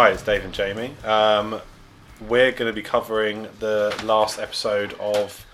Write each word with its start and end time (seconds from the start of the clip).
Hi, 0.00 0.10
it's 0.10 0.22
Dave 0.22 0.44
and 0.44 0.54
Jamie. 0.54 0.92
Um, 1.04 1.60
we're 2.20 2.52
going 2.52 2.70
to 2.70 2.72
be 2.72 2.82
covering 2.82 3.48
the 3.58 4.00
last 4.04 4.38
episode 4.38 4.92
of 5.00 5.44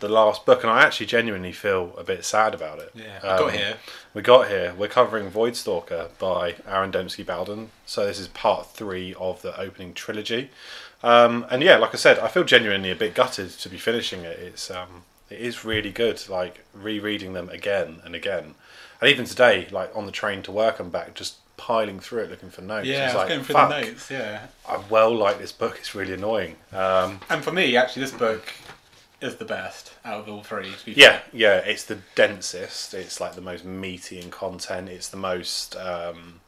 the 0.00 0.08
last 0.08 0.46
book, 0.46 0.62
and 0.62 0.72
I 0.72 0.80
actually 0.80 1.04
genuinely 1.04 1.52
feel 1.52 1.94
a 1.98 2.02
bit 2.02 2.24
sad 2.24 2.54
about 2.54 2.78
it. 2.78 2.90
Yeah, 2.94 3.18
I 3.22 3.36
got 3.36 3.50
Um, 3.50 3.50
here. 3.50 3.76
We 4.14 4.22
got 4.22 4.48
here. 4.48 4.72
We're 4.78 4.88
covering 4.88 5.30
Voidstalker 5.30 6.08
by 6.18 6.54
Aaron 6.66 6.90
Dembski 6.90 7.26
Bowden. 7.26 7.68
So 7.84 8.06
this 8.06 8.18
is 8.18 8.28
part 8.28 8.68
three 8.68 9.12
of 9.20 9.42
the 9.42 9.60
opening 9.60 9.92
trilogy. 9.92 10.48
Um, 11.02 11.44
and 11.50 11.62
yeah, 11.62 11.76
like 11.76 11.92
I 11.92 11.98
said, 11.98 12.18
I 12.18 12.28
feel 12.28 12.44
genuinely 12.44 12.90
a 12.90 12.96
bit 12.96 13.14
gutted 13.14 13.50
to 13.50 13.68
be 13.68 13.76
finishing 13.76 14.22
it. 14.22 14.38
It's 14.38 14.70
um, 14.70 15.04
it 15.28 15.38
is 15.38 15.66
really 15.66 15.92
good. 15.92 16.26
Like 16.30 16.64
rereading 16.72 17.34
them 17.34 17.50
again 17.50 18.00
and 18.06 18.14
again, 18.14 18.54
and 19.02 19.10
even 19.10 19.26
today, 19.26 19.68
like 19.70 19.94
on 19.94 20.06
the 20.06 20.12
train 20.12 20.42
to 20.44 20.50
work 20.50 20.80
and 20.80 20.90
back, 20.90 21.12
just 21.12 21.36
piling 21.66 22.00
through 22.00 22.24
it 22.24 22.30
looking 22.30 22.50
for 22.50 22.60
notes. 22.62 22.88
Yeah, 22.88 23.02
I 23.02 23.06
was 23.06 23.14
like, 23.14 23.28
going 23.28 23.44
through 23.44 23.54
the 23.54 23.68
notes. 23.68 24.10
Yeah, 24.10 24.46
I 24.68 24.80
well 24.90 25.14
like 25.14 25.38
this 25.38 25.52
book. 25.52 25.76
It's 25.78 25.94
really 25.94 26.14
annoying. 26.14 26.56
Um, 26.72 27.20
and 27.30 27.42
for 27.44 27.52
me, 27.52 27.76
actually, 27.76 28.02
this 28.02 28.10
book 28.12 28.52
is 29.20 29.36
the 29.36 29.44
best 29.44 29.92
out 30.04 30.20
of 30.20 30.28
all 30.28 30.42
three. 30.42 30.72
To 30.72 30.84
be 30.84 30.92
Yeah, 30.92 31.18
fair. 31.18 31.22
yeah, 31.32 31.56
it's 31.58 31.84
the 31.84 31.98
densest. 32.16 32.94
It's 32.94 33.20
like 33.20 33.34
the 33.36 33.40
most 33.40 33.64
meaty 33.64 34.18
in 34.20 34.30
content. 34.30 34.88
It's 34.88 35.08
the 35.08 35.16
most. 35.16 35.76
Um, 35.76 36.40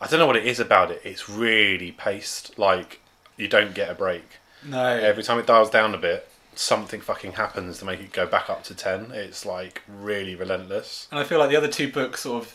I 0.00 0.06
don't 0.06 0.20
know 0.20 0.26
what 0.26 0.36
it 0.36 0.46
is 0.46 0.60
about 0.60 0.90
it. 0.92 1.00
It's 1.04 1.28
really 1.28 1.90
paced. 1.90 2.56
Like 2.58 3.00
you 3.36 3.48
don't 3.48 3.74
get 3.74 3.90
a 3.90 3.94
break. 3.94 4.24
No, 4.64 4.86
Every 4.86 5.22
time 5.24 5.38
it 5.40 5.46
dials 5.46 5.68
down 5.70 5.94
a 5.94 5.98
bit, 5.98 6.28
something 6.54 7.00
fucking 7.00 7.32
happens 7.32 7.78
to 7.80 7.84
make 7.84 8.00
it 8.00 8.12
go 8.12 8.26
back 8.26 8.48
up 8.48 8.62
to 8.64 8.74
ten. 8.74 9.10
It's 9.12 9.44
like 9.44 9.82
really 9.88 10.36
relentless. 10.36 11.08
and 11.10 11.18
I 11.18 11.24
feel 11.24 11.38
like 11.40 11.50
the 11.50 11.56
other 11.56 11.68
two 11.68 11.90
books 11.90 12.20
sort 12.22 12.44
of. 12.44 12.54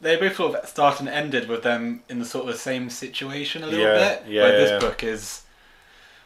They 0.00 0.16
both 0.16 0.36
sort 0.36 0.54
of 0.56 0.68
start 0.68 1.00
and 1.00 1.08
ended 1.08 1.48
with 1.48 1.62
them 1.62 2.02
in 2.08 2.18
the 2.18 2.24
sort 2.24 2.46
of 2.48 2.52
the 2.54 2.58
same 2.58 2.88
situation 2.90 3.62
a 3.62 3.66
little 3.66 3.84
Yeah, 3.84 3.94
bit. 4.20 4.22
yeah, 4.28 4.42
Where 4.42 4.52
yeah, 4.52 4.58
this 4.64 4.82
book 4.82 5.04
is. 5.04 5.42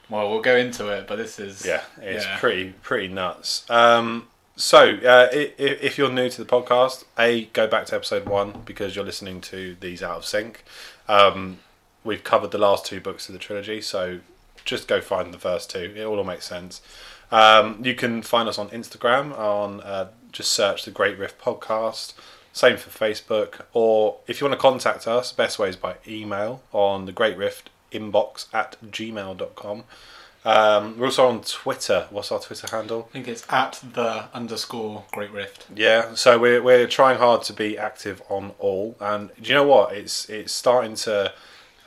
Well, 0.08 0.31
we'll 0.31 0.42
go 0.42 0.56
into 0.56 0.89
it, 0.89 1.06
but 1.08 1.16
this 1.16 1.39
is. 1.41 1.64
Yeah, 1.66 1.83
it's 2.00 2.27
pretty 2.39 2.75
pretty 2.83 3.08
nuts. 3.08 3.69
Um, 3.70 4.28
so, 4.55 4.78
uh, 5.05 5.28
i- 5.33 5.53
i- 5.58 5.78
if 5.81 5.98
you're 5.98 6.11
new 6.12 6.28
to 6.28 6.44
the 6.44 6.48
podcast, 6.48 7.05
a 7.19 7.47
go 7.47 7.66
back 7.66 7.86
to 7.86 7.97
episode 7.97 8.27
one 8.27 8.62
because 8.64 8.94
you're 8.94 9.05
listening 9.05 9.41
to 9.41 9.77
these 9.81 10.03
out 10.03 10.19
of 10.19 10.25
sync. 10.27 10.62
Um, 11.09 11.59
we've 12.05 12.22
covered 12.22 12.50
the 12.53 12.59
last 12.59 12.84
two 12.86 13.00
books 13.00 13.28
of 13.28 13.33
the 13.33 13.38
trilogy, 13.38 13.81
so 13.81 14.20
just 14.64 14.86
go 14.86 15.00
find 15.00 15.33
the 15.34 15.38
first 15.38 15.70
two. 15.70 15.92
It 15.97 16.05
all 16.05 16.22
makes 16.22 16.44
sense. 16.47 16.81
Um, 17.33 17.81
you 17.83 17.94
can 17.94 18.22
find 18.22 18.48
us 18.48 18.59
on 18.59 18.69
Instagram 18.70 19.36
on 19.36 19.81
uh, 19.81 20.11
just 20.31 20.53
search 20.53 20.84
the 20.84 20.91
Great 20.91 21.19
Rift 21.19 21.41
Podcast. 21.41 22.12
Same 22.55 22.77
for 22.77 22.88
Facebook, 22.88 23.62
or 23.72 24.19
if 24.28 24.41
you 24.41 24.47
want 24.47 24.56
to 24.58 24.62
contact 24.62 25.06
us, 25.08 25.33
best 25.33 25.58
way 25.58 25.69
is 25.69 25.74
by 25.77 25.97
email 26.06 26.62
on 26.72 27.05
the 27.05 27.10
Great 27.12 27.36
Rift 27.36 27.69
inbox 27.92 28.47
at 28.55 28.77
gmail.com. 28.91 29.83
Um, 30.44 30.98
we're 30.98 31.06
also 31.06 31.27
on 31.27 31.41
Twitter. 31.42 32.06
What's 32.10 32.30
our 32.30 32.38
Twitter 32.38 32.69
handle? 32.70 33.08
I 33.10 33.12
think 33.12 33.27
it's 33.28 33.44
at 33.50 33.82
the 33.94 34.27
underscore 34.32 35.05
Great 35.12 35.32
Rift. 35.32 35.66
Yeah, 35.75 36.14
so 36.14 36.38
we're 36.38 36.62
we're 36.62 36.86
trying 36.86 37.19
hard 37.19 37.42
to 37.44 37.52
be 37.52 37.77
active 37.77 38.22
on 38.28 38.52
all, 38.60 38.94
and 39.00 39.30
do 39.41 39.48
you 39.48 39.55
know 39.55 39.66
what? 39.66 39.92
It's 39.97 40.28
it's 40.30 40.52
starting 40.52 40.94
to 40.97 41.32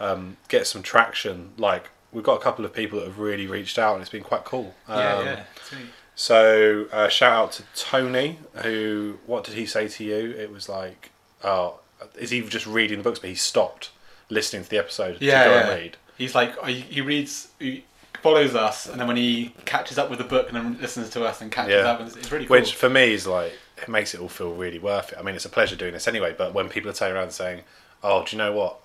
um, 0.02 0.36
get 0.50 0.68
some 0.68 0.84
traction. 0.84 1.52
Like 1.58 1.90
we've 2.12 2.24
got 2.26 2.36
a 2.42 2.44
couple 2.44 2.66
of 2.66 2.74
people 2.74 3.00
that 3.00 3.06
have 3.06 3.20
really 3.20 3.48
reached 3.48 3.80
out, 3.80 3.94
and 3.94 4.02
it's 4.02 4.10
been 4.12 4.24
quite 4.24 4.44
cool. 4.44 4.76
yeah, 4.90 5.14
Um, 5.16 5.26
yeah. 5.26 5.44
Sweet. 5.64 5.80
So 6.20 6.88
uh, 6.92 7.10
shout 7.10 7.32
out 7.32 7.52
to 7.54 7.64
Tony, 7.76 8.40
who 8.64 9.20
what 9.28 9.44
did 9.44 9.54
he 9.54 9.68
say 9.68 9.88
to 9.88 10.04
you? 10.04 10.32
It 10.32 10.52
was 10.52 10.68
like, 10.68 11.12
oh, 11.44 11.80
is 12.18 12.32
he 12.32 12.42
just 12.42 12.66
reading 12.66 12.98
the 12.98 13.04
books, 13.04 13.20
but 13.20 13.30
he 13.30 13.36
stopped 13.36 13.92
listening 14.28 14.64
to 14.64 14.70
the 14.70 14.80
episode 14.80 15.18
Yeah, 15.22 15.44
to 15.44 15.50
go 15.50 15.56
yeah. 15.56 15.62
and 15.70 15.80
read. 15.80 15.98
He's 16.18 16.34
like 16.34 16.60
he 16.66 16.80
he 16.82 17.02
reads, 17.02 17.50
he 17.60 17.86
follows 18.24 18.56
us, 18.56 18.88
and 18.90 19.00
then 19.00 19.08
when 19.08 19.16
he 19.16 19.54
catches 19.66 20.00
up 20.00 20.10
with 20.10 20.18
the 20.18 20.26
book 20.26 20.48
and 20.48 20.58
then 20.58 20.82
listens 20.82 21.12
to 21.12 21.24
us 21.24 21.40
and 21.40 21.52
catches 21.52 21.74
Yeah. 21.74 21.92
up, 21.92 22.00
and 22.00 22.08
it's, 22.08 22.18
it's 22.18 22.32
really 22.32 22.48
cool. 22.48 22.58
Which 22.58 22.74
for 22.74 22.90
me 22.90 23.14
is 23.14 23.28
like 23.28 23.54
it 23.80 23.88
makes 23.88 24.16
it 24.16 24.20
all 24.20 24.28
feel 24.28 24.56
really 24.56 24.80
worth 24.80 25.12
it. 25.14 25.20
I 25.20 25.22
mean, 25.22 25.36
it's 25.36 25.46
a 25.46 25.50
pleasure 25.50 25.76
doing 25.76 25.94
this 25.94 26.08
anyway. 26.08 26.34
But 26.36 26.52
when 26.52 26.68
people 26.68 26.90
are 26.90 26.96
turning 26.96 27.16
around 27.16 27.30
saying, 27.30 27.62
"Oh, 28.02 28.26
do 28.26 28.36
you 28.36 28.40
know 28.40 28.54
what? 28.54 28.80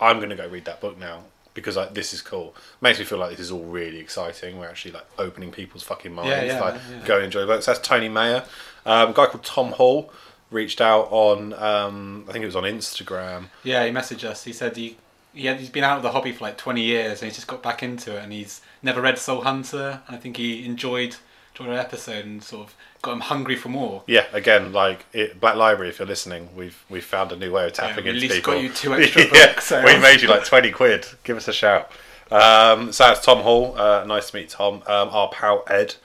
I'm 0.00 0.16
going 0.16 0.30
to 0.30 0.34
go 0.36 0.48
read 0.48 0.64
that 0.64 0.80
book 0.80 0.98
now 0.98 1.24
because 1.54 1.76
like 1.76 1.94
this 1.94 2.12
is 2.12 2.22
cool," 2.22 2.54
makes 2.80 2.98
me 2.98 3.04
feel 3.04 3.18
like 3.18 3.30
this 3.30 3.40
is 3.40 3.50
all 3.50 3.64
really 3.64 3.98
exciting. 3.98 4.58
We're 4.58 4.68
actually 4.68 4.92
like 4.92 5.06
opening 5.18 5.50
people's 5.50 5.82
fucking 5.82 6.14
minds. 6.14 6.30
Yeah, 6.30 6.44
yeah, 6.44 6.60
like 6.60 6.80
yeah. 6.90 7.06
go 7.06 7.16
and 7.16 7.24
enjoy 7.24 7.46
books. 7.46 7.66
That's 7.66 7.78
Tony 7.80 8.08
Mayer. 8.08 8.44
Um, 8.86 9.10
a 9.10 9.12
guy 9.12 9.26
called 9.26 9.44
Tom 9.44 9.72
Hall 9.72 10.12
reached 10.50 10.80
out 10.80 11.08
on 11.10 11.52
um, 11.54 12.24
I 12.28 12.32
think 12.32 12.42
it 12.42 12.46
was 12.46 12.56
on 12.56 12.64
Instagram. 12.64 13.46
Yeah, 13.62 13.84
he 13.84 13.92
messaged 13.92 14.24
us. 14.24 14.44
He 14.44 14.52
said 14.52 14.76
he, 14.76 14.96
he 15.32 15.46
had, 15.46 15.58
he's 15.58 15.70
been 15.70 15.84
out 15.84 15.96
of 15.96 16.02
the 16.02 16.12
hobby 16.12 16.32
for 16.32 16.44
like 16.44 16.58
20 16.58 16.82
years 16.82 17.22
and 17.22 17.30
he's 17.30 17.36
just 17.36 17.46
got 17.46 17.62
back 17.62 17.82
into 17.82 18.16
it 18.16 18.22
and 18.22 18.32
he's 18.32 18.60
never 18.82 19.00
read 19.00 19.18
Soul 19.18 19.42
Hunter 19.42 20.00
and 20.06 20.16
I 20.16 20.18
think 20.18 20.36
he 20.36 20.64
enjoyed 20.64 21.16
enjoyed 21.54 21.74
our 21.74 21.80
episode 21.80 22.24
and 22.24 22.42
sort 22.42 22.68
of 22.68 22.76
got 23.02 23.12
him 23.12 23.20
hungry 23.20 23.56
for 23.56 23.68
more. 23.68 24.02
Yeah, 24.06 24.26
again, 24.32 24.72
like 24.72 25.06
it, 25.12 25.40
Black 25.40 25.56
Library. 25.56 25.88
If 25.90 25.98
you're 25.98 26.08
listening, 26.08 26.48
we've 26.54 26.82
we've 26.88 27.04
found 27.04 27.32
a 27.32 27.36
new 27.36 27.52
way 27.52 27.66
of 27.66 27.72
tapping 27.72 28.04
we 28.04 28.10
at 28.10 28.16
into 28.16 28.20
least 28.28 28.34
people. 28.36 28.54
got 28.54 28.62
you 28.62 28.68
two 28.70 28.94
extra 29.02 29.22
yeah, 29.32 29.52
books, 29.52 29.66
so- 29.66 29.84
we 29.84 29.98
made 29.98 30.20
you 30.22 30.28
like 30.28 30.44
twenty 30.44 30.70
quid. 30.70 31.06
Give 31.24 31.36
us 31.36 31.48
a 31.48 31.52
shout. 31.52 31.90
Um, 32.30 32.92
so 32.92 33.04
that's 33.04 33.24
Tom 33.24 33.38
Hall. 33.42 33.76
Uh, 33.76 34.04
nice 34.06 34.30
to 34.30 34.36
meet 34.36 34.50
Tom. 34.50 34.76
Um, 34.86 35.08
our 35.10 35.28
pal 35.30 35.64
Ed, 35.68 35.96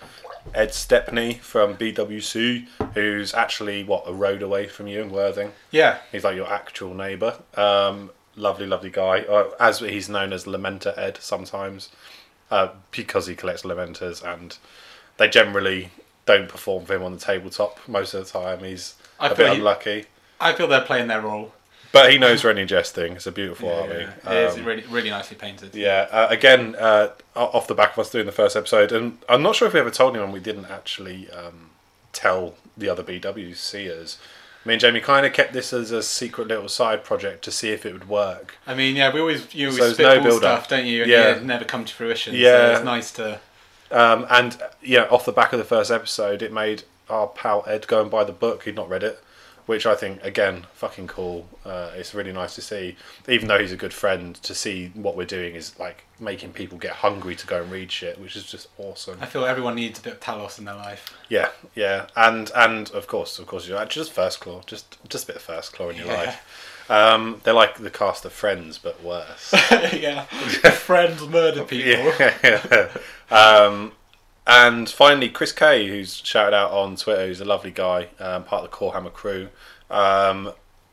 Ed 0.56 0.74
Stepney 0.74 1.36
from 1.36 1.76
BWC, 1.76 2.66
who's 2.96 3.34
actually 3.36 3.84
what 3.84 4.06
a 4.08 4.14
road 4.14 4.42
away 4.42 4.68
from 4.68 4.88
you 4.88 5.02
in 5.02 5.12
Worthing. 5.12 5.52
Yeah, 5.70 6.00
He's 6.12 6.24
like 6.24 6.36
your 6.36 6.52
actual 6.52 6.96
neighbour. 6.96 7.38
Um, 7.56 8.10
lovely, 8.36 8.66
lovely 8.66 8.90
guy. 8.90 9.20
Uh, 9.22 9.52
as 9.60 9.80
he's 9.80 10.10
known 10.10 10.34
as 10.34 10.46
Lamenter 10.46 10.98
Ed 10.98 11.18
sometimes, 11.22 11.90
uh, 12.50 12.70
because 12.90 13.28
he 13.28 13.36
collects 13.36 13.62
lamenters, 13.62 14.24
and 14.24 14.58
they 15.18 15.28
generally 15.30 15.92
don't 16.26 16.50
perform 16.50 16.86
for 16.86 16.96
him 16.96 17.04
on 17.04 17.14
the 17.14 17.20
tabletop 17.20 17.80
most 17.88 18.14
of 18.14 18.26
the 18.26 18.32
time. 18.40 18.60
He's 18.64 18.96
I 19.20 19.30
a 19.30 19.36
bit 19.36 19.52
he- 19.52 19.58
unlucky, 19.60 20.06
I 20.40 20.54
feel 20.54 20.68
they're 20.68 20.82
playing 20.82 21.08
their 21.08 21.22
role. 21.22 21.54
but 21.92 22.12
he 22.12 22.18
knows 22.18 22.44
only 22.44 22.66
jesting. 22.66 23.14
It's 23.14 23.26
a 23.28 23.32
beautiful 23.32 23.70
Yeah, 23.70 23.80
army. 23.82 24.08
yeah. 24.26 24.32
It 24.32 24.50
is 24.50 24.56
Um, 24.58 24.66
really 24.66 24.84
really 24.90 25.10
nicely 25.10 25.38
painted. 25.38 25.74
yeah, 25.76 26.08
uh, 26.12 26.28
again, 26.30 26.76
uh, 26.78 27.10
off 27.36 27.68
the 27.68 27.76
back 27.76 27.94
of 27.94 28.00
us 28.00 28.10
doing 28.10 28.26
the 28.26 28.32
first 28.34 28.56
episode, 28.58 28.92
and 28.92 29.18
I'm 29.30 29.42
not 29.44 29.56
sure 29.56 29.68
if 29.68 29.74
we 29.74 29.80
ever 29.80 29.92
told 29.92 30.14
anyone 30.16 30.32
we 30.34 30.40
didn't 30.42 30.66
actually 30.66 31.30
um, 31.32 31.70
tell 32.12 32.56
the 32.78 32.90
other 32.90 33.04
BWCers. 33.04 34.18
Me 34.66 34.74
and 34.74 34.82
Jamie 34.82 35.00
kind 35.00 35.26
of 35.28 35.32
kept 35.34 35.54
this 35.54 35.72
as 35.74 35.92
a 35.92 36.02
secret 36.02 36.48
little 36.48 36.68
side 36.68 37.04
project 37.04 37.44
to 37.44 37.52
see 37.52 37.70
if 37.70 37.86
it 37.86 37.94
would 37.94 38.10
work. 38.10 38.56
I 38.66 38.74
mean, 38.74 38.96
yeah, 38.96 39.14
we 39.14 39.20
always 39.20 39.54
you 39.54 39.72
So 39.72 39.84
always 39.84 40.00
no 40.00 40.06
spitball 40.06 40.24
build-up. 40.24 40.42
stuff, 40.64 40.68
don't 40.70 40.86
you? 40.86 41.04
And 41.04 41.12
Yeah. 41.12 41.36
yeah, 41.36 41.40
never 41.44 41.64
come 41.66 41.86
to 41.86 41.94
fruition. 41.94 42.34
so 42.34 42.38
Yeah. 42.38 42.76
it's 42.76 42.84
nice 42.84 43.12
to. 43.12 43.40
Um, 43.92 44.26
and 44.30 44.58
yeah, 44.82 45.04
off 45.12 45.26
the 45.26 45.32
back 45.32 45.54
of 45.54 45.60
the 45.60 45.66
first 45.66 45.92
episode, 45.92 46.42
it 46.42 46.52
made 46.52 46.84
our 47.10 47.28
pal 47.28 47.64
Ed 47.68 47.88
go 47.88 48.02
and 48.02 48.10
buy 48.10 48.24
the 48.24 48.32
book. 48.34 48.64
He'd 48.64 48.76
not 48.76 48.90
read 48.90 49.04
it, 49.04 49.24
which 49.68 49.86
I 49.86 49.94
think 49.96 50.24
again 50.24 50.66
fucking 50.74 51.08
cool. 51.08 51.48
Uh, 51.64 51.92
it's 51.96 52.14
really 52.16 52.34
nice 52.34 52.56
to 52.56 52.62
see, 52.62 52.96
even 53.28 53.48
though 53.48 53.60
he's 53.60 53.72
a 53.72 53.78
good 53.78 53.94
friend, 53.94 54.36
to 54.42 54.56
see 54.56 54.92
what 54.96 55.16
we're 55.16 55.26
doing 55.26 55.54
is 55.56 55.78
like 55.80 56.04
making 56.20 56.52
people 56.54 56.78
get 56.80 56.94
hungry 56.94 57.36
to 57.36 57.46
go 57.46 57.62
and 57.62 57.72
read 57.72 57.92
shit, 57.92 58.20
which 58.20 58.36
is 58.36 58.44
just 58.44 58.68
awesome. 58.80 59.20
I 59.22 59.28
feel 59.28 59.46
everyone 59.46 59.76
needs 59.76 60.00
a 60.00 60.02
bit 60.02 60.14
of 60.14 60.20
Talos 60.20 60.58
in 60.58 60.66
their 60.66 60.76
life. 60.76 61.16
Yeah, 61.30 61.50
yeah, 61.76 62.08
and 62.16 62.52
and 62.56 62.90
of 62.92 63.06
course, 63.08 63.38
of 63.38 63.46
course, 63.46 63.68
you're 63.68 63.84
just 63.86 64.12
first 64.12 64.40
claw, 64.40 64.62
just 64.66 64.98
just 65.10 65.26
a 65.26 65.28
bit 65.28 65.36
of 65.36 65.42
first 65.44 65.74
claw 65.74 65.90
in 65.90 65.98
your 65.98 66.08
Yeah. 66.08 66.14
life. 66.14 66.75
Um, 66.90 67.42
they're 67.44 67.54
like 67.54 67.78
the 67.78 67.90
cast 67.90 68.26
of 68.26 68.34
Friends, 68.34 68.78
but 68.78 69.04
worse. 69.04 69.54
yeah, 69.72 70.24
friends 70.26 71.28
murder 71.28 71.64
people. 71.66 72.14
Yeah. 72.20 72.90
um, 73.32 73.94
and 74.48 74.88
finally, 74.88 75.30
Chris 75.30 75.52
Kay, 75.52 75.88
who's 75.88 76.16
shouted 76.18 76.56
out 76.56 76.72
on 76.72 76.96
Twitter, 76.96 77.26
who's 77.26 77.42
a 77.42 77.46
lovely 77.46 77.72
guy, 77.72 78.10
um, 78.20 78.44
part 78.44 78.64
of 78.64 78.70
the 78.70 78.76
Core 78.76 78.94
Hammer 78.94 79.10
crew. 79.10 79.50
Um, 79.90 80.52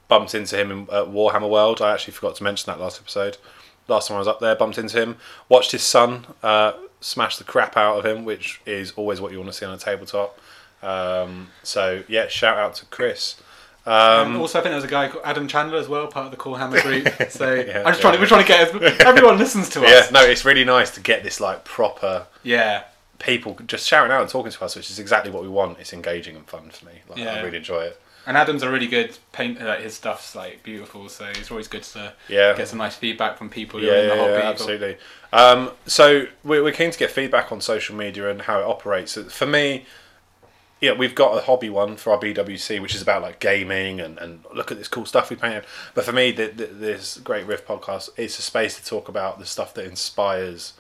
bumped 0.09 0.35
into 0.35 0.57
him 0.57 0.71
in, 0.71 0.81
at 0.85 1.07
Warhammer 1.07 1.49
World. 1.49 1.83
I 1.83 1.93
actually 1.93 2.15
forgot 2.15 2.37
to 2.37 2.45
mention 2.45 2.71
that 2.71 2.81
last 2.81 3.01
episode. 3.01 3.37
Last 3.89 4.09
time 4.09 4.17
I 4.17 4.19
was 4.19 4.29
up 4.29 4.41
there, 4.41 4.55
bumped 4.55 4.79
into 4.79 5.01
him. 5.01 5.17
Watched 5.49 5.73
his 5.73 5.83
son 5.83 6.27
uh, 6.43 6.73
smash 7.01 7.37
the 7.37 7.45
crap 7.45 7.77
out 7.77 7.99
of 7.99 8.07
him, 8.07 8.25
which 8.25 8.61
is 8.65 8.93
always 8.93 9.21
what 9.21 9.33
you 9.33 9.39
want 9.39 9.51
to 9.51 9.57
see 9.57 9.67
on 9.67 9.75
a 9.75 9.79
tabletop. 9.79 10.39
Um, 10.83 11.49
so 11.63 12.03
yeah, 12.09 12.29
shout 12.29 12.59
out 12.59 12.75
to 12.77 12.87
Chris. 12.87 13.37
Um, 13.85 14.37
also, 14.41 14.59
I 14.59 14.63
think 14.63 14.73
there's 14.73 14.85
a 14.85 14.89
guy 14.89 15.09
called 15.09 15.25
Adam 15.25 15.49
Chandler 15.49 15.79
as 15.79 15.89
well, 15.89 16.07
part 16.07 16.27
of 16.27 16.31
the 16.31 16.37
Core 16.37 16.59
Hammer 16.59 16.81
group. 16.83 17.09
So 17.31 17.53
Yeah, 17.55 17.83
I'm 17.85 17.93
just 17.93 17.99
yeah. 17.99 18.01
trying. 18.01 18.15
To, 18.15 18.21
we're 18.21 18.27
trying 18.27 18.43
to 18.45 18.49
get 18.49 19.01
everyone 19.01 19.39
listens 19.39 19.69
to 19.71 19.83
us. 19.85 19.91
yeah, 19.91 20.07
no, 20.13 20.23
it's 20.25 20.45
really 20.45 20.65
nice 20.65 20.91
to 20.93 21.01
get 21.01 21.23
this 21.25 21.41
like 21.41 21.65
proper 21.65 22.27
Yeah, 22.45 22.85
people 23.19 23.57
just 23.67 23.87
shouting 23.87 24.13
out 24.13 24.21
and 24.23 24.31
talking 24.31 24.53
to 24.53 24.65
us, 24.65 24.77
which 24.77 24.91
is 24.91 24.99
exactly 24.99 25.31
what 25.33 25.43
we 25.43 25.49
want. 25.49 25.79
It's 25.81 25.93
engaging 25.93 26.37
and 26.37 26.47
fun 26.47 26.71
for 26.71 26.87
me. 26.87 26.93
Like, 27.09 27.21
I 27.21 27.41
really 27.43 27.59
enjoy 27.59 27.83
it. 27.85 28.01
and 28.25 28.37
Adam's 28.37 28.63
a 28.63 28.71
really 28.71 28.87
good 28.87 29.19
painter. 29.33 29.65
Like 29.65 29.81
his 29.81 29.95
stuff's 29.95 30.37
like 30.37 30.63
beautiful, 30.63 31.09
so 31.09 31.25
it's 31.27 31.51
always 31.51 31.67
good 31.67 31.83
to 31.85 32.13
Yeah. 32.29 32.55
get 32.57 32.69
some 32.69 32.79
nice 32.79 32.95
feedback 32.95 33.37
from 33.37 33.51
people 33.51 33.81
who 33.81 33.87
are 33.91 33.95
Yeah, 33.97 34.01
in 34.03 34.09
the 34.09 34.15
yeah, 34.15 34.21
hobby. 34.21 34.33
yeah, 34.35 34.49
absolutely. 34.51 34.97
Um, 35.33 35.71
so 35.87 36.27
we're, 36.45 36.63
we're 36.63 36.73
keen 36.73 36.93
to 36.93 36.99
get 36.99 37.11
feedback 37.11 37.51
on 37.51 37.61
social 37.61 37.97
media 37.97 38.31
and 38.31 38.43
how 38.43 38.61
it 38.61 38.65
operates. 38.65 39.15
For 39.17 39.47
me, 39.47 39.87
yeah, 40.83 40.93
we've 40.93 41.15
got 41.15 41.39
a 41.39 41.41
hobby 41.41 41.71
one 41.71 41.97
for 41.97 42.13
our 42.13 42.19
BWC, 42.19 42.83
which 42.83 42.95
is 42.97 43.01
about 43.01 43.23
like 43.23 43.39
gaming 43.39 44.01
and, 44.01 44.19
and 44.19 44.45
look 44.53 44.73
at 44.73 44.79
this 44.79 44.89
cool 44.89 45.07
stuff 45.07 45.31
we 45.31 45.37
painted. 45.37 45.65
But 45.95 46.05
for 46.05 46.13
me, 46.13 46.33
the, 46.33 46.49
the, 46.49 46.67
this 46.67 47.19
Great 47.19 47.47
Rift 47.47 47.69
podcast, 47.69 48.11
it's 48.17 48.37
a 48.41 48.43
space 48.43 48.77
to 48.81 48.85
talk 48.85 49.09
about 49.09 49.39
the 49.39 49.47
stuff 49.47 49.73
that 49.75 49.85
inspires 49.87 50.73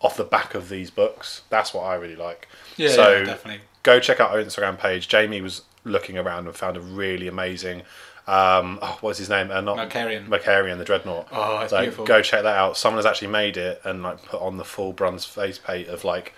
off 0.00 0.16
the 0.16 0.24
back 0.24 0.54
of 0.54 0.68
these 0.68 0.92
books. 0.92 1.42
That's 1.50 1.74
what 1.74 1.82
I 1.82 1.96
really 1.96 2.14
like. 2.14 2.46
Yeah, 2.76 2.90
so 2.90 3.10
yeah, 3.10 3.24
definitely. 3.24 3.62
go 3.82 3.98
check 3.98 4.20
out 4.20 4.30
our 4.30 4.38
Instagram 4.38 4.78
page. 4.78 5.08
Jamie 5.08 5.40
was 5.40 5.62
looking 5.82 6.16
around 6.16 6.46
and 6.46 6.54
found 6.54 6.76
a 6.76 6.80
really 6.80 7.26
amazing. 7.26 7.82
Um, 8.28 8.78
oh, 8.80 8.98
what's 9.00 9.18
his 9.18 9.28
name? 9.28 9.50
Uh, 9.50 9.60
not 9.62 9.76
Malcharion. 9.78 10.28
Malcharion, 10.28 10.78
the 10.78 10.84
Dreadnought. 10.84 11.26
Oh, 11.32 11.58
it's 11.58 11.70
so 11.70 11.80
beautiful. 11.80 12.04
go 12.04 12.22
check 12.22 12.44
that 12.44 12.56
out. 12.56 12.76
Someone 12.76 12.98
has 12.98 13.06
actually 13.06 13.28
made 13.28 13.56
it 13.56 13.80
and 13.82 14.04
like 14.04 14.22
put 14.22 14.40
on 14.40 14.58
the 14.58 14.64
full 14.64 14.92
bronze 14.92 15.24
face 15.24 15.58
paint 15.58 15.88
of 15.88 16.04
like, 16.04 16.34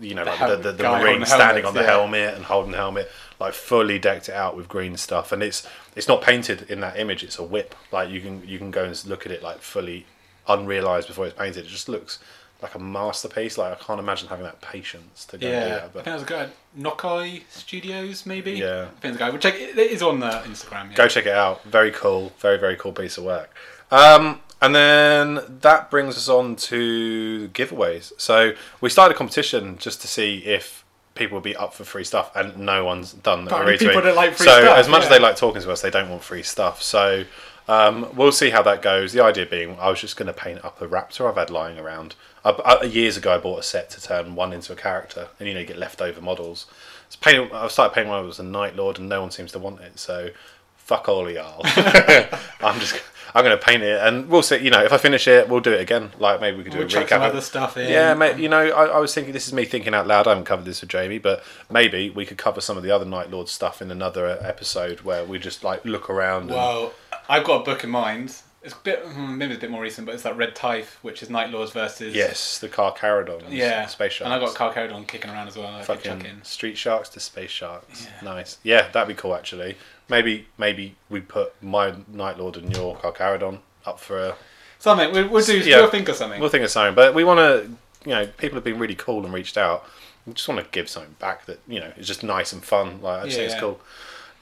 you 0.00 0.14
know, 0.14 0.24
The 0.24 0.30
like 0.30 0.38
hel- 0.38 0.50
the, 0.50 0.56
the, 0.56 0.72
the 0.72 0.82
marine 0.84 0.96
holding 1.00 1.20
the 1.20 1.26
standing 1.26 1.64
on 1.64 1.74
the 1.74 1.80
yeah. 1.80 1.86
helmet 1.86 2.34
and 2.34 2.44
holding 2.44 2.72
the 2.72 2.78
helmet, 2.78 3.10
like 3.38 3.54
fully 3.54 3.98
decked 3.98 4.28
it 4.28 4.34
out 4.34 4.56
with 4.56 4.68
green 4.68 4.96
stuff. 4.96 5.32
And 5.32 5.42
it's 5.42 5.66
it's 5.96 6.08
not 6.08 6.20
painted 6.22 6.68
in 6.70 6.80
that 6.80 6.98
image. 6.98 7.22
It's 7.22 7.38
a 7.38 7.44
whip. 7.44 7.74
Like 7.92 8.10
you 8.10 8.20
can 8.20 8.46
you 8.46 8.58
can 8.58 8.70
go 8.70 8.84
and 8.84 9.06
look 9.06 9.24
at 9.26 9.32
it 9.32 9.42
like 9.42 9.58
fully 9.60 10.06
unrealized 10.48 11.08
before 11.08 11.26
it's 11.26 11.36
painted. 11.38 11.64
It 11.64 11.68
just 11.68 11.88
looks 11.88 12.18
like 12.62 12.74
a 12.74 12.78
masterpiece. 12.78 13.56
Like 13.58 13.72
I 13.72 13.84
can't 13.84 14.00
imagine 14.00 14.28
having 14.28 14.44
that 14.44 14.60
patience 14.60 15.24
to 15.26 15.38
go 15.38 15.46
and 15.46 15.52
do 15.64 15.68
Yeah, 15.68 15.68
that. 15.68 15.76
I 15.76 15.80
think 15.80 15.92
But 15.94 16.04
that 16.04 16.14
was 16.14 16.22
a 16.22 16.26
guy 16.26 16.40
at 16.44 16.50
Nokai 16.78 17.42
Studios, 17.50 18.26
maybe. 18.26 18.52
Yeah. 18.52 18.82
I 18.96 19.00
think 19.00 19.14
it's 19.14 19.16
a 19.16 19.18
guy. 19.18 19.30
We'll 19.30 19.38
check. 19.38 19.54
It 19.54 19.78
is 19.78 20.02
on 20.02 20.20
the 20.20 20.30
Instagram. 20.30 20.90
Yeah. 20.90 20.96
go 20.96 21.08
check 21.08 21.26
it 21.26 21.32
out. 21.34 21.62
Very 21.64 21.90
cool. 21.92 22.32
Very 22.38 22.58
very 22.58 22.76
cool 22.76 22.92
piece 22.92 23.16
of 23.18 23.24
work. 23.24 23.54
Um, 23.90 24.40
and 24.64 24.74
then 24.74 25.58
that 25.60 25.90
brings 25.90 26.16
us 26.16 26.28
on 26.28 26.56
to 26.56 27.50
giveaways. 27.52 28.12
So 28.16 28.54
we 28.80 28.88
started 28.88 29.14
a 29.14 29.18
competition 29.18 29.76
just 29.76 30.00
to 30.00 30.08
see 30.08 30.38
if 30.38 30.84
people 31.14 31.36
would 31.36 31.44
be 31.44 31.54
up 31.54 31.74
for 31.74 31.84
free 31.84 32.04
stuff, 32.04 32.34
and 32.34 32.56
no 32.58 32.84
one's 32.84 33.12
done 33.12 33.44
that. 33.44 33.52
Apparently 33.52 33.86
people 33.86 34.00
don't 34.00 34.16
like 34.16 34.34
free 34.34 34.46
so 34.46 34.62
stuff, 34.62 34.78
as 34.78 34.88
much 34.88 35.02
as 35.02 35.10
they 35.10 35.18
like 35.18 35.36
talking 35.36 35.60
to 35.60 35.70
us, 35.70 35.82
they 35.82 35.90
don't 35.90 36.08
want 36.08 36.22
free 36.22 36.42
stuff. 36.42 36.82
So 36.82 37.24
um, 37.68 38.08
we'll 38.16 38.32
see 38.32 38.50
how 38.50 38.62
that 38.62 38.80
goes. 38.80 39.12
The 39.12 39.22
idea 39.22 39.44
being, 39.44 39.78
I 39.78 39.90
was 39.90 40.00
just 40.00 40.16
going 40.16 40.28
to 40.28 40.32
paint 40.32 40.64
up 40.64 40.80
a 40.80 40.88
raptor 40.88 41.28
I've 41.28 41.36
had 41.36 41.50
lying 41.50 41.78
around. 41.78 42.14
Uh, 42.42 42.54
uh, 42.64 42.84
years 42.86 43.18
ago, 43.18 43.34
I 43.34 43.38
bought 43.38 43.60
a 43.60 43.62
set 43.62 43.90
to 43.90 44.02
turn 44.02 44.34
one 44.34 44.54
into 44.54 44.72
a 44.72 44.76
character, 44.76 45.28
and 45.38 45.46
you 45.46 45.54
know 45.54 45.60
you 45.60 45.66
get 45.66 45.78
leftover 45.78 46.22
models. 46.22 46.66
So 47.10 47.18
painting, 47.20 47.50
I 47.52 47.68
started 47.68 47.94
painting 47.94 48.10
when 48.10 48.20
I 48.20 48.22
was 48.22 48.38
a 48.38 48.42
Night 48.42 48.76
Lord, 48.76 48.98
and 48.98 49.10
no 49.10 49.20
one 49.20 49.30
seems 49.30 49.52
to 49.52 49.58
want 49.58 49.80
it. 49.80 49.98
So 49.98 50.30
fuck 50.76 51.08
all 51.08 51.30
y'all. 51.30 51.60
I'm 52.60 52.80
just 52.80 53.02
I'm 53.34 53.44
going 53.44 53.58
to 53.58 53.62
paint 53.64 53.82
it, 53.82 54.00
and 54.00 54.28
we'll 54.28 54.42
see. 54.42 54.58
You 54.58 54.70
know, 54.70 54.84
if 54.84 54.92
I 54.92 54.96
finish 54.98 55.26
it, 55.26 55.48
we'll 55.48 55.58
do 55.60 55.72
it 55.72 55.80
again. 55.80 56.12
Like 56.18 56.40
maybe 56.40 56.56
we 56.56 56.62
could 56.62 56.72
do 56.72 56.78
We'll 56.78 56.86
a 56.86 56.90
recap. 56.90 57.08
some 57.08 57.22
other 57.22 57.40
stuff 57.40 57.76
in. 57.76 57.90
yeah, 57.90 58.14
mate. 58.14 58.38
You 58.38 58.48
know, 58.48 58.60
I, 58.60 58.84
I 58.86 58.98
was 58.98 59.12
thinking 59.12 59.32
this 59.32 59.46
is 59.48 59.52
me 59.52 59.64
thinking 59.64 59.92
out 59.92 60.06
loud. 60.06 60.26
I 60.26 60.30
haven't 60.30 60.44
covered 60.44 60.64
this 60.66 60.80
with 60.82 60.90
Jamie, 60.90 61.18
but 61.18 61.42
maybe 61.68 62.10
we 62.10 62.24
could 62.26 62.38
cover 62.38 62.60
some 62.60 62.76
of 62.76 62.82
the 62.84 62.92
other 62.92 63.04
Night 63.04 63.30
Lord 63.30 63.48
stuff 63.48 63.82
in 63.82 63.90
another 63.90 64.26
episode 64.28 65.00
where 65.00 65.24
we 65.24 65.38
just 65.40 65.64
like 65.64 65.84
look 65.84 66.08
around. 66.08 66.42
And, 66.44 66.50
Well, 66.52 66.92
I've 67.28 67.42
got 67.44 67.62
a 67.62 67.64
book 67.64 67.82
in 67.82 67.90
mind. 67.90 68.36
It's 68.62 68.72
a 68.72 68.76
bit, 68.82 69.00
hmm, 69.04 69.36
maybe 69.36 69.52
it's 69.52 69.58
a 69.58 69.60
bit 69.60 69.70
more 69.70 69.82
recent, 69.82 70.06
but 70.06 70.14
it's 70.14 70.22
that 70.22 70.38
Red 70.38 70.54
Tithe, 70.56 70.86
which 71.02 71.22
is 71.22 71.28
Night 71.28 71.50
Lords 71.50 71.72
versus. 71.72 72.14
yes, 72.14 72.58
the 72.60 72.68
Carcharodon. 72.68 73.42
Yeah. 73.50 73.84
space 73.86 74.12
sharks. 74.14 74.24
And 74.24 74.32
I've 74.32 74.40
got 74.40 74.74
Carcharodon 74.74 75.06
kicking 75.06 75.30
around 75.30 75.48
as 75.48 75.56
well. 75.58 75.66
I 75.66 75.84
could 75.84 76.02
chuck 76.02 76.18
fucking 76.18 76.24
in. 76.38 76.44
street 76.44 76.78
sharks 76.78 77.10
to 77.10 77.20
space 77.20 77.50
sharks. 77.50 78.04
Yeah. 78.06 78.24
Nice. 78.24 78.56
Yeah, 78.62 78.88
that'd 78.90 79.08
be 79.14 79.20
cool 79.20 79.34
actually. 79.34 79.76
Maybe 80.08 80.46
maybe 80.58 80.96
we 81.08 81.20
put 81.20 81.60
my 81.62 81.94
Night 82.08 82.38
Lord 82.38 82.56
and 82.56 82.74
your 82.76 82.96
Carcharodon 82.96 83.58
up 83.86 83.98
for 83.98 84.18
a. 84.18 84.34
Something. 84.78 85.12
We'll, 85.12 85.28
we'll 85.28 85.44
do. 85.44 85.58
Yeah. 85.60 85.78
We'll 85.80 85.90
think 85.90 86.08
of 86.08 86.16
something. 86.16 86.40
We'll 86.40 86.50
think 86.50 86.64
of 86.64 86.70
something, 86.70 86.94
but 86.94 87.14
we 87.14 87.24
want 87.24 87.38
to. 87.38 87.70
You 88.08 88.14
know, 88.14 88.26
people 88.26 88.56
have 88.56 88.64
been 88.64 88.78
really 88.78 88.94
cool 88.94 89.24
and 89.24 89.32
reached 89.32 89.56
out. 89.56 89.88
We 90.26 90.34
just 90.34 90.46
want 90.46 90.60
to 90.62 90.66
give 90.70 90.90
something 90.90 91.14
back 91.18 91.46
that 91.46 91.60
you 91.66 91.80
know 91.80 91.90
is 91.96 92.06
just 92.06 92.22
nice 92.22 92.52
and 92.52 92.62
fun. 92.62 93.00
Like 93.00 93.22
I 93.22 93.24
just 93.24 93.36
think 93.38 93.48
Yeah. 93.48 93.54
it's 93.54 93.60
cool. 93.60 93.80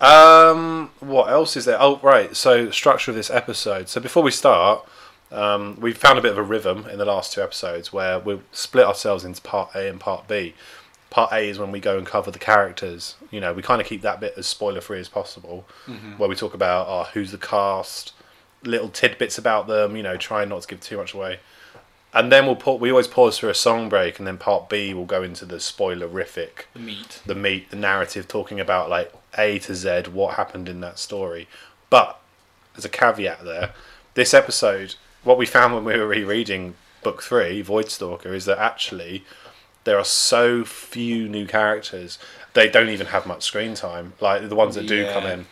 Um, 0.00 0.90
what 0.98 1.30
else 1.30 1.56
is 1.56 1.64
there? 1.64 1.80
Oh, 1.80 2.00
right. 2.02 2.34
So 2.36 2.70
structure 2.70 3.12
of 3.12 3.16
this 3.16 3.30
episode. 3.30 3.88
So 3.88 4.00
before 4.00 4.24
we 4.24 4.32
start, 4.32 4.84
um, 5.30 5.78
we 5.80 5.92
found 5.92 6.18
a 6.18 6.22
bit 6.22 6.32
of 6.32 6.38
a 6.38 6.42
rhythm 6.42 6.86
in 6.90 6.98
the 6.98 7.04
last 7.04 7.32
two 7.32 7.40
episodes 7.42 7.92
where 7.92 8.18
we 8.18 8.40
split 8.50 8.84
ourselves 8.84 9.24
into 9.24 9.40
part 9.42 9.70
A 9.76 9.88
and 9.88 10.00
part 10.00 10.26
B. 10.26 10.54
Part 11.12 11.30
A 11.30 11.46
is 11.46 11.58
when 11.58 11.70
we 11.70 11.78
go 11.78 11.98
and 11.98 12.06
cover 12.06 12.30
the 12.30 12.38
characters. 12.38 13.16
You 13.30 13.38
know, 13.38 13.52
we 13.52 13.60
kind 13.60 13.82
of 13.82 13.86
keep 13.86 14.00
that 14.00 14.18
bit 14.18 14.32
as 14.38 14.46
spoiler 14.46 14.80
free 14.80 14.98
as 14.98 15.10
possible, 15.10 15.66
mm-hmm. 15.86 16.16
where 16.16 16.26
we 16.26 16.34
talk 16.34 16.54
about 16.54 16.86
oh, 16.88 17.10
who's 17.12 17.32
the 17.32 17.36
cast, 17.36 18.14
little 18.64 18.88
tidbits 18.88 19.36
about 19.36 19.66
them. 19.66 19.94
You 19.94 20.02
know, 20.02 20.16
trying 20.16 20.48
not 20.48 20.62
to 20.62 20.68
give 20.68 20.80
too 20.80 20.96
much 20.96 21.12
away. 21.12 21.40
And 22.14 22.32
then 22.32 22.46
we'll 22.46 22.56
put, 22.56 22.80
we 22.80 22.90
always 22.90 23.08
pause 23.08 23.38
for 23.38 23.50
a 23.50 23.54
song 23.54 23.90
break, 23.90 24.18
and 24.18 24.26
then 24.26 24.38
part 24.38 24.70
B 24.70 24.94
will 24.94 25.04
go 25.04 25.22
into 25.22 25.44
the 25.44 25.56
spoilerific 25.56 26.64
the 26.72 26.78
meat. 26.78 27.20
the 27.26 27.34
meat, 27.34 27.70
the 27.70 27.76
narrative, 27.76 28.26
talking 28.26 28.58
about 28.58 28.88
like 28.88 29.12
A 29.36 29.58
to 29.60 29.74
Z, 29.74 30.04
what 30.12 30.36
happened 30.36 30.66
in 30.66 30.80
that 30.80 30.98
story. 30.98 31.46
But 31.90 32.18
there's 32.72 32.86
a 32.86 32.90
caveat 32.90 33.44
there. 33.44 33.74
This 34.14 34.32
episode, 34.32 34.94
what 35.24 35.36
we 35.36 35.44
found 35.44 35.74
when 35.74 35.84
we 35.84 35.98
were 35.98 36.06
rereading 36.06 36.74
book 37.02 37.22
three, 37.22 37.62
Voidstalker, 37.62 38.32
is 38.32 38.46
that 38.46 38.58
actually 38.58 39.24
there 39.84 39.98
are 39.98 40.04
so 40.04 40.64
few 40.64 41.28
new 41.28 41.46
characters. 41.46 42.18
They 42.54 42.68
don't 42.68 42.88
even 42.90 43.08
have 43.08 43.26
much 43.26 43.42
screen 43.42 43.74
time. 43.74 44.12
Like 44.20 44.48
the 44.48 44.54
ones 44.54 44.74
that 44.74 44.86
do 44.86 44.96
Yeah. 45.02 45.12
come 45.12 45.24
in, 45.26 45.46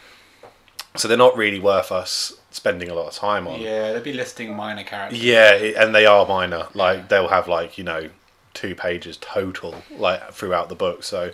so 0.97 1.09
they're 1.09 1.17
not 1.17 1.37
really 1.37 1.59
worth 1.61 1.91
us 1.93 2.35
spending 2.51 2.89
a 2.91 2.95
lot 2.95 3.07
of 3.09 3.15
time 3.15 3.47
on. 3.47 3.61
Yeah, 3.61 3.93
they'd 3.93 4.03
be 4.03 4.13
listing 4.13 4.55
minor 4.55 4.83
characters. 4.85 5.23
Yeah, 5.23 5.53
it- 5.53 5.77
and 5.77 5.95
they 5.95 6.05
are 6.07 6.27
minor. 6.27 6.67
Like 6.75 7.09
they'll 7.09 7.29
have 7.29 7.49
like 7.49 7.79
you 7.79 7.85
know 7.85 8.11
two 8.55 8.75
pages 8.75 9.17
total 9.21 9.83
like 9.97 10.33
throughout 10.33 10.69
the 10.69 10.75
book. 10.75 11.03
So 11.05 11.31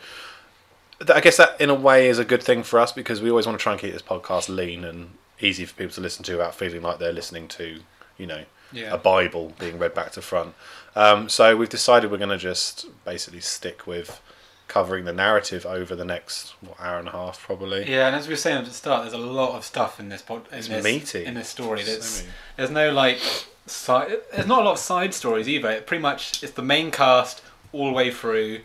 th- 0.98 1.10
I 1.10 1.20
guess 1.20 1.36
that 1.38 1.60
in 1.60 1.70
a 1.70 1.74
way 1.74 2.08
is 2.08 2.18
a 2.18 2.24
good 2.24 2.42
thing 2.42 2.62
for 2.62 2.78
us 2.78 2.92
because 2.92 3.20
we 3.22 3.30
always 3.30 3.46
want 3.46 3.58
to 3.58 3.62
try 3.62 3.72
and 3.72 3.80
keep 3.80 3.92
this 3.92 4.02
podcast 4.02 4.48
lean 4.54 4.84
and 4.84 5.10
easy 5.40 5.64
for 5.64 5.74
people 5.74 5.94
to 5.94 6.00
listen 6.00 6.22
to 6.24 6.32
without 6.32 6.54
feeling 6.54 6.82
like 6.82 6.98
they're 6.98 7.12
listening 7.12 7.48
to 7.48 7.80
you 8.18 8.26
know 8.26 8.44
Yeah. 8.72 8.92
a 8.94 8.98
Bible 8.98 9.52
being 9.58 9.78
read 9.78 9.94
back 9.94 10.12
to 10.12 10.22
front. 10.22 10.54
Um, 10.96 11.28
so 11.28 11.56
we've 11.56 11.68
decided 11.68 12.10
we're 12.10 12.16
going 12.16 12.30
to 12.30 12.38
just 12.38 12.86
basically 13.04 13.40
stick 13.40 13.86
with 13.86 14.20
covering 14.66 15.04
the 15.04 15.12
narrative 15.12 15.64
over 15.64 15.94
the 15.94 16.04
next 16.04 16.54
what, 16.60 16.80
hour 16.80 16.98
and 16.98 17.06
a 17.08 17.12
half 17.12 17.40
probably. 17.40 17.88
Yeah, 17.88 18.06
and 18.08 18.16
as 18.16 18.26
we 18.26 18.32
were 18.32 18.36
saying 18.38 18.58
at 18.58 18.64
the 18.64 18.70
start, 18.72 19.02
there's 19.02 19.12
a 19.12 19.18
lot 19.18 19.54
of 19.56 19.64
stuff 19.64 20.00
in 20.00 20.08
this 20.08 20.22
pod, 20.22 20.46
in 20.50 20.58
It's 20.58 20.68
this 20.68 20.82
meaty. 20.84 21.24
in 21.24 21.34
this 21.34 21.48
story. 21.48 21.82
So 21.84 21.92
That's 21.92 22.22
meaty. 22.22 22.32
there's 22.56 22.70
no 22.70 22.90
like 22.92 23.18
side. 23.66 24.10
There's 24.34 24.46
not 24.48 24.62
a 24.62 24.64
lot 24.64 24.72
of 24.72 24.78
side 24.78 25.14
stories 25.14 25.48
either. 25.48 25.70
It 25.70 25.86
pretty 25.86 26.02
much 26.02 26.42
it's 26.42 26.52
the 26.54 26.62
main 26.62 26.90
cast 26.90 27.42
all 27.72 27.86
the 27.86 27.92
way 27.92 28.10
through. 28.10 28.60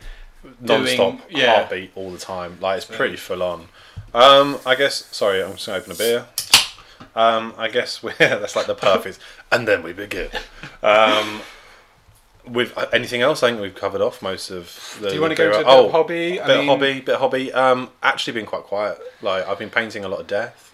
non-stop 0.60 0.98
doing- 1.12 1.22
yeah. 1.30 1.56
heartbeat 1.58 1.92
all 1.96 2.12
the 2.12 2.18
time. 2.18 2.58
Like 2.62 2.78
it's 2.78 2.86
pretty 2.86 3.18
full 3.18 3.44
on. 3.44 3.68
Um, 4.14 4.58
I 4.66 4.76
guess. 4.76 5.06
Sorry, 5.16 5.44
I'm 5.44 5.52
just 5.54 5.66
gonna 5.68 5.78
open 5.80 5.92
a 5.92 5.96
beer. 5.96 6.26
Um, 7.16 7.54
I 7.58 7.68
guess 7.68 8.02
we're 8.02 8.14
that's 8.18 8.56
like 8.56 8.68
the 8.68 8.76
perfect. 8.76 9.20
and 9.52 9.68
then 9.68 9.84
we 9.84 9.92
begin. 9.94 10.30
Um, 10.84 11.42
with 12.48 12.78
uh, 12.78 12.88
anything 12.94 13.22
else, 13.22 13.44
I 13.44 13.50
think 13.50 13.62
we've 13.62 13.76
covered 13.76 14.02
off 14.02 14.22
most 14.22 14.50
of. 14.50 14.98
The, 15.02 15.10
Do 15.10 15.16
you 15.16 15.22
want 15.22 15.32
to 15.32 15.36
go 15.38 15.50
to 15.50 15.56
a 15.56 15.58
bit- 15.60 15.66
bit 15.66 15.74
oh, 15.74 15.86
of 15.86 15.92
hobby? 15.92 16.32
bit 16.34 16.42
of 16.60 16.66
hobby, 16.66 17.00
bit 17.02 17.16
of 17.16 17.20
hobby. 17.22 17.52
Um, 17.54 17.90
actually 18.04 18.34
been 18.34 18.46
quite 18.46 18.64
quiet. 18.64 19.00
Like 19.22 19.48
I've 19.48 19.60
been 19.60 19.70
painting 19.70 20.04
a 20.04 20.08
lot 20.08 20.20
of 20.20 20.28
death, 20.28 20.74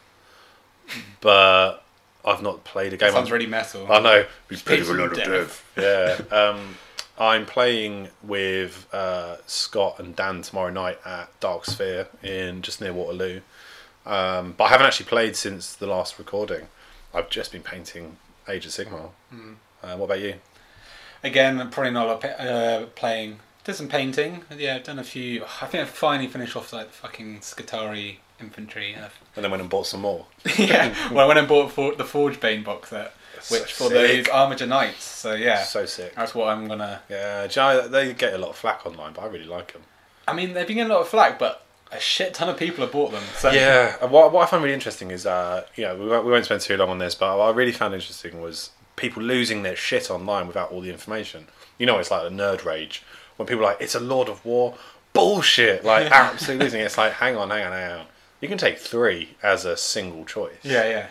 but 1.21 1.83
I've 2.25 2.41
not 2.41 2.63
played 2.63 2.93
a 2.93 2.97
game. 2.97 3.11
Sounds 3.11 3.27
I'm- 3.27 3.33
really 3.33 3.47
metal. 3.47 3.91
I 3.91 3.99
know. 3.99 4.25
We 4.49 4.57
played 4.57 4.83
a 4.83 4.93
lot 4.93 5.11
of 5.11 5.17
death. 5.17 5.65
Yeah. 5.77 6.35
Um, 6.35 6.77
I'm 7.19 7.45
playing 7.47 8.09
with 8.21 8.87
uh, 8.93 9.37
Scott 9.47 9.99
and 9.99 10.15
Dan 10.15 10.43
tomorrow 10.43 10.69
night 10.69 10.99
at 11.03 11.27
Dark 11.39 11.65
Sphere 11.65 12.07
in 12.21 12.61
just 12.61 12.79
near 12.79 12.93
Waterloo. 12.93 13.41
Um, 14.05 14.53
but 14.55 14.65
I 14.65 14.69
haven't 14.69 14.85
actually 14.87 15.07
played 15.07 15.35
since 15.35 15.73
the 15.73 15.87
last 15.87 16.19
recording. 16.19 16.67
I've 17.13 17.29
just 17.29 17.51
been 17.51 17.63
painting 17.63 18.17
Age 18.47 18.65
of 18.67 18.71
Sigmar. 18.71 19.09
Hmm. 19.31 19.53
Uh, 19.83 19.95
what 19.97 20.05
about 20.05 20.19
you? 20.21 20.35
Again, 21.23 21.57
probably 21.71 21.91
not 21.91 22.05
a 22.05 22.09
lot 22.13 22.23
of 22.25 22.47
uh, 22.47 22.85
playing. 22.95 23.39
Did 23.63 23.75
some 23.75 23.87
painting. 23.89 24.43
Yeah, 24.55 24.75
I've 24.75 24.83
done 24.83 24.99
a 24.99 25.03
few. 25.03 25.43
I 25.61 25.65
think 25.65 25.83
I 25.83 25.85
finally 25.85 26.27
finished 26.29 26.55
off 26.55 26.71
like 26.71 26.87
the 26.87 26.93
fucking 26.93 27.41
Scutari 27.41 28.19
infantry. 28.39 28.93
And 28.93 29.09
And 29.35 29.43
then 29.43 29.51
went 29.51 29.61
and 29.61 29.69
bought 29.69 29.87
some 29.87 30.01
more. 30.01 30.25
yeah, 30.57 30.93
well, 31.11 31.25
I 31.25 31.27
went 31.27 31.39
and 31.39 31.47
bought 31.47 31.71
for 31.71 31.93
the 31.95 32.05
Forge 32.05 32.39
Bane 32.39 32.63
box 32.63 32.89
set, 32.91 33.13
So 33.41 33.55
which 33.59 33.73
for 33.73 33.89
sick. 33.89 34.25
those 34.25 34.27
Armature 34.29 34.67
Knights. 34.67 35.03
So 35.03 35.33
yeah, 35.33 35.63
So 35.63 35.85
sick. 35.85 36.15
that's 36.15 36.33
what 36.33 36.47
I'm 36.49 36.67
gonna. 36.67 37.01
Yeah, 37.09 37.47
do 37.47 37.59
you 37.59 37.65
know, 37.65 37.87
they 37.87 38.13
get 38.13 38.33
a 38.33 38.37
lot 38.37 38.51
of 38.51 38.55
flack 38.55 38.85
online, 38.85 39.13
but 39.13 39.23
I 39.23 39.27
really 39.27 39.45
like 39.45 39.73
them. 39.73 39.81
I 40.27 40.33
mean, 40.33 40.53
they've 40.53 40.67
been 40.67 40.77
getting 40.77 40.91
a 40.91 40.95
lot 40.95 41.01
of 41.01 41.09
flack, 41.09 41.37
but 41.39 41.63
a 41.91 41.99
shit 41.99 42.33
ton 42.33 42.47
of 42.49 42.57
people 42.57 42.83
have 42.83 42.91
bought 42.93 43.11
them. 43.11 43.23
So 43.35 43.49
Yeah, 43.51 44.05
what, 44.05 44.31
what 44.31 44.43
I 44.43 44.45
find 44.49 44.61
really 44.63 44.73
interesting 44.75 45.11
is, 45.11 45.25
uh, 45.25 45.63
know, 45.85 45.95
we 45.95 46.07
won't, 46.07 46.25
we 46.25 46.31
won't 46.31 46.45
spend 46.45 46.61
too 46.61 46.75
long 46.77 46.89
on 46.89 46.99
this, 46.99 47.15
but 47.15 47.37
what 47.37 47.45
I 47.45 47.51
really 47.51 47.71
found 47.71 47.93
interesting 47.93 48.41
was 48.41 48.71
people 48.97 49.23
losing 49.23 49.63
their 49.63 49.75
shit 49.77 50.11
online 50.11 50.45
without 50.47 50.71
all 50.71 50.81
the 50.81 50.89
information. 50.91 51.47
You 51.77 51.85
know, 51.85 51.97
it's 51.99 52.11
like 52.11 52.23
a 52.29 52.33
nerd 52.33 52.65
rage 52.65 53.03
when 53.37 53.47
people 53.47 53.63
are 53.63 53.67
like, 53.69 53.81
it's 53.81 53.95
a 53.95 53.99
Lord 54.01 54.27
of 54.27 54.43
War. 54.43 54.75
Bullshit! 55.13 55.83
Like, 55.83 56.11
absolutely 56.11 56.65
losing 56.65 56.81
it. 56.81 56.85
It's 56.85 56.97
like, 56.97 57.13
hang 57.13 57.35
on, 57.37 57.49
hang 57.49 57.65
on, 57.65 57.71
hang 57.71 57.91
on. 57.99 58.05
You 58.41 58.47
can 58.47 58.57
take 58.57 58.77
three 58.77 59.29
as 59.41 59.65
a 59.65 59.75
single 59.77 60.25
choice. 60.25 60.57
yeah, 60.63 60.87
yeah. 60.89 61.07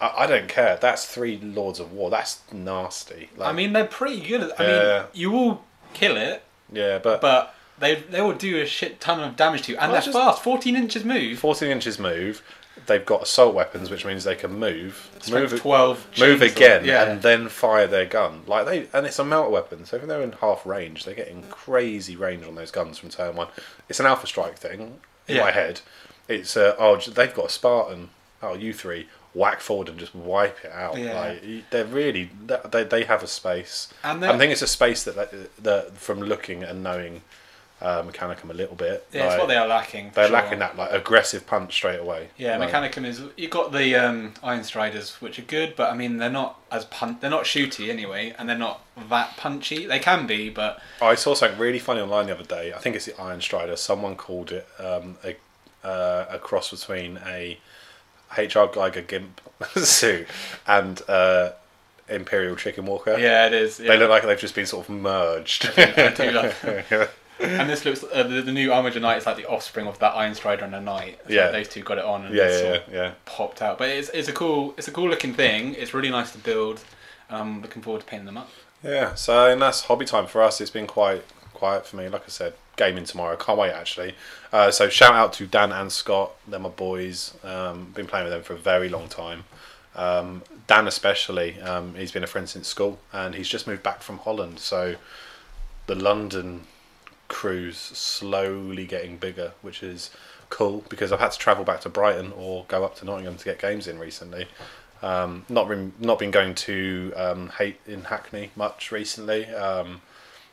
I, 0.00 0.24
I 0.24 0.26
don't 0.26 0.48
care. 0.48 0.78
That's 0.80 1.04
three 1.04 1.38
Lords 1.38 1.78
of 1.80 1.92
War. 1.92 2.08
That's 2.10 2.40
nasty. 2.52 3.28
Like, 3.36 3.50
I 3.50 3.52
mean, 3.52 3.72
they're 3.74 3.84
pretty 3.84 4.20
good. 4.26 4.52
I 4.58 4.62
Yeah. 4.66 4.98
mean, 5.00 5.06
you 5.12 5.30
will 5.30 5.64
kill 5.92 6.16
it, 6.16 6.42
yeah, 6.72 6.98
but, 6.98 7.20
but 7.20 7.54
they 7.78 7.96
they 7.96 8.20
will 8.22 8.32
do 8.34 8.60
a 8.60 8.66
shit 8.66 9.00
ton 9.00 9.20
of 9.20 9.36
damage 9.36 9.62
to 9.62 9.72
you, 9.72 9.78
and 9.78 9.90
Well, 9.92 10.00
they're 10.00 10.12
just- 10.12 10.16
fast. 10.16 10.42
Fourteen 10.42 10.76
inches 10.76 11.04
move. 11.04 11.38
14 11.38 11.68
inches 11.70 11.98
move. 11.98 12.42
They've 12.86 13.04
got 13.04 13.22
assault 13.22 13.54
weapons, 13.54 13.90
which 13.90 14.04
means 14.04 14.24
they 14.24 14.34
can 14.34 14.52
move, 14.58 15.08
Strength 15.20 15.52
move, 15.52 15.60
12 15.60 16.06
move 16.18 16.40
chainsaw. 16.40 16.52
again, 16.56 16.84
Yeah. 16.84 17.04
and 17.04 17.22
then 17.22 17.48
fire 17.48 17.86
their 17.86 18.06
gun. 18.06 18.42
Like 18.46 18.66
they, 18.66 18.86
and 18.92 19.06
it's 19.06 19.18
a 19.18 19.24
melter 19.24 19.50
weapon, 19.50 19.84
so 19.84 19.96
if 19.96 20.06
they're 20.06 20.22
in 20.22 20.32
half 20.32 20.64
range, 20.66 21.04
they're 21.04 21.14
getting 21.14 21.42
crazy 21.50 22.16
range 22.16 22.44
on 22.46 22.54
those 22.54 22.70
guns 22.70 22.98
from 22.98 23.08
turn 23.10 23.36
one. 23.36 23.48
It's 23.88 24.00
an 24.00 24.06
alpha 24.06 24.26
strike 24.26 24.56
thing 24.58 25.00
in 25.28 25.36
Yeah. 25.36 25.42
my 25.42 25.50
head. 25.52 25.80
It's 26.28 26.56
uh, 26.56 26.74
oh, 26.78 26.96
they've 26.96 27.34
got 27.34 27.46
a 27.46 27.50
Spartan. 27.50 28.10
Oh, 28.42 28.54
you 28.54 28.72
three 28.72 29.08
whack 29.32 29.60
forward 29.60 29.88
and 29.88 29.96
just 29.98 30.12
wipe 30.14 30.58
it 30.64 30.72
out. 30.72 30.96
Yeah. 30.98 31.20
Like 31.20 31.70
they're 31.70 31.84
really 31.84 32.30
they 32.72 32.82
they 32.84 33.04
have 33.04 33.22
a 33.22 33.26
space. 33.28 33.88
And 34.02 34.24
I 34.24 34.36
think 34.38 34.50
it's 34.52 34.62
a 34.62 34.66
space 34.66 35.04
that 35.04 35.14
that, 35.16 35.56
that 35.62 35.96
from 35.96 36.20
looking 36.20 36.62
and 36.64 36.82
knowing 36.82 37.22
uh, 37.80 38.02
Mechanicum 38.02 38.50
a 38.50 38.54
little 38.54 38.76
bit. 38.76 39.06
Yeah, 39.12 39.30
it's 39.30 39.38
what 39.38 39.48
they 39.48 39.56
are 39.56 39.66
lacking. 39.66 40.10
they're 40.14 40.26
sure. 40.26 40.34
lacking 40.34 40.58
that 40.58 40.76
like 40.76 40.92
aggressive 40.92 41.46
punch 41.46 41.72
straight 41.72 42.00
away. 42.00 42.28
Yeah, 42.36 42.56
Like, 42.58 42.70
Mechanicum 42.70 43.06
is. 43.06 43.22
You've 43.36 43.50
got 43.50 43.72
the 43.72 43.94
um, 43.94 44.34
Iron 44.42 44.64
Striders, 44.64 45.20
which 45.20 45.38
are 45.38 45.42
good, 45.42 45.76
but 45.76 45.90
I 45.90 45.96
mean 45.96 46.18
they're 46.18 46.30
not 46.30 46.60
as 46.70 46.84
pun. 46.86 47.16
They're 47.20 47.30
not 47.30 47.44
shooty 47.44 47.88
anyway, 47.88 48.34
and 48.38 48.48
they're 48.48 48.58
not 48.58 48.84
that 49.08 49.36
punchy. 49.36 49.86
They 49.86 49.98
can 49.98 50.26
be, 50.26 50.50
but 50.50 50.80
I 51.00 51.14
saw 51.14 51.34
something 51.34 51.58
really 51.58 51.78
funny 51.78 52.00
online 52.00 52.26
the 52.26 52.34
other 52.34 52.44
day. 52.44 52.72
I 52.72 52.78
think 52.78 52.96
it's 52.96 53.06
the 53.06 53.18
Iron 53.20 53.40
Strider. 53.40 53.76
Someone 53.76 54.16
called 54.16 54.52
it 54.52 54.68
um, 54.78 55.16
a 55.24 55.36
uh, 55.86 56.26
a 56.30 56.38
cross 56.38 56.70
between 56.70 57.18
a 57.26 57.58
HR 58.36 58.66
Geiger 58.72 59.02
Gimp 59.02 59.40
suit 59.76 60.26
and 60.66 61.00
uh, 61.08 61.52
Imperial 62.08 62.56
Chicken 62.56 62.84
Walker. 62.86 63.18
yeah, 63.18 63.46
it 63.46 63.54
is. 63.54 63.78
They 63.78 63.96
look 63.96 64.10
like 64.10 64.24
they've 64.24 64.38
just 64.38 64.54
been 64.54 64.66
sort 64.66 64.88
of 64.88 64.94
merged. 64.94 65.70
I 65.76 66.12
do 66.14 66.30
love 66.30 67.10
And 67.40 67.70
this 67.70 67.84
looks 67.84 68.04
uh, 68.04 68.22
the, 68.24 68.42
the 68.42 68.52
new 68.52 68.72
Armored 68.72 69.00
Knight 69.00 69.18
is 69.18 69.26
like 69.26 69.36
the 69.36 69.46
offspring 69.48 69.86
of 69.86 69.98
that 70.00 70.10
Iron 70.14 70.34
Strider 70.34 70.64
and 70.64 70.74
a 70.74 70.80
Knight. 70.80 71.18
It's 71.22 71.30
Yeah. 71.30 71.44
like 71.44 71.52
those 71.52 71.68
two 71.68 71.82
got 71.82 71.98
it 71.98 72.04
on 72.04 72.26
and 72.26 72.34
yeah, 72.34 72.48
yeah, 72.48 72.58
sort 72.58 72.64
yeah, 72.74 72.74
of 72.86 72.92
yeah. 72.92 73.12
popped 73.24 73.62
out. 73.62 73.78
But 73.78 73.88
it's, 73.90 74.08
it's 74.10 74.28
a 74.28 74.32
cool 74.32 74.74
it's 74.76 74.88
a 74.88 74.92
cool 74.92 75.08
looking 75.08 75.32
thing. 75.34 75.74
It's 75.74 75.94
really 75.94 76.10
nice 76.10 76.32
to 76.32 76.38
build. 76.38 76.82
I'm 77.30 77.62
looking 77.62 77.80
forward 77.82 78.00
to 78.00 78.06
painting 78.06 78.26
them 78.26 78.36
up. 78.36 78.50
Yeah, 78.82 79.14
so 79.14 79.50
and 79.50 79.60
that's 79.62 79.82
hobby 79.84 80.04
time 80.04 80.26
for 80.26 80.42
us. 80.42 80.60
It's 80.60 80.70
been 80.70 80.86
quite 80.86 81.24
quiet 81.54 81.86
for 81.86 81.96
me. 81.96 82.08
Like 82.08 82.22
I 82.24 82.28
said, 82.28 82.54
gaming 82.76 83.04
tomorrow. 83.04 83.36
Can't 83.36 83.58
wait 83.58 83.72
actually. 83.72 84.14
Uh, 84.52 84.70
so 84.70 84.88
shout 84.88 85.14
out 85.14 85.32
to 85.34 85.46
Dan 85.46 85.72
and 85.72 85.90
Scott. 85.92 86.32
They're 86.48 86.58
my 86.60 86.68
boys. 86.70 87.34
Um, 87.44 87.92
been 87.94 88.06
playing 88.06 88.24
with 88.24 88.32
them 88.32 88.42
for 88.42 88.54
a 88.54 88.58
very 88.58 88.88
long 88.88 89.08
time. 89.08 89.44
Um, 89.94 90.42
Dan 90.66 90.86
especially. 90.86 91.60
Um, 91.60 91.94
he's 91.94 92.12
been 92.12 92.24
a 92.24 92.28
friend 92.28 92.48
since 92.48 92.68
school, 92.68 92.98
and 93.12 93.34
he's 93.34 93.48
just 93.48 93.66
moved 93.66 93.82
back 93.82 94.02
from 94.02 94.18
Holland. 94.18 94.58
So 94.58 94.96
the 95.86 95.94
London 95.94 96.66
cruise 97.30 97.78
slowly 97.78 98.84
getting 98.84 99.16
bigger, 99.16 99.52
which 99.62 99.82
is 99.82 100.10
cool 100.50 100.84
because 100.90 101.12
I've 101.12 101.20
had 101.20 101.30
to 101.30 101.38
travel 101.38 101.64
back 101.64 101.80
to 101.82 101.88
Brighton 101.88 102.32
or 102.36 102.66
go 102.68 102.84
up 102.84 102.96
to 102.96 103.06
Nottingham 103.06 103.36
to 103.36 103.44
get 103.44 103.58
games 103.58 103.86
in 103.86 103.98
recently. 103.98 104.48
Um, 105.00 105.46
not 105.48 105.66
been 105.68 105.94
not 105.98 106.18
been 106.18 106.30
going 106.30 106.54
to 106.56 107.12
um, 107.16 107.48
hate 107.50 107.80
in 107.86 108.04
Hackney 108.04 108.50
much 108.54 108.92
recently. 108.92 109.46
Um, 109.46 110.02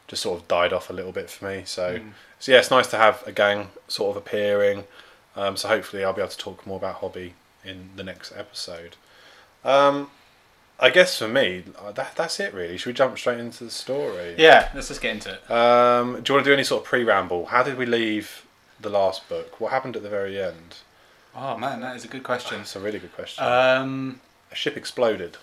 just 0.07 0.23
sort 0.23 0.39
of 0.39 0.47
died 0.47 0.71
off 0.71 0.89
a 0.89 0.93
little 0.93 1.11
bit 1.11 1.29
for 1.29 1.45
me. 1.45 1.63
So, 1.65 1.99
so 2.39 2.53
yeah, 2.53 2.59
it's 2.59 2.71
nice 2.71 2.87
to 2.87 2.97
have 2.97 3.23
a 3.27 3.33
gang 3.33 3.69
sort 3.89 4.11
of 4.11 4.23
appearing. 4.23 4.85
Um, 5.35 5.57
so 5.57 5.67
hopefully 5.67 6.05
I'll 6.05 6.13
be 6.13 6.21
able 6.21 6.31
to 6.31 6.37
talk 6.37 6.65
more 6.65 6.77
about 6.77 6.95
hobby 6.95 7.33
in 7.65 7.89
the 7.97 8.03
next 8.03 8.31
episode. 8.31 8.95
Um, 9.65 10.09
I 10.79 10.89
guess 10.91 11.17
for 11.17 11.27
me, 11.27 11.63
uh, 11.79 11.91
that, 11.93 12.15
that's 12.15 12.39
it 12.39 12.53
really. 12.53 12.77
Should 12.77 12.87
we 12.89 12.93
jump 12.93 13.17
straight 13.17 13.39
into 13.39 13.63
the 13.63 13.71
story? 13.71 14.35
Yeah, 14.37 14.69
let's 14.75 14.89
just 14.89 15.01
get 15.01 15.13
into 15.15 15.33
it. 15.33 15.51
Um, 15.51 16.21
do 16.21 16.31
you 16.31 16.35
want 16.35 16.45
to 16.45 16.49
do 16.49 16.53
any 16.53 16.63
sort 16.63 16.83
of 16.83 16.87
pre-ramble? 16.87 17.47
How 17.47 17.63
did 17.63 17.77
we 17.77 17.85
leave 17.87 18.45
the 18.79 18.89
last 18.89 19.27
book? 19.27 19.59
What 19.59 19.71
happened 19.71 19.95
at 19.95 20.03
the 20.03 20.09
very 20.09 20.39
end? 20.41 20.77
Oh 21.35 21.57
man, 21.57 21.81
that 21.81 21.95
is 21.95 22.03
a 22.05 22.07
good 22.07 22.23
question. 22.23 22.57
That's 22.59 22.75
a 22.75 22.79
really 22.79 22.99
good 22.99 23.13
question. 23.15 23.43
Um, 23.43 24.21
a 24.51 24.55
ship 24.55 24.77
exploded. 24.77 25.37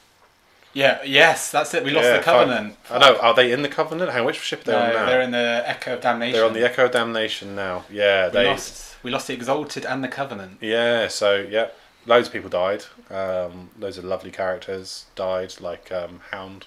yeah, 0.73 1.01
yes, 1.05 1.51
that's 1.51 1.75
it. 1.75 1.85
We 1.85 1.91
lost 1.91 2.05
Yeah, 2.07 2.17
the 2.19 2.23
Covenant. 2.23 2.77
I 2.91 2.99
know. 2.99 3.17
Are 3.19 3.35
they 3.35 3.51
in 3.53 3.63
the 3.63 3.69
Covenant? 3.69 4.11
Hang 4.11 4.21
on, 4.21 4.27
which 4.27 4.41
ship 4.41 4.63
are 4.63 4.65
they 4.65 4.73
No, 4.73 4.83
on 4.83 4.93
now? 4.93 5.07
they're 5.07 5.21
in 5.21 5.31
the 5.33 5.63
Echo 5.67 5.95
of 5.95 6.01
Damnation. 6.01 6.33
They're 6.33 6.47
on 6.47 6.53
the 6.53 6.65
Echo 6.65 6.85
of 6.87 6.91
Damnation 6.93 7.55
now. 7.57 7.85
Yeah, 7.91 8.27
we 8.27 8.33
they. 8.33 8.47
lost. 8.47 8.97
We 9.03 9.11
lost 9.11 9.27
the 9.27 9.35
Exalted 9.35 9.85
and 9.85 10.03
the 10.03 10.09
Covenant. 10.09 10.59
Yeah, 10.61 11.09
so 11.09 11.37
yeah, 11.37 11.69
loads 12.07 12.29
of 12.29 12.33
people 12.33 12.51
died. 12.51 12.85
Um, 13.11 13.71
loads 13.79 13.99
of 13.99 14.05
lovely 14.05 14.31
characters 14.31 15.07
died, 15.15 15.55
like 15.61 15.91
um, 15.93 16.21
Hound. 16.31 16.67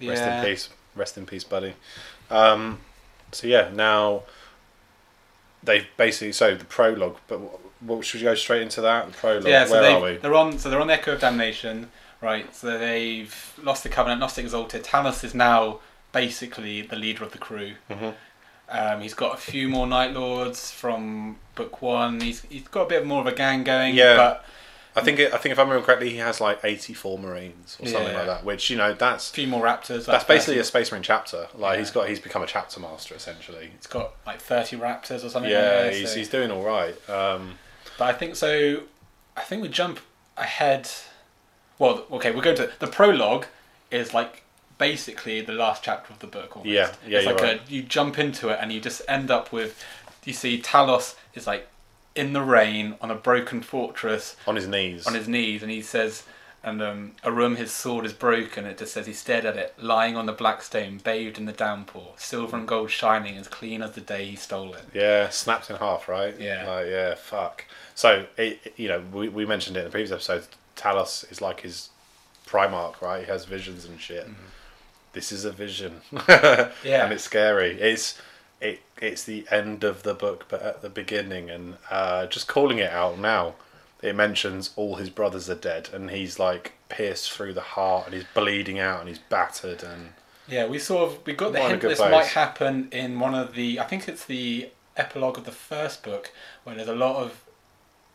Rest 0.00 0.22
in 0.22 0.44
peace. 0.44 0.68
Rest 0.94 1.18
in 1.18 1.26
peace, 1.26 1.44
buddy. 1.44 1.74
Um, 2.30 2.80
so 3.32 3.46
yeah, 3.46 3.70
now 3.72 4.22
they've 5.62 5.86
basically 5.96 6.32
so 6.32 6.54
the 6.54 6.64
prologue. 6.64 7.18
But 7.26 7.40
what, 7.40 7.60
what 7.80 8.04
should 8.04 8.20
we 8.20 8.24
go 8.24 8.34
straight 8.34 8.62
into 8.62 8.80
that? 8.82 9.06
The 9.06 9.12
prologue. 9.12 9.46
Yeah, 9.46 9.66
so 9.66 9.80
Where 9.80 9.90
are 9.90 10.02
we? 10.02 10.16
they're 10.18 10.34
on. 10.34 10.58
So 10.58 10.70
they're 10.70 10.80
on 10.80 10.86
the 10.88 10.94
Echo 10.94 11.14
of 11.14 11.20
Damnation, 11.20 11.90
right? 12.20 12.54
So 12.54 12.78
they've 12.78 13.54
lost 13.62 13.82
the 13.82 13.88
Covenant, 13.88 14.20
lost 14.20 14.36
the 14.36 14.42
Exalted. 14.42 14.84
Talos 14.84 15.24
is 15.24 15.34
now 15.34 15.80
basically 16.12 16.82
the 16.82 16.96
leader 16.96 17.24
of 17.24 17.32
the 17.32 17.38
crew. 17.38 17.74
Mm-hmm. 17.90 18.10
Um, 18.68 19.00
he's 19.02 19.14
got 19.14 19.34
a 19.34 19.36
few 19.36 19.68
more 19.68 19.86
Night 19.86 20.14
Lords 20.14 20.70
from 20.70 21.36
book 21.54 21.82
one. 21.82 22.20
He's 22.20 22.42
he's 22.42 22.68
got 22.68 22.82
a 22.82 22.88
bit 22.88 23.06
more 23.06 23.20
of 23.20 23.26
a 23.26 23.34
gang 23.34 23.62
going. 23.64 23.94
Yeah. 23.94 24.16
but 24.16 24.44
I 24.96 25.00
think 25.02 25.18
it, 25.18 25.34
I 25.34 25.38
think 25.38 25.52
if 25.52 25.58
I 25.58 25.62
remember 25.62 25.84
correctly, 25.84 26.10
he 26.10 26.18
has 26.18 26.40
like 26.40 26.60
eighty 26.64 26.94
four 26.94 27.18
Marines 27.18 27.76
or 27.80 27.86
something 27.88 28.12
Yeah. 28.12 28.16
like 28.18 28.26
that. 28.26 28.44
Which 28.44 28.70
you 28.70 28.76
know 28.76 28.94
that's 28.94 29.30
a 29.30 29.34
few 29.34 29.48
more 29.48 29.62
Raptors. 29.64 30.06
that's 30.06 30.24
basically 30.24 30.58
a 30.60 30.64
Space 30.64 30.92
Marine 30.92 31.02
chapter. 31.02 31.48
Like 31.54 31.74
Yeah. 31.74 31.78
he's 31.80 31.90
got 31.90 32.08
he's 32.08 32.20
become 32.20 32.42
a 32.42 32.46
chapter 32.46 32.78
master 32.80 33.14
essentially. 33.14 33.70
He's 33.76 33.86
got 33.88 34.12
like 34.26 34.40
thirty 34.40 34.76
Raptors 34.76 35.24
or 35.24 35.28
something. 35.30 35.50
Yeah, 35.50 35.82
like 35.86 35.94
he's 35.94 36.10
so- 36.10 36.16
he's 36.16 36.28
doing 36.28 36.50
all 36.50 36.62
right. 36.62 36.94
Um, 37.10 37.58
But 37.98 38.04
I 38.04 38.12
think 38.12 38.36
so. 38.36 38.82
I 39.36 39.40
think 39.42 39.62
we 39.62 39.68
jump 39.68 39.98
ahead. 40.36 40.88
Well, 41.78 42.04
okay, 42.12 42.30
we're 42.30 42.42
going 42.42 42.56
to 42.56 42.70
the 42.78 42.86
prologue. 42.86 43.46
Is 43.90 44.14
like 44.14 44.42
basically 44.78 45.40
the 45.40 45.52
last 45.52 45.82
chapter 45.84 46.12
of 46.12 46.18
the 46.20 46.26
book. 46.26 46.56
Almost. 46.56 46.72
Yeah, 46.72 46.90
yeah, 47.06 47.18
It's 47.18 47.26
like 47.26 47.40
right. 47.40 47.60
a, 47.68 47.72
you 47.72 47.82
jump 47.82 48.18
into 48.18 48.48
it 48.48 48.58
and 48.60 48.72
you 48.72 48.80
just 48.80 49.02
end 49.08 49.30
up 49.30 49.52
with. 49.52 49.82
You 50.24 50.32
see, 50.32 50.60
Talos 50.60 51.14
is 51.34 51.46
like 51.46 51.68
in 52.14 52.32
the 52.32 52.42
rain 52.42 52.96
on 53.00 53.10
a 53.10 53.14
broken 53.14 53.60
fortress 53.60 54.36
on 54.46 54.56
his 54.56 54.66
knees. 54.66 55.06
on 55.06 55.14
his 55.14 55.28
knees, 55.28 55.62
and 55.62 55.70
he 55.70 55.82
says. 55.82 56.24
And 56.66 56.80
um, 56.80 57.12
Aurum, 57.22 57.56
his 57.56 57.70
sword 57.72 58.06
is 58.06 58.14
broken. 58.14 58.64
It 58.64 58.78
just 58.78 58.94
says 58.94 59.06
he 59.06 59.12
stared 59.12 59.44
at 59.44 59.58
it, 59.58 59.74
lying 59.78 60.16
on 60.16 60.24
the 60.24 60.32
black 60.32 60.62
stone, 60.62 60.96
bathed 60.96 61.36
in 61.36 61.44
the 61.44 61.52
downpour, 61.52 62.14
silver 62.16 62.56
and 62.56 62.66
gold 62.66 62.90
shining, 62.90 63.36
as 63.36 63.48
clean 63.48 63.82
as 63.82 63.90
the 63.92 64.00
day 64.00 64.24
he 64.24 64.34
stole 64.34 64.72
it. 64.72 64.82
Yeah, 64.94 65.28
snapped 65.28 65.68
in 65.68 65.76
half, 65.76 66.08
right? 66.08 66.34
Yeah. 66.40 66.64
Like, 66.66 66.86
yeah, 66.86 67.16
fuck. 67.16 67.66
So, 67.94 68.24
it, 68.38 68.72
you 68.78 68.88
know, 68.88 69.02
we, 69.12 69.28
we 69.28 69.44
mentioned 69.44 69.76
it 69.76 69.80
in 69.80 69.84
the 69.84 69.90
previous 69.90 70.10
episode. 70.10 70.46
Talos 70.74 71.30
is 71.30 71.42
like 71.42 71.60
his 71.60 71.90
Primarch, 72.46 72.98
right? 73.02 73.20
He 73.20 73.26
has 73.26 73.44
visions 73.44 73.84
and 73.84 74.00
shit. 74.00 74.26
This 75.12 75.32
is 75.32 75.44
a 75.44 75.52
vision. 75.52 76.00
Yeah. 76.28 76.70
And 77.04 77.12
it's 77.12 77.24
scary. 77.24 77.78
It's 77.78 78.12
it 78.14 78.22
it's 79.06 79.24
the 79.24 79.46
end 79.50 79.84
of 79.84 80.02
the 80.02 80.14
book, 80.14 80.46
but 80.48 80.62
at 80.62 80.82
the 80.82 80.88
beginning, 80.90 81.50
and 81.50 81.76
uh, 81.90 82.26
just 82.26 82.48
calling 82.48 82.78
it 82.78 82.90
out 82.90 83.18
now. 83.18 83.54
It 84.02 84.14
mentions 84.14 84.70
all 84.76 84.96
his 84.96 85.08
brothers 85.08 85.48
are 85.48 85.54
dead, 85.54 85.88
and 85.92 86.10
he's 86.10 86.38
like 86.38 86.72
pierced 86.90 87.32
through 87.32 87.54
the 87.54 87.62
heart, 87.62 88.06
and 88.06 88.14
he's 88.14 88.26
bleeding 88.34 88.78
out, 88.78 89.00
and 89.00 89.08
he's 89.08 89.18
battered, 89.18 89.82
and 89.82 90.10
Yeah, 90.46 90.66
we 90.66 90.78
sort 90.78 91.10
of 91.10 91.26
we 91.26 91.32
got 91.32 91.52
the 91.52 91.58
Not 91.60 91.64
in 91.64 91.66
a 91.66 91.68
hint 91.70 91.80
good 91.82 91.90
this 91.92 91.98
place. 92.00 92.10
might 92.10 92.26
happen 92.26 92.88
in 92.92 93.18
one 93.18 93.34
of 93.34 93.54
the 93.54 93.80
I 93.80 93.84
think 93.84 94.06
it's 94.08 94.26
the 94.26 94.68
epilogue 94.96 95.38
of 95.38 95.44
the 95.44 95.52
first 95.52 96.02
book 96.02 96.30
where 96.64 96.76
there's 96.76 96.88
a 96.88 96.94
lot 96.94 97.16
of 97.16 97.40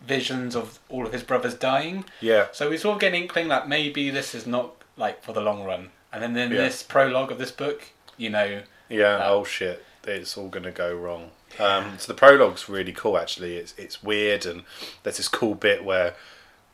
visions 0.02 0.56
of 0.56 0.80
all 0.90 1.06
of 1.06 1.12
his 1.14 1.24
brothers 1.24 1.56
dying. 1.56 2.06
yeah, 2.22 2.48
So 2.52 2.70
we 2.70 2.78
sort 2.78 2.96
of 2.96 3.02
get 3.02 3.10
an 3.14 3.16
inkling 3.16 3.48
that 3.50 3.68
maybe 3.68 4.10
this 4.10 4.34
is 4.34 4.48
not 4.48 4.76
like 4.96 5.24
for 5.24 5.34
the 5.34 5.42
long 5.42 5.64
run. 5.66 5.90
And 6.14 6.24
then 6.24 6.38
in 6.38 6.52
Yeah. 6.52 6.62
this 6.64 6.84
prologue 6.84 7.32
of 7.32 7.38
this 7.38 7.52
book, 7.52 7.84
you 8.18 8.30
know, 8.30 8.62
Yeah, 8.90 9.16
Uh, 9.18 9.30
oh 9.30 9.44
shit, 9.44 9.84
it's 10.06 10.38
all 10.38 10.50
gonna 10.50 10.72
go 10.72 10.94
wrong. 10.96 11.32
Um, 11.60 11.98
so 11.98 12.12
the 12.12 12.18
prologue's 12.18 12.70
really 12.70 12.94
cool. 12.94 13.18
Actually, 13.18 13.58
it's 13.58 13.74
it's 13.78 14.02
weird, 14.04 14.46
and 14.46 14.64
there's 15.04 15.18
this 15.18 15.28
cool 15.28 15.56
bit 15.56 15.84
where 15.84 16.16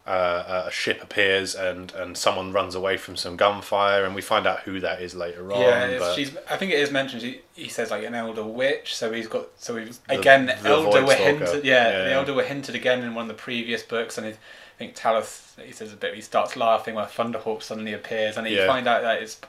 uh, 0.05 0.65
a 0.67 0.71
ship 0.71 1.01
appears 1.01 1.55
and 1.55 1.91
and 1.93 2.15
someone 2.15 2.51
runs 2.51 2.75
away 2.75 2.97
from 2.97 3.15
some 3.15 3.35
gunfire, 3.35 4.05
and 4.05 4.13
we 4.13 4.21
find 4.21 4.45
out 4.45 4.59
who 4.61 4.79
that 4.81 5.01
is 5.01 5.15
later 5.15 5.51
on. 5.51 5.59
yeah, 5.61 5.85
it's, 5.85 5.99
but 6.03 6.15
she's. 6.15 6.37
I 6.49 6.57
think 6.57 6.71
it 6.71 6.79
is 6.79 6.91
mentioned. 6.91 7.21
She, 7.23 7.41
he 7.55 7.69
says 7.69 7.89
like 7.89 8.03
an 8.03 8.13
Eldar 8.13 8.45
witch. 8.45 8.95
So 8.95 9.11
he's 9.11 9.27
got. 9.27 9.47
So 9.57 9.75
we've 9.75 9.97
again 10.09 10.45
the 10.47 10.53
Eldar 10.53 11.07
were 11.07 11.13
hinted. 11.13 11.65
Yeah, 11.65 11.89
Yeah, 11.89 12.03
the 12.23 12.31
Eldar 12.31 12.35
were 12.35 12.43
hinted 12.43 12.75
again 12.75 13.01
in 13.03 13.15
one 13.15 13.23
of 13.23 13.29
the 13.29 13.41
previous 13.41 13.81
books, 13.81 14.17
and 14.17 14.27
I 14.27 14.35
think 14.77 14.95
Talos. 14.95 15.41
He 15.59 15.71
says 15.71 15.93
a 15.93 15.95
bit. 15.95 16.13
He 16.13 16.21
starts 16.21 16.55
laughing 16.57 16.95
when 16.95 17.05
Thunderhawk 17.05 17.63
suddenly 17.63 17.93
appears, 17.93 18.37
and 18.37 18.45
you 18.45 18.57
Yeah. 18.57 18.67
find 18.67 18.87
out 18.87 19.01
that 19.03 19.21
it's 19.21 19.39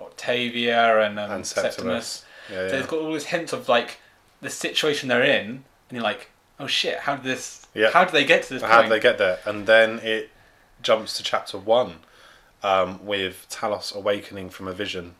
Octavia 0.00 1.00
and, 1.02 1.18
um, 1.18 1.30
and 1.30 1.46
Septimus. 1.46 1.74
Septimus. 1.74 2.24
Yeah, 2.50 2.68
So 2.68 2.76
it's 2.78 2.86
got 2.86 3.00
all 3.00 3.12
these 3.12 3.26
hints 3.26 3.52
of 3.52 3.68
like 3.68 3.98
the 4.40 4.50
situation 4.50 5.08
they're 5.08 5.22
in, 5.22 5.46
and 5.46 5.64
you're 5.90 6.02
like, 6.02 6.30
oh 6.58 6.66
shit, 6.66 6.98
how 6.98 7.16
did 7.16 7.24
this? 7.24 7.66
Yeah. 7.74 7.90
How 7.90 8.04
did 8.04 8.12
they 8.12 8.24
get 8.24 8.42
to 8.44 8.54
this 8.54 8.62
How 8.62 8.78
point? 8.80 8.90
did 8.90 8.96
they 8.98 9.02
get 9.02 9.18
there? 9.18 9.38
And 9.46 9.66
then 9.66 9.98
it 10.02 10.30
jumps 10.82 11.16
to 11.16 11.22
chapter 11.22 11.58
one 11.58 11.96
um, 12.62 13.04
with 13.04 13.46
Talos 13.50 13.94
awakening 13.94 14.50
from 14.50 14.68
a 14.68 14.72
vision. 14.72 15.14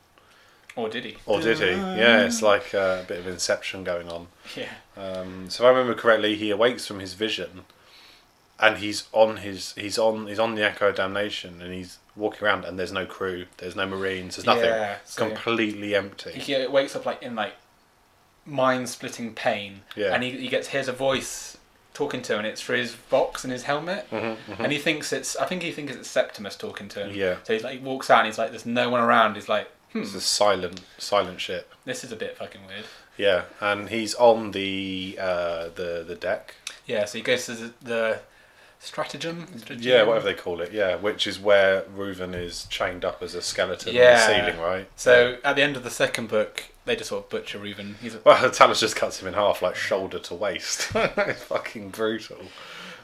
Or 0.74 0.88
did 0.88 1.04
he? 1.04 1.16
Or 1.26 1.40
did 1.40 1.58
he? 1.58 1.66
Yeah, 1.70 2.24
it's 2.24 2.40
like 2.40 2.74
uh, 2.74 3.00
a 3.02 3.04
bit 3.06 3.18
of 3.18 3.26
Inception 3.26 3.84
going 3.84 4.08
on. 4.08 4.28
Yeah. 4.56 4.70
Um, 4.96 5.50
so 5.50 5.64
if 5.64 5.66
I 5.66 5.70
remember 5.70 5.94
correctly, 5.94 6.34
he 6.34 6.50
awakes 6.50 6.86
from 6.86 6.98
his 7.00 7.12
vision, 7.12 7.64
and 8.62 8.78
he's 8.78 9.08
on 9.12 9.38
his 9.38 9.74
he's 9.74 9.98
on 9.98 10.26
he's 10.28 10.38
on 10.38 10.54
the 10.54 10.62
Echo 10.64 10.88
of 10.88 10.96
Damnation, 10.96 11.60
and 11.60 11.74
he's 11.74 11.98
walking 12.16 12.44
around, 12.46 12.64
and 12.64 12.78
there's 12.78 12.92
no 12.92 13.04
crew, 13.04 13.44
there's 13.58 13.74
no 13.76 13.86
Marines, 13.86 14.36
there's 14.36 14.46
nothing, 14.46 14.64
Yeah, 14.64 14.96
so- 15.04 15.26
completely 15.28 15.94
empty. 15.94 16.30
He 16.32 16.66
wakes 16.66 16.94
up 16.96 17.04
like 17.04 17.22
in 17.22 17.34
like 17.34 17.54
mind 18.46 18.88
splitting 18.88 19.34
pain. 19.34 19.82
Yeah. 19.96 20.14
And 20.14 20.22
he, 20.22 20.30
he 20.32 20.48
gets 20.48 20.68
hears 20.68 20.88
a 20.88 20.92
voice 20.92 21.56
talking 21.94 22.22
to 22.22 22.32
him 22.32 22.38
and 22.40 22.48
it's 22.48 22.60
through 22.62 22.78
his 22.78 22.94
box 22.94 23.44
and 23.44 23.52
his 23.52 23.64
helmet. 23.64 24.08
Mhm, 24.10 24.36
mhm. 24.48 24.60
And 24.60 24.72
he 24.72 24.78
thinks 24.78 25.12
it's 25.12 25.36
I 25.36 25.46
think 25.46 25.62
he 25.62 25.72
thinks 25.72 25.94
it's 25.94 26.08
Septimus 26.08 26.56
talking 26.56 26.88
to 26.88 27.04
him. 27.06 27.14
Yeah. 27.14 27.36
So 27.44 27.52
he's 27.52 27.62
like 27.62 27.78
he 27.78 27.84
walks 27.84 28.10
out 28.10 28.20
and 28.20 28.26
he's 28.26 28.38
like 28.38 28.50
there's 28.50 28.66
no 28.66 28.90
one 28.90 29.00
around. 29.00 29.34
He's 29.36 29.48
like, 29.48 29.70
hmm, 29.92 30.00
It's 30.02 30.14
a 30.14 30.20
silent 30.20 30.80
silent 30.98 31.40
ship. 31.40 31.72
this 31.84 32.02
is 32.04 32.10
a 32.12 32.16
bit 32.16 32.36
fucking 32.36 32.62
weird. 32.66 32.84
Yeah, 33.18 33.42
and 33.60 33.88
he's 33.90 34.14
on 34.14 34.52
the 34.52 35.18
uh, 35.20 35.68
the 35.74 36.02
the 36.06 36.14
deck. 36.14 36.54
Yeah, 36.86 37.04
so 37.04 37.18
he 37.18 37.22
goes 37.22 37.44
to 37.46 37.54
the, 37.54 37.72
the 37.82 38.20
stratagem. 38.82 39.46
Yeah, 39.78 40.02
whatever 40.02 40.24
they 40.26 40.34
call 40.34 40.60
it. 40.60 40.72
Yeah, 40.72 40.96
which 40.96 41.26
is 41.26 41.38
where 41.38 41.82
Ruven 41.96 42.34
is 42.34 42.64
chained 42.66 43.04
up 43.04 43.22
as 43.22 43.34
a 43.34 43.42
skeleton 43.42 43.94
Yeah. 43.94 44.10
on 44.10 44.14
the 44.30 44.46
ceiling, 44.52 44.60
right? 44.60 44.88
So 44.96 45.38
at 45.44 45.56
the 45.56 45.62
end 45.62 45.76
of 45.76 45.84
the 45.84 45.90
second 45.90 46.28
book, 46.28 46.64
they 46.84 46.96
just 46.96 47.10
sort 47.10 47.24
of 47.24 47.30
butcher 47.30 47.58
Ruven. 47.58 47.94
He's 48.02 48.16
Well, 48.24 48.36
Talos 48.50 48.80
just 48.80 48.96
cuts 48.96 49.20
him 49.22 49.28
in 49.28 49.34
half, 49.34 49.62
like 49.62 49.76
shoulder 49.76 50.18
to 50.18 50.34
waist. 50.34 50.90
it's 50.94 51.44
fucking 51.44 51.90
brutal. 51.90 52.38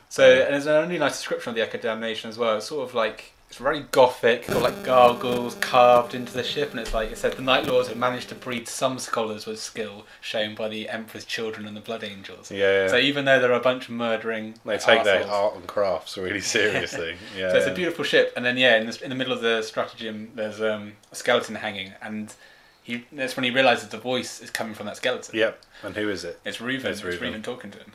so 0.09 0.25
and 0.43 0.53
there's 0.55 0.67
a 0.67 0.81
really 0.83 0.99
nice 0.99 1.13
description 1.13 1.51
of 1.51 1.57
the 1.57 1.63
Echo 1.63 1.79
Damnation 1.79 2.29
as 2.29 2.37
well. 2.39 2.57
It's 2.57 2.67
sort 2.67 2.89
of 2.89 2.95
like 2.95 3.33
it's 3.49 3.57
very 3.57 3.81
gothic, 3.93 4.47
got 4.47 4.63
like 4.63 4.85
gargoyles 4.85 5.55
carved 5.55 6.15
into 6.15 6.35
the 6.35 6.45
ship, 6.45 6.71
and 6.71 6.79
it's 6.79 6.93
like 6.93 7.11
it 7.11 7.17
said 7.17 7.33
the 7.33 7.43
Night 7.43 7.67
Lords 7.67 7.89
have 7.89 7.97
managed 7.97 8.29
to 8.29 8.35
breed 8.35 8.69
some 8.69 8.99
scholars 8.99 9.47
with 9.47 9.59
skill 9.59 10.05
shown 10.21 10.55
by 10.55 10.69
the 10.69 10.87
Emperor's 10.91 11.25
children 11.25 11.67
and 11.67 11.75
the 11.75 11.81
Blood 11.81 12.05
Angels. 12.05 12.51
Yeah, 12.51 12.83
yeah. 12.83 12.89
So 12.89 12.99
even 12.99 13.25
though 13.25 13.41
they're 13.41 13.53
a 13.53 13.61
bunch 13.61 13.85
of 13.89 13.95
murdering, 13.95 14.55
they 14.67 14.77
take 14.77 15.03
their 15.05 15.27
art 15.27 15.55
and 15.57 15.67
crafts 15.67 16.19
really 16.19 16.41
seriously. 16.59 17.17
Yeah. 17.35 17.51
So 17.51 17.57
it's 17.57 17.67
a 17.67 17.75
beautiful 17.75 18.05
ship, 18.05 18.35
and 18.37 18.45
then 18.45 18.59
yeah, 18.59 18.77
in 18.77 18.87
the, 18.87 19.03
in 19.03 19.09
the 19.09 19.17
middle 19.17 19.33
of 19.33 19.41
the 19.41 19.63
stratagem, 19.63 20.31
there's 20.35 20.61
um, 20.61 20.93
a 21.11 21.15
skeleton 21.15 21.55
hanging, 21.55 21.95
and 22.03 22.35
he 22.83 23.07
that's 23.13 23.35
when 23.35 23.45
he 23.45 23.51
realizes 23.51 23.89
the 23.89 23.99
voice 23.99 24.43
is 24.43 24.51
coming 24.51 24.75
from 24.75 24.85
that 24.87 24.99
skeleton. 24.99 25.35
Yep. 25.39 25.63
And 25.85 25.97
who 25.97 26.11
is 26.11 26.23
it? 26.23 26.39
It's 26.45 26.59
Ruven. 26.59 26.85
It's 26.85 27.03
It's 27.03 27.03
Ruven. 27.03 27.33
Ruven 27.33 27.43
talking 27.43 27.71
to 27.71 27.79
him. 27.79 27.93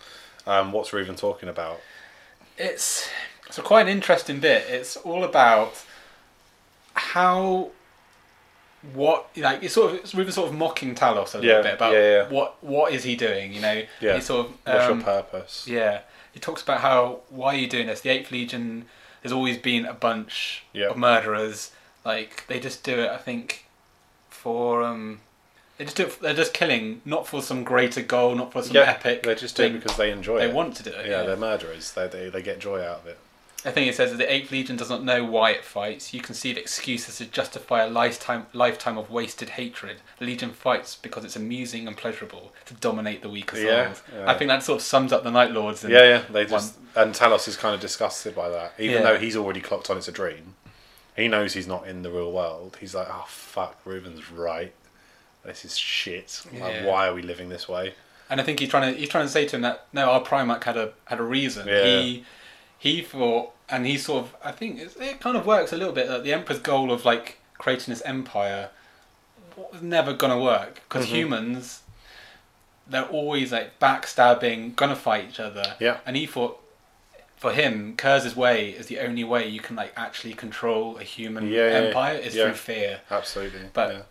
Um, 0.47 0.71
what's 0.71 0.89
Ruven 0.89 1.15
talking 1.15 1.47
about? 1.47 1.79
It's 2.57 3.07
a 3.57 3.61
quite 3.61 3.81
an 3.83 3.87
interesting 3.89 4.39
bit. 4.39 4.65
It's 4.69 4.95
all 4.97 5.23
about 5.23 5.83
how 6.93 7.69
what 8.93 9.29
like 9.37 9.63
it's 9.63 9.73
sort 9.73 9.91
of 9.93 9.97
it's 9.99 10.13
Ruven 10.13 10.31
sort 10.33 10.49
of 10.49 10.55
mocking 10.55 10.93
Talos 10.93 11.33
a 11.33 11.37
little 11.37 11.43
Yeah, 11.57 11.61
bit 11.61 11.73
about 11.75 11.93
yeah, 11.93 11.99
yeah. 12.23 12.29
what 12.29 12.61
what 12.63 12.91
is 12.93 13.03
he 13.03 13.15
doing? 13.15 13.53
You 13.53 13.61
know, 13.61 13.83
Yeah. 14.01 14.19
Sort 14.19 14.47
of 14.47 14.53
What's 14.65 14.85
um, 14.85 14.97
your 14.97 15.05
purpose? 15.05 15.65
Yeah, 15.67 16.01
he 16.33 16.39
talks 16.39 16.61
about 16.61 16.81
how 16.81 17.21
why 17.29 17.53
are 17.55 17.57
you 17.57 17.67
doing 17.67 17.87
this? 17.87 18.01
The 18.01 18.09
Eighth 18.09 18.31
Legion 18.31 18.85
has 19.23 19.31
always 19.31 19.57
been 19.57 19.85
a 19.85 19.93
bunch 19.93 20.63
of 20.91 20.97
murderers. 20.97 21.71
Like 22.05 22.45
they 22.47 22.59
just 22.59 22.83
do 22.83 22.99
it, 22.99 23.09
I 23.09 23.17
think, 23.17 23.65
for 24.29 24.83
um, 24.83 25.21
they 25.77 25.85
just 25.85 25.95
do 25.95 26.03
it. 26.03 26.19
They're 26.19 26.33
just 26.33 26.53
killing, 26.53 27.01
not 27.05 27.25
for 27.25 27.41
some 27.41 27.63
greater 27.63 28.01
goal, 28.01 28.35
not 28.35 28.51
for 28.51 28.61
some 28.61 28.75
epic. 28.75 29.23
they 29.23 29.35
just 29.35 29.55
do 29.55 29.63
it 29.63 29.73
because 29.73 29.95
they 29.95 30.11
enjoy 30.11 30.39
they 30.39 30.45
it. 30.45 30.47
They 30.49 30.53
want 30.53 30.75
to 30.75 30.83
do 30.83 30.89
it. 30.89 31.07
yeah, 31.07 31.23
they're 31.23 31.37
murderers. 31.37 31.93
They, 31.93 32.07
they 32.07 32.27
they 32.29 32.41
get 32.41 32.59
joy 32.59 32.81
out 32.81 32.99
of 32.99 33.07
it. 33.07 33.17
I 33.65 33.71
think 33.71 33.87
it 33.87 33.95
says 33.95 34.11
that 34.11 34.17
the 34.17 34.31
Eighth 34.31 34.51
Legion 34.51 34.75
does 34.75 34.89
not 34.89 35.03
know 35.03 35.23
why 35.23 35.51
it 35.51 35.63
fights. 35.63 36.13
You 36.13 36.19
conceive 36.21 36.57
excuses 36.57 37.17
to 37.17 37.25
justify 37.25 37.83
a 37.83 37.89
lifetime 37.89 38.47
lifetime 38.51 38.97
of 38.97 39.09
wasted 39.09 39.49
hatred. 39.51 39.97
The 40.19 40.25
Legion 40.25 40.51
fights 40.51 40.95
because 40.95 41.23
it's 41.23 41.35
amusing 41.37 41.87
and 41.87 41.95
pleasurable 41.95 42.51
to 42.65 42.73
dominate 42.73 43.21
the 43.21 43.29
weaker 43.29 43.55
souls. 43.55 43.65
Yeah, 43.65 43.93
yeah. 44.13 44.29
I 44.29 44.37
think 44.37 44.49
that 44.49 44.63
sort 44.63 44.81
of 44.81 44.83
sums 44.85 45.13
up 45.13 45.23
the 45.23 45.31
Night 45.31 45.51
Lords. 45.51 45.83
And 45.83 45.93
Yeah, 45.93 46.03
yeah. 46.03 46.21
They 46.29 46.45
just 46.45 46.75
and 46.95 47.13
Talos 47.13 47.47
is 47.47 47.55
kind 47.55 47.73
of 47.73 47.79
disgusted 47.81 48.35
by 48.35 48.49
that, 48.49 48.73
even 48.77 48.95
Yeah. 48.97 49.03
though 49.03 49.17
he's 49.17 49.35
already 49.37 49.61
clocked 49.61 49.89
on 49.89 49.97
it's 49.97 50.07
a 50.07 50.11
dream. 50.11 50.55
He 51.15 51.27
knows 51.27 51.53
he's 51.53 51.67
not 51.67 51.87
in 51.87 52.01
the 52.01 52.09
real 52.09 52.31
world. 52.31 52.77
He's 52.81 52.93
like, 52.95 53.07
oh 53.09 53.25
fuck, 53.27 53.79
Ruven's 53.85 54.29
right. 54.31 54.73
This 55.45 55.63
is 55.63 55.77
shit. 55.77 56.41
Like, 56.59 56.85
why 56.85 57.07
are 57.07 57.13
we 57.13 57.21
living 57.21 57.49
this 57.49 57.67
way? 57.69 57.93
And 58.29 58.41
I 58.41 58.43
think 58.43 58.59
he's 58.59 58.69
trying 58.69 58.93
to 58.93 58.99
he's 58.99 59.09
trying 59.09 59.25
to 59.25 59.31
say 59.31 59.45
to 59.45 59.55
him 59.55 59.61
that 59.61 59.85
no, 59.93 60.09
our 60.09 60.21
Primarch 60.21 60.63
had 60.63 60.75
a 60.77 60.93
had 61.05 61.19
a 61.19 61.23
reason. 61.23 61.67
Yeah. 61.67 61.83
He 61.85 62.25
he 62.83 63.01
thought, 63.01 63.51
and 63.69 63.85
he 63.85 63.97
sort 63.97 64.25
of 64.25 64.35
I 64.43 64.51
think 64.51 64.79
it's, 64.79 64.95
it 64.97 65.19
kind 65.21 65.37
of 65.37 65.45
works 65.45 65.71
a 65.71 65.77
little 65.77 65.93
bit 65.93 66.07
that 66.09 66.23
the 66.25 66.33
Emperor's 66.33 66.59
goal 66.59 66.91
of 66.91 67.05
like 67.05 67.37
creating 67.57 67.93
this 67.93 68.01
empire 68.03 68.69
was 69.55 69.81
never 69.81 70.11
gonna 70.13 70.39
work 70.39 70.75
because 70.87 71.05
Mhm. 71.05 71.09
humans 71.19 71.79
they're 72.85 73.05
always 73.05 73.51
like 73.53 73.79
backstabbing, 73.79 74.75
gonna 74.75 74.95
fight 74.95 75.25
each 75.29 75.39
other. 75.39 75.75
Yeah. 75.79 75.97
And 76.05 76.15
he 76.17 76.25
thought. 76.25 76.59
For 77.37 77.51
him, 77.51 77.95
Curze's 77.97 78.37
way 78.37 78.69
is 78.69 78.85
the 78.87 78.99
only 78.99 79.25
way 79.25 79.45
you 79.49 79.59
can 79.59 79.75
like 79.75 79.91
actually 79.97 80.33
control 80.33 80.97
a 80.97 81.03
human 81.03 81.47
Yeah, 81.49 81.67
yeah, 81.67 81.73
empire 81.87 82.15
is 82.17 82.33
yeah. 82.35 82.45
through 82.45 82.53
fear 82.53 83.01
Absolutely. 83.11 83.65
But- 83.73 83.91
yeah. 83.93 84.01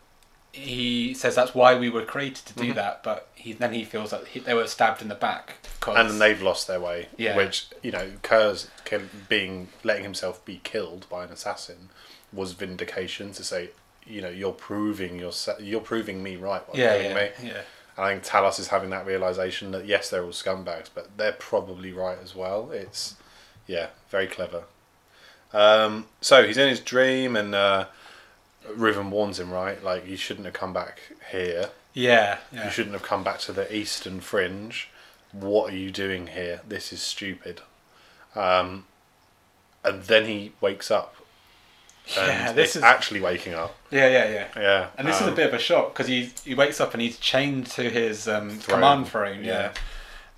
He 0.52 1.14
says 1.14 1.34
that's 1.34 1.54
why 1.54 1.74
we 1.74 1.88
were 1.88 2.04
created 2.04 2.44
to 2.46 2.52
do 2.54 2.72
Mhm. 2.72 2.74
that, 2.74 3.02
but 3.02 3.28
he 3.34 3.52
then 3.54 3.72
he 3.72 3.84
feels 3.84 4.10
that 4.10 4.26
he, 4.28 4.40
they 4.40 4.54
were 4.54 4.66
stabbed 4.66 5.00
in 5.02 5.08
the 5.08 5.14
back. 5.14 5.56
Cause, 5.80 5.96
and 5.96 6.10
then 6.10 6.18
they've 6.18 6.42
lost 6.42 6.66
their 6.68 6.78
way. 6.80 7.08
Yeah. 7.16 7.36
Which 7.36 7.66
you 7.82 7.90
know, 7.90 8.12
kill, 8.22 8.56
being 9.28 9.68
letting 9.82 10.02
himself 10.04 10.44
be 10.44 10.60
killed 10.62 11.06
by 11.08 11.24
an 11.24 11.30
assassin 11.30 11.88
was 12.32 12.52
vindication 12.52 13.32
to 13.32 13.42
say, 13.44 13.70
you 14.06 14.20
know, 14.20 14.28
you're 14.28 14.52
proving 14.52 15.18
your 15.18 15.32
you're 15.58 15.80
proving 15.80 16.22
me 16.22 16.36
right 16.36 16.66
by 16.70 16.78
yeah, 16.78 16.96
yeah, 16.96 17.14
me. 17.14 17.30
yeah, 17.42 17.62
And 17.96 18.04
I 18.06 18.12
think 18.12 18.24
Talos 18.24 18.58
is 18.60 18.68
having 18.68 18.90
that 18.90 19.06
realization 19.06 19.70
that 19.72 19.86
yes, 19.86 20.10
they're 20.10 20.22
all 20.24 20.30
scumbags, 20.30 20.88
but 20.94 21.16
they're 21.16 21.32
probably 21.32 21.92
right 21.92 22.18
as 22.22 22.34
well. 22.34 22.70
It's 22.72 23.14
yeah, 23.66 23.88
very 24.10 24.26
clever. 24.26 24.64
Um, 25.52 26.06
so 26.20 26.46
he's 26.46 26.56
in 26.58 26.68
his 26.68 26.80
dream, 26.80 27.36
and 27.36 27.54
uh, 27.54 27.86
Ruven 28.76 29.10
warns 29.10 29.38
him, 29.40 29.50
right? 29.50 29.82
Like 29.82 30.06
you 30.06 30.16
shouldn't 30.16 30.44
have 30.46 30.54
come 30.54 30.72
back 30.72 31.00
here. 31.30 31.70
yeah, 31.94 32.38
yeah. 32.52 32.64
You 32.66 32.70
shouldn't 32.70 32.94
have 32.94 33.02
come 33.02 33.22
back 33.24 33.38
to 33.40 33.52
the 33.52 33.72
eastern 33.74 34.20
fringe. 34.20 34.88
What 35.32 35.72
are 35.72 35.76
you 35.76 35.90
doing 35.90 36.28
here? 36.28 36.60
This 36.66 36.92
is 36.92 37.00
stupid. 37.00 37.62
Um, 38.34 38.84
and 39.84 40.02
then 40.04 40.26
he 40.26 40.52
wakes 40.60 40.90
up. 40.90 41.16
Yeah, 42.16 42.52
this 42.52 42.74
is- 42.76 42.82
actually 42.82 43.20
waking 43.20 43.54
up. 43.54 43.74
yeah, 43.90 44.08
yeah, 44.08 44.28
yeah. 44.30 44.48
Yeah. 44.56 44.86
And 44.98 45.06
this 45.06 45.20
is 45.20 45.26
a 45.26 45.30
um, 45.30 45.36
bit 45.36 45.46
of 45.46 45.54
a 45.54 45.58
shock 45.58 45.92
because 45.92 46.08
he 46.08 46.32
he 46.44 46.54
wakes 46.54 46.80
up 46.80 46.92
and 46.94 47.00
he's 47.02 47.18
chained 47.18 47.66
to 47.68 47.88
his 47.88 48.26
um, 48.28 48.50
Throne. 48.50 48.76
command 48.76 49.08
throne. 49.08 49.44
Yeah. 49.44 49.52
Yeah. 49.52 49.72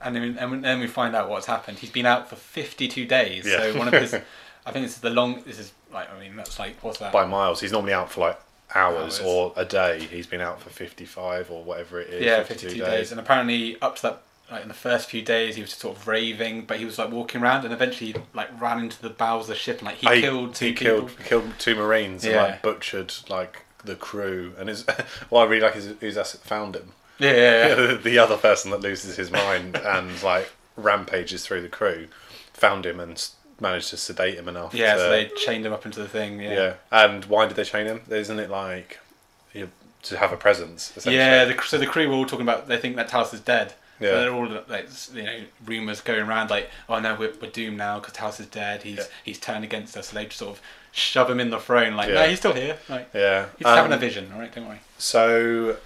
And 0.02 0.14
then, 0.14 0.36
and 0.38 0.62
then 0.62 0.80
we 0.80 0.86
find 0.86 1.16
out 1.16 1.30
what's 1.30 1.46
happened. 1.46 1.78
He's 1.78 1.90
been 1.90 2.04
out 2.04 2.28
for 2.28 2.36
fifty-two 2.36 3.06
days. 3.06 3.46
Yeah. 3.46 3.60
So 3.72 3.78
one 3.78 3.88
of 3.88 3.94
his, 3.94 4.12
I 4.66 4.70
think 4.72 4.84
this 4.84 4.96
is 4.96 5.00
the 5.00 5.08
long. 5.10 5.42
This 5.46 5.58
is 5.58 5.72
like 5.94 6.12
I 6.12 6.18
mean 6.20 6.36
that's 6.36 6.58
like 6.58 6.76
what's 6.82 6.98
that? 6.98 7.12
by 7.12 7.24
miles. 7.24 7.60
He's 7.60 7.72
normally 7.72 7.92
out 7.94 8.10
for 8.10 8.20
like 8.20 8.40
hours, 8.74 9.20
Hours. 9.20 9.22
or 9.24 9.52
a 9.56 9.64
day. 9.64 10.00
He's 10.10 10.26
been 10.26 10.40
out 10.40 10.60
for 10.60 10.68
55 10.70 11.50
or 11.50 11.62
whatever 11.64 12.00
it 12.00 12.08
is. 12.10 12.22
yeah, 12.24 12.42
fifty-two 12.42 12.78
days. 12.78 12.86
days. 12.86 13.10
And 13.12 13.20
apparently 13.20 13.80
up 13.80 13.96
to 13.96 14.02
that. 14.02 14.22
Like 14.50 14.60
in 14.60 14.68
the 14.68 14.74
first 14.74 15.08
few 15.08 15.22
days, 15.22 15.56
he 15.56 15.62
was 15.62 15.72
sort 15.72 15.96
of 15.96 16.06
raving, 16.06 16.66
but 16.66 16.76
he 16.78 16.84
was 16.84 16.98
like 16.98 17.10
walking 17.10 17.40
around, 17.42 17.64
and 17.64 17.72
eventually 17.72 18.14
like 18.34 18.48
ran 18.60 18.78
into 18.78 19.00
the 19.00 19.08
bows 19.08 19.44
of 19.44 19.48
the 19.48 19.54
ship, 19.54 19.78
and 19.78 19.86
like 19.86 19.96
he 19.96 20.06
Oh, 20.06 20.20
killed 20.20 20.54
two 20.54 20.66
he 20.66 20.72
people. 20.74 20.96
killed, 20.96 21.18
killed 21.24 21.52
two 21.58 21.74
Marines 21.74 22.26
and 22.26 22.36
like 22.36 22.60
butchered 22.60 23.14
like 23.30 23.62
the 23.82 23.94
crew. 23.96 24.52
And 24.58 24.68
his, 24.68 24.82
what 25.30 25.46
I 25.46 25.50
really 25.50 25.62
like 25.62 25.76
is 25.76 25.94
who's 25.98 26.32
found 26.34 26.76
him. 26.76 26.92
Yeah, 27.18 27.32
yeah, 27.32 27.68
yeah. 27.68 27.94
the 28.02 28.18
other 28.18 28.36
person 28.36 28.70
that 28.72 28.82
loses 28.82 29.16
his 29.16 29.30
mind 29.30 29.76
and 29.76 30.22
like 30.22 30.52
rampages 30.76 31.46
through 31.46 31.62
the 31.62 31.68
crew 31.70 32.08
found 32.52 32.84
him 32.84 33.00
and 33.00 33.26
managed 33.64 33.90
to 33.90 33.96
sedate 33.96 34.36
him 34.36 34.48
enough. 34.48 34.72
Yeah, 34.74 34.94
to, 34.94 35.00
so 35.00 35.10
they 35.10 35.26
chained 35.44 35.66
him 35.66 35.72
up 35.72 35.84
into 35.84 36.00
the 36.00 36.08
thing. 36.08 36.40
yeah. 36.40 36.52
Yeah, 36.54 36.74
And 36.92 37.24
why 37.24 37.46
did 37.46 37.56
they 37.56 37.64
chain 37.64 37.86
him? 37.86 38.02
Isn't 38.08 38.38
it 38.38 38.50
like 38.50 38.98
you, 39.52 39.70
to 40.04 40.16
have 40.18 40.32
a 40.32 40.36
presence? 40.36 40.92
Yeah. 41.04 41.44
The, 41.46 41.60
so 41.64 41.78
the 41.78 41.86
crew 41.86 42.08
were 42.08 42.14
all 42.14 42.26
talking 42.26 42.46
about 42.48 42.68
they 42.68 42.76
think 42.78 42.94
that 42.96 43.08
Talos 43.08 43.34
is 43.34 43.40
dead. 43.40 43.74
Yeah. 44.00 44.10
So 44.10 44.20
they're 44.20 44.34
all 44.34 44.48
like 44.68 44.88
you 45.14 45.22
know 45.22 45.38
rumors 45.64 46.00
going 46.00 46.22
around 46.28 46.50
like 46.50 46.68
oh 46.88 46.98
no 47.00 47.14
we're, 47.14 47.32
we're 47.40 47.50
doomed 47.50 47.78
now 47.78 48.00
because 48.00 48.14
Talos 48.14 48.40
is 48.40 48.46
dead. 48.46 48.82
He's 48.82 48.98
Yeah. 48.98 49.04
he's 49.24 49.38
turned 49.38 49.64
against 49.64 49.96
us. 49.96 50.08
So 50.08 50.16
they 50.16 50.24
just 50.26 50.38
sort 50.38 50.56
of 50.56 50.60
shove 50.92 51.30
him 51.30 51.38
in 51.40 51.50
the 51.50 51.58
throne 51.60 51.94
like 51.96 52.08
Yeah. 52.08 52.14
no 52.22 52.28
he's 52.28 52.38
still 52.40 52.52
here. 52.54 52.76
Like 52.88 53.08
yeah. 53.14 53.46
he's 53.58 53.66
having 53.66 53.92
a 53.92 53.94
Um, 53.94 54.00
vision. 54.00 54.30
All 54.34 54.40
right, 54.40 54.52
don't 54.54 54.66
worry. 54.68 54.80
So 54.98 55.76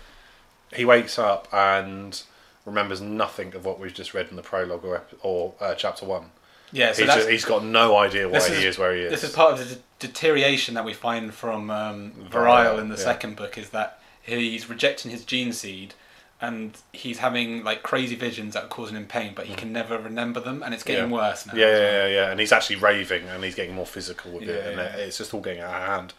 he 0.75 0.85
wakes 0.85 1.19
up 1.19 1.49
and 1.53 2.23
remembers 2.65 3.01
nothing 3.01 3.55
of 3.55 3.65
what 3.65 3.79
we've 3.79 3.95
just 3.95 4.13
read 4.15 4.29
in 4.31 4.37
the 4.37 4.43
prologue 4.43 4.85
or 4.85 4.97
ep- 4.97 5.13
or 5.23 5.55
uh, 5.61 5.75
chapter 5.75 6.05
one. 6.07 6.31
Yeah, 6.73 6.93
so 6.93 7.05
he's, 7.05 7.15
just, 7.15 7.29
he's 7.29 7.45
got 7.45 7.65
no 7.65 7.97
idea 7.97 8.29
why 8.29 8.41
he 8.49 8.67
is- 8.67 8.79
where 8.79 8.95
he 8.95 9.03
is. 9.03 9.11
this 9.11 9.25
is 9.25 9.35
part 9.35 9.53
of 9.55 9.59
the 9.59 9.75
de- 9.77 9.81
deterioration 10.01 10.75
that 10.75 10.85
we 10.85 10.93
find 10.93 11.33
from 11.33 11.71
um, 11.71 12.13
Variel, 12.31 12.77
Variel 12.77 12.79
in 12.81 12.89
the 12.89 12.97
yeah. 12.97 13.03
second 13.05 13.37
book 13.37 13.57
is 13.57 13.71
that 13.71 14.01
he's 14.23 14.69
rejecting 14.69 15.11
his 15.11 15.25
gene 15.25 15.53
seed 15.53 15.95
and 16.41 16.77
he's 16.93 17.19
having 17.19 17.65
like 17.65 17.83
crazy 17.83 18.15
visions 18.15 18.55
that 18.55 18.65
are 18.65 18.69
causing 18.69 18.97
him 18.97 19.07
pain, 19.07 19.33
but 19.35 19.47
he 19.47 19.55
can 19.55 19.73
never 19.73 19.99
remember 19.99 20.39
them, 20.39 20.63
and 20.63 20.73
it's 20.73 20.85
getting 20.85 21.11
Yeah. 21.11 21.17
worse 21.17 21.47
now. 21.47 21.55
yeah, 21.55 21.67
yeah, 21.67 21.79
yeah, 21.81 22.07
yeah, 22.07 22.31
and 22.31 22.39
he's 22.39 22.53
actually 22.53 22.77
raving, 22.77 23.27
and 23.29 23.43
he's 23.43 23.57
getting 23.57 23.75
more 23.75 23.87
physical 23.87 24.31
with 24.33 24.45
it, 24.49 24.67
and 24.67 24.77
yeah. 24.77 24.97
it's 24.97 25.19
just 25.19 25.35
all 25.35 25.41
getting 25.41 25.63
out 25.63 25.75
of 25.75 25.89
hand. 25.89 26.13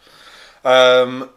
Um, 0.64 1.30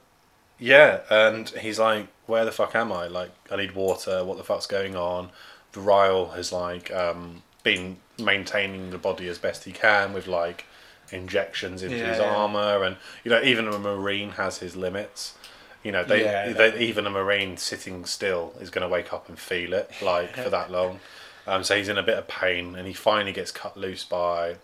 Yeah, 0.59 0.99
and 1.09 1.47
he's 1.49 1.79
like, 1.79 2.07
"Where 2.25 2.45
the 2.45 2.51
fuck 2.51 2.75
am 2.75 2.91
I? 2.91 3.07
Like, 3.07 3.31
I 3.51 3.55
need 3.55 3.73
water. 3.73 4.23
What 4.25 4.37
the 4.37 4.43
fuck's 4.43 4.67
going 4.67 4.95
on?" 4.95 5.29
Ryle 5.75 6.31
has 6.31 6.51
like 6.51 6.91
um, 6.93 7.41
been 7.63 7.97
maintaining 8.19 8.89
the 8.91 8.97
body 8.97 9.27
as 9.27 9.37
best 9.37 9.63
he 9.63 9.71
can 9.71 10.13
with 10.13 10.27
like 10.27 10.65
injections 11.11 11.83
into 11.83 11.97
Yeah, 11.97 12.09
his 12.09 12.17
yeah. 12.19 12.25
armor, 12.25 12.83
and 12.83 12.97
you 13.23 13.31
know, 13.31 13.41
even 13.41 13.67
a 13.67 13.77
marine 13.79 14.31
has 14.31 14.57
his 14.59 14.75
limits. 14.75 15.35
You 15.83 15.91
know, 15.91 16.03
they, 16.03 16.23
Yeah, 16.23 16.53
they 16.53 16.79
even 16.79 17.05
a 17.05 17.09
marine 17.09 17.57
sitting 17.57 18.05
still 18.05 18.53
is 18.61 18.69
going 18.69 18.83
to 18.83 18.87
wake 18.87 19.11
up 19.11 19.27
and 19.27 19.37
feel 19.37 19.73
it 19.73 19.91
like 20.01 20.35
for 20.37 20.49
that 20.49 20.71
long. 20.71 20.99
Um, 21.45 21.63
so 21.65 21.75
he's 21.75 21.89
in 21.89 21.97
a 21.97 22.03
bit 22.03 22.17
of 22.17 22.27
pain, 22.27 22.75
and 22.75 22.87
he 22.87 22.93
finally 22.93 23.33
gets 23.33 23.51
cut 23.51 23.75
loose 23.75 24.05
by 24.05 24.55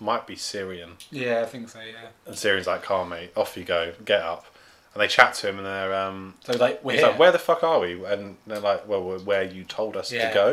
might 0.00 0.26
be 0.26 0.34
Cyrion. 0.34 0.92
Yeah, 1.10 1.42
I 1.42 1.44
think 1.44 1.68
so. 1.68 1.78
Yeah. 1.80 2.08
And 2.26 2.34
Cyrion's 2.34 2.66
like, 2.66 2.82
"Calm, 2.82 3.10
mate. 3.10 3.30
Off 3.36 3.56
you 3.56 3.64
go. 3.64 3.92
Get 4.04 4.22
up." 4.22 4.46
And 4.92 5.00
they 5.00 5.06
chat 5.06 5.34
to 5.34 5.48
him, 5.50 5.58
and 5.58 5.66
they're 5.66 5.94
um, 5.94 6.34
So 6.44 6.54
like 6.56 6.82
we're 6.82 6.92
he's 6.94 7.00
here. 7.02 7.10
like, 7.10 7.18
"Where 7.20 7.30
the 7.30 7.38
fuck 7.38 7.62
are 7.62 7.78
we?" 7.78 8.04
And 8.04 8.36
they're 8.44 8.58
like, 8.58 8.88
"Well, 8.88 9.04
we're 9.04 9.20
where 9.20 9.44
you 9.44 9.62
told 9.62 9.96
us 9.96 10.10
Yeah. 10.10 10.28
to 10.30 10.34
go." 10.34 10.50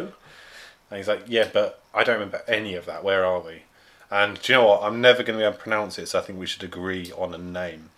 And 0.92 0.98
he's 0.98 1.08
like, 1.08 1.24
"Yeah, 1.26 1.50
but 1.52 1.82
I 1.98 2.04
don't 2.04 2.16
remember 2.16 2.42
any 2.48 2.76
of 2.76 2.86
that. 2.86 3.04
Where 3.04 3.26
are 3.26 3.40
we?" 3.42 3.64
And 4.10 4.42
do 4.42 4.54
you 4.54 4.58
know 4.60 4.68
what? 4.68 4.84
I'm 4.84 5.02
never 5.02 5.22
going 5.24 5.38
to 5.38 5.42
be 5.44 5.46
able 5.46 5.58
to 5.58 5.62
pronounce 5.62 6.00
it, 6.00 6.08
so 6.08 6.20
I 6.20 6.22
think 6.22 6.40
we 6.40 6.46
should 6.48 6.64
agree 6.64 7.12
on 7.18 7.34
a 7.34 7.38
name. 7.38 7.90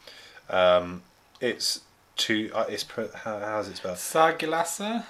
Um, 0.49 1.03
it's 1.39 1.81
to 2.17 2.51
uh, 2.53 2.65
it's 2.67 2.83
how, 3.23 3.39
how's 3.39 3.67
it 3.67 3.77
spelled? 3.77 3.97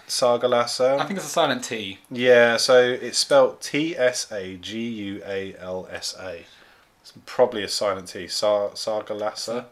Sargilasa. 0.08 1.00
I 1.00 1.06
think 1.06 1.18
it's 1.18 1.26
a 1.26 1.30
silent 1.32 1.64
T. 1.64 2.00
Yeah, 2.12 2.58
so 2.58 2.80
it's 2.84 3.18
spelled 3.18 3.62
T 3.62 3.98
S 3.98 4.32
A 4.32 4.58
G 4.58 4.80
U 4.88 5.22
A 5.26 5.56
L 5.60 5.88
S 5.92 6.16
A. 6.20 6.46
It's 7.02 7.14
probably 7.26 7.64
a 7.64 7.68
silent 7.68 8.10
T. 8.10 8.28
Sar 8.28 8.70
Sargalassa. 8.72 9.66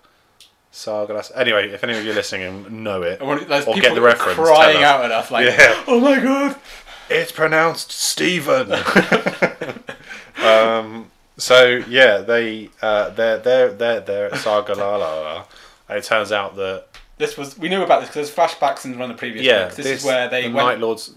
Sargalassa. 0.73 1.31
Anyway, 1.35 1.69
if 1.69 1.83
any 1.83 1.97
of 1.97 2.03
you 2.03 2.11
are 2.11 2.15
listening 2.15 2.43
and 2.43 2.83
know 2.83 3.01
it, 3.03 3.21
I 3.21 3.23
want, 3.23 3.47
there's 3.47 3.65
or 3.65 3.75
get 3.75 3.93
the 3.95 4.01
reference, 4.01 4.35
crying 4.37 4.83
out 4.83 5.03
at 5.05 5.11
us 5.11 5.29
like, 5.31 5.45
Yeah. 5.45 5.83
"Oh 5.87 5.99
my 5.99 6.19
god!" 6.19 6.55
It's 7.09 7.31
pronounced 7.31 7.91
Stephen. 7.91 8.71
um, 10.43 11.09
so 11.37 11.83
yeah, 11.87 12.17
they 12.19 12.69
uh, 12.81 13.09
they're 13.11 13.37
they're 13.37 13.71
they're 13.73 13.99
they're 14.01 14.25
at 14.27 14.33
Sargalala, 14.33 15.45
and 15.87 15.97
it 15.97 16.03
turns 16.03 16.31
out 16.31 16.55
that 16.55 16.85
This 17.17 17.37
was 17.37 17.57
we 17.57 17.69
knew 17.69 17.83
about 17.83 18.01
this 18.01 18.09
because 18.09 18.33
there's 18.33 18.51
flashbacks 18.51 18.85
in 18.85 18.97
one 18.97 19.09
of 19.09 19.15
the 19.15 19.19
previous 19.19 19.45
yeah, 19.45 19.65
books. 19.65 19.77
This, 19.77 19.85
is 19.87 20.03
where 20.03 20.27
they 20.27 20.47
the 20.47 20.53
went 20.53 20.67
Night 20.67 20.79
Lords 20.79 21.13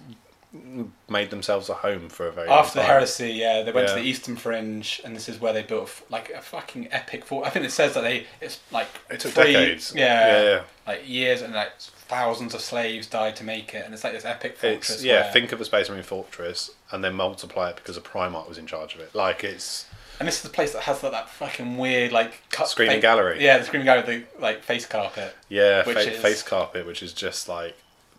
made 1.08 1.30
themselves 1.30 1.68
a 1.68 1.74
home 1.74 2.08
for 2.08 2.26
a 2.26 2.32
very 2.32 2.48
after 2.48 2.80
the 2.80 2.84
heresy. 2.84 3.30
Yeah, 3.32 3.62
they 3.62 3.72
went 3.72 3.88
Yeah. 3.88 3.94
to 3.94 4.00
the 4.00 4.06
Eastern 4.06 4.36
Fringe, 4.36 5.00
and 5.04 5.14
this 5.14 5.28
is 5.28 5.40
where 5.40 5.52
they 5.52 5.62
built 5.62 6.02
like 6.10 6.30
a 6.30 6.40
fucking 6.40 6.88
epic 6.92 7.24
fort. 7.24 7.46
I 7.46 7.50
think 7.50 7.64
it 7.64 7.72
says 7.72 7.94
that 7.94 8.02
they 8.02 8.26
it's 8.40 8.58
like 8.70 8.88
It 9.08 9.20
took 9.20 9.32
three- 9.32 9.52
decades. 9.52 9.92
Yeah, 9.94 10.02
yeah, 10.26 10.42
yeah. 10.42 10.62
like 10.86 11.08
years 11.08 11.42
and 11.42 11.54
like 11.54 11.72
thousands 12.10 12.54
of 12.54 12.60
slaves 12.60 13.06
died 13.06 13.36
to 13.36 13.44
make 13.44 13.72
it, 13.74 13.84
and 13.84 13.94
it's 13.94 14.04
like 14.04 14.12
this 14.12 14.24
epic 14.24 14.56
fortress. 14.58 14.90
It's 14.90 15.04
yeah. 15.04 15.22
where- 15.22 15.32
Think 15.32 15.52
of 15.52 15.60
a 15.60 15.64
Space 15.64 15.88
Marine 15.88 16.02
fortress 16.02 16.70
and 16.90 17.02
then 17.04 17.14
multiply 17.14 17.70
it 17.70 17.76
because 17.76 17.96
a 17.96 18.00
Primarch 18.00 18.48
was 18.48 18.58
in 18.58 18.66
charge 18.66 18.94
of 18.94 19.00
it. 19.00 19.14
Like 19.14 19.44
it's 19.44 19.86
and 20.18 20.26
this 20.28 20.36
is 20.36 20.42
the 20.42 20.50
place 20.50 20.72
that 20.74 20.82
has 20.82 21.02
like, 21.02 21.12
that 21.12 21.30
fucking 21.30 21.78
weird 21.78 22.12
like 22.12 22.42
cut 22.50 22.68
Screaming 22.68 23.00
Gallery. 23.00 23.42
Yeah, 23.42 23.56
the 23.58 23.64
screaming 23.64 23.86
gallery, 23.86 24.02
the 24.34 24.40
like 24.42 24.62
face 24.62 24.84
carpet. 24.86 25.34
yeah, 25.48 25.84
Which 25.86 25.96
fa- 25.96 26.12
is- 26.12 26.20
face 26.20 26.42
carpet, 26.42 26.84
which 26.86 27.02
is 27.02 27.12
just 27.14 27.48
like 27.48 27.74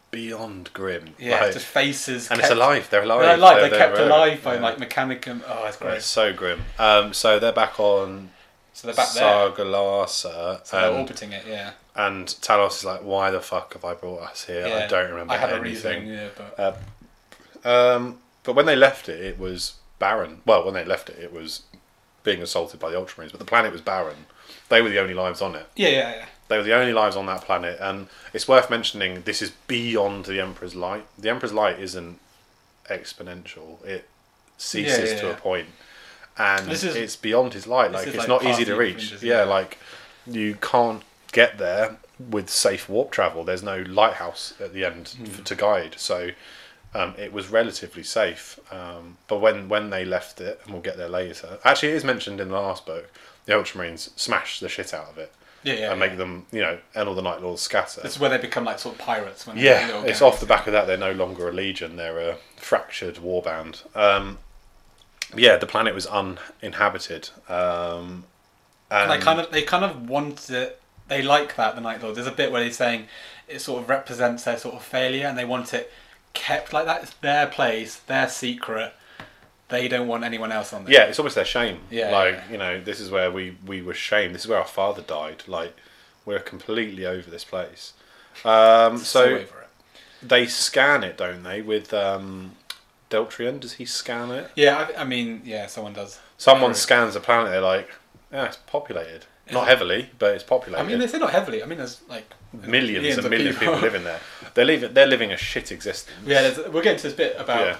beyond 0.09 0.71
grim. 0.73 1.13
Yeah, 1.19 1.39
Like- 1.41 1.53
just 1.53 1.65
faces. 1.67 2.29
and 2.31 2.39
kept, 2.39 2.51
it's 2.51 2.59
alive. 2.59 2.87
They're 2.89 3.03
alive. 3.03 3.21
They're 3.21 3.35
alive. 3.35 3.55
They're, 3.61 3.69
They're- 3.69 3.79
kept 3.79 3.95
they're- 3.95 4.07
alive 4.07 4.43
by 4.43 4.55
yeah. 4.55 4.61
like 4.61 4.77
Mechanicum. 4.77 5.41
Oh, 5.47 5.65
it's 5.67 5.77
Yeah, 5.79 5.87
great. 5.87 5.97
It's 5.97 6.05
so 6.05 6.33
grim. 6.33 6.61
Um, 6.79 7.13
so 7.13 7.39
they're 7.39 7.51
back 7.53 7.79
on 7.79 8.31
So 8.73 8.87
they're 8.87 8.95
back 8.95 9.11
there. 9.13 9.23
Sargalasa, 9.23 10.65
So 10.65 10.77
they're 10.81 10.91
um, 10.91 10.97
orbiting 11.01 11.31
it. 11.33 11.45
Yeah. 11.47 11.71
And 11.95 12.27
Talos 12.27 12.77
is 12.79 12.85
like, 12.85 13.01
"Why 13.01 13.31
the 13.31 13.41
fuck 13.41 13.73
have 13.73 13.83
I 13.85 13.93
brought 13.93 14.21
us 14.21 14.45
here? 14.45 14.65
I 14.65 14.87
don't 14.87 15.09
remember 15.11 15.33
I 15.33 15.37
anything." 15.37 15.61
reason. 15.61 16.07
Yeah, 16.07 16.29
but 16.57 16.77
Um, 17.63 18.19
but 18.43 18.53
when 18.53 18.65
they 18.65 18.75
left 18.75 19.07
it, 19.09 19.19
it 19.23 19.37
was 19.39 19.75
barren. 19.99 20.41
Well, 20.45 20.63
when 20.65 20.73
they 20.73 20.85
left 20.85 21.09
it, 21.09 21.19
it 21.19 21.31
was 21.31 21.63
being 22.23 22.41
assaulted 22.41 22.79
by 22.79 22.89
the 22.91 22.97
Ultramarines, 22.97 23.31
but 23.31 23.39
the 23.39 23.45
planet 23.45 23.71
was 23.71 23.81
barren. 23.81 24.25
They 24.69 24.81
were 24.81 24.89
the 24.89 24.99
only 24.99 25.13
lives 25.13 25.41
on 25.41 25.55
it. 25.55 25.67
yeah, 25.75 25.89
yeah, 25.89 26.15
yeah. 26.15 26.25
They 26.47 26.57
were 26.57 26.63
the 26.63 26.73
only 26.75 26.91
lives 26.93 27.15
on 27.15 27.25
that 27.27 27.41
planet, 27.41 27.77
and 27.79 28.07
it's 28.33 28.47
worth 28.47 28.69
mentioning 28.69 29.21
this 29.23 29.41
is 29.41 29.51
beyond 29.67 30.25
the 30.25 30.41
Emperor's 30.41 30.75
light. 30.75 31.05
The 31.17 31.29
Emperor's 31.29 31.53
light 31.53 31.79
isn't 31.79 32.19
exponential; 32.89 33.83
it 33.85 34.07
ceases 34.57 34.97
Yeah, 35.09 35.15
yeah, 35.15 35.21
to 35.21 35.27
yeah. 35.27 35.33
a 35.33 35.37
point, 35.37 35.67
and 36.37 36.71
is- 36.71 36.83
it's 36.83 37.15
beyond 37.15 37.53
his 37.53 37.67
light. 37.67 37.91
Like 37.91 38.07
it's 38.07 38.17
like 38.17 38.27
not 38.27 38.43
easy 38.43 38.65
to 38.65 38.75
reach. 38.75 39.13
yeah, 39.21 39.39
yeah. 39.39 39.43
like 39.43 39.77
you 40.27 40.55
can't 40.55 41.03
get 41.31 41.57
there 41.57 41.97
with 42.19 42.49
safe 42.49 42.87
warp 42.89 43.11
travel. 43.11 43.43
There's 43.43 43.63
no 43.63 43.79
lighthouse 43.87 44.53
at 44.59 44.73
the 44.73 44.85
end 44.85 45.09
Hmm. 45.17 45.25
f 45.25 45.43
to 45.45 45.55
guide, 45.55 45.95
so 45.97 46.31
um, 46.93 47.15
it 47.17 47.31
was 47.33 47.47
relatively 47.49 48.03
safe. 48.03 48.59
Um, 48.71 49.17
but 49.27 49.39
when 49.39 49.69
when 49.69 49.89
they 49.89 50.05
left 50.05 50.41
it, 50.41 50.59
and 50.63 50.73
we'll 50.73 50.81
get 50.83 50.97
there 50.97 51.09
later. 51.09 51.57
Actually, 51.63 51.89
it 51.93 51.95
is 51.95 52.03
mentioned 52.03 52.39
in 52.39 52.49
the 52.49 52.59
last 52.59 52.85
book. 52.85 53.09
The 53.45 53.53
Ultramarines 53.53 54.17
smash 54.19 54.59
the 54.59 54.69
shit 54.69 54.93
out 54.93 55.07
of 55.09 55.17
it 55.17 55.33
Yeah, 55.63 55.73
yeah. 55.73 55.91
and 55.91 55.99
yeah. 55.99 56.07
make 56.07 56.17
them, 56.19 56.45
you 56.51 56.61
know, 56.61 56.77
and 56.93 57.09
all 57.09 57.15
the 57.15 57.23
Night 57.23 57.41
Lords 57.41 57.61
scatter. 57.63 58.01
This 58.01 58.11
is 58.13 58.19
where 58.19 58.29
they 58.29 58.37
become 58.37 58.65
like 58.65 58.77
sort 58.77 58.95
of 58.95 59.01
pirates. 59.01 59.47
When 59.47 59.55
they're 59.55 59.65
yeah, 59.87 60.03
it's 60.03 60.21
off 60.21 60.39
the 60.39 60.45
back 60.45 60.67
of 60.67 60.73
that. 60.73 60.85
They're 60.85 60.95
no 60.97 61.11
longer 61.13 61.49
a 61.49 61.51
legion; 61.51 61.95
they're 61.95 62.19
a 62.19 62.37
fractured 62.57 63.15
warband. 63.15 63.83
Um, 63.95 64.37
yeah, 65.35 65.55
the 65.57 65.65
planet 65.65 65.95
was 65.95 66.05
uninhabited. 66.05 67.29
Um, 67.49 68.25
and 68.91 69.09
they 69.09 69.17
kind 69.19 69.39
of 69.39 69.49
they 69.51 69.61
kind 69.63 69.85
of 69.85 70.09
want 70.09 70.49
it. 70.49 70.80
They 71.11 71.21
like 71.21 71.57
that 71.57 71.75
the 71.75 71.81
Night 71.81 72.01
Lord. 72.01 72.15
There's 72.15 72.25
a 72.25 72.31
bit 72.31 72.53
where 72.53 72.63
they're 72.63 72.71
saying 72.71 73.07
it 73.49 73.59
sort 73.59 73.83
of 73.83 73.89
represents 73.89 74.45
their 74.45 74.57
sort 74.57 74.75
of 74.75 74.81
failure, 74.81 75.27
and 75.27 75.37
they 75.37 75.43
want 75.43 75.73
it 75.73 75.91
kept 76.31 76.71
like 76.71 76.85
that. 76.85 77.03
It's 77.03 77.13
their 77.15 77.47
place, 77.47 77.97
their 77.97 78.29
secret. 78.29 78.93
They 79.67 79.89
don't 79.89 80.07
want 80.07 80.23
anyone 80.23 80.53
else 80.53 80.71
on 80.71 80.85
there. 80.85 80.93
yeah, 80.93 81.03
it's 81.03 81.19
almost 81.19 81.35
their 81.35 81.43
shame. 81.43 81.79
Yeah, 81.89 82.11
like 82.11 82.35
yeah. 82.35 82.51
you 82.51 82.57
know, 82.57 82.79
this 82.79 83.01
is 83.01 83.11
where 83.11 83.29
we 83.29 83.57
we 83.65 83.81
were 83.81 83.93
shamed. 83.93 84.33
This 84.33 84.43
is 84.43 84.47
where 84.47 84.59
our 84.59 84.65
father 84.65 85.01
died. 85.01 85.43
Like 85.47 85.75
we're 86.25 86.39
completely 86.39 87.05
over 87.05 87.29
this 87.29 87.43
place. 87.43 87.91
Um, 88.45 88.97
so, 88.97 89.03
so 89.03 89.23
over 89.25 89.41
it. 89.41 89.69
they 90.21 90.47
scan 90.47 91.03
it, 91.03 91.17
don't 91.17 91.43
they? 91.43 91.61
With 91.61 91.93
um, 91.93 92.53
Deltrian, 93.09 93.59
does 93.59 93.73
he 93.73 93.83
scan 93.83 94.31
it? 94.31 94.49
Yeah, 94.55 94.87
I, 94.95 95.01
I 95.01 95.03
mean, 95.03 95.41
yeah, 95.43 95.67
someone 95.67 95.91
does. 95.91 96.21
Someone 96.37 96.73
scans 96.73 97.15
the 97.15 97.19
planet. 97.19 97.51
They're 97.51 97.59
like, 97.59 97.89
yeah, 98.31 98.45
it's 98.45 98.55
populated. 98.65 99.25
Not 99.53 99.67
heavily, 99.67 100.09
but 100.19 100.35
it's 100.35 100.43
populated. 100.43 100.83
I 100.83 100.87
mean, 100.87 100.99
they 100.99 101.07
say 101.07 101.17
not 101.19 101.31
heavily. 101.31 101.61
I 101.63 101.65
mean, 101.65 101.77
there's 101.77 102.01
like 102.09 102.25
millions, 102.53 102.91
millions 103.01 103.17
and 103.19 103.29
millions 103.29 103.55
of 103.55 103.59
people 103.59 103.73
people. 103.75 103.89
living 103.89 104.03
there. 104.03 104.19
They're 104.53 104.65
living. 104.65 104.93
They're 104.93 105.07
living 105.07 105.31
a 105.31 105.37
shit 105.37 105.71
existence. 105.71 106.15
Yeah, 106.25 106.53
we'll 106.69 106.83
get 106.83 106.93
into 106.93 107.03
this 107.03 107.13
bit 107.13 107.35
about 107.39 107.61
Yeah. 107.65 107.77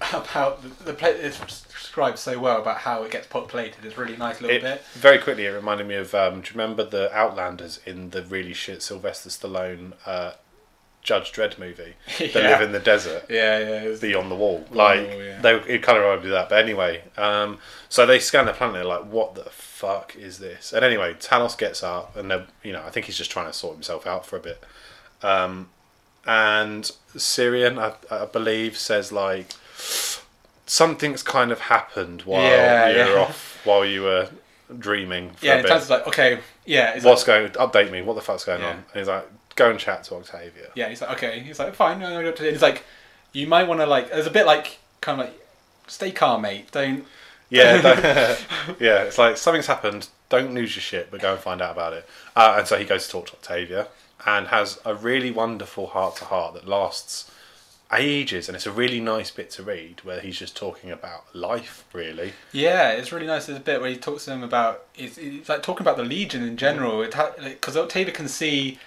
about 0.14 0.62
the, 0.62 0.84
the 0.84 0.92
place. 0.94 1.16
It's 1.20 1.62
described 1.62 2.18
so 2.18 2.38
well 2.38 2.60
about 2.60 2.78
how 2.78 3.02
it 3.02 3.10
gets 3.10 3.26
populated. 3.26 3.84
It's 3.84 3.98
really 3.98 4.16
nice 4.16 4.40
little 4.40 4.56
It, 4.56 4.62
bit. 4.62 4.82
very 4.94 5.18
quickly, 5.18 5.46
it 5.46 5.50
reminded 5.50 5.86
me 5.88 5.96
of. 5.96 6.14
Um, 6.14 6.40
do 6.40 6.46
you 6.52 6.60
remember 6.60 6.84
the 6.84 7.12
Outlanders 7.16 7.80
in 7.84 8.10
the 8.10 8.22
really 8.22 8.52
shit 8.54 8.82
Sylvester 8.82 9.28
Stallone 9.30 9.94
uh, 10.06 10.32
Judge 11.08 11.32
Dredd 11.32 11.58
movie? 11.58 11.94
They 12.18 12.26
Yeah. 12.34 12.50
live 12.50 12.60
in 12.60 12.72
the 12.72 12.78
desert. 12.80 13.24
Yeah, 13.30 13.58
yeah. 13.58 13.82
It 13.84 13.88
was, 13.88 14.00
Beyond 14.00 14.30
the 14.30 14.34
wall, 14.34 14.64
like 14.70 15.00
yeah. 15.08 15.40
they, 15.40 15.54
it 15.74 15.82
kind 15.82 15.96
of 15.96 16.04
reminded 16.04 16.24
me 16.24 16.30
of 16.30 16.32
that. 16.34 16.48
But 16.50 16.58
anyway, 16.62 17.02
um, 17.16 17.58
so 17.88 18.04
they 18.04 18.18
scan 18.18 18.44
the 18.44 18.52
planet. 18.52 18.74
They're 18.74 18.84
like, 18.84 19.06
"What 19.06 19.34
the 19.34 19.44
fuck 19.50 20.14
is 20.16 20.38
this?" 20.38 20.72
And 20.74 20.84
anyway, 20.84 21.14
Talos 21.14 21.56
gets 21.56 21.82
up, 21.82 22.14
and 22.14 22.30
you 22.62 22.72
know, 22.74 22.82
I 22.86 22.90
think 22.90 23.06
he's 23.06 23.16
just 23.16 23.30
trying 23.30 23.46
to 23.46 23.52
sort 23.54 23.74
himself 23.74 24.06
out 24.06 24.26
for 24.26 24.36
a 24.36 24.40
bit. 24.40 24.62
Um, 25.22 25.70
and 26.26 26.90
Cyrion, 27.16 27.78
I, 27.78 27.94
I 28.14 28.26
believe, 28.26 28.76
says 28.76 29.10
like 29.10 29.52
something's 30.66 31.22
kind 31.22 31.50
of 31.50 31.60
happened 31.60 32.22
while 32.22 32.42
Yeah, 32.42 32.88
you 32.90 32.98
were 32.98 33.04
yeah. 33.16 33.20
off, 33.22 33.60
while 33.64 33.84
you 33.84 34.02
were 34.02 34.28
dreaming 34.78 35.30
for 35.30 35.46
yeah, 35.46 35.54
a 35.54 35.62
bit. 35.62 35.70
Taz 35.70 35.78
is 35.82 35.90
like, 35.90 36.06
okay, 36.06 36.40
yeah. 36.66 37.00
What's 37.02 37.26
like, 37.26 37.54
going? 37.54 37.70
Update 37.70 37.90
me. 37.90 38.02
What 38.02 38.14
the 38.16 38.20
fuck's 38.20 38.44
going 38.44 38.60
Yeah. 38.60 38.68
on? 38.68 38.74
And 38.74 38.84
he's 38.96 39.08
like, 39.08 39.26
"Go 39.58 39.70
and 39.70 39.78
chat 39.78 40.04
to 40.04 40.14
Octavia." 40.14 40.68
yeah, 40.74 40.88
he's 40.88 41.00
like, 41.02 41.10
okay. 41.12 41.40
He's 41.40 41.58
like, 41.58 41.74
fine. 41.74 41.98
No, 41.98 42.08
no, 42.10 42.22
no. 42.22 42.32
He's 42.50 42.62
like, 42.62 42.84
you 43.32 43.46
might 43.46 43.66
want 43.68 43.80
to 43.80 43.86
like. 43.86 44.10
There's 44.10 44.26
a 44.26 44.30
bit 44.30 44.46
like 44.46 44.78
kind 45.00 45.20
of 45.20 45.26
like, 45.26 45.38
stay 45.86 46.10
calm, 46.12 46.42
mate. 46.42 46.70
Don't. 46.70 47.04
Yeah, 47.50 47.80
don't- 47.80 48.02
yeah. 48.80 49.04
It's 49.04 49.16
like 49.16 49.38
something's 49.38 49.66
happened. 49.68 50.08
Don't 50.28 50.52
lose 50.52 50.76
your 50.76 50.82
shit, 50.82 51.10
but 51.10 51.20
go 51.20 51.32
and 51.32 51.40
find 51.40 51.62
out 51.62 51.72
about 51.72 51.94
it. 51.94 52.06
Uh, 52.36 52.56
and 52.58 52.66
so 52.68 52.76
he 52.78 52.84
goes 52.84 53.06
to 53.06 53.10
talk 53.12 53.26
to 53.28 53.32
Octavia 53.32 53.88
and 54.26 54.48
has 54.48 54.78
a 54.84 54.94
really 54.94 55.30
wonderful 55.30 55.86
heart 55.86 56.16
to 56.16 56.26
heart 56.26 56.52
that 56.54 56.68
lasts 56.68 57.30
ages, 57.90 58.48
and 58.50 58.54
it's 58.56 58.66
a 58.66 58.70
really 58.70 59.00
nice 59.00 59.30
bit 59.30 59.50
to 59.52 59.62
read 59.62 60.00
where 60.04 60.20
he's 60.20 60.38
just 60.38 60.56
talking 60.58 60.90
about 60.90 61.34
life, 61.34 61.86
really. 61.94 62.34
Yeah, 62.52 62.90
it's 62.90 63.12
really 63.12 63.26
nice. 63.26 63.46
There's 63.46 63.56
a 63.58 63.62
bit 63.62 63.80
where 63.80 63.88
he 63.88 63.96
talks 63.96 64.26
to 64.26 64.32
him 64.32 64.42
about. 64.42 64.84
It's, 64.94 65.16
it's 65.16 65.48
like 65.48 65.62
talking 65.62 65.84
about 65.86 65.96
the 65.96 66.04
Legion 66.04 66.42
in 66.42 66.58
general. 66.58 67.02
Because 67.02 67.76
Octavia 67.78 68.12
can 68.12 68.28
see. 68.28 68.78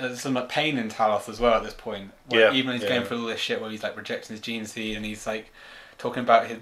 There's 0.00 0.20
some 0.20 0.34
like 0.34 0.48
pain 0.48 0.78
in 0.78 0.88
Talos 0.88 1.28
as 1.28 1.40
well 1.40 1.54
at 1.54 1.62
this 1.64 1.74
point. 1.74 2.12
Yeah, 2.30 2.52
Even 2.52 2.68
when 2.68 2.74
he's 2.80 2.84
yeah. 2.88 2.96
going 2.96 3.06
through 3.06 3.20
all 3.22 3.26
this 3.26 3.40
shit 3.40 3.60
where 3.60 3.70
he's 3.70 3.82
like 3.82 3.96
rejecting 3.96 4.34
his 4.34 4.40
gene 4.40 4.64
seed 4.66 4.96
and 4.96 5.04
he's 5.04 5.26
like 5.26 5.52
talking 5.98 6.22
about 6.22 6.46
his. 6.46 6.58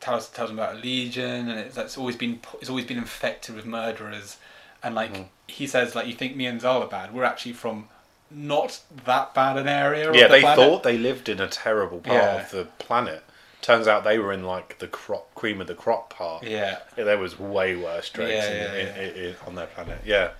Talos 0.00 0.32
tells 0.32 0.50
him 0.50 0.58
about 0.58 0.76
a 0.76 0.78
legion 0.78 1.50
and 1.50 1.58
it's, 1.58 1.74
that's 1.74 1.98
always 1.98 2.16
been 2.16 2.40
it's 2.60 2.70
always 2.70 2.86
been 2.86 2.96
infected 2.98 3.54
with 3.54 3.66
murderers, 3.66 4.38
and 4.82 4.94
like 4.94 5.10
he 5.46 5.66
says, 5.66 5.94
like 5.94 6.06
you 6.06 6.14
think 6.14 6.36
me 6.36 6.46
and 6.46 6.60
Xarl 6.60 6.82
are 6.82 6.88
bad. 6.88 7.12
We're 7.14 7.24
actually 7.24 7.52
from 7.52 7.88
not 8.30 8.80
that 9.04 9.34
bad 9.34 9.56
an 9.58 9.68
area. 9.68 10.10
Yeah, 10.14 10.28
the 10.28 10.34
they 10.34 10.40
planet. 10.40 10.56
thought 10.64 10.82
they 10.84 10.96
lived 10.96 11.28
in 11.28 11.38
a 11.40 11.48
terrible 11.48 11.98
part 11.98 12.16
Yeah. 12.16 12.42
of 12.42 12.50
the 12.50 12.64
planet. 12.78 13.24
Turns 13.60 13.86
out 13.86 14.04
they 14.04 14.18
were 14.18 14.32
in 14.32 14.44
like 14.44 14.78
the 14.78 14.86
crop, 14.86 15.34
cream 15.34 15.60
of 15.60 15.66
the 15.66 15.74
crop 15.74 16.08
part. 16.08 16.44
Yeah, 16.44 16.78
Yeah, 16.96 17.04
there 17.04 17.18
was 17.18 17.38
way 17.38 17.76
worse 17.76 18.08
drakes 18.08 18.32
Yeah, 18.32 18.50
in, 18.50 18.56
yeah, 18.56 18.94
yeah. 18.96 19.02
in, 19.02 19.24
in, 19.30 19.36
on 19.46 19.54
their 19.56 19.66
planet. 19.66 19.98
Yeah. 20.06 20.30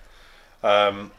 Um, 0.62 1.10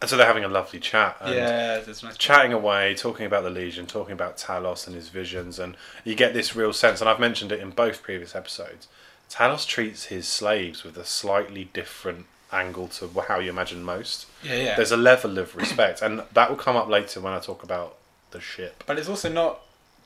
and 0.00 0.08
so 0.08 0.16
they're 0.16 0.26
having 0.26 0.44
a 0.44 0.48
lovely 0.48 0.80
chat. 0.80 1.16
And 1.20 1.34
yeah, 1.34 1.78
there's 1.78 2.02
nice. 2.02 2.16
Chatting 2.16 2.52
away, 2.52 2.94
talking 2.94 3.26
about 3.26 3.42
the 3.44 3.50
Legion, 3.50 3.86
talking 3.86 4.12
about 4.12 4.36
Talos 4.38 4.86
and 4.86 4.96
his 4.96 5.08
visions, 5.08 5.58
and 5.58 5.76
you 6.04 6.14
get 6.14 6.32
this 6.34 6.56
real 6.56 6.72
sense. 6.72 7.00
And 7.00 7.08
I've 7.10 7.20
mentioned 7.20 7.52
it 7.52 7.60
in 7.60 7.70
both 7.70 8.02
previous 8.02 8.34
episodes. 8.34 8.88
Talos 9.30 9.66
treats 9.66 10.06
his 10.06 10.26
slaves 10.26 10.82
with 10.84 10.96
a 10.96 11.04
slightly 11.04 11.64
different 11.72 12.26
angle 12.52 12.88
to 12.88 13.08
how 13.28 13.38
you 13.38 13.50
imagine 13.50 13.82
most. 13.84 14.26
Yeah, 14.42 14.56
yeah. 14.56 14.76
There's 14.76 14.90
a 14.90 14.96
level 14.96 15.38
of 15.38 15.54
respect, 15.54 16.02
and 16.02 16.22
that 16.32 16.50
will 16.50 16.56
come 16.56 16.76
up 16.76 16.88
later 16.88 17.20
when 17.20 17.32
I 17.32 17.38
talk 17.38 17.62
about 17.62 17.96
the 18.32 18.40
ship. 18.40 18.82
But 18.86 18.98
it's 18.98 19.08
also 19.08 19.28
not 19.30 19.60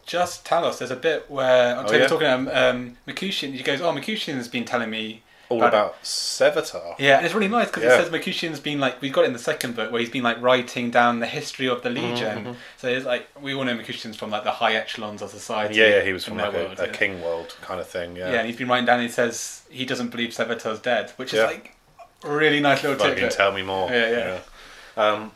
just 0.06 0.44
Talos. 0.44 0.78
There's 0.78 0.90
a 0.90 0.96
bit 0.96 1.30
where 1.30 1.76
I'm 1.76 1.86
Oh, 1.86 1.92
yeah? 1.92 2.06
talking 2.06 2.26
um, 2.26 2.48
um, 2.48 2.96
Mercutian. 3.06 3.52
He 3.54 3.62
goes, 3.62 3.80
"Oh, 3.80 3.92
Mercutian's 3.92 4.48
been 4.48 4.64
telling 4.64 4.90
me." 4.90 5.22
All 5.50 5.58
About- 5.58 5.68
about 5.68 6.02
Sevatar. 6.02 6.94
Yeah, 6.98 7.18
and 7.18 7.26
it's 7.26 7.34
really 7.34 7.48
nice 7.48 7.66
because 7.66 7.82
Yeah. 7.84 7.94
it 7.98 8.02
says 8.04 8.10
Mercutian's 8.10 8.60
been 8.60 8.80
like 8.80 9.00
we've 9.02 9.12
got 9.12 9.24
it 9.24 9.26
in 9.28 9.32
the 9.34 9.38
second 9.38 9.76
book 9.76 9.92
where 9.92 10.00
he's 10.00 10.08
been 10.10 10.22
like 10.22 10.40
writing 10.40 10.90
down 10.90 11.20
the 11.20 11.26
history 11.26 11.68
of 11.68 11.82
the 11.82 11.90
Mm-hmm, 11.90 12.12
Legion. 12.14 12.56
So 12.78 12.88
it's 12.88 13.04
like 13.04 13.28
we 13.40 13.52
all 13.54 13.64
know 13.64 13.74
Mercutian's 13.74 14.16
from 14.16 14.30
like 14.30 14.44
the 14.44 14.50
high 14.52 14.74
echelons 14.74 15.20
of 15.22 15.30
society. 15.30 15.74
Yeah, 15.74 15.88
yeah, 15.88 16.02
he 16.02 16.12
was 16.12 16.24
from 16.24 16.38
like 16.38 16.52
a, 16.54 16.56
world, 16.56 16.80
a 16.80 16.86
yeah. 16.86 16.92
king 16.92 17.22
world 17.22 17.54
kind 17.60 17.78
of 17.80 17.86
thing. 17.86 18.16
Yeah. 18.16 18.30
Yeah, 18.32 18.38
and 18.38 18.46
he's 18.48 18.56
been 18.56 18.68
writing 18.68 18.86
down. 18.86 19.00
He 19.00 19.08
says 19.08 19.62
he 19.70 19.84
doesn't 19.84 20.08
believe 20.08 20.30
Sevatar's 20.30 20.80
dead, 20.80 21.12
which 21.16 21.34
is 21.34 21.40
like 21.40 21.76
a 22.24 22.30
really 22.30 22.60
nice 22.60 22.82
little 22.82 22.98
Fucking 22.98 23.14
tidbit. 23.16 23.32
tell 23.32 23.52
me 23.52 23.62
more. 23.62 23.90
Yeah, 23.90 24.10
yeah. 24.10 24.38
yeah. 24.96 25.02
Um, 25.10 25.32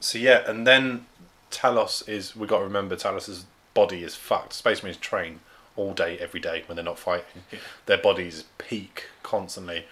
so 0.00 0.18
yeah, 0.18 0.48
and 0.48 0.66
then 0.66 1.06
Talos 1.50 2.08
is. 2.08 2.36
We 2.36 2.46
got 2.46 2.58
to 2.58 2.64
remember 2.64 2.94
Talos's 2.96 3.44
body 3.74 4.04
is 4.04 4.14
fucked. 4.14 4.52
Space 4.52 4.82
Marines 4.82 4.98
train 4.98 5.40
all 5.76 5.92
day, 5.92 6.18
every 6.18 6.40
day 6.40 6.62
when 6.66 6.76
they're 6.76 6.84
not 6.84 6.98
fighting. 6.98 7.42
Yeah. 7.50 7.58
Their 7.86 7.98
bodies 7.98 8.44
peak 8.58 9.04
constantly, 9.22 9.84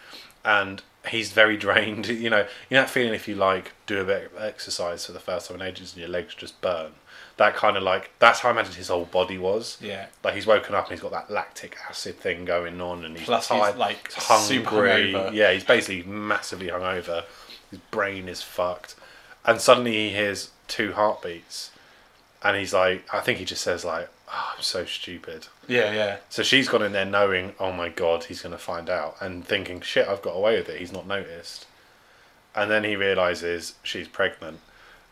and 0.44 0.82
he's 1.08 1.32
very 1.32 1.56
drained. 1.66 2.06
You 2.08 2.30
know, 2.30 2.46
you 2.68 2.76
know 2.76 2.82
that 2.82 2.90
feeling 2.90 3.14
if 3.14 3.26
you 3.28 3.34
like 3.34 3.72
do 3.86 4.00
a 4.00 4.04
bit 4.04 4.32
of 4.32 4.42
exercise 4.42 5.06
for 5.06 5.12
the 5.12 5.20
first 5.20 5.48
time 5.48 5.60
in 5.60 5.66
ages 5.66 5.92
and 5.92 6.00
your 6.00 6.10
legs 6.10 6.34
just 6.34 6.60
burn. 6.60 6.92
That 7.38 7.56
kind 7.56 7.76
of 7.76 7.82
like 7.82 8.10
that's 8.18 8.40
how 8.40 8.48
I 8.50 8.52
imagine 8.52 8.74
his 8.74 8.88
whole 8.88 9.06
body 9.06 9.38
was. 9.38 9.78
Yeah. 9.80 10.06
Like 10.22 10.34
he's 10.34 10.46
woken 10.46 10.74
up 10.74 10.84
and 10.84 10.92
he's 10.92 11.00
got 11.00 11.12
that 11.12 11.30
lactic 11.30 11.76
acid 11.88 12.18
thing 12.18 12.44
going 12.44 12.80
on, 12.80 13.04
and 13.04 13.16
he's 13.16 13.26
Plus 13.26 13.48
he's, 13.48 13.58
tired, 13.58 13.78
like, 13.78 14.12
he's 14.12 14.24
hungry. 14.24 15.12
super. 15.12 15.30
Yeah, 15.32 15.52
he's 15.52 15.64
basically 15.64 16.02
massively 16.02 16.68
hungover. 16.68 17.24
His 17.70 17.80
brain 17.90 18.28
is 18.28 18.42
fucked, 18.42 18.94
and 19.46 19.60
suddenly 19.60 19.92
he 19.92 20.10
hears 20.10 20.50
two 20.68 20.92
heartbeats, 20.92 21.70
and 22.42 22.56
he's 22.56 22.74
like, 22.74 23.04
I 23.12 23.20
think 23.20 23.38
he 23.38 23.46
just 23.46 23.62
says 23.62 23.82
like, 23.82 24.10
oh, 24.32 24.52
"I'm 24.56 24.62
so 24.62 24.84
stupid." 24.84 25.46
Yeah, 25.68 25.92
yeah. 25.92 26.16
So 26.28 26.42
she's 26.42 26.68
gone 26.68 26.82
in 26.82 26.92
there 26.92 27.04
knowing, 27.04 27.54
oh 27.60 27.72
my 27.72 27.88
god, 27.88 28.24
he's 28.24 28.42
gonna 28.42 28.58
find 28.58 28.88
out, 28.90 29.16
and 29.20 29.46
thinking, 29.46 29.80
shit, 29.80 30.08
I've 30.08 30.22
got 30.22 30.32
away 30.32 30.56
with 30.56 30.68
it. 30.68 30.78
He's 30.80 30.92
not 30.92 31.06
noticed, 31.06 31.66
and 32.54 32.70
then 32.70 32.84
he 32.84 32.96
realizes 32.96 33.74
she's 33.82 34.08
pregnant, 34.08 34.60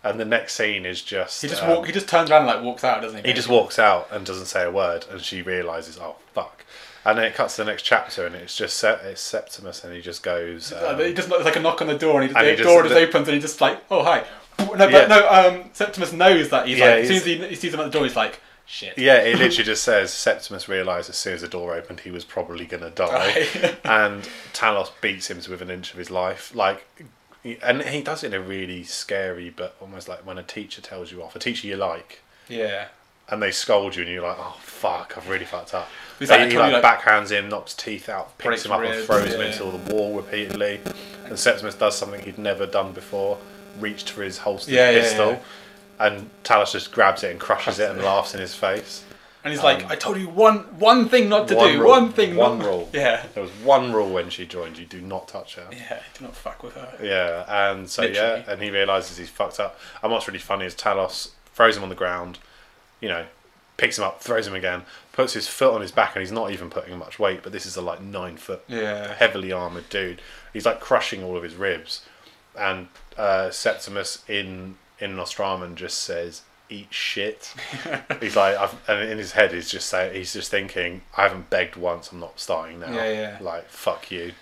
and 0.02 0.18
the 0.18 0.24
next 0.24 0.54
scene 0.54 0.84
is 0.86 1.02
just 1.02 1.42
He 1.42 1.48
just 1.48 1.62
um, 1.62 1.70
walk. 1.70 1.86
He 1.86 1.92
just 1.92 2.08
turns 2.08 2.30
around 2.30 2.42
and 2.42 2.48
like 2.48 2.62
walks 2.62 2.84
out, 2.84 3.02
doesn't 3.02 3.24
he? 3.24 3.30
he 3.30 3.34
just 3.34 3.48
walks 3.48 3.78
out 3.78 4.08
and 4.10 4.24
doesn't 4.26 4.46
say 4.46 4.64
a 4.64 4.70
word, 4.70 5.04
and 5.10 5.20
she 5.20 5.42
realizes, 5.42 5.98
oh 5.98 6.16
fuck. 6.34 6.64
And 7.02 7.16
then 7.16 7.24
it 7.24 7.34
cuts 7.34 7.56
to 7.56 7.64
the 7.64 7.70
next 7.70 7.82
chapter, 7.84 8.26
and 8.26 8.34
it's 8.34 8.54
just 8.54 8.82
it's 8.84 9.22
Septimus, 9.22 9.84
and 9.84 9.94
he 9.94 10.02
just 10.02 10.22
goes. 10.22 10.70
Um, 10.72 10.98
he 10.98 11.14
just 11.14 11.30
it's 11.30 11.44
like 11.44 11.56
a 11.56 11.60
knock 11.60 11.80
on 11.80 11.86
the 11.86 11.96
door, 11.96 12.20
and, 12.20 12.30
he, 12.30 12.36
And 12.36 12.46
the 12.46 12.56
he 12.56 12.62
door 12.62 12.82
just 12.82 12.94
the- 12.94 13.00
opens, 13.00 13.26
and 13.28 13.34
he 13.34 13.40
just 13.40 13.60
like, 13.60 13.82
oh 13.90 14.02
hi. 14.02 14.24
No, 14.58 14.66
but 14.76 14.90
Yeah. 14.92 15.06
no. 15.06 15.28
Um, 15.30 15.70
Septimus 15.72 16.12
knows 16.12 16.50
that 16.50 16.68
he's 16.68 16.76
Yeah, 16.78 16.86
like 16.90 16.94
as 16.98 17.08
soon 17.08 17.16
as 17.16 17.24
he, 17.24 17.36
he 17.48 17.54
sees 17.54 17.72
him 17.72 17.80
at 17.80 17.84
the 17.84 17.90
door, 17.90 18.04
he's 18.04 18.16
like, 18.16 18.40
shit. 18.70 18.96
yeah, 18.96 19.16
it 19.16 19.36
literally 19.38 19.64
just 19.64 19.82
says 19.82 20.12
Septimus 20.12 20.68
realized 20.68 21.10
as 21.10 21.16
soon 21.16 21.34
as 21.34 21.40
the 21.40 21.48
door 21.48 21.74
opened 21.74 22.00
he 22.00 22.10
was 22.10 22.24
probably 22.24 22.64
gonna 22.66 22.90
die, 22.90 23.46
Right. 23.62 23.76
and 23.84 24.28
Talos 24.52 24.90
beats 25.00 25.28
him 25.30 25.40
to 25.40 25.50
within 25.50 25.68
an 25.70 25.76
inch 25.78 25.92
of 25.92 25.98
his 25.98 26.10
life. 26.10 26.54
Like, 26.54 26.86
and 27.62 27.82
he 27.82 28.02
does 28.02 28.22
it 28.22 28.28
in 28.32 28.34
a 28.34 28.40
really 28.40 28.82
scary, 28.84 29.50
but 29.50 29.74
almost 29.80 30.08
like 30.08 30.24
when 30.26 30.38
a 30.38 30.42
teacher 30.42 30.80
tells 30.82 31.10
you 31.10 31.22
off, 31.22 31.34
a 31.34 31.38
teacher 31.38 31.66
you 31.66 31.76
like, 31.76 32.20
yeah. 32.48 32.88
and 33.28 33.42
they 33.42 33.50
scold 33.50 33.96
you, 33.96 34.02
and 34.02 34.12
you're 34.12 34.22
like, 34.22 34.36
oh 34.38 34.56
fuck, 34.60 35.14
I've 35.16 35.28
really 35.28 35.46
fucked 35.46 35.72
up. 35.74 35.88
He's 36.18 36.28
He, 36.28 36.36
like, 36.36 36.50
he 36.50 36.58
like, 36.58 36.72
like- 36.82 36.84
backhands 37.00 37.30
him, 37.30 37.48
knocks 37.48 37.74
teeth 37.74 38.08
out, 38.10 38.36
picks 38.38 38.64
him 38.66 38.72
up, 38.72 38.80
and 38.82 38.90
ribs, 38.90 39.06
throws 39.06 39.32
him 39.34 39.40
into 39.40 39.64
the 39.64 39.94
wall 39.94 40.14
repeatedly. 40.16 40.80
And 41.24 41.38
Septimus 41.38 41.74
does 41.76 41.96
something 41.96 42.20
he'd 42.22 42.38
never 42.38 42.66
done 42.66 42.92
before, 42.92 43.38
reached 43.78 44.10
for 44.10 44.22
his 44.22 44.38
holstered 44.38 44.74
Yeah, 44.74 44.90
yeah, 44.90 45.00
pistol, 45.00 45.30
yeah. 45.30 45.38
And 46.00 46.28
Talos 46.42 46.72
just 46.72 46.90
grabs 46.90 47.22
it 47.22 47.30
and 47.30 47.38
crushes 47.38 47.78
it 47.78 47.90
and 47.90 48.02
laughs 48.02 48.34
in 48.34 48.40
his 48.40 48.54
face. 48.54 49.04
And 49.44 49.52
he's 49.54 49.62
like, 49.62 49.90
I 49.90 49.94
told 49.96 50.18
you 50.18 50.28
one 50.28 50.58
one 50.78 51.08
thing 51.08 51.28
not 51.30 51.48
to 51.48 51.54
Um, 51.56 51.60
One 51.62 51.72
do. 51.72 51.80
rule, 51.80 51.88
One 51.90 52.12
thing. 52.12 52.36
one 52.36 52.58
not... 52.58 52.66
rule. 52.66 52.90
Yeah. 52.92 53.24
There 53.34 53.42
was 53.42 53.52
one 53.64 53.92
rule 53.92 54.10
when 54.10 54.28
she 54.28 54.44
joined: 54.46 54.76
you 54.76 54.84
do 54.84 55.00
not 55.00 55.28
touch 55.28 55.54
her. 55.54 55.66
Yeah. 55.72 56.00
Do 56.18 56.24
not 56.24 56.36
fuck 56.36 56.62
with 56.62 56.74
her. 56.74 56.98
Yeah, 57.02 57.44
and 57.72 57.88
so 57.88 58.02
Literally. 58.02 58.42
yeah, 58.46 58.52
and 58.52 58.60
he 58.62 58.70
realizes 58.70 59.16
he's 59.16 59.30
fucked 59.30 59.58
up. 59.60 59.78
And 60.02 60.12
what's 60.12 60.26
really 60.28 60.40
funny 60.40 60.66
is 60.66 60.74
Talos 60.74 61.30
throws 61.54 61.76
him 61.76 61.82
on 61.82 61.88
the 61.88 61.94
ground, 61.94 62.38
you 63.00 63.08
know, 63.08 63.24
picks 63.78 63.96
him 63.96 64.04
up, 64.04 64.20
throws 64.20 64.46
him 64.46 64.54
again, 64.54 64.82
puts 65.12 65.32
his 65.32 65.48
foot 65.48 65.72
on 65.74 65.80
his 65.80 65.90
back, 65.90 66.14
and 66.14 66.20
he's 66.20 66.32
not 66.32 66.50
even 66.52 66.68
putting 66.68 66.98
much 66.98 67.18
weight. 67.18 67.42
But 67.42 67.52
this 67.52 67.64
is 67.64 67.76
a 67.76 67.80
like 67.82 68.02
nine 68.02 68.36
foot, 68.36 68.62
Yeah. 68.68 69.14
heavily 69.14 69.52
armored 69.52 69.88
dude. 69.88 70.20
He's 70.52 70.66
like 70.66 70.80
crushing 70.80 71.24
all 71.24 71.34
of 71.38 71.42
his 71.42 71.54
ribs, 71.54 72.02
and 72.58 72.88
uh, 73.16 73.50
Septimus 73.50 74.22
in 74.28 74.76
in 75.00 75.16
Nostraman 75.16 75.74
just 75.74 75.98
says, 75.98 76.42
"Eat 76.68 76.88
shit." 76.90 77.54
he's 78.20 78.36
like, 78.36 78.56
I've, 78.56 78.76
and 78.88 79.08
in 79.10 79.18
his 79.18 79.32
head, 79.32 79.52
he's 79.52 79.70
just 79.70 79.88
saying, 79.88 80.14
he's 80.14 80.32
just 80.32 80.50
thinking, 80.50 81.02
"I 81.16 81.22
haven't 81.22 81.50
begged 81.50 81.76
once. 81.76 82.12
I'm 82.12 82.20
not 82.20 82.38
starting 82.38 82.80
now." 82.80 82.92
Yeah, 82.92 83.10
yeah. 83.10 83.38
Like 83.40 83.68
fuck 83.68 84.10
you. 84.10 84.32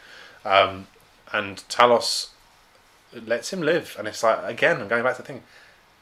Um, 0.45 0.87
and 1.33 1.59
Talos 1.69 2.31
lets 3.13 3.53
him 3.53 3.63
live, 3.63 3.97
and 3.99 4.09
it's 4.09 4.23
like 4.23 4.39
again, 4.45 4.81
I'm 4.81 4.89
going 4.89 5.05
back 5.05 5.17
to 5.17 5.23
the 5.23 5.27
thing. 5.29 5.43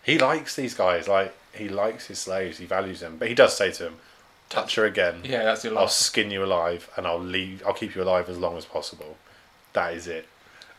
He 0.03 0.19
likes 0.19 0.55
these 0.57 0.75
guys. 0.75 1.09
Like 1.09 1.35
he 1.53 1.69
likes 1.69 2.07
his 2.07 2.19
slaves. 2.19 2.59
He 2.59 2.66
values 2.66 3.01
them. 3.01 3.16
But 3.19 3.29
he 3.29 3.35
does 3.35 3.57
say 3.57 3.73
to 3.73 3.88
him, 3.88 3.97
"Touch 4.49 4.77
her 4.77 4.85
again." 4.85 5.21
Yeah. 5.25 5.45
That's 5.45 5.64
your 5.64 5.73
life. 5.75 5.83
I'll 5.83 5.88
skin 5.88 6.31
you 6.31 6.45
alive 6.45 6.88
and 6.97 7.07
I'll 7.07 7.21
leave. 7.21 7.62
I'll 7.66 7.75
keep 7.75 7.95
you 7.95 8.03
alive 8.03 8.29
as 8.29 8.38
long 8.38 8.57
as 8.57 8.64
possible. 8.64 9.16
That 9.73 9.95
is 9.95 10.07
it. 10.07 10.27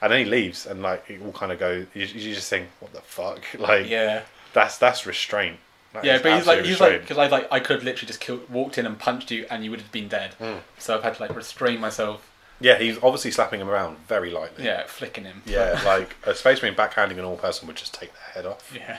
And 0.02 0.12
then 0.12 0.20
he 0.20 0.26
leaves, 0.26 0.66
and 0.66 0.82
like 0.82 1.10
it 1.10 1.22
all 1.22 1.32
kind 1.32 1.52
of 1.52 1.60
go. 1.60 1.72
You, 1.94 2.06
you 2.06 2.34
just 2.36 2.50
think, 2.50 2.68
what 2.80 2.94
the 2.94 3.02
fuck? 3.02 3.42
Like 3.60 3.90
Yeah. 3.90 4.24
that's 4.54 4.78
that's 4.78 5.06
restraint. 5.06 5.58
That 5.94 6.04
Yeah, 6.06 6.20
but 6.22 6.36
he's 6.38 6.46
like, 6.48 6.66
he's 6.66 6.80
like, 6.80 7.02
because 7.02 7.18
I 7.18 7.28
like, 7.28 7.48
I 7.52 7.60
could 7.60 7.78
have 7.78 7.84
literally 7.84 8.08
just 8.08 8.20
killed, 8.20 8.50
walked 8.50 8.78
in 8.78 8.86
and 8.86 9.00
punched 9.00 9.32
you, 9.32 9.46
and 9.50 9.64
you 9.64 9.72
would 9.72 9.82
have 9.82 9.92
been 9.92 10.08
dead. 10.08 10.36
Mm. 10.40 10.60
So 10.78 10.96
I've 10.96 11.04
had 11.04 11.16
to 11.16 11.22
like 11.22 11.36
restrain 11.36 11.80
myself. 11.80 12.30
yeah, 12.60 12.78
he's 12.78 12.98
obviously 12.98 13.32
slapping 13.32 13.60
him 13.62 13.70
around 13.70 13.98
very 14.08 14.30
lightly. 14.30 14.66
Yeah, 14.66 14.84
flicking 14.86 15.24
him. 15.24 15.42
yeah, 15.46 15.82
like 15.86 16.16
a 16.26 16.36
space 16.36 16.62
marine 16.62 16.76
backhanding 16.76 17.18
an 17.18 17.26
all 17.26 17.38
person 17.38 17.68
would 17.68 17.78
just 17.78 17.94
take 17.94 18.12
their 18.14 18.34
head 18.34 18.46
off. 18.46 18.72
Yeah. 18.76 18.98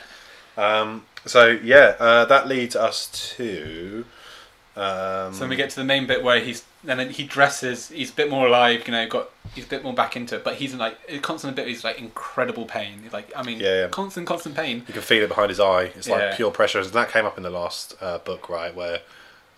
Um, 0.56 1.04
so 1.26 1.46
yeah, 1.46 1.94
uh, 2.00 2.24
that 2.24 2.48
leads 2.48 2.74
us 2.74 3.06
to. 3.36 4.04
Um, 4.78 5.32
So 5.34 5.40
then 5.40 5.48
we 5.48 5.56
get 5.56 5.70
to 5.70 5.76
the 5.76 5.84
main 5.84 6.06
bit 6.06 6.22
where 6.22 6.40
he's 6.40 6.64
and 6.86 6.98
then 7.00 7.10
he 7.10 7.24
dresses. 7.24 7.88
He's 7.88 8.10
a 8.10 8.14
bit 8.14 8.30
more 8.30 8.46
alive, 8.46 8.86
you 8.86 8.92
know. 8.92 9.06
Got 9.08 9.30
he's 9.54 9.64
a 9.64 9.68
bit 9.68 9.82
more 9.82 9.92
back 9.92 10.16
into 10.16 10.36
it, 10.36 10.44
but 10.44 10.54
he's 10.54 10.72
in 10.72 10.78
like 10.78 10.96
a 11.08 11.18
constant 11.18 11.56
bit. 11.56 11.66
He's 11.66 11.82
like 11.84 11.98
incredible 11.98 12.66
pain. 12.66 13.00
He's 13.02 13.12
like 13.12 13.32
I 13.34 13.42
mean, 13.42 13.58
Yeah, 13.60 13.82
yeah. 13.82 13.88
constant, 13.88 14.26
constant 14.26 14.54
pain. 14.54 14.84
You 14.86 14.92
can 14.94 15.02
feel 15.02 15.22
it 15.22 15.28
behind 15.28 15.50
his 15.50 15.60
eye. 15.60 15.84
It's 15.96 16.08
like 16.08 16.20
Yeah. 16.20 16.36
pure 16.36 16.50
pressure. 16.50 16.78
And 16.80 16.88
that 16.90 17.10
came 17.10 17.24
up 17.24 17.36
in 17.36 17.42
the 17.42 17.50
last 17.50 17.96
uh, 18.00 18.18
book, 18.18 18.48
right, 18.48 18.74
where 18.74 19.00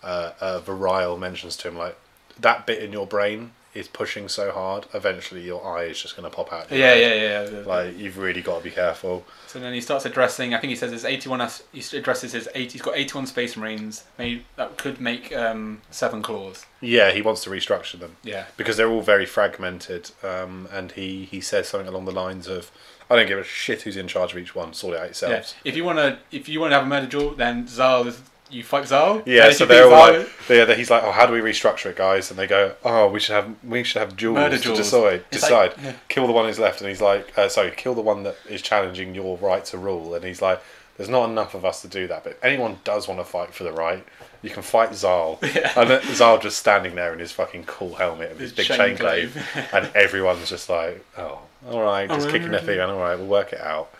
uh, 0.03 0.31
uh, 0.41 0.59
Variel 0.61 1.19
mentions 1.19 1.55
to 1.57 1.67
him 1.67 1.77
like 1.77 1.95
that 2.39 2.65
bit 2.65 2.81
in 2.81 2.91
your 2.91 3.05
brain 3.05 3.51
is 3.73 3.87
pushing 3.87 4.27
so 4.27 4.51
hard. 4.51 4.85
Eventually, 4.93 5.41
your 5.41 5.65
eye 5.65 5.83
is 5.85 6.01
just 6.01 6.15
going 6.17 6.29
to 6.29 6.35
pop 6.35 6.51
out. 6.51 6.69
Yeah, 6.71 6.93
yeah, 6.93 7.13
yeah. 7.13 7.49
yeah. 7.49 7.59
Like 7.65 7.97
you've 7.97 8.17
really 8.17 8.41
got 8.41 8.57
to 8.59 8.63
be 8.63 8.71
careful. 8.71 9.25
So 9.47 9.59
then 9.59 9.73
he 9.73 9.81
starts 9.81 10.05
addressing. 10.05 10.53
I 10.53 10.59
think 10.59 10.69
he 10.71 10.75
says 10.75 10.89
there's 10.91 11.05
81. 11.05 11.41
as- 11.41 11.63
He 11.71 11.97
addresses 11.97 12.33
his 12.33 12.49
80. 12.53 12.69
He's 12.73 12.81
got 12.81 12.97
81 12.97 13.27
Space 13.27 13.55
Marines 13.55 14.03
made 14.17 14.43
that 14.57 14.77
could 14.77 14.99
make 14.99 15.33
um, 15.35 15.81
seven 15.89 16.21
claws. 16.21 16.65
Yeah, 16.81 17.11
he 17.11 17.21
wants 17.21 17.43
to 17.43 17.49
restructure 17.49 17.99
them 17.99 18.17
Yeah. 18.23 18.45
because 18.57 18.75
they're 18.77 18.89
all 18.89 19.01
very 19.01 19.25
fragmented. 19.25 20.11
Um, 20.23 20.67
and 20.71 20.91
he 20.93 21.25
he 21.25 21.39
says 21.41 21.67
something 21.69 21.87
along 21.87 22.05
the 22.05 22.11
lines 22.11 22.47
of, 22.47 22.71
"I 23.09 23.15
don't 23.15 23.27
give 23.27 23.39
a 23.39 23.43
shit 23.43 23.83
who's 23.83 23.97
in 23.97 24.07
charge 24.07 24.31
of 24.33 24.37
each 24.39 24.55
one. 24.55 24.73
Sort 24.73 24.95
it 24.95 24.99
out 25.23 25.29
Yeah. 25.29 25.43
If 25.63 25.75
you 25.77 25.83
wanna, 25.83 26.19
if 26.31 26.49
you 26.49 26.59
wanna 26.59 26.75
have 26.75 26.83
a 26.85 26.87
murder 26.87 27.07
duel, 27.07 27.31
then 27.31 27.67
Xarl 27.67 28.07
is. 28.07 28.19
You 28.51 28.63
fight 28.63 28.87
Xarl. 28.87 29.23
Yeah, 29.25 29.51
so 29.51 29.65
they're 29.65 29.85
all 29.85 29.89
Xarl- 29.91 30.19
like, 30.19 30.29
yeah, 30.49 30.73
he's 30.75 30.89
like, 30.91 31.03
oh, 31.03 31.11
how 31.11 31.25
do 31.25 31.33
we 31.33 31.39
restructure 31.39 31.87
it, 31.87 31.95
guys? 31.95 32.29
And 32.29 32.37
they 32.39 32.47
go, 32.47 32.75
oh, 32.83 33.07
we 33.09 33.19
should 33.19 33.33
have, 33.35 33.55
we 33.63 33.83
should 33.83 33.99
have 34.01 34.17
duels 34.17 34.35
Murder 34.35 34.57
to 34.57 34.63
duels. 34.63 34.77
decide, 34.79 35.23
It's 35.31 35.41
decide, 35.41 35.69
like- 35.77 35.77
yeah. 35.83 35.93
kill 36.09 36.27
the 36.27 36.33
one 36.33 36.45
who's 36.45 36.59
left. 36.59 36.81
And 36.81 36.89
he's 36.89 37.01
like, 37.01 37.37
uh, 37.37 37.47
sorry, 37.49 37.71
kill 37.75 37.95
the 37.95 38.01
one 38.01 38.23
that 38.23 38.35
is 38.49 38.61
challenging 38.61 39.15
your 39.15 39.37
right 39.37 39.63
to 39.65 39.77
rule. 39.77 40.13
And 40.13 40.25
he's 40.25 40.41
like, 40.41 40.61
there's 40.97 41.09
not 41.09 41.29
enough 41.29 41.55
of 41.55 41.63
us 41.65 41.81
to 41.81 41.87
do 41.87 42.07
that, 42.07 42.23
but 42.23 42.33
if 42.33 42.43
anyone 42.43 42.77
does 42.83 43.07
want 43.07 43.19
to 43.19 43.23
fight 43.23 43.53
for 43.53 43.63
the 43.63 43.71
right, 43.71 44.05
You 44.43 44.49
can 44.49 44.63
fight 44.63 44.93
Xarl, 44.95 45.39
Yeah. 45.55 45.71
and 45.79 46.03
Xarl 46.03 46.39
just 46.39 46.57
standing 46.57 46.95
there 46.95 47.13
in 47.13 47.19
his 47.19 47.31
fucking 47.31 47.63
cool 47.65 47.93
helmet 47.95 48.31
and 48.31 48.39
his, 48.39 48.49
His 48.51 48.57
big 48.57 48.65
chain 48.65 48.77
chain 48.77 48.95
glaive. 48.97 49.37
and 49.71 49.89
everyone's 49.95 50.49
just 50.49 50.67
like, 50.67 51.05
"Oh, 51.17 51.39
all 51.69 51.81
right, 51.83 52.09
just 52.09 52.27
Oh, 52.27 52.31
kicking 52.31 52.49
their 52.49 52.59
feet, 52.59 52.79
and 52.79 52.91
all 52.91 52.97
right, 52.99 53.15
we'll 53.17 53.27
work 53.27 53.53
it 53.53 53.61
out," 53.61 53.93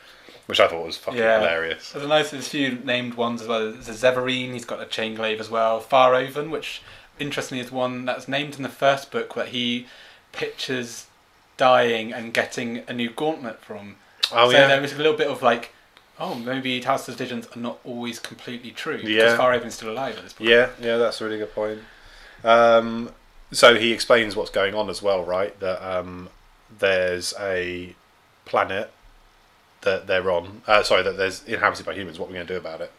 which 0.51 0.59
I 0.59 0.67
thought 0.67 0.85
was 0.85 0.97
fucking 0.97 1.17
Yeah. 1.17 1.39
hilarious. 1.39 1.93
There's 1.93 2.03
a 2.03 2.09
nice, 2.09 2.31
there's 2.31 2.45
a 2.45 2.49
few 2.49 2.71
named 2.83 3.13
ones 3.13 3.41
as 3.41 3.47
well. 3.47 3.71
There's 3.71 3.87
a 3.87 3.93
Zeverine, 3.93 4.51
he's 4.51 4.65
got 4.65 4.81
a 4.81 4.85
chain 4.85 5.15
glaive 5.15 5.39
as 5.39 5.49
well. 5.49 5.79
Faroven, 5.79 6.49
which 6.51 6.81
interestingly 7.19 7.63
is 7.63 7.71
one 7.71 8.03
that's 8.03 8.27
named 8.27 8.57
in 8.57 8.63
the 8.63 8.67
first 8.67 9.11
book 9.11 9.33
that 9.35 9.47
he 9.47 9.87
pictures 10.33 11.05
dying 11.55 12.11
and 12.11 12.33
getting 12.33 12.83
a 12.89 12.91
new 12.91 13.09
gauntlet 13.09 13.61
from. 13.63 13.95
Oh 14.33 14.51
so 14.51 14.57
yeah, 14.57 14.67
there 14.67 14.81
was 14.81 14.91
a 14.91 14.97
little 14.97 15.15
bit 15.15 15.27
of 15.27 15.41
like, 15.41 15.73
oh, 16.19 16.35
maybe 16.35 16.81
Talista's 16.81 17.15
visions 17.15 17.47
are 17.55 17.59
not 17.59 17.79
always 17.85 18.19
completely 18.19 18.71
true. 18.71 18.97
Yeah. 18.97 19.23
Because 19.23 19.37
Faroven's 19.37 19.75
still 19.75 19.91
alive 19.91 20.17
at 20.17 20.23
this 20.23 20.33
point. 20.33 20.49
Yeah, 20.49 20.71
yeah, 20.81 20.97
that's 20.97 21.21
a 21.21 21.23
really 21.23 21.37
good 21.37 21.55
point. 21.55 21.79
Um, 22.43 23.11
so 23.53 23.75
he 23.75 23.93
explains 23.93 24.35
what's 24.35 24.51
going 24.51 24.75
on 24.75 24.89
as 24.89 25.01
well, 25.01 25.23
right? 25.23 25.57
That 25.61 25.81
um, 25.81 26.27
there's 26.77 27.33
a 27.39 27.95
planet 28.43 28.91
that 29.81 30.07
they're 30.07 30.29
on. 30.31 30.61
Uh, 30.67 30.83
sorry, 30.83 31.03
that 31.03 31.17
there's 31.17 31.43
inhabited 31.45 31.85
by 31.85 31.93
humans. 31.93 32.19
What 32.19 32.25
are 32.27 32.29
we 32.29 32.35
going 32.35 32.47
to 32.47 32.53
do 32.53 32.57
about 32.59 32.81
it? 32.81 32.91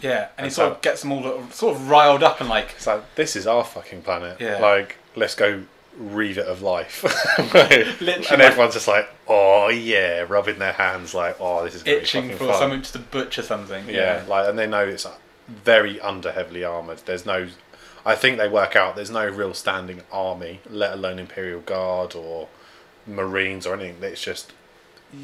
Yeah, 0.00 0.28
and 0.36 0.44
he 0.44 0.44
And 0.44 0.52
sort 0.52 0.72
of 0.72 0.80
gets 0.80 1.02
them 1.02 1.12
all 1.12 1.42
sort 1.50 1.76
of 1.76 1.88
riled 1.90 2.22
up 2.22 2.40
and 2.40 2.48
like, 2.48 2.72
It's 2.76 2.86
like 2.86 3.14
this 3.16 3.34
is 3.36 3.46
our 3.46 3.64
fucking 3.64 4.02
planet. 4.02 4.40
Yeah. 4.40 4.58
Like 4.58 4.96
let's 5.16 5.34
go 5.34 5.64
reave 5.96 6.38
it 6.38 6.46
of 6.46 6.62
life. 6.62 7.02
Literally, 7.54 8.26
and 8.30 8.42
everyone's 8.42 8.74
just 8.74 8.86
like, 8.88 9.08
oh 9.26 9.68
yeah, 9.68 10.24
rubbing 10.28 10.58
their 10.58 10.72
hands 10.72 11.14
like, 11.14 11.36
oh 11.40 11.64
this 11.64 11.74
is 11.74 11.86
itching 11.86 12.28
be 12.28 12.34
for 12.34 12.46
fun. 12.46 12.58
someone 12.58 12.82
to 12.82 12.98
butcher 12.98 13.42
something. 13.42 13.88
Yeah, 13.88 14.24
like 14.28 14.48
and 14.48 14.58
they 14.58 14.66
know 14.66 14.86
it's 14.86 15.06
very 15.48 16.00
under 16.00 16.30
heavily 16.30 16.62
armored. 16.62 16.98
There's 17.04 17.26
no, 17.26 17.48
I 18.06 18.14
think 18.14 18.38
they 18.38 18.48
work 18.48 18.76
out 18.76 18.94
there's 18.94 19.10
no 19.10 19.26
real 19.26 19.54
standing 19.54 20.02
army, 20.12 20.60
let 20.70 20.92
alone 20.92 21.18
Imperial 21.18 21.60
Guard 21.60 22.14
or 22.14 22.48
Marines 23.06 23.66
or 23.66 23.74
anything. 23.74 23.96
It's 24.02 24.22
just 24.22 24.52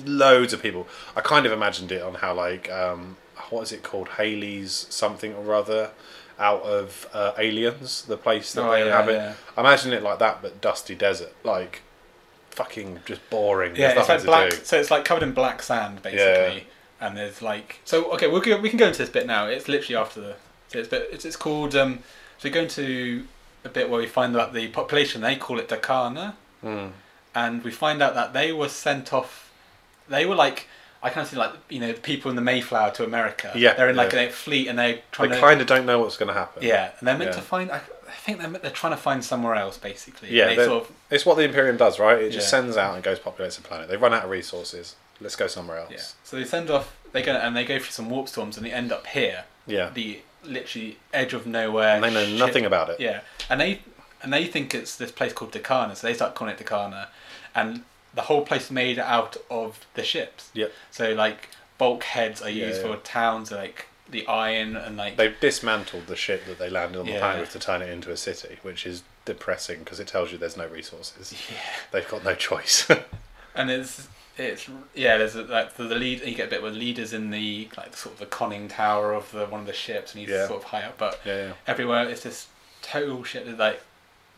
loads 0.05 0.53
of 0.53 0.62
people. 0.62 0.87
I 1.16 1.20
kind 1.20 1.47
of 1.47 1.53
imagined 1.53 1.92
it 1.92 2.03
on 2.03 2.14
how 2.14 2.35
like 2.35 2.70
um, 2.70 3.16
what 3.51 3.62
is 3.62 3.73
it 3.73 3.83
called, 3.83 4.09
Hadley's 4.09 4.87
something 4.90 5.35
or 5.35 5.55
other, 5.55 5.90
out 6.38 6.62
of 6.62 7.09
uh, 7.12 7.33
Aliens, 7.38 8.03
the 8.07 8.16
place 8.16 8.53
that 8.55 8.62
Oh, 8.64 8.70
they 8.73 8.81
yeah, 8.81 8.87
inhabit. 8.87 9.14
yeah. 9.14 9.35
I 9.57 9.61
imagine 9.61 9.92
it 9.92 10.03
like 10.03 10.18
that, 10.18 10.42
but 10.42 10.61
dusty 10.61 10.94
desert, 10.94 11.33
like 11.44 11.83
fucking 12.51 13.01
just 13.05 13.29
boring. 13.31 13.77
Yeah, 13.77 13.94
There's 13.94 14.01
it's 14.01 14.09
like 14.09 14.20
to 14.20 14.27
black. 14.27 14.53
So 14.64 14.79
it's 14.79 14.90
like 14.90 15.05
covered 15.05 15.23
in 15.23 15.33
black 15.33 15.62
sand, 15.62 16.03
basically. 16.03 16.23
Yeah. 16.59 16.61
And 17.01 17.16
there's 17.16 17.42
like 17.42 17.81
so. 17.85 18.11
Okay, 18.12 18.29
we'll 18.29 18.40
go, 18.40 18.59
we 18.61 18.68
can 18.70 18.79
go 18.79 18.87
into 18.87 18.99
this 18.99 19.11
bit 19.11 19.27
now. 19.27 19.47
It's 19.47 19.68
literally 19.68 19.97
after 19.97 20.20
the. 20.20 20.37
So 20.68 20.79
it's 20.79 20.88
bit. 20.88 21.09
It's, 21.12 21.25
it's 21.25 21.37
called. 21.37 21.75
Um, 21.75 21.99
so 22.38 22.49
we 22.49 22.51
go 22.51 22.62
into 22.62 23.27
a 23.64 23.68
bit 23.68 23.90
where 23.90 24.01
we 24.01 24.07
find 24.07 24.35
out 24.37 24.55
the 24.55 24.68
population. 24.68 25.20
They 25.20 25.37
call 25.37 25.59
it 25.59 25.68
Dakana, 25.68 26.35
Mm. 26.64 26.92
and 27.35 27.62
we 27.62 27.70
find 27.70 28.01
out 28.01 28.14
that 28.14 28.33
they 28.33 28.53
were 28.53 28.68
sent 28.70 29.12
off. 29.12 29.43
They 30.09 30.27
were 30.27 30.35
like. 30.37 30.67
I 31.03 31.11
kind 31.11 31.21
of 31.27 31.29
see 31.31 31.37
like 31.37 31.53
you 31.69 31.81
know 31.81 31.93
the 31.93 32.01
people 32.01 32.31
in 32.31 32.35
the 32.35 32.40
Mayflower 32.40 32.90
to 32.93 33.05
America. 33.05 33.53
Yeah, 33.55 33.75
they're 33.75 33.90
in 33.90 33.97
like 33.97 34.14
yeah. 34.14 34.21
a 34.21 34.31
fleet 34.31 34.69
and 34.69 34.79
they're 34.79 34.95
They 34.95 35.03
trying 35.12 35.29
to. 35.33 35.38
kind 35.38 35.61
of 35.61 35.67
don't 35.67 35.85
know 35.85 35.99
what's 35.99 36.17
going 36.17 36.29
to 36.29 36.33
happen. 36.33 36.62
yeah, 36.62 36.93
and 36.99 37.07
they're 37.07 37.19
meant 37.19 37.33
Yeah. 37.33 37.37
to 37.37 37.43
find. 37.43 37.71
I, 37.71 37.77
I 38.09 38.12
think 38.25 38.38
they're 38.38 38.49
they're 38.49 38.71
trying 38.71 38.95
to 38.95 38.97
find 38.97 39.23
somewhere 39.23 39.55
else 39.55 39.77
basically. 39.77 40.31
Yeah, 40.31 40.47
they 40.55 40.64
sort 40.64 40.85
of 40.85 40.90
It's 41.11 41.27
what 41.27 41.37
the 41.37 41.43
Imperium 41.43 41.77
does, 41.77 41.99
right? 41.99 42.17
It 42.19 42.31
just 42.31 42.47
Yeah. 42.47 42.51
sends 42.59 42.79
out 42.79 42.95
and 42.95 43.05
goes 43.05 43.19
populates 43.19 43.57
the 43.57 43.61
planet. 43.61 43.90
They 43.90 43.99
run 43.99 44.14
out 44.14 44.25
of 44.25 44.31
resources. 44.31 44.97
Let's 45.21 45.37
go 45.37 45.47
somewhere 45.47 45.77
else. 45.77 45.90
Yeah. 45.93 46.01
So 46.25 46.37
they 46.38 46.45
send 46.47 46.71
off. 46.71 46.97
They 47.12 47.21
go 47.21 47.33
and 47.33 47.55
they 47.55 47.67
go 47.67 47.79
through 47.79 47.90
some 47.93 48.09
warp 48.09 48.27
storms 48.31 48.57
and 48.57 48.64
they 48.64 48.73
end 48.73 48.90
up 48.90 49.07
here, 49.09 49.45
Yeah. 49.67 49.90
the 49.93 50.21
literally 50.43 50.97
edge 51.12 51.35
of 51.35 51.47
nowhere. 51.47 51.97
And 51.97 52.05
they 52.05 52.14
know 52.14 52.25
ship- 52.25 52.38
nothing 52.38 52.64
about 52.64 52.88
it. 52.88 52.99
Yeah, 52.99 53.21
and 53.51 53.61
they 53.61 53.81
and 54.23 54.33
they 54.33 54.47
think 54.47 54.75
it's 54.75 54.97
this 54.97 55.12
place 55.12 55.35
called 55.35 55.53
Dakana, 55.53 55.95
so 55.97 56.07
they 56.07 56.14
start 56.14 56.35
calling 56.35 56.55
it 56.55 56.64
Dakana, 56.64 57.09
and 57.55 57.83
the 58.14 58.22
whole 58.22 58.42
place 58.42 58.70
made 58.70 58.98
out 58.98 59.37
of 59.50 59.85
the 59.94 60.05
ships. 60.05 60.50
Yep. 60.55 60.72
So 60.90 61.12
like 61.12 61.48
bulkheads 61.79 62.40
are 62.42 62.50
used 62.50 62.81
Yeah, 62.83 62.88
yeah. 62.88 62.96
for 62.96 63.03
towns, 63.03 63.50
like 63.53 63.87
the 64.09 64.27
iron 64.27 64.77
and 64.77 64.96
like 64.96 65.16
They've 65.16 65.38
dismantled 65.40 66.07
the 66.07 66.16
ship 66.16 66.44
that 66.46 66.59
they 66.59 66.68
landed 66.70 66.98
on 67.00 67.07
the 67.07 67.12
Yeah. 67.12 67.18
planet 67.20 67.40
with 67.40 67.50
to 67.53 67.59
turn 67.59 67.83
it 67.83 67.88
into 67.88 68.11
a 68.12 68.16
city, 68.16 68.59
which 68.62 68.87
is 68.87 69.03
depressing 69.24 69.81
because 69.81 69.98
it 69.98 70.07
tells 70.07 70.31
you 70.31 70.38
there's 70.38 70.57
no 70.57 70.66
resources. 70.68 71.33
yeah. 71.50 71.57
They've 71.90 72.09
got 72.09 72.22
no 72.24 72.35
choice. 72.35 72.87
and 73.55 73.70
it's 73.70 74.09
it's 74.37 74.68
yeah. 74.94 75.16
There's 75.18 75.35
a, 75.37 75.42
like 75.42 75.77
the, 75.77 75.85
the 75.85 75.94
lead. 75.94 76.20
You 76.24 76.35
get 76.35 76.48
a 76.48 76.50
bit 76.50 76.62
with 76.62 76.74
leaders 76.74 77.12
in 77.12 77.31
the 77.31 77.68
like 77.77 77.96
sort 77.96 78.14
of 78.14 78.18
the 78.20 78.27
conning 78.27 78.68
tower 78.68 79.12
of 79.14 79.31
the 79.33 79.46
one 79.46 79.61
of 79.61 79.66
the 79.66 79.72
ships, 79.72 80.12
and 80.12 80.20
he's 80.20 80.31
Yeah. 80.31 80.46
sort 80.48 80.62
of 80.62 80.68
high 80.70 80.83
up, 80.83 80.98
but. 80.98 81.20
yeah, 81.24 81.46
yeah. 81.46 81.53
everywhere 81.66 82.09
it's 82.09 82.22
just 82.24 82.48
total 82.83 83.24
shit 83.24 83.46
that 83.46 83.59
like 83.59 83.81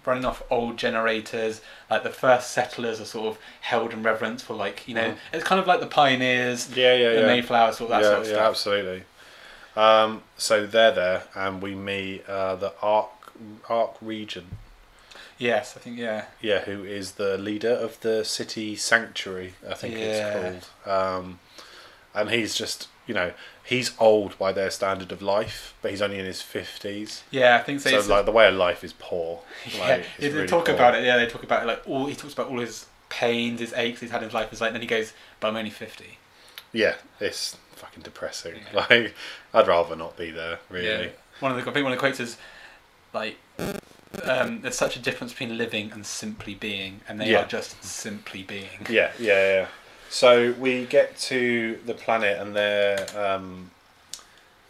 running 0.06 0.24
off 0.24 0.42
old 0.50 0.76
generators 0.76 1.60
like 1.90 2.02
the 2.02 2.10
first 2.10 2.50
settlers 2.52 3.00
are 3.00 3.04
sort 3.04 3.26
of 3.28 3.38
held 3.62 3.92
in 3.92 4.02
reverence 4.02 4.42
for 4.42 4.54
like 4.54 4.86
you 4.88 4.94
know 4.94 5.10
Mhm. 5.10 5.16
it's 5.32 5.44
kind 5.44 5.60
of 5.60 5.66
like 5.66 5.80
the 5.80 5.86
pioneers 5.86 6.70
Yeah, 6.76 6.94
yeah, 6.94 7.12
the 7.14 7.20
yeah. 7.20 7.26
mayflower 7.26 7.72
sort 7.72 7.90
of 7.90 7.98
that 7.98 8.02
yeah, 8.02 8.08
sort 8.10 8.20
of 8.22 8.26
yeah, 8.28 8.32
stuff 8.34 8.50
absolutely. 8.50 9.02
Um, 9.76 10.22
so 10.38 10.66
they're 10.66 10.92
there, 10.92 11.22
and 11.34 11.60
we 11.60 11.74
meet 11.74 12.26
uh, 12.26 12.54
the 12.56 12.72
Arc 12.80 13.10
Arc 13.68 13.94
Regent, 14.00 14.46
yes 15.38 15.76
i 15.76 15.80
think 15.80 15.98
yeah 15.98 16.24
yeah, 16.40 16.60
who 16.60 16.82
is 16.84 17.12
the 17.12 17.36
leader 17.36 17.72
of 17.72 18.00
the 18.00 18.24
city 18.24 18.74
sanctuary. 18.76 19.54
I 19.68 19.74
think 19.74 19.94
Yeah. 19.94 20.00
it's 20.04 20.64
called. 20.86 20.94
Um, 20.96 21.40
and 22.14 22.30
he's 22.30 22.54
just, 22.54 22.88
you 23.06 23.12
know, 23.12 23.32
he's 23.66 23.92
old 23.98 24.38
by 24.38 24.52
their 24.52 24.70
standard 24.70 25.10
of 25.12 25.20
life, 25.20 25.74
but 25.82 25.90
he's 25.90 26.00
only 26.00 26.18
in 26.18 26.24
his 26.24 26.40
fifties. 26.42 27.24
yeah 27.30 27.56
i 27.56 27.62
think 27.62 27.80
so, 27.80 28.00
So 28.00 28.14
like 28.14 28.24
the 28.24 28.32
way 28.32 28.46
of 28.48 28.54
life 28.54 28.82
is 28.84 28.92
poor. 28.98 29.42
yeah 29.74 29.80
Like, 29.80 30.00
it's 30.00 30.20
they, 30.20 30.28
really 30.30 30.46
talk 30.46 30.66
poor. 30.66 30.74
about 30.74 30.94
it 30.94 31.04
yeah 31.04 31.16
they 31.16 31.26
talk 31.26 31.42
about 31.42 31.62
it 31.62 31.66
like 31.66 31.82
all 31.86 32.06
he 32.06 32.14
talks 32.14 32.32
about 32.34 32.48
all 32.48 32.60
his 32.60 32.86
pains 33.08 33.60
his 33.60 33.72
aches 33.74 34.00
he's 34.00 34.10
had 34.10 34.18
in 34.22 34.24
his 34.28 34.34
life 34.34 34.52
is 34.52 34.60
like 34.60 34.72
then 34.72 34.80
he 34.82 34.86
goes 34.86 35.12
but 35.40 35.48
i'm 35.48 35.56
only 35.56 35.70
50 35.70 36.18
Yeah, 36.72 36.94
it's 37.20 37.56
fucking 37.76 38.02
depressing. 38.02 38.54
Yeah. 38.72 38.86
Like 38.90 39.14
I'd 39.54 39.66
rather 39.68 39.96
not 39.96 40.16
be 40.16 40.30
there. 40.30 40.58
Really. 40.70 40.86
yeah 41.06 41.08
one 41.40 41.52
of 41.52 41.56
the 41.62 41.70
i 41.70 41.72
think 41.74 41.84
one 41.84 41.92
of 41.92 41.98
the 41.98 42.00
quotes 42.00 42.20
is 42.20 42.36
like 43.12 43.36
um, 44.24 44.60
there's 44.62 44.76
such 44.78 44.96
a 44.96 44.98
difference 44.98 45.32
between 45.32 45.58
living 45.58 45.92
and 45.92 46.04
simply 46.06 46.54
being 46.54 47.00
and 47.08 47.20
they 47.20 47.30
Yeah. 47.30 47.42
are 47.44 47.46
just 47.46 47.82
simply 47.84 48.42
being 48.42 48.86
Yeah, 48.88 49.12
yeah, 49.18 49.54
yeah. 49.60 49.66
So 50.10 50.52
we 50.58 50.84
get 50.86 51.18
to 51.18 51.78
the 51.84 51.94
planet 51.94 52.38
and 52.40 52.54
they're 52.54 53.06
um, 53.16 53.70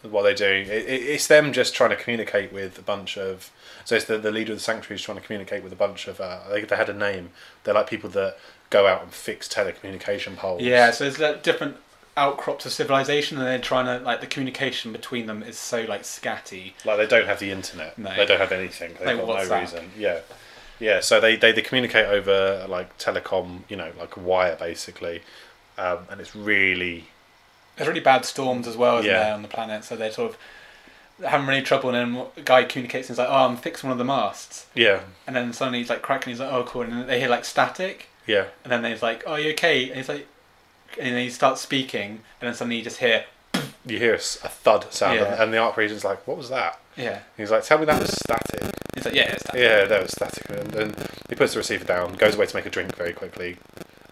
what 0.03 0.23
they're 0.23 0.33
doing. 0.33 0.67
It, 0.67 0.85
it, 0.85 1.03
it's 1.03 1.27
them 1.27 1.53
just 1.53 1.73
trying 1.73 1.91
to 1.91 1.95
communicate 1.95 2.51
with 2.51 2.77
a 2.77 2.81
bunch 2.81 3.17
of. 3.17 3.51
So 3.85 3.95
it's 3.95 4.05
the, 4.05 4.17
the 4.17 4.31
leader 4.31 4.51
of 4.51 4.57
the 4.57 4.63
sanctuary 4.63 4.95
is 4.95 5.01
trying 5.01 5.17
to 5.17 5.23
communicate 5.23 5.63
with 5.63 5.71
a 5.71 5.77
bunch 5.77 6.07
of. 6.07 6.19
Uh, 6.19 6.39
they, 6.49 6.61
they 6.63 6.75
had 6.75 6.89
a 6.89 6.93
name. 6.93 7.31
They're 7.63 7.73
like 7.73 7.89
people 7.89 8.09
that 8.11 8.37
go 8.69 8.87
out 8.87 9.03
and 9.03 9.11
fix 9.11 9.47
telecommunication 9.47 10.35
poles. 10.35 10.61
Yeah, 10.61 10.91
so 10.91 11.05
there's 11.05 11.19
like 11.19 11.43
different 11.43 11.77
outcrops 12.17 12.65
of 12.65 12.73
civilization, 12.73 13.37
and 13.37 13.45
they're 13.45 13.59
trying 13.59 13.85
to 13.85 14.03
like 14.03 14.21
the 14.21 14.27
communication 14.27 14.91
between 14.91 15.27
them 15.27 15.43
is 15.43 15.57
so 15.57 15.83
like 15.83 16.01
scatty. 16.03 16.73
Like 16.83 16.97
they 16.97 17.07
don't 17.07 17.27
have 17.27 17.39
the 17.39 17.51
internet. 17.51 17.97
No. 17.97 18.13
They 18.15 18.25
don't 18.25 18.39
have 18.39 18.51
anything. 18.51 18.93
They've 18.99 19.17
Like 19.17 19.25
got 19.25 19.49
no 19.49 19.59
reason. 19.59 19.91
Yeah. 19.97 20.19
Yeah, 20.79 20.99
so 20.99 21.19
they, 21.19 21.35
they, 21.35 21.51
they 21.51 21.61
communicate 21.61 22.05
over 22.05 22.65
like 22.69 22.97
telecom, 22.97 23.61
you 23.69 23.75
know, 23.77 23.91
like 23.99 24.15
wire 24.17 24.55
basically, 24.55 25.21
um, 25.77 25.99
and 26.09 26.21
it's 26.21 26.35
really 26.35 27.05
There's 27.75 27.87
really 27.87 27.99
bad 27.99 28.25
storms 28.25 28.67
as 28.67 28.77
well, 28.77 28.99
isn't 28.99 29.09
Yeah. 29.11 29.23
there, 29.23 29.33
on 29.33 29.41
the 29.41 29.47
planet? 29.47 29.83
So 29.83 29.95
they're 29.95 30.11
sort 30.11 30.31
of 30.31 31.25
having 31.25 31.47
really 31.47 31.61
trouble, 31.63 31.89
and 31.93 32.15
then 32.15 32.25
a 32.37 32.41
guy 32.41 32.63
communicates 32.63 33.09
and 33.09 33.15
he's 33.15 33.19
like, 33.19 33.29
"Oh, 33.29 33.45
I'm 33.47 33.57
fixing 33.57 33.87
one 33.89 33.93
of 33.93 33.97
the 33.97 34.05
masts," 34.05 34.67
yeah 34.75 34.99
and 35.25 35.35
then 35.35 35.51
suddenly 35.53 35.79
he's 35.79 35.89
like 35.89 36.03
cracking. 36.03 36.31
He's 36.31 36.39
like, 36.39 36.51
"Oh, 36.53 36.63
cool," 36.63 36.83
and 36.83 36.93
then 36.93 37.07
they 37.07 37.19
hear 37.19 37.29
like 37.29 37.43
static, 37.45 38.07
yeah 38.27 38.45
and 38.63 38.71
then 38.71 38.83
he's 38.85 39.01
like, 39.01 39.23
"Oh, 39.25 39.35
you 39.35 39.49
okay?" 39.51 39.87
And 39.87 39.97
he's 39.97 40.09
like, 40.09 40.27
and 40.99 41.15
then 41.15 41.23
he 41.23 41.29
starts 41.31 41.61
speaking, 41.61 42.09
and 42.39 42.47
then 42.47 42.53
suddenly 42.53 42.77
you 42.77 42.83
just 42.83 42.97
hear, 42.97 43.25
you 43.85 43.97
hear 43.97 44.13
a 44.13 44.19
thud 44.19 44.93
sound, 44.93 45.15
Yeah. 45.17 45.25
and, 45.33 45.41
and 45.43 45.53
the 45.53 45.57
arc 45.57 45.75
region's 45.75 46.03
like, 46.05 46.27
"What 46.27 46.37
was 46.37 46.49
that?" 46.49 46.79
"Yeah," 46.95 47.19
He's 47.35 47.49
like, 47.49 47.63
"Tell 47.63 47.79
me 47.79 47.85
that 47.85 47.99
was 47.99 48.13
static." 48.13 48.75
"Yeah, 49.13 49.31
it's 49.33 49.43
static." 49.43 49.61
Yeah, 49.61 49.85
that 49.85 50.01
was 50.01 50.11
static, 50.11 50.49
and, 50.49 50.75
and 50.75 51.09
he 51.29 51.35
puts 51.35 51.53
the 51.53 51.59
receiver 51.59 51.85
down, 51.85 52.13
goes 52.15 52.35
away 52.35 52.45
to 52.45 52.55
make 52.55 52.65
a 52.65 52.69
drink 52.69 52.95
very 52.95 53.13
quickly, 53.13 53.57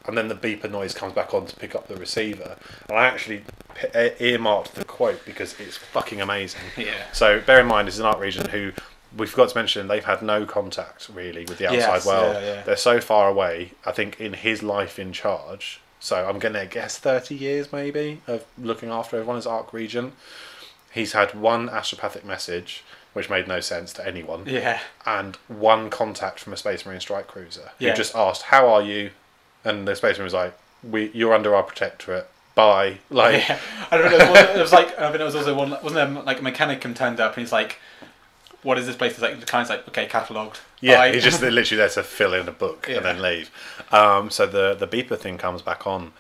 and 0.06 0.18
then 0.18 0.28
the 0.28 0.36
beeper 0.36 0.70
noise 0.70 0.94
comes 0.94 1.14
back 1.14 1.34
on 1.34 1.46
to 1.48 1.56
pick 1.56 1.76
up 1.76 1.88
the 1.88 1.96
receiver. 1.96 2.58
And 2.90 2.98
I 2.98 3.06
actually 3.06 3.44
p- 3.76 4.12
earmarked 4.20 4.76
the 4.76 4.86
quote 4.86 5.26
because 5.26 5.60
it's 5.60 5.78
fucking 5.78 6.22
amazing. 6.22 6.62
Yeah. 6.78 6.94
So 7.14 7.42
bear 7.42 7.60
in 7.62 7.68
mind, 7.68 7.88
this 7.88 7.96
is 7.96 8.00
an 8.02 8.06
art 8.06 8.20
region 8.20 8.50
who 8.50 8.72
we 9.18 9.26
forgot 9.28 9.50
to 9.50 9.58
mention 9.58 9.88
they've 9.88 10.04
had 10.04 10.22
no 10.22 10.46
contact 10.46 11.10
really 11.14 11.46
with 11.46 11.58
the 11.58 11.68
outside 11.68 11.78
Yes, 11.78 12.06
world. 12.06 12.36
yeah, 12.36 12.56
yeah. 12.56 12.62
They're 12.64 12.76
so 12.76 13.00
far 13.00 13.30
away. 13.30 13.72
I 13.86 13.92
think 13.92 14.20
in 14.20 14.34
his 14.34 14.62
life 14.62 15.00
in 15.00 15.14
charge. 15.14 15.80
So 16.02 16.28
I'm 16.28 16.38
gonna 16.38 16.66
guess 16.68 16.98
thirty 17.00 17.34
years 17.34 17.72
maybe 17.74 18.22
of 18.28 18.46
looking 18.60 18.90
after 18.90 19.16
everyone 19.18 19.38
as 19.38 19.48
Arc 19.48 19.74
Region. 19.74 20.12
He's 20.92 21.14
had 21.14 21.34
one 21.34 21.68
astropathic 21.70 22.24
message, 22.24 22.84
which 23.16 23.30
made 23.30 23.48
no 23.48 23.60
sense 23.62 23.94
to 23.94 24.06
anyone, 24.06 24.44
Yeah. 24.46 24.80
and 25.06 25.38
one 25.48 25.90
contact 25.90 26.40
from 26.40 26.52
a 26.54 26.58
Space 26.58 26.86
Marine 26.86 27.00
strike 27.00 27.28
cruiser 27.28 27.72
Yeah. 27.80 27.92
who 27.92 27.96
just 27.98 28.14
asked, 28.16 28.44
"How 28.44 28.68
are 28.68 28.82
you?" 28.82 29.12
And 29.64 29.88
the 29.88 29.96
Space 29.96 30.18
Marine 30.18 30.26
was 30.26 30.34
like, 30.34 30.54
"We, 30.84 31.10
you're 31.14 31.34
under 31.34 31.56
our 31.56 31.64
protectorate. 31.64 32.28
Bye." 32.56 32.98
Like, 33.10 33.48
yeah. 33.48 33.58
I 33.90 33.98
don't 33.98 34.12
know. 34.12 34.18
It 34.36 34.50
was, 34.52 34.60
was 34.60 34.74
like 34.74 35.00
I 35.00 35.12
mean, 35.12 35.22
it 35.22 35.24
was 35.24 35.36
also 35.36 35.56
one. 35.56 35.72
Wasn't 35.72 35.94
there 35.94 36.08
like 36.24 36.40
a 36.40 36.44
mechanicum 36.44 36.94
turned 36.96 37.20
up 37.22 37.36
and 37.38 37.42
he's 37.46 37.52
like, 37.54 37.80
what 38.64 38.78
is 38.78 38.86
this 38.88 38.96
place? 38.96 39.14
It's 39.14 39.22
like 39.22 39.40
the 39.40 39.58
of 39.58 39.70
like 39.70 39.88
okay, 39.90 40.08
catalogued. 40.08 40.60
Yeah, 40.82 40.98
Bye. 40.98 41.14
he's 41.14 41.24
just 41.24 41.42
literally 41.58 41.78
there 41.78 41.90
to 41.90 42.04
fill 42.04 42.34
in 42.34 42.48
a 42.50 42.52
book 42.52 42.88
Yeah. 42.90 42.98
and 42.98 43.06
then 43.06 43.22
leave. 43.22 43.50
Um, 43.94 44.30
so 44.30 44.46
the 44.46 44.74
the 44.76 44.88
beeper 44.88 45.18
thing 45.18 45.38
comes 45.38 45.62
back 45.62 45.88
on, 45.88 46.12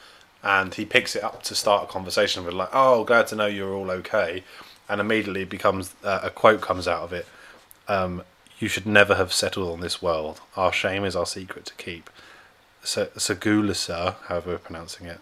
and 0.43 0.73
he 0.73 0.85
picks 0.85 1.15
it 1.15 1.23
up 1.23 1.43
to 1.43 1.55
start 1.55 1.83
a 1.83 1.87
conversation 1.91 2.45
with 2.45 2.53
like, 2.53 2.69
"Oh, 2.71 3.03
glad 3.03 3.27
to 3.27 3.35
know 3.35 3.47
you're 3.47 3.73
all 3.73 3.91
okay," 3.91 4.43
and 4.87 5.01
immediately 5.01 5.41
it 5.43 5.49
becomes 5.49 5.95
uh, 6.03 6.19
a 6.23 6.29
quote 6.29 6.61
comes 6.61 6.87
out 6.87 7.03
of 7.03 7.13
it. 7.13 7.25
Um, 7.87 8.23
you 8.59 8.67
should 8.67 8.85
never 8.85 9.15
have 9.15 9.33
settled 9.33 9.71
on 9.71 9.81
this 9.81 10.01
world. 10.01 10.41
Our 10.55 10.71
shame 10.71 11.03
is 11.03 11.15
our 11.15 11.25
secret 11.25 11.65
to 11.65 11.73
keep. 11.75 12.09
So 12.83 13.07
Sagulasa, 13.07 14.15
however 14.27 14.51
we're 14.51 14.57
pronouncing 14.59 15.07
it, 15.07 15.19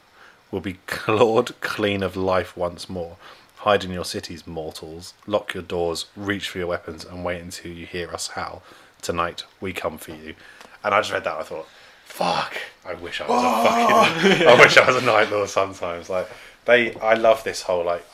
will 0.51 0.59
be 0.59 0.73
clawed 0.87 1.59
clean 1.61 2.03
of 2.03 2.15
life 2.15 2.55
once 2.55 2.89
more. 2.89 3.17
Hide 3.57 3.85
in 3.85 3.91
your 3.91 4.05
cities, 4.05 4.45
mortals. 4.45 5.13
Lock 5.25 5.53
your 5.53 5.63
doors, 5.63 6.05
reach 6.17 6.49
for 6.49 6.57
your 6.57 6.67
weapons, 6.67 7.05
and 7.05 7.23
wait 7.23 7.41
until 7.41 7.71
you 7.71 7.85
hear 7.85 8.11
us 8.11 8.27
howl. 8.29 8.61
Tonight, 9.01 9.45
we 9.61 9.71
come 9.71 9.97
for 9.97 10.11
you. 10.11 10.35
And 10.83 10.93
I 10.93 10.99
just 10.99 11.13
read 11.13 11.23
that, 11.23 11.35
and 11.35 11.41
I 11.41 11.43
thought, 11.43 11.67
fuck, 12.03 12.57
I 12.85 12.93
wish 12.93 13.21
I 13.21 13.27
was 13.27 13.41
a 13.41 14.19
fucking, 14.29 14.47
I 14.47 14.59
wish 14.59 14.77
I 14.77 14.85
was 14.85 15.01
a 15.01 15.05
Night 15.05 15.31
Lord 15.31 15.49
sometimes. 15.49 16.09
Like, 16.09 16.27
they, 16.65 16.95
I 16.95 17.13
love 17.13 17.43
this 17.43 17.63
whole, 17.63 17.83
like, 17.83 18.05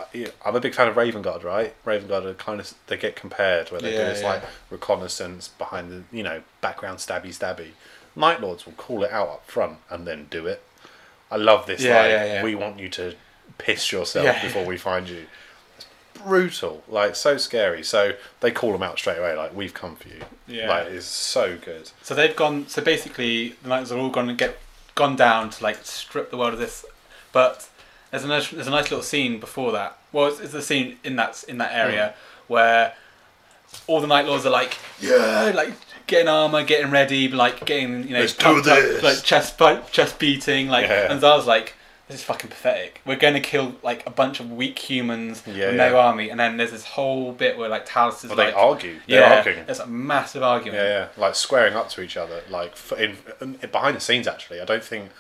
I'm 0.45 0.56
a 0.56 0.60
big 0.60 0.74
fan 0.74 0.88
of 0.88 0.97
Raven 0.97 1.22
Guard, 1.22 1.43
right? 1.43 1.74
Raven 1.86 2.08
Guard 2.08 2.26
are 2.26 2.34
kind 2.34 2.60
of, 2.60 2.74
they 2.88 2.97
get 2.97 3.16
compared 3.16 3.70
where 3.72 3.80
they 3.80 3.91
do 3.91 3.97
this, 3.97 4.22
yeah. 4.22 4.30
like, 4.30 4.43
reconnaissance 4.70 5.47
behind 5.47 5.91
the, 5.91 6.18
you 6.18 6.24
know, 6.24 6.41
background 6.62 7.00
stabby 7.00 7.28
stabby. 7.28 7.70
Night 8.16 8.41
Lords 8.41 8.66
will 8.66 8.74
call 8.74 9.04
it 9.04 9.12
out 9.12 9.30
up 9.30 9.47
front 9.47 9.78
and 9.89 10.08
then 10.08 10.28
do 10.30 10.47
it. 10.47 10.64
I 11.32 11.36
love 11.38 11.68
this. 11.68 11.82
Yeah, 11.82 12.02
like, 12.02 12.10
yeah, 12.10 12.26
yeah. 12.26 12.43
we 12.43 12.56
want 12.56 12.80
you 12.80 12.89
to 12.89 13.16
piss 13.58 13.91
yourself 13.91 14.26
Yeah. 14.26 14.41
before 14.41 14.66
we 14.66 14.78
find 14.78 15.08
you. 15.08 15.28
It's 15.78 15.86
brutal, 16.16 16.84
like 16.88 17.16
so 17.16 17.38
scary. 17.38 17.84
So 17.84 18.14
they 18.39 18.52
call 18.52 18.72
them 18.72 18.82
out 18.82 18.97
straight 18.97 19.20
away, 19.20 19.36
like 19.36 19.56
we've 19.56 19.74
come 19.74 19.95
for 19.95 20.08
you. 20.08 20.22
Yeah. 20.47 20.70
like 20.70 20.88
it's 20.88 21.06
so 21.06 21.58
good. 21.58 21.91
So 22.02 22.16
they've 22.16 22.36
gone. 22.36 22.68
So 22.68 22.82
basically, 22.82 23.50
the 23.62 23.70
knights 23.70 23.91
are 23.91 24.00
all 24.00 24.10
gone 24.10 24.28
to 24.28 24.34
get 24.34 24.58
gone 24.95 25.16
down 25.16 25.52
to 25.52 25.64
like 25.64 25.78
strip 25.86 26.32
the 26.32 26.38
world 26.38 26.54
of 26.54 26.60
this. 26.60 26.84
But 27.32 27.68
there's 28.12 28.24
a 28.24 28.28
nice, 28.28 28.49
there's 28.49 28.68
a 28.68 28.72
nice 28.72 28.89
little 28.89 29.03
scene 29.03 29.39
before 29.39 29.72
that. 29.74 29.97
Well, 30.12 30.28
it's, 30.28 30.39
it's 30.39 30.53
a 30.53 30.62
scene 30.62 30.97
in 31.03 31.16
that 31.18 31.43
in 31.47 31.57
that 31.60 31.72
hmm. 31.72 31.78
area 31.78 32.16
where 32.47 32.93
all 33.88 34.01
the 34.01 34.07
night 34.07 34.26
lords 34.26 34.45
are 34.45 34.49
like, 34.51 34.78
yeah, 34.99 35.51
oh, 35.51 35.55
like 35.55 35.74
getting 36.07 36.28
armor, 36.28 36.64
getting 36.64 36.91
ready, 36.91 37.28
like 37.28 37.66
getting 37.66 38.07
you 38.07 38.14
know, 38.14 38.22
Let's 38.22 38.34
do 38.34 38.43
pumped 38.43 38.68
up, 38.68 38.80
this. 38.80 39.03
like 39.03 39.24
chest 39.24 39.57
bu- 39.57 39.82
chest 39.91 40.20
beating, 40.20 40.68
like. 40.68 40.88
Yeah. 40.88 41.12
And 41.12 41.22
Xarl's 41.22 41.47
like. 41.47 41.76
This 42.07 42.22
is 42.22 42.24
fucking 42.24 42.49
pathetic. 42.49 43.01
We're 43.05 43.18
going 43.18 43.36
to 43.36 43.39
kill 43.39 43.76
like 43.84 44.03
a 44.07 44.10
bunch 44.10 44.39
of 44.39 44.51
weak 44.51 44.80
humans 44.80 45.43
Yeah, 45.45 45.68
with 45.68 45.76
no 45.76 45.91
yeah. 45.91 45.95
army, 45.95 46.32
and 46.32 46.39
then 46.39 46.57
there's 46.57 46.72
this 46.72 46.84
whole 46.84 47.34
bit 47.34 47.55
where 47.55 47.70
like 47.70 47.88
Talos 47.88 48.24
is 48.24 48.32
Well, 48.32 48.38
like, 48.39 48.47
they 48.47 48.60
argue. 48.60 48.95
They're 49.07 49.22
yeah, 49.22 49.36
arguing. 49.36 49.66
it's 49.68 49.78
a 49.78 49.86
massive 49.86 50.41
argument. 50.41 50.82
Yeah, 50.82 50.89
yeah, 50.89 51.07
like 51.22 51.36
squaring 51.36 51.76
up 51.76 51.88
to 51.89 52.01
each 52.01 52.18
other, 52.18 52.41
like 52.49 52.72
f- 52.72 52.93
in, 52.93 53.16
in 53.41 53.70
behind 53.70 53.95
the 53.95 53.99
scenes. 53.99 54.28
Actually, 54.28 54.60
I 54.60 54.66
don't 54.66 54.84
think. 54.84 55.12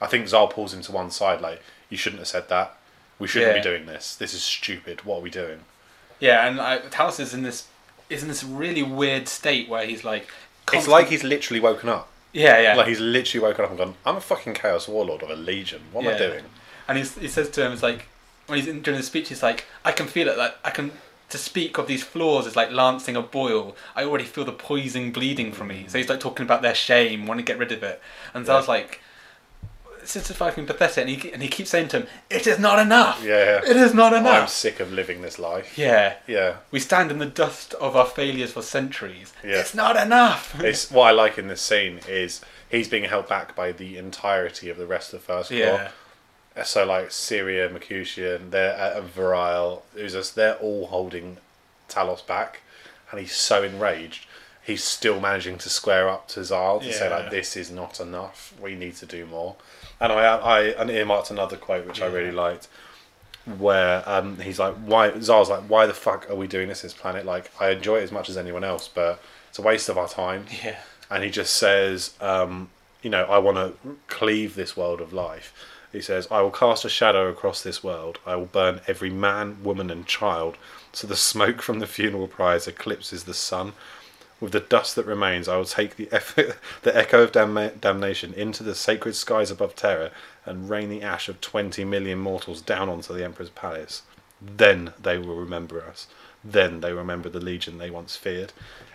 I 0.00 0.06
think 0.06 0.28
Xarl 0.28 0.46
pulls 0.46 0.72
him 0.72 0.82
to 0.82 0.92
one 0.92 1.10
side, 1.10 1.40
like 1.40 1.60
you 1.90 1.96
shouldn't 1.96 2.20
have 2.20 2.28
said 2.28 2.48
that. 2.48 2.76
We 3.18 3.28
shouldn't 3.28 3.52
Yeah. 3.52 3.58
be 3.62 3.62
doing 3.62 3.86
this. 3.86 4.14
This 4.14 4.34
is 4.34 4.42
stupid. 4.42 5.04
What 5.04 5.18
are 5.18 5.22
we 5.22 5.30
doing? 5.30 5.60
Yeah, 6.20 6.46
and 6.46 6.60
I, 6.60 6.78
Talos 6.78 7.20
is 7.20 7.32
in 7.34 7.42
this 7.42 7.66
is 8.08 8.22
in 8.22 8.28
this 8.28 8.44
really 8.44 8.82
weird 8.82 9.26
state 9.28 9.68
where 9.68 9.84
he's 9.86 10.04
like, 10.04 10.28
It's 10.72 10.86
like 10.88 11.08
he's 11.08 11.24
literally 11.24 11.60
woken 11.60 11.88
up. 11.88 12.08
yeah, 12.32 12.58
yeah, 12.60 12.74
Like 12.74 12.86
he's 12.88 13.00
literally 13.00 13.42
woken 13.46 13.64
up 13.64 13.70
and 13.70 13.78
gone, 13.78 13.94
"I'm 14.04 14.16
a 14.16 14.20
fucking 14.20 14.54
chaos 14.54 14.86
warlord 14.88 15.22
of 15.22 15.30
a 15.30 15.34
legion. 15.34 15.82
What 15.92 16.02
am 16.04 16.08
I 16.08 16.12
Yeah. 16.12 16.18
doing?" 16.18 16.44
and 16.88 16.98
he's, 16.98 17.16
he 17.16 17.26
says 17.28 17.50
to 17.50 17.64
him, 17.66 17.72
it's 17.72 17.82
like 17.82 18.06
when 18.46 18.58
he's 18.60 18.68
in, 18.68 18.80
during 18.82 19.00
the 19.00 19.04
speech, 19.06 19.28
he's 19.30 19.42
like, 19.42 19.64
I 19.84 19.90
can 19.92 20.06
feel 20.06 20.28
it, 20.28 20.38
like 20.38 20.54
I 20.64 20.70
can. 20.70 20.92
To 21.30 21.38
speak 21.38 21.76
of 21.76 21.88
these 21.88 22.04
flaws 22.04 22.46
is 22.46 22.54
like 22.54 22.70
lancing 22.70 23.16
a 23.16 23.20
boil. 23.22 23.74
I 23.96 24.04
already 24.04 24.22
feel 24.24 24.44
the 24.44 24.52
poison 24.52 25.10
bleeding 25.10 25.50
from 25.50 25.66
me. 25.66 25.86
So 25.88 25.98
he's 25.98 26.08
like 26.08 26.20
talking 26.20 26.46
about 26.46 26.62
their 26.62 26.76
shame, 26.76 27.26
want 27.26 27.38
to 27.40 27.44
get 27.44 27.58
rid 27.58 27.72
of 27.72 27.82
it. 27.82 28.00
And 28.32 28.46
Xarl's 28.46 28.66
Yeah. 28.68 28.74
like, 28.74 29.00
"This 30.12 30.30
is 30.30 30.36
fucking 30.36 30.66
pathetic." 30.66 30.98
And 30.98 31.08
he 31.10 31.32
and 31.32 31.42
he 31.42 31.48
keeps 31.48 31.70
saying 31.70 31.88
to 31.88 32.00
him, 32.00 32.06
"It 32.30 32.46
is 32.46 32.58
not 32.58 32.78
enough. 32.78 33.22
Yeah, 33.22 33.60
It 33.64 33.76
is 33.76 33.94
not 33.94 34.12
enough. 34.12 34.42
I'm 34.42 34.48
sick 34.48 34.80
of 34.80 34.92
living 34.92 35.22
this 35.22 35.38
life. 35.38 35.76
Yeah, 35.76 36.14
Yeah, 36.26 36.56
we 36.70 36.80
stand 36.80 37.10
in 37.10 37.18
the 37.18 37.26
dust 37.26 37.74
of 37.74 37.96
our 37.96 38.06
failures 38.06 38.52
for 38.52 38.62
centuries. 38.62 39.32
Yeah. 39.44 39.60
It's 39.60 39.74
not 39.74 39.96
enough. 39.96 40.58
it's 40.60 40.90
what 40.90 41.08
I 41.08 41.10
like 41.10 41.38
in 41.38 41.48
this 41.48 41.62
scene 41.62 42.00
is 42.08 42.40
he's 42.70 42.88
being 42.88 43.04
held 43.04 43.28
back 43.28 43.54
by 43.54 43.72
the 43.72 43.98
entirety 43.98 44.68
of 44.68 44.76
the 44.76 44.86
rest 44.86 45.12
of 45.12 45.20
the 45.20 45.26
first 45.26 45.50
yeah, 45.50 45.90
corps. 46.54 46.64
So 46.64 46.84
like 46.84 47.08
Cyrion, 47.08 47.72
Mercutian, 47.72 48.50
they're 48.50 48.74
at 48.74 49.02
Variel, 49.14 49.82
Uzas, 49.94 50.32
they're 50.34 50.56
all 50.56 50.86
holding 50.86 51.36
Talos 51.88 52.26
back, 52.26 52.62
and 53.10 53.20
he's 53.20 53.36
so 53.36 53.62
enraged. 53.62 54.26
He's 54.62 54.82
still 54.82 55.20
managing 55.20 55.58
to 55.58 55.68
square 55.68 56.08
up 56.08 56.26
to 56.28 56.40
Xarl 56.42 56.80
to 56.80 56.92
say 56.92 57.08
like, 57.08 57.30
"This 57.30 57.56
is 57.56 57.70
not 57.70 58.00
enough. 58.00 58.52
We 58.60 58.74
need 58.74 58.96
to 58.96 59.06
do 59.06 59.24
more." 59.24 59.56
And 60.00 60.12
I, 60.12 60.36
I, 60.36 60.60
and 60.80 60.90
earmarked 60.90 61.30
another 61.30 61.56
quote 61.56 61.86
which 61.86 62.02
I 62.02 62.06
really 62.06 62.32
liked, 62.32 62.68
where 63.58 64.06
um, 64.08 64.38
he's 64.40 64.58
like, 64.58 64.74
"Why?" 64.74 65.10
Xarl's 65.10 65.48
like, 65.48 65.62
"Why 65.62 65.86
the 65.86 65.94
fuck 65.94 66.28
are 66.28 66.34
we 66.34 66.46
doing 66.46 66.68
this? 66.68 66.82
This 66.82 66.92
planet? 66.92 67.24
Like, 67.24 67.50
I 67.60 67.70
enjoy 67.70 68.00
it 68.00 68.02
as 68.02 68.12
much 68.12 68.28
as 68.28 68.36
anyone 68.36 68.64
else, 68.64 68.88
but 68.88 69.22
it's 69.48 69.58
a 69.58 69.62
waste 69.62 69.88
of 69.88 69.96
our 69.96 70.08
time." 70.08 70.46
yeah. 70.64 70.76
and 71.10 71.24
he 71.24 71.30
just 71.30 71.56
says, 71.56 72.14
um, 72.20 72.68
you 73.02 73.10
know, 73.10 73.24
I 73.24 73.38
want 73.38 73.56
to 73.56 73.96
cleave 74.08 74.54
this 74.54 74.76
world 74.76 75.00
of 75.00 75.12
life. 75.12 75.54
He 75.92 76.02
says, 76.02 76.28
I 76.30 76.42
will 76.42 76.50
cast 76.50 76.84
a 76.84 76.88
shadow 76.88 77.28
across 77.28 77.62
this 77.62 77.82
world. 77.82 78.18
I 78.26 78.36
will 78.36 78.46
burn 78.46 78.80
every 78.86 79.10
man, 79.10 79.62
woman, 79.62 79.90
and 79.90 80.04
child, 80.06 80.58
so 80.92 81.06
the 81.06 81.16
smoke 81.16 81.62
from 81.62 81.78
the 81.78 81.86
funeral 81.86 82.28
pyres 82.28 82.66
eclipses 82.66 83.24
the 83.24 83.32
sun. 83.32 83.72
With 84.40 84.52
the 84.52 84.60
dust 84.60 84.96
that 84.96 85.06
remains, 85.06 85.48
I 85.48 85.56
will 85.56 85.64
take 85.64 85.96
the, 85.96 86.08
eff- 86.12 86.34
the 86.82 86.96
echo 86.96 87.22
of 87.22 87.32
damna- 87.32 87.80
damnation 87.80 88.34
into 88.34 88.62
the 88.62 88.74
sacred 88.74 89.14
skies 89.14 89.50
above 89.50 89.74
Terra 89.74 90.10
and 90.44 90.68
rain 90.68 90.90
the 90.90 91.02
ash 91.02 91.28
of 91.28 91.40
20 91.40 91.84
million 91.84 92.18
mortals 92.18 92.60
down 92.60 92.88
onto 92.88 93.14
the 93.14 93.24
Emperor's 93.24 93.48
palace. 93.50 94.02
Then 94.40 94.92
they 95.00 95.16
will 95.18 95.36
remember 95.36 95.82
us. 95.82 96.06
Then 96.44 96.80
they 96.80 96.92
remember 96.92 97.28
the 97.30 97.40
legion 97.40 97.78
they 97.78 97.90
once 97.90 98.14
feared. 98.16 98.52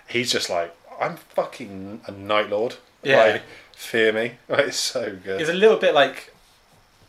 He's 0.07 0.31
just 0.31 0.49
like, 0.49 0.75
I'm 1.01 1.17
fucking 1.17 2.01
a 2.05 2.11
Night 2.11 2.49
Lord. 2.49 2.75
Yeah. 3.01 3.23
Like, 3.23 3.43
fear 3.73 4.13
me. 4.13 4.33
Like, 4.47 4.67
it's 4.67 4.77
so 4.77 5.17
good. 5.23 5.41
It's 5.41 5.49
a 5.49 5.53
little 5.53 5.77
bit 5.77 5.95
like 5.95 6.33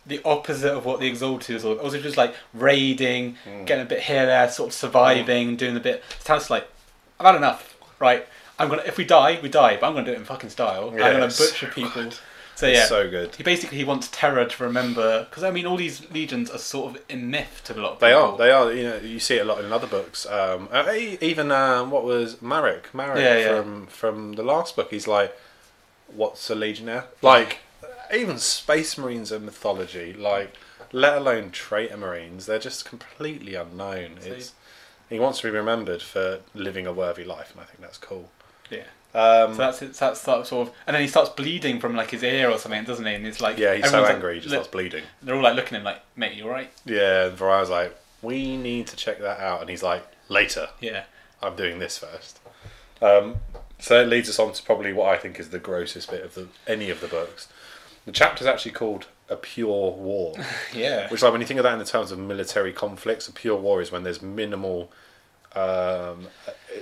the 0.07 0.21
opposite 0.25 0.73
of 0.73 0.85
what 0.87 0.99
the 1.01 1.07
Exalted 1.07 1.55
is, 1.55 1.65
also 1.65 2.01
just 2.01 2.17
like 2.17 2.35
raiding, 2.55 3.37
Mm. 3.47 3.67
getting 3.67 3.83
a 3.83 3.89
bit 3.89 4.01
here, 4.01 4.25
there, 4.27 4.49
sort 4.51 4.71
of 4.71 4.75
surviving, 4.75 5.55
doing 5.57 5.77
a 5.77 5.81
bit. 5.81 6.03
It 6.19 6.23
sounds 6.27 6.49
like, 6.51 6.67
I've 7.21 7.27
had 7.27 7.37
enough, 7.37 7.72
right? 8.03 8.27
I'm 8.59 8.69
gonna. 8.69 8.83
If 8.85 8.97
we 8.99 9.05
die, 9.05 9.39
we 9.43 9.49
die, 9.49 9.79
but 9.81 9.87
I'm 9.87 9.95
gonna 9.95 10.05
do 10.07 10.13
it 10.13 10.19
in 10.19 10.25
fucking 10.25 10.51
style. 10.51 10.93
Yeah, 10.95 11.07
I'm 11.07 11.13
gonna 11.15 11.27
butcher 11.29 11.67
so 11.69 11.75
people. 11.79 12.03
good. 12.03 12.15
So 12.55 12.67
It's 12.67 12.79
yeah, 12.81 12.87
so 12.87 13.09
good. 13.09 13.35
he 13.35 13.43
basically 13.43 13.79
he 13.79 13.85
wants 13.85 14.09
terror 14.13 14.45
to 14.45 14.63
remember 14.63 15.25
because 15.25 15.43
I 15.43 15.51
mean 15.51 15.65
all 15.65 15.79
these 15.79 15.97
legions 16.11 16.51
are 16.51 16.59
sort 16.59 16.87
of 16.95 17.03
in 17.09 17.31
myth 17.31 17.63
to 17.65 17.73
a 17.75 17.81
lot 17.81 17.93
of 17.95 17.99
They 18.01 18.09
people. 18.13 18.23
are. 18.33 18.37
They 18.37 18.51
are. 18.51 18.73
You 18.79 18.85
know, 18.89 18.97
you 18.99 19.19
see 19.21 19.37
it 19.37 19.41
a 19.41 19.45
lot 19.45 19.65
in 19.65 19.73
other 19.73 19.87
books. 19.87 20.27
Um, 20.27 20.69
uh, 20.71 20.93
even 21.31 21.51
um, 21.51 21.91
what 21.91 22.05
was 22.05 22.43
Marek? 22.43 22.95
Marek 22.95 23.19
Yeah, 23.25 23.39
yeah. 23.39 23.63
from 23.63 23.87
from 23.87 24.33
the 24.35 24.43
last 24.43 24.77
book. 24.77 24.91
He's 24.91 25.09
like, 25.09 25.35
what's 26.09 26.51
a 26.51 26.55
legionnaire? 26.55 27.07
Like, 27.23 27.61
even 28.15 28.37
space 28.39 28.99
marines 28.99 29.33
are 29.33 29.41
mythology. 29.41 30.13
Like, 30.13 30.55
let 30.93 31.17
alone 31.17 31.51
traitor 31.53 31.97
marines. 31.97 32.45
They're 32.47 32.59
just 32.71 32.85
completely 32.85 33.55
unknown. 33.55 34.17
So- 34.21 34.33
It's 34.33 34.53
he 35.13 35.21
wants 35.21 35.41
to 35.41 35.47
be 35.47 35.57
remembered 35.57 36.03
for 36.03 36.41
living 36.55 36.87
a 36.87 36.93
worthy 36.93 37.25
life, 37.25 37.53
and 37.53 37.61
I 37.61 37.65
think 37.65 37.81
that's 37.81 37.99
cool. 37.99 38.31
Yeah. 38.71 38.85
Um, 39.15 39.53
So 39.53 39.59
that's 39.59 39.83
it. 39.83 39.93
That's 39.95 40.21
sort 40.21 40.53
of, 40.53 40.71
and 40.87 40.95
then 40.95 41.03
he 41.03 41.09
starts 41.09 41.31
bleeding 41.31 41.81
from 41.81 41.95
like 41.95 42.11
his 42.11 42.23
ear 42.23 42.51
or 42.51 42.59
something, 42.59 42.85
doesn't 42.85 43.05
he? 43.05 43.15
And 43.15 43.27
it's 43.27 43.41
like 43.41 43.59
yeah, 43.59 43.75
he's 43.75 43.85
so 43.85 43.89
everyone's, 43.89 44.09
like, 44.09 44.15
angry. 44.15 44.35
He 44.35 44.41
just 44.41 44.53
starts 44.53 44.69
bleeding. 44.69 45.05
They're 45.23 45.35
all 45.35 45.43
like 45.43 45.55
looking 45.55 45.75
at 45.75 45.81
him 45.81 45.85
like, 45.85 46.01
mate, 46.17 46.35
you 46.35 46.45
alright? 46.45 46.71
Yeah, 46.87 47.27
and 47.27 47.37
Variel's 47.37 47.71
like, 47.71 47.95
we 48.23 48.57
need 48.57 48.87
to 48.89 48.97
check 48.97 49.19
that 49.21 49.41
out, 49.41 49.61
and 49.61 49.69
he's 49.69 49.83
like, 49.83 50.05
later. 50.29 50.69
Yeah. 50.81 51.05
I'm 51.43 51.57
doing 51.57 51.79
this 51.79 51.99
first. 51.99 52.39
Um, 53.03 53.37
so 53.79 54.01
it 54.01 54.07
leads 54.07 54.29
us 54.29 54.39
on 54.39 54.53
to 54.53 54.63
probably 54.63 54.93
what 54.93 55.09
I 55.09 55.19
think 55.19 55.41
is 55.41 55.51
the 55.51 55.59
grossest 55.59 56.11
bit 56.11 56.25
of 56.25 56.35
the 56.35 56.47
any 56.67 56.89
of 56.89 57.01
the 57.01 57.09
books. 57.09 57.49
The 58.07 58.13
chapter's 58.13 58.47
actually 58.47 58.73
called 58.73 59.07
"A 59.33 59.37
Pure 59.37 59.93
War," 59.93 60.35
Yeah. 60.75 61.09
which, 61.11 61.23
like, 61.23 61.33
when 61.33 61.41
you 61.41 61.47
think 61.47 61.59
of 61.59 61.65
that 61.65 61.73
in 61.73 61.79
the 61.79 61.85
terms 61.85 62.13
of 62.13 62.19
military 62.19 62.73
conflicts, 62.73 63.27
a 63.29 63.33
pure 63.33 63.57
war 63.57 63.81
is 63.81 63.91
when 63.91 64.03
there's 64.05 64.23
minimal 64.23 64.91
um, 65.55 66.29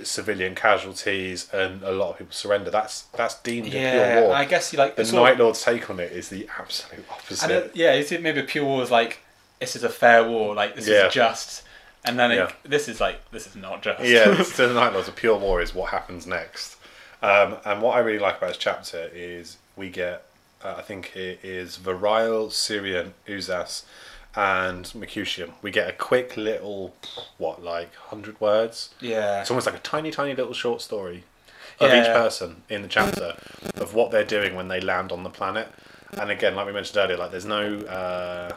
civilian 0.03 0.55
casualties 0.55 1.51
and 1.53 1.83
a 1.83 1.91
lot 1.91 2.11
of 2.11 2.17
people 2.19 2.31
surrender. 2.33 2.71
That's 2.71 3.03
that's 3.13 3.35
deemed 3.41 3.67
a 3.67 3.71
pure 3.71 4.21
war. 4.21 4.33
I 4.33 4.45
guess 4.45 4.71
you 4.71 4.79
like 4.79 4.95
the 4.95 5.01
it's 5.01 5.11
sort 5.11 5.29
of- 5.29 5.37
Night 5.37 5.43
Lord's 5.43 5.61
take 5.61 5.89
on 5.89 5.99
it 5.99 6.11
is 6.11 6.29
the 6.29 6.47
absolute 6.57 7.05
opposite. 7.11 7.43
And 7.43 7.51
it, 7.51 7.71
yeah, 7.75 7.93
is 7.93 8.11
it 8.11 8.21
maybe 8.21 8.39
a 8.39 8.43
pure 8.43 8.63
war 8.65 8.81
is 8.83 8.91
like 8.91 9.19
this 9.59 9.75
is 9.75 9.83
a 9.83 9.89
fair 9.89 10.23
war, 10.27 10.55
like 10.55 10.75
this 10.75 10.87
Yeah. 10.87 11.07
is 11.07 11.13
just, 11.13 11.63
and 12.05 12.17
then 12.17 12.31
it, 12.31 12.35
Yeah. 12.37 12.51
this 12.63 12.87
is 12.87 12.99
like 13.01 13.29
this 13.31 13.45
is 13.45 13.55
not 13.55 13.81
just. 13.83 14.03
yeah, 14.03 14.23
to 14.55 14.67
the 14.67 14.73
Night 14.73 14.93
Lords, 14.93 15.07
a 15.09 15.11
pure 15.11 15.37
war 15.37 15.61
is 15.61 15.75
what 15.75 15.91
happens 15.91 16.25
next. 16.25 16.77
Um, 17.21 17.57
and 17.65 17.81
what 17.81 17.95
I 17.95 17.99
really 17.99 18.17
like 18.19 18.37
about 18.37 18.47
this 18.47 18.57
chapter 18.57 19.09
is 19.13 19.57
we 19.75 19.89
get, 19.89 20.25
uh, 20.63 20.75
I 20.77 20.81
think 20.81 21.15
it 21.15 21.39
is 21.43 21.77
Variel, 21.77 22.49
Cyrion, 22.49 23.11
Uzas, 23.27 23.83
and 24.35 24.93
Mercutian. 24.95 25.53
We 25.61 25.71
get 25.71 25.89
a 25.89 25.93
quick 25.93 26.37
little, 26.37 26.95
what, 27.37 27.63
like 27.63 27.93
hundred 27.95 28.39
words. 28.39 28.93
Yeah. 28.99 29.41
It's 29.41 29.51
almost 29.51 29.65
like 29.65 29.75
a 29.75 29.79
tiny, 29.79 30.11
tiny 30.11 30.35
little 30.35 30.53
short 30.53 30.81
story 30.81 31.23
of 31.79 31.91
each 31.91 32.05
person 32.05 32.61
in 32.69 32.83
the 32.83 32.87
chapter 32.87 33.35
of 33.75 33.93
what 33.95 34.11
they're 34.11 34.23
doing 34.23 34.55
when 34.55 34.67
they 34.67 34.79
land 34.79 35.11
on 35.11 35.23
the 35.23 35.29
planet. 35.29 35.67
And 36.13 36.29
again, 36.29 36.55
like 36.55 36.67
we 36.67 36.73
mentioned 36.73 36.97
earlier, 36.97 37.17
like 37.17 37.31
there's 37.31 37.45
no, 37.45 37.79
uh, 37.79 38.55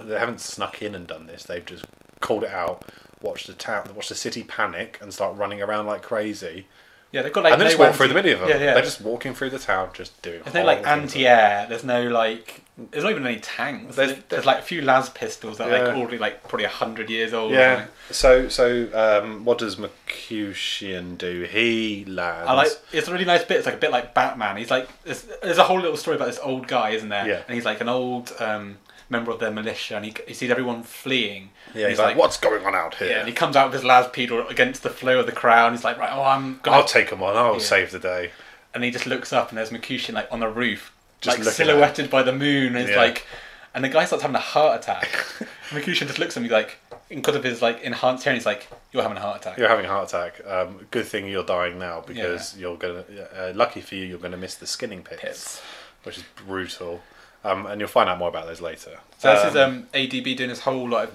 they 0.00 0.18
haven't 0.18 0.40
snuck 0.40 0.82
in 0.82 0.94
and 0.94 1.06
done 1.06 1.26
this. 1.26 1.44
They've 1.44 1.64
just 1.64 1.86
called 2.20 2.44
it 2.44 2.50
out, 2.50 2.84
watched 3.22 3.46
the 3.46 3.54
town, 3.54 3.88
watched 3.94 4.08
the 4.10 4.14
city 4.14 4.42
panic 4.42 4.98
and 5.00 5.12
start 5.12 5.36
running 5.36 5.62
around 5.62 5.86
like 5.86 6.02
crazy, 6.02 6.66
Yeah, 7.12 7.22
they've 7.22 7.32
got 7.32 7.42
like 7.44 7.52
and 7.54 7.60
then 7.60 7.66
no 7.66 7.70
just 7.70 7.78
walk 7.80 7.86
anti- 7.88 7.96
through 7.98 8.08
the 8.08 8.14
middle 8.14 8.32
of 8.34 8.40
them. 8.40 8.48
Yeah, 8.50 8.64
yeah. 8.64 8.74
They're 8.74 8.82
just 8.84 9.00
walking 9.00 9.34
through 9.34 9.50
the 9.50 9.58
town, 9.58 9.90
just 9.94 10.20
doing. 10.22 10.40
There's 10.44 10.54
no 10.54 10.64
like 10.64 10.86
anti-air. 10.86 11.66
There's 11.68 11.82
no 11.84 12.04
like. 12.08 12.62
There's 12.92 13.04
not 13.04 13.10
even 13.10 13.26
any 13.26 13.40
tanks. 13.40 13.96
There's- 13.96 14.12
There's, 14.12 14.24
there's 14.30 14.46
like 14.46 14.60
a 14.60 14.62
few 14.62 14.80
las 14.80 15.10
pistols 15.10 15.58
that 15.58 15.68
are 15.68 15.76
Yeah. 15.76 15.84
like 15.88 15.96
already 15.96 16.18
like 16.18 16.48
probably 16.48 16.66
hundred 16.66 17.10
years 17.10 17.34
old. 17.34 17.52
Yeah. 17.52 17.86
So 18.10 18.48
so 18.48 18.88
um, 18.94 19.44
what 19.44 19.58
does 19.58 19.76
Mercutian 19.76 21.16
do? 21.16 21.42
He 21.50 22.04
lands. 22.06 22.48
I 22.48 22.52
like. 22.54 22.68
It's 22.92 23.08
a 23.08 23.12
really 23.12 23.24
nice 23.24 23.44
bit. 23.44 23.58
It's 23.58 23.66
like 23.66 23.74
a 23.76 23.78
bit 23.78 23.90
like 23.90 24.14
Batman. 24.14 24.56
He's 24.56 24.70
like. 24.70 24.88
There's, 25.04 25.22
there's 25.42 25.58
a 25.58 25.64
whole 25.64 25.80
little 25.80 25.96
story 25.96 26.16
about 26.16 26.26
this 26.26 26.38
old 26.42 26.68
guy, 26.68 26.90
isn't 26.90 27.08
there? 27.08 27.26
Yeah. 27.26 27.42
And 27.46 27.54
he's 27.54 27.64
like 27.64 27.80
an 27.80 27.88
old 27.88 28.32
um, 28.38 28.78
member 29.10 29.30
of 29.32 29.40
their 29.40 29.50
militia, 29.50 29.96
and 29.96 30.04
he, 30.04 30.14
he 30.26 30.32
sees 30.34 30.50
everyone 30.50 30.82
fleeing. 30.84 31.50
Yeah, 31.74 31.88
he's, 31.88 31.98
like, 31.98 32.16
what's 32.16 32.38
going 32.38 32.64
on 32.64 32.74
out 32.74 32.94
here? 32.94 33.08
Yeah, 33.10 33.18
and 33.18 33.28
he 33.28 33.34
comes 33.34 33.56
out 33.56 33.70
with 33.72 33.82
his 33.82 34.06
pedal 34.12 34.46
against 34.48 34.82
the 34.82 34.90
flow 34.90 35.20
of 35.20 35.26
the 35.26 35.32
crowd. 35.32 35.72
He's 35.72 35.84
like, 35.84 35.98
right, 35.98 36.10
oh, 36.12 36.22
I'm 36.22 36.60
gonna. 36.62 36.76
I'll 36.78 36.84
take 36.84 37.10
him 37.10 37.22
on. 37.22 37.36
I'll 37.36 37.54
Yeah. 37.54 37.58
save 37.58 37.90
the 37.90 37.98
day. 37.98 38.30
and 38.72 38.84
he 38.84 38.90
just 38.92 39.06
looks 39.06 39.32
up, 39.32 39.48
and 39.50 39.58
there's 39.58 39.72
Mercutian 39.72 40.14
like 40.14 40.28
on 40.30 40.38
the 40.40 40.48
roof, 40.48 40.92
Just 41.20 41.38
like 41.38 41.48
silhouetted 41.48 42.08
by 42.08 42.22
the 42.22 42.32
moon. 42.32 42.68
And 42.76 42.78
it's 42.78 42.90
Yeah. 42.90 42.96
like, 42.98 43.26
and 43.74 43.82
the 43.84 43.88
guy 43.88 44.04
starts 44.04 44.22
having 44.22 44.36
a 44.36 44.38
heart 44.38 44.80
attack. 44.80 45.08
Mercutian 45.72 46.06
just 46.06 46.18
looks 46.20 46.36
at 46.36 46.42
me 46.42 46.48
like, 46.48 46.78
because 47.08 47.34
of 47.34 47.42
his 47.42 47.60
like 47.60 47.82
enhanced 47.82 48.22
hearing, 48.22 48.38
he's 48.38 48.46
like, 48.46 48.68
"You're 48.92 49.02
having 49.02 49.16
a 49.18 49.20
heart 49.20 49.40
attack." 49.40 49.58
You're 49.58 49.68
having 49.68 49.86
a 49.86 49.88
heart 49.88 50.08
attack. 50.08 50.40
Um, 50.46 50.86
good 50.92 51.06
thing 51.06 51.26
you're 51.26 51.42
dying 51.44 51.78
now 51.80 52.00
because 52.06 52.56
you're 52.56 52.76
gonna. 52.76 53.04
Uh, 53.36 53.52
lucky 53.56 53.80
for 53.80 53.96
you, 53.96 54.04
you're 54.06 54.18
gonna 54.18 54.36
miss 54.36 54.54
the 54.54 54.66
skinning 54.68 55.02
pits, 55.02 55.20
Pits. 55.20 55.62
which 56.04 56.18
is 56.18 56.24
brutal. 56.46 57.02
Um, 57.42 57.66
and 57.66 57.80
you'll 57.80 57.88
find 57.88 58.08
out 58.10 58.18
more 58.18 58.28
about 58.28 58.46
those 58.46 58.60
later. 58.60 59.00
So 59.18 59.34
this 59.34 59.44
is 59.44 59.56
um, 59.56 59.86
ADB 59.94 60.36
doing 60.36 60.50
this 60.50 60.60
whole 60.60 60.88
like 60.88 61.10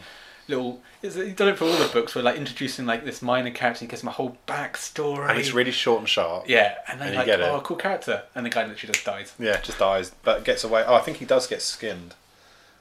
little. 0.47 0.81
He's 1.01 1.13
he's 1.15 1.35
done 1.35 1.49
it 1.49 1.57
for 1.57 1.65
all 1.65 1.73
the 1.77 1.87
books. 1.93 2.15
Where 2.15 2.23
like 2.23 2.35
introducing 2.37 2.85
like 2.87 3.05
this 3.05 3.21
minor 3.21 3.51
character, 3.51 3.81
he 3.81 3.87
gives 3.87 4.01
him 4.01 4.09
a 4.09 4.11
whole 4.13 4.37
backstory. 4.47 5.29
and 5.29 5.37
it's 5.39 5.53
really 5.53 5.71
short 5.71 5.99
and 5.99 6.09
sharp. 6.09 6.45
yeah, 6.49 6.75
and 6.87 6.99
then 6.99 7.07
and 7.09 7.13
you 7.13 7.19
like 7.19 7.25
get 7.27 7.39
it. 7.41 7.43
oh 7.43 7.61
cool 7.61 7.77
character, 7.77 8.23
and 8.33 8.43
the 8.45 8.49
guy 8.49 8.65
literally 8.65 8.91
just 8.93 9.05
dies. 9.05 9.33
Yeah, 9.37 9.59
just 9.61 9.77
dies, 9.77 10.11
but 10.23 10.43
gets 10.43 10.63
away. 10.63 10.83
Oh, 10.87 10.95
I 10.95 11.01
think 11.01 11.17
he 11.17 11.25
does 11.25 11.45
get 11.45 11.61
skinned. 11.61 12.15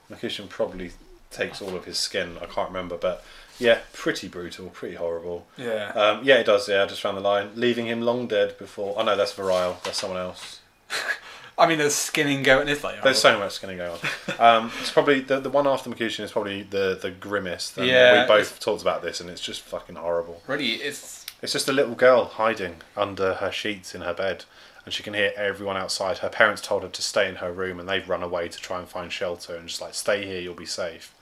Mercutian 0.09 0.49
probably 0.49 0.93
takes 1.31 1.61
all 1.61 1.75
of 1.77 1.85
his 1.85 1.99
skin. 1.99 2.37
I 2.41 2.47
can't 2.47 2.69
remember, 2.69 2.97
but 2.97 3.25
yeah, 3.59 3.81
pretty 3.93 4.29
brutal, 4.29 4.69
pretty 4.69 4.95
horrible. 4.97 5.47
Yeah. 5.59 5.89
Um, 5.95 6.21
yeah, 6.25 6.37
it 6.37 6.45
does. 6.47 6.67
Yeah, 6.69 6.83
I 6.85 6.87
just 6.87 7.01
found 7.03 7.17
the 7.19 7.23
line, 7.23 7.51
leaving 7.57 7.87
him 7.87 8.01
long 8.01 8.27
dead 8.27 8.57
before. 8.59 8.95
Oh 8.97 9.03
no, 9.05 9.17
that's 9.17 9.35
Variel. 9.35 9.83
That's 9.83 9.99
someone 9.99 10.19
else. 10.19 10.61
I 11.57 11.69
mean, 11.69 11.79
there's 11.79 11.95
skinning 11.95 12.43
going. 12.43 12.69
It's 12.69 12.83
like 12.83 13.03
There's 13.03 13.21
so 13.21 13.39
much 13.39 13.53
skinning 13.53 13.77
going 13.79 13.93
on. 13.93 14.01
Um, 14.39 14.73
it's 14.81 14.91
probably 14.91 15.21
the 15.21 15.39
the 15.39 15.51
one 15.51 15.67
after 15.67 15.89
Mercutian 15.89 16.25
is 16.25 16.33
probably 16.33 16.63
the 16.63 16.99
the 17.01 17.11
grimmest. 17.11 17.79
And 17.79 17.87
Yeah, 17.87 18.23
we 18.23 18.29
both 18.29 18.59
talked 18.59 18.83
about 18.83 19.03
this, 19.03 19.21
and 19.21 19.31
it's 19.31 19.41
just 19.41 19.61
fucking 19.63 19.95
horrible. 19.95 20.43
really 20.47 20.73
it's 20.75 21.25
It's 21.43 21.53
just 21.53 21.69
a 21.69 21.73
little 21.73 21.95
girl 21.95 22.25
hiding 22.25 22.77
under 22.97 23.35
her 23.35 23.53
sheets 23.53 23.95
in 23.95 24.01
her 24.01 24.15
bed, 24.15 24.45
and 24.85 24.93
she 24.93 25.03
can 25.05 25.15
hear 25.15 25.33
everyone 25.37 25.77
outside. 25.77 26.19
Her 26.19 26.29
parents 26.29 26.61
told 26.61 26.83
her 26.83 26.89
to 26.89 27.03
stay 27.03 27.29
in 27.29 27.37
her 27.37 27.53
room, 27.53 27.79
and 27.79 27.89
they've 27.89 28.09
run 28.09 28.23
away 28.23 28.49
to 28.49 28.59
try 28.59 28.81
and 28.81 28.89
find 28.89 29.13
shelter, 29.13 29.55
and 29.55 29.69
just 29.69 29.81
like 29.81 29.95
stay 29.95 30.27
here, 30.27 30.41
you'll 30.41 30.55
be 30.55 30.67
safe. 30.67 31.15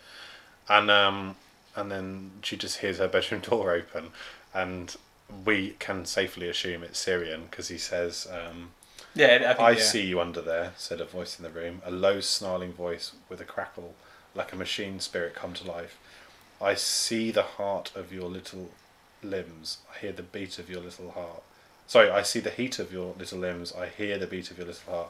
And 0.69 0.91
um, 0.91 1.37
and 1.77 1.91
then 1.91 2.31
she 2.43 2.57
just 2.57 2.79
hears 2.79 2.99
her 2.99 3.09
bedroom 3.09 3.41
door 3.51 3.73
open, 3.73 4.11
and 4.55 4.97
we 5.45 5.77
can 5.79 6.07
safely 6.07 6.49
assume 6.49 6.83
it's 6.83 7.05
Cyrion 7.05 7.51
because 7.51 7.69
he 7.69 7.77
says. 7.77 8.27
Um, 8.33 8.71
yeah. 9.15 9.27
I, 9.35 9.39
think, 9.55 9.61
I 9.61 9.71
yeah. 9.73 9.83
see 9.83 10.03
you 10.07 10.21
under 10.21 10.41
there, 10.41 10.73
said 10.77 11.01
a 11.01 11.05
voice 11.05 11.39
in 11.39 11.43
the 11.45 11.51
room, 11.51 11.83
a 11.85 11.91
low, 11.91 12.21
snarling 12.21 12.73
voice 12.73 13.13
with 13.29 13.41
a 13.41 13.45
crackle, 13.45 13.95
like 14.35 14.53
a 14.53 14.57
machine 14.57 15.01
spirit 15.01 15.35
come 15.35 15.53
to 15.55 15.67
life. 15.71 15.99
I 16.61 16.75
see 16.75 17.31
the 17.31 17.43
heart 17.43 17.91
of 17.97 18.13
your 18.13 18.29
little 18.29 18.71
limbs. 19.23 19.79
I 19.95 19.99
hear 19.99 20.13
the 20.13 20.23
beat 20.23 20.59
of 20.59 20.71
your 20.71 20.81
little 20.81 21.11
heart. 21.13 21.43
Sorry, 21.87 22.11
I 22.11 22.23
see 22.23 22.41
the 22.41 22.51
heat 22.51 22.79
of 22.79 22.93
your 22.93 23.15
little 23.19 23.39
limbs. 23.39 23.73
I 23.77 23.87
hear 23.87 24.17
the 24.19 24.27
beat 24.27 24.51
of 24.51 24.59
your 24.59 24.67
little 24.69 24.93
heart. 24.93 25.09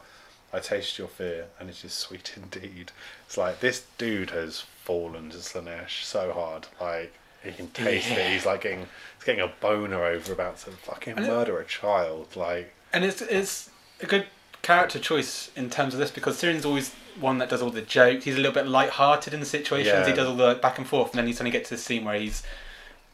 I 0.53 0.59
taste 0.61 0.98
your 0.98 1.09
fear, 1.09 1.46
and 1.61 1.68
it 1.70 1.84
is 1.84 1.92
sweet 2.05 2.32
indeed. 2.36 2.92
It's 3.26 3.36
like 3.36 3.61
this 3.61 3.84
dude 3.98 4.30
has 4.30 4.61
fallen 4.61 5.30
to 5.30 5.36
Slaanesh 5.38 6.03
so 6.05 6.32
hard. 6.32 6.66
Like 6.80 7.12
he 7.44 7.53
can 7.53 7.68
taste 7.68 8.11
Yeah. 8.11 8.16
it. 8.18 8.32
He's 8.32 8.46
like 8.46 8.62
getting, 8.62 8.80
he's 9.16 9.24
getting 9.24 9.40
a 9.42 9.53
boner 9.61 10.05
over 10.05 10.32
about 10.32 10.59
to 10.61 10.70
fucking 10.70 11.16
And 11.16 11.26
it- 11.26 11.28
murder 11.28 11.59
a 11.59 11.64
child. 11.64 12.34
Like 12.36 12.72
and 12.92 13.05
it's 13.05 13.22
it's 13.22 13.70
a 14.03 14.07
good 14.07 14.26
character 14.62 14.98
choice 14.98 15.50
in 15.57 15.70
terms 15.70 15.94
of 15.94 16.00
this 16.00 16.11
because 16.11 16.38
Cyrion's 16.38 16.64
always 16.64 16.92
one 17.20 17.38
that 17.38 17.48
does 17.48 17.61
all 17.62 17.70
the 17.70 17.82
jokes. 17.82 18.24
He's 18.24 18.34
a 18.36 18.38
little 18.38 18.53
bit 18.53 18.66
light-hearted 18.66 19.34
in 19.34 19.40
the 19.40 19.46
situations. 19.46 19.86
Yeah. 19.94 20.07
He 20.07 20.12
does 20.14 20.28
all 20.28 20.36
the 20.36 20.55
back 20.55 20.78
and 20.78 20.86
forth, 20.86 21.11
and 21.12 21.18
then 21.18 21.26
he 21.26 21.32
suddenly 21.32 21.50
gets 21.50 21.68
to 21.70 21.74
the 21.76 21.80
scene 21.80 22.05
where 22.05 22.14
he's 22.18 22.42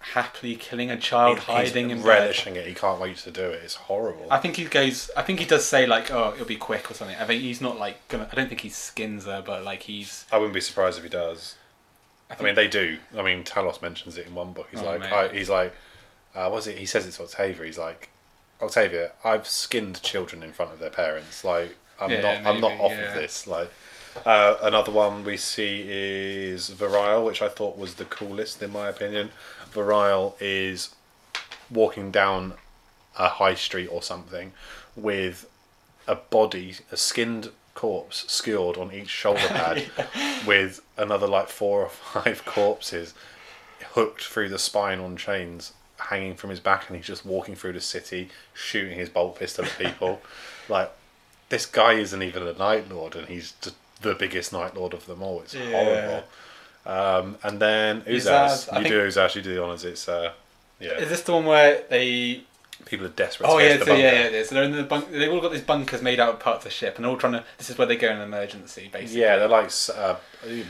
happily 0.01 0.55
killing 0.55 0.91
a 0.91 0.97
child, 0.97 1.41
He- 1.41 1.45
hiding 1.53 1.91
and 1.91 2.01
in 2.01 2.07
bed. 2.07 2.21
relishing 2.23 2.57
it. 2.57 2.67
He 2.67 2.75
can't 2.75 3.01
wait 3.01 3.17
to 3.19 3.31
do 3.31 3.43
it. 3.51 3.63
It's 3.65 3.75
horrible. 3.75 4.27
I 4.31 4.39
think 4.39 4.57
he 4.57 4.65
goes. 4.65 5.11
I 5.17 5.23
think 5.23 5.41
he 5.41 5.45
does 5.47 5.65
say 5.67 5.87
like, 5.87 6.11
"Oh, 6.11 6.33
it'll 6.35 6.47
be 6.47 6.57
quick" 6.57 6.91
or 6.91 6.95
something. 6.95 7.17
I 7.17 7.25
think 7.25 7.43
he's 7.43 7.61
not 7.61 7.79
like 7.79 8.07
gonna. 8.09 8.29
I 8.31 8.35
don't 8.37 8.49
think 8.49 8.61
he 8.61 8.69
skins 8.69 9.25
her, 9.25 9.43
but 9.45 9.65
like 9.65 9.83
he's. 9.83 10.25
I 10.31 10.37
wouldn't 10.39 10.55
be 10.55 10.61
surprised 10.61 10.99
if 10.99 11.05
he 11.05 11.11
does. 11.11 11.57
I, 12.31 12.37
I 12.39 12.43
mean, 12.43 12.55
they 12.55 12.69
do. 12.69 12.99
I 13.17 13.23
mean, 13.23 13.43
Talos 13.43 13.81
mentions 13.83 14.17
it 14.19 14.27
in 14.27 14.35
one 14.35 14.53
book. 14.53 14.69
He's 14.71 14.81
Oh, 14.83 14.85
like. 14.85 15.03
I, 15.11 15.29
he's 15.29 15.49
like, 15.51 15.75
uh, 16.35 16.49
was 16.53 16.67
it? 16.69 16.79
He 16.79 16.87
says 16.87 17.07
it's 17.07 17.19
Octavia. 17.21 17.65
He's 17.67 17.79
like, 17.79 18.11
Octavia, 18.61 19.13
I've 19.25 19.47
skinned 19.47 20.03
children 20.03 20.43
in 20.43 20.53
front 20.53 20.73
of 20.73 20.79
their 20.79 20.91
parents. 20.91 21.45
Like, 21.45 21.77
I'm 22.01 22.11
Yeah, 22.11 22.21
not, 22.43 22.47
I'm 22.55 22.61
not 22.61 22.73
off 22.73 22.93
yeah. 22.93 23.09
of 23.09 23.15
this. 23.15 23.47
Like, 23.47 23.71
uh, 24.27 24.57
another 24.63 24.91
one 24.91 25.25
we 25.25 25.37
see 25.37 25.85
is 25.89 26.71
Variel, 26.71 27.25
which 27.25 27.41
I 27.43 27.49
thought 27.49 27.79
was 27.79 27.95
the 27.95 28.05
coolest 28.05 28.63
in 28.63 28.73
my 28.73 28.89
opinion. 28.89 29.31
Variel 29.73 30.35
is 30.41 30.95
walking 31.71 32.11
down 32.11 32.55
a 33.17 33.29
high 33.29 33.55
street 33.55 33.89
or 33.89 34.03
something 34.03 34.53
with 34.97 35.49
a 36.07 36.15
body, 36.17 36.77
a 36.91 36.97
skinned 36.97 37.51
corpse 37.75 38.25
skewered 38.27 38.77
on 38.77 38.93
each 38.93 39.09
shoulder 39.09 39.47
pad 39.49 39.89
with 40.47 40.81
another 40.97 41.29
like 41.29 41.49
four 41.49 41.83
or 41.83 41.89
five 42.23 42.45
corpses 42.45 43.15
hooked 43.93 44.25
through 44.25 44.49
the 44.49 44.59
spine 44.59 44.99
on 44.99 45.17
chains 45.17 45.73
hanging 45.99 46.35
from 46.35 46.51
his 46.51 46.61
back 46.61 46.89
and 46.89 46.97
he's 46.97 47.07
just 47.07 47.25
walking 47.27 47.55
through 47.55 47.73
the 47.73 47.81
city 47.81 48.29
shooting 48.55 48.99
his 48.99 49.09
bolt 49.09 49.39
pistol 49.39 49.65
at 49.65 49.77
people 49.79 50.21
like 50.69 50.91
this 51.49 51.67
guy 51.67 51.95
isn't 51.95 52.23
even 52.23 52.43
a 52.47 52.53
night 52.55 52.89
lord 52.89 53.17
and 53.17 53.27
he's 53.29 53.53
just 53.61 53.75
the 54.03 54.15
biggest 54.15 54.53
night 54.53 54.77
lord 54.77 54.95
of 54.95 55.07
them 55.07 55.23
all 55.23 55.41
it's 55.43 55.55
Yeah. 55.55 55.71
horrible 55.73 56.25
um, 56.87 57.37
and 57.43 57.61
then 57.61 58.03
Uzas, 58.03 58.67
you 58.69 58.73
think- 58.75 58.87
do 58.89 59.01
Uzas 59.09 59.35
you 59.35 59.43
do 59.43 59.55
the 59.55 59.63
honours 59.63 59.85
it's 59.85 60.09
uh, 60.09 60.33
yeah 60.81 60.93
Is 60.99 61.09
this 61.09 61.23
the 61.23 61.33
one 61.33 61.45
where 61.47 61.83
they? 61.91 62.43
people 62.85 63.05
are 63.05 63.11
desperate 63.11 63.49
Oh 63.49 63.59
to 63.59 63.65
get 63.65 63.71
yeah, 63.73 63.77
the 63.79 63.85
so 63.85 63.95
yeah, 63.97 64.11
bunker. 64.11 64.17
yeah, 64.35 64.41
is. 64.41 64.49
So 64.49 64.55
they're 64.55 64.65
in 64.65 64.73
the 64.73 64.83
bunk. 64.85 65.11
They've 65.11 65.33
all 65.33 65.41
got 65.41 65.51
these 65.53 65.61
bunkers 65.63 66.01
made 66.01 66.21
out 66.21 66.29
of 66.35 66.39
parts 66.41 66.59
of 66.59 66.65
the 66.65 66.71
ship, 66.71 66.95
and 66.95 67.05
they're 67.05 67.11
all 67.11 67.19
trying 67.19 67.33
to. 67.33 67.45
This 67.59 67.69
is 67.71 67.77
where 67.77 67.89
they 67.89 67.97
go 67.97 68.07
in 68.09 68.19
an 68.19 68.23
emergency, 68.23 68.89
basically. 68.91 69.21
Yeah, 69.21 69.37
they're 69.37 69.49
like 69.49 69.71
uh, 69.95 70.15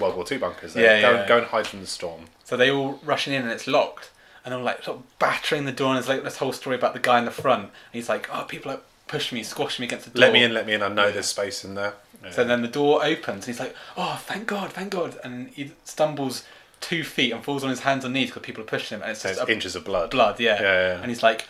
World 0.01 0.17
War 0.17 0.25
Two 0.25 0.39
bunkers. 0.39 0.73
They 0.73 0.83
Yeah, 0.85 1.03
go, 1.03 1.11
yeah. 1.13 1.29
go 1.29 1.37
and 1.39 1.47
hide 1.49 1.67
from 1.67 1.81
the 1.83 1.87
storm. 1.87 2.25
So 2.45 2.57
they 2.57 2.71
all 2.71 2.99
rushing 3.05 3.35
in 3.35 3.43
and 3.43 3.51
it's 3.53 3.67
locked, 3.67 4.11
and 4.49 4.55
I'm 4.55 4.65
like 4.65 4.83
sort 4.83 4.99
of 4.99 5.19
battering 5.19 5.67
the 5.67 5.73
door, 5.73 5.89
and 5.89 5.97
there's 5.97 6.09
like 6.09 6.25
this 6.25 6.39
whole 6.39 6.53
story 6.55 6.75
about 6.75 6.95
the 6.95 7.01
guy 7.01 7.19
in 7.19 7.27
the 7.27 7.31
front, 7.31 7.65
and 7.65 7.71
he's 7.93 8.09
like, 8.09 8.29
"Oh, 8.33 8.45
people 8.45 8.73
are 8.73 8.81
pushing 9.07 9.37
me, 9.37 9.43
squashing 9.43 9.83
me 9.83 9.89
against 9.89 10.07
the 10.07 10.11
door." 10.13 10.23
Let 10.23 10.33
me 10.33 10.43
in, 10.43 10.55
let 10.55 10.67
me 10.67 10.73
in. 10.73 10.83
I 10.83 10.89
know 10.89 11.11
there's 11.11 11.27
space 11.27 11.65
in 11.65 11.75
there. 11.75 11.95
Yeah. 12.25 12.31
So 12.31 12.45
then 12.45 12.63
the 12.63 12.69
door 12.69 13.05
opens, 13.05 13.45
and 13.47 13.55
he's 13.55 13.61
like, 13.61 13.77
"Oh, 13.97 14.19
thank 14.25 14.47
God, 14.47 14.73
thank 14.73 14.91
God!" 14.91 15.19
And 15.23 15.51
he 15.51 15.73
stumbles 15.85 16.45
two 16.81 17.05
feet 17.05 17.33
and 17.33 17.45
falls 17.45 17.63
on 17.63 17.71
his 17.71 17.81
hands 17.81 18.05
and 18.05 18.15
knees 18.15 18.31
because 18.31 18.43
people 18.43 18.63
are 18.63 18.67
pushing 18.67 18.97
him, 18.97 19.03
and 19.03 19.11
it's 19.11 19.25
it's 19.25 19.47
inches 19.49 19.77
of 19.77 19.85
blood. 19.85 20.11
blood, 20.11 20.41
yeah. 20.41 20.61
Yeah, 20.63 20.63
yeah. 20.63 21.01
And 21.03 21.11
he's 21.11 21.23
like, 21.23 21.47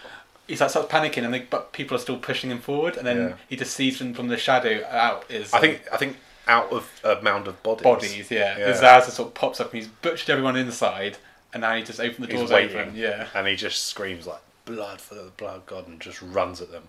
he's 0.48 0.60
like 0.60 0.70
starts 0.70 0.90
panicking, 0.90 1.24
and 1.24 1.32
they, 1.32 1.40
but 1.40 1.72
people 1.72 1.96
are 1.96 2.00
still 2.00 2.18
pushing 2.18 2.50
him 2.50 2.58
forward, 2.58 2.96
and 2.96 3.06
then 3.06 3.16
Yeah. 3.18 3.34
he 3.48 3.56
just 3.56 3.74
sees 3.74 3.98
them 4.00 4.12
from 4.14 4.26
the 4.28 4.36
shadow 4.36 4.84
out 4.90 5.24
is 5.28 5.52
I 5.54 5.58
um, 5.58 5.62
think 5.62 5.82
I 5.92 5.96
think 5.96 6.16
out 6.48 6.72
of 6.72 6.90
a 7.04 7.20
mound 7.22 7.46
of 7.46 7.62
bodies. 7.62 7.84
bodies, 7.84 8.30
yeah. 8.30 8.58
Yeah. 8.58 8.72
The 8.72 8.78
Zaz 8.78 9.02
sort 9.10 9.28
of 9.28 9.34
pops 9.34 9.60
up, 9.60 9.72
and 9.72 9.82
he's 9.82 9.88
butchered 9.88 10.30
everyone 10.30 10.56
inside, 10.56 11.18
and 11.52 11.60
now 11.62 11.74
he 11.76 11.82
just 11.82 12.00
opens 12.00 12.26
the 12.28 12.34
doors 12.34 12.50
open, 12.52 12.94
yeah. 12.96 13.28
And 13.34 13.46
he 13.46 13.56
just 13.56 13.86
screams 13.86 14.26
like 14.26 14.40
blood 14.64 15.00
for 15.00 15.14
the 15.14 15.30
blood 15.36 15.64
god 15.66 15.88
and 15.88 16.00
just 16.00 16.20
runs 16.22 16.60
at 16.60 16.70
them, 16.70 16.84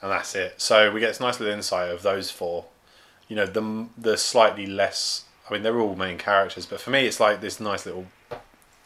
and 0.00 0.10
that's 0.10 0.34
it. 0.34 0.60
So 0.60 0.90
we 0.92 1.00
get 1.00 1.08
this 1.08 1.20
nice 1.20 1.40
little 1.40 1.54
insight 1.54 1.90
of 1.90 2.02
those 2.02 2.30
four. 2.30 2.66
You 3.28 3.36
know, 3.36 3.46
the 3.46 3.86
the 3.98 4.16
slightly 4.16 4.66
less. 4.66 5.24
I 5.48 5.52
mean, 5.54 5.62
they're 5.62 5.80
all 5.80 5.96
main 5.96 6.18
characters, 6.18 6.66
but 6.66 6.80
for 6.80 6.90
me, 6.90 7.06
it's 7.06 7.18
like 7.20 7.40
this 7.40 7.58
nice 7.60 7.84
little 7.86 8.06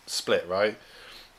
split, 0.07 0.47
right? 0.49 0.76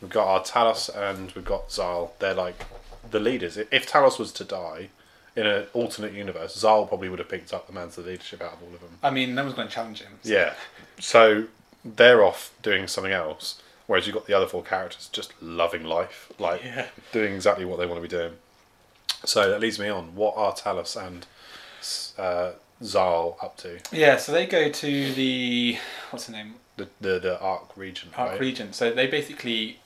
We've 0.02 0.12
got 0.12 0.28
our 0.28 0.42
Talos 0.44 0.90
and 0.96 1.32
we've 1.32 1.46
got 1.46 1.72
Xarl. 1.72 2.14
They're 2.20 2.34
like 2.36 2.66
the 3.10 3.20
leaders. 3.20 3.58
If 3.58 3.90
Talos 3.90 4.20
was 4.20 4.32
to 4.34 4.44
die 4.44 4.90
in 5.36 5.48
an 5.48 5.66
alternate 5.74 6.14
universe, 6.14 6.56
Xarl 6.56 6.86
probably 6.86 7.10
would 7.10 7.20
have 7.20 7.30
picked 7.30 7.54
up 7.54 7.66
the 7.68 7.74
mantle 7.74 8.02
of 8.02 8.08
leadership 8.08 8.42
out 8.42 8.54
of 8.54 8.64
all 8.64 8.74
of 8.76 8.80
them. 8.82 9.00
I 9.02 9.10
mean, 9.10 9.34
no 9.34 9.44
one's 9.44 9.56
going 9.56 9.68
to 9.68 9.74
challenge 9.74 10.02
him. 10.02 10.20
so- 10.22 10.30
Yeah. 10.32 10.54
So 11.00 11.46
they're 11.96 12.24
off 12.24 12.52
doing 12.62 12.88
something 12.88 13.14
else, 13.14 13.62
whereas 13.88 14.06
you've 14.08 14.14
got 14.16 14.26
the 14.28 14.34
other 14.34 14.48
four 14.48 14.64
characters 14.64 15.10
just 15.12 15.34
loving 15.42 15.84
life, 15.84 16.32
like 16.40 16.64
Yeah. 16.64 16.88
doing 17.12 17.34
exactly 17.34 17.66
what 17.66 17.80
they 17.80 17.86
want 17.86 17.98
to 17.98 18.02
be 18.02 18.08
doing. 18.08 18.34
So 19.26 19.50
that 19.50 19.60
leads 19.60 19.80
me 19.80 19.90
on. 19.90 20.16
What 20.16 20.36
are 20.38 20.54
Talos 20.54 20.96
and 21.02 21.26
uh, 22.18 22.52
Xarl 22.84 23.38
up 23.42 23.58
to? 23.58 23.80
Yeah, 23.92 24.18
so 24.18 24.32
they 24.32 24.46
go 24.46 24.70
to 24.70 25.14
the 25.14 25.78
what's 26.12 26.26
the 26.26 26.34
name 26.34 26.56
The 26.76 26.88
the, 27.02 27.20
the 27.20 27.40
Arc 27.42 27.76
region, 27.76 28.10
Arc 28.16 28.32
right? 28.32 28.40
region. 28.40 28.74
So 28.74 28.92
they 28.92 29.08
basically 29.08 29.80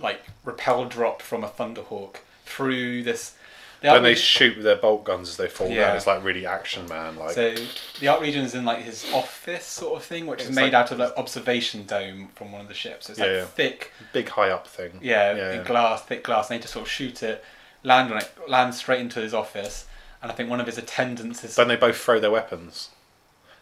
like 0.00 0.20
repel 0.44 0.84
drop 0.86 1.20
from 1.22 1.44
a 1.44 1.48
Thunderhawk 1.48 2.16
through 2.46 3.02
this. 3.02 3.34
The 3.80 3.86
Then 3.86 3.92
Arc 3.94 4.02
they 4.02 4.08
region- 4.10 4.22
shoot 4.24 4.56
with 4.56 4.64
their 4.64 4.76
bolt 4.76 5.04
guns 5.04 5.28
as 5.28 5.36
they 5.36 5.46
fall 5.48 5.68
Yeah. 5.68 5.88
down. 5.88 5.96
It's 5.96 6.06
like 6.06 6.24
really 6.24 6.46
action 6.46 6.88
man. 6.88 7.16
Like 7.16 7.32
so 7.34 7.54
the 8.00 8.08
art 8.08 8.20
region 8.20 8.44
is 8.44 8.54
in 8.54 8.64
like 8.64 8.82
his 8.82 9.06
office 9.12 9.64
sort 9.64 10.00
of 10.00 10.04
thing, 10.04 10.26
which 10.26 10.42
is 10.42 10.50
made 10.50 10.72
like- 10.72 10.74
out 10.74 10.90
of 10.90 10.98
like 10.98 11.12
observation 11.16 11.84
dome 11.86 12.30
from 12.34 12.50
one 12.50 12.60
of 12.60 12.66
the 12.68 12.74
ships. 12.74 13.06
So 13.06 13.12
it's 13.12 13.20
like 13.20 13.28
Yeah, 13.28 13.36
yeah. 13.36 13.44
thick, 13.44 13.92
big 14.12 14.28
high 14.30 14.50
up 14.50 14.66
thing. 14.66 14.98
yeah, 15.00 15.32
Yeah, 15.34 15.50
in 15.52 15.58
yeah. 15.58 15.64
glass, 15.64 16.02
thick 16.02 16.24
glass. 16.24 16.50
And 16.50 16.58
they 16.58 16.62
just 16.62 16.72
sort 16.74 16.86
of 16.86 16.90
shoot 16.90 17.22
it, 17.22 17.44
land 17.84 18.10
on 18.12 18.18
it, 18.18 18.28
land 18.48 18.74
straight 18.74 19.00
into 19.00 19.20
his 19.20 19.32
office. 19.32 19.86
And 20.20 20.32
I 20.32 20.34
think 20.34 20.50
one 20.50 20.58
of 20.60 20.66
his 20.66 20.78
attendants 20.78 21.44
is. 21.44 21.54
Then 21.54 21.68
they 21.68 21.76
both 21.76 21.96
throw 21.98 22.18
their 22.18 22.32
weapons. 22.32 22.88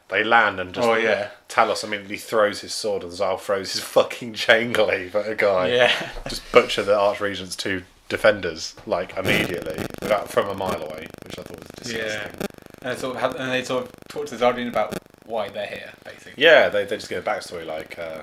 They 0.08 0.22
land 0.24 0.58
and 0.60 0.72
just 0.72 0.86
Oh, 0.86 0.94
yeah. 0.94 1.30
Talos 1.50 1.84
immediately 1.84 2.16
throws 2.16 2.60
his 2.62 2.72
sword 2.72 3.02
and 3.02 3.12
Xarl 3.12 3.36
throws 3.38 3.72
his 3.72 3.82
fucking 3.84 4.32
chain 4.34 4.72
glaive 4.72 5.14
at 5.14 5.28
a 5.28 5.34
guy. 5.34 5.68
yeah, 5.68 6.10
Just 6.28 6.50
butcher 6.52 6.82
the 6.84 6.92
Archregent's 6.94 7.56
two 7.56 7.82
defenders 8.09 8.74
like 8.86 9.16
immediately, 9.16 9.84
without 10.00 10.28
from 10.30 10.48
a 10.48 10.54
mile 10.54 10.82
away, 10.82 11.07
which 11.24 11.38
I 11.38 11.42
thought 11.42 11.59
was 11.59 11.68
disgusting. 11.82 12.32
yeah. 12.32 12.46
And 12.82 12.96
they 12.96 13.00
sort 13.00 13.16
of 13.16 13.34
and 13.40 13.50
they 13.50 13.64
sort 13.64 13.84
of 13.84 13.92
talk 14.09 14.26
to 14.26 14.36
the 14.36 14.44
Zardian 14.44 14.68
about 14.68 14.96
why 15.24 15.48
they're 15.48 15.66
here, 15.66 15.92
basically. 16.04 16.34
Yeah, 16.42 16.68
they, 16.68 16.84
they 16.84 16.96
just 16.96 17.09
get 17.09 17.18
a 17.18 17.28
backstory 17.28 17.66
like, 17.66 17.98
uh, 17.98 18.22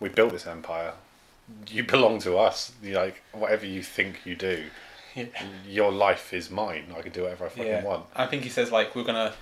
we 0.00 0.08
built 0.08 0.32
this 0.32 0.46
empire. 0.46 0.92
You 1.68 1.84
belong 1.84 2.18
to 2.20 2.36
us. 2.38 2.72
You 2.82 2.94
like 2.94 3.22
whatever 3.32 3.64
you 3.66 3.82
think 3.82 4.20
you 4.24 4.34
do. 4.34 4.64
Yeah. 5.14 5.26
Your 5.68 5.92
life 5.92 6.34
is 6.34 6.50
mine. 6.50 6.86
I 6.96 7.02
can 7.02 7.12
do 7.12 7.22
whatever 7.22 7.46
I 7.46 7.48
fucking 7.48 7.66
Yeah. 7.66 7.84
want. 7.84 8.06
I 8.16 8.26
think 8.26 8.42
he 8.42 8.48
says 8.50 8.72
like 8.72 8.96
we're 8.96 9.04
gonna 9.04 9.32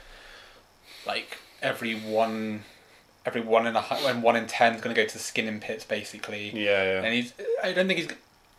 like 1.06 1.38
every 1.62 1.94
one 1.94 2.64
every 3.26 3.40
one 3.40 3.66
in 3.66 3.74
a 3.74 3.84
and 4.06 4.22
one 4.22 4.36
in 4.36 4.46
ten 4.46 4.74
is 4.74 4.80
gonna 4.82 4.94
go 4.94 5.06
to 5.06 5.12
the 5.12 5.18
skinning 5.18 5.60
pits 5.60 5.84
basically. 5.84 6.50
Yeah, 6.50 6.82
yeah. 6.84 7.02
And 7.02 7.14
he's 7.14 7.32
I 7.62 7.72
don't 7.72 7.86
think 7.88 7.98
he's 8.00 8.08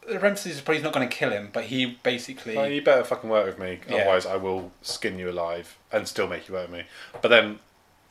the 0.07 0.19
is 0.51 0.61
probably 0.61 0.81
not 0.83 0.93
gonna 0.93 1.07
kill 1.07 1.31
him, 1.31 1.49
but 1.53 1.65
he 1.65 1.85
basically 2.03 2.55
Well, 2.55 2.69
you 2.69 2.81
better 2.81 3.03
fucking 3.03 3.29
work 3.29 3.45
with 3.45 3.59
me, 3.59 3.79
Yeah. 3.89 3.97
otherwise 3.97 4.25
I 4.25 4.35
will 4.37 4.71
skin 4.81 5.17
you 5.19 5.29
alive 5.29 5.77
and 5.91 6.07
still 6.07 6.27
make 6.27 6.47
you 6.47 6.53
work 6.53 6.69
with 6.69 6.79
me. 6.79 6.85
But 7.21 7.29
then, 7.29 7.59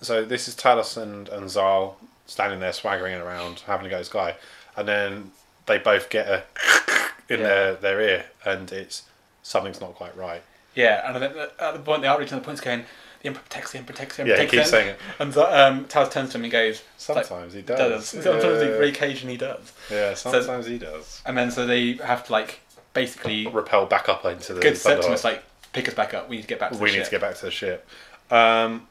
so 0.01 0.25
this 0.25 0.49
is 0.49 0.55
Talos 0.57 0.97
and, 1.01 1.29
and 1.29 1.49
Xarl 1.51 1.97
standing 2.27 2.61
there 2.61 2.73
swaggering 2.73 3.15
around, 3.21 3.61
having 3.67 3.87
a 3.87 3.91
go 3.91 3.97
at 3.97 3.99
this 4.01 4.09
guy, 4.09 4.37
and 4.77 4.89
then 4.89 5.31
they 5.67 5.79
both 5.79 6.11
get 6.11 6.27
a 6.27 6.43
in 7.29 7.41
Yeah. 7.41 7.47
their, 7.47 7.75
their 7.77 8.01
ear, 8.01 8.25
and 8.45 8.71
it's 8.73 9.03
something's 9.43 9.81
not 9.81 9.95
quite 9.95 10.17
right. 10.17 10.43
yeah, 10.75 11.07
and 11.07 11.23
then 11.23 11.49
at 11.61 11.73
the 11.75 11.79
point 11.81 12.03
the 12.03 12.09
outreach 12.09 12.33
and 12.33 12.41
the 12.41 12.45
point's 12.45 12.61
going 12.61 12.85
the 13.25 13.29
emperor 13.29 13.43
protects 13.43 13.73
the 13.73 13.79
emperor 13.79 13.95
protects 13.95 14.17
the 14.17 14.23
emperor 14.23 14.37
Yeah, 14.37 14.43
he 14.43 14.49
keeps 14.49 14.69
saying 14.69 14.89
it. 14.89 14.99
And 15.19 15.33
so, 15.33 15.51
um, 15.51 15.87
Taz 15.87 16.11
turns 16.11 16.33
to 16.33 16.39
him 16.39 16.45
and 16.45 16.53
goes, 16.53 16.83
like, 17.09 17.25
Sometimes 17.25 17.55
he 17.55 17.63
does. 17.63 17.79
does. 17.79 18.23
Sometimes 18.23 18.61
he, 18.63 18.69
very 18.69 18.91
occasionally 18.91 19.39
does. 19.39 19.73
Yeah, 19.91 20.13
sometimes 20.13 20.67
he 20.67 20.77
does. 20.77 21.23
And 21.25 21.37
then 21.37 21.51
so 21.51 21.67
they 21.67 21.95
have 21.95 22.27
to 22.27 22.33
like 22.33 22.61
basically 22.93 23.47
Repel 23.47 23.87
back 23.87 24.11
up 24.11 24.27
into 24.27 24.53
the. 24.53 24.61
go 24.61 24.69
to 24.69 24.75
Thunderhawk. 24.77 24.97
Septimus 24.97 25.25
like 25.25 25.43
pick 25.73 25.89
us 25.89 25.95
back 25.95 26.13
up. 26.13 26.29
We 26.29 26.37
need 26.37 26.43
to 26.43 26.49
get 26.49 26.61
back 26.61 26.73
to 26.73 26.79
we 26.79 26.91
the 26.91 26.97
need 26.97 26.99
ship. 26.99 27.05
to 27.07 27.11
get 27.13 27.21
back 27.23 27.37
to 27.37 27.47
the 27.47 27.51
ship. 27.51 27.89
Um, 28.31 28.89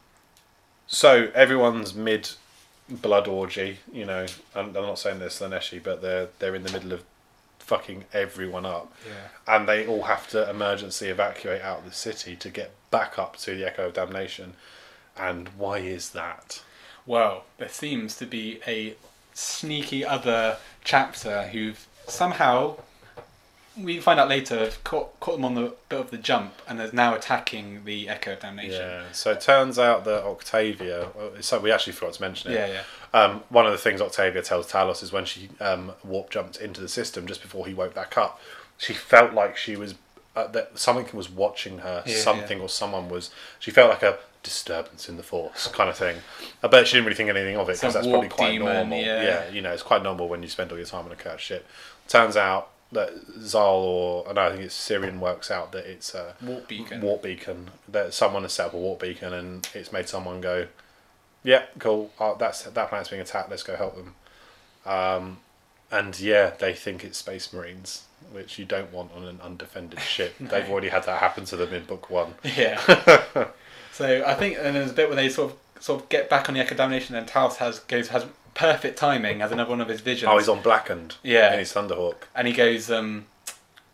so 0.88 1.30
everyone's 1.36 1.94
mid 1.94 2.30
blood 2.90 3.28
orgy, 3.28 3.78
you 3.92 4.06
know. 4.06 4.26
I'm, 4.56 4.68
I'm 4.70 4.74
not 4.74 4.98
saying 4.98 5.20
this 5.20 5.40
Laneshi, 5.42 5.82
but 5.82 6.02
they're 6.02 6.30
they're 6.40 6.56
in 6.56 6.64
the 6.64 6.72
middle 6.72 6.92
of 6.92 7.04
fucking 7.64 8.06
everyone 8.14 8.66
up, 8.66 8.92
Yeah. 9.06 9.56
and 9.56 9.68
they 9.68 9.86
all 9.88 10.04
have 10.04 10.28
to 10.30 10.50
emergency 10.50 11.08
evacuate 11.08 11.62
out 11.62 11.80
of 11.80 11.86
the 11.86 11.92
city 11.96 12.36
to 12.38 12.50
get 12.50 12.72
back 12.92 13.18
up 13.18 13.38
to 13.38 13.56
the 13.56 13.66
Echo 13.66 13.88
of 13.88 13.94
Damnation. 13.94 14.54
And 15.18 15.50
why 15.58 15.80
is 15.80 16.10
that? 16.12 16.62
Well, 17.06 17.46
there 17.58 17.70
seems 17.70 18.16
to 18.18 18.26
be 18.26 18.60
a 18.68 18.96
sneaky 19.34 20.06
other 20.06 20.58
chapter 20.84 21.48
who've 21.48 21.86
somehow 22.08 22.78
we 23.76 24.00
find 24.00 24.20
out 24.20 24.30
later 24.30 24.70
caught, 24.84 25.20
caught 25.20 25.34
them 25.38 25.46
on 25.46 25.56
the 25.56 25.74
bit 25.90 26.00
of 26.00 26.12
the 26.12 26.18
jump 26.18 26.54
and 26.68 26.80
is 26.80 26.94
now 26.94 27.16
attacking 27.16 27.86
the 27.86 28.08
Echo 28.08 28.34
of 28.34 28.40
Damnation. 28.42 28.80
Yeah. 28.82 29.04
So 29.12 29.32
it 29.32 29.42
turns 29.42 29.80
out 29.80 30.06
that 30.06 30.24
Octavia. 30.24 31.08
So 31.42 31.60
we 31.60 31.72
actually 31.72 31.94
forgot 31.94 32.14
to 32.14 32.22
mention 32.22 32.52
it. 32.52 32.56
Yeah, 32.56 32.68
yeah. 32.68 32.82
Um, 33.14 33.44
one 33.50 33.66
of 33.66 33.72
the 33.72 33.78
things 33.78 34.02
Octavia 34.02 34.42
tells 34.42 34.72
Talos 34.72 35.04
is 35.04 35.12
when 35.12 35.26
she 35.26 35.50
um, 35.60 35.92
warp 36.04 36.30
jumped 36.32 36.58
into 36.58 36.82
the 36.82 36.88
system 36.88 37.28
just 37.28 37.42
before 37.42 37.68
he 37.68 37.74
woke 37.74 37.94
back 37.94 38.18
up, 38.18 38.40
she 38.78 38.94
felt 38.94 39.34
like 39.34 39.56
she 39.56 39.76
was 39.76 39.94
uh, 40.36 40.48
that 40.48 40.78
something 40.80 41.16
was 41.16 41.30
watching 41.30 41.80
her, 41.80 42.02
Yeah, 42.08 42.16
something 42.18 42.60
or 42.60 42.68
someone 42.70 43.08
was. 43.10 43.30
She 43.60 43.70
felt 43.70 43.92
like 43.92 44.02
a 44.02 44.18
disturbance 44.42 45.08
in 45.08 45.16
the 45.18 45.24
force 45.24 45.68
kind 45.68 45.90
of 45.92 45.96
thing. 45.98 46.18
I 46.64 46.68
bet 46.68 46.88
she 46.88 46.94
didn't 46.94 47.06
really 47.06 47.16
think 47.16 47.30
anything 47.30 47.56
of 47.56 47.70
it 47.70 47.74
because 47.80 47.94
that's 47.94 48.08
probably 48.08 48.30
quite 48.30 48.52
demon, 48.54 48.90
normal. 48.90 49.00
yeah. 49.00 49.48
you 49.50 49.62
know, 49.62 49.72
it's 49.72 49.84
quite 49.84 50.02
normal 50.02 50.28
when 50.28 50.42
you 50.42 50.50
spend 50.50 50.72
all 50.72 50.78
your 50.78 50.88
time 50.88 51.06
on 51.06 51.12
a 51.12 51.16
cursed 51.16 51.44
ship. 51.44 51.68
Turns 52.08 52.36
out 52.36 52.70
that 52.92 53.12
Xarl 53.40 54.24
or 54.28 54.34
no, 54.34 54.42
I 54.42 54.50
think 54.52 54.64
it's 54.64 54.76
Cyrion 54.76 55.20
works 55.20 55.50
out 55.52 55.72
that 55.72 55.86
it's 55.86 56.14
a 56.16 56.36
Warp 56.42 56.68
beacon. 56.68 57.02
warp 57.02 57.22
beacon. 57.24 57.70
That 57.88 58.14
someone 58.14 58.42
has 58.42 58.54
set 58.54 58.68
up 58.68 58.74
a 58.74 58.78
warp 58.78 59.02
beacon 59.02 59.34
and 59.34 59.68
it's 59.76 59.92
made 59.92 60.10
someone 60.10 60.42
go, 60.42 60.68
yeah, 61.44 61.64
cool. 61.80 62.12
Uh, 62.20 62.34
that's 62.36 62.64
that 62.64 62.90
planet's 62.90 63.10
being 63.10 63.22
attacked. 63.22 63.50
Let's 63.50 63.64
go 63.64 63.76
help 63.76 63.96
them. 63.96 64.16
Um, 64.86 65.38
and 65.92 66.20
yeah, 66.20 66.52
they 66.60 66.74
think 66.74 67.04
it's 67.04 67.18
Space 67.18 67.54
Marines, 67.54 68.04
which 68.32 68.58
you 68.58 68.66
don't 68.66 68.92
want 68.92 69.12
on 69.16 69.24
an 69.26 69.40
undefended 69.42 70.00
ship. 70.16 70.36
They've 70.40 70.70
already 70.70 70.90
had 70.90 71.04
that 71.04 71.20
happen 71.20 71.46
to 71.46 71.56
them 71.58 71.74
in 71.74 71.86
book 71.86 72.10
one. 72.10 72.34
Yeah. 72.44 72.80
so 73.92 74.24
I 74.26 74.34
think, 74.34 74.58
and 74.60 74.76
there's 74.76 74.92
a 74.92 74.94
bit 74.94 75.08
where 75.08 75.16
they 75.16 75.30
sort 75.30 75.52
of 75.52 75.58
sort 75.84 76.02
of 76.02 76.10
get 76.10 76.30
back 76.30 76.48
on 76.48 76.56
the 76.56 76.62
Echo 76.62 76.76
and 76.82 77.28
Talos 77.28 77.58
has 77.58 77.80
goes 77.80 78.08
has 78.10 78.26
perfect 78.54 78.98
timing, 78.98 79.40
has 79.40 79.52
another 79.52 79.70
one 79.70 79.82
of 79.82 79.88
his 79.90 80.02
visions. 80.02 80.30
Oh, 80.32 80.38
he's 80.38 80.50
on 80.50 80.62
Blackened. 80.62 81.16
Yeah. 81.24 81.54
in 81.54 81.60
his 81.60 81.74
Thunderhawk. 81.74 82.16
and 82.36 82.48
he 82.48 82.54
goes 82.54 82.90
um, 82.90 83.26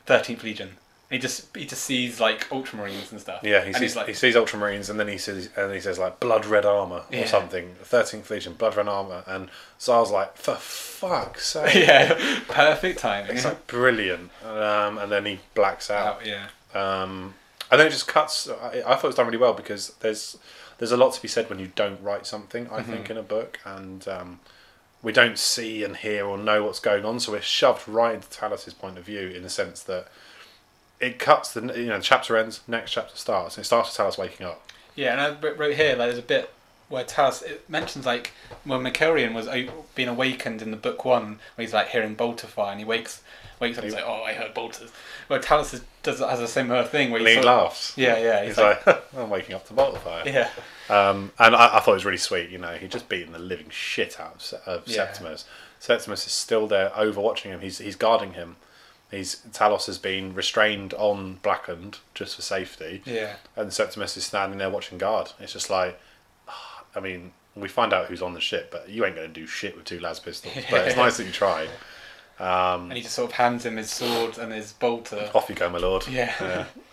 Thirteenth 0.05 0.43
Legion. 0.43 0.77
He 1.09 1.17
just 1.17 1.55
he 1.57 1.65
just 1.65 1.83
sees 1.83 2.19
like 2.19 2.47
Ultramarines 2.49 3.11
and 3.11 3.19
stuff. 3.19 3.41
Yeah, 3.43 3.61
he 3.61 3.67
and 3.67 3.75
sees 3.75 3.81
he's 3.81 3.95
like, 3.95 4.07
he 4.07 4.13
sees 4.13 4.35
Ultramarines, 4.35 4.91
and 4.91 4.99
then 4.99 5.07
he 5.07 5.17
says 5.17 5.49
and 5.57 5.73
he 5.73 5.79
says 5.79 5.97
like 5.97 6.19
blood 6.19 6.45
red 6.45 6.65
armor 6.65 7.01
Yeah. 7.09 7.23
or 7.23 7.27
something. 7.27 7.73
Thirteenth 7.81 8.29
Legion, 8.29 8.53
blood 8.53 8.75
red 8.75 8.87
armor, 8.87 9.23
and 9.25 9.49
Xarl's 9.79 10.11
like, 10.11 10.37
for 10.37 10.53
fuck's 10.55 11.47
sake. 11.47 11.73
yeah, 11.87 12.39
perfect 12.47 12.99
timing. 12.99 13.35
It's 13.37 13.45
like 13.45 13.65
brilliant, 13.65 14.29
um, 14.45 14.99
and 14.99 15.11
then 15.11 15.25
he 15.25 15.39
blacks 15.55 15.89
out. 15.89 16.19
Oh, 16.21 16.25
yeah. 16.25 16.47
Um, 16.75 17.33
and 17.71 17.79
then 17.79 17.87
it 17.87 17.91
just 17.91 18.07
cuts. 18.07 18.47
I, 18.47 18.83
I 18.85 18.95
thought 18.95 19.05
it 19.05 19.07
was 19.07 19.15
done 19.15 19.25
really 19.25 19.37
well 19.39 19.53
because 19.53 19.93
there's 20.01 20.37
there's 20.77 20.91
a 20.91 20.97
lot 20.97 21.13
to 21.13 21.21
be 21.21 21.27
said 21.27 21.49
when 21.49 21.57
you 21.57 21.71
don't 21.75 22.01
write 22.03 22.27
something. 22.27 22.69
I 22.71 22.83
think 22.83 23.09
in 23.09 23.17
a 23.17 23.23
book, 23.23 23.59
and 23.65 24.07
um, 24.07 24.39
we 25.01 25.11
don't 25.11 25.39
see 25.39 25.83
and 25.83 25.97
hear 25.97 26.25
or 26.25 26.37
know 26.37 26.63
what's 26.65 26.79
going 26.79 27.03
on, 27.03 27.19
so 27.19 27.31
we're 27.31 27.41
shoved 27.41 27.87
right 27.87 28.13
into 28.13 28.29
Talos's 28.29 28.75
point 28.75 28.99
of 28.99 29.05
view 29.05 29.27
in 29.29 29.41
the 29.41 29.49
sense 29.49 29.81
that 29.83 30.07
it 30.99 31.19
cuts 31.19 31.53
the 31.53 31.61
you 31.79 31.87
know 31.87 31.97
the 31.97 32.03
chapter 32.03 32.37
ends, 32.37 32.61
next 32.67 32.91
chapter 32.91 33.15
starts, 33.15 33.57
and 33.57 33.63
it 33.63 33.67
starts 33.67 33.97
with 33.97 34.07
Talos 34.07 34.17
waking 34.17 34.45
up. 34.45 34.61
Yeah, 34.95 35.11
and 35.13 35.21
I 35.21 35.39
wrote- 35.39 35.75
here 35.75 35.89
like 35.95 36.07
there's 36.09 36.17
a 36.17 36.21
bit 36.21 36.51
where 36.89 37.03
Talos 37.03 37.43
it 37.43 37.69
mentions 37.69 38.05
like 38.05 38.31
when 38.63 38.81
Malcharion 38.81 39.33
was 39.33 39.47
being 39.95 40.09
awakened 40.09 40.61
in 40.61 40.71
the 40.71 40.77
book 40.77 41.05
one, 41.05 41.39
where 41.55 41.65
he's 41.65 41.73
like 41.73 41.89
hearing 41.89 42.15
bolter 42.15 42.47
fire, 42.47 42.71
and 42.71 42.79
he 42.79 42.85
wakes 42.85 43.21
wakes 43.59 43.77
up 43.77 43.83
and 43.83 43.91
he's 43.91 43.95
like, 44.01 44.07
"Oh, 44.07 44.23
I 44.23 44.33
heard 44.33 44.53
bolters." 44.53 44.91
Well, 45.29 45.39
Talos 45.39 45.73
is, 45.73 45.81
does 46.01 46.19
has 46.19 46.39
a 46.39 46.47
similar 46.47 46.83
thing 46.83 47.11
where 47.11 47.19
he, 47.21 47.27
he 47.27 47.33
sort 47.35 47.45
of- 47.45 47.63
laughs. 47.63 47.93
Yeah, 47.95 48.17
yeah. 48.17 48.39
He's 48.41 48.55
He's, 48.55 48.57
like, 48.57 48.85
like, 48.87 49.03
I'm 49.17 49.29
waking 49.29 49.53
up 49.55 49.67
to 49.67 49.73
Boltfire. 49.73 50.25
yeah, 50.25 50.49
Um, 50.89 51.31
and 51.37 51.55
I, 51.55 51.77
I 51.77 51.79
thought 51.79 51.91
it 51.91 51.95
was 51.95 52.05
really 52.05 52.17
sweet. 52.17 52.49
You 52.49 52.57
know, 52.57 52.73
he 52.73 52.87
just 52.87 53.07
beaten 53.07 53.31
the 53.33 53.39
living 53.39 53.69
shit 53.69 54.19
out 54.19 54.51
of, 54.65 54.81
of 54.81 54.87
Yeah. 54.87 55.05
Septimus. 55.05 55.45
Septimus 55.79 56.25
is 56.25 56.33
still 56.33 56.67
there, 56.67 56.89
overwatching 56.89 57.43
him. 57.51 57.59
He's 57.61 57.77
he's 57.77 57.95
guarding 57.95 58.33
him. 58.33 58.55
He's 59.11 59.37
Talos 59.51 59.87
has 59.87 59.97
been 59.97 60.33
restrained 60.35 60.93
on 60.93 61.39
Blackened 61.41 61.97
just 62.13 62.35
for 62.35 62.41
safety, 62.43 63.01
yeah. 63.05 63.37
and 63.55 63.73
Septimus 63.73 64.15
is 64.17 64.25
standing 64.25 64.59
there 64.59 64.69
watching 64.69 64.97
guard. 64.99 65.31
It's 65.39 65.53
just 65.53 65.69
like, 65.69 65.99
ah, 66.47 66.83
I 66.95 66.99
mean, 66.99 67.31
we 67.55 67.67
find 67.67 67.91
out 67.91 68.05
who's 68.05 68.21
on 68.21 68.33
the 68.35 68.39
ship, 68.41 68.69
but 68.71 68.87
you 68.89 69.03
ain't 69.05 69.15
going 69.15 69.27
to 69.27 69.33
do 69.33 69.47
shit 69.47 69.75
with 69.75 69.85
two 69.85 69.99
las 69.99 70.19
pistols. 70.19 70.53
But 70.69 70.87
it's 70.87 70.95
nice 70.97 71.17
that 71.17 71.25
you 71.25 71.31
tried. 71.31 71.69
And 72.39 72.93
he 72.93 73.01
just 73.01 73.15
sort 73.15 73.31
of 73.31 73.35
hands 73.37 73.65
him 73.65 73.75
his 73.77 73.89
sword 73.91 74.37
and 74.37 74.53
his 74.53 74.73
bolter. 74.73 75.29
Off 75.33 75.49
you 75.49 75.55
go, 75.55 75.69
my 75.69 75.79
lord. 75.79 76.07
Yeah. 76.07 76.33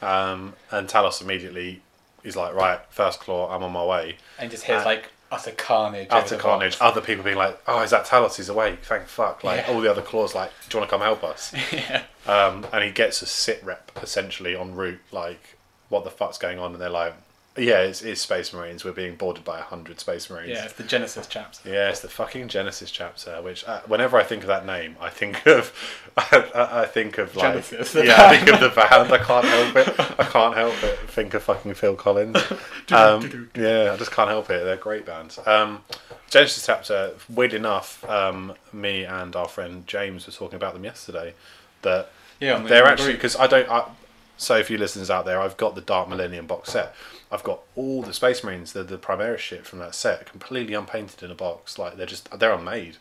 Yeah. 0.02 0.30
Um, 0.30 0.54
and 0.70 0.88
Talos 0.88 1.20
immediately 1.20 1.82
is 2.24 2.34
like, 2.34 2.54
right, 2.54 2.80
first 2.90 3.20
claw, 3.20 3.54
I'm 3.54 3.62
on 3.62 3.72
my 3.72 3.84
way. 3.84 4.16
And 4.38 4.50
just 4.50 4.64
hears 4.64 4.82
Uh, 4.82 4.86
like 4.86 5.10
utter 5.30 5.50
carnage. 5.52 6.08
Utter 6.10 6.36
carnage. 6.36 6.76
Other 6.80 7.00
people 7.00 7.24
being 7.24 7.36
like, 7.36 7.60
"Oh, 7.66 7.82
is 7.82 7.90
that 7.90 8.06
Talos? 8.06 8.36
He's 8.36 8.48
awake. 8.48 8.80
Thank 8.84 9.06
fuck!" 9.08 9.42
Like 9.44 9.66
Yeah. 9.66 9.72
all 9.72 9.80
the 9.80 9.90
other 9.90 10.02
claws, 10.02 10.34
like, 10.34 10.50
"Do 10.68 10.76
you 10.76 10.80
want 10.80 10.90
to 10.90 10.94
come 10.96 11.02
help 11.02 11.24
us?" 11.24 11.52
yeah. 11.72 12.02
um, 12.26 12.66
and 12.72 12.84
he 12.84 12.90
gets 12.90 13.22
a 13.22 13.26
sit 13.26 13.62
rep 13.64 13.90
essentially 14.02 14.56
en 14.56 14.74
route, 14.74 15.00
like 15.12 15.56
what 15.88 16.04
the 16.04 16.10
fuck's 16.10 16.38
going 16.38 16.58
on, 16.58 16.72
and 16.72 16.80
they're 16.80 16.88
like, 16.90 17.14
yeah, 17.56 17.80
it's, 17.80 18.02
it's 18.02 18.20
Space 18.20 18.52
Marines. 18.52 18.84
We're 18.84 18.92
being 18.92 19.16
boarded 19.16 19.44
by 19.44 19.58
a 19.58 19.62
hundred 19.62 19.98
Space 20.00 20.28
Marines. 20.30 20.50
Yeah, 20.50 20.64
it's 20.64 20.74
the 20.74 20.82
Genesis 20.82 21.26
chaps. 21.26 21.60
Yeah, 21.64 21.88
it's 21.90 22.00
the 22.00 22.08
fucking 22.08 22.48
Genesis 22.48 22.90
chapter. 22.90 23.40
Which, 23.42 23.64
uh, 23.66 23.80
whenever 23.86 24.16
I 24.16 24.22
think 24.24 24.42
of 24.42 24.48
that 24.48 24.66
name, 24.66 24.96
I 25.00 25.10
think 25.10 25.46
of, 25.46 25.72
I, 26.16 26.50
I- 26.54 26.82
I 26.82 26.86
think 26.86 27.18
of 27.18 27.34
like, 27.36 27.52
Genesis, 27.68 27.94
yeah, 27.94 28.14
I 28.26 28.36
think 28.36 28.52
of 28.52 28.60
the 28.60 28.68
band. 28.68 29.12
I 29.12 29.18
can't 29.18 29.44
help 29.46 29.76
it. 29.76 30.00
I 30.20 30.24
can't 30.24 30.54
help 30.56 30.82
it. 30.82 30.98
Think 31.10 31.34
of 31.34 31.42
fucking 31.42 31.74
Phil 31.74 31.96
Collins. 31.96 32.36
Um, 32.92 33.50
yeah, 33.56 33.90
I 33.92 33.96
just 33.96 34.12
can't 34.12 34.28
help 34.30 34.48
it. 34.48 34.62
They're 34.62 34.76
great 34.76 35.04
bands. 35.04 35.40
Um, 35.44 35.82
Genesis 36.30 36.64
chapter. 36.64 37.14
Weird 37.28 37.52
enough, 37.52 38.04
um, 38.08 38.54
me 38.72 39.02
and 39.04 39.34
our 39.34 39.48
friend 39.48 39.84
James 39.88 40.24
were 40.26 40.32
talking 40.32 40.54
about 40.54 40.72
them 40.74 40.84
yesterday. 40.84 41.34
That 41.82 42.10
Yeah, 42.38 42.58
they're 42.60 42.86
actually 42.86 43.14
because 43.14 43.34
I 43.34 43.48
don't. 43.48 43.68
I, 43.68 43.88
so, 44.36 44.56
if 44.56 44.70
you 44.70 44.78
listeners 44.78 45.10
out 45.10 45.24
there, 45.24 45.40
I've 45.40 45.56
got 45.56 45.74
the 45.74 45.80
Dark 45.80 46.08
Millennium 46.08 46.46
box 46.46 46.72
set. 46.72 46.94
I've 47.32 47.42
got 47.42 47.60
all 47.74 48.02
the 48.02 48.12
Space 48.12 48.44
Marines, 48.44 48.72
the 48.72 48.82
the 48.82 48.98
Primaris 48.98 49.38
shit 49.38 49.66
from 49.66 49.78
that 49.80 49.94
set, 49.94 50.26
completely 50.30 50.74
unpainted 50.74 51.22
in 51.22 51.30
a 51.30 51.34
box. 51.34 51.78
Like 51.78 51.96
they're 51.96 52.06
just 52.06 52.30
they're 52.38 52.52
unmade. 52.52 52.96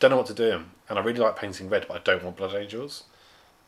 Don't 0.00 0.10
know 0.10 0.16
what 0.16 0.26
to 0.26 0.34
do 0.34 0.52
'em. 0.52 0.70
and 0.88 0.98
I 0.98 1.02
really 1.02 1.18
like 1.18 1.36
painting 1.36 1.68
red, 1.68 1.86
but 1.88 1.96
I 1.96 2.00
don't 2.04 2.22
want 2.24 2.36
Blood 2.36 2.54
Angels. 2.54 3.04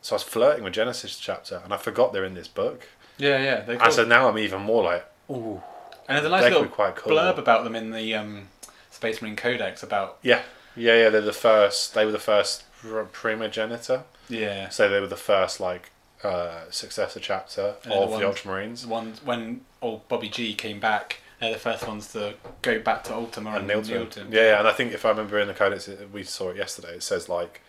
So 0.01 0.15
I 0.15 0.17
was 0.17 0.23
flirting 0.23 0.63
with 0.63 0.73
Genesis 0.73 1.19
chapter, 1.19 1.61
and 1.63 1.73
I 1.73 1.77
forgot 1.77 2.13
they're 2.13 2.25
in 2.25 2.33
this 2.33 2.47
book. 2.47 2.87
Yeah, 3.17 3.37
yeah. 3.43 3.61
They 3.61 3.77
And 3.77 3.93
so 3.93 4.03
now 4.05 4.27
I'm 4.27 4.37
even 4.39 4.61
more 4.61 4.83
like, 4.83 5.05
ooh, 5.29 5.61
and 6.07 6.17
there's 6.17 6.25
a 6.25 6.29
nice 6.29 6.43
little 6.43 6.65
quite 6.67 6.95
cool. 6.95 7.13
blurb 7.15 7.37
about 7.37 7.63
them 7.63 7.75
in 7.75 7.91
the 7.91 8.15
um, 8.15 8.47
Space 8.89 9.21
Marine 9.21 9.35
Codex 9.35 9.83
about 9.83 10.17
yeah, 10.23 10.41
yeah, 10.75 10.95
yeah. 10.95 11.09
They're 11.09 11.21
the 11.21 11.33
first. 11.33 11.93
They 11.93 12.05
were 12.05 12.11
the 12.11 12.17
first 12.19 12.63
primogenitor. 12.81 14.03
yeah 14.27 14.69
So 14.69 14.89
they 14.89 14.99
were 14.99 15.07
the 15.07 15.15
first 15.15 15.59
like 15.59 15.91
uh, 16.23 16.69
successor 16.69 17.19
chapter 17.19 17.75
Yeah, 17.87 17.93
of 17.93 18.11
the 18.11 18.17
the, 18.17 18.25
ones- 18.27 18.39
Ultramarines. 18.39 18.85
one 18.85 19.13
when 19.23 19.61
old 19.81 20.07
Bobby 20.07 20.29
G 20.29 20.53
came 20.53 20.79
back. 20.79 21.17
They're 21.39 21.53
the 21.53 21.59
first 21.59 21.87
ones 21.87 22.11
to 22.13 22.35
go 22.61 22.79
back 22.79 23.03
to 23.05 23.13
Ultima 23.15 23.51
and 23.55 23.69
and, 23.71 23.83
Nilton. 23.83 24.07
Nilton. 24.09 24.31
Yeah, 24.31 24.41
yeah, 24.41 24.59
and 24.59 24.67
I 24.67 24.73
think 24.73 24.93
if 24.93 25.05
I 25.05 25.09
remember 25.09 25.39
in 25.39 25.47
the 25.47 25.55
codex, 25.55 25.89
we 26.13 26.23
saw 26.23 26.49
it 26.49 26.57
yesterday. 26.57 26.93
It 26.95 27.03
says 27.03 27.27
like 27.29 27.61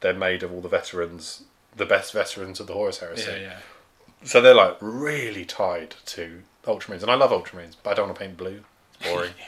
they're 0.00 0.14
made 0.14 0.42
of 0.42 0.50
all 0.52 0.62
the 0.62 0.68
veterans, 0.70 1.42
the 1.76 1.84
best 1.84 2.12
veterans 2.14 2.58
of 2.60 2.66
the 2.68 2.72
Horus 2.72 2.98
Heresy. 3.00 3.30
yeah, 3.30 3.36
yeah. 3.38 3.56
So 4.24 4.40
they're 4.40 4.54
like 4.54 4.78
really 4.80 5.44
tied 5.44 5.94
to 6.06 6.42
Ultramarines, 6.64 7.02
and 7.02 7.10
I 7.10 7.14
love 7.16 7.30
Ultramarines, 7.30 7.76
but 7.82 7.90
I 7.90 7.94
don't 7.94 8.06
want 8.08 8.18
to 8.18 8.24
paint 8.24 8.36
blue. 8.38 8.64
It's 9.00 9.10
boring. 9.10 9.32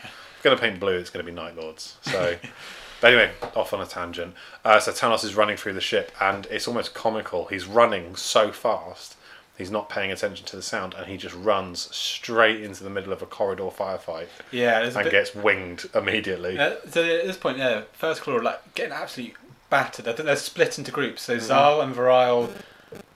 If 0.42 0.46
I'm 0.46 0.52
gonna 0.56 0.60
paint 0.70 0.80
blue, 0.80 0.96
it's 0.96 1.10
gonna 1.10 1.24
be 1.24 1.32
Night 1.32 1.54
Lords. 1.54 1.96
So, 2.02 2.36
but 3.00 3.12
anyway, 3.12 3.32
off 3.54 3.72
on 3.72 3.80
a 3.80 3.86
tangent. 3.86 4.34
Uh, 4.64 4.78
so 4.80 4.92
Talos 4.92 5.24
is 5.24 5.34
running 5.34 5.56
through 5.56 5.74
the 5.74 5.80
ship, 5.80 6.12
and 6.20 6.46
it's 6.50 6.68
almost 6.68 6.94
comical. 6.94 7.46
He's 7.46 7.66
running 7.66 8.16
so 8.16 8.52
fast. 8.52 9.16
He's 9.56 9.70
not 9.70 9.90
paying 9.90 10.10
attention 10.10 10.46
to 10.46 10.56
the 10.56 10.62
sound, 10.62 10.94
and 10.94 11.06
he 11.06 11.18
just 11.18 11.34
runs 11.34 11.94
straight 11.94 12.62
into 12.62 12.82
the 12.82 12.88
middle 12.88 13.12
of 13.12 13.20
a 13.20 13.26
corridor 13.26 13.64
firefight 13.64 14.28
Yeah, 14.50 14.82
and 14.84 14.94
bit, 14.94 15.10
gets 15.10 15.34
winged 15.34 15.86
immediately. 15.94 16.58
Uh, 16.58 16.76
so 16.88 17.04
at 17.04 17.26
this 17.26 17.36
point, 17.36 17.58
yeah, 17.58 17.82
first 17.92 18.22
claw 18.22 18.36
like 18.36 18.74
getting 18.74 18.92
absolutely 18.92 19.36
battered. 19.68 20.08
I 20.08 20.12
think 20.12 20.26
they're 20.26 20.36
split 20.36 20.78
into 20.78 20.90
groups. 20.90 21.22
So 21.22 21.38
Xarl 21.38 21.82
and 21.82 21.94
Variel 21.94 22.50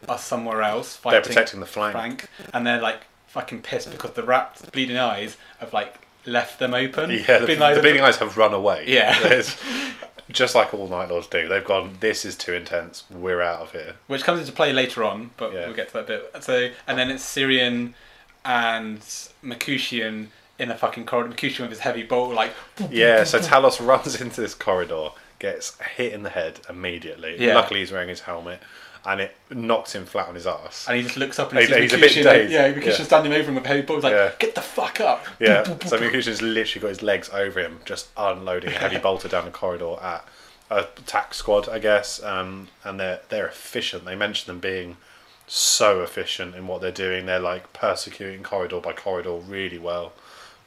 are 0.08 0.18
somewhere 0.18 0.62
else 0.62 0.96
Mm-hmm. 0.98 1.10
They're 1.10 1.22
protecting 1.22 1.60
the 1.60 1.66
flank. 1.66 1.92
Frank, 1.92 2.28
and 2.52 2.66
they're 2.66 2.80
like 2.80 3.04
fucking 3.28 3.62
pissed 3.62 3.90
because 3.90 4.12
the 4.12 4.22
rat 4.22 4.60
bleeding 4.72 4.96
eyes 4.96 5.36
have 5.58 5.72
like 5.72 6.03
left 6.26 6.58
them 6.58 6.74
open. 6.74 7.10
Yeah, 7.10 7.38
the, 7.38 7.46
Bleeding 7.46 7.58
the 7.60 7.64
Eyes 7.66 7.74
have- 7.76 7.82
bleeding 7.82 8.02
eyes 8.02 8.16
have 8.18 8.36
run 8.36 8.54
away. 8.54 8.84
Yeah. 8.88 9.42
Just 10.30 10.54
like 10.54 10.72
all 10.72 10.88
Night 10.88 11.10
Lords 11.10 11.26
do. 11.26 11.48
They've 11.48 11.64
gone. 11.64 11.98
This 12.00 12.24
is 12.24 12.34
too 12.34 12.54
intense. 12.54 13.04
We're 13.10 13.42
out 13.42 13.60
of 13.60 13.72
here. 13.72 13.94
which 14.06 14.24
comes 14.24 14.40
into 14.40 14.52
play 14.52 14.72
later 14.72 15.04
on, 15.04 15.30
but 15.36 15.52
Yeah. 15.52 15.66
we'll 15.66 15.76
get 15.76 15.88
to 15.88 15.94
that 15.94 16.06
bit. 16.06 16.42
So, 16.42 16.70
and 16.86 16.98
then 16.98 17.10
it's 17.10 17.22
Cyrion 17.22 17.92
and 18.44 19.00
Mercutian 19.42 20.30
in 20.58 20.70
a 20.70 20.76
fucking 20.76 21.04
corridor. 21.06 21.28
Mercutian 21.30 21.64
with 21.64 21.70
his 21.72 21.80
heavy 21.80 22.02
bolt, 22.02 22.34
like 22.34 22.52
Yeah. 22.90 23.24
So 23.24 23.38
Talos 23.38 23.84
runs 23.86 24.18
into 24.20 24.40
this 24.40 24.54
corridor, 24.54 25.10
gets 25.38 25.78
hit 25.96 26.12
in 26.12 26.22
the 26.22 26.30
head 26.30 26.60
immediately. 26.70 27.36
Yeah. 27.38 27.54
Luckily, 27.54 27.80
he's 27.80 27.92
wearing 27.92 28.08
his 28.08 28.20
helmet, 28.20 28.60
and 29.06 29.20
it 29.20 29.36
knocks 29.50 29.94
him 29.94 30.06
flat 30.06 30.28
on 30.28 30.34
his 30.34 30.46
ass. 30.46 30.86
and 30.88 30.96
he 30.96 31.02
just 31.02 31.16
looks 31.16 31.38
up 31.38 31.50
and 31.50 31.58
he 31.60 31.66
He's- 31.66 31.76
sees 31.78 31.82
he's 31.82 31.92
a 31.92 31.96
bit 31.96 32.00
Mercutian. 32.02 32.24
like- 32.26 32.36
dazed. 32.36 32.52
yeah, 32.52 32.68
Mercutian 32.68 32.90
Yeah. 33.00 33.04
standing 33.04 33.32
over 33.34 33.48
him 33.48 33.54
with 33.56 33.64
a 33.64 33.68
heavy 33.68 33.82
bolt. 33.82 33.96
He's 33.98 34.04
like, 34.04 34.12
Yeah. 34.12 34.30
get 34.38 34.54
the 34.54 34.62
fuck 34.62 35.00
up. 35.00 35.26
Yeah. 35.38 35.62
So 35.86 35.98
Mercutian's 35.98 36.40
literally 36.42 36.80
got 36.82 36.88
his 36.88 37.02
legs 37.02 37.28
over 37.30 37.60
him, 37.60 37.80
just 37.84 38.08
unloading 38.16 38.70
a 38.70 38.78
heavy 38.78 38.96
bolter 39.06 39.28
down 39.28 39.44
the 39.44 39.50
corridor 39.50 39.96
at 40.02 40.24
a 40.70 40.78
attack 40.78 41.34
squad, 41.34 41.68
I 41.68 41.78
guess. 41.78 42.22
Um, 42.22 42.68
and 42.82 42.98
they're 42.98 43.20
they're 43.28 43.46
efficient. 43.46 44.04
They 44.06 44.14
mention 44.16 44.46
them 44.46 44.60
being 44.60 44.96
so 45.46 46.00
efficient 46.00 46.54
in 46.54 46.66
what 46.66 46.80
they're 46.80 46.90
doing. 46.90 47.26
They're 47.26 47.38
like 47.38 47.72
persecuting 47.74 48.42
corridor 48.42 48.80
by 48.80 48.92
corridor 48.94 49.32
really 49.34 49.78
well. 49.78 50.14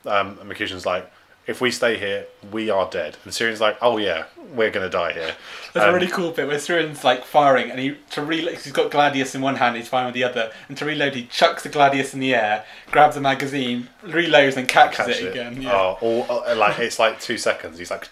Um, 0.06 0.38
and 0.40 0.48
Mercutian's 0.48 0.86
like, 0.86 1.12
if 1.48 1.62
we 1.62 1.72
stay 1.72 1.98
here, 1.98 2.26
we 2.52 2.70
are 2.70 2.90
dead. 2.90 3.18
And 3.24 3.34
Cyrion's 3.34 3.62
like, 3.62 3.78
oh 3.82 3.98
yeah, 3.98 4.26
we're 4.54 4.70
gonna 4.70 4.90
die 4.90 5.14
here. 5.14 5.34
There's 5.74 5.86
a 5.86 5.88
Um, 5.88 5.94
really 5.94 6.08
cool 6.08 6.32
bit 6.32 6.46
where 6.48 6.60
Cyrion's 6.60 7.04
like 7.06 7.24
firing, 7.24 7.72
and 7.72 7.80
he 7.80 7.96
to 8.12 8.22
reload. 8.22 8.56
He's 8.56 8.74
got 8.74 8.92
Gladius 8.92 9.34
in 9.34 9.42
one 9.42 9.56
hand, 9.56 9.78
he's 9.78 9.88
firing 9.88 10.08
with 10.08 10.14
the 10.16 10.26
other, 10.26 10.52
and 10.68 10.78
to 10.78 10.86
reload, 10.86 11.16
he 11.16 11.26
chucks 11.28 11.64
the 11.64 11.70
Gladius 11.70 12.14
in 12.14 12.20
the 12.20 12.36
air, 12.36 12.66
grabs 12.92 13.16
a 13.16 13.22
magazine, 13.22 13.90
reloads, 14.04 14.58
and 14.58 14.68
catches 14.68 14.98
catch 14.98 15.10
it, 15.10 15.24
it. 15.24 15.32
again. 15.32 15.62
Yeah. 15.62 15.74
Oh, 15.74 15.98
all, 16.02 16.44
uh, 16.46 16.56
like 16.56 16.80
it's 16.80 17.00
like 17.00 17.20
two 17.22 17.38
seconds. 17.38 17.78
He's 17.78 17.92
like, 17.92 18.10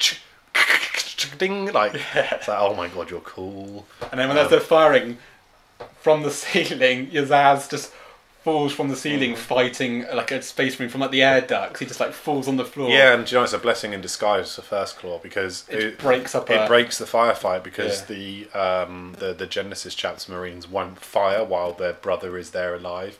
ding, 1.37 1.71
like 1.73 1.93
it's 2.15 2.47
like, 2.47 2.59
oh 2.59 2.73
my 2.73 2.87
god, 2.87 3.09
you're 3.09 3.19
cool. 3.21 3.85
And 4.11 4.19
then 4.19 4.29
when 4.29 4.49
they're 4.49 4.59
firing 4.61 5.17
from 5.99 6.23
the 6.23 6.31
ceiling, 6.41 7.07
Uzas 7.07 7.69
just 7.69 7.91
falls 8.45 8.71
from 8.71 8.89
the 8.89 8.95
ceiling 8.95 9.33
Mm. 9.33 9.37
fighting 9.37 10.05
like 10.13 10.31
a 10.31 10.39
space 10.41 10.77
marine 10.79 10.89
from 10.91 11.01
like 11.01 11.09
the 11.11 11.23
air 11.23 11.41
ducts. 11.41 11.79
He 11.79 11.85
just 11.87 11.99
like 11.99 12.13
falls 12.13 12.47
on 12.47 12.57
the 12.57 12.63
floor. 12.63 12.89
Yeah, 12.91 13.13
and 13.13 13.25
do 13.25 13.31
you 13.31 13.39
know 13.39 13.43
it's 13.43 13.53
a 13.53 13.57
blessing 13.57 13.91
in 13.93 14.01
disguise 14.01 14.53
for 14.55 14.61
First 14.61 14.97
Claw 14.99 15.17
because 15.17 15.65
It, 15.67 15.79
it, 15.79 15.97
breaks 15.97 16.35
up. 16.35 16.49
it 16.51 16.61
a, 16.61 16.67
breaks 16.67 16.99
the 16.99 17.05
firefight 17.05 17.63
because 17.63 18.01
Yeah. 18.01 18.15
the 18.15 18.49
um 18.53 19.15
the 19.19 19.33
the 19.33 19.47
Genesis 19.47 19.95
chaps 19.95 20.29
Marines 20.29 20.69
won't 20.69 20.99
fire 20.99 21.43
while 21.43 21.73
their 21.73 21.93
brother 21.93 22.37
is 22.37 22.51
there 22.51 22.75
alive, 22.75 23.17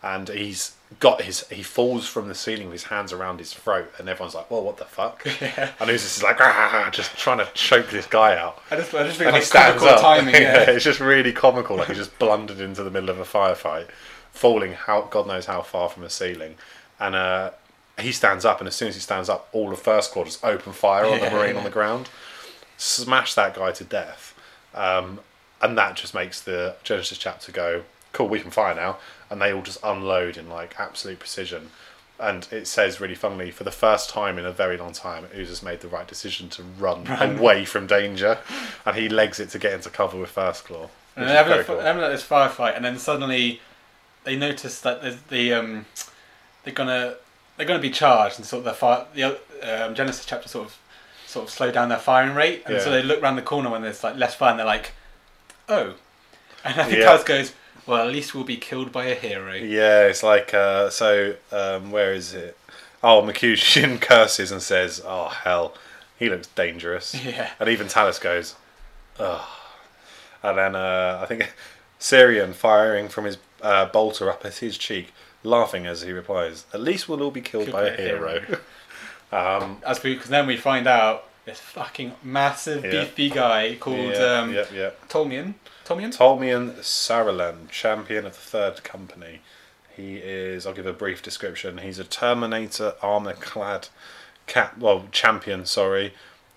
and 0.00 0.28
he's 0.28 0.76
got 1.00 1.22
his 1.22 1.46
he 1.48 1.62
falls 1.64 2.06
from 2.06 2.28
the 2.28 2.34
ceiling 2.34 2.66
with 2.68 2.74
his 2.80 2.84
hands 2.84 3.12
around 3.12 3.40
his 3.40 3.52
throat, 3.52 3.92
and 3.98 4.08
everyone's 4.08 4.34
like, 4.36 4.48
"Well, 4.48 4.62
what 4.62 4.76
the 4.76 4.84
fuck?" 4.84 5.26
Yeah. 5.40 5.70
And 5.80 5.90
who's 5.90 6.02
just 6.04 6.22
like, 6.22 6.40
ah, 6.40 6.88
just 6.92 7.18
trying 7.18 7.38
to 7.38 7.48
choke 7.52 7.90
this 7.90 8.06
guy 8.06 8.36
out. 8.38 8.62
I 8.70 8.76
just, 8.76 8.94
I 8.94 9.02
just 9.02 9.18
think 9.18 9.26
and 9.26 9.32
like 9.34 9.42
he 9.42 9.46
stands 9.46 9.82
comical 9.82 9.88
up. 9.98 10.00
timing. 10.18 10.34
Yeah. 10.40 10.70
it's 10.70 10.84
just 10.84 11.00
really 11.00 11.32
comical. 11.32 11.76
Like 11.76 11.88
he 11.88 11.94
just 11.94 12.16
blundered 12.20 12.60
into 12.60 12.84
the 12.84 12.90
middle 12.90 13.10
of 13.10 13.18
a 13.18 13.24
firefight, 13.24 13.88
falling 14.32 14.72
how 14.72 15.02
God 15.02 15.26
knows 15.26 15.46
how 15.46 15.62
far 15.62 15.88
from 15.88 16.04
a 16.04 16.10
ceiling, 16.10 16.56
and 17.00 17.14
uh, 17.14 17.50
he 17.98 18.12
stands 18.12 18.44
up. 18.44 18.60
And 18.60 18.68
as 18.68 18.74
soon 18.74 18.88
as 18.88 18.94
he 18.94 19.00
stands 19.00 19.28
up, 19.28 19.48
all 19.52 19.72
of 19.72 19.78
First 19.78 20.14
just 20.14 20.44
open 20.44 20.72
fire 20.72 21.04
on 21.04 21.18
the 21.18 21.26
Yeah. 21.26 21.34
Marine 21.34 21.56
on 21.56 21.64
the 21.64 21.70
ground, 21.70 22.08
smash 22.76 23.34
that 23.34 23.54
guy 23.54 23.72
to 23.72 23.84
death, 23.84 24.34
um, 24.74 25.20
and 25.60 25.76
that 25.76 25.96
just 25.96 26.14
makes 26.14 26.40
the 26.40 26.76
Genesis 26.84 27.18
chapter 27.18 27.52
go, 27.52 27.84
"Cool, 28.12 28.28
we 28.28 28.40
can 28.40 28.50
fire 28.50 28.74
now." 28.74 28.98
And 29.30 29.42
they 29.42 29.52
all 29.52 29.62
just 29.62 29.78
unload 29.82 30.36
in 30.36 30.48
like 30.48 30.78
absolute 30.78 31.18
precision. 31.18 31.70
And 32.20 32.48
it 32.50 32.66
says 32.66 33.00
really 33.00 33.14
funnily, 33.14 33.52
for 33.52 33.62
the 33.62 33.70
first 33.70 34.10
time 34.10 34.38
in 34.38 34.44
a 34.44 34.50
very 34.50 34.76
long 34.76 34.92
time, 34.92 35.26
Uzas 35.32 35.62
made 35.62 35.80
the 35.82 35.88
right 35.88 36.08
decision 36.08 36.48
to 36.50 36.62
run, 36.62 37.06
away 37.06 37.64
from 37.64 37.86
danger, 37.86 38.38
and 38.84 38.96
he 38.96 39.08
legs 39.08 39.38
it 39.38 39.50
to 39.50 39.58
get 39.58 39.72
into 39.72 39.88
cover 39.88 40.18
with 40.18 40.30
First 40.30 40.64
Claw. 40.64 40.88
And 41.14 41.28
they're 41.28 41.36
having, 41.36 41.60
a, 41.60 41.64
cool. 41.64 41.76
they're 41.76 41.84
having 41.84 42.02
like 42.02 42.10
this 42.10 42.26
firefight, 42.26 42.74
and 42.74 42.84
then 42.84 42.98
suddenly 42.98 43.60
they 44.28 44.36
notice 44.36 44.80
that 44.82 45.28
the 45.30 45.54
um, 45.54 45.86
they're 46.62 46.74
gonna 46.74 47.14
they're 47.56 47.66
gonna 47.66 47.80
be 47.80 47.90
charged, 47.90 48.36
and 48.38 48.44
sort 48.46 48.58
of 48.60 48.64
the 48.66 48.74
fire 48.74 49.06
the 49.14 49.24
um, 49.62 49.94
Genesis 49.94 50.26
chapter 50.26 50.48
sort 50.48 50.66
of 50.68 50.78
sort 51.26 51.46
of 51.46 51.50
slow 51.50 51.70
down 51.70 51.88
their 51.88 51.98
firing 51.98 52.34
rate, 52.34 52.62
and 52.66 52.80
so 52.80 52.90
they 52.90 53.02
look 53.02 53.22
around 53.22 53.36
the 53.36 53.42
corner 53.42 53.70
when 53.70 53.80
there's 53.80 54.04
like 54.04 54.16
less 54.16 54.34
fire, 54.34 54.50
and 54.50 54.58
they're 54.58 54.66
like, 54.66 54.92
oh, 55.70 55.94
and 56.62 56.78
I 56.78 56.84
think 56.84 56.98
Yeah. 56.98 57.06
Kaz 57.16 57.24
goes, 57.24 57.54
well, 57.86 58.06
at 58.06 58.12
least 58.12 58.34
we'll 58.34 58.44
be 58.44 58.58
killed 58.58 58.92
by 58.92 59.06
a 59.06 59.14
hero. 59.14 59.54
Yeah, 59.54 60.06
it's 60.08 60.22
like 60.22 60.52
uh, 60.52 60.90
so. 60.90 61.36
Um, 61.50 61.90
where 61.90 62.12
is 62.12 62.34
it? 62.34 62.56
Oh, 63.02 63.24
Mercutian 63.24 63.98
curses 64.10 64.52
and 64.52 64.60
says, 64.60 65.00
"Oh 65.06 65.28
hell, 65.28 65.72
he 66.18 66.28
looks 66.28 66.48
dangerous." 66.48 67.14
Yeah. 67.24 67.50
And 67.58 67.70
even 67.70 67.86
Talos 67.86 68.20
goes, 68.20 68.56
"Oh." 69.18 69.54
And 70.42 70.58
then 70.58 70.76
uh, 70.76 71.18
I 71.22 71.26
think 71.26 71.50
Cyrion 71.98 72.52
firing 72.52 73.08
from 73.08 73.24
his 73.24 73.38
uh, 73.62 73.86
bolter 73.86 74.30
up 74.30 74.44
at 74.44 74.56
his 74.58 74.78
cheek, 74.78 75.12
laughing 75.42 75.86
as 75.86 76.02
he 76.02 76.12
replies, 76.12 76.66
"At 76.72 76.80
least 76.80 77.08
we'll 77.08 77.22
all 77.22 77.30
be 77.30 77.40
killed, 77.40 77.66
Killed 77.66 77.76
by, 77.76 77.88
a 77.88 77.96
hero." 77.96 78.42
um, 79.32 79.78
As 79.86 80.02
we, 80.02 80.14
because 80.14 80.30
then 80.30 80.46
we 80.46 80.56
find 80.56 80.86
out 80.86 81.24
this 81.44 81.60
fucking 81.60 82.14
massive 82.22 82.84
Yeah. 82.84 83.04
beefy 83.04 83.30
guy 83.30 83.76
called 83.80 83.96
yeah, 84.14 84.40
um, 84.40 84.52
yeah, 84.54 84.64
yeah. 84.72 84.90
Tolmian. 85.08 85.54
Tolmian. 85.84 86.14
Tolmian 86.14 86.74
Saralan, 86.80 87.70
champion 87.70 88.26
of 88.26 88.32
the 88.32 88.38
Third 88.38 88.84
Company. 88.84 89.40
He 89.96 90.16
is, 90.16 90.66
I'll 90.66 90.74
give 90.74 90.86
a 90.86 90.92
brief 90.92 91.22
description. 91.22 91.78
He's 91.78 91.98
a 91.98 92.04
Terminator 92.04 92.94
armor 93.02 93.32
clad 93.32 93.88
cap, 94.46 94.78
well, 94.78 95.06
champion, 95.10 95.64
sorry, 95.66 96.12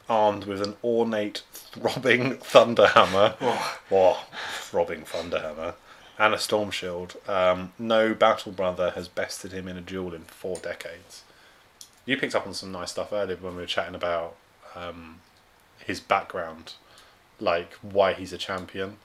armed 0.10 0.43
with 0.43 0.62
an 0.62 0.76
ornate 0.84 1.41
throbbing 1.54 2.36
thunderhammer. 2.38 3.36
Oh. 3.41 3.78
Oh, 3.89 4.26
throbbing 4.60 5.04
thunderhammer. 5.04 5.76
And 6.22 6.36
a 6.36 6.38
storm 6.38 6.69
shield. 6.69 7.15
Um, 7.28 7.74
no 7.80 8.13
battle 8.13 8.51
brother 8.51 8.91
has 8.91 9.07
bested 9.07 9.51
him 9.51 9.67
in 9.67 9.76
a 9.76 9.82
duel 9.82 10.13
in 10.13 10.22
four 10.22 10.57
decades. 10.57 11.24
You 12.05 12.15
picked 12.15 12.36
up 12.36 12.45
on 12.45 12.53
some 12.53 12.72
nice 12.72 12.91
stuff 12.91 13.11
earlier 13.11 13.38
when 13.38 13.55
we 13.55 13.61
were 13.61 13.67
chatting 13.67 13.95
about 13.95 14.36
um, 14.76 15.19
his 15.84 15.99
background, 15.99 16.74
like 17.39 17.74
why 17.82 18.13
he's 18.13 18.32
a 18.32 18.38
champion 18.38 18.97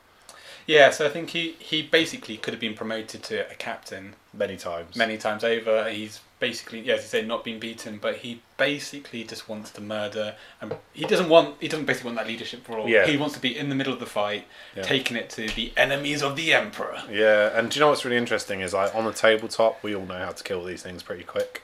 Yeah, 0.66 0.90
so 0.90 1.06
I 1.06 1.08
think 1.08 1.30
he, 1.30 1.52
he 1.58 1.80
basically 1.80 2.36
could 2.36 2.52
have 2.52 2.60
been 2.60 2.74
promoted 2.74 3.22
to 3.24 3.50
a 3.50 3.54
captain 3.54 4.14
many 4.34 4.58
times. 4.58 4.94
many 4.94 5.16
times 5.16 5.42
over. 5.42 5.88
He's 5.88 6.20
basically, 6.38 6.80
yeah, 6.80 6.94
as 6.94 7.02
you 7.02 7.08
say, 7.08 7.22
not 7.22 7.44
been 7.44 7.58
beaten, 7.58 7.98
but 8.00 8.16
he 8.16 8.42
basically 8.58 9.24
just 9.24 9.48
wants 9.48 9.70
to 9.72 9.80
murder, 9.80 10.34
and 10.60 10.74
he 10.92 11.04
doesn't 11.04 11.28
want 11.28 11.56
he 11.60 11.68
doesn't 11.68 11.86
basically 11.86 12.08
want 12.08 12.18
that 12.18 12.26
leadership 12.26 12.68
role. 12.68 12.88
Yeah. 12.88 13.06
He 13.06 13.16
wants 13.16 13.34
to 13.36 13.40
be 13.40 13.56
in 13.56 13.68
the 13.68 13.74
middle 13.74 13.92
of 13.92 14.00
the 14.00 14.06
fight, 14.06 14.46
Yeah. 14.74 14.82
taking 14.82 15.16
it 15.16 15.30
to 15.30 15.48
the 15.48 15.72
enemies 15.76 16.22
of 16.22 16.36
the 16.36 16.52
emperor. 16.52 17.02
Yeah, 17.10 17.56
and 17.58 17.70
do 17.70 17.78
you 17.78 17.80
know 17.80 17.88
what's 17.88 18.04
really 18.04 18.16
interesting 18.16 18.60
is 18.60 18.74
like 18.74 18.94
on 18.94 19.04
the 19.04 19.12
tabletop, 19.12 19.82
we 19.82 19.94
all 19.94 20.06
know 20.06 20.18
how 20.18 20.32
to 20.32 20.44
kill 20.44 20.64
these 20.64 20.82
things 20.82 21.02
pretty 21.02 21.24
quick, 21.24 21.62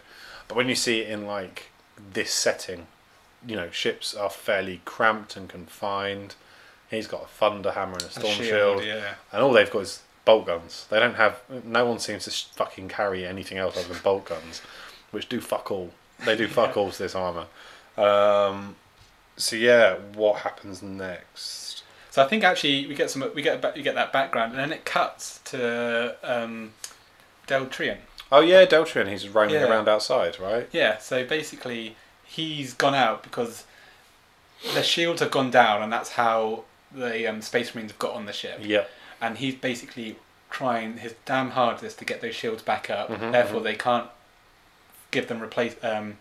but 0.48 0.56
when 0.56 0.68
you 0.68 0.74
see 0.74 1.00
it 1.00 1.10
in 1.10 1.26
like 1.26 1.70
this 2.12 2.32
setting, 2.32 2.86
you 3.46 3.56
know, 3.56 3.70
ships 3.70 4.14
are 4.14 4.30
fairly 4.30 4.80
cramped 4.84 5.36
and 5.36 5.48
confined. 5.48 6.34
He's 6.90 7.06
got 7.06 7.24
a 7.24 7.26
thunder 7.26 7.72
hammer 7.72 7.94
and 7.94 8.02
a 8.02 8.06
A 8.06 8.10
storm 8.10 8.34
shield, 8.34 8.84
yeah. 8.84 9.14
and 9.32 9.42
all 9.42 9.52
they've 9.52 9.70
got 9.70 9.80
is 9.80 10.02
bolt 10.24 10.46
guns. 10.46 10.86
They 10.90 10.98
don't 10.98 11.14
have. 11.14 11.40
No 11.64 11.86
one 11.86 11.98
seems 11.98 12.24
to 12.24 12.30
fucking 12.56 12.88
carry 12.88 13.26
anything 13.26 13.58
else 13.58 13.76
other 13.76 13.92
than 13.92 14.02
bolt 14.02 14.26
guns, 14.26 14.62
which 15.10 15.28
do 15.28 15.40
fuck 15.40 15.70
all. 15.70 15.92
They 16.24 16.36
do 16.36 16.48
fuck 16.58 16.76
all 16.76 16.90
to 16.90 16.98
this 16.98 17.14
armor. 17.14 17.46
Um, 17.96 18.76
so 19.36 19.56
yeah, 19.56 19.96
what 20.14 20.40
happens 20.40 20.82
next? 20.82 21.82
So 22.10 22.22
I 22.22 22.28
think 22.28 22.44
actually 22.44 22.86
we 22.86 22.94
get 22.94 23.10
some 23.10 23.30
we 23.34 23.42
get 23.42 23.64
a, 23.64 23.72
we 23.74 23.82
get 23.82 23.94
that 23.94 24.12
background, 24.12 24.52
and 24.52 24.60
then 24.60 24.72
it 24.72 24.84
cuts 24.84 25.40
to 25.46 26.16
um, 26.22 26.72
Deltrian. 27.46 27.98
Oh 28.30 28.40
yeah, 28.40 28.64
Deltrian. 28.64 29.08
He's 29.08 29.28
roaming 29.28 29.54
Yeah. 29.56 29.68
around 29.68 29.88
outside, 29.88 30.38
right? 30.38 30.68
Yeah, 30.72 30.98
so 30.98 31.24
basically 31.24 31.96
he's 32.24 32.72
gone 32.74 32.94
out 32.94 33.22
because 33.22 33.64
the 34.74 34.82
shields 34.82 35.20
have 35.20 35.30
gone 35.30 35.50
down, 35.50 35.82
and 35.82 35.92
that's 35.92 36.10
how 36.10 36.64
the 36.90 37.26
um, 37.26 37.42
Space 37.42 37.74
Marines 37.74 37.90
have 37.90 37.98
got 37.98 38.14
on 38.14 38.26
the 38.26 38.32
ship. 38.32 38.58
Yep. 38.62 38.90
And 39.22 39.38
he's 39.38 39.54
basically 39.54 40.16
trying 40.50 40.98
his 40.98 41.14
damn 41.24 41.50
hardest 41.52 41.98
to 42.00 42.04
get 42.04 42.20
those 42.20 42.34
shields 42.34 42.62
back 42.62 42.90
up. 42.90 43.08
Mhm, 43.08 43.32
Therefore, 43.32 43.60
mhm. 43.60 43.64
they 43.64 43.74
can't 43.74 44.08
give 45.10 45.28
them 45.28 45.42
replace. 45.42 45.76
Um, 45.82 46.18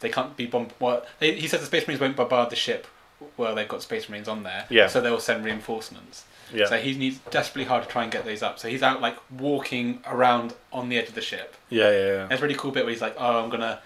they 0.00 0.08
can't 0.08 0.36
be 0.36 0.46
bomb. 0.46 0.68
Well, 0.80 1.04
they, 1.20 1.34
he 1.34 1.46
says 1.46 1.60
the 1.60 1.66
Space 1.66 1.86
Marines 1.86 2.00
won't 2.00 2.16
bombard 2.16 2.50
the 2.50 2.56
ship. 2.56 2.88
Well, 3.36 3.54
they've 3.54 3.68
got 3.68 3.82
Space 3.82 4.08
Marines 4.08 4.26
on 4.26 4.42
there. 4.42 4.66
Yeah. 4.68 4.88
So 4.88 5.00
they'll 5.00 5.20
send 5.20 5.44
reinforcements. 5.44 6.24
Yeah. 6.52 6.66
So 6.66 6.76
he 6.78 6.94
needs 6.94 7.18
desperately 7.30 7.68
hard 7.68 7.84
to 7.84 7.88
try 7.88 8.02
and 8.02 8.10
get 8.10 8.24
those 8.24 8.42
up. 8.42 8.58
So 8.58 8.68
he's 8.68 8.82
out 8.82 9.00
like 9.00 9.16
walking 9.30 10.00
around 10.06 10.54
on 10.72 10.88
the 10.88 10.98
edge 10.98 11.08
of 11.08 11.14
the 11.14 11.20
ship. 11.22 11.54
Yeah, 11.70 11.90
yeah, 11.90 11.96
yeah. 11.98 12.26
There's 12.26 12.40
a 12.40 12.42
really 12.42 12.56
cool 12.56 12.72
bit 12.72 12.84
where 12.84 12.92
he's 12.92 13.00
like, 13.00 13.14
"Oh, 13.16 13.42
I'm 13.42 13.48
gonna 13.48 13.78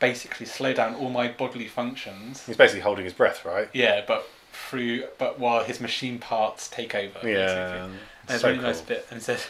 basically 0.00 0.46
slow 0.46 0.72
down 0.74 0.94
all 0.96 1.10
my 1.10 1.28
bodily 1.28 1.66
functions." 1.66 2.44
He's 2.46 2.56
basically 2.56 2.82
holding 2.82 3.04
his 3.04 3.14
breath, 3.14 3.44
right? 3.44 3.68
Yeah, 3.72 4.02
but 4.06 4.28
through, 4.54 5.04
but 5.18 5.38
while 5.38 5.64
his 5.64 5.80
machine 5.80 6.18
parts 6.18 6.68
take 6.68 6.94
over. 6.94 7.28
Yeah. 7.28 7.84
And 7.84 7.98
there's 8.26 8.40
So 8.40 8.48
a 8.48 8.50
really 8.52 8.62
cool. 8.62 8.70
nice 8.70 8.80
bit, 8.80 9.06
and 9.10 9.22
says 9.22 9.46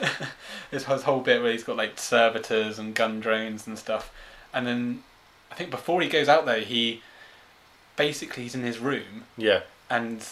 this 0.70 0.84
whole- 0.84 0.98
whole 0.98 1.20
bit 1.20 1.42
where 1.42 1.52
he's 1.52 1.64
got 1.64 1.76
like 1.76 1.98
servitors 1.98 2.78
and 2.78 2.94
gun 2.94 3.20
drones 3.20 3.66
and 3.66 3.78
stuff, 3.78 4.12
and 4.52 4.66
then 4.66 5.02
I 5.50 5.54
think 5.54 5.70
before 5.70 6.00
he 6.02 6.08
goes 6.08 6.28
out 6.28 6.46
there, 6.46 6.60
he 6.60 7.02
basically 7.96 8.42
he's 8.44 8.54
in 8.54 8.62
his 8.62 8.78
room 8.78 9.24
Yeah. 9.36 9.60
and 9.90 10.26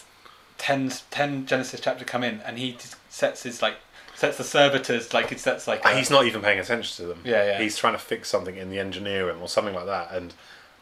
10, 0.57 0.91
10 1.11 1.45
Genesis 1.45 1.79
chapter 1.79 2.05
come 2.05 2.23
in, 2.23 2.39
and 2.41 2.57
he 2.57 2.77
sets 3.09 3.43
his 3.43 3.61
like 3.61 3.75
sets 4.15 4.37
the 4.37 4.43
servitors 4.43 5.13
like 5.13 5.29
he 5.29 5.37
sets 5.37 5.67
like 5.67 5.83
a- 5.85 5.95
He's 5.97 6.11
not 6.11 6.25
even 6.25 6.41
paying 6.41 6.59
attention 6.59 6.95
to 6.97 7.09
them. 7.09 7.21
Yeah, 7.23 7.43
yeah. 7.45 7.61
He's 7.61 7.77
trying 7.77 7.93
to 7.93 7.99
fix 7.99 8.29
something 8.29 8.55
in 8.57 8.69
the 8.69 8.77
engineering 8.79 9.39
or 9.41 9.47
something 9.47 9.73
like 9.73 9.85
that, 9.87 10.11
and 10.11 10.33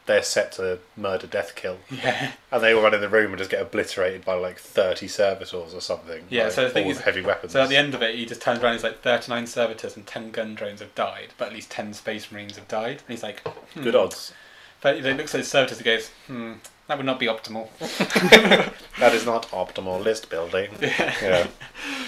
they're 0.09 0.23
set 0.23 0.51
to 0.53 0.79
murder, 0.97 1.27
death, 1.27 1.53
kill, 1.55 1.77
yeah 1.89 2.31
and 2.51 2.63
they 2.63 2.73
all 2.73 2.81
run 2.81 2.93
in 2.95 3.01
the 3.01 3.07
room 3.07 3.31
and 3.31 3.37
just 3.37 3.51
get 3.51 3.61
obliterated 3.61 4.25
by 4.25 4.33
like 4.33 4.57
thirty 4.57 5.07
servitors 5.07 5.73
or 5.73 5.79
something. 5.81 6.23
Yeah, 6.29 6.45
like, 6.45 6.53
so 6.53 6.63
the 6.63 6.69
thing 6.71 6.87
is- 6.87 6.99
heavy 7.01 7.21
weapons. 7.21 7.53
So 7.53 7.61
at 7.61 7.69
the 7.69 7.77
end 7.77 7.93
of 7.93 8.01
it, 8.01 8.15
he 8.15 8.25
just 8.25 8.41
turns 8.41 8.59
around. 8.59 8.73
He's 8.73 8.83
like, 8.83 9.01
thirty-nine 9.01 9.47
servitors 9.47 9.95
and 9.95 10.05
ten 10.07 10.31
gun 10.31 10.55
drones 10.55 10.79
have 10.79 10.93
died, 10.95 11.29
but 11.37 11.49
at 11.49 11.53
least 11.53 11.69
ten 11.69 11.93
space 11.93 12.31
marines 12.31 12.55
have 12.57 12.67
died. 12.67 12.97
And 12.97 13.09
he's 13.09 13.23
like, 13.23 13.41
hmm. 13.47 13.83
good 13.83 13.95
odds. 13.95 14.33
But 14.81 14.95
he 14.95 15.13
looks 15.13 15.35
at 15.35 15.39
his 15.39 15.47
servitors 15.47 15.77
and 15.77 15.85
goes, 15.85 16.09
"Hmm, 16.27 16.53
that 16.87 16.97
would 16.97 17.05
not 17.05 17.19
be 17.19 17.27
optimal." 17.27 17.69
That 18.99 19.13
is 19.13 19.25
not 19.25 19.47
optimal 19.51 20.03
list 20.03 20.29
building. 20.29 20.71
Yeah. 20.81 21.15
Yeah. 21.21 21.47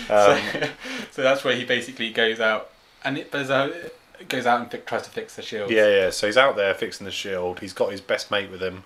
Um, 0.09 0.41
so, 0.51 0.69
so 1.11 1.21
that's 1.21 1.43
where 1.45 1.55
he 1.55 1.63
basically 1.63 2.11
goes 2.11 2.41
out, 2.41 2.71
and 3.05 3.17
it, 3.17 3.31
there's 3.31 3.49
a, 3.49 3.91
goes 4.29 4.45
out 4.45 4.61
and 4.61 4.71
fi- 4.71 4.77
tries 4.79 5.03
to 5.03 5.09
fix 5.09 5.35
the 5.35 5.41
shield. 5.41 5.69
yeah, 5.71 5.87
yeah. 5.87 6.09
So 6.09 6.27
he's 6.27 6.37
out 6.37 6.55
there 6.55 6.73
fixing 6.73 7.05
the 7.05 7.11
shield. 7.11 7.59
He's 7.59 7.73
got 7.73 7.91
his 7.91 8.01
best 8.01 8.31
mate 8.31 8.49
with 8.51 8.61
him, 8.61 8.83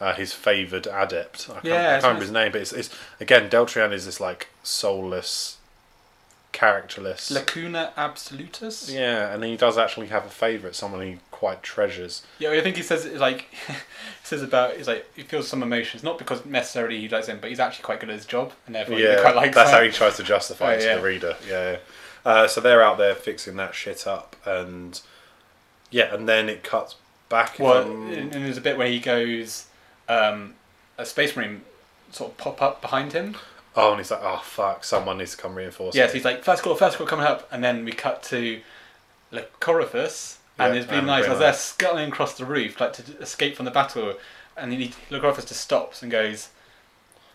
uh, 0.00 0.14
his 0.14 0.32
favoured 0.32 0.86
adept. 0.86 1.48
I 1.50 1.52
can't, 1.54 1.64
Yeah, 1.64 1.74
I 1.74 1.90
can't 1.92 2.02
remember 2.04 2.22
his 2.22 2.30
name, 2.32 2.52
but 2.52 2.60
it's, 2.60 2.72
it's 2.72 2.90
again 3.20 3.48
Deltrian 3.50 3.92
is 3.92 4.06
this 4.06 4.20
like 4.20 4.48
soulless, 4.62 5.58
characterless. 6.52 7.30
Lacuna 7.30 7.92
absolutus. 7.96 8.90
Yeah, 8.90 9.32
and 9.32 9.42
then 9.42 9.50
he 9.50 9.56
does 9.56 9.76
actually 9.78 10.08
have 10.08 10.24
a 10.24 10.30
favourite, 10.30 10.74
someone 10.74 11.00
he 11.06 11.18
quite 11.30 11.62
treasures. 11.62 12.22
Yeah, 12.38 12.50
I 12.50 12.60
think 12.60 12.76
he 12.76 12.82
says 12.82 13.04
it's 13.04 13.20
like 13.20 13.46
he 13.66 13.74
says 14.22 14.42
about 14.42 14.76
he's 14.76 14.86
like 14.88 15.06
he 15.14 15.22
feels 15.22 15.48
some 15.48 15.62
emotions, 15.62 16.02
not 16.02 16.18
because 16.18 16.44
necessarily 16.46 17.00
he 17.00 17.08
likes 17.08 17.26
him, 17.26 17.38
but 17.40 17.50
he's 17.50 17.60
actually 17.60 17.82
quite 17.84 18.00
good 18.00 18.08
at 18.10 18.16
his 18.16 18.26
job, 18.26 18.52
and 18.66 18.74
therefore 18.74 18.96
he 18.96 19.02
yeah, 19.04 19.20
quite 19.20 19.36
likes 19.36 19.54
that's 19.54 19.70
that. 19.70 19.76
how 19.78 19.82
he 19.84 19.90
tries 19.90 20.16
to 20.16 20.22
justify 20.22 20.74
Oh, 20.74 20.76
it 20.76 20.80
to 20.80 20.86
yeah. 20.86 20.96
the 20.96 21.02
reader. 21.02 21.36
Yeah. 21.48 21.76
Uh, 22.24 22.46
so 22.48 22.60
they're 22.60 22.82
out 22.82 22.98
there 22.98 23.14
fixing 23.14 23.56
that 23.56 23.74
shit 23.74 24.06
up, 24.06 24.36
and 24.46 25.00
yeah, 25.90 26.14
and 26.14 26.28
then 26.28 26.48
it 26.48 26.62
cuts 26.62 26.96
back. 27.28 27.58
Well, 27.58 27.82
and 27.82 28.12
and 28.12 28.44
there's 28.44 28.56
a 28.56 28.62
bit 28.62 28.78
where 28.78 28.88
he 28.88 28.98
goes, 28.98 29.66
um, 30.08 30.54
a 30.96 31.04
space 31.04 31.36
marine 31.36 31.62
sort 32.10 32.30
of 32.30 32.38
pop 32.38 32.62
up 32.62 32.80
behind 32.80 33.12
him. 33.12 33.36
oh, 33.76 33.90
and 33.90 34.00
he's 34.00 34.10
like, 34.10 34.20
oh 34.22 34.40
fuck, 34.42 34.84
someone 34.84 35.18
needs 35.18 35.32
to 35.32 35.36
come 35.36 35.54
reinforce. 35.54 35.94
Yes, 35.94 36.12
me." 36.12 36.18
he's 36.18 36.24
like 36.24 36.42
first 36.44 36.62
call, 36.62 36.74
first 36.74 36.96
call 36.96 37.06
coming 37.06 37.26
up, 37.26 37.46
and 37.52 37.62
then 37.62 37.84
we 37.84 37.92
cut 37.92 38.22
to 38.24 38.60
Lucoryphus, 39.32 40.36
and 40.58 40.74
Yeah, 40.74 40.80
it's 40.80 40.90
been 40.90 41.06
nice 41.06 41.26
as 41.26 41.38
they're 41.38 41.52
scuttling 41.52 42.08
across 42.08 42.38
the 42.38 42.44
roof, 42.44 42.80
like 42.80 42.92
to 42.94 43.02
escape 43.18 43.56
from 43.56 43.64
the 43.64 43.70
battle, 43.70 44.14
and 44.56 44.72
he, 44.72 44.92
Lucoryphus 45.10 45.46
just 45.46 45.60
stops 45.60 46.02
and 46.02 46.10
goes. 46.10 46.48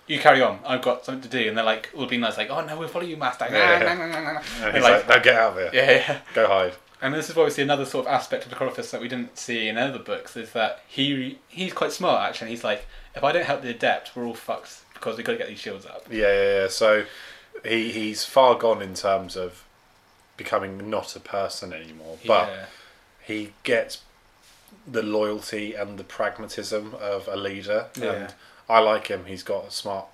You 0.10 0.20
carry 0.20 0.41
on. 0.41 0.60
I've 0.66 0.82
got 0.82 1.05
something 1.05 1.22
to 1.30 1.30
do, 1.30 1.47
and 1.47 1.57
they're 1.57 1.64
like, 1.64 1.89
"All 1.95 2.05
being 2.07 2.22
nice, 2.22 2.38
like, 2.38 2.49
oh 2.49 2.66
no, 2.66 2.78
we'll 2.78 2.88
follow 2.89 3.05
you, 3.05 3.16
master." 3.16 3.47
Yeah. 3.49 3.82
yeah, 3.84 4.41
And 4.66 4.76
he's 4.76 4.84
like, 4.84 5.07
no, 5.07 5.20
get 5.22 5.36
out 5.36 5.57
of 5.57 5.72
here. 5.72 5.84
yeah. 5.84 6.20
Go 6.34 6.47
hide. 6.47 6.74
And 7.01 7.14
this 7.14 7.30
is 7.30 7.36
why 7.36 7.45
we 7.45 7.49
see 7.51 7.62
another 7.62 7.86
sort 7.86 8.07
of 8.07 8.12
aspect 8.12 8.43
of 8.45 8.49
the 8.49 8.57
Lucoryphus 8.57 8.89
that 8.91 8.99
we 8.99 9.07
didn't 9.07 9.38
see 9.38 9.70
in 9.70 9.78
other 9.78 9.99
books 9.99 10.36
is 10.36 10.51
that 10.51 10.82
he 10.88 11.38
he's 11.47 11.72
quite 11.74 11.91
smart 11.93 12.28
actually. 12.28 12.49
He's 12.49 12.64
like, 12.64 12.86
if 13.16 13.24
I 13.24 13.32
don't 13.32 13.45
help 13.45 13.62
the 13.62 13.70
adept, 13.70 14.16
we're 14.16 14.26
all 14.26 14.34
fucked 14.34 14.82
because 14.95 15.16
we've 15.16 15.26
got 15.26 15.34
to 15.34 15.38
get 15.38 15.47
these 15.47 15.60
shields 15.60 15.86
up. 15.86 16.05
Yeah, 16.12 16.28
yeah, 16.28 16.62
yeah. 16.64 16.68
So 16.68 17.05
he 17.64 17.91
he's 17.91 18.26
far 18.26 18.55
gone 18.55 18.82
in 18.82 18.95
terms 18.95 19.38
of 19.38 19.64
becoming 20.38 20.89
not 20.89 21.16
a 21.16 21.20
person 21.20 21.72
anymore, 21.72 22.18
but 22.26 22.49
yeah. 22.49 22.66
he 23.22 23.53
gets 23.64 24.01
the 24.88 25.03
loyalty 25.03 25.76
and 25.76 25.97
the 25.99 26.03
pragmatism 26.03 26.95
of 26.99 27.28
a 27.28 27.36
leader, 27.38 27.88
Yeah. 27.95 28.12
and 28.14 28.34
I 28.70 28.80
like 28.80 29.08
him. 29.08 29.26
He's 29.26 29.44
got 29.44 29.68
a 29.68 29.72
smart 29.72 30.06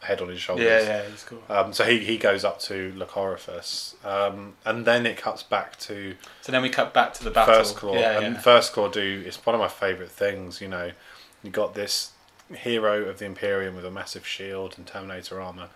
head 0.00 0.20
on 0.20 0.28
his 0.28 0.40
shoulders. 0.40 0.64
yeah, 0.64 0.80
yeah, 0.80 1.08
he's 1.08 1.24
cool. 1.24 1.42
Um, 1.48 1.72
so 1.72 1.84
he, 1.84 1.98
he 1.98 2.18
goes 2.18 2.44
up 2.44 2.60
to 2.60 2.92
Lucoryphus, 2.96 3.94
um, 4.04 4.54
and 4.64 4.84
then 4.84 5.06
it 5.06 5.16
cuts 5.16 5.42
back 5.42 5.78
to 5.80 6.14
So 6.42 6.52
then 6.52 6.62
we 6.62 6.70
cut 6.70 6.94
back 6.94 7.14
to 7.14 7.24
the 7.24 7.30
battle. 7.30 7.54
First 7.54 7.76
Claw. 7.76 7.94
Yeah, 7.94 8.20
and 8.20 8.34
yeah. 8.34 8.40
First 8.40 8.72
Claw 8.72 8.88
do 8.88 9.22
it's 9.26 9.44
one 9.44 9.54
of 9.54 9.60
my 9.60 9.68
favourite 9.68 10.10
things. 10.10 10.60
You 10.60 10.68
know, 10.68 10.92
you 11.42 11.50
got 11.50 11.74
this 11.74 12.12
hero 12.50 13.04
of 13.04 13.18
the 13.18 13.24
Imperium 13.24 13.74
with 13.74 13.84
a 13.84 13.90
massive 13.90 14.26
shield 14.26 14.74
and 14.76 14.86
Terminator 14.86 15.40
armor, 15.40 15.68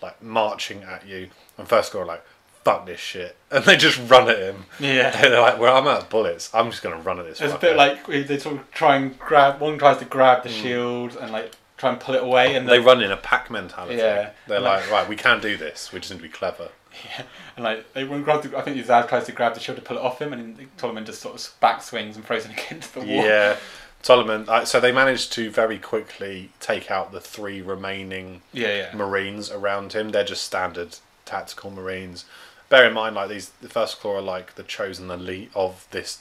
like 0.00 0.22
marching 0.22 0.82
at 0.82 1.06
you, 1.06 1.30
and 1.56 1.68
First 1.68 1.92
Claw 1.92 2.02
like, 2.02 2.24
"Fuck 2.64 2.86
this 2.86 3.00
shit," 3.00 3.36
and 3.50 3.64
they 3.64 3.76
just 3.76 3.98
run 4.10 4.28
at 4.28 4.38
him. 4.38 4.64
yeah. 4.80 5.10
They're 5.22 5.40
like, 5.40 5.58
"Well, 5.58 5.76
I'm 5.76 5.86
out 5.86 6.02
of 6.02 6.08
bullets. 6.10 6.50
I'm 6.54 6.70
just 6.70 6.82
gonna 6.82 6.96
run 7.00 7.18
at 7.18 7.26
this." 7.26 7.40
It's 7.40 7.52
a 7.52 7.56
fucker." 7.56 7.60
bit 7.60 7.76
like 7.76 8.06
they 8.06 8.38
sort 8.38 8.56
of 8.56 8.70
try 8.70 8.96
and 8.96 9.18
grab. 9.18 9.60
One 9.60 9.78
tries 9.78 9.98
to 9.98 10.04
grab 10.04 10.42
the 10.42 10.48
shield 10.48 11.16
and 11.16 11.32
like 11.32 11.52
try 11.76 11.90
and 11.90 11.98
pull 12.00 12.14
it 12.14 12.22
away, 12.22 12.54
and 12.54 12.64
Hmm. 12.64 12.70
they 12.70 12.76
then 12.78 12.86
run 12.86 13.02
in 13.02 13.10
a 13.12 13.16
pack 13.16 13.50
mentality. 13.50 13.96
Yeah. 13.96 14.30
They're 14.46 14.60
Like- 14.60 14.90
"Right, 14.90 15.08
we 15.08 15.16
can't 15.16 15.42
do 15.42 15.56
this. 15.56 15.92
We 15.92 16.00
just 16.00 16.10
need 16.12 16.18
to 16.18 16.22
be 16.22 16.28
clever." 16.28 16.68
Yeah, 17.16 17.22
and 17.56 17.64
like 17.64 17.90
they 17.94 18.04
won't 18.04 18.22
grab. 18.22 18.42
The, 18.42 18.56
I 18.56 18.60
think 18.60 18.76
Zaz 18.84 19.08
tries 19.08 19.24
to 19.24 19.32
grab 19.32 19.54
the 19.54 19.60
shield 19.60 19.76
to 19.78 19.82
pull 19.82 19.96
it 19.96 20.02
off 20.02 20.20
him, 20.20 20.32
and 20.34 20.56
then 20.58 21.04
just 21.06 21.22
sort 21.22 21.34
of 21.34 21.58
back 21.58 21.82
swings 21.82 22.16
and 22.16 22.24
throws 22.24 22.44
it 22.44 22.50
against 22.52 22.92
the 22.92 23.00
wall. 23.00 23.08
Yeah, 23.08 23.56
Solomon. 24.02 24.44
Uh, 24.46 24.66
so 24.66 24.78
they 24.78 24.92
managed 24.92 25.32
to 25.32 25.48
very 25.50 25.78
quickly 25.78 26.50
take 26.60 26.90
out 26.90 27.10
the 27.12 27.20
three 27.20 27.62
remaining 27.62 28.42
yeah, 28.52 28.68
yeah. 28.76 28.94
Marines 28.94 29.50
around 29.50 29.94
him. 29.94 30.10
They're 30.10 30.22
just 30.22 30.42
standard 30.42 30.96
tactical 31.24 31.70
Marines. 31.70 32.26
Bear 32.72 32.86
in 32.86 32.94
mind, 32.94 33.14
like 33.14 33.28
these, 33.28 33.50
the 33.60 33.68
First 33.68 34.00
Claw 34.00 34.16
are 34.16 34.22
like 34.22 34.54
the 34.54 34.62
chosen 34.62 35.10
elite 35.10 35.50
of 35.54 35.86
this 35.90 36.20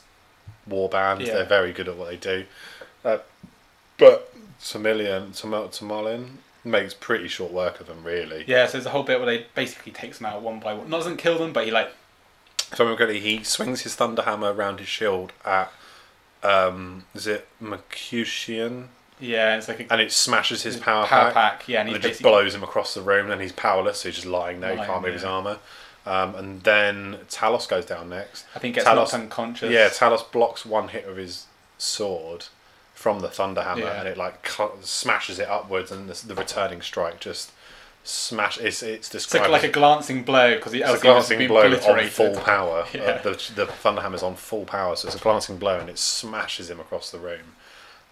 war 0.68 0.90
band. 0.90 1.22
Yeah. 1.22 1.36
They're 1.36 1.46
very 1.46 1.72
good 1.72 1.88
at 1.88 1.96
what 1.96 2.10
they 2.10 2.18
do. 2.18 2.44
Uh, 3.06 3.20
but 3.98 4.34
Tamilian, 4.62 5.32
Tam- 5.32 5.52
Tamalin, 5.54 6.32
makes 6.66 6.94
pretty 6.94 7.30
short 7.30 7.54
work 7.54 7.80
of 7.80 7.88
them, 7.88 8.04
really. 8.04 8.44
Yeah, 8.48 8.66
so 8.66 8.74
there's 8.74 8.86
a 8.86 8.90
whole 8.90 9.04
bit 9.04 9.20
where 9.22 9.26
they 9.28 9.46
basically 9.56 9.94
takes 9.94 10.18
them 10.18 10.26
out 10.26 10.42
one 10.42 10.60
by 10.60 10.74
one. 10.74 10.90
Not 10.90 10.98
doesn't 10.98 11.16
kill 11.16 11.38
them, 11.38 11.54
but 11.54 11.64
he 11.64 11.72
like 11.72 11.94
If 12.60 12.82
I 12.82 12.84
remember 12.84 12.98
correctly, 12.98 13.22
he 13.22 13.46
swings 13.46 13.84
his 13.84 13.96
thunder 13.96 14.24
hammer 14.24 14.52
around 14.52 14.80
his 14.80 14.90
shield 14.90 15.32
at, 15.46 15.72
um, 16.44 17.06
is 17.16 17.28
it 17.28 17.48
Mercutian? 17.62 18.90
yeah, 19.22 19.56
it's 19.56 19.70
like 19.70 19.80
a 19.80 19.94
And 19.94 20.02
it 20.02 20.12
smashes 20.12 20.64
his 20.64 20.76
power, 20.76 21.06
power 21.06 21.32
pack. 21.32 21.60
pack. 21.60 21.70
Yeah, 21.70 21.80
and 21.80 21.88
and 21.88 22.04
he 22.04 22.10
it 22.10 22.12
just 22.12 22.22
blows 22.22 22.54
him 22.54 22.62
across 22.64 22.94
the 22.94 23.02
room, 23.02 23.32
and 23.32 23.42
he's 23.42 23.54
powerless, 23.54 24.02
so 24.02 24.10
he's 24.10 24.16
just 24.18 24.28
lying 24.28 24.60
there. 24.60 24.76
he 24.76 24.84
can't 24.84 25.02
move 25.02 25.14
his 25.14 25.24
armor. 25.24 25.60
Um, 26.06 26.34
and 26.36 26.64
then 26.64 27.18
Talos 27.30 27.68
goes 27.70 27.86
down 27.86 28.10
next. 28.10 28.46
I 28.56 28.60
think 28.60 28.76
gets 28.76 28.88
Talos- 28.88 29.14
unconscious. 29.14 29.72
Yeah, 29.72 29.90
Talos 29.90 30.30
blocks 30.32 30.66
one 30.66 30.88
hit 30.90 31.06
of 31.06 31.18
his 31.18 31.46
sword 31.78 32.46
from 32.96 33.20
the 33.20 33.30
thunder 33.30 33.62
hammer, 33.64 33.82
Yeah. 33.84 34.00
and 34.00 34.08
it 34.08 34.18
like 34.18 34.44
cu- 34.44 34.72
smashes 34.82 35.38
it 35.40 35.48
upwards, 35.50 35.92
and 35.92 36.10
the, 36.10 36.28
the 36.28 36.36
returning 36.36 36.82
strike 36.82 37.20
just 37.20 37.52
smash. 38.04 38.58
It's 38.60 38.82
it's 38.82 39.08
It's 39.08 39.10
described 39.10 39.52
like, 39.52 39.62
like 39.62 39.70
a 39.72 39.74
glancing 39.74 40.24
blow 40.24 40.56
because 40.56 40.74
it's 40.74 40.84
a 40.84 40.88
else 40.88 41.02
he 41.02 41.08
was 41.08 41.28
glancing 41.28 41.48
blow 41.48 41.94
on 41.94 42.08
full 42.08 42.36
power. 42.42 42.86
Yeah. 42.94 43.02
Uh, 43.02 43.22
the 43.22 43.52
the 43.56 43.66
thunder 43.68 44.02
hammer's 44.02 44.24
on 44.24 44.36
full 44.36 44.66
power, 44.66 44.96
so 44.96 45.08
it's 45.08 45.16
a 45.16 45.20
glancing 45.20 45.58
blow, 45.58 45.80
and 45.80 45.90
it 45.90 46.00
smashes 46.00 46.70
him 46.70 46.80
across 46.80 47.12
the 47.12 47.20
room. 47.20 47.56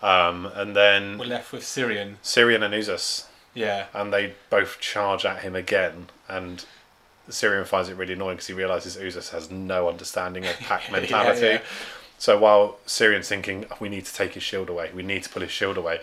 Um, 0.02 0.46
and 0.54 0.76
then 0.76 1.18
We're 1.18 1.26
left 1.26 1.52
with 1.52 1.64
Cyrion. 1.64 2.16
Cyrion 2.24 2.64
and 2.64 2.74
Uzas 2.74 3.26
Yeah, 3.54 3.88
and 3.94 4.14
they 4.14 4.34
both 4.50 4.80
charge 4.80 5.26
at 5.26 5.40
him 5.42 5.56
again 5.56 6.08
and 6.30 6.64
Cyrion 7.30 7.66
finds 7.66 7.90
it 7.90 7.96
really 7.96 8.14
annoying 8.14 8.36
because 8.36 8.48
he 8.48 8.54
realizes 8.54 8.98
Uzas 8.98 9.30
has 9.32 9.50
no 9.50 9.88
understanding 9.90 10.46
of 10.46 10.58
pack 10.60 10.92
mentality. 10.92 11.46
yeah. 11.46 11.62
So 12.18 12.38
while 12.38 12.78
Cyrion's 12.86 13.30
thinking 13.30 13.66
we 13.80 13.88
need 13.88 14.06
to 14.06 14.14
take 14.14 14.34
his 14.34 14.44
shield 14.44 14.70
away, 14.70 14.92
we 14.94 15.04
need 15.04 15.24
to 15.24 15.30
pull 15.30 15.42
his 15.42 15.52
shield 15.52 15.78
away, 15.78 16.02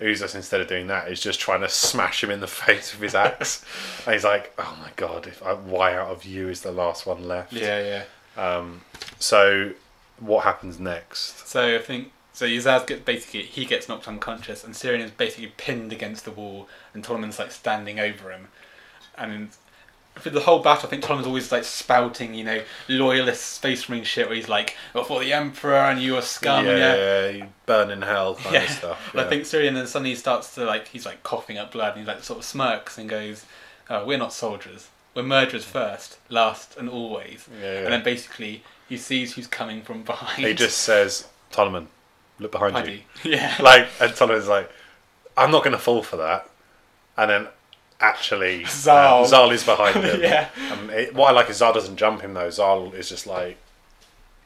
Uzas 0.00 0.34
instead 0.34 0.60
of 0.60 0.68
doing 0.68 0.88
that 0.88 1.08
is 1.08 1.20
just 1.20 1.40
trying 1.40 1.62
to 1.62 1.68
smash 1.68 2.22
him 2.22 2.30
in 2.30 2.40
the 2.40 2.46
face 2.64 2.92
with 2.92 3.00
his 3.02 3.14
axe. 3.14 3.64
and 4.04 4.12
he's 4.14 4.24
like, 4.24 4.52
"Oh 4.58 4.76
my 4.80 4.90
god, 4.96 5.26
if 5.26 5.42
I, 5.42 5.54
why 5.54 5.94
out 5.96 6.08
of 6.10 6.24
you 6.24 6.48
is 6.48 6.60
the 6.60 6.72
last 6.72 7.06
one 7.06 7.26
left?" 7.26 7.52
yeah, 7.52 8.02
yeah. 8.36 8.46
Um, 8.56 8.82
so 9.18 9.72
what 10.20 10.44
happens 10.44 10.78
next? 10.78 11.48
So 11.48 11.76
I 11.76 11.78
think 11.78 12.12
so. 12.34 12.44
Uzas 12.46 12.86
gets 12.86 13.02
basically 13.02 13.42
he 13.44 13.64
gets 13.64 13.88
knocked 13.88 14.06
unconscious, 14.06 14.62
and 14.64 14.74
Cyrion 14.74 15.00
is 15.00 15.10
basically 15.10 15.52
pinned 15.56 15.92
against 15.92 16.26
the 16.26 16.30
wall, 16.30 16.68
and 16.92 17.02
Ptolemy's 17.02 17.38
like 17.38 17.50
standing 17.50 17.98
over 17.98 18.30
him, 18.30 18.48
and 19.16 19.48
for 20.20 20.30
the 20.30 20.40
whole 20.40 20.60
battle, 20.60 20.86
I 20.86 20.90
think 20.90 21.02
Ptolemy's 21.04 21.26
always 21.26 21.52
like 21.52 21.64
spouting, 21.64 22.34
you 22.34 22.44
know, 22.44 22.62
loyalist 22.88 23.44
space 23.54 23.88
marine 23.88 24.04
shit, 24.04 24.26
where 24.26 24.36
he's 24.36 24.48
like, 24.48 24.76
"Well, 24.94 25.04
for 25.04 25.20
the 25.20 25.32
emperor, 25.32 25.76
and 25.76 26.00
you 26.00 26.16
are 26.16 26.22
scum." 26.22 26.64
yeah, 26.66 26.76
Yeah. 26.76 26.94
yeah, 26.96 27.28
you 27.28 27.46
burn 27.66 27.90
in 27.90 28.02
hell 28.02 28.34
kind 28.36 28.54
Yeah. 28.54 28.62
of 28.64 28.70
stuff. 28.70 29.10
But 29.14 29.26
I 29.26 29.28
think 29.28 29.42
Cyrion 29.44 29.74
then 29.74 29.86
suddenly 29.86 30.10
he 30.10 30.16
starts 30.16 30.54
to 30.54 30.64
like 30.64 30.88
he's 30.88 31.04
like 31.06 31.22
coughing 31.22 31.58
up 31.58 31.72
blood 31.72 31.92
and 31.96 32.00
he 32.00 32.06
like 32.06 32.22
sort 32.24 32.38
of 32.38 32.44
smirks 32.44 32.98
and 32.98 33.08
goes, 33.08 33.44
oh, 33.90 34.04
"We're 34.04 34.18
not 34.18 34.32
soldiers. 34.32 34.88
We're 35.14 35.22
murderers 35.22 35.64
first, 35.64 36.18
last, 36.28 36.76
and 36.76 36.88
always." 36.88 37.46
Yeah, 37.60 37.72
yeah. 37.72 37.78
And 37.84 37.92
then 37.92 38.02
basically 38.04 38.62
he 38.88 38.96
sees 38.96 39.34
who's 39.34 39.46
coming 39.46 39.82
from 39.82 40.02
behind. 40.02 40.46
he 40.46 40.54
just 40.54 40.78
says, 40.78 41.26
"Ptolemy, 41.52 41.86
look 42.38 42.52
behind 42.52 42.74
you." 42.76 42.82
Paddy. 42.82 43.04
Yeah. 43.24 43.54
like 43.60 43.88
and 44.00 44.14
Tolliver's 44.14 44.48
like, 44.48 44.70
I'm 45.36 45.50
not 45.50 45.62
going 45.64 45.72
to 45.76 45.82
fall 45.82 46.02
for 46.02 46.16
that, 46.16 46.48
and 47.18 47.30
then 47.30 47.48
actually 48.00 48.64
Xarl. 48.68 49.22
um, 49.24 49.28
Xarl 49.28 49.50
is 49.50 49.64
behind 49.64 49.96
him. 50.04 50.20
Yeah. 50.20 50.48
Um, 50.72 50.90
it, 50.90 51.14
what 51.14 51.28
I 51.28 51.32
like 51.32 51.50
is 51.50 51.56
Xarl 51.58 51.72
doesn't 51.72 51.96
jump 51.96 52.20
him 52.22 52.34
though. 52.34 52.50
Xarl 52.50 52.92
is 52.94 53.08
just 53.08 53.26
like, 53.26 53.56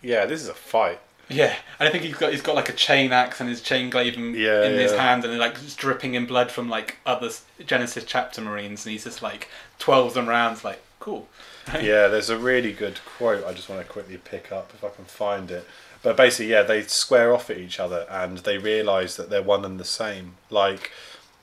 yeah, 0.03 0.27
this 0.27 0.41
is 0.43 0.49
a 0.49 0.55
fight. 0.55 1.01
Yeah, 1.29 1.55
and 1.79 1.89
I 1.89 1.93
think 1.93 2.03
he's 2.03 2.17
got 2.17 2.33
he's 2.33 2.43
got 2.43 2.57
like 2.57 2.69
a 2.69 2.73
chain 2.73 3.13
axe 3.13 3.39
and 3.39 3.49
his 3.49 3.61
chain 3.63 3.89
glaive 3.89 4.17
in, 4.17 4.35
Yeah, 4.35 4.65
in 4.65 4.73
his 4.77 4.91
hand, 4.93 5.25
and 5.25 5.39
like 5.39 5.55
dripping 5.77 6.15
in 6.15 6.27
blood 6.27 6.51
from 6.51 6.69
like 6.69 6.97
other 7.07 7.31
Genesis 7.65 8.03
chapter 8.05 8.41
Marines, 8.41 8.85
and 8.85 8.91
he's 8.91 9.05
just 9.05 9.23
like 9.23 9.49
twelves 9.79 10.17
and 10.17 10.27
rounds, 10.27 10.65
like 10.65 10.83
cool. 10.99 11.29
yeah, 11.75 12.09
there's 12.09 12.31
a 12.31 12.37
really 12.39 12.73
good 12.73 12.99
quote. 13.05 13.45
I 13.47 13.53
just 13.53 13.69
want 13.69 13.81
to 13.81 13.93
quickly 13.93 14.17
pick 14.17 14.51
up 14.51 14.73
if 14.75 14.83
I 14.83 14.89
can 14.89 15.05
find 15.05 15.53
it. 15.53 15.65
But 16.03 16.17
basically, 16.17 16.51
yeah, 16.51 16.63
they 16.63 16.83
square 16.83 17.33
off 17.33 17.49
at 17.51 17.59
each 17.59 17.79
other 17.79 18.07
and 18.11 18.39
they 18.39 18.57
realise 18.59 19.15
that 19.17 19.29
they're 19.31 19.43
one 19.43 19.65
and 19.67 19.79
the 19.79 19.85
same. 19.85 20.37
Like, 20.49 20.91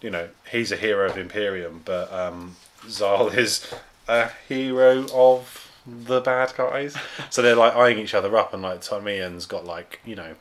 you 0.01 0.09
know, 0.09 0.29
he's 0.51 0.71
a 0.71 0.77
hero 0.77 1.09
of 1.09 1.17
Imperium, 1.17 1.81
but 1.85 2.11
um, 2.13 2.55
Xarl 2.87 3.27
is 3.37 3.67
a 4.07 4.29
hero 4.47 5.05
of 5.13 5.71
the 5.85 6.21
bad 6.21 6.53
guys. 6.57 6.95
so 7.29 7.41
they're 7.41 7.55
like 7.55 7.75
eyeing 7.75 7.97
each 7.99 8.13
other 8.13 8.35
up, 8.37 8.53
and 8.53 8.61
like 8.61 8.81
Tomian's 8.81 9.45
got 9.45 9.65
like 9.65 9.99
you 10.05 10.15
know 10.15 10.35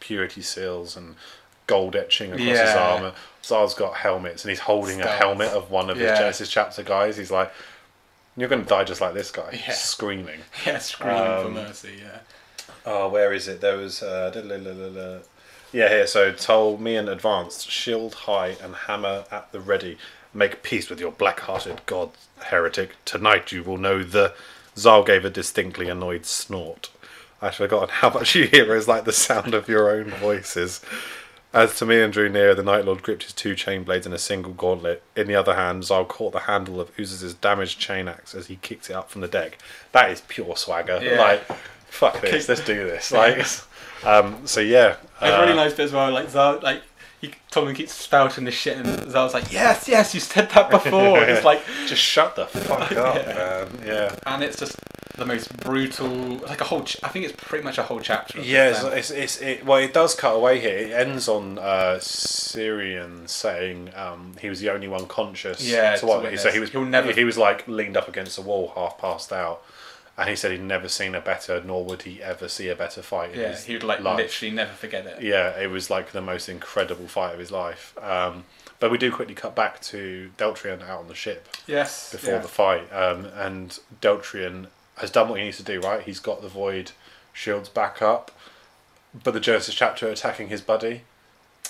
purity 0.00 0.42
seals 0.42 0.96
and 0.96 1.14
gold 1.66 1.94
etching 1.96 2.32
across 2.32 2.48
his 2.58 2.70
armor. 2.74 3.12
Xarl's 3.42 3.74
got 3.74 3.94
helmets, 3.94 4.44
and 4.44 4.50
he's 4.50 4.60
holding 4.60 5.00
a 5.00 5.06
helmet 5.06 5.48
of 5.48 5.70
one 5.70 5.90
of 5.90 5.98
Yeah. 5.98 6.10
his 6.10 6.18
Genesis 6.18 6.48
chapter 6.50 6.82
guys. 6.82 7.16
He's 7.16 7.30
like, 7.30 7.52
"You're 8.36 8.48
going 8.48 8.62
to 8.62 8.68
die 8.68 8.84
just 8.84 9.00
like 9.00 9.14
this 9.14 9.30
guy," 9.30 9.60
Yeah. 9.66 9.72
screaming. 9.74 10.40
Yeah, 10.66 10.78
screaming 10.78 11.16
for 11.16 11.46
Um, 11.46 11.54
mercy. 11.54 12.00
Yeah. 12.00 12.18
Oh, 12.84 13.08
where 13.08 13.32
is 13.32 13.46
it? 13.48 13.60
There 13.60 13.76
was. 13.76 14.02
Uh. 14.02 14.30
Yeah, 15.72 15.88
here. 15.88 16.06
So 16.06 16.32
told 16.32 16.80
me 16.80 16.96
in 16.96 17.08
advance, 17.08 17.64
shield 17.64 18.14
high 18.14 18.56
and 18.62 18.74
hammer 18.74 19.24
at 19.30 19.50
the 19.52 19.60
ready. 19.60 19.98
Make 20.34 20.62
peace 20.62 20.88
with 20.88 21.00
your 21.00 21.12
black-hearted 21.12 21.82
god, 21.86 22.10
heretic. 22.44 22.96
Tonight 23.04 23.52
you 23.52 23.62
will 23.62 23.78
know 23.78 24.02
the. 24.02 24.34
Xarl 24.78 25.02
gave 25.04 25.24
a 25.24 25.30
distinctly 25.30 25.90
annoyed 25.90 26.24
snort. 26.24 26.90
I'd 27.42 27.54
forgotten 27.54 27.90
how 27.90 28.08
much 28.08 28.34
you 28.34 28.46
hear 28.46 28.74
is 28.74 28.88
like 28.88 29.04
the 29.04 29.12
sound 29.12 29.52
of 29.52 29.68
your 29.68 29.90
own 29.90 30.10
voices. 30.10 30.80
As 31.52 31.78
Tamian 31.78 32.10
drew 32.10 32.30
near, 32.30 32.54
the 32.54 32.62
Night 32.62 32.86
Lord 32.86 33.02
gripped 33.02 33.24
his 33.24 33.34
two 33.34 33.54
chain 33.54 33.84
blades 33.84 34.06
in 34.06 34.14
a 34.14 34.18
single 34.18 34.54
gauntlet. 34.54 35.02
In 35.14 35.26
the 35.26 35.34
other 35.34 35.54
hand, 35.54 35.84
Xarl 35.84 36.06
caught 36.06 36.32
the 36.32 36.40
handle 36.40 36.80
of 36.80 36.90
Uz's 36.98 37.34
damaged 37.34 37.78
chain 37.78 38.08
axe 38.08 38.34
as 38.34 38.46
he 38.46 38.56
kicked 38.56 38.88
it 38.88 38.94
up 38.94 39.10
from 39.10 39.20
the 39.20 39.28
deck. 39.28 39.58
That 39.92 40.10
is 40.10 40.22
pure 40.22 40.56
swagger. 40.56 40.98
Yeah. 41.02 41.18
Like, 41.18 41.44
fuck 41.88 42.22
this, 42.22 42.48
let's 42.48 42.64
do 42.64 42.86
this. 42.86 43.12
Like, 43.12 43.44
um, 44.04 44.46
so 44.46 44.60
yeah. 44.60 44.96
Uh, 45.20 45.38
really 45.42 45.54
nice 45.56 45.72
bit 45.74 45.84
as 45.84 45.92
well. 45.92 46.10
Like 46.12 46.28
Xarl, 46.30 46.60
like 46.62 46.82
he, 47.20 47.32
Tomlin 47.50 47.74
keeps 47.76 47.92
spouting 47.92 48.44
this 48.44 48.54
shit, 48.54 48.76
and 48.76 48.86
Xarl's 49.12 49.34
like, 49.34 49.52
"Yes, 49.52 49.88
yes, 49.88 50.12
you 50.14 50.20
said 50.20 50.50
that 50.50 50.70
before." 50.70 51.22
it's 51.22 51.44
like, 51.44 51.62
Just 51.86 52.02
shut 52.02 52.34
the 52.36 52.46
fuck 52.48 52.92
up, 52.92 53.26
man. 53.26 53.68
Yeah. 53.86 54.14
and 54.26 54.42
it's 54.42 54.58
just 54.58 54.76
the 55.16 55.24
most 55.26 55.56
brutal. 55.58 56.08
Like 56.38 56.60
a 56.60 56.64
whole. 56.64 56.82
Ch- 56.82 56.96
I 57.04 57.08
think 57.08 57.24
it's 57.26 57.34
pretty 57.36 57.62
much 57.62 57.78
a 57.78 57.84
whole 57.84 58.00
chapter. 58.00 58.40
Yeah, 58.40 58.70
it's, 58.70 58.82
it's, 58.82 59.10
it's 59.10 59.40
it. 59.40 59.64
Well, 59.64 59.78
it 59.78 59.94
does 59.94 60.14
cut 60.16 60.32
away 60.34 60.58
here. 60.58 60.76
It 60.78 60.90
ends 60.90 61.28
on 61.28 61.58
uh, 61.60 61.98
Cyrion 62.00 63.28
saying 63.28 63.92
um, 63.94 64.34
he 64.40 64.48
was 64.48 64.60
the 64.60 64.70
only 64.70 64.88
one 64.88 65.06
conscious. 65.06 65.62
Yeah, 65.62 65.94
So 65.94 66.00
to 66.00 66.06
what? 66.06 66.38
So 66.40 66.50
he 66.50 66.58
was. 66.58 66.70
He'll 66.70 66.84
never- 66.84 67.12
He 67.12 67.24
was 67.24 67.38
like 67.38 67.68
leaned 67.68 67.96
up 67.96 68.08
against 68.08 68.36
the 68.36 68.42
wall, 68.42 68.72
half 68.74 68.98
passed 68.98 69.32
out, 69.32 69.62
and 70.18 70.28
he 70.28 70.36
said 70.36 70.50
he'd 70.52 70.60
never 70.60 70.88
seen 70.88 71.14
a 71.14 71.20
better, 71.20 71.62
nor 71.64 71.84
would 71.84 72.02
he 72.02 72.22
ever 72.22 72.48
see 72.48 72.68
a 72.68 72.76
better 72.76 73.02
fight. 73.02 73.32
In 73.32 73.40
yeah, 73.40 73.56
he 73.56 73.72
would 73.74 73.82
like 73.82 74.00
life. 74.00 74.18
literally 74.18 74.54
never 74.54 74.72
forget 74.72 75.06
it. 75.06 75.22
Yeah, 75.22 75.58
it 75.58 75.68
was 75.70 75.88
like 75.90 76.12
the 76.12 76.20
most 76.20 76.48
incredible 76.48 77.08
fight 77.08 77.32
of 77.32 77.38
his 77.38 77.50
life. 77.50 77.96
Um, 78.00 78.44
but 78.78 78.90
we 78.90 78.98
do 78.98 79.10
quickly 79.12 79.34
cut 79.34 79.54
back 79.54 79.80
to 79.82 80.30
Deltrian 80.36 80.82
out 80.82 81.00
on 81.00 81.08
the 81.08 81.14
ship 81.14 81.48
Yes. 81.66 82.10
before 82.12 82.34
yeah. 82.34 82.40
the 82.40 82.48
fight, 82.48 82.92
um, 82.92 83.26
and 83.36 83.78
Deltrian 84.00 84.66
has 84.96 85.10
done 85.10 85.28
what 85.28 85.38
he 85.38 85.44
needs 85.44 85.56
to 85.58 85.62
do. 85.62 85.80
Right, 85.80 86.02
he's 86.02 86.20
got 86.20 86.42
the 86.42 86.48
void 86.48 86.90
shields 87.32 87.68
back 87.68 88.02
up, 88.02 88.30
but 89.24 89.32
the 89.32 89.40
Genesis 89.40 89.74
chapter 89.74 90.08
attacking 90.08 90.48
his 90.48 90.60
buddy, 90.60 91.02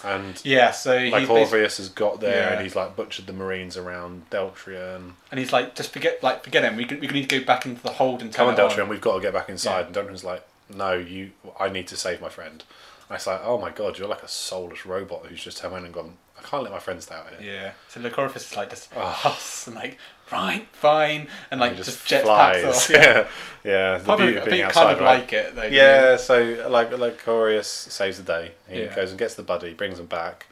and 0.04 0.40
Yeah, 0.44 0.70
so 0.72 0.96
like 0.98 1.28
Orpheus 1.30 1.76
has 1.76 1.88
got 1.88 2.20
there, 2.20 2.36
Yeah. 2.48 2.52
and 2.54 2.62
he's 2.62 2.74
like 2.74 2.96
butchered 2.96 3.26
the 3.26 3.32
Marines 3.32 3.76
around 3.76 4.28
Deltrian. 4.30 5.12
and 5.30 5.38
he's 5.40 5.52
like, 5.52 5.74
just 5.74 5.92
forget, 5.92 6.22
like, 6.22 6.42
forget 6.44 6.64
him. 6.64 6.76
We 6.76 6.84
can, 6.84 6.98
we 7.00 7.06
need 7.08 7.28
to 7.30 7.38
go 7.40 7.44
back 7.46 7.66
into 7.66 7.82
the 7.82 7.92
hold 7.92 8.20
and 8.22 8.32
Come 8.32 8.48
on, 8.48 8.56
Deltrian, 8.56 8.88
we've 8.88 9.00
got 9.00 9.14
to 9.16 9.20
get 9.20 9.32
back 9.32 9.48
inside. 9.48 9.80
Yeah. 9.80 9.86
And 9.86 9.94
Deltrian's 9.94 10.24
like, 10.24 10.44
no, 10.74 10.92
you, 10.94 11.30
I 11.60 11.68
need 11.68 11.86
to 11.88 11.96
save 11.96 12.20
my 12.20 12.28
friend. 12.28 12.64
And 13.08 13.16
it's 13.16 13.26
like, 13.26 13.40
oh 13.44 13.58
my 13.58 13.70
god, 13.70 13.98
you're 13.98 14.08
like 14.08 14.22
a 14.22 14.28
soulless 14.28 14.86
robot 14.86 15.26
who's 15.26 15.42
just 15.44 15.58
turned 15.58 15.74
around 15.74 15.84
and 15.84 15.94
gone, 15.94 16.14
I 16.38 16.42
can't 16.42 16.62
let 16.62 16.72
my 16.72 16.78
friends 16.78 17.04
stay 17.04 17.14
out 17.14 17.26
here. 17.38 17.52
Yeah. 17.54 17.72
So 17.88 18.00
Lucoryphus 18.00 18.36
is 18.36 18.56
like 18.56 18.70
just 18.70 18.90
Oh. 18.96 19.00
huffs 19.06 19.66
and 19.66 19.76
like, 19.76 19.98
right, 20.32 20.66
fine, 20.72 21.28
and 21.50 21.60
like 21.60 21.72
He 21.72 21.78
just, 21.82 22.06
jetpacks 22.06 22.66
off. 22.68 22.90
Yeah. 22.90 22.98
yeah, 23.04 23.26
yeah. 23.64 23.98
The 23.98 24.04
Probably, 24.04 24.26
beauty 24.26 24.40
I 24.40 24.44
being 24.44 24.50
think 24.56 24.64
outside, 24.66 24.82
kind 24.84 24.94
of 24.96 25.00
right? 25.00 25.20
like 25.20 25.32
it 25.32 25.54
though. 25.54 25.62
Yeah, 25.64 26.16
so 26.16 26.66
like 26.70 26.96
like 26.98 27.22
Corius 27.22 27.66
saves 27.66 28.16
the 28.18 28.24
day. 28.24 28.52
He 28.68 28.82
Yeah. 28.82 28.94
goes 28.94 29.10
and 29.10 29.18
gets 29.18 29.34
the 29.34 29.42
buddy, 29.42 29.74
brings 29.74 29.98
him 29.98 30.06
back, 30.06 30.46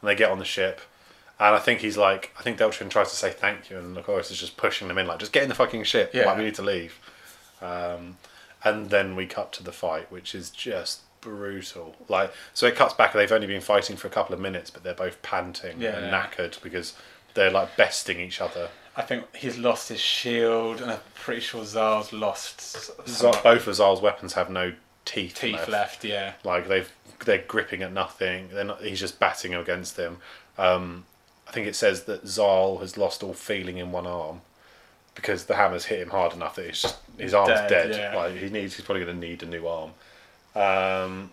and 0.00 0.08
they 0.08 0.14
get 0.14 0.30
on 0.30 0.38
the 0.38 0.44
ship. 0.44 0.80
And 1.38 1.54
I 1.54 1.58
think 1.58 1.80
he's 1.80 1.96
like, 1.96 2.34
I 2.38 2.42
think 2.42 2.58
Deltrian 2.58 2.90
tries 2.90 3.08
to 3.10 3.16
say 3.16 3.30
thank 3.30 3.70
you, 3.70 3.78
and 3.78 3.96
Corius 3.96 4.30
is 4.30 4.38
just 4.38 4.58
pushing 4.58 4.88
them 4.88 4.98
in, 4.98 5.06
like, 5.06 5.18
just 5.20 5.32
get 5.32 5.42
in 5.42 5.48
the 5.48 5.54
fucking 5.54 5.84
ship. 5.84 6.10
Yeah. 6.12 6.26
Like, 6.26 6.36
we 6.36 6.44
need 6.44 6.54
to 6.56 6.62
leave. 6.62 6.98
Um, 7.62 8.18
and 8.62 8.90
then 8.90 9.16
we 9.16 9.24
cut 9.26 9.50
to 9.54 9.62
the 9.62 9.72
fight, 9.72 10.12
which 10.12 10.34
is 10.34 10.50
just 10.50 11.00
brutal. 11.22 11.96
Like, 12.08 12.32
so 12.52 12.66
it 12.66 12.76
cuts 12.76 12.92
back. 12.92 13.14
And 13.14 13.20
they've 13.22 13.32
only 13.32 13.46
been 13.46 13.62
fighting 13.62 13.96
for 13.96 14.06
a 14.06 14.10
couple 14.10 14.34
of 14.34 14.40
minutes, 14.40 14.68
but 14.70 14.82
they're 14.82 14.92
both 14.92 15.22
panting 15.22 15.80
Yeah. 15.80 15.96
and 15.96 16.12
knackered 16.12 16.60
because 16.62 16.92
they're 17.32 17.50
like 17.50 17.74
besting 17.74 18.20
each 18.20 18.40
other. 18.42 18.68
I 19.00 19.02
think 19.02 19.34
he's 19.34 19.56
lost 19.56 19.88
his 19.88 19.98
shield, 20.00 20.82
and 20.82 20.90
I'm 20.90 20.98
pretty 21.14 21.40
sure 21.40 21.64
Xarl's 21.64 22.12
lost 22.12 22.90
both 23.42 23.66
of 23.66 23.74
Xarl's 23.74 24.02
weapons 24.02 24.34
have 24.34 24.50
no 24.50 24.74
teeth, 25.06 25.36
teeth 25.40 25.54
left. 25.54 25.68
left. 25.70 26.04
Yeah. 26.04 26.34
Like 26.44 26.68
they've 26.68 26.92
they're 27.24 27.44
gripping 27.48 27.82
at 27.82 27.92
nothing. 27.92 28.50
They're 28.52 28.64
not. 28.64 28.82
He's 28.82 29.00
just 29.00 29.18
batting 29.18 29.54
against 29.54 29.96
him. 29.96 30.18
Um, 30.58 31.04
I 31.48 31.52
think 31.52 31.66
it 31.66 31.74
says 31.76 32.04
that 32.04 32.26
Xarl 32.28 32.78
has 32.78 32.98
lost 32.98 33.22
all 33.22 33.32
feeling 33.32 33.78
in 33.78 33.90
one 33.90 34.06
arm 34.06 34.42
because 35.14 35.44
the 35.44 35.56
hammer's 35.56 35.86
hit 35.86 36.00
him 36.00 36.10
hard 36.10 36.34
enough 36.34 36.56
that 36.56 36.66
it's 36.66 36.82
just 36.82 36.98
his 37.16 37.32
arm's 37.32 37.48
Dead, 37.48 37.68
dead. 37.68 37.90
yeah. 37.90 38.16
Like 38.16 38.36
he 38.36 38.50
needs, 38.50 38.76
he's 38.76 38.84
probably 38.84 39.04
going 39.04 39.18
to 39.18 39.26
need 39.26 39.42
a 39.42 39.46
new 39.46 39.66
arm. 39.66 39.92
Um, 40.54 41.30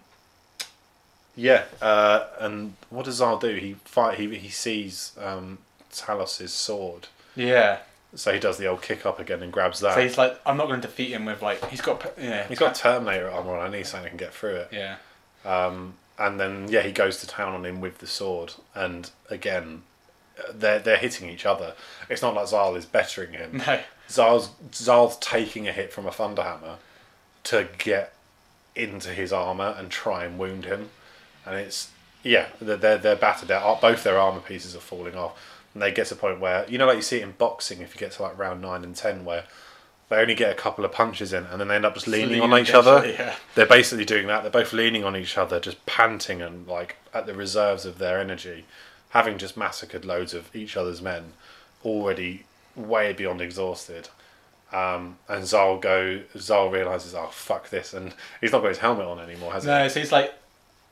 yeah, 1.36 1.66
uh, 1.82 2.28
and 2.40 2.76
what 2.90 3.04
does 3.06 3.16
Xarl 3.16 3.38
do? 3.38 3.56
He 3.56 3.74
fight. 3.84 4.18
He 4.18 4.34
he 4.38 4.50
sees 4.50 5.12
um, 5.22 5.58
Talos's 5.92 6.54
sword, 6.54 7.08
Yeah. 7.38 7.80
so 8.16 8.34
he 8.34 8.40
does 8.40 8.58
the 8.58 8.68
old 8.68 8.82
kick 8.82 9.06
up 9.06 9.20
again 9.20 9.42
and 9.44 9.54
grabs 9.54 9.80
that. 9.82 9.96
So 9.96 10.02
he's 10.02 10.18
like, 10.18 10.40
I'm 10.46 10.58
not 10.58 10.68
going 10.68 10.82
to 10.82 10.88
defeat 10.88 11.12
him 11.12 11.26
with 11.26 11.42
like, 11.42 11.64
he's 11.70 11.82
got, 11.82 12.14
yeah. 12.20 12.48
he's 12.48 12.60
got 12.60 12.76
Terminator 12.76 13.30
armor 13.30 13.56
on. 13.58 13.68
I 13.68 13.78
need 13.78 13.86
something 13.86 14.04
that 14.04 14.10
can 14.10 14.18
get 14.18 14.34
through 14.34 14.56
it. 14.56 14.70
Yeah. 14.72 14.98
Um, 15.46 15.94
and 16.20 16.40
then 16.40 16.68
yeah, 16.70 16.82
he 16.82 16.92
goes 16.92 17.18
to 17.22 17.28
town 17.28 17.54
on 17.54 17.66
him 17.66 17.80
with 17.80 18.00
the 18.00 18.08
sword, 18.08 18.54
and 18.74 19.10
again, 19.30 19.84
they're 20.54 20.80
they're 20.80 20.98
hitting 20.98 21.30
each 21.30 21.46
other. 21.46 21.74
It's 22.10 22.22
not 22.22 22.34
like 22.34 22.48
Xarl 22.48 22.76
is 22.76 22.86
bettering 22.86 23.34
him. 23.34 23.62
No. 23.68 23.80
Xarl's 24.10 24.50
Xarl's 24.72 25.18
taking 25.18 25.68
a 25.68 25.72
hit 25.72 25.92
from 25.92 26.06
a 26.06 26.12
thunderhammer 26.12 26.78
to 27.44 27.68
get 27.78 28.14
into 28.74 29.10
his 29.10 29.34
armor 29.34 29.76
and 29.78 29.92
try 29.92 30.24
and 30.24 30.40
wound 30.40 30.66
him, 30.66 30.90
and 31.46 31.56
it's 31.56 31.92
yeah, 32.24 32.48
they're 32.60 32.78
they're, 32.78 32.98
they're 32.98 33.16
battered 33.16 33.52
out. 33.52 33.82
Both 33.82 34.04
their 34.04 34.18
armor 34.18 34.40
pieces 34.40 34.76
are 34.76 34.80
falling 34.80 35.16
off, 35.16 35.38
and 35.78 35.82
they 35.84 35.92
get 35.92 36.08
to 36.08 36.16
a 36.16 36.18
point 36.18 36.40
where 36.40 36.68
you 36.68 36.80
know, 36.80 36.88
like 36.88 36.96
you 36.96 37.04
see 37.04 37.18
it 37.18 37.22
in 37.22 37.34
boxing, 37.34 37.82
if 37.82 37.94
you 37.94 38.00
get 38.00 38.14
to 38.14 38.24
like 38.24 38.36
round 38.36 38.64
nine 38.64 38.84
and 38.84 38.96
ten, 38.96 39.26
where 39.26 39.44
they 40.10 40.16
only 40.16 40.34
get 40.34 40.52
a 40.52 40.56
couple 40.56 40.84
of 40.84 40.92
punches 40.92 41.34
in, 41.34 41.46
and 41.46 41.62
then 41.62 41.68
they 41.68 41.76
end 41.76 41.86
up 41.86 41.94
just 41.94 42.08
leaning 42.08 42.42
on 42.42 42.58
each 42.60 42.72
other. 42.72 43.06
Yeah. 43.06 43.36
They're 43.54 43.68
basically 43.68 44.04
doing 44.04 44.26
that. 44.26 44.42
They're 44.42 44.50
both 44.50 44.74
leaning 44.74 45.04
on 45.04 45.16
each 45.16 45.38
other, 45.38 45.60
just 45.60 45.86
panting 45.86 46.42
and 46.42 46.66
like 46.66 46.96
at 47.14 47.28
the 47.28 47.36
reserves 47.36 47.86
of 47.86 48.00
their 48.00 48.20
energy, 48.20 48.66
having 49.10 49.38
just 49.38 49.56
massacred 49.56 50.04
loads 50.04 50.34
of 50.34 50.50
each 50.56 50.76
other's 50.76 51.00
men, 51.00 51.34
already 51.86 52.46
way 52.76 53.14
beyond 53.14 53.40
exhausted. 53.40 54.10
Um, 54.74 55.20
and 55.30 55.46
Xarl 55.46 55.78
go. 55.78 56.22
Xarl 56.36 56.72
realizes, 56.72 57.14
oh 57.14 57.30
fuck 57.32 57.70
this, 57.70 57.94
and 57.94 58.16
he's 58.42 58.52
not 58.52 58.64
got 58.64 58.70
his 58.70 58.80
helmet 58.80 59.06
on 59.06 59.20
anymore, 59.20 59.54
has 59.54 59.64
he? 59.64 59.70
No, 59.70 59.88
so 59.90 60.00
he's 60.00 60.12
like, 60.12 60.34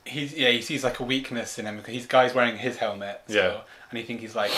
he's 0.06 0.32
yeah, 0.34 0.50
he 0.50 0.62
sees 0.62 0.84
like 0.84 1.00
a 1.00 1.04
weakness 1.04 1.58
in 1.58 1.66
him 1.66 1.76
because 1.76 1.92
he's 1.94 2.06
guy's 2.06 2.34
wearing 2.34 2.56
his 2.58 2.76
helmet. 2.78 3.20
Still, 3.28 3.44
Yeah. 3.54 3.60
And 3.90 3.98
he 3.98 4.04
thinks 4.04 4.22
he's 4.22 4.34
like, 4.34 4.50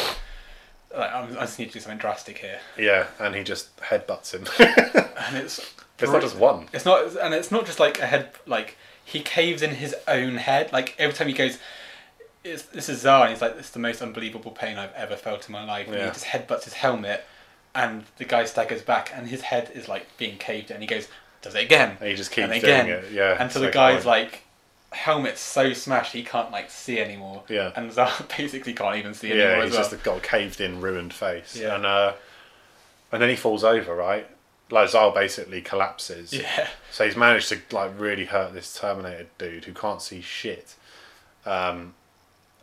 like 0.97 1.13
I'm, 1.15 1.31
I 1.37 1.41
just 1.43 1.59
need 1.59 1.67
to 1.67 1.73
do 1.75 1.81
something 1.81 1.99
drastic 1.99 2.39
here. 2.39 2.61
Yeah, 2.79 3.07
and 3.19 3.35
he 3.35 3.43
just 3.43 3.77
headbutts 3.79 4.33
him. 4.33 4.47
and 5.27 5.37
it's 5.37 5.59
it's 5.99 6.13
not 6.13 6.23
just 6.23 6.37
one. 6.37 6.69
It's 6.73 6.85
not, 6.85 7.17
and 7.17 7.35
it's 7.35 7.51
not 7.51 7.67
just 7.67 7.81
like 7.81 7.99
a 8.01 8.07
head. 8.07 8.31
Like 8.47 8.77
he 9.05 9.21
caves 9.21 9.63
in 9.63 9.71
his 9.77 9.95
own 10.07 10.37
head. 10.37 10.73
Like 10.73 10.95
every 10.99 11.15
time 11.15 11.29
he 11.29 11.35
goes, 11.35 11.59
it's, 12.45 12.63
"This 12.65 12.89
is 12.89 13.01
Xarl," 13.01 13.23
and 13.23 13.31
he's 13.33 13.43
like, 13.43 13.57
"This 13.57 13.67
is 13.67 13.73
the 13.73 13.79
most 13.81 14.01
unbelievable 14.01 14.51
pain 14.53 14.79
I've 14.79 14.95
ever 14.95 15.17
felt 15.17 15.47
in 15.49 15.53
my 15.53 15.65
life." 15.65 15.87
And 15.89 15.97
Yeah. 15.97 16.07
he 16.07 16.11
just 16.13 16.25
headbutts 16.27 16.65
his 16.65 16.75
helmet, 16.75 17.25
and 17.75 18.05
the 18.17 18.25
guy 18.25 18.45
staggers 18.45 18.83
back, 18.83 19.11
and 19.15 19.29
his 19.29 19.43
head 19.43 19.71
is 19.75 19.89
like 19.89 20.07
being 20.17 20.39
caved, 20.39 20.71
in, 20.71 20.75
and 20.77 20.83
he 20.83 20.87
goes, 20.87 21.09
"Does 21.43 21.55
it 21.55 21.65
again?" 21.65 21.97
And 22.01 22.09
he 22.09 22.15
just 22.15 22.31
keeps 22.31 22.49
and 22.51 22.61
doing 22.61 22.75
again, 22.75 22.89
it. 22.89 23.13
Yeah, 23.13 23.33
until 23.43 23.61
so 23.61 23.67
the 23.67 23.71
guy's 23.73 24.07
like 24.07 24.45
helmet's 24.93 25.41
so 25.41 25.73
smashed 25.73 26.13
he 26.13 26.23
can't 26.23 26.51
like 26.51 26.71
see 26.71 26.99
anymore. 26.99 27.43
Yeah. 27.49 27.73
And 27.77 27.93
Xarl 27.93 28.27
basically 28.37 28.75
can't 28.75 28.97
even 28.97 29.15
see 29.15 29.31
anymore. 29.31 29.49
yeah, 29.49 29.65
he's 29.65 29.73
well. 29.73 29.89
just 29.89 30.03
got 30.03 30.19
a 30.19 30.21
caved 30.21 30.61
in, 30.61 30.81
ruined 30.81 31.13
face. 31.13 31.57
Yeah. 31.57 31.75
And 31.75 31.87
uh, 31.87 32.13
and 33.13 33.23
then 33.23 33.29
he 33.29 33.37
falls 33.37 33.65
over, 33.65 33.95
right? 33.95 34.27
Like 34.71 34.91
Xarl 34.91 35.13
basically 35.13 35.63
collapses. 35.63 36.33
yeah. 36.33 36.69
So 36.91 37.05
he's 37.05 37.17
managed 37.17 37.49
to 37.51 37.61
like 37.73 37.93
really 37.99 38.27
hurt 38.27 38.53
this 38.53 38.75
Terminator 38.79 39.27
dude 39.39 39.65
who 39.65 39.73
can't 39.73 40.03
see 40.03 40.21
shit. 40.21 40.75
Um, 41.47 41.95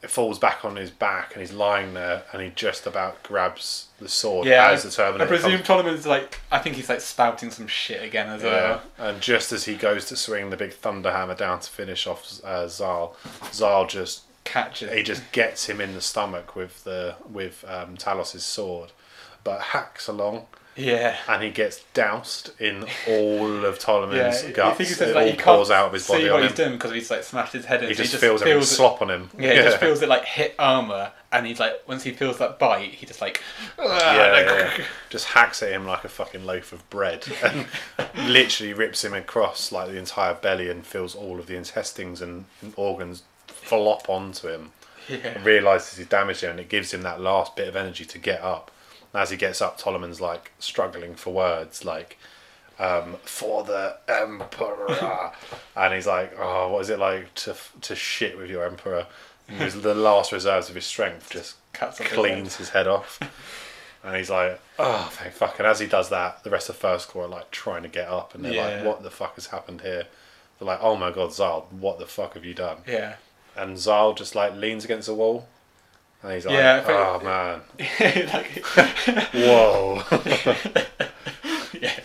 it 0.04 0.10
falls 0.10 0.38
back 0.38 0.64
on 0.64 0.76
his 0.76 0.92
back 0.92 1.34
and 1.34 1.42
he's 1.42 1.52
lying 1.54 1.94
there 1.96 2.24
and 2.32 2.42
he 2.42 2.52
just 2.56 2.86
about 2.86 3.24
grabs 3.24 3.88
the 4.00 4.08
sword 4.10 4.46
Yeah, 4.46 4.70
as 4.70 4.84
the 4.84 4.92
Terminator. 4.92 5.24
I 5.24 5.28
presume 5.28 5.64
comes- 5.64 6.06
like 6.06 6.40
I 6.52 6.60
think 6.60 6.76
he's 6.76 6.90
like 6.90 7.02
spouting 7.02 7.50
some 7.50 7.68
shit 7.68 8.04
again 8.04 8.28
as 8.30 8.44
yeah. 8.44 8.50
well. 8.52 8.82
And 8.98 9.22
just 9.22 9.52
as 9.52 9.66
he 9.66 9.76
goes 9.76 10.06
to 10.06 10.16
swing 10.16 10.50
the 10.52 10.58
big 10.58 10.74
thunder 10.74 11.12
hammer 11.12 11.34
down 11.36 11.60
to 11.62 11.70
finish 11.70 12.06
off 12.06 12.40
uh, 12.44 12.68
Xarl, 12.68 13.16
Xarl 13.52 13.88
just 13.88 14.24
Catches. 14.44 14.94
he 14.94 15.02
just 15.02 15.32
gets 15.32 15.66
him 15.68 15.82
in 15.82 15.96
the 15.96 16.02
stomach 16.02 16.56
with 16.56 16.84
the 16.84 17.16
with 17.28 17.66
um, 17.68 17.98
Talos's 17.98 18.46
sword, 18.46 18.92
but 19.44 19.60
hacks 19.60 20.08
along 20.08 20.46
Yeah. 20.76 21.16
and 21.28 21.42
he 21.42 21.52
gets 21.52 21.84
doused 21.94 22.52
in 22.60 22.86
all 23.08 23.66
of 23.66 23.80
Ptolemy's 23.80 24.44
Yeah, 24.44 24.50
I 24.50 24.52
guts. 24.52 24.78
think 24.78 24.90
he 24.90 24.96
says 24.96 25.10
it 25.10 25.16
like 25.16 25.26
all 25.26 25.32
he 25.32 25.38
pours 25.38 25.72
out 25.72 25.88
of 25.88 25.94
his 25.94 26.06
see 26.06 26.14
body 26.14 26.26
what 26.26 26.34
on 26.34 26.42
he's 26.42 26.52
him. 26.52 26.56
doing 26.56 26.72
because 26.74 26.92
he's 26.92 27.10
like 27.10 27.24
smashed 27.24 27.54
his 27.54 27.66
head 27.66 27.84
in. 27.84 27.90
He 27.90 27.96
so 27.96 28.04
just, 28.04 28.16
feels 28.18 28.42
everything 28.42 28.62
it, 28.62 28.66
slop 28.66 29.02
on 29.02 29.10
him. 29.10 29.30
Yeah, 29.40 29.54
he 29.54 29.62
just 29.62 29.78
feels 29.78 30.02
it 30.02 30.10
like 30.10 30.26
hit 30.26 30.56
armor, 30.60 31.12
and 31.32 31.46
he's 31.46 31.60
like 31.60 31.88
once 31.88 32.04
he 32.04 32.12
feels 32.12 32.38
that 32.40 32.60
bite, 32.60 32.90
he 32.92 33.06
just 33.06 33.22
like 33.22 33.42
yeah, 33.80 33.86
yeah, 34.16 34.78
yeah. 34.78 34.84
just 35.10 35.26
hacks 35.28 35.64
at 35.64 35.72
him 35.72 35.86
like 35.86 36.04
a 36.04 36.10
fucking 36.10 36.46
loaf 36.46 36.74
of 36.74 36.88
bread 36.90 37.26
and 37.44 37.68
literally 38.28 38.74
rips 38.74 39.04
him 39.04 39.14
across 39.14 39.72
like 39.72 39.90
the 39.90 39.98
entire 39.98 40.34
belly 40.34 40.70
and 40.70 40.86
feels 40.86 41.16
all 41.16 41.40
of 41.40 41.48
the 41.48 41.56
intestines 41.56 42.22
and, 42.22 42.46
and 42.62 42.74
organs 42.76 43.24
flop 43.48 44.10
onto 44.10 44.48
him 44.48 44.72
yeah. 45.08 45.18
and 45.18 45.46
realizes 45.46 45.98
he's 45.98 46.08
damaged 46.08 46.42
him 46.42 46.52
and 46.52 46.60
it 46.60 46.70
gives 46.70 46.94
him 46.94 47.02
that 47.02 47.20
last 47.20 47.56
bit 47.56 47.68
of 47.68 47.76
energy 47.76 48.06
to 48.06 48.18
get 48.18 48.42
up 48.42 48.72
and 49.16 49.22
as 49.22 49.30
he 49.30 49.38
gets 49.38 49.62
up 49.62 49.80
Ptolemy's 49.80 50.20
like 50.20 50.52
struggling 50.60 51.16
for 51.16 51.34
words 51.34 51.86
like 51.86 52.20
um, 52.78 53.16
for 53.24 53.64
the 53.64 53.96
emperor 54.10 55.32
and 55.78 55.94
he's 55.94 56.06
like 56.06 56.34
oh 56.38 56.70
what 56.74 56.82
is 56.82 56.90
it 56.90 57.00
like 57.00 57.34
to 57.36 57.56
to 57.82 57.96
shit 57.96 58.38
with 58.38 58.50
your 58.50 58.66
emperor 58.66 59.08
and 59.48 59.72
the 59.72 59.96
last 59.96 60.32
reserves 60.32 60.70
of 60.70 60.76
his 60.76 60.86
strength 60.86 61.30
just 61.30 61.56
Cuts 61.72 62.00
cleans 62.00 62.56
his 62.56 62.70
head 62.70 62.88
off. 62.88 63.20
And 64.04 64.16
he's 64.16 64.30
like, 64.30 64.60
oh, 64.80 65.10
thank 65.12 65.34
fuck. 65.34 65.60
And 65.60 65.68
as 65.68 65.80
he 65.80 65.88
does 65.88 66.10
that, 66.10 66.44
the 66.44 66.50
rest 66.50 66.70
of 66.70 66.76
First 66.78 67.10
Claw 67.10 67.24
are 67.24 67.28
like 67.28 67.52
trying 67.52 67.84
to 67.84 67.90
get 67.90 68.08
up. 68.08 68.34
And 68.34 68.44
they're 68.46 68.54
Yeah. 68.54 68.68
like, 68.78 68.86
what 68.86 69.04
the 69.04 69.12
fuck 69.12 69.36
has 69.36 69.48
happened 69.48 69.82
here? 69.82 70.06
They're 70.58 70.66
like, 70.68 70.80
oh 70.82 70.96
my 70.96 71.12
god, 71.12 71.34
Xarl, 71.34 71.68
what 71.72 72.00
the 72.00 72.06
fuck 72.08 72.34
have 72.36 72.46
you 72.46 72.54
done? 72.54 72.78
Yeah. 72.88 73.16
And 73.56 73.78
Xarl 73.78 74.14
just 74.14 74.36
like 74.36 74.56
leans 74.56 74.84
against 74.86 75.08
the 75.08 75.14
wall. 75.14 75.48
And 76.26 76.34
he's 76.34 76.46
like, 76.48 76.56
Yeah, 76.56 76.84
oh 76.88 77.20
man, 77.24 77.62
like, 78.34 78.66
whoa. 79.32 80.02
yeah. 81.80 82.00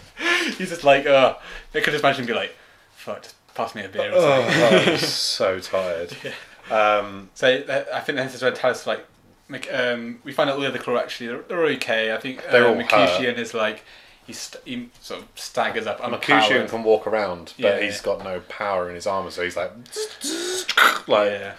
He's 0.59 0.69
just 0.69 0.85
like, 0.85 1.07
uh, 1.07 1.37
they 1.73 1.81
could 1.81 1.93
just 1.93 2.05
imagine 2.05 2.27
be 2.27 2.35
like, 2.35 2.55
fuck, 2.93 3.23
just 3.23 3.35
pass 3.55 3.75
me 3.75 3.83
a 3.83 3.89
beer 3.89 4.13
or 4.13 4.17
oh, 4.17 4.43
something. 4.51 4.93
I'm 4.93 4.99
so 4.99 5.59
tired. 5.59 6.15
Um, 6.71 7.31
So 7.33 7.49
uh, 7.49 7.85
I 7.95 8.01
think 8.01 8.19
this 8.19 8.35
is 8.35 8.43
where 8.43 8.53
Talos 8.53 8.87
like, 8.87 9.07
um, 9.73 10.19
we 10.23 10.33
find 10.33 10.51
out 10.51 10.57
all 10.57 10.63
the 10.63 10.69
other 10.69 10.79
claw 10.79 10.99
actually 10.99 11.29
they're, 11.29 11.43
they're 11.43 11.65
okay. 11.77 12.13
I 12.13 12.19
think 12.19 12.45
They're 12.51 12.69
all 12.69 12.75
Mercutio 12.75 13.31
is 13.33 13.55
like 13.55 13.85
he, 14.27 14.35
st- 14.35 14.63
he 14.67 14.91
sort 15.01 15.23
of 15.23 15.29
staggers 15.35 15.87
up. 15.87 16.01
Unpowered. 16.01 16.69
can 16.69 16.83
walk 16.83 17.07
around, 17.07 17.55
but 17.59 17.81
Yeah. 17.81 17.81
he's 17.81 18.03
got 18.03 18.23
no 18.23 18.41
power 18.41 18.91
in 18.91 18.97
his 18.97 19.07
armor, 19.07 19.31
so 19.31 19.43
he's 19.43 19.57
like, 19.57 19.73
like 21.09 21.31
yeah. 21.31 21.55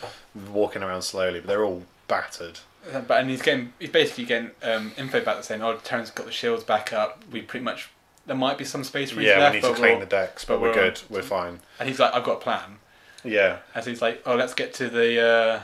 walking 0.52 0.84
around 0.84 1.02
slowly. 1.02 1.40
But 1.40 1.48
they're 1.48 1.66
all 1.66 1.84
battered. 2.12 2.60
Uh, 2.94 3.00
But 3.02 3.22
and 3.22 3.30
he's 3.30 3.42
getting 3.42 3.74
he's 3.80 3.90
basically 3.90 4.26
getting 4.26 4.52
um, 4.64 4.92
info 4.98 5.20
back 5.24 5.36
that 5.38 5.46
saying, 5.46 5.62
oh, 5.62 5.78
Terran's 5.84 6.12
got 6.12 6.26
the 6.26 6.32
shields 6.32 6.64
back 6.64 6.92
up. 6.94 7.24
We 7.32 7.42
pretty 7.42 7.64
much 7.64 7.90
there 8.26 8.36
might 8.36 8.58
be 8.58 8.66
some 8.66 8.84
space 8.84 9.12
for 9.12 9.22
Yeah, 9.22 9.40
left, 9.40 9.56
we 9.56 9.62
need 9.62 9.68
to 9.68 9.74
clean 9.74 10.00
the 10.00 10.06
decks, 10.06 10.46
but, 10.46 10.56
but 10.56 10.62
we're 10.62 10.70
we're- 10.76 10.90
good. 10.90 11.02
We're 11.10 11.22
fine. 11.24 11.60
And 11.80 11.90
he's 11.90 12.00
like, 12.00 12.14
I've 12.14 12.24
got 12.24 12.34
a 12.34 12.40
plan. 12.42 12.78
Yeah, 13.24 13.58
And 13.76 13.84
so 13.84 13.90
he's 13.92 14.02
like, 14.02 14.22
oh, 14.26 14.36
let's 14.36 14.54
get 14.56 14.74
to 14.76 14.90
the 14.90 15.22
uh, 15.22 15.62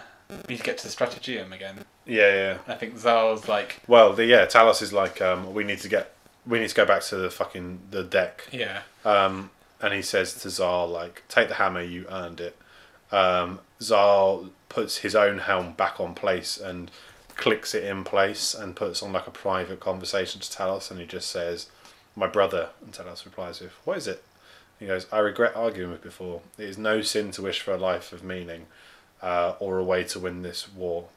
we 0.47 0.53
need 0.53 0.57
to 0.57 0.63
get 0.63 0.77
to 0.79 0.83
the 0.85 0.91
strategium 0.91 1.51
again. 1.53 1.85
yeah, 2.05 2.33
yeah. 2.41 2.51
And 2.65 2.73
I 2.73 2.75
think 2.75 2.95
Xarl's 2.95 3.47
like, 3.47 3.81
Well, 3.87 4.13
the 4.13 4.25
yeah, 4.25 4.45
Talos 4.45 4.81
is 4.83 4.93
like, 4.93 5.21
um, 5.21 5.53
we 5.55 5.63
need 5.63 5.79
to 5.79 5.89
get, 5.89 6.13
we 6.45 6.59
need 6.59 6.69
to 6.69 6.75
go 6.75 6.85
back 6.85 7.01
to 7.03 7.15
the 7.15 7.31
fucking 7.31 7.79
the 7.91 8.03
deck. 8.03 8.47
yeah, 8.51 8.81
Um, 9.05 9.49
and 9.81 9.91
he 9.93 10.01
says 10.03 10.33
to 10.41 10.49
Xarl, 10.51 10.87
like, 10.87 11.23
take 11.29 11.47
the 11.47 11.55
hammer, 11.55 11.81
you 11.81 12.05
earned 12.11 12.39
it. 12.41 12.55
Um, 13.11 13.59
Xarl 13.81 14.49
puts 14.69 14.97
his 14.97 15.15
own 15.15 15.39
helm 15.39 15.73
back 15.73 15.99
on 15.99 16.13
place 16.13 16.57
and 16.57 16.91
clicks 17.35 17.75
it 17.75 17.83
in 17.83 18.03
place 18.03 18.53
and 18.53 18.75
puts 18.75 19.03
on 19.03 19.13
like 19.13 19.27
a 19.27 19.31
private 19.31 19.79
conversation 19.79 20.41
to 20.41 20.49
Talos, 20.49 20.89
and 20.89 20.99
he 20.99 21.05
just 21.05 21.29
says, 21.29 21.69
"My 22.15 22.27
brother." 22.27 22.69
And 22.81 22.93
Talos 22.93 23.25
replies 23.25 23.59
with, 23.61 23.71
"What 23.85 23.97
is 23.97 24.07
it?" 24.07 24.23
He 24.79 24.87
goes, 24.87 25.07
"I 25.11 25.19
regret 25.19 25.55
arguing 25.55 25.91
with 25.91 26.03
before. 26.03 26.41
It 26.57 26.65
is 26.65 26.77
no 26.77 27.01
sin 27.01 27.31
to 27.31 27.41
wish 27.41 27.61
for 27.61 27.73
a 27.73 27.77
life 27.77 28.11
of 28.11 28.23
meaning, 28.23 28.67
uh, 29.21 29.53
or 29.59 29.77
a 29.77 29.83
way 29.83 30.03
to 30.05 30.19
win 30.19 30.41
this 30.41 30.67
war." 30.67 31.09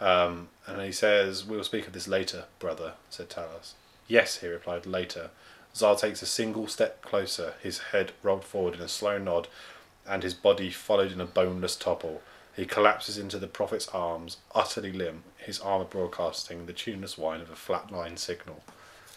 Um, 0.00 0.48
and 0.66 0.82
he 0.82 0.92
says, 0.92 1.44
"We 1.44 1.56
will 1.56 1.64
speak 1.64 1.86
of 1.86 1.92
this 1.92 2.08
later, 2.08 2.44
brother," 2.58 2.94
said 3.10 3.30
Talos. 3.30 3.72
Yes, 4.06 4.38
he 4.38 4.48
replied, 4.48 4.86
later. 4.86 5.30
Xarl 5.74 5.96
takes 5.96 6.22
a 6.22 6.26
single 6.26 6.68
step 6.68 7.02
closer, 7.02 7.54
his 7.62 7.78
head 7.90 8.12
rolled 8.22 8.44
forward 8.44 8.74
in 8.74 8.80
a 8.80 8.88
slow 8.88 9.18
nod, 9.18 9.48
and 10.06 10.22
his 10.22 10.34
body 10.34 10.70
followed 10.70 11.10
in 11.10 11.20
a 11.20 11.26
boneless 11.26 11.74
topple. 11.74 12.22
He 12.56 12.64
collapses 12.66 13.18
into 13.18 13.38
the 13.38 13.46
prophet's 13.48 13.88
arms, 13.88 14.36
utterly 14.54 14.92
limp, 14.92 15.24
his 15.38 15.58
armour 15.60 15.84
broadcasting 15.84 16.66
the 16.66 16.72
tuneless 16.72 17.18
whine 17.18 17.40
of 17.40 17.50
a 17.50 17.54
flatline 17.54 18.18
signal. 18.18 18.62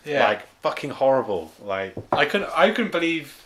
yeah. 0.03 0.26
Like, 0.27 0.47
fucking 0.61 0.89
horrible. 0.91 1.51
Like, 1.61 1.93
I 2.11 2.26
couldn't 2.26 2.49
I 2.55 2.72
couldn't 2.72 2.91
believe 2.91 3.43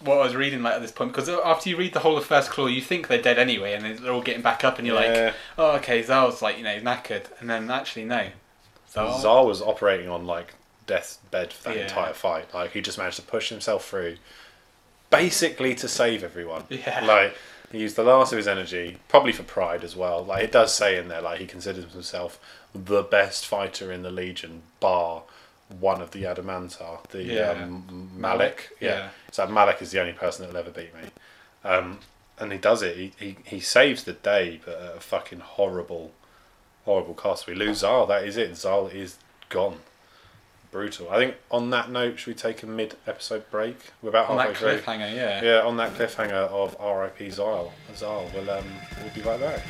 what 0.00 0.18
I 0.18 0.22
was 0.24 0.34
reading 0.34 0.62
like 0.62 0.74
at 0.74 0.80
this 0.80 0.92
point 0.92 1.12
because 1.12 1.28
after 1.28 1.68
you 1.68 1.76
read 1.76 1.92
the 1.92 2.00
whole 2.00 2.16
of 2.16 2.24
First 2.24 2.50
Claw, 2.50 2.66
you 2.66 2.80
think 2.80 3.08
they're 3.08 3.20
dead 3.20 3.38
anyway, 3.38 3.74
and 3.74 3.98
they're 3.98 4.12
all 4.12 4.22
getting 4.22 4.40
back 4.42 4.64
up, 4.64 4.78
and 4.78 4.86
you're 4.86 4.96
like, 4.96 5.14
Yeah. 5.14 5.32
oh, 5.58 5.72
okay, 5.76 6.02
Xarl's 6.02 6.40
like 6.40 6.56
you 6.56 6.64
know 6.64 6.78
knackered, 6.80 7.24
and 7.40 7.50
then 7.50 7.70
actually 7.70 8.06
no, 8.06 8.28
Xarl, 8.90 9.18
Xarl 9.20 9.46
was 9.46 9.60
operating 9.60 10.08
on 10.08 10.26
like 10.26 10.54
death's 10.86 11.18
bed 11.30 11.52
for 11.52 11.68
that 11.68 11.76
Yeah. 11.76 11.82
entire 11.82 12.14
fight. 12.14 12.54
Like 12.54 12.72
he 12.72 12.80
just 12.80 12.96
managed 12.96 13.16
to 13.16 13.22
push 13.22 13.50
himself 13.50 13.86
through, 13.86 14.16
basically 15.10 15.74
to 15.76 15.88
save 15.88 16.24
everyone. 16.24 16.64
Yeah. 16.70 17.04
Like 17.04 17.34
he 17.70 17.78
used 17.78 17.96
the 17.96 18.02
last 18.02 18.32
of 18.32 18.36
his 18.36 18.48
energy, 18.48 18.96
probably 19.08 19.32
for 19.32 19.42
pride 19.42 19.84
as 19.84 19.94
well. 19.96 20.24
Like 20.24 20.44
it 20.44 20.52
does 20.52 20.74
say 20.74 20.98
in 20.98 21.08
there, 21.08 21.20
like 21.22 21.40
he 21.40 21.46
considers 21.46 21.92
himself 21.92 22.40
the 22.74 23.02
best 23.02 23.46
fighter 23.46 23.92
in 23.92 24.02
the 24.02 24.10
Legion, 24.10 24.62
bar 24.80 25.22
one 25.78 26.00
of 26.02 26.10
the 26.10 26.24
Atramentar, 26.24 27.02
the 27.10 27.22
Yeah. 27.22 27.50
um, 27.50 28.10
Malek. 28.16 28.70
Yeah. 28.80 28.88
Yeah. 28.88 29.08
So 29.30 29.46
Malek 29.46 29.80
is 29.82 29.92
the 29.92 30.00
only 30.00 30.12
person 30.12 30.44
that 30.44 30.52
will 30.52 30.58
ever 30.60 30.70
beat 30.70 30.92
me. 30.94 31.10
Um, 31.64 32.00
and 32.38 32.50
he 32.52 32.58
does 32.58 32.82
it. 32.82 32.96
He, 32.96 33.12
he 33.18 33.36
he 33.44 33.60
saves 33.60 34.02
the 34.04 34.14
day, 34.14 34.60
but 34.64 34.74
at 34.80 34.96
a 34.96 35.00
fucking 35.00 35.40
horrible, 35.40 36.12
horrible 36.84 37.14
cost. 37.14 37.46
We 37.46 37.54
lose 37.54 37.78
Xarl. 37.78 38.06
That 38.06 38.24
is 38.24 38.36
it. 38.36 38.56
Xarl 38.56 38.88
is 38.88 39.16
gone. 39.48 39.78
Brutal. 40.70 41.10
I 41.10 41.16
think 41.16 41.34
on 41.50 41.70
that 41.70 41.90
note, 41.90 42.18
should 42.18 42.28
we 42.28 42.34
take 42.34 42.62
a 42.62 42.66
mid-episode 42.66 43.50
break? 43.50 43.76
We're 44.02 44.10
about 44.10 44.28
on 44.28 44.36
that 44.36 44.48
halfway 44.54 44.76
through. 44.78 44.82
cliffhanger, 44.82 45.14
yeah. 45.14 45.42
Yeah, 45.42 45.60
on 45.62 45.76
that 45.78 45.94
cliffhanger 45.94 46.30
of 46.48 46.76
R.I.P. 46.78 47.28
Xarl. 47.30 47.72
Xarl. 47.94 48.30
We'll 48.34 48.48
um, 48.50 48.64
we'll 49.02 49.12
be 49.12 49.20
right 49.22 49.40
back. 49.40 49.64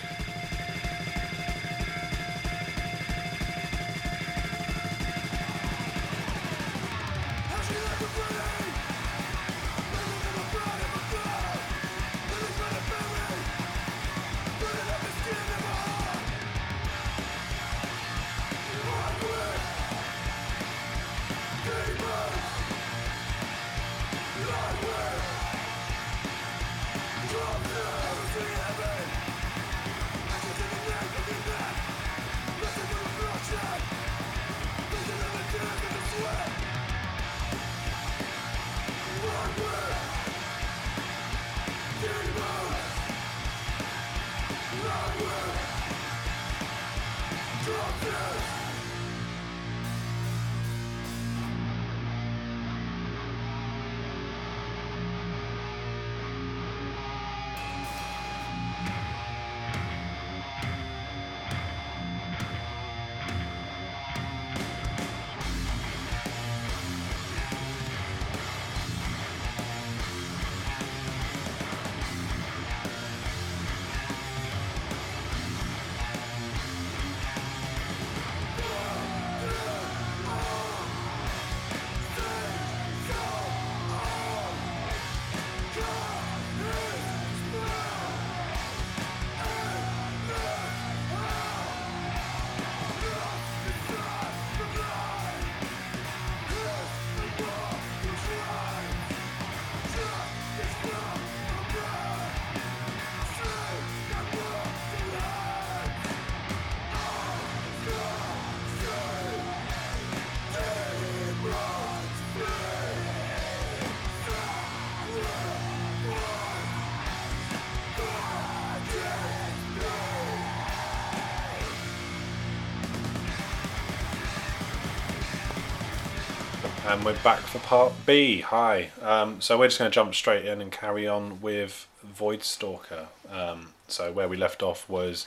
And 127.01 127.07
we're 127.07 127.23
back 127.23 127.39
for 127.39 127.59
part 127.61 127.95
B. 128.05 128.43
Hi. 128.43 128.91
Um, 129.01 129.41
so 129.41 129.59
we're 129.59 129.69
just 129.69 129.79
going 129.79 129.91
to 129.91 129.95
jump 129.95 130.15
straight 130.15 130.45
in 130.45 130.61
and 130.61 130.71
carry 130.71 131.09
on 131.09 131.41
with 131.41 131.89
Void 132.05 132.43
Stalker. 132.43 133.07
Um, 133.33 133.69
so 133.89 134.13
where 134.13 134.29
we 134.29 134.37
left 134.37 134.63
off 134.63 134.87
was 134.87 135.25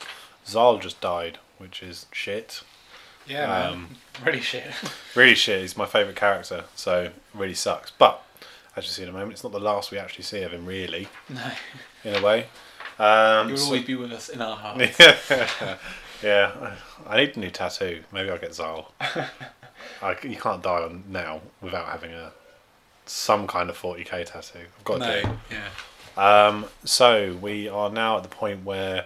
Xarl 0.48 0.78
just 0.78 1.02
died, 1.02 1.40
which 1.58 1.82
is 1.82 2.06
shit. 2.12 2.62
Yeah. 3.26 3.70
Um, 3.70 3.95
really 4.24 4.40
shit. 4.40 4.66
Really 5.16 5.34
shit. 5.34 5.62
He's 5.62 5.76
my 5.76 5.88
favourite 5.88 6.16
character, 6.16 6.66
so 6.76 7.10
really 7.34 7.56
sucks. 7.56 7.90
But 7.90 8.22
as 8.78 8.84
you 8.84 8.91
see 8.91 9.02
in 9.02 9.10
a 9.10 9.12
moment, 9.12 9.32
it's 9.32 9.44
not 9.44 9.52
the 9.52 9.60
last 9.60 9.90
we 9.90 9.98
actually 9.98 10.26
see 10.26 10.44
of 10.44 10.52
him, 10.52 10.68
really, 10.68 11.08
no, 11.28 11.52
in 12.04 12.14
a 12.16 12.22
way. 12.22 12.45
Um, 13.00 13.48
he 13.48 13.54
will 13.54 13.58
so- 13.58 13.66
always 13.66 13.84
be 13.84 13.95
with 13.95 14.12
us 14.12 14.30
in 14.30 14.44
our 14.44 14.56
hearts. 14.58 15.00
yeah, 15.00 15.78
yeah. 16.22 16.76
I 17.08 17.18
need 17.18 17.36
a 17.36 17.40
new 17.40 17.50
tattoo. 17.50 18.04
Maybe 18.12 18.30
I'll 18.30 18.38
get 18.38 18.54
Xarl. 18.54 18.91
I, 20.04 20.18
you 20.24 20.36
can't 20.36 20.62
die 20.62 20.84
on 20.84 21.04
now 21.08 21.42
without 21.62 21.88
having 21.88 22.12
a 22.12 22.32
some 23.06 23.48
kind 23.48 23.70
of 23.70 23.78
40k 23.78 24.26
tattoo. 24.26 24.60
I've 24.60 24.84
got 24.86 25.00
to 25.00 25.22
do. 25.24 25.30
yeah. 25.52 25.68
Um, 26.16 26.66
so 26.86 27.38
we 27.42 27.68
are 27.68 27.90
now 27.90 28.18
at 28.18 28.24
the 28.24 28.30
point 28.30 28.64
where 28.64 29.06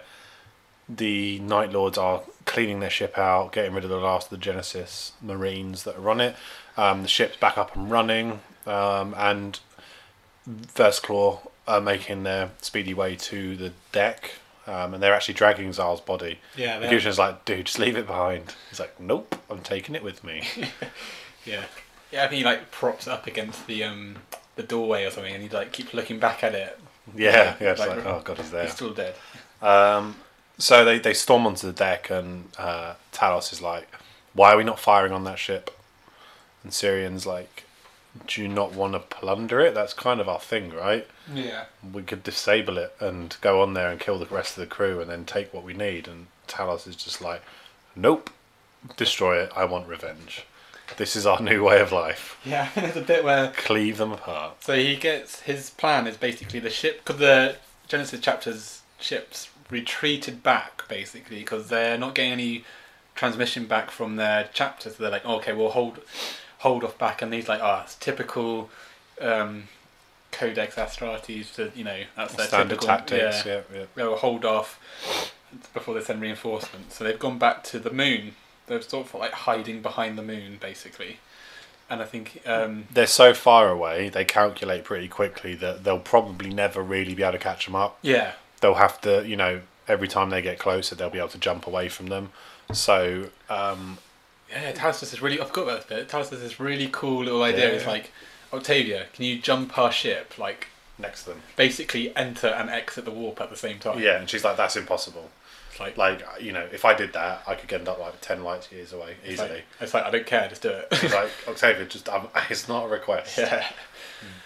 the 0.88 1.38
Night 1.40 1.72
Lords 1.72 1.98
are 1.98 2.22
cleaning 2.44 2.80
their 2.80 2.90
ship 2.90 3.18
out, 3.18 3.52
getting 3.52 3.74
rid 3.74 3.84
of 3.84 3.90
the 3.90 3.98
last 3.98 4.26
of 4.26 4.30
the 4.30 4.38
Genesis 4.38 5.12
Marines 5.20 5.84
that 5.84 5.96
are 5.96 6.10
on 6.10 6.20
it. 6.20 6.36
Um, 6.76 7.02
the 7.02 7.08
ship's 7.08 7.36
back 7.36 7.58
up 7.58 7.74
and 7.76 7.90
running, 7.90 8.40
um, 8.66 9.14
and 9.16 9.58
First 10.68 11.02
Claw 11.02 11.40
are 11.66 11.80
making 11.80 12.22
their 12.22 12.50
speedy 12.62 12.94
way 12.94 13.16
to 13.16 13.56
the 13.56 13.72
deck, 13.92 14.36
um, 14.68 14.94
and 14.94 15.02
they're 15.02 15.14
actually 15.14 15.34
dragging 15.34 15.70
Xarl's 15.70 16.00
body. 16.00 16.38
Yeah, 16.56 16.78
they 16.78 16.86
Mercutio's 16.88 17.18
like, 17.18 17.44
dude, 17.44 17.66
just 17.66 17.78
leave 17.78 17.96
it 17.96 18.06
behind. 18.06 18.54
He's 18.70 18.78
like, 18.78 19.00
nope, 19.00 19.34
I'm 19.50 19.60
taking 19.60 19.94
it 19.94 20.02
with 20.04 20.22
me. 20.22 20.42
Yeah, 21.44 21.64
yeah. 22.12 22.24
I 22.24 22.28
think 22.28 22.38
he 22.40 22.44
like 22.44 22.70
props 22.70 23.06
it 23.06 23.10
up 23.10 23.26
against 23.26 23.66
the 23.66 23.82
um 23.84 24.16
the 24.56 24.62
doorway 24.62 25.04
or 25.06 25.10
something, 25.10 25.32
and 25.32 25.42
he 25.42 25.48
like 25.48 25.72
keeps 25.72 25.94
looking 25.94 26.18
back 26.18 26.44
at 26.44 26.54
it. 26.54 26.78
yeah, 27.16 27.56
yeah, 27.60 27.70
it's 27.70 27.80
Like- 27.80 27.96
like, 27.96 28.04
oh 28.06 28.20
god, 28.22 28.36
he's 28.36 28.50
there. 28.50 28.64
He's 28.64 28.74
still 28.74 28.92
dead. 28.92 29.14
Um, 29.62 30.16
so 30.58 30.84
they, 30.84 30.98
they 30.98 31.14
storm 31.14 31.46
onto 31.46 31.66
the 31.66 31.72
deck, 31.72 32.10
and 32.10 32.50
uh, 32.58 32.94
Talos 33.12 33.50
is 33.52 33.62
like, 33.62 33.88
why 34.34 34.52
are 34.52 34.56
we 34.58 34.64
not 34.64 34.78
firing 34.78 35.12
on 35.12 35.24
that 35.24 35.38
ship? 35.38 35.70
And 36.62 36.72
Cyrion's 36.74 37.24
like, 37.26 37.64
do 38.26 38.42
you 38.42 38.48
not 38.48 38.72
want 38.74 38.94
to 38.94 38.98
plunder 38.98 39.60
it? 39.60 39.74
That's 39.74 39.92
kind 39.92 40.20
of 40.20 40.28
our 40.28 40.40
thing, 40.40 40.70
right? 40.72 41.06
Yeah. 41.32 41.64
We 41.92 42.02
could 42.02 42.22
disable 42.22 42.78
it 42.78 42.94
and 43.00 43.36
go 43.40 43.62
on 43.62 43.74
there 43.74 43.90
and 43.90 44.00
kill 44.00 44.18
the 44.18 44.26
rest 44.26 44.56
of 44.56 44.60
the 44.62 44.66
crew 44.74 45.00
and 45.00 45.10
then 45.10 45.24
take 45.24 45.52
what 45.52 45.64
we 45.64 45.74
need. 45.74 46.08
And 46.08 46.26
Talos 46.46 46.86
is 46.88 46.96
just 46.96 47.20
like, 47.20 47.42
nope, 47.94 48.30
destroy 48.96 49.42
it. 49.42 49.52
I 49.54 49.64
want 49.64 49.88
revenge. 49.88 50.44
This 50.96 51.16
is 51.16 51.26
our 51.26 51.40
new 51.42 51.62
way 51.64 51.80
of 51.80 51.92
life. 51.92 52.38
Yeah, 52.44 52.70
there's 52.74 52.96
a 52.96 53.02
bit 53.02 53.24
where 53.24 53.52
Cleave 53.56 53.98
them 53.98 54.12
apart. 54.12 54.62
so 54.62 54.74
he 54.74 54.96
gets 54.96 55.40
his 55.40 55.70
plan 55.70 56.06
is 56.06 56.16
basically 56.16 56.60
the 56.60 56.70
ship 56.70 57.04
because 57.04 57.20
the 57.20 57.56
Genesis 57.88 58.20
chapters 58.20 58.82
ships 58.98 59.50
retreated 59.70 60.42
back 60.42 60.88
basically 60.88 61.38
because 61.40 61.68
they're 61.68 61.98
not 61.98 62.14
getting 62.14 62.32
any 62.32 62.64
transmission 63.14 63.66
back 63.66 63.90
from 63.90 64.16
their 64.16 64.48
chapters. 64.52 64.96
So 64.96 65.02
they're 65.02 65.12
like, 65.12 65.26
okay, 65.26 65.52
we'll 65.52 65.70
hold 65.70 66.00
hold 66.58 66.84
off 66.84 66.96
back, 66.98 67.22
and 67.22 67.32
he's 67.32 67.48
like, 67.48 67.60
oh, 67.62 67.80
it's 67.84 67.94
typical. 67.96 68.70
Um, 69.20 69.64
Codex 70.30 70.74
Astartes 70.76 71.54
to 71.54 71.72
you 71.74 71.84
know 71.84 72.00
that's 72.14 72.34
their 72.34 72.46
Standard 72.46 72.80
typical, 72.80 72.86
tactics. 72.88 73.46
yeah. 73.46 73.62
Yeah, 73.72 73.78
yeah. 73.78 73.84
they'll 73.94 74.16
hold 74.16 74.44
off 74.44 74.78
before 75.72 75.94
they 75.94 76.02
send 76.02 76.20
reinforcements. 76.20 76.96
So 76.96 77.04
they've 77.04 77.18
gone 77.18 77.38
back 77.38 77.64
to 77.64 77.78
the 77.78 77.90
moon. 77.90 78.34
They're 78.66 78.82
sort 78.82 79.06
of 79.06 79.14
like 79.14 79.32
hiding 79.32 79.80
behind 79.80 80.18
the 80.18 80.22
moon, 80.22 80.58
basically. 80.60 81.18
and 81.88 82.02
I 82.02 82.04
think 82.04 82.42
um, 82.46 82.84
they're 82.92 83.06
so 83.06 83.32
far 83.32 83.70
away. 83.70 84.10
They 84.10 84.26
calculate 84.26 84.84
pretty 84.84 85.08
quickly 85.08 85.54
that 85.54 85.84
they'll 85.84 85.98
probably 85.98 86.50
never 86.52 86.82
really 86.82 87.14
be 87.14 87.22
able 87.22 87.32
to 87.32 87.38
catch 87.38 87.64
them 87.64 87.74
up. 87.74 87.98
yeah, 88.02 88.32
They'll 88.60 88.74
have 88.74 89.00
to, 89.00 89.26
you 89.26 89.36
know, 89.36 89.62
every 89.88 90.06
time 90.08 90.28
they 90.28 90.42
get 90.42 90.58
closer, 90.58 90.94
they'll 90.94 91.08
be 91.08 91.18
able 91.18 91.28
to 91.30 91.38
jump 91.38 91.66
away 91.66 91.88
from 91.88 92.08
them. 92.08 92.30
So 92.74 93.30
um, 93.48 93.96
yeah, 94.50 94.72
Talos 94.72 95.00
does 95.00 95.10
this 95.10 95.20
really. 95.22 95.40
I 95.40 95.44
forgot 95.44 95.62
about 95.64 95.76
this 95.88 95.98
bit. 95.98 96.08
Talos 96.08 96.30
does 96.30 96.40
this 96.40 96.58
really 96.60 96.88
cool 96.90 97.24
little 97.24 97.42
idea. 97.42 97.68
Yeah. 97.68 97.74
It's 97.76 97.86
like, 97.86 98.10
Octavia, 98.52 99.06
can 99.12 99.24
you 99.24 99.38
jump 99.38 99.76
our 99.78 99.92
ship? 99.92 100.38
Like, 100.38 100.68
next 100.98 101.24
to 101.24 101.30
them, 101.30 101.42
basically 101.56 102.14
enter 102.16 102.48
and 102.48 102.70
exit 102.70 103.04
the 103.04 103.10
warp 103.10 103.40
at 103.40 103.50
the 103.50 103.56
same 103.56 103.78
time. 103.78 104.00
yeah, 104.00 104.18
and 104.18 104.28
she's 104.28 104.44
like, 104.44 104.56
"That's 104.56 104.76
impossible." 104.76 105.30
It's 105.70 105.78
like, 105.80 105.96
Like, 105.96 106.22
you 106.40 106.50
know, 106.52 106.66
if 106.72 106.84
I 106.84 106.94
did 106.94 107.12
that, 107.12 107.42
I 107.46 107.54
could 107.54 107.68
get 107.68 107.86
up 107.86 107.98
like 108.00 108.20
ten 108.20 108.42
light 108.42 108.68
years 108.72 108.92
away 108.92 109.16
it's 109.22 109.34
easily. 109.34 109.48
like, 109.50 109.64
it's 109.80 109.94
like 109.94 110.04
I 110.04 110.10
don't 110.10 110.26
care, 110.26 110.48
just 110.48 110.62
do 110.62 110.70
it. 110.70 110.88
It's 110.92 111.14
like 111.14 111.30
Octavia, 111.48 111.84
just 111.86 112.08
um, 112.08 112.28
it's 112.50 112.68
not 112.68 112.86
a 112.86 112.88
request. 112.88 113.36
yeah, 113.38 113.68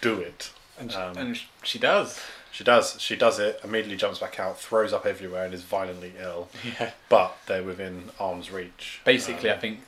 Do 0.00 0.18
it. 0.20 0.50
and, 0.78 0.90
sh 0.90 0.96
Um, 0.96 1.16
and 1.16 1.40
she 1.62 1.78
does. 1.78 2.20
She 2.50 2.64
does. 2.64 3.00
She 3.00 3.16
does 3.16 3.38
it. 3.38 3.58
Immediately 3.64 3.96
jumps 3.96 4.18
back 4.18 4.38
out, 4.38 4.58
throws 4.60 4.92
up 4.92 5.06
everywhere, 5.06 5.46
and 5.46 5.54
is 5.54 5.62
violently 5.62 6.12
ill. 6.20 6.48
Yeah. 6.78 6.90
But 7.08 7.34
they're 7.46 7.62
within 7.62 8.10
arm's 8.20 8.50
reach. 8.50 9.00
Basically, 9.06 9.48
Um, 9.48 9.56
I 9.56 9.60
think 9.60 9.80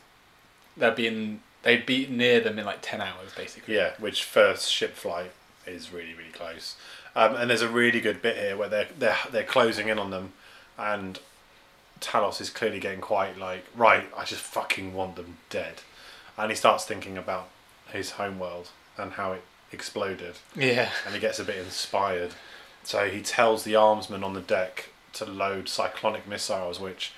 they'd 0.77 0.95
be 0.95 1.07
in. 1.07 1.41
They'd 1.63 1.87
be 1.87 2.07
near 2.07 2.41
them 2.41 2.59
in 2.59 2.67
like 2.67 2.81
ten 2.83 3.01
hours, 3.01 3.33
basically. 3.37 3.75
Yeah, 3.75 3.93
which 3.99 4.23
first 4.25 4.71
ship 4.71 4.95
flight 4.95 5.31
is 5.67 5.93
really 5.93 6.15
really 6.15 6.31
close. 6.33 6.77
Um, 7.17 7.37
and 7.37 7.49
there's 7.49 7.63
a 7.63 7.69
really 7.69 8.01
good 8.01 8.21
bit 8.21 8.37
here 8.37 8.57
where 8.57 8.69
they're 8.69 8.89
they're 8.99 9.17
they're 9.31 9.45
closing 9.45 9.89
in 9.89 9.99
on 9.99 10.11
them, 10.11 10.33
and 10.79 11.19
Talos 12.01 12.41
is 12.41 12.51
clearly 12.51 12.81
getting 12.81 13.01
quite 13.01 13.39
like 13.39 13.65
right. 13.75 14.07
I 14.17 14.25
just 14.25 14.43
fucking 14.43 14.93
want 14.95 15.17
them 15.17 15.39
dead, 15.49 15.83
and 16.37 16.51
he 16.51 16.57
starts 16.57 16.85
thinking 16.85 17.17
about 17.17 17.49
his 17.91 18.13
homeworld 18.13 18.71
and 18.99 19.13
how 19.13 19.33
it 19.33 19.43
exploded. 19.73 20.37
Yeah. 20.55 20.91
and 21.05 21.15
he 21.15 21.21
gets 21.21 21.39
a 21.39 21.45
bit 21.45 21.57
inspired. 21.57 22.33
So 22.85 23.09
he 23.09 23.21
tells 23.23 23.65
the 23.65 23.73
armsman 23.73 24.23
on 24.23 24.35
the 24.35 24.41
deck 24.41 24.91
to 25.15 25.25
load 25.25 25.69
cyclonic 25.69 26.27
missiles, 26.29 26.79
which 26.79 27.13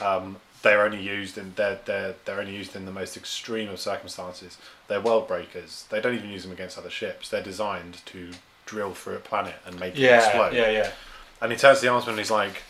um, 0.00 0.36
they're 0.62 0.84
only 0.84 1.02
used 1.02 1.36
in 1.36 1.52
they're, 1.56 1.80
they're 1.84 2.14
they're 2.24 2.40
only 2.40 2.54
used 2.54 2.74
in 2.74 2.86
the 2.86 2.92
most 2.92 3.16
extreme 3.16 3.68
of 3.68 3.80
circumstances. 3.80 4.56
They're 4.88 5.00
world 5.00 5.28
breakers. 5.28 5.86
They 5.90 6.00
don't 6.00 6.14
even 6.14 6.30
use 6.30 6.42
them 6.44 6.52
against 6.52 6.78
other 6.78 6.90
ships. 6.90 7.28
They're 7.28 7.42
designed 7.42 8.04
to 8.06 8.30
drill 8.66 8.94
through 8.94 9.16
a 9.16 9.20
planet 9.20 9.54
and 9.66 9.78
make 9.78 9.98
it 9.98 10.02
explode. 10.04 10.54
Yeah. 10.54 10.70
Yeah. 10.70 10.90
And 11.40 11.50
he 11.52 11.58
turns 11.58 11.80
to 11.80 11.86
the 11.86 11.92
armsman 11.92 12.10
and 12.10 12.18
he's 12.18 12.30
like, 12.30 12.62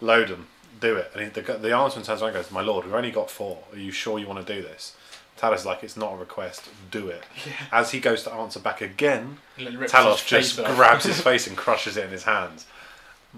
"Load 0.00 0.28
them, 0.28 0.48
do 0.80 0.96
it." 0.96 1.10
And 1.14 1.24
he, 1.24 1.28
the 1.28 1.42
the 1.42 1.68
armsman 1.68 2.04
turns 2.04 2.22
around 2.22 2.34
and 2.34 2.44
goes, 2.44 2.50
"My 2.50 2.62
lord, 2.62 2.84
we've 2.84 2.94
only 2.94 3.10
got 3.10 3.30
four. 3.30 3.64
Are 3.72 3.78
you 3.78 3.92
sure 3.92 4.18
you 4.18 4.26
want 4.26 4.44
to 4.44 4.54
do 4.54 4.62
this?" 4.62 4.96
Talos 5.38 5.56
is 5.56 5.66
like, 5.66 5.82
"It's 5.82 5.96
not 5.96 6.14
a 6.14 6.16
request. 6.16 6.68
Do 6.90 7.08
it." 7.08 7.24
Yeah. 7.46 7.52
As 7.72 7.90
he 7.92 8.00
goes 8.00 8.22
to 8.24 8.32
answer 8.32 8.60
back 8.60 8.80
again, 8.80 9.38
Talos 9.58 10.26
just 10.26 10.56
grabs 10.76 11.04
his 11.04 11.20
face 11.20 11.46
and 11.46 11.56
crushes 11.56 11.96
it 11.96 12.04
in 12.04 12.10
his 12.10 12.24
hands, 12.24 12.66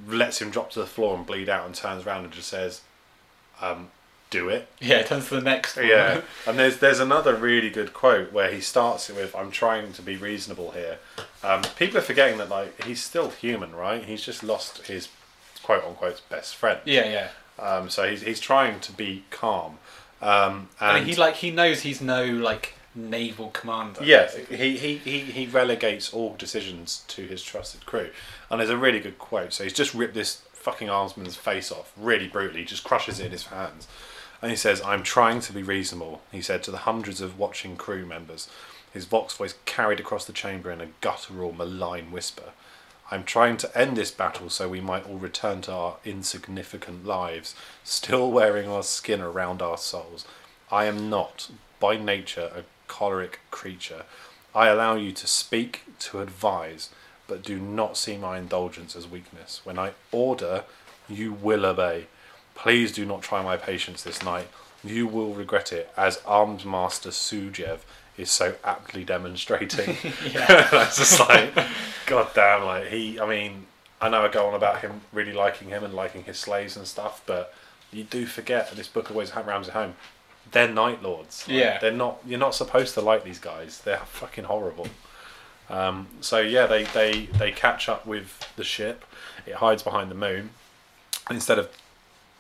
lets 0.09 0.41
him 0.41 0.51
drop 0.51 0.71
to 0.73 0.81
the 0.81 0.87
floor 0.87 1.17
and 1.17 1.27
bleed 1.27 1.49
out, 1.49 1.67
and 1.67 1.75
turns 1.75 2.07
around 2.07 2.25
and 2.25 2.33
just 2.33 2.49
says, 2.49 2.83
um, 3.63 3.91
"Do 4.31 4.49
it." 4.51 4.69
Yeah, 4.81 4.97
it 4.99 5.07
turns 5.07 5.29
to 5.29 5.37
the 5.37 5.41
next 5.41 5.77
one. 5.77 5.87
Yeah, 5.87 6.21
and 6.47 6.59
there's 6.59 6.79
there's 6.79 7.01
another 7.01 7.35
really 7.35 7.71
good 7.71 7.93
quote 7.95 8.33
where 8.33 8.51
he 8.51 8.61
starts 8.61 9.09
it 9.09 9.17
with, 9.17 9.35
"I'm 9.35 9.51
trying 9.51 9.93
to 9.95 10.03
be 10.03 10.17
reasonable 10.17 10.73
here." 10.73 10.99
Um, 11.43 11.63
people 11.77 11.99
are 11.99 12.03
forgetting 12.03 12.39
that 12.39 12.49
like 12.49 12.85
he's 12.85 13.03
still 13.03 13.31
human, 13.31 13.75
right? 13.75 14.05
He's 14.05 14.23
just 14.25 14.43
lost 14.43 14.87
his 14.87 15.09
quote 15.63 15.85
unquote 15.85 16.21
best 16.29 16.55
friend. 16.57 16.81
yeah, 16.85 17.05
yeah. 17.07 17.29
Um, 17.59 17.89
so 17.91 18.09
he's 18.11 18.23
he's 18.23 18.41
trying 18.41 18.81
to 18.81 18.93
be 18.93 19.25
calm. 19.31 19.79
Um, 20.21 20.69
And, 20.81 20.99
and 20.99 21.07
he 21.07 21.15
like 21.17 21.37
he 21.37 21.51
knows 21.51 21.81
he's 21.83 22.01
no 22.01 22.25
like 22.25 22.75
naval 22.95 23.49
commander. 23.51 24.05
Yeah, 24.05 24.31
he, 24.51 24.77
he, 24.77 24.97
he, 24.99 25.19
he 25.21 25.47
relegates 25.47 26.13
all 26.13 26.35
decisions 26.37 27.03
to 27.09 27.23
his 27.27 27.43
trusted 27.43 27.87
crew. 27.87 28.11
And 28.51 28.61
there's 28.61 28.71
a 28.71 28.77
really 28.77 29.01
good 29.01 29.19
quote. 29.19 29.53
So 29.55 29.65
he's 29.65 29.73
just 29.73 29.95
ripped 29.95 30.15
this 30.15 30.43
fucking 30.63 30.89
armsman's 30.89 31.37
face 31.37 31.73
off 31.73 31.93
really 31.97 32.29
brutally, 32.29 32.65
just 32.65 32.85
crushes 32.85 33.19
it 33.19 33.27
in 33.27 33.33
his 33.33 33.47
hands. 33.47 33.89
And 34.41 34.51
he 34.51 34.57
says, 34.57 34.81
I'm 34.83 35.03
trying 35.03 35.41
to 35.41 35.53
be 35.53 35.63
reasonable, 35.63 36.23
he 36.31 36.41
said 36.41 36.63
to 36.65 36.71
the 36.71 36.79
hundreds 36.79 37.21
of 37.21 37.39
watching 37.39 37.77
crew 37.77 38.07
members. 38.07 38.49
His 38.93 39.05
vox 39.07 39.37
voice 39.37 39.55
carried 39.65 40.01
across 40.01 40.25
the 40.25 40.33
chamber 40.33 40.71
in 40.71 40.81
a 40.81 40.89
guttural, 41.01 41.53
malign 41.53 42.11
whisper. 42.11 42.53
I'm 43.11 43.25
trying 43.25 43.57
to 43.59 43.79
end 43.79 43.97
this 43.97 44.11
battle 44.11 44.49
so 44.51 44.69
we 44.69 44.81
might 44.81 45.07
all 45.07 45.19
return 45.19 45.61
to 45.63 45.73
our 45.73 45.97
insignificant 46.05 47.05
lives, 47.07 47.55
still 47.85 48.31
wearing 48.31 48.69
our 48.69 48.83
skin 48.83 49.21
around 49.21 49.61
our 49.61 49.77
souls. 49.77 50.25
I 50.71 50.87
am 50.87 51.11
not, 51.11 51.51
by 51.79 51.97
nature, 51.97 52.51
a 52.55 52.65
choleric 52.89 53.41
creature. 53.51 54.05
I 54.55 54.69
allow 54.69 54.95
you 54.95 55.13
to 55.13 55.27
speak, 55.27 55.83
to 56.01 56.21
advise, 56.21 56.91
but 57.33 57.43
do 57.43 57.59
not 57.59 57.97
see 57.97 58.19
my 58.19 58.37
indulgence 58.37 58.95
as 58.95 59.09
weakness. 59.09 59.63
When 59.65 59.79
I 59.79 59.93
order, 60.11 60.65
you 61.09 61.33
will 61.33 61.65
obey. 61.65 62.05
Please 62.55 62.93
do 62.93 63.07
not 63.07 63.23
try 63.23 63.41
my 63.43 63.57
patience 63.57 64.03
this 64.03 64.23
night. 64.23 64.49
You 64.85 65.07
will 65.07 65.33
regret 65.33 65.73
it, 65.73 65.91
as 65.97 66.21
Arms 66.27 66.67
Master 66.67 67.09
Sujev 67.09 67.79
is 68.19 68.31
so 68.31 68.57
aptly 68.63 69.03
demonstrating. 69.03 69.97
Yeah. 70.31 70.69
That's 70.71 70.99
just 70.99 71.19
like, 71.21 71.55
god 72.05 72.29
damn, 72.35 72.67
like 72.67 72.89
he. 72.89 73.19
I 73.19 73.27
mean, 73.27 73.65
I 74.03 74.11
know 74.11 74.23
I 74.23 74.29
go 74.29 74.47
on 74.47 74.53
about 74.55 74.83
him 74.83 75.01
really 75.11 75.33
liking 75.33 75.69
him 75.71 75.83
and 75.85 75.95
liking 75.95 76.25
his 76.25 76.39
slaves 76.39 76.77
and 76.77 76.87
stuff, 76.87 77.23
but 77.25 77.55
you 77.91 78.05
do 78.05 78.27
forget 78.27 78.69
that 78.69 78.77
this 78.77 78.89
book 78.89 79.11
always 79.11 79.35
rams 79.35 79.69
it 79.69 79.73
home. 79.73 79.95
They're 80.51 80.69
night 80.69 81.03
lords. 81.03 81.49
Like, 81.49 81.57
Yeah. 81.57 81.79
they're 81.79 81.93
not. 81.93 82.19
You're 82.27 82.39
not 82.39 82.55
supposed 82.55 82.93
to 82.93 83.01
like 83.01 83.25
these 83.25 83.39
guys. 83.39 83.81
They're 83.81 84.01
fucking 84.21 84.45
horrible. 84.45 84.89
Um, 85.73 86.07
so 86.21 86.39
yeah, 86.39 86.67
they, 86.67 86.85
they 86.85 87.27
they 87.39 87.51
catch 87.51 87.89
up 87.89 88.07
with 88.07 88.47
the 88.57 88.65
ship. 88.65 89.05
It 89.47 89.55
hides 89.55 89.83
behind 89.83 90.11
the 90.11 90.15
moon. 90.15 90.51
Instead 91.31 91.59
of 91.59 91.71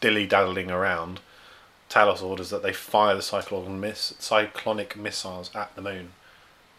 dilly 0.00 0.26
daddling 0.26 0.70
around, 0.70 1.20
Talos 1.88 2.22
orders 2.22 2.50
that 2.50 2.62
they 2.62 2.72
fire 2.72 3.14
the 3.14 3.22
cyclonic, 3.22 3.70
miss, 3.70 4.14
cyclonic 4.18 4.96
missiles 4.96 5.50
at 5.54 5.74
the 5.76 5.82
moon, 5.82 6.12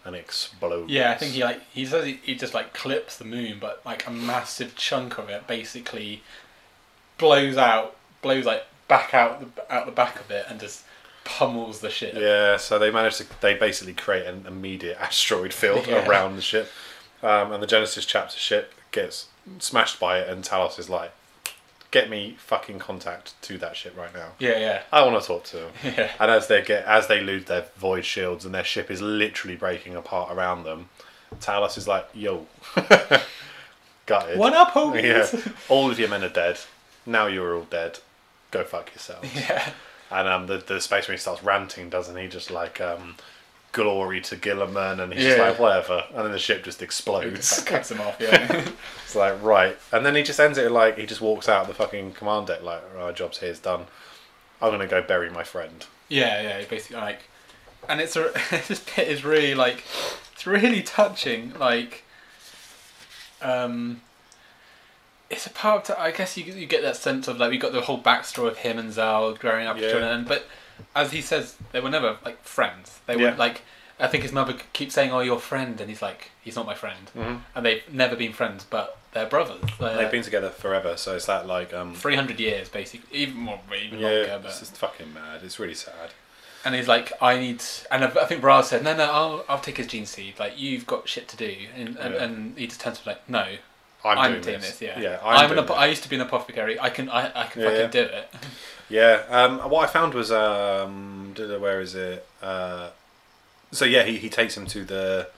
and 0.05 0.15
it 0.15 0.19
explodes. 0.19 0.91
Yeah, 0.91 1.11
I 1.11 1.15
think 1.15 1.33
he 1.33 1.43
like 1.43 1.61
he 1.71 1.85
says 1.85 2.05
he, 2.05 2.19
he 2.23 2.35
just 2.35 2.53
like 2.53 2.73
clips 2.73 3.17
the 3.17 3.25
moon, 3.25 3.57
but 3.59 3.81
like 3.83 4.05
a 4.05 4.11
massive 4.11 4.75
chunk 4.75 5.17
of 5.17 5.29
it 5.29 5.47
basically 5.47 6.21
blows 7.17 7.57
out, 7.57 7.95
blows 8.21 8.45
like 8.45 8.63
back 8.87 9.13
out 9.15 9.39
the 9.39 9.73
out 9.73 9.87
the 9.87 9.91
back 9.91 10.19
of 10.19 10.29
it, 10.29 10.45
and 10.49 10.59
just 10.59 10.83
pummels 11.25 11.79
the 11.81 11.89
ship. 11.89 12.13
Yeah, 12.15 12.57
so 12.57 12.77
they 12.79 12.91
managed 12.91 13.17
to. 13.17 13.25
They 13.41 13.53
basically 13.55 13.93
create 13.93 14.25
an 14.25 14.45
immediate 14.47 14.97
asteroid 14.99 15.53
field 15.53 15.87
Yeah. 15.87 16.07
around 16.07 16.35
the 16.35 16.41
ship, 16.41 16.69
um, 17.21 17.51
and 17.51 17.61
the 17.63 17.67
Genesis 17.67 18.05
chapter 18.05 18.37
ship 18.37 18.73
gets 18.91 19.27
smashed 19.59 19.99
by 19.99 20.19
it, 20.19 20.29
and 20.29 20.43
Talos 20.43 20.77
is 20.79 20.89
like, 20.89 21.11
"Get 21.91 22.09
me 22.09 22.35
fucking 22.39 22.79
contact 22.79 23.33
to 23.43 23.57
that 23.59 23.75
ship 23.75 23.95
right 23.97 24.13
now. 24.13 24.29
yeah, 24.39 24.57
yeah, 24.57 24.81
I 24.91 25.05
want 25.05 25.21
to 25.21 25.27
talk 25.27 25.43
to 25.45 25.57
them." 25.57 25.71
yeah. 25.97 26.11
And 26.19 26.29
as 26.31 26.47
they 26.47 26.61
get 26.61 26.85
as 26.85 27.07
they 27.07 27.21
lose 27.21 27.45
their 27.45 27.65
void 27.77 28.05
shields 28.05 28.45
and 28.45 28.53
their 28.53 28.63
ship 28.63 28.89
is 28.91 29.01
literally 29.01 29.55
breaking 29.55 29.95
apart 29.95 30.31
around 30.31 30.63
them, 30.63 30.89
Talos 31.39 31.77
is 31.77 31.87
like, 31.87 32.07
"Yo, 32.13 32.45
got 34.05 34.29
it. 34.29 34.37
One 34.37 34.53
up, 34.53 34.71
homies. 34.71 35.03
Yeah, 35.45 35.51
all 35.69 35.89
of 35.91 35.99
your 35.99 36.09
men 36.09 36.23
are 36.23 36.29
dead. 36.29 36.59
Now 37.05 37.27
you're 37.27 37.55
all 37.55 37.63
dead. 37.65 37.99
Go 38.51 38.63
fuck 38.63 38.93
yourself. 38.93 39.25
yeah. 39.35 39.71
And 40.13 40.27
um, 40.27 40.47
the 40.47 40.57
the 40.57 40.79
space 40.79 41.07
marine 41.07 41.19
starts 41.19 41.43
ranting, 41.43 41.89
doesn't 41.89 42.15
he? 42.15 42.27
Just 42.27 42.51
like 42.51 42.79
um, 42.79 43.15
glory 43.71 44.21
to 44.21 44.35
Guilliman, 44.35 44.99
and 45.01 45.11
he's 45.13 45.23
just 45.23 45.37
Yeah. 45.37 45.49
like 45.49 45.59
whatever. 45.59 46.03
And 46.13 46.25
then 46.25 46.31
the 46.31 46.39
ship 46.39 46.57
just 46.63 46.79
Just 46.79 46.81
explodes. 46.83 47.61
cuts 47.63 47.91
him 47.91 47.99
off. 48.01 48.17
Yeah. 48.19 48.51
it's 49.05 49.15
like 49.15 49.41
right, 49.41 49.77
and 49.91 50.05
then 50.05 50.15
he 50.15 50.23
just 50.23 50.39
ends 50.39 50.57
it 50.57 50.71
like 50.71 50.97
he 50.97 51.05
just 51.05 51.21
walks 51.21 51.49
out 51.49 51.61
of 51.63 51.67
the 51.67 51.73
fucking 51.73 52.13
command 52.13 52.47
deck 52.47 52.61
like 52.63 52.81
our 52.97 53.11
job's 53.11 53.39
here's 53.39 53.59
done. 53.59 53.85
I'm 54.61 54.71
gonna 54.71 54.87
go 54.87 55.01
bury 55.01 55.29
my 55.29 55.43
friend. 55.43 55.85
Yeah, 56.09 56.41
yeah, 56.41 56.65
basically 56.65 56.97
like, 56.97 57.21
and 57.89 57.99
it's 57.99 58.15
a 58.15 58.31
this 58.67 58.79
bit 58.95 59.07
is 59.07 59.23
really 59.25 59.55
like, 59.55 59.83
it's 60.33 60.45
really 60.45 60.83
touching. 60.83 61.53
Like, 61.59 62.03
um, 63.41 64.01
it's 65.33 65.45
a 65.47 65.49
part. 65.49 65.89
Of, 65.89 65.97
I 65.97 66.11
guess 66.11 66.37
you 66.37 66.45
you 66.45 66.65
get 66.65 66.81
that 66.83 66.95
sense 66.95 67.27
of 67.27 67.37
like 67.37 67.51
we 67.51 67.57
got 67.57 67.71
the 67.73 67.81
whole 67.81 68.01
backstory 68.01 68.47
of 68.49 68.57
him 68.57 68.77
and 68.79 68.91
Xarl 68.93 69.33
growing 69.33 69.67
up, 69.67 69.77
Yeah. 69.79 69.97
and 69.97 70.27
but 70.27 70.45
as 70.95 71.11
he 71.11 71.21
says, 71.21 71.55
they 71.71 71.79
were 71.79 71.89
never 71.89 72.17
like 72.25 72.43
friends. 72.43 72.99
They 73.05 73.15
Yeah. 73.17 73.31
were 73.31 73.37
like. 73.37 73.61
I 73.99 74.07
think 74.07 74.23
his 74.23 74.31
mother 74.33 74.55
keeps 74.73 74.95
saying, 74.95 75.11
"Oh, 75.13 75.19
your 75.19 75.39
friend," 75.39 75.79
and 75.79 75.87
he's 75.87 76.01
like, 76.01 76.31
"He's 76.41 76.55
not 76.55 76.65
my 76.65 76.73
friend," 76.73 77.11
Mhm. 77.15 77.41
and 77.55 77.65
they've 77.65 77.83
never 77.93 78.15
been 78.15 78.33
friends, 78.33 78.65
but 78.67 78.97
they're 79.13 79.27
brothers. 79.27 79.61
They're 79.79 79.95
They've 79.95 80.11
been 80.11 80.23
together 80.23 80.49
forever, 80.49 80.97
so 80.97 81.15
it's 81.15 81.27
that 81.27 81.45
like 81.45 81.71
um, 81.75 81.93
three 81.93 82.15
hundred 82.15 82.39
years, 82.39 82.69
basically, 82.69 83.07
even 83.15 83.35
more, 83.37 83.59
even 83.79 83.99
yeah, 83.99 84.07
longer. 84.09 84.39
But 84.41 84.49
it's 84.49 84.59
just 84.61 84.77
fucking 84.77 85.13
mad. 85.13 85.41
It's 85.43 85.59
really 85.59 85.75
sad. 85.75 86.09
And 86.65 86.73
he's 86.73 86.87
like, 86.87 87.13
I 87.21 87.37
need, 87.37 87.61
and 87.91 88.03
I, 88.03 88.07
think 88.25 88.41
Braz 88.41 88.65
said, 88.65 88.83
no, 88.83 88.95
no, 88.95 89.03
I'll, 89.11 89.45
I'll 89.47 89.59
take 89.59 89.77
his 89.77 89.87
gene 89.87 90.05
seed. 90.07 90.39
Like, 90.39 90.57
you've 90.59 90.87
got 90.87 91.07
shit 91.07 91.27
to 91.29 91.37
do, 91.37 91.55
and 91.75 91.95
and, 91.97 92.13
Yeah. 92.15 92.23
and 92.23 92.57
he 92.57 92.65
just 92.67 92.81
turns 92.81 92.99
to 93.01 93.09
like, 93.09 93.29
no, 93.29 93.45
I'm, 94.05 94.17
I'm, 94.17 94.31
doing, 94.33 94.43
doing 94.43 94.59
this. 94.61 94.77
this. 94.77 94.81
Yeah, 94.81 94.99
yeah. 94.99 95.19
I'm, 95.23 95.45
I'm, 95.51 95.57
an. 95.57 95.65
this. 95.65 95.75
I 95.75 95.85
used 95.87 96.03
to 96.03 96.09
be 96.09 96.15
an 96.15 96.21
apothecary. 96.21 96.79
I 96.79 96.89
can, 96.89 97.09
I, 97.09 97.43
I 97.43 97.47
can 97.47 97.61
Yeah, 97.61 97.67
fucking 97.69 97.81
yeah. 97.81 97.87
do 97.87 97.99
it. 98.01 98.29
Yeah. 98.89 99.23
Um, 99.29 99.59
what 99.71 99.87
I 99.89 99.91
found 99.91 100.13
was 100.13 100.31
um, 100.31 101.33
where 101.37 101.79
is 101.81 101.95
it? 101.95 102.25
Uh, 102.41 102.89
So 103.71 103.85
yeah, 103.85 104.03
he, 104.03 104.17
he 104.17 104.29
takes 104.29 104.55
him 104.55 104.67
to 104.67 104.83
the 104.83 105.29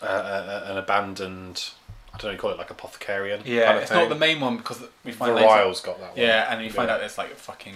uh, 0.00 0.06
uh, 0.06 0.64
an 0.68 0.78
abandoned. 0.78 1.70
I 2.14 2.18
don't 2.18 2.28
know. 2.28 2.32
You 2.32 2.38
call 2.38 2.50
it 2.52 2.56
like 2.58 2.68
apothecarion. 2.68 3.42
Yeah, 3.44 3.66
kind 3.66 3.76
of 3.76 3.82
it's 3.82 3.92
thing. 3.92 4.00
not 4.00 4.08
the 4.08 4.14
main 4.14 4.40
one 4.40 4.56
because 4.56 4.82
we 5.04 5.12
find 5.12 5.36
The. 5.36 5.42
Ryle's 5.42 5.80
got 5.80 5.98
that 6.00 6.10
one. 6.10 6.18
Yeah, 6.18 6.50
and 6.50 6.64
you 6.64 6.70
find 6.70 6.88
out 6.88 7.02
it's 7.02 7.18
like 7.18 7.34
fucking. 7.34 7.74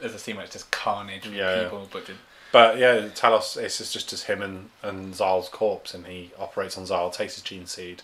There's 0.00 0.14
a 0.14 0.18
scene 0.18 0.36
where 0.36 0.44
it's 0.44 0.52
just 0.52 0.70
carnage 0.70 1.24
with 1.24 1.34
Yeah. 1.34 1.62
people 1.62 1.88
butchered. 1.90 2.16
But 2.52 2.76
yeah, 2.76 3.08
Talos. 3.14 3.56
It's 3.56 3.78
just, 3.78 3.94
just 3.94 4.10
just 4.10 4.24
him 4.26 4.42
and 4.42 4.68
and 4.82 5.14
Xarl's 5.14 5.48
corpse, 5.48 5.94
and 5.94 6.06
he 6.06 6.32
operates 6.38 6.76
on 6.76 6.84
Xarl, 6.84 7.10
takes 7.10 7.34
his 7.36 7.42
gene 7.42 7.66
seed, 7.66 8.02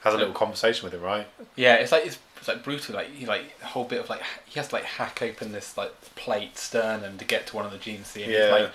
has 0.00 0.14
a 0.14 0.16
little 0.16 0.32
conversation 0.34 0.84
with 0.84 0.94
him, 0.94 1.02
right? 1.02 1.26
Yeah, 1.56 1.74
it's 1.74 1.90
like 1.92 2.06
it's, 2.06 2.18
it's 2.36 2.46
like 2.48 2.62
brutal. 2.62 2.94
Like 2.94 3.10
he 3.12 3.26
like 3.26 3.42
a 3.62 3.66
whole 3.66 3.84
bit 3.84 4.00
of 4.00 4.08
like 4.08 4.22
he 4.46 4.58
has 4.60 4.68
to 4.68 4.74
like 4.76 4.84
hack 4.84 5.20
open 5.22 5.52
this 5.52 5.76
like 5.76 5.92
plate 6.14 6.56
sternum 6.56 7.18
to 7.18 7.24
get 7.24 7.46
to 7.48 7.56
one 7.56 7.66
of 7.66 7.72
the 7.72 7.78
genes. 7.78 8.14
And 8.16 8.26
Yeah. 8.26 8.38
it's 8.38 8.52
like 8.52 8.70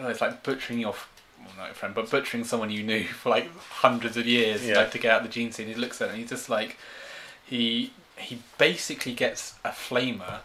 oh, 0.00 0.08
it's 0.08 0.20
like 0.20 0.42
butchering 0.42 0.78
your 0.80 0.94
well, 1.38 1.48
not 1.58 1.64
your 1.66 1.74
friend, 1.74 1.94
but 1.94 2.10
butchering 2.10 2.44
someone 2.44 2.70
you 2.70 2.82
knew 2.82 3.04
for 3.04 3.28
like 3.30 3.54
hundreds 3.58 4.16
of 4.16 4.26
years 4.26 4.64
Yeah. 4.66 4.76
like, 4.76 4.90
to 4.92 4.98
get 4.98 5.10
out 5.12 5.22
the 5.22 5.28
gene 5.28 5.52
seed. 5.52 5.68
He 5.68 5.74
looks 5.74 6.00
at 6.00 6.08
it 6.08 6.10
and 6.12 6.20
he's 6.20 6.30
just 6.30 6.48
like 6.48 6.78
he 7.44 7.92
he 8.16 8.38
basically 8.58 9.12
gets 9.12 9.54
a 9.64 9.70
flamer 9.70 10.38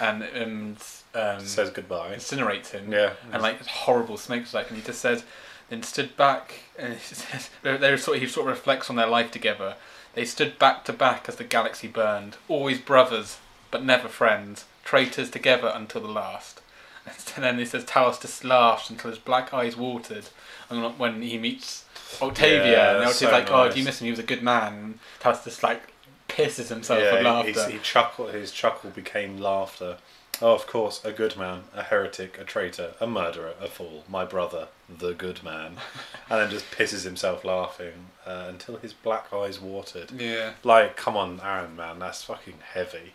and 0.00 0.22
and 0.22 0.76
um, 1.14 1.40
Says 1.44 1.70
goodbye. 1.70 2.14
incinerates 2.16 2.70
him. 2.70 2.90
Yeah. 2.92 3.12
and 3.32 3.42
like 3.42 3.64
horrible 3.66 4.16
smoke 4.16 4.52
like 4.54 4.68
and 4.70 4.78
he 4.78 4.84
just 4.84 5.00
says 5.00 5.24
then 5.68 5.82
stood 5.82 6.16
back 6.16 6.60
and 6.78 6.94
he 6.94 7.14
they're 7.62 7.98
sort 7.98 8.16
of, 8.16 8.22
he 8.22 8.28
sort 8.28 8.46
of 8.46 8.56
reflects 8.56 8.90
on 8.90 8.96
their 8.96 9.06
life 9.06 9.30
together 9.30 9.76
they 10.14 10.24
stood 10.24 10.58
back 10.58 10.84
to 10.84 10.92
back 10.92 11.28
as 11.28 11.36
the 11.36 11.44
galaxy 11.44 11.88
burned 11.88 12.36
always 12.48 12.78
brothers 12.78 13.38
but 13.70 13.84
never 13.84 14.08
friends 14.08 14.64
traitors 14.84 15.30
together 15.30 15.72
until 15.74 16.00
the 16.00 16.08
last 16.08 16.60
and 17.36 17.44
then 17.44 17.58
he 17.58 17.66
says 17.66 17.84
Talos 17.84 18.20
just 18.20 18.44
laughed 18.44 18.88
until 18.88 19.10
his 19.10 19.18
black 19.18 19.52
eyes 19.52 19.76
watered 19.76 20.26
and 20.70 20.98
when 20.98 21.20
he 21.22 21.36
meets 21.38 21.84
Octavia 22.22 22.72
Yeah, 22.72 22.90
and 22.96 23.04
Octavia's 23.04 23.16
so 23.16 23.30
like 23.30 23.50
oh 23.50 23.70
do 23.70 23.78
you 23.78 23.84
miss 23.84 24.00
him 24.00 24.06
he 24.06 24.10
was 24.10 24.20
a 24.20 24.24
good 24.24 24.42
man 24.42 24.72
and 24.74 24.98
Talos 25.20 25.44
just 25.44 25.62
like 25.62 25.94
pisses 26.28 26.68
himself 26.68 27.00
with 27.00 27.22
laughter 27.22 27.48
he's, 27.48 27.66
he 27.66 27.78
chuckled. 27.78 28.34
His 28.34 28.50
chuckle 28.50 28.90
became 28.90 29.38
laughter. 29.38 29.98
Oh, 30.42 30.54
of 30.54 30.66
course, 30.66 31.04
a 31.04 31.12
good 31.12 31.36
man, 31.36 31.62
a 31.74 31.82
heretic, 31.82 32.38
a 32.38 32.44
traitor, 32.44 32.94
a 33.00 33.06
murderer, 33.06 33.54
a 33.60 33.68
fool, 33.68 34.04
my 34.08 34.24
brother, 34.24 34.68
the 34.88 35.12
good 35.12 35.42
man, 35.42 35.76
and 36.30 36.40
then 36.40 36.50
just 36.50 36.70
pisses 36.70 37.04
himself 37.04 37.44
laughing 37.44 38.06
uh, 38.26 38.46
until 38.48 38.76
his 38.76 38.92
black 38.92 39.32
eyes 39.32 39.60
watered. 39.60 40.10
yeah 40.12 40.52
Like, 40.62 40.96
come 40.96 41.16
on, 41.16 41.40
Aaron, 41.42 41.76
man, 41.76 41.98
that's 41.98 42.24
fucking 42.24 42.58
heavy. 42.72 43.12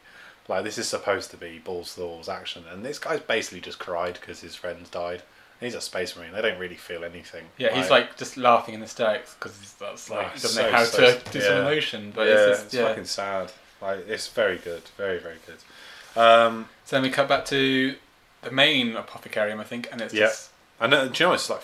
Like, 0.48 0.64
this 0.64 0.78
is 0.78 0.88
supposed 0.88 1.30
to 1.32 1.38
be 1.38 1.60
balls 1.60 1.94
to 1.94 2.00
the 2.00 2.06
walls 2.08 2.30
action, 2.30 2.64
and 2.72 2.84
this 2.84 2.98
guy's 3.00 3.20
basically 3.20 3.62
just 3.62 3.80
cried 3.80 4.16
because 4.20 4.41
his 4.41 4.56
friends 4.56 4.90
died. 4.90 5.22
He's 5.60 5.76
a 5.76 5.82
space 5.82 6.16
marine; 6.16 6.32
they 6.32 6.41
don't 6.41 6.58
really 6.58 6.78
feel 6.78 7.04
anything. 7.04 7.44
Yeah, 7.58 7.76
he's 7.76 7.90
like 7.91 8.16
just 8.18 8.38
laughing 8.38 8.76
in 8.76 8.82
hysterics 8.82 9.36
because 9.36 9.74
that's 9.74 10.10
like 10.10 10.34
he 10.34 10.40
doesn't 10.40 10.50
so- 10.52 10.62
know 10.64 10.72
how 10.72 10.84
so- 10.86 11.18
to 11.20 11.32
do 11.32 11.41
some 11.41 11.58
emotion. 11.58 12.14
But 12.16 12.28
yeah, 12.28 12.48
it's 12.52 12.64
it's, 12.64 12.74
yeah. 12.74 12.88
fucking 12.88 13.04
sad. 13.06 13.52
Like, 13.82 14.08
it's 14.08 14.28
very 14.30 14.58
good, 14.58 14.84
very 14.98 15.20
very 15.20 15.36
good. 15.46 16.20
Um, 16.20 16.70
So 16.90 16.95
then 16.95 17.03
we 17.03 17.11
cut 17.11 17.30
back 17.30 17.45
to 17.45 17.95
the 18.41 18.49
main 18.49 18.94
apothecarium, 18.94 19.60
I 19.60 19.64
think, 19.64 19.88
and 19.91 20.02
it's 20.02 20.11
Yeah. 20.11 20.26
just 20.26 20.49
I 20.82 20.88
know. 20.88 21.07
Do 21.07 21.24
you 21.24 21.30
know? 21.30 21.34
It's 21.36 21.48
like 21.48 21.61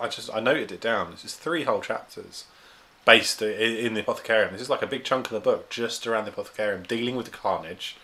I 0.00 0.08
just 0.08 0.30
I 0.32 0.40
noted 0.40 0.72
it 0.72 0.80
down. 0.80 1.12
It's 1.12 1.20
just 1.20 1.38
three 1.38 1.64
whole 1.64 1.82
chapters 1.82 2.44
based 3.04 3.42
in 3.42 3.92
the 3.92 4.02
apothecarium. 4.02 4.52
This 4.52 4.62
is 4.62 4.70
like 4.70 4.80
a 4.80 4.86
big 4.86 5.04
chunk 5.04 5.26
of 5.26 5.32
the 5.32 5.40
book 5.40 5.68
just 5.68 6.06
around 6.06 6.24
the 6.24 6.30
apothecarium, 6.30 6.86
dealing 6.88 7.14
with 7.14 7.26
the 7.26 7.32
carnage, 7.32 7.96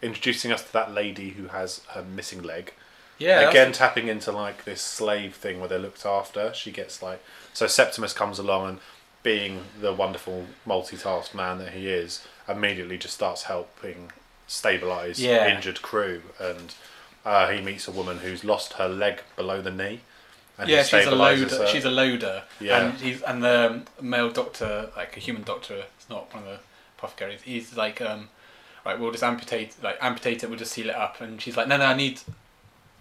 introducing 0.00 0.52
us 0.52 0.62
to 0.62 0.72
that 0.74 0.92
lady 0.94 1.30
who 1.30 1.48
has 1.48 1.80
her 1.88 2.02
missing 2.04 2.40
leg. 2.40 2.72
yeah. 3.18 3.36
that's- 3.40 3.50
Again, 3.52 3.72
tapping 3.72 4.06
into 4.06 4.30
like 4.30 4.64
this 4.64 4.80
slave 4.82 5.34
thing 5.34 5.58
where 5.58 5.68
they're 5.68 5.80
looked 5.80 6.06
after. 6.06 6.54
She 6.54 6.70
gets 6.70 7.02
like 7.02 7.20
so 7.52 7.66
Septimus 7.66 8.12
comes 8.12 8.38
along 8.38 8.68
and 8.68 8.78
being 9.24 9.64
the 9.80 9.92
wonderful 9.92 10.46
multitask 10.64 11.34
man 11.34 11.58
that 11.58 11.72
he 11.72 11.88
is, 11.88 12.24
immediately 12.48 12.96
just 12.96 13.14
starts 13.14 13.42
helping 13.44 14.12
stabilize 14.46 15.18
Yeah. 15.20 15.54
injured 15.54 15.82
crew 15.82 16.22
and. 16.40 16.74
Uh, 17.24 17.50
he 17.50 17.60
meets 17.60 17.88
a 17.88 17.90
woman 17.90 18.18
who's 18.18 18.44
lost 18.44 18.74
her 18.74 18.86
leg 18.88 19.20
below 19.34 19.60
the 19.60 19.70
knee. 19.72 19.98
And 20.58 20.68
yeah, 20.68 20.84
she's 20.84 21.06
a 21.06 21.10
loader. 21.10 21.48
her. 21.48 21.66
She's 21.66 21.84
a 21.84 21.90
loader. 21.90 22.44
Yeah. 22.60 22.78
and 22.86 23.00
he's 23.00 23.20
and 23.22 23.42
the 23.42 23.82
male 24.00 24.30
doctor, 24.30 24.90
like 24.96 25.16
a 25.16 25.18
human 25.18 25.42
doctor, 25.42 25.74
it's 25.96 26.08
not 26.08 26.32
one 26.32 26.44
of 26.44 26.48
the 26.48 26.58
apothecaries. 26.96 27.42
He's 27.42 27.76
like, 27.76 28.00
um, 28.00 28.28
right, 28.84 28.96
we'll 28.96 29.10
just 29.10 29.24
amputate, 29.24 29.74
like 29.82 29.98
amputate 30.00 30.44
it. 30.44 30.48
We'll 30.48 30.58
just 30.60 30.70
seal 30.72 30.88
it 30.88 30.94
up. 30.94 31.20
And 31.20 31.42
she's 31.42 31.56
like, 31.56 31.66
no, 31.66 31.76
no, 31.78 31.86
I 31.86 31.94
need, 31.94 32.20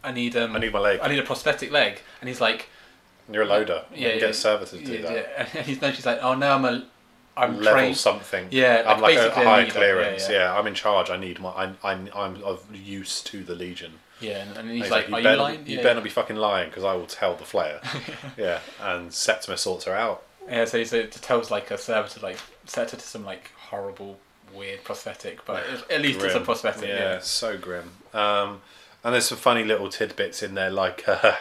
I 0.04 0.12
need, 0.12 0.36
um, 0.36 0.56
I 0.56 0.60
need 0.60 0.74
my 0.74 0.80
leg. 0.80 1.00
I 1.04 1.08
need 1.08 1.20
a 1.20 1.24
prosthetic 1.24 1.70
leg. 1.72 2.00
And 2.20 2.28
he's 2.28 2.42
like, 2.42 2.68
You're 3.32 3.44
a 3.44 3.46
loader. 3.46 3.84
Yeah, 3.92 3.98
you 3.98 4.04
can 4.06 4.14
yeah, 4.16 4.20
get 4.22 4.30
a 4.32 4.34
server 4.34 4.66
to 4.66 4.78
do 4.84 5.02
that. 5.04 5.12
yeah. 5.14 5.48
And 5.54 5.68
he's 5.68 5.80
no, 5.84 5.92
she's 5.92 6.08
like, 6.08 6.18
oh 6.24 6.34
no, 6.34 6.52
I'm 6.52 6.66
a, 6.66 6.84
I'm 7.38 7.60
Level 7.60 7.74
trained. 7.74 7.98
something. 7.98 8.48
Yeah, 8.52 8.84
I'm 8.88 9.02
like 9.02 9.16
like 9.16 9.18
a 9.18 9.20
basically 9.22 9.44
a 9.44 9.46
high 9.50 9.60
leader, 9.62 9.72
clearance. 9.72 10.24
yeah, 10.30 10.36
Yeah, 10.36 10.44
yeah. 10.54 10.60
I'm 10.60 10.68
in 10.68 10.74
charge. 10.74 11.10
I 11.10 11.18
need 11.18 11.40
my. 11.40 11.52
I'm. 11.52 11.78
I'm. 11.84 12.10
I'm 12.16 12.44
of 12.44 12.64
use 12.76 13.22
to 13.24 13.44
the 13.44 13.56
Legion. 13.56 13.94
Yeah, 14.22 14.38
and, 14.44 14.52
and 14.58 14.70
And 14.70 14.72
he's, 14.82 14.90
like, 14.90 15.10
you 15.10 15.16
are 15.16 15.22
better, 15.22 15.36
you 15.36 15.42
lying? 15.42 15.68
You 15.68 15.76
yeah. 15.78 15.84
better 15.84 15.96
not 15.96 16.04
be 16.06 16.10
fucking 16.10 16.38
lying 16.38 16.70
because 16.70 16.86
I 16.86 16.94
will 16.96 17.06
tell 17.06 17.36
the 17.36 17.44
Flayer. 17.44 17.82
yeah, 18.38 18.60
and 18.82 19.14
Septimus 19.14 19.62
sorts 19.62 19.84
her 19.86 19.94
out. 19.94 20.24
Yeah, 20.50 20.64
so 20.66 20.78
he 20.78 20.86
so 20.86 20.96
it 20.98 21.12
tells 21.12 21.52
like 21.52 21.70
a 21.72 21.78
server 21.78 22.08
to 22.08 22.22
like 22.24 22.38
set 22.66 22.92
her 22.92 22.98
to 22.98 23.06
some 23.06 23.26
like 23.26 23.52
horrible, 23.58 24.18
weird 24.54 24.84
prosthetic, 24.86 25.44
but 25.46 25.64
at- 25.90 26.02
least 26.02 26.22
it's 26.22 26.34
a 26.36 26.40
prosthetic. 26.40 26.88
Yeah, 26.88 26.96
Yeah. 27.16 27.20
so 27.20 27.58
grim. 27.58 27.92
Um, 28.14 28.62
and 29.04 29.14
there's 29.14 29.26
some 29.26 29.38
funny 29.38 29.64
little 29.66 29.90
tidbits 29.90 30.42
in 30.42 30.56
there, 30.56 30.70
like 30.72 31.04
uh, 31.10 31.36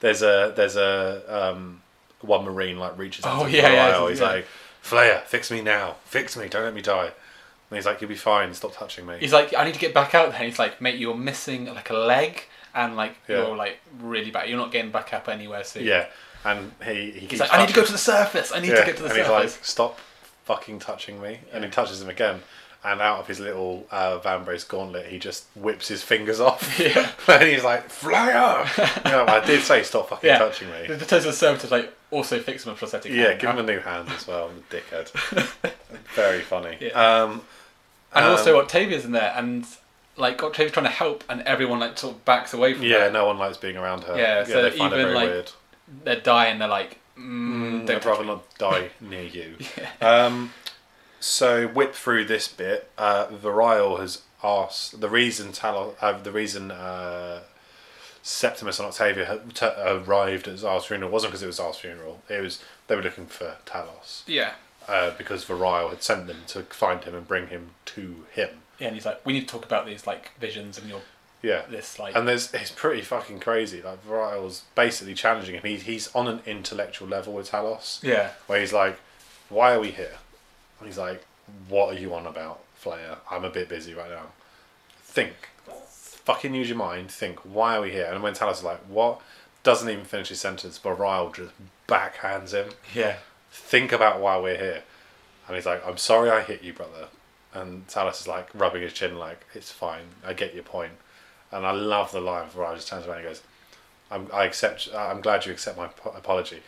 there's 0.00 0.22
a 0.22 0.52
there's 0.56 0.76
a 0.76 1.22
um, 1.28 1.82
one 2.22 2.44
marine 2.46 2.78
like 2.78 2.96
reaches 2.96 3.26
out 3.26 3.42
Oh, 3.42 3.44
to 3.46 3.50
yeah, 3.52 3.70
yeah, 3.72 4.08
He's 4.08 4.20
yeah. 4.20 4.26
like, 4.26 4.46
Flayer, 4.84 5.22
fix 5.22 5.50
me 5.50 5.62
now, 5.62 5.96
fix 6.04 6.36
me, 6.36 6.48
don't 6.48 6.64
let 6.64 6.74
me 6.74 6.82
die. 6.82 7.06
And 7.70 7.76
he's 7.78 7.86
like, 7.86 8.00
you'll 8.00 8.10
be 8.10 8.14
fine, 8.16 8.52
stop 8.52 8.76
touching 8.76 9.06
me. 9.06 9.16
He's 9.18 9.32
like, 9.32 9.54
I 9.56 9.64
need 9.64 9.72
to 9.74 9.80
get 9.80 9.94
back 9.94 10.14
out 10.14 10.30
there. 10.30 10.38
And 10.40 10.48
he's 10.48 10.58
like, 10.58 10.80
mate, 10.80 10.98
you're 10.98 11.14
missing 11.16 11.64
like 11.66 11.88
a 11.90 11.94
leg, 11.94 12.42
and 12.74 12.94
like 12.96 13.16
Yeah. 13.26 13.38
you're 13.46 13.56
like 13.56 13.78
really 14.00 14.30
bad. 14.30 14.48
You're 14.48 14.58
not 14.58 14.70
getting 14.72 14.90
back 14.90 15.14
up 15.14 15.28
anywhere 15.28 15.64
soon. 15.64 15.84
Yeah, 15.84 16.06
and 16.44 16.72
he 16.84 17.10
he 17.12 17.20
He's 17.20 17.28
keeps 17.30 17.40
like, 17.40 17.52
I 17.54 17.58
need 17.60 17.68
to 17.68 17.74
go 17.74 17.84
to 17.84 17.92
the 17.92 17.98
surface. 17.98 18.52
I 18.54 18.60
need 18.60 18.68
to 18.68 18.74
get 18.84 18.96
to 18.98 19.02
the 19.02 19.08
and 19.08 19.16
he's 19.18 19.26
surface. 19.26 19.56
like, 19.56 19.64
stop 19.64 19.98
fucking 20.44 20.80
touching 20.80 21.20
me, 21.22 21.38
and 21.52 21.64
he 21.64 21.70
touches 21.70 22.02
him 22.02 22.10
again. 22.10 22.40
And 22.86 23.00
out 23.00 23.18
of 23.20 23.26
his 23.26 23.40
little 23.40 23.86
uh, 23.90 24.18
Vambrace 24.18 24.68
gauntlet, 24.68 25.06
he 25.06 25.18
just 25.18 25.46
whips 25.54 25.88
his 25.88 26.02
fingers 26.02 26.38
off. 26.38 26.78
Yeah. 26.78 27.10
and 27.28 27.42
he's 27.48 27.64
like, 27.64 27.88
"Flayer!" 27.88 28.66
you 29.06 29.10
know, 29.10 29.24
I 29.26 29.42
did 29.44 29.62
say, 29.62 29.82
"Stop 29.82 30.10
fucking 30.10 30.36
touching 30.36 30.70
me." 30.70 30.88
The, 30.88 30.96
the 30.96 31.06
total 31.06 31.32
server 31.32 31.66
to 31.66 31.74
like 31.74 31.94
also 32.14 32.38
fix 32.40 32.64
him 32.64 32.72
a 32.72 32.76
prosthetic. 32.76 33.12
Yeah, 33.12 33.28
hand. 33.28 33.40
give 33.40 33.50
him 33.50 33.58
a 33.58 33.62
new 33.62 33.80
hand 33.80 34.08
as 34.10 34.26
well, 34.26 34.50
the 34.70 34.76
dickhead. 34.76 35.10
Very 36.14 36.40
funny. 36.40 36.76
Yeah. 36.80 36.88
Um, 37.22 37.42
And 38.14 38.24
um, 38.26 38.30
also 38.32 38.58
Octavia's 38.60 39.04
in 39.04 39.12
there, 39.12 39.32
and 39.36 39.66
like 40.16 40.42
Octavia's 40.42 40.72
trying 40.72 40.86
to 40.86 40.92
help, 40.92 41.24
and 41.28 41.42
everyone 41.42 41.80
like 41.80 41.98
sort 41.98 42.14
of 42.14 42.24
backs 42.24 42.54
away 42.54 42.74
from 42.74 42.84
yeah, 42.84 42.98
her. 42.98 43.04
Yeah, 43.06 43.10
no 43.10 43.26
one 43.26 43.38
likes 43.38 43.56
being 43.56 43.76
around 43.76 44.04
her. 44.04 44.16
Yeah, 44.16 44.44
so 44.44 44.62
they 44.62 44.70
find 44.70 44.92
even, 44.92 45.04
very 45.06 45.14
like, 45.14 45.28
weird. 45.28 45.50
They're 46.04 46.20
dying. 46.20 46.58
They're 46.60 46.68
like, 46.68 46.98
mm, 47.18 47.82
Mm, 47.82 47.86
don't 47.86 47.96
I'd 47.96 48.04
rather 48.06 48.22
me. 48.22 48.28
not 48.28 48.58
die 48.58 48.90
near 49.00 49.22
you. 49.22 49.56
Um, 50.00 50.52
so 51.20 51.66
whip 51.68 51.94
through 51.94 52.24
this 52.26 52.48
bit. 52.48 52.90
Uh, 52.96 53.26
Variel 53.26 53.98
has 54.00 54.22
asked 54.42 55.00
the 55.00 55.08
reason 55.08 55.52
Talos, 55.52 55.94
uh, 56.00 56.18
the 56.18 56.30
reason 56.32 56.70
uh, 56.70 57.40
Septimus 58.26 58.78
and 58.78 58.88
Octavia 58.88 59.26
had 59.26 59.54
t- 59.54 59.66
arrived 59.66 60.48
at 60.48 60.54
Xarl's 60.56 60.86
funeral 60.86 61.10
wasn't 61.10 61.30
because 61.32 61.42
it 61.42 61.46
was 61.46 61.58
Xarl's 61.60 61.78
funeral. 61.78 62.22
It 62.30 62.40
was 62.40 62.58
they 62.86 62.96
were 62.96 63.02
looking 63.02 63.26
for 63.26 63.56
Talos 63.66 64.22
Yeah. 64.26 64.54
uh, 64.88 65.10
because 65.18 65.44
Variel 65.44 65.90
had 65.90 66.02
sent 66.02 66.26
them 66.26 66.38
to 66.48 66.62
find 66.62 67.04
him 67.04 67.14
and 67.14 67.28
bring 67.28 67.48
him 67.48 67.72
to 67.86 68.24
him. 68.32 68.48
Yeah, 68.78 68.86
and 68.88 68.96
he's 68.96 69.04
like, 69.04 69.24
we 69.26 69.34
need 69.34 69.42
to 69.42 69.46
talk 69.46 69.64
about 69.66 69.84
these 69.84 70.06
like 70.06 70.32
visions 70.40 70.78
and 70.78 70.88
your 70.88 71.02
Yeah. 71.42 71.62
this 71.68 71.98
like. 71.98 72.16
And 72.16 72.26
there's 72.26 72.52
it's 72.54 72.70
pretty 72.70 73.02
fucking 73.02 73.40
crazy. 73.40 73.82
Like 73.82 74.02
Variel's 74.08 74.62
basically 74.74 75.12
challenging 75.14 75.54
him. 75.56 75.62
He, 75.62 75.76
he's 75.76 76.08
on 76.14 76.26
an 76.26 76.40
intellectual 76.46 77.06
level 77.06 77.34
with 77.34 77.50
Talos. 77.50 78.02
yeah. 78.02 78.30
where 78.46 78.58
he's 78.60 78.72
like, 78.72 78.98
"Why 79.50 79.74
are 79.74 79.80
we 79.80 79.90
here?" 79.90 80.16
And 80.80 80.88
he's 80.88 80.96
like, 80.98 81.22
"What 81.68 81.94
are 81.94 81.98
you 81.98 82.14
on 82.14 82.26
about, 82.26 82.60
Flayer? 82.82 83.18
I'm 83.30 83.44
a 83.44 83.50
bit 83.50 83.68
busy 83.68 83.92
right 83.92 84.10
now. 84.10 84.28
Think, 85.02 85.34
fucking 86.24 86.54
use 86.54 86.68
your 86.68 86.78
mind. 86.78 87.10
Think, 87.10 87.38
why 87.40 87.76
are 87.76 87.82
we 87.82 87.92
here?" 87.92 88.10
And 88.12 88.22
when 88.22 88.34
Talos 88.34 88.54
is 88.54 88.64
like, 88.64 88.80
"What?" 88.88 89.20
doesn't 89.62 89.88
even 89.88 90.04
finish 90.04 90.28
his 90.28 90.40
sentence, 90.40 90.78
but 90.78 90.98
Ryle 90.98 91.30
just 91.30 91.52
backhands 91.88 92.52
him. 92.52 92.70
Yeah. 92.94 93.16
Think 93.50 93.92
about 93.92 94.20
why 94.20 94.36
we're 94.36 94.58
here. 94.58 94.82
And 95.46 95.56
he's 95.56 95.66
like, 95.66 95.86
"I'm 95.86 95.96
sorry 95.96 96.30
I 96.30 96.42
hit 96.42 96.62
you, 96.62 96.72
brother." 96.72 97.08
And 97.52 97.86
Talos 97.86 98.20
is 98.20 98.28
like 98.28 98.48
rubbing 98.54 98.82
his 98.82 98.92
chin, 98.92 99.18
like, 99.18 99.46
"It's 99.54 99.70
fine. 99.70 100.06
I 100.26 100.32
get 100.34 100.54
your 100.54 100.64
point." 100.64 100.92
And 101.52 101.64
I 101.64 101.70
love 101.70 102.10
the 102.10 102.20
line 102.20 102.48
where 102.48 102.66
Ryle 102.66 102.74
just 102.74 102.88
turns 102.88 103.06
around 103.06 103.18
and 103.18 103.28
goes, 103.28 103.42
I'm, 104.10 104.28
I 104.32 104.44
accept. 104.44 104.88
I'm 104.94 105.20
glad 105.20 105.46
you 105.46 105.52
accept 105.52 105.76
my 105.76 105.86
ap- 105.86 106.16
apology. 106.16 106.62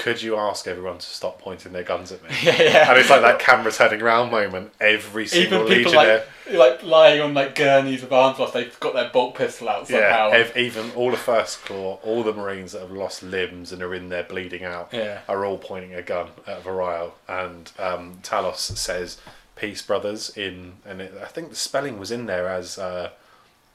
Could 0.00 0.22
you 0.22 0.36
ask 0.36 0.66
everyone 0.66 0.96
to 0.96 1.06
stop 1.06 1.38
pointing 1.40 1.72
their 1.72 1.82
guns 1.82 2.10
at 2.10 2.22
me? 2.22 2.30
Yeah, 2.42 2.62
yeah. 2.62 2.90
And 2.90 2.98
it's 2.98 3.10
like 3.10 3.20
that 3.20 3.38
camera 3.38 3.70
turning 3.70 4.00
around 4.00 4.30
moment 4.30 4.72
every 4.80 5.26
single 5.26 5.64
Even 5.64 5.76
people 5.76 5.92
Legionnaire. 5.92 6.24
like 6.46 6.54
like 6.56 6.82
lying 6.82 7.20
on 7.20 7.34
like 7.34 7.54
gurneys 7.54 8.00
with 8.02 8.10
arms 8.10 8.38
lost, 8.38 8.54
they've 8.54 8.80
got 8.80 8.94
their 8.94 9.10
bolt 9.10 9.34
pistol 9.34 9.68
out 9.68 9.88
yeah, 9.90 10.08
somehow. 10.10 10.30
ev- 10.30 10.56
even 10.56 10.90
all 10.92 11.10
the 11.10 11.16
first 11.18 11.62
claw, 11.66 11.98
all 12.02 12.22
the 12.22 12.32
Marines 12.32 12.72
that 12.72 12.80
have 12.80 12.90
lost 12.90 13.22
limbs 13.22 13.72
and 13.72 13.82
are 13.82 13.94
in 13.94 14.08
there 14.08 14.24
bleeding 14.24 14.64
out, 14.64 14.88
Yeah. 14.92 15.20
are 15.28 15.44
all 15.44 15.58
pointing 15.58 15.94
a 15.94 16.02
gun 16.02 16.28
at 16.46 16.64
Variel. 16.64 17.12
And 17.28 17.70
um, 17.78 18.18
Talos 18.22 18.56
says, 18.78 19.18
"Peace, 19.54 19.82
brothers." 19.82 20.30
In 20.36 20.72
and 20.86 21.00
it, 21.02 21.12
I 21.22 21.26
think 21.26 21.50
the 21.50 21.56
spelling 21.56 21.98
was 22.00 22.10
in 22.10 22.24
there 22.26 22.48
as 22.48 22.78
uh, 22.78 23.10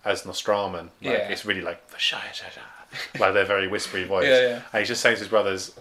as 0.03 0.23
Nostraman. 0.23 0.73
Like, 0.75 0.89
Yeah. 1.01 1.29
it's 1.29 1.45
really 1.45 1.61
like 1.61 1.81
like 3.19 3.33
their 3.33 3.45
very 3.45 3.67
whispery 3.67 4.03
voice. 4.15 4.25
Yeah, 4.25 4.41
yeah. 4.41 4.61
And 4.73 4.79
he's 4.79 4.87
just 4.87 5.01
saying 5.01 5.15
to 5.17 5.19
his 5.19 5.29
brothers, 5.29 5.71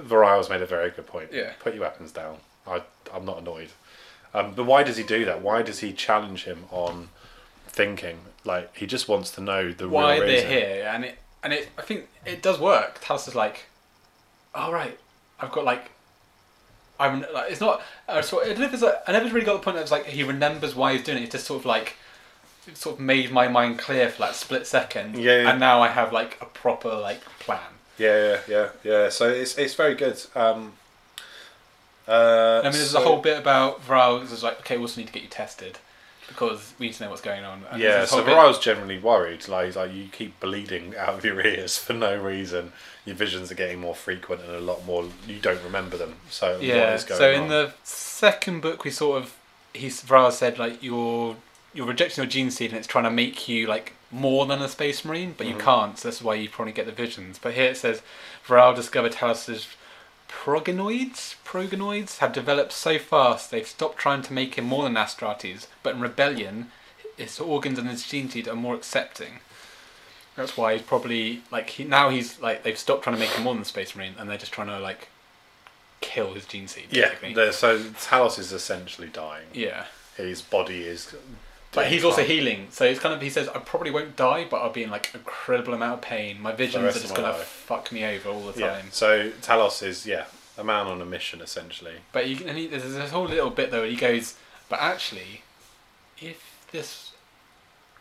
Variel's 0.00 0.48
made 0.48 0.62
a 0.62 0.66
very 0.66 0.90
good 0.90 1.06
point. 1.06 1.30
Yeah. 1.32 1.52
Put 1.60 1.74
your 1.74 1.82
weapons 1.82 2.12
down. 2.12 2.38
I, 2.66 2.82
I'm 3.12 3.24
not 3.24 3.38
annoyed. 3.38 3.70
Um, 4.34 4.54
but 4.54 4.64
why 4.64 4.82
does 4.82 4.96
he 4.96 5.02
do 5.02 5.24
that? 5.24 5.42
Why 5.42 5.62
does 5.62 5.80
he 5.80 5.92
challenge 5.92 6.44
him 6.44 6.64
on 6.70 7.08
thinking? 7.66 8.18
Like 8.44 8.74
he 8.76 8.86
just 8.86 9.08
wants 9.08 9.30
to 9.32 9.40
know 9.40 9.72
the 9.72 9.88
why 9.88 10.14
real 10.14 10.26
they're 10.26 10.34
reason. 10.34 10.48
here, 10.50 10.90
and 10.92 11.04
it 11.04 11.18
and 11.42 11.52
it. 11.52 11.68
I 11.76 11.82
think 11.82 12.08
it 12.24 12.42
does 12.42 12.58
work. 12.58 13.00
Talos 13.00 13.28
is 13.28 13.34
like, 13.34 13.66
all 14.54 14.72
right, 14.72 14.98
I've 15.38 15.52
got 15.52 15.64
like. 15.64 15.90
I'm 17.00 17.24
like, 17.34 17.50
it's 17.50 17.60
not. 17.60 17.82
Uh, 18.08 18.22
so 18.22 18.42
I 18.42 18.48
don't 18.48 18.60
know 18.60 18.66
if 18.66 18.74
it's 18.74 18.82
a, 18.82 19.02
I 19.08 19.12
never 19.12 19.28
really 19.28 19.44
got 19.44 19.54
the 19.54 19.58
point 19.58 19.76
that 19.76 19.82
it's 19.82 19.90
like 19.90 20.06
he 20.06 20.22
remembers 20.22 20.74
why 20.74 20.92
he's 20.92 21.02
doing 21.02 21.18
it. 21.18 21.24
It's 21.24 21.32
just 21.32 21.46
sort 21.46 21.60
of 21.60 21.66
like, 21.66 21.94
sort 22.74 22.96
of 22.96 23.00
made 23.00 23.30
my 23.32 23.48
mind 23.48 23.78
clear 23.78 24.08
for 24.08 24.20
that 24.20 24.34
split 24.36 24.66
second. 24.66 25.16
Yeah, 25.18 25.42
yeah. 25.42 25.50
And 25.50 25.60
now 25.60 25.82
I 25.82 25.88
have 25.88 26.12
like 26.12 26.38
a 26.40 26.46
proper 26.46 26.94
like 26.94 27.20
plan. 27.40 27.60
Yeah, 27.98 28.16
yeah, 28.16 28.40
yeah, 28.48 28.68
yeah. 28.84 29.08
So 29.10 29.28
it's 29.28 29.56
it's 29.58 29.74
very 29.74 29.94
good. 29.94 30.20
Um, 30.34 30.72
uh, 32.08 32.60
I 32.60 32.62
mean, 32.64 32.72
there's 32.72 32.90
so- 32.90 33.00
a 33.00 33.04
whole 33.04 33.20
bit 33.20 33.38
about 33.38 33.86
Variel. 33.86 34.22
is 34.22 34.42
like, 34.42 34.60
okay, 34.60 34.76
we 34.76 34.82
also 34.82 35.00
need 35.00 35.06
to 35.06 35.12
get 35.12 35.22
you 35.22 35.28
tested 35.28 35.78
because 36.28 36.72
we 36.78 36.86
need 36.86 36.94
to 36.94 37.04
know 37.04 37.10
what's 37.10 37.20
going 37.22 37.44
on. 37.44 37.64
And 37.70 37.80
Yeah, 37.80 38.04
so 38.06 38.24
Variel's 38.24 38.58
generally 38.58 38.98
worried. 38.98 39.46
Like, 39.48 39.66
he's 39.66 39.76
like 39.76 39.92
you 39.92 40.06
keep 40.10 40.38
bleeding 40.40 40.94
out 40.98 41.10
of 41.10 41.24
your 41.24 41.40
ears 41.46 41.78
for 41.78 41.92
no 41.92 42.16
reason. 42.20 42.72
Your 43.04 43.16
visions 43.16 43.50
are 43.50 43.54
getting 43.56 43.80
more 43.80 43.94
frequent 43.94 44.42
and 44.42 44.52
a 44.54 44.60
lot 44.60 44.84
more. 44.86 45.04
You 45.26 45.38
don't 45.40 45.62
remember 45.62 45.96
them. 45.96 46.16
So 46.30 46.58
Yeah. 46.60 46.94
is 46.94 47.04
going 47.04 47.18
So 47.18 47.34
on? 47.34 47.42
in 47.42 47.48
the 47.48 47.72
second 47.84 48.62
book, 48.62 48.84
we 48.84 48.90
sort 48.90 49.22
of 49.22 49.34
he's 49.74 50.02
Variel 50.02 50.32
said 50.32 50.58
like 50.58 50.82
you're 50.82 51.36
you're 51.74 51.86
rejecting 51.86 52.22
your 52.22 52.30
gene 52.30 52.50
seed 52.50 52.70
and 52.70 52.78
it's 52.78 52.86
trying 52.86 53.04
to 53.04 53.10
make 53.10 53.48
you 53.48 53.66
like 53.66 53.94
more 54.10 54.44
than 54.46 54.60
a 54.60 54.68
space 54.68 55.04
marine, 55.04 55.34
but 55.36 55.46
you 55.46 55.54
Mhm. 55.54 55.60
can't. 55.60 55.98
So 55.98 56.08
that's 56.08 56.20
why 56.22 56.34
you 56.34 56.48
probably 56.48 56.72
get 56.72 56.86
the 56.86 56.92
visions. 56.92 57.38
But 57.38 57.54
here 57.54 57.70
it 57.70 57.76
says 57.78 58.02
Variel 58.46 58.74
discovered 58.74 59.12
Talos's 59.12 59.66
progenoids 60.28 61.34
progenoids 61.44 62.18
have 62.18 62.32
developed 62.32 62.72
so 62.72 62.98
fast 62.98 63.50
they've 63.50 63.66
stopped 63.68 63.98
trying 63.98 64.22
to 64.22 64.32
make 64.32 64.54
him 64.56 64.64
more 64.64 64.82
than 64.84 64.94
Astartes, 64.94 65.66
but 65.82 65.94
in 65.94 66.00
rebellion, 66.00 66.70
his 67.16 67.38
organs 67.38 67.78
and 67.78 67.88
his 67.88 68.06
gene 68.06 68.30
seed 68.30 68.48
are 68.48 68.54
more 68.56 68.74
accepting. 68.74 69.40
That's 70.34 70.56
why 70.56 70.72
he's 70.72 70.82
probably 70.82 71.42
like 71.50 71.70
he 71.70 71.84
now 71.84 72.08
he's 72.08 72.40
like 72.40 72.62
they've 72.62 72.78
stopped 72.78 73.04
trying 73.04 73.16
to 73.16 73.20
make 73.20 73.30
him 73.30 73.44
more 73.44 73.52
than 73.54 73.62
a 73.62 73.66
space 73.66 73.94
marine 73.94 74.14
and 74.18 74.28
they're 74.30 74.38
just 74.38 74.52
trying 74.52 74.68
to 74.68 74.78
like 74.78 75.08
kill 76.00 76.32
his 76.34 76.46
gene 76.46 76.66
seed. 76.66 76.86
yeah, 76.90 77.10
so 77.52 77.78
Talos 77.78 78.38
is 78.38 78.52
essentially 78.52 79.08
dying. 79.08 79.46
yeah. 79.52 79.84
His 80.16 80.42
body 80.42 80.82
is. 80.84 81.14
But 81.74 81.86
he's 81.86 82.04
also 82.04 82.22
healing, 82.22 82.66
so 82.70 82.84
it's 82.84 83.00
kind 83.00 83.14
of 83.14 83.22
he 83.22 83.30
says 83.30 83.48
I 83.48 83.58
probably 83.58 83.90
won't 83.90 84.14
die, 84.14 84.46
but 84.50 84.58
I'll 84.62 84.72
be 84.72 84.82
in 84.82 84.90
like 84.90 85.10
incredible 85.14 85.72
amount 85.74 85.94
of 85.94 86.00
pain. 86.02 86.40
My 86.40 86.52
visions 86.52 86.82
are 86.82 86.86
rest 86.86 86.96
of 86.96 87.02
just 87.04 87.14
my 87.14 87.20
gonna 87.22 87.32
life. 87.38 87.46
fuck 87.46 87.90
me 87.90 88.04
over 88.04 88.28
all 88.28 88.42
the 88.50 88.60
Yeah. 88.60 88.72
time. 88.74 88.88
So 88.92 89.30
Talos 89.40 89.82
is 89.82 90.06
yeah 90.06 90.24
a 90.58 90.64
man 90.64 90.86
on 90.86 91.00
a 91.00 91.06
mission 91.06 91.40
essentially. 91.40 91.94
But 92.12 92.28
you, 92.28 92.44
and 92.46 92.58
he, 92.58 92.66
there's 92.66 92.82
this 92.82 93.10
whole 93.10 93.24
little 93.24 93.48
bit 93.50 93.70
though. 93.70 93.80
Where 93.80 93.88
he 93.90 93.96
goes, 93.96 94.34
but 94.68 94.80
actually, 94.80 95.42
if 96.20 96.42
this 96.72 97.12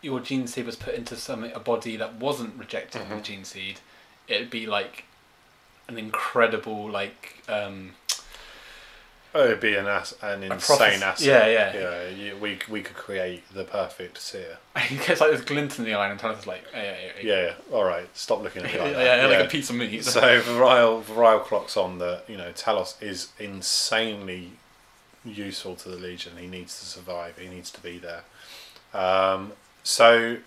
your 0.01 0.19
gene 0.19 0.47
seed 0.47 0.65
was 0.65 0.75
put 0.75 0.95
into 0.95 1.15
some 1.15 1.43
a 1.45 1.59
body 1.59 1.95
that 1.95 2.15
wasn't 2.15 2.57
rejecting 2.57 3.07
the 3.07 3.15
Mhm. 3.15 3.23
gene 3.23 3.43
seed, 3.45 3.79
it'd 4.27 4.49
be 4.49 4.65
like 4.67 5.05
an 5.87 5.97
incredible 5.97 6.89
like 6.89 7.41
um, 7.47 7.93
Oh, 9.33 9.45
it'd 9.45 9.61
be 9.61 9.75
an 9.75 9.87
ass, 9.87 10.13
an 10.21 10.43
insane 10.43 11.01
asset. 11.01 11.25
Yeah, 11.25 11.47
yeah. 11.47 11.73
yeah. 11.73 12.09
You, 12.09 12.37
we 12.37 12.59
we 12.69 12.81
could 12.81 12.97
create 12.97 13.43
the 13.53 13.63
perfect 13.63 14.17
seer. 14.17 14.57
he 14.87 14.97
gets 14.97 15.21
like 15.21 15.31
this 15.31 15.41
glint 15.41 15.79
in 15.79 15.85
the 15.85 15.93
eye, 15.93 16.09
and 16.09 16.19
is 16.19 16.47
like, 16.47 16.65
yeah, 16.73 16.83
yeah, 16.83 16.91
yeah, 16.91 17.21
Yeah, 17.23 17.45
yeah. 17.45 17.53
All 17.75 17.85
right. 17.85 18.09
Stop 18.13 18.41
looking 18.43 18.63
at 18.63 18.71
me 18.71 18.75
yeah, 18.77 18.83
like 18.83 18.93
yeah, 18.93 19.27
that. 19.27 19.29
like 19.29 19.45
a 19.45 19.49
piece 19.49 19.69
of 19.69 19.77
meat. 19.77 20.03
So 20.03 20.41
Variel, 20.41 21.01
Variel 21.03 21.43
clocks 21.43 21.77
on 21.77 21.99
that 21.99 22.23
you 22.27 22.35
know 22.35 22.51
Talos 22.51 23.01
is 23.01 23.29
insanely 23.39 24.51
useful 25.23 25.75
to 25.75 25.89
the 25.89 25.97
Legion. 25.97 26.33
He 26.37 26.47
needs 26.47 26.77
to 26.79 26.85
survive. 26.85 27.37
He 27.37 27.47
needs 27.47 27.71
to 27.71 27.81
be 27.81 27.99
there. 27.99 28.23
Um, 28.93 29.53
so 29.83 30.37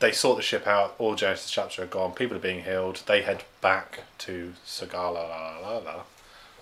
they 0.00 0.12
sort 0.12 0.38
the 0.38 0.42
ship 0.42 0.66
out. 0.66 0.94
All 0.98 1.14
Genesis 1.14 1.50
chapter 1.50 1.84
are 1.84 1.86
gone. 1.86 2.12
People 2.12 2.36
are 2.36 2.40
being 2.40 2.64
healed. 2.64 3.02
They 3.06 3.22
head 3.22 3.44
back 3.60 4.00
to 4.18 4.54
Tsagualsa. 4.66 5.14
La, 5.14 5.58
la, 5.60 5.68
la, 5.68 5.78
la. 5.78 6.02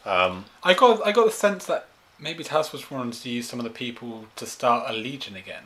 Um, 0.05 0.47
I 0.62 0.74
got 0.74 1.07
I 1.07 1.12
got 1.12 1.27
the 1.27 1.33
sense 1.33 1.66
that 1.66 1.87
maybe 2.19 2.45
Talos 2.45 2.73
was 2.73 2.91
wanting 2.91 3.12
to 3.12 3.29
use 3.29 3.49
some 3.49 3.59
of 3.61 3.65
the 3.65 3.70
people 3.70 4.27
to 4.37 4.47
start 4.47 4.89
a 4.89 4.93
legion 4.93 5.37
again. 5.37 5.65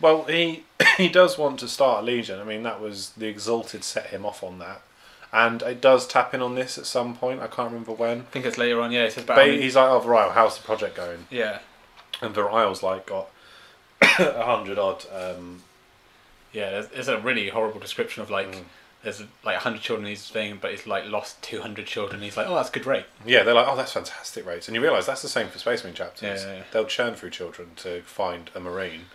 well, 0.00 0.24
he 0.24 0.64
he 0.96 1.08
does 1.08 1.38
want 1.38 1.60
to 1.60 1.68
start 1.68 2.02
a 2.02 2.06
Legion. 2.06 2.40
I 2.40 2.44
mean, 2.44 2.62
that 2.64 2.80
was 2.80 3.10
the 3.10 3.26
Exalted 3.26 3.84
set 3.84 4.06
him 4.06 4.24
off 4.26 4.42
on 4.42 4.58
that, 4.58 4.80
and 5.32 5.62
it 5.62 5.80
does 5.80 6.06
tap 6.06 6.34
in 6.34 6.42
on 6.42 6.54
this 6.54 6.78
at 6.78 6.86
some 6.86 7.16
point. 7.16 7.40
I 7.40 7.46
can't 7.46 7.70
remember 7.70 7.92
when. 7.92 8.20
I 8.20 8.24
think 8.24 8.46
it's 8.46 8.58
later 8.58 8.80
on. 8.80 8.92
Yeah, 8.92 9.04
it 9.04 9.12
says 9.12 9.24
about 9.24 9.36
But 9.36 9.46
how 9.46 9.52
he's 9.52 9.76
like, 9.76 9.88
"Oh, 9.90 10.00
Variel, 10.00 10.32
how's 10.32 10.56
the 10.58 10.64
project 10.64 10.96
going?" 10.96 11.26
yeah, 11.30 11.58
And 12.20 12.34
Variel's 12.34 12.82
like 12.82 13.06
got 13.06 13.28
a 14.02 14.44
hundred 14.44 14.78
odd. 14.78 15.04
Um, 15.14 15.62
yeah. 16.52 16.70
There's, 16.70 16.88
there's 16.88 17.08
a 17.08 17.18
really 17.18 17.48
horrible 17.50 17.80
description 17.80 18.22
of 18.22 18.30
like 18.30 18.50
Mm. 18.52 18.64
There's 19.16 19.28
like 19.44 19.56
hundred 19.56 19.80
children 19.82 20.06
in 20.06 20.10
his 20.10 20.28
thing, 20.28 20.58
but 20.60 20.70
he's 20.70 20.86
like 20.86 21.06
lost 21.06 21.40
two 21.42 21.60
hundred 21.60 21.86
children. 21.86 22.20
He's 22.22 22.36
like, 22.36 22.46
oh, 22.46 22.54
that's 22.54 22.68
a 22.68 22.72
good 22.72 22.86
rate. 22.86 23.06
yeah, 23.26 23.42
they're 23.42 23.54
like, 23.54 23.66
"Oh, 23.68 23.76
that's 23.76 23.92
fantastic 23.92 24.46
rates," 24.46 24.68
and 24.68 24.74
you 24.74 24.80
realise 24.82 25.06
that's 25.06 25.22
the 25.22 25.28
same 25.28 25.48
for 25.48 25.58
Space 25.58 25.82
Marine 25.84 25.94
chapters. 25.94 26.42
Yeah, 26.42 26.50
yeah, 26.50 26.56
yeah. 26.58 26.62
They'll 26.72 26.84
churn 26.86 27.14
through 27.14 27.30
children 27.30 27.70
to 27.76 28.02
find 28.02 28.50
a 28.54 28.60
Marine. 28.60 29.06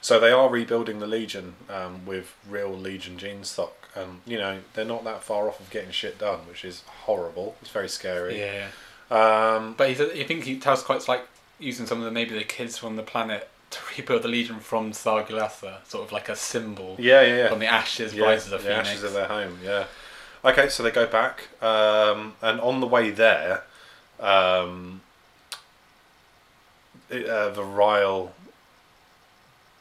So 0.00 0.18
they 0.18 0.32
are 0.32 0.48
rebuilding 0.48 0.98
the 0.98 1.06
Legion 1.06 1.54
um, 1.70 2.04
with 2.04 2.34
real 2.48 2.72
Legion 2.72 3.18
gene 3.18 3.44
stock. 3.44 3.88
And 3.94 4.20
you 4.26 4.38
know 4.38 4.60
they're 4.74 4.84
not 4.84 5.04
that 5.04 5.22
far 5.22 5.48
off 5.48 5.60
of 5.60 5.70
getting 5.70 5.90
shit 5.90 6.18
done, 6.18 6.40
which 6.48 6.64
is 6.64 6.82
horrible. 7.04 7.56
It's 7.60 7.70
very 7.70 7.88
scary. 7.88 8.40
Yeah, 8.40 8.68
Um, 9.10 9.74
but 9.76 9.88
he's 9.90 10.00
I 10.00 10.24
think 10.24 10.44
he 10.44 10.58
Talos 10.58 10.82
quite 10.84 11.06
like 11.08 11.26
using 11.58 11.86
some 11.86 11.98
of 11.98 12.04
the 12.04 12.10
maybe 12.10 12.36
the 12.36 12.44
kids 12.44 12.78
from 12.78 12.96
the 12.96 13.02
planet 13.02 13.48
to 13.72 13.80
rebuild 13.96 14.22
the 14.22 14.28
legion 14.28 14.60
from 14.60 14.92
Sargalatha, 14.92 15.80
sort 15.88 16.04
of 16.04 16.12
like 16.12 16.28
a 16.28 16.36
symbol 16.36 16.96
yeah, 16.98 17.22
yeah, 17.22 17.36
yeah. 17.36 17.48
from 17.48 17.58
the 17.58 17.66
ashes 17.66 18.14
yeah, 18.14 18.24
rises 18.24 18.52
a 18.52 18.58
the 18.58 18.58
phoenix. 18.58 18.88
ashes 18.88 19.02
of 19.02 19.12
their 19.12 19.26
home. 19.26 19.58
Yeah. 19.64 19.84
Okay, 20.44 20.68
so 20.68 20.82
they 20.82 20.90
go 20.90 21.06
back, 21.06 21.48
um, 21.62 22.34
and 22.42 22.60
on 22.60 22.80
the 22.80 22.86
way 22.86 23.10
there, 23.10 23.62
um, 24.18 25.00
it, 27.08 27.28
uh, 27.28 27.52
Variel 27.52 28.30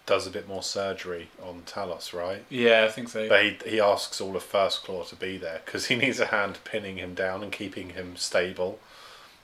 does 0.06 0.28
a 0.28 0.30
bit 0.30 0.48
more 0.48 0.62
surgery 0.62 1.30
on 1.42 1.64
Talos, 1.66 2.14
right? 2.14 2.44
yeah, 2.50 2.86
I 2.88 2.92
think 2.92 3.10
so. 3.10 3.28
But 3.28 3.44
he, 3.44 3.58
he 3.66 3.80
asks 3.80 4.20
all 4.20 4.36
of 4.36 4.44
First 4.44 4.84
Claw 4.84 5.04
to 5.06 5.16
be 5.16 5.38
there 5.38 5.62
because 5.66 5.88
he 5.88 5.96
needs 5.96 6.20
a 6.20 6.28
hand 6.28 6.60
pinning 6.64 6.98
him 6.98 7.14
down 7.14 7.42
and 7.42 7.52
keeping 7.52 7.92
him 7.92 8.16
stable. 8.16 8.80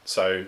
So 0.05 0.45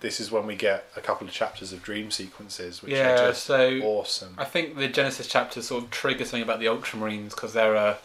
this 0.00 0.18
is 0.18 0.30
when 0.30 0.46
we 0.46 0.56
get 0.56 0.86
a 0.96 1.00
couple 1.00 1.26
of 1.26 1.32
chapters 1.32 1.72
of 1.72 1.82
dream 1.82 2.10
sequences, 2.10 2.82
which 2.82 2.92
yeah, 2.92 3.12
are 3.12 3.28
just 3.28 3.44
so 3.44 3.80
awesome. 3.82 4.34
I 4.38 4.44
think 4.44 4.76
the 4.76 4.88
Genesis 4.88 5.26
chapter 5.26 5.60
sort 5.62 5.84
of 5.84 5.90
triggers 5.90 6.30
something 6.30 6.42
about 6.42 6.58
the 6.58 6.66
Ultramarines 6.66 7.30
because 7.30 7.52
they're 7.52 7.76
uh, 7.76 7.96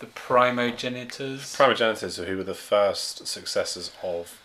the 0.00 0.06
primogenitors. 0.06 1.56
Primogenitors, 1.56 2.24
who 2.24 2.36
were 2.36 2.44
the 2.44 2.54
first 2.54 3.26
successors 3.26 3.92
of 4.02 4.40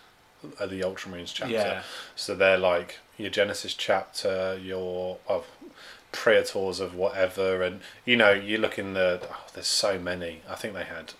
uh, 0.60 0.66
the 0.66 0.80
Ultramarines 0.80 1.32
chapter. 1.34 1.54
Yeah. 1.54 1.82
So 2.14 2.34
they're 2.34 2.58
like 2.58 2.98
your 3.18 3.30
Genesis 3.30 3.74
chapter, 3.74 4.58
your 4.62 5.18
of 5.26 5.46
Praetors 6.12 6.80
of 6.80 6.94
whatever, 6.94 7.62
and 7.62 7.80
you 8.04 8.16
know 8.16 8.30
you 8.30 8.58
look 8.58 8.78
in 8.78 8.94
the. 8.94 9.20
Oh, 9.22 9.36
there's 9.54 9.66
so 9.66 9.98
many. 9.98 10.40
I 10.48 10.54
think 10.54 10.72
they 10.72 10.84
had 10.84 11.12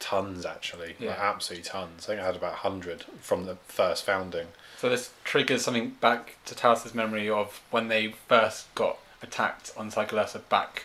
tons 0.00 0.44
actually, 0.44 0.96
like 1.00 1.18
absolutely 1.18 1.64
tons. 1.64 2.04
I 2.04 2.06
think 2.08 2.20
I 2.20 2.26
had 2.26 2.36
about 2.36 2.56
hundred 2.56 3.04
from 3.20 3.46
the 3.46 3.56
first 3.68 4.04
founding. 4.04 4.48
So 4.84 4.90
this 4.90 5.12
triggers 5.24 5.64
something 5.64 5.92
back 6.02 6.36
to 6.44 6.54
Talos' 6.54 6.94
memory 6.94 7.30
of 7.30 7.62
when 7.70 7.88
they 7.88 8.08
first 8.28 8.66
got 8.74 8.98
attacked 9.22 9.72
on 9.78 9.90
Cyclosa 9.90 10.46
back 10.50 10.84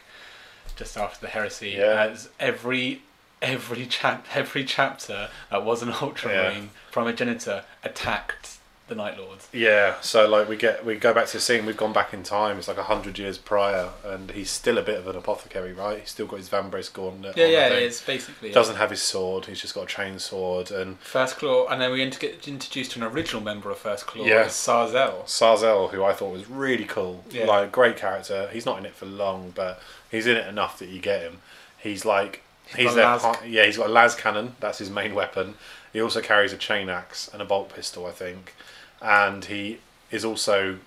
just 0.78 0.98
after 0.98 1.20
the 1.20 1.28
heresy. 1.28 1.72
Yeah. 1.72 2.08
As 2.10 2.30
every 2.40 3.02
every 3.42 3.86
chap 3.86 4.26
every 4.34 4.64
chapter 4.64 5.28
that 5.52 5.66
was 5.66 5.84
an 5.84 5.92
Ultramarine 5.92 6.70
from 6.90 7.08
a 7.08 7.12
Primogenitor 7.12 7.66
attacked 7.84 8.59
the 8.90 8.96
Night 8.96 9.18
Lords. 9.18 9.48
Yeah, 9.54 9.96
so 10.02 10.28
like 10.28 10.50
we 10.50 10.58
get 10.58 10.86
we 10.86 10.96
go 10.96 11.14
back 11.14 11.28
to 11.28 11.34
the 11.34 11.40
scene. 11.40 11.66
We've 11.66 11.78
gone 11.78 11.94
back 11.94 12.14
in 12.14 12.24
time. 12.24 12.58
It's 12.58 12.68
like 12.68 12.78
a 12.78 12.84
hundred 12.84 13.18
years 13.18 13.38
prior, 13.38 13.90
and 14.04 14.32
he's 14.32 14.50
still 14.50 14.78
a 14.78 14.82
bit 14.82 14.98
of 14.98 15.08
an 15.08 15.16
apothecary, 15.16 15.72
right? 15.74 16.00
He's 16.00 16.10
still 16.10 16.26
got 16.26 16.38
his 16.38 16.50
Vambrace 16.50 16.92
gauntlet. 16.92 17.38
Yeah, 17.38 17.46
on, 17.46 17.52
yeah, 17.52 17.68
it's 17.70 18.02
basically 18.02 18.52
Doesn't 18.52 18.76
have 18.76 18.90
his 18.90 19.02
sword. 19.02 19.46
He's 19.46 19.62
just 19.62 19.74
got 19.76 19.84
a 19.84 19.88
chain 19.88 20.20
sword. 20.20 20.72
And 20.72 21.00
First 21.00 21.38
Claw, 21.38 21.68
and 21.68 21.82
then 21.82 21.92
we 21.92 22.02
inter- 22.02 22.20
get 22.20 22.48
introduced 22.48 22.92
to 22.92 23.00
an 23.00 23.06
original 23.06 23.42
member 23.42 23.70
of 23.72 23.78
First 23.78 24.08
Claw, 24.08 24.26
Yeah. 24.26 24.48
Sar 24.48 24.90
Zell. 24.90 25.24
Sarzel, 25.26 25.92
who 25.92 26.04
I 26.04 26.14
thought 26.14 26.32
was 26.34 26.50
really 26.50 26.86
cool, 26.86 27.24
Yeah. 27.30 27.46
like 27.46 27.72
great 27.72 27.96
character. 27.98 28.50
He's 28.52 28.66
not 28.66 28.78
in 28.80 28.86
it 28.86 28.96
for 28.96 29.06
long, 29.06 29.52
but 29.56 29.82
he's 30.10 30.28
in 30.28 30.36
it 30.36 30.48
enough 30.48 30.80
that 30.80 30.90
you 30.90 31.00
get 31.00 31.22
him. 31.22 31.42
He's 31.78 32.04
like 32.06 32.42
he's 32.76 32.88
got 32.94 32.96
their 32.96 33.18
par- 33.34 33.46
yeah. 33.48 33.66
He's 33.66 33.78
got 33.78 33.88
a 33.88 33.92
las 33.94 34.16
cannon. 34.16 34.56
That's 34.60 34.78
his 34.80 34.90
main 34.90 35.16
weapon. 35.16 35.56
He 35.92 36.02
also 36.02 36.22
carries 36.22 36.54
a 36.54 36.58
chain 36.58 36.88
axe 36.90 37.28
and 37.34 37.42
a 37.42 37.46
bolt 37.46 37.74
pistol, 37.74 38.06
I 38.06 38.12
think, 38.12 38.54
and 39.02 39.46
he 39.46 39.80
is 40.12 40.26
also 40.26 40.78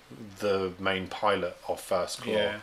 the 0.41 0.73
main 0.79 1.07
pilot 1.07 1.57
of 1.69 1.81
First 1.81 2.23
Claw. 2.23 2.33
Yeah. 2.33 2.57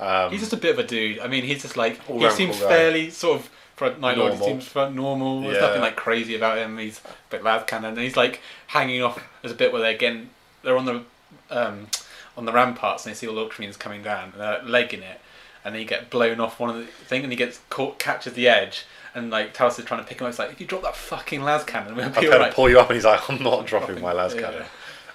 Um, 0.00 0.30
He's 0.32 0.40
just 0.40 0.52
a 0.52 0.56
bit 0.56 0.72
of 0.72 0.78
a 0.78 0.86
dude. 0.86 1.18
I 1.20 1.28
mean, 1.28 1.44
he's 1.44 1.62
just 1.62 1.76
like 1.76 2.04
he 2.06 2.30
seems 2.30 2.58
guy. 2.60 2.68
fairly 2.68 3.10
sort 3.10 3.40
of 3.40 3.50
for 3.76 3.86
a 3.88 3.98
Night 3.98 4.16
Lord. 4.18 4.32
He 4.34 4.38
Normal. 4.38 4.60
seems 4.60 4.74
normal. 4.94 5.40
There's 5.42 5.54
Yeah. 5.56 5.60
nothing 5.62 5.80
like 5.82 5.96
crazy 5.96 6.34
about 6.36 6.58
him. 6.58 6.78
He's 6.78 6.98
a 6.98 7.08
bit 7.30 7.42
lad 7.44 7.66
cannon. 7.66 7.90
And 7.90 7.98
he's 7.98 8.16
like 8.16 8.40
hanging 8.68 9.02
off. 9.02 9.22
There's 9.42 9.52
a 9.52 9.56
bit 9.56 9.72
where 9.72 9.82
they're 9.82 9.96
getting 9.96 10.30
they're 10.62 10.76
on 10.76 10.84
the 10.84 11.02
um, 11.50 11.88
on 12.36 12.44
the 12.44 12.52
ramparts 12.52 13.04
and 13.06 13.14
they 13.14 13.16
see 13.18 13.28
all 13.28 13.34
the 13.34 13.44
Ultramarines 13.44 13.78
coming 13.78 14.02
down 14.02 14.30
and 14.32 14.40
they're 14.40 14.62
legging 14.64 15.02
it, 15.02 15.20
and 15.64 15.74
then 15.74 15.80
you 15.82 15.86
get 15.86 16.10
blown 16.10 16.40
off 16.40 16.58
one 16.58 16.70
of 16.70 16.76
the 16.76 16.84
thing 16.86 17.22
and 17.22 17.30
he 17.32 17.36
gets 17.36 17.60
caught 17.70 17.98
catches 17.98 18.32
the 18.34 18.48
edge. 18.48 18.84
And 19.14 19.30
like 19.30 19.54
Talos 19.54 19.78
is 19.78 19.84
trying 19.84 20.02
to 20.02 20.08
pick 20.08 20.20
him 20.20 20.26
up. 20.26 20.30
It's 20.30 20.38
like 20.40 20.50
if 20.50 20.60
you 20.60 20.66
drop 20.66 20.82
that 20.82 20.96
fucking 20.96 21.42
las 21.42 21.62
cannon, 21.64 21.94
we'll 21.94 22.06
I'm 22.06 22.12
be 22.12 22.22
to 22.22 22.32
alright. 22.32 22.52
pull 22.52 22.68
you 22.68 22.80
up, 22.80 22.88
and 22.90 22.96
he's 22.96 23.04
like, 23.04 23.28
"I'm 23.30 23.40
not 23.42 23.64
dropping 23.66 24.00
my 24.00 24.12
las 24.12 24.34
Yeah. 24.34 24.40
cannon." 24.40 24.64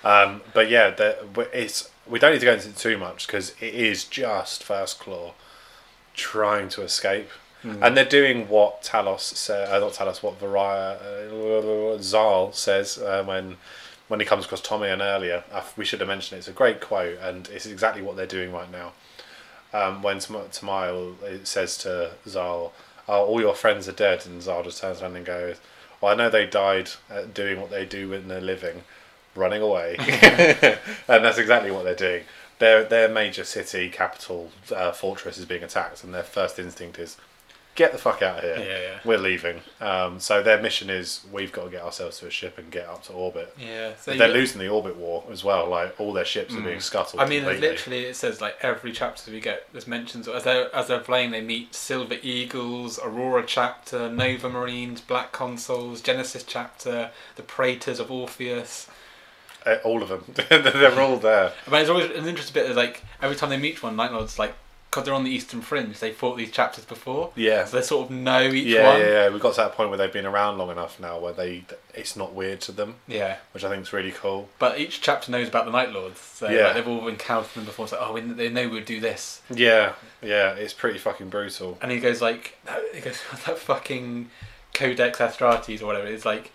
Um, 0.03 0.41
but 0.53 0.69
yeah, 0.69 0.89
the, 0.91 1.17
it's 1.53 1.89
we 2.07 2.19
don't 2.19 2.31
need 2.31 2.39
to 2.39 2.45
go 2.45 2.53
into 2.53 2.69
it 2.69 2.77
too 2.77 2.97
much 2.97 3.27
because 3.27 3.51
it 3.59 3.73
is 3.73 4.03
just 4.05 4.63
First 4.63 4.99
Claw 4.99 5.33
trying 6.15 6.69
to 6.69 6.81
escape, 6.81 7.29
Hmm. 7.61 7.83
and 7.83 7.97
they're 7.97 8.05
doing 8.05 8.47
what 8.47 8.83
Talos 8.83 9.19
said. 9.19 9.67
Uh, 9.69 9.79
not 9.79 9.91
Talos, 9.91 10.23
what 10.23 10.39
Varia 10.39 10.93
uh, 10.95 11.97
Xarl 12.01 12.53
says 12.53 12.97
uh, 12.97 13.21
when 13.25 13.57
when 14.07 14.19
he 14.21 14.25
comes 14.25 14.45
across 14.45 14.61
Tommy 14.61 14.87
and 14.87 15.01
earlier. 15.01 15.43
Uh, 15.51 15.61
we 15.75 15.83
should 15.85 15.99
have 15.99 16.07
mentioned 16.07 16.37
it. 16.37 16.39
It's 16.39 16.47
a 16.47 16.53
great 16.53 16.79
quote, 16.79 17.19
and 17.19 17.47
it's 17.49 17.65
exactly 17.65 18.01
what 18.01 18.15
they're 18.15 18.25
doing 18.25 18.51
right 18.53 18.71
now. 18.71 18.93
Um, 19.73 20.01
when 20.01 20.19
Tam- 20.19 20.47
Tamayo 20.49 21.45
says 21.45 21.77
to 21.79 22.11
Xarl, 22.27 22.71
oh, 23.09 23.25
"All 23.25 23.41
your 23.41 23.53
friends 23.55 23.87
are 23.89 23.91
dead," 23.93 24.25
and 24.25 24.41
Xarl 24.41 24.63
just 24.63 24.79
turns 24.81 25.01
around 25.01 25.17
and 25.17 25.25
goes, 25.25 25.57
"Well, 25.99 26.13
I 26.13 26.15
know 26.15 26.29
they 26.29 26.45
died 26.47 26.89
doing 27.33 27.59
what 27.59 27.69
they 27.71 27.85
do 27.85 28.09
when 28.09 28.29
they're 28.29 28.39
living, 28.41 28.83
running 29.35 29.61
away," 29.61 29.95
and 29.99 31.23
that's 31.23 31.37
exactly 31.37 31.71
what 31.71 31.83
they're 31.83 31.95
doing. 31.95 32.23
Their 32.59 32.83
their 32.83 33.07
major 33.07 33.43
city 33.45 33.89
capital 33.89 34.51
uh, 34.75 34.91
fortress 34.91 35.37
is 35.37 35.45
being 35.45 35.63
attacked, 35.63 36.03
and 36.03 36.13
their 36.13 36.23
first 36.23 36.59
instinct 36.59 36.99
is, 36.99 37.15
"Get 37.75 37.93
the 37.93 37.97
fuck 37.97 38.21
out 38.21 38.39
of 38.39 38.43
here! 38.43 38.57
Yeah, 38.57 38.81
yeah. 38.81 38.99
We're 39.05 39.17
leaving." 39.17 39.61
Um, 39.79 40.19
so 40.19 40.43
their 40.43 40.61
mission 40.61 40.89
is, 40.89 41.21
we've 41.31 41.53
got 41.53 41.63
to 41.63 41.69
get 41.69 41.83
ourselves 41.83 42.19
to 42.19 42.27
a 42.27 42.29
ship 42.29 42.57
and 42.57 42.69
get 42.69 42.85
up 42.85 43.03
to 43.03 43.13
orbit. 43.13 43.55
Yeah, 43.57 43.93
so 43.95 44.13
They're 44.13 44.27
losing 44.27 44.59
the 44.59 44.67
orbit 44.67 44.97
war 44.97 45.23
as 45.31 45.41
well. 45.41 45.69
Like 45.69 45.97
all 46.01 46.11
their 46.11 46.25
ships 46.25 46.53
are 46.53 46.59
being 46.59 46.81
scuttled. 46.81 47.21
Mm. 47.21 47.25
I 47.25 47.29
mean, 47.29 47.43
completely. 47.43 47.69
literally, 47.69 48.05
it 48.07 48.17
says 48.17 48.41
like 48.41 48.57
every 48.61 48.91
chapter 48.91 49.31
we 49.31 49.39
get. 49.39 49.71
There's 49.71 49.87
mentions 49.87 50.27
as 50.27 50.43
they're 50.43 50.75
as 50.75 50.87
they're 50.89 50.99
playing, 50.99 51.31
they 51.31 51.39
meet 51.41 51.73
Silver 51.73 52.17
Eagles, 52.21 52.99
Aurora 53.01 53.45
chapter, 53.47 54.11
Nova 54.11 54.49
Marines, 54.49 54.99
Black 54.99 55.31
Consuls, 55.31 56.01
Genesis 56.01 56.43
chapter, 56.43 57.11
the 57.37 57.43
Praetors 57.43 58.01
of 58.01 58.11
Orpheus. 58.11 58.89
Uh, 59.73 59.79
all 59.87 60.01
of 60.03 60.09
them. 60.09 60.23
they're 60.49 60.99
all 60.99 61.17
there. 61.17 61.51
I 61.67 61.69
mean, 61.71 61.81
it's 61.81 61.89
always 61.89 62.09
an 62.11 62.27
interesting 62.27 62.53
bit. 62.61 62.69
Is 62.69 62.77
like 62.77 63.03
every 63.21 63.35
time 63.35 63.49
they 63.49 63.57
meet 63.57 63.81
one, 63.83 63.95
Night 63.95 64.11
Lords 64.11 64.37
like 64.39 64.53
because 64.89 65.05
they're 65.05 65.13
on 65.13 65.23
the 65.23 65.29
Eastern 65.29 65.61
Fringe, 65.61 65.99
they 65.99 66.11
fought 66.11 66.35
these 66.35 66.49
chapters 66.49 66.83
before, 66.83 67.31
Yeah. 67.35 67.65
so 67.65 67.77
they 67.77 67.83
sort 67.83 68.05
of 68.09 68.11
know 68.15 68.41
each 68.41 68.65
Yeah, 68.65 68.87
one. 68.91 68.99
yeah, 68.99 69.07
yeah. 69.07 69.29
We've 69.29 69.39
got 69.39 69.51
to 69.53 69.57
that 69.61 69.73
point 69.75 69.89
where 69.89 69.99
they've 69.99 70.11
been 70.11 70.25
around 70.25 70.57
long 70.57 70.71
enough 70.71 70.99
now 70.99 71.19
where 71.19 71.31
they 71.31 71.63
it's 71.93 72.15
not 72.15 72.33
weird 72.33 72.59
to 72.61 72.71
them, 72.71 72.95
Yeah. 73.07 73.35
which 73.51 73.63
I 73.63 73.69
think 73.69 73.83
is 73.83 73.93
really 73.93 74.11
cool. 74.11 74.49
But 74.57 74.79
each 74.79 74.99
chapter 74.99 75.31
knows 75.31 75.47
about 75.47 75.65
the 75.65 75.71
Night 75.71 75.91
Lords, 75.91 76.19
so 76.19 76.49
Yeah. 76.49 76.63
like, 76.63 76.73
they've 76.73 76.87
all 76.87 77.07
encountered 77.07 77.53
them 77.53 77.65
before. 77.65 77.87
So 77.87 77.99
oh, 78.01 78.13
we, 78.13 78.21
they 78.21 78.49
know 78.49 78.67
we'll 78.67 78.83
do 78.83 78.99
this. 78.99 79.43
Yeah, 79.53 79.91
yeah. 80.23 80.53
It's 80.55 80.73
pretty 80.73 80.97
fucking 80.97 81.29
brutal. 81.29 81.77
and 81.83 81.91
he 81.91 81.99
goes 81.99 82.19
like 82.19 82.57
he 82.95 82.99
goes 83.01 83.19
that 83.45 83.59
fucking 83.59 84.31
codex 84.73 85.21
astrates 85.21 85.83
or 85.83 85.85
whatever 85.85 86.07
it's 86.07 86.25
like 86.25 86.51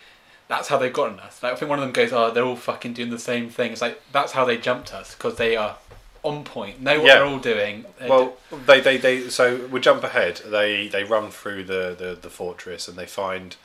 that's 0.48 0.68
how 0.68 0.76
they've 0.78 0.92
gotten 0.92 1.18
us 1.20 1.42
like 1.42 1.52
i 1.52 1.56
think 1.56 1.68
one 1.70 1.78
of 1.78 1.84
them 1.84 1.92
goes 1.92 2.12
oh 2.12 2.30
they're 2.30 2.44
all 2.44 2.56
fucking 2.56 2.92
doing 2.92 3.10
the 3.10 3.18
same 3.18 3.48
thing 3.48 3.72
it's 3.72 3.80
like 3.80 4.00
that's 4.12 4.32
how 4.32 4.44
they 4.44 4.56
jumped 4.58 4.92
us 4.94 5.14
because 5.14 5.36
they 5.36 5.56
are 5.56 5.76
on 6.22 6.42
point 6.44 6.80
know 6.80 6.98
what 6.98 7.06
Yeah. 7.06 7.14
they're 7.16 7.26
all 7.26 7.38
doing 7.38 7.84
They 8.00 8.08
Well, 8.08 8.36
they, 8.66 8.80
they, 8.80 8.96
they. 8.96 9.28
So 9.28 9.66
we 9.66 9.78
jump 9.80 10.02
ahead. 10.04 10.40
They 10.46 10.88
they 10.88 11.04
run 11.04 11.30
through 11.30 11.64
the, 11.64 11.94
the, 11.98 12.18
the 12.20 12.30
fortress 12.30 12.88
and 12.88 12.96
they 12.96 13.04
find. 13.04 13.56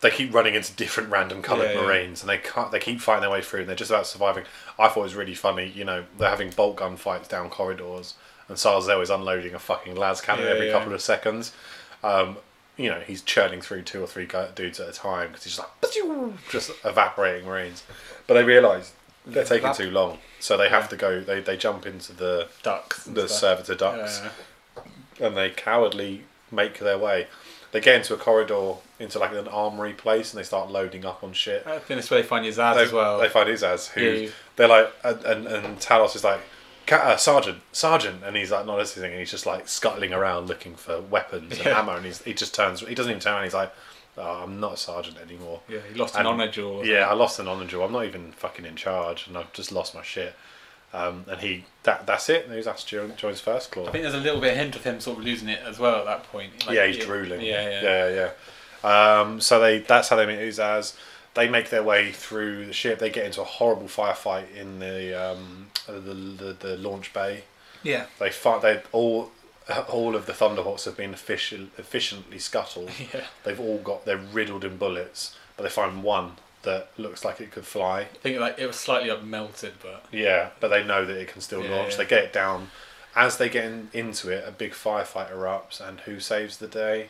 They 0.00 0.10
keep 0.10 0.32
running 0.32 0.54
into 0.54 0.72
different 0.72 1.10
random 1.10 1.42
coloured 1.42 1.72
Yeah, 1.74 1.80
yeah. 1.80 1.86
marines, 1.86 2.22
and 2.22 2.30
they 2.30 2.38
can't. 2.38 2.72
They 2.72 2.78
keep 2.78 2.98
fighting 3.02 3.20
their 3.20 3.30
way 3.30 3.42
through, 3.42 3.60
and 3.60 3.68
they're 3.68 3.76
just 3.76 3.90
about 3.90 4.06
surviving. 4.06 4.44
I 4.78 4.88
thought 4.88 5.00
it 5.00 5.02
was 5.02 5.14
really 5.14 5.34
funny. 5.34 5.66
You 5.68 5.84
know, 5.84 6.04
they're 6.18 6.30
having 6.30 6.48
bolt 6.48 6.76
gun 6.76 6.96
fights 6.96 7.28
down 7.28 7.50
corridors, 7.50 8.14
and 8.48 8.58
Sar 8.58 8.80
Zell 8.80 9.02
is 9.02 9.10
unloading 9.10 9.52
a 9.52 9.58
fucking 9.58 9.94
las 9.96 10.22
cannon 10.22 10.46
Yeah, 10.46 10.52
every 10.52 10.68
yeah. 10.68 10.72
couple 10.72 10.94
of 10.94 11.02
seconds. 11.02 11.52
Um, 12.02 12.38
you 12.80 12.88
know, 12.90 13.00
he's 13.00 13.22
churning 13.22 13.60
through 13.60 13.82
two 13.82 14.02
or 14.02 14.06
three 14.06 14.26
dudes 14.54 14.80
at 14.80 14.88
a 14.88 14.92
time 14.92 15.28
because 15.28 15.44
he's 15.44 15.56
just 15.56 15.68
like 15.82 16.50
just 16.50 16.70
evaporating 16.84 17.46
marines. 17.46 17.82
But 18.26 18.34
they 18.34 18.44
realise 18.44 18.92
they're 19.26 19.44
taking 19.44 19.74
too 19.74 19.90
long, 19.90 20.18
so 20.38 20.56
they 20.56 20.68
have 20.68 20.84
Yeah. 20.84 20.88
to 20.88 20.96
go. 20.96 21.20
They 21.20 21.40
they 21.40 21.56
jump 21.56 21.84
into 21.86 22.12
the 22.12 22.48
ducks 22.62 23.04
the 23.04 23.28
stuff. 23.28 23.38
servitor 23.40 23.74
ducks 23.74 24.22
Yeah. 24.24 25.26
and 25.26 25.36
they 25.36 25.50
cowardly 25.50 26.24
make 26.50 26.78
their 26.78 26.98
way. 26.98 27.26
They 27.72 27.80
get 27.80 27.96
into 27.96 28.14
a 28.14 28.16
corridor 28.16 28.74
into 28.98 29.18
like 29.18 29.32
an 29.32 29.46
armory 29.48 29.92
place 29.92 30.32
and 30.32 30.40
they 30.40 30.44
start 30.46 30.70
loading 30.70 31.04
up 31.06 31.22
on 31.22 31.32
shit. 31.32 31.64
I 31.66 31.78
think 31.78 31.98
that's 32.00 32.10
where 32.10 32.20
they 32.22 32.26
find 32.26 32.44
your 32.44 32.54
They, 32.54 32.62
as 32.82 32.92
well 32.92 33.18
they 33.18 33.28
find 33.28 33.48
Uzas, 33.48 33.88
who 33.90 34.00
Yeah, 34.02 34.30
they're 34.56 34.68
like, 34.68 34.92
and, 35.04 35.24
and, 35.24 35.46
and 35.46 35.78
Talos 35.78 36.16
is 36.16 36.24
like, 36.24 36.40
"Ca- 36.40 36.44
uh, 36.90 37.16
Sergeant, 37.16 37.60
Sergeant, 37.72 38.22
and 38.24 38.36
he's 38.36 38.50
like 38.50 38.66
not 38.66 38.76
listening, 38.78 39.10
and 39.12 39.20
he's 39.20 39.30
just 39.30 39.46
like 39.46 39.68
scuttling 39.68 40.12
around 40.12 40.46
looking 40.48 40.74
for 40.74 41.00
weapons 41.00 41.52
and 41.58 41.66
Yeah. 41.66 41.78
ammo, 41.80 41.96
and 41.96 42.04
he's, 42.04 42.20
he 42.22 42.34
just 42.34 42.54
turns, 42.54 42.80
he 42.80 42.94
doesn't 42.94 43.10
even 43.10 43.20
turn 43.20 43.34
around, 43.34 43.44
he's 43.44 43.54
like, 43.54 43.72
oh, 44.18 44.42
I'm 44.42 44.58
not 44.60 44.74
a 44.74 44.76
sergeant 44.76 45.18
anymore. 45.18 45.60
yeah 45.68 45.78
he 45.92 45.98
lost 45.98 46.14
an 46.14 46.20
And- 46.20 46.28
honor 46.28 46.50
jewel 46.50 46.84
Yeah, 46.84 47.08
I 47.08 47.14
lost 47.14 47.38
an 47.38 47.46
honor 47.48 47.64
jewel. 47.66 47.84
I'm 47.84 47.92
not 47.92 48.04
even 48.06 48.32
fucking 48.32 48.66
in 48.66 48.76
charge, 48.76 49.26
and 49.28 49.36
I've 49.38 49.52
just 49.52 49.70
lost 49.72 49.94
my 49.94 50.02
shit. 50.02 50.34
Um, 50.92 51.24
and 51.28 51.40
he 51.40 51.66
that 51.84 52.04
that's 52.04 52.28
it. 52.28 52.46
And 52.48 52.54
Uzas 52.54 52.84
jo- 52.84 53.08
joins 53.16 53.40
first 53.40 53.70
claw. 53.70 53.86
I 53.86 53.92
think 53.92 54.02
there's 54.02 54.12
a 54.14 54.18
little 54.18 54.40
bit 54.40 54.50
of 54.52 54.56
hint 54.58 54.74
of 54.74 54.82
him 54.82 54.98
sort 54.98 55.18
of 55.18 55.24
losing 55.24 55.48
it 55.48 55.60
as 55.64 55.78
well 55.78 55.94
at 56.00 56.04
that 56.06 56.24
point. 56.24 56.66
Like, 56.66 56.74
yeah, 56.74 56.86
he's 56.88 56.96
it- 56.96 57.06
drooling. 57.06 57.40
Yeah, 57.42 57.68
yeah. 57.80 57.82
yeah, 58.08 58.30
yeah. 58.82 59.20
Um, 59.20 59.40
so 59.40 59.60
they 59.60 59.78
that's 59.78 60.08
how 60.08 60.16
they 60.16 60.26
meet 60.26 60.40
Uzas. 60.40 60.96
They 61.34 61.48
make 61.48 61.70
their 61.70 61.82
way 61.82 62.10
through 62.12 62.66
the 62.66 62.72
ship. 62.72 62.98
They 62.98 63.10
get 63.10 63.26
into 63.26 63.40
a 63.40 63.44
horrible 63.44 63.86
firefight 63.86 64.54
in 64.54 64.78
the 64.80 65.14
um, 65.32 65.68
the, 65.86 65.92
the 66.00 66.56
the 66.58 66.76
launch 66.76 67.12
bay. 67.12 67.44
Yeah. 67.82 68.06
They 68.18 68.30
fight. 68.30 68.62
They 68.62 68.82
all 68.92 69.30
all 69.88 70.16
of 70.16 70.26
the 70.26 70.32
Thunderhawks 70.32 70.84
have 70.86 70.96
been 70.96 71.12
efficient, 71.14 71.70
efficiently 71.78 72.38
scuttled. 72.38 72.90
Yeah. 73.14 73.24
They've 73.44 73.60
all 73.60 73.78
got 73.78 74.04
they're 74.04 74.16
riddled 74.18 74.64
in 74.64 74.76
bullets, 74.76 75.36
but 75.56 75.62
they 75.62 75.68
find 75.68 76.02
one 76.02 76.32
that 76.62 76.90
looks 76.98 77.24
like 77.24 77.40
it 77.40 77.52
could 77.52 77.64
fly. 77.64 78.00
I 78.00 78.04
think 78.04 78.38
like 78.40 78.58
it 78.58 78.66
was 78.66 78.76
slightly 78.76 79.10
like 79.10 79.22
melted, 79.24 79.74
but 79.82 80.04
Yeah, 80.12 80.50
but 80.58 80.68
they 80.68 80.82
know 80.84 81.04
that 81.06 81.16
it 81.16 81.28
can 81.28 81.40
still 81.40 81.62
Yeah, 81.64 81.76
launch. 81.76 81.92
yeah. 81.92 81.96
They 81.98 82.06
get 82.06 82.24
it 82.24 82.32
down. 82.32 82.70
As 83.16 83.38
they 83.38 83.48
get 83.48 83.64
in, 83.64 83.88
into 83.92 84.30
it, 84.30 84.44
a 84.46 84.50
big 84.52 84.72
firefight 84.72 85.32
erupts, 85.32 85.80
and 85.80 86.00
who 86.00 86.20
saves 86.20 86.58
the 86.58 86.66
day? 86.68 87.08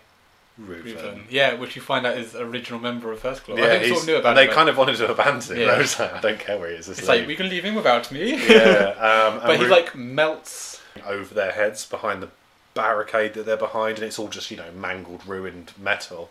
Ruven. 0.60 0.94
Ruven. 0.96 1.22
yeah, 1.30 1.54
which 1.54 1.74
you 1.76 1.82
find 1.82 2.06
out 2.06 2.18
is 2.18 2.34
original 2.34 2.80
member 2.80 3.10
of 3.12 3.20
First 3.20 3.44
Claw. 3.44 3.56
I 3.56 3.58
Yeah, 3.60 3.78
think 3.78 3.86
sort 3.88 4.00
of 4.02 4.06
knew 4.08 4.16
about 4.16 4.34
they 4.34 4.44
it. 4.44 4.48
but 4.48 4.54
kind 4.54 4.68
of 4.68 4.76
wanted 4.76 4.96
to 4.96 5.10
abandon 5.10 5.56
him. 5.56 5.62
Yeah. 5.66 5.72
I 5.74 5.78
was 5.78 5.98
like, 5.98 6.12
I 6.14 6.20
don't 6.20 6.38
care 6.38 6.58
where 6.58 6.68
he 6.70 6.76
is. 6.76 6.88
It's 6.88 7.08
like 7.08 7.26
we 7.26 7.36
can 7.36 7.48
leave 7.48 7.64
him 7.64 7.74
without 7.74 8.10
me. 8.12 8.32
yeah, 8.48 8.94
um, 9.28 9.34
and 9.38 9.42
but 9.46 9.58
he 9.60 9.66
like 9.66 9.94
melts. 9.94 10.80
over 11.06 11.32
their 11.34 11.52
heads 11.52 11.84
behind 11.86 12.22
the 12.22 12.28
barricade 12.74 13.34
that 13.34 13.46
they're 13.46 13.56
behind, 13.56 13.96
and 13.98 14.06
it's 14.06 14.18
all 14.18 14.28
just 14.28 14.50
you 14.50 14.56
know 14.56 14.70
mangled, 14.72 15.26
ruined 15.26 15.72
metal. 15.78 16.30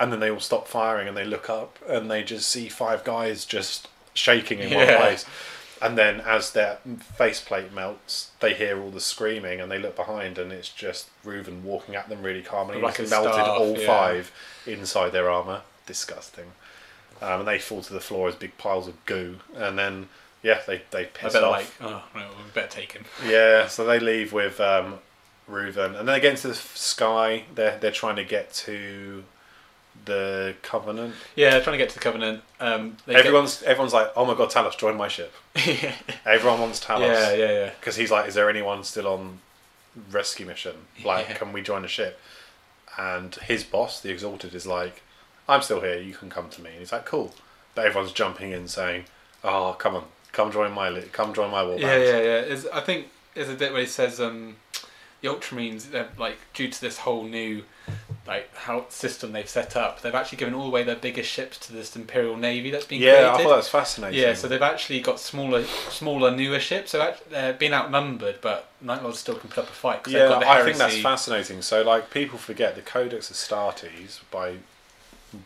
And 0.00 0.12
then 0.12 0.18
they 0.20 0.30
all 0.30 0.40
stop 0.40 0.66
firing, 0.66 1.06
and 1.08 1.16
they 1.16 1.24
look 1.24 1.48
up, 1.48 1.78
and 1.88 2.10
they 2.10 2.22
just 2.24 2.48
see 2.50 2.68
five 2.68 3.04
guys 3.04 3.44
just 3.44 3.88
shaking 4.12 4.58
in 4.58 4.74
one 4.74 4.86
place. 4.86 5.24
And 5.82 5.98
then, 5.98 6.20
as 6.20 6.52
their 6.52 6.78
faceplate 7.16 7.72
melts, 7.72 8.30
they 8.40 8.54
hear 8.54 8.80
all 8.80 8.90
the 8.90 9.00
screaming, 9.00 9.60
and 9.60 9.70
they 9.70 9.78
look 9.78 9.96
behind, 9.96 10.38
and 10.38 10.52
it's 10.52 10.68
just 10.68 11.08
Ruven 11.24 11.62
walking 11.62 11.94
at 11.94 12.08
them 12.08 12.22
really 12.22 12.42
calmly. 12.42 12.80
Like 12.80 12.98
He's 12.98 13.10
melted 13.10 13.34
staff, 13.34 13.48
all 13.48 13.78
yeah. 13.78 13.86
five 13.86 14.32
inside 14.66 15.10
their 15.10 15.30
armor. 15.30 15.62
Disgusting. 15.86 16.52
Um, 17.20 17.40
and 17.40 17.48
they 17.48 17.58
fall 17.58 17.82
to 17.82 17.92
the 17.92 18.00
floor 18.00 18.28
as 18.28 18.34
big 18.34 18.56
piles 18.58 18.88
of 18.88 19.04
goo. 19.06 19.40
And 19.54 19.78
then, 19.78 20.08
yeah, 20.42 20.60
they 20.66 20.82
they 20.90 21.06
piss 21.06 21.34
off. 21.34 21.42
like, 21.42 21.72
oh 21.80 22.02
no, 22.14 22.26
we 22.36 22.50
better 22.52 22.68
take 22.68 22.92
him. 22.92 23.04
Yeah, 23.26 23.66
so 23.66 23.84
they 23.84 24.00
leave 24.00 24.32
with 24.32 24.60
um, 24.60 24.98
Ruven, 25.50 25.98
and 25.98 26.08
then 26.08 26.20
get 26.20 26.36
the 26.38 26.54
sky. 26.54 27.44
They're 27.54 27.78
they're 27.78 27.90
trying 27.90 28.16
to 28.16 28.24
get 28.24 28.52
to 28.54 29.24
the 30.04 30.54
Covenant. 30.62 31.14
Yeah, 31.36 31.58
trying 31.60 31.74
to 31.74 31.78
get 31.78 31.88
to 31.90 31.94
the 31.94 32.00
Covenant. 32.00 32.42
Um, 32.60 32.96
they 33.06 33.14
get- 33.14 33.26
Everyone's 33.26 33.62
everyone's 33.62 33.92
like, 33.92 34.10
oh 34.16 34.24
my 34.24 34.34
god, 34.34 34.50
Talos, 34.50 34.76
join 34.78 34.96
my 34.96 35.08
ship. 35.08 35.32
Everyone 36.26 36.60
wants 36.60 36.84
Talos. 36.84 37.00
yeah, 37.08 37.32
yeah. 37.34 37.50
Yeah. 37.52 37.70
Because 37.80 37.96
he's 37.96 38.10
like, 38.10 38.28
is 38.28 38.34
there 38.34 38.48
anyone 38.50 38.84
still 38.84 39.08
on 39.08 39.38
rescue 40.10 40.46
mission? 40.46 40.74
Like, 41.04 41.28
Yeah. 41.28 41.36
can 41.36 41.52
we 41.52 41.62
join 41.62 41.84
a 41.84 41.88
ship? 41.88 42.20
And 42.98 43.34
his 43.36 43.64
boss, 43.64 44.00
the 44.00 44.10
Exalted, 44.10 44.54
is 44.54 44.66
like, 44.66 45.02
I'm 45.48 45.62
still 45.62 45.80
here. 45.80 45.98
You 45.98 46.14
can 46.14 46.30
come 46.30 46.48
to 46.50 46.62
me. 46.62 46.70
And 46.70 46.78
he's 46.78 46.92
like, 46.92 47.04
cool. 47.06 47.34
But 47.74 47.86
everyone's 47.86 48.12
jumping 48.12 48.52
in, 48.52 48.68
saying, 48.68 49.04
oh, 49.42 49.74
come 49.78 49.96
on, 49.96 50.04
come 50.32 50.52
join 50.52 50.72
my 50.72 50.88
li- 50.90 51.08
come 51.12 51.34
join 51.34 51.50
my 51.50 51.62
war 51.64 51.78
Yeah, 51.78 51.96
yeah, 51.96 52.18
yeah. 52.20 52.40
Is 52.40 52.66
I 52.72 52.80
think 52.80 53.08
there's 53.34 53.48
a 53.48 53.54
bit 53.54 53.72
where 53.72 53.80
he 53.80 53.86
says 53.86 54.20
um, 54.20 54.56
the 55.20 55.28
Ultramarines, 55.28 55.90
they're 55.90 56.08
like 56.16 56.38
due 56.52 56.68
to 56.68 56.80
this 56.80 56.98
whole 56.98 57.24
new 57.24 57.64
like 58.26 58.54
how 58.54 58.86
system 58.88 59.32
they've 59.32 59.48
set 59.48 59.76
up, 59.76 60.00
they've 60.00 60.14
actually 60.14 60.38
given 60.38 60.54
all 60.54 60.66
away 60.66 60.82
their 60.82 60.96
biggest 60.96 61.30
ships 61.30 61.58
to 61.58 61.72
this 61.72 61.94
Imperial 61.94 62.36
Navy 62.36 62.70
that's 62.70 62.86
been 62.86 63.02
Yeah, 63.02 63.32
I 63.34 63.42
thought 63.42 63.50
that 63.50 63.56
was 63.56 63.68
fascinating. 63.68 64.18
yeah, 64.18 64.32
so 64.32 64.48
they've 64.48 64.62
actually 64.62 65.00
got 65.00 65.20
smaller, 65.20 65.64
smaller, 65.64 66.30
newer 66.30 66.58
ships. 66.58 66.92
So 66.92 67.14
they're 67.28 67.52
being 67.52 67.74
outnumbered, 67.74 68.38
but 68.40 68.70
Night 68.80 69.02
Lords 69.02 69.18
still 69.18 69.34
can 69.34 69.50
put 69.50 69.64
up 69.64 69.70
a 69.70 69.72
fight. 69.72 70.04
they've 70.04 70.14
yeah, 70.14 70.28
the 70.28 70.48
I 70.48 70.62
think 70.62 70.78
that's 70.78 71.00
fascinating. 71.02 71.60
So, 71.60 71.82
like, 71.82 72.10
people 72.10 72.38
forget 72.38 72.76
the 72.76 72.82
Codex 72.82 73.30
Astartes 73.30 74.20
by 74.30 74.56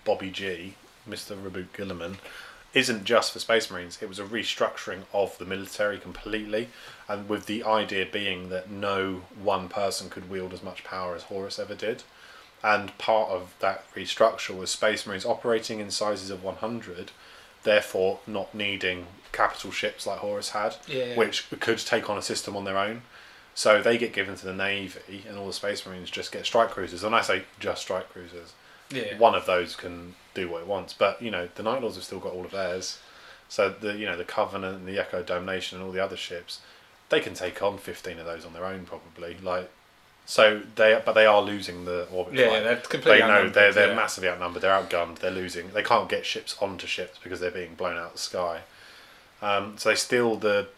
Bobby 0.04 0.30
G, 0.30 0.74
Mr. 1.08 1.36
Reboot 1.36 1.68
Guilliman, 1.76 2.16
isn't 2.74 3.04
just 3.04 3.32
for 3.32 3.40
Space 3.40 3.70
Marines. 3.70 3.98
It 4.00 4.08
was 4.08 4.20
a 4.20 4.24
restructuring 4.24 5.00
of 5.12 5.36
the 5.38 5.44
military 5.44 5.98
completely, 5.98 6.68
and 7.08 7.28
with 7.28 7.46
the 7.46 7.64
idea 7.64 8.06
being 8.06 8.50
that 8.50 8.70
no 8.70 9.22
one 9.42 9.68
person 9.68 10.10
could 10.10 10.30
wield 10.30 10.52
as 10.52 10.62
much 10.62 10.84
power 10.84 11.16
as 11.16 11.24
Horus 11.24 11.58
ever 11.58 11.74
did. 11.74 12.04
And 12.62 12.96
part 12.98 13.30
of 13.30 13.54
that 13.60 13.84
restructure 13.94 14.56
was 14.56 14.70
Space 14.70 15.06
Marines 15.06 15.24
operating 15.24 15.78
in 15.80 15.90
sizes 15.90 16.30
of 16.30 16.42
100, 16.42 17.12
therefore 17.62 18.20
not 18.26 18.54
needing 18.54 19.06
capital 19.30 19.70
ships 19.70 20.06
like 20.06 20.18
Horus 20.18 20.50
had 20.50 20.76
Yeah, 20.86 21.04
yeah. 21.04 21.16
which 21.16 21.48
could 21.60 21.78
take 21.78 22.08
on 22.10 22.18
a 22.18 22.22
system 22.22 22.56
on 22.56 22.64
their 22.64 22.78
own. 22.78 23.02
So 23.54 23.82
they 23.82 23.98
get 23.98 24.12
given 24.12 24.36
to 24.36 24.46
the 24.46 24.54
Navy, 24.54 25.24
and 25.28 25.36
all 25.36 25.46
the 25.48 25.52
Space 25.52 25.84
Marines 25.86 26.10
just 26.10 26.30
get 26.32 26.46
strike 26.46 26.70
cruisers. 26.70 27.02
And 27.04 27.14
I 27.14 27.22
say 27.22 27.42
just 27.58 27.82
strike 27.82 28.08
cruisers. 28.12 28.52
yeah. 28.90 29.18
One 29.18 29.34
of 29.34 29.46
those 29.46 29.74
can 29.76 30.14
do 30.34 30.48
what 30.48 30.62
it 30.62 30.66
wants, 30.68 30.92
but 30.92 31.20
you 31.20 31.30
know 31.30 31.48
the 31.54 31.62
Night 31.62 31.80
Lords 31.82 31.96
have 31.96 32.04
still 32.04 32.20
got 32.20 32.32
all 32.32 32.44
of 32.44 32.52
theirs. 32.52 32.98
So 33.48 33.68
the 33.70 33.96
you 33.96 34.06
know 34.06 34.16
the 34.16 34.24
Covenant 34.24 34.76
and 34.78 34.86
the 34.88 34.98
Echo 34.98 35.22
Domination 35.22 35.78
and 35.78 35.86
all 35.86 35.92
the 35.92 36.02
other 36.04 36.16
ships, 36.16 36.60
they 37.08 37.20
can 37.20 37.34
take 37.34 37.60
on 37.62 37.78
fifteen 37.78 38.18
of 38.18 38.26
those 38.26 38.44
on 38.44 38.52
their 38.52 38.64
own 38.64 38.84
probably. 38.84 39.36
Like, 39.42 39.70
so 40.30 40.60
they 40.76 41.00
but 41.06 41.14
they 41.14 41.24
are 41.24 41.40
losing 41.40 41.86
the 41.86 42.06
orbit. 42.12 42.34
Yeah, 42.34 42.48
flight. 42.50 42.62
they're 42.64 42.76
completely 42.76 43.20
They 43.22 43.26
know 43.26 43.48
they're 43.48 43.72
they're 43.72 43.88
yeah. 43.88 43.94
massively 43.96 44.28
outnumbered. 44.28 44.60
They're 44.62 44.78
outgunned. 44.78 45.20
They're 45.20 45.30
losing. 45.30 45.70
They 45.72 45.82
can't 45.82 46.06
get 46.06 46.26
ships 46.26 46.54
onto 46.60 46.86
ships 46.86 47.18
because 47.24 47.40
they're 47.40 47.50
being 47.50 47.74
blown 47.74 47.96
out 47.96 48.08
of 48.08 48.12
the 48.12 48.18
sky. 48.18 48.60
Um, 49.40 49.78
so 49.78 49.88
they 49.88 49.94
steal 49.94 50.36
the 50.36 50.68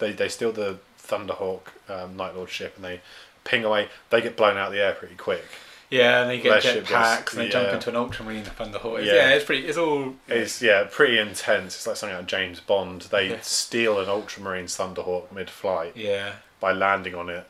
they 0.00 0.10
they 0.10 0.28
steal 0.28 0.50
the 0.50 0.78
Thunderhawk 1.00 1.60
um, 1.88 2.16
Night 2.16 2.34
Lord 2.34 2.50
ship 2.50 2.72
and 2.74 2.84
they 2.84 3.00
ping 3.44 3.64
away. 3.64 3.86
They 4.10 4.20
get 4.20 4.36
blown 4.36 4.56
out 4.56 4.66
of 4.66 4.72
the 4.72 4.80
air 4.82 4.94
pretty 4.94 5.14
quick. 5.14 5.44
Yeah, 5.90 6.22
and 6.22 6.30
they 6.30 6.40
get 6.40 6.60
ship 6.64 6.84
jetpacks 6.84 7.32
and 7.34 7.42
they 7.42 7.48
jump 7.50 7.68
into 7.72 7.90
an 7.90 7.94
Ultramarine 7.96 8.42
Thunderhawk. 8.44 9.04
Yeah. 9.04 9.12
Yeah. 9.14 9.28
it's 9.30 9.44
pretty. 9.44 9.68
It's 9.68 9.78
all. 9.78 10.14
It's 10.26 10.60
yeah 10.60 10.88
pretty 10.90 11.20
intense. 11.20 11.76
It's 11.76 11.86
like 11.86 11.94
something 11.96 12.16
out 12.16 12.22
like 12.22 12.28
James 12.28 12.58
Bond. 12.58 13.02
They 13.02 13.30
Yeah. 13.30 13.40
steal 13.42 14.00
an 14.00 14.08
Ultramarine 14.08 14.66
Thunderhawk 14.66 15.30
mid-flight 15.30 15.96
Yeah, 15.96 16.32
by 16.58 16.72
landing 16.72 17.14
on 17.14 17.30
it, 17.30 17.46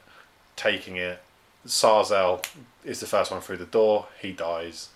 taking 0.54 0.96
it. 0.96 1.22
Sar 1.66 2.04
Zell 2.04 2.42
is 2.84 3.00
the 3.00 3.06
first 3.06 3.30
one 3.30 3.40
through 3.40 3.58
the 3.58 3.66
door. 3.66 4.06
He 4.20 4.32
dies. 4.32 4.88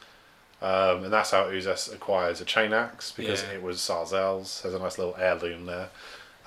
Um, 0.60 1.05
and 1.05 1.12
that's 1.12 1.32
how 1.32 1.44
Uzas 1.47 1.93
acquires 1.93 2.40
a 2.40 2.44
chain 2.44 2.72
axe 2.72 3.12
because 3.12 3.43
Yeah. 3.43 3.51
it 3.55 3.62
was 3.62 3.80
Sar 3.80 4.06
Zell's. 4.06 4.60
There's 4.62 4.74
a 4.74 4.78
nice 4.78 4.97
little 4.97 5.16
heirloom 5.18 5.66
there. 5.66 5.89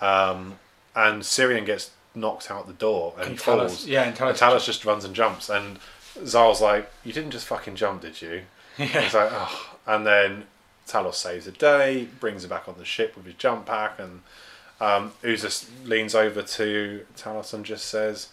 Um, 0.02 0.60
and 0.96 1.22
Cyrion 1.24 1.66
gets 1.66 1.92
knocked 2.14 2.50
out 2.50 2.66
the 2.68 2.74
door 2.74 3.14
and, 3.18 3.32
And 3.32 3.38
Talos- 3.38 3.42
falls. 3.70 3.86
yeah, 3.86 4.04
and 4.04 4.16
Talos- 4.16 4.30
and 4.30 4.38
Talos 4.38 4.66
just 4.66 4.86
runs 4.86 5.04
and 5.04 5.14
jumps. 5.14 5.50
And 5.50 5.80
Xarl's 6.24 6.62
like, 6.62 6.90
"You 7.04 7.12
didn't 7.12 7.32
just 7.32 7.46
fucking 7.46 7.76
jump, 7.76 8.02
did 8.04 8.22
you?" 8.22 8.44
yeah. 8.78 8.86
He's 9.02 9.14
like, 9.14 9.30
oh. 9.34 9.76
And 9.86 10.08
then 10.08 10.48
Talos 10.88 11.16
saves 11.16 11.44
the 11.46 11.52
day, 11.52 12.06
brings 12.20 12.44
him 12.46 12.50
back 12.50 12.70
on 12.70 12.76
the 12.78 12.86
ship 12.86 13.18
with 13.18 13.26
his 13.26 13.36
jump 13.36 13.66
pack, 13.66 14.00
and 14.00 14.22
um, 14.80 15.14
leans 15.84 16.16
over 16.16 16.42
to 16.42 17.06
Talos 17.18 17.54
and 17.54 17.66
just 17.66 17.86
says, 17.86 18.30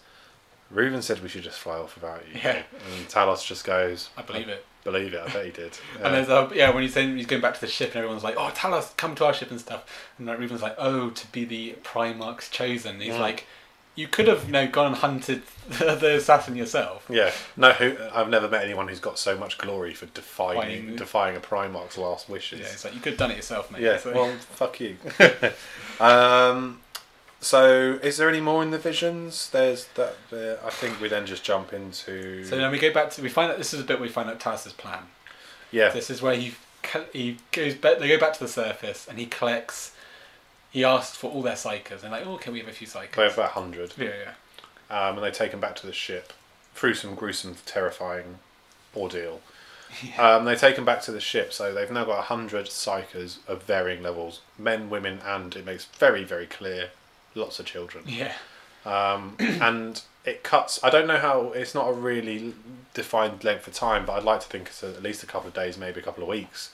Ruven 0.74 1.03
said 1.03 1.23
we 1.23 1.28
should 1.28 1.43
just 1.43 1.59
fly 1.59 1.77
off 1.77 1.94
without 1.94 2.23
you. 2.32 2.40
Yeah. 2.43 2.62
And 2.97 3.07
Talos 3.09 3.47
just 3.47 3.65
goes, 3.65 4.09
I 4.16 4.23
believe 4.23 4.49
it. 4.49 4.65
Believe 4.85 5.15
it, 5.15 5.20
I 5.20 5.28
bet 5.32 5.44
he 5.44 5.51
did. 5.53 5.78
And 6.03 6.05
Yeah. 6.05 6.11
there's 6.23 6.28
a, 6.28 6.51
yeah, 6.57 6.70
when 6.70 6.82
he's 6.82 6.93
saying 6.94 7.16
he's 7.16 7.27
going 7.27 7.43
back 7.43 7.55
to 7.55 7.61
the 7.61 7.66
ship 7.69 7.89
and 7.90 7.97
everyone's 7.99 8.24
like, 8.24 8.35
"Oh, 8.36 8.51
tell 8.55 8.74
us, 8.74 8.93
come 8.94 9.15
to 9.16 9.24
our 9.27 9.35
ship 9.35 9.51
and 9.51 9.61
stuff," 9.61 9.85
and 10.19 10.27
like 10.27 10.39
Ruven's 10.39 10.62
like, 10.62 10.74
"Oh, 10.78 11.11
to 11.11 11.27
be 11.28 11.44
the 11.44 11.77
Primarch's 11.85 12.49
chosen." 12.49 13.01
He's 13.01 13.15
Mm. 13.15 13.20
like, 13.20 13.47
"You 13.94 14.09
could 14.09 14.27
have, 14.27 14.47
you 14.47 14.51
know, 14.53 14.66
gone 14.66 14.86
and 14.86 14.97
hunted 14.97 15.43
the 15.69 16.16
assassin 16.16 16.57
yourself." 16.57 17.07
Yeah, 17.09 17.31
no, 17.57 17.70
who, 17.74 17.97
I've 18.12 18.28
never 18.28 18.49
met 18.49 18.65
anyone 18.65 18.89
who's 18.89 18.99
got 18.99 19.20
so 19.20 19.36
much 19.39 19.57
glory 19.59 19.94
for 19.94 20.07
defying 20.07 20.57
Defying- 20.57 20.97
defying 20.97 21.36
a 21.36 21.40
Primarch's 21.40 21.97
last 21.99 22.28
wishes. 22.28 22.59
Yeah, 22.61 22.66
it's 22.66 22.85
like 22.85 22.94
you 22.94 23.01
could 23.01 23.12
have 23.12 23.19
done 23.20 23.31
it 23.31 23.36
yourself, 23.36 23.70
mate. 23.70 23.82
Yeah, 23.82 23.99
So- 23.99 24.12
well, 24.15 24.35
fuck 24.39 24.81
you. 24.81 24.97
um, 26.01 26.81
so, 27.43 27.98
is 28.02 28.16
there 28.16 28.28
any 28.28 28.40
more 28.40 28.62
in 28.62 28.70
the 28.70 28.78
visions? 28.78 29.51
There's 29.51 29.86
that. 29.97 30.14
There. 30.31 30.59
I 30.64 30.70
think 30.70 31.01
we 31.01 31.09
then 31.09 31.27
just 31.27 31.44
jump 31.44 31.73
into. 31.73 32.44
So 32.44 32.56
then 32.56 32.70
we 32.70 32.78
go 32.78 32.93
back 32.93 33.10
to 33.10 33.23
we 33.23 33.28
find 33.28 33.51
out 33.52 33.59
this 33.59 33.74
is 33.74 33.81
a 33.81 33.85
bit 33.85 33.98
where 33.98 34.06
we 34.09 34.12
find 34.12 34.31
out 34.31 34.39
Talos' 34.40 34.74
plan. 34.77 35.02
yeah, 35.70 35.90
This 35.90 36.09
is 36.09 36.23
where 36.23 36.36
he 36.36 36.55
he 37.12 37.36
goes 37.52 37.74
back. 37.74 37.98
They 37.98 38.09
go 38.09 38.19
back 38.19 38.32
to 38.35 38.40
the 38.40 38.48
surface 38.48 39.06
and 39.09 39.19
he 39.19 39.27
collects. 39.27 39.93
He 40.70 40.85
asks 40.85 41.16
for 41.16 41.31
all 41.31 41.43
their 41.43 41.55
psykers 41.55 42.02
and 42.02 42.12
like, 42.12 42.27
oh, 42.27 42.39
can 42.39 42.55
we 42.55 42.60
have 42.60 42.69
a 42.69 42.73
few 42.73 42.86
psykers? 42.86 43.12
they 43.16 43.24
have 43.24 43.35
about 43.35 43.51
hundred, 43.51 43.93
Yeah, 43.98 44.09
yeah. 44.90 45.09
um, 45.09 45.16
and 45.16 45.24
they 45.24 45.31
take 45.31 45.51
them 45.51 45.60
back 45.60 45.77
to 45.77 45.86
the 45.86 45.93
ship 45.93 46.32
through 46.74 46.94
some 46.94 47.14
gruesome, 47.14 47.56
terrifying 47.66 48.39
ordeal. 48.97 49.40
Um, 50.19 50.47
they 50.47 50.55
take 50.56 50.77
them 50.77 50.86
back 50.86 51.02
to 51.02 51.12
the 51.12 51.20
ship, 51.20 51.52
so 51.52 51.74
they've 51.74 51.90
now 51.90 52.06
got 52.06 52.24
hundred 52.24 52.66
psykers 52.69 53.36
of 53.47 53.64
varying 53.64 54.02
levels, 54.02 54.40
men, 54.59 54.89
women, 54.89 55.20
and 55.23 55.55
it 55.55 55.66
makes 55.66 55.85
very, 55.85 56.24
very 56.24 56.47
clear, 56.47 56.89
lots 57.35 57.59
of 57.59 57.67
children. 57.67 58.05
Yeah. 58.07 58.35
um, 58.85 59.37
and 59.39 60.03
it 60.25 60.43
cuts. 60.43 60.79
I 60.83 60.91
don't 60.91 61.07
know 61.07 61.19
how. 61.19 61.53
It's 61.53 61.75
not 61.75 61.89
a 61.89 61.93
really 61.93 62.55
defined 62.95 63.43
length 63.45 63.67
of 63.67 63.75
time, 63.75 64.07
but 64.07 64.13
I'd 64.15 64.25
like 64.25 64.41
to 64.41 64.47
think 64.47 64.69
it's 64.69 64.83
at 64.85 65.03
least 65.03 65.23
a 65.23 65.27
couple 65.27 65.49
of 65.49 65.55
days, 65.55 65.77
maybe 65.79 66.01
a 66.01 66.03
couple 66.03 66.23
of 66.23 66.29
weeks. 66.29 66.71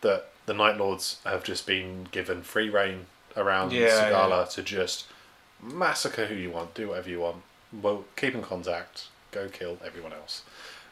That 0.00 0.28
the 0.46 0.54
Night 0.54 0.78
Lords 0.78 1.18
have 1.24 1.44
just 1.44 1.66
been 1.66 2.08
given 2.10 2.42
free 2.42 2.70
reign 2.70 3.06
around 3.36 3.72
Yeah, 3.72 4.10
Tsagualsa 4.10 4.52
to 4.54 4.62
just 4.62 5.06
massacre 5.62 6.26
who 6.26 6.34
you 6.34 6.50
want, 6.50 6.74
do 6.74 6.88
whatever 6.88 7.10
you 7.10 7.20
want. 7.20 7.42
Well, 7.72 8.04
keep 8.16 8.34
in 8.34 8.42
contact, 8.42 9.08
go 9.30 9.48
kill 9.48 9.78
everyone 9.84 10.12
else. 10.12 10.42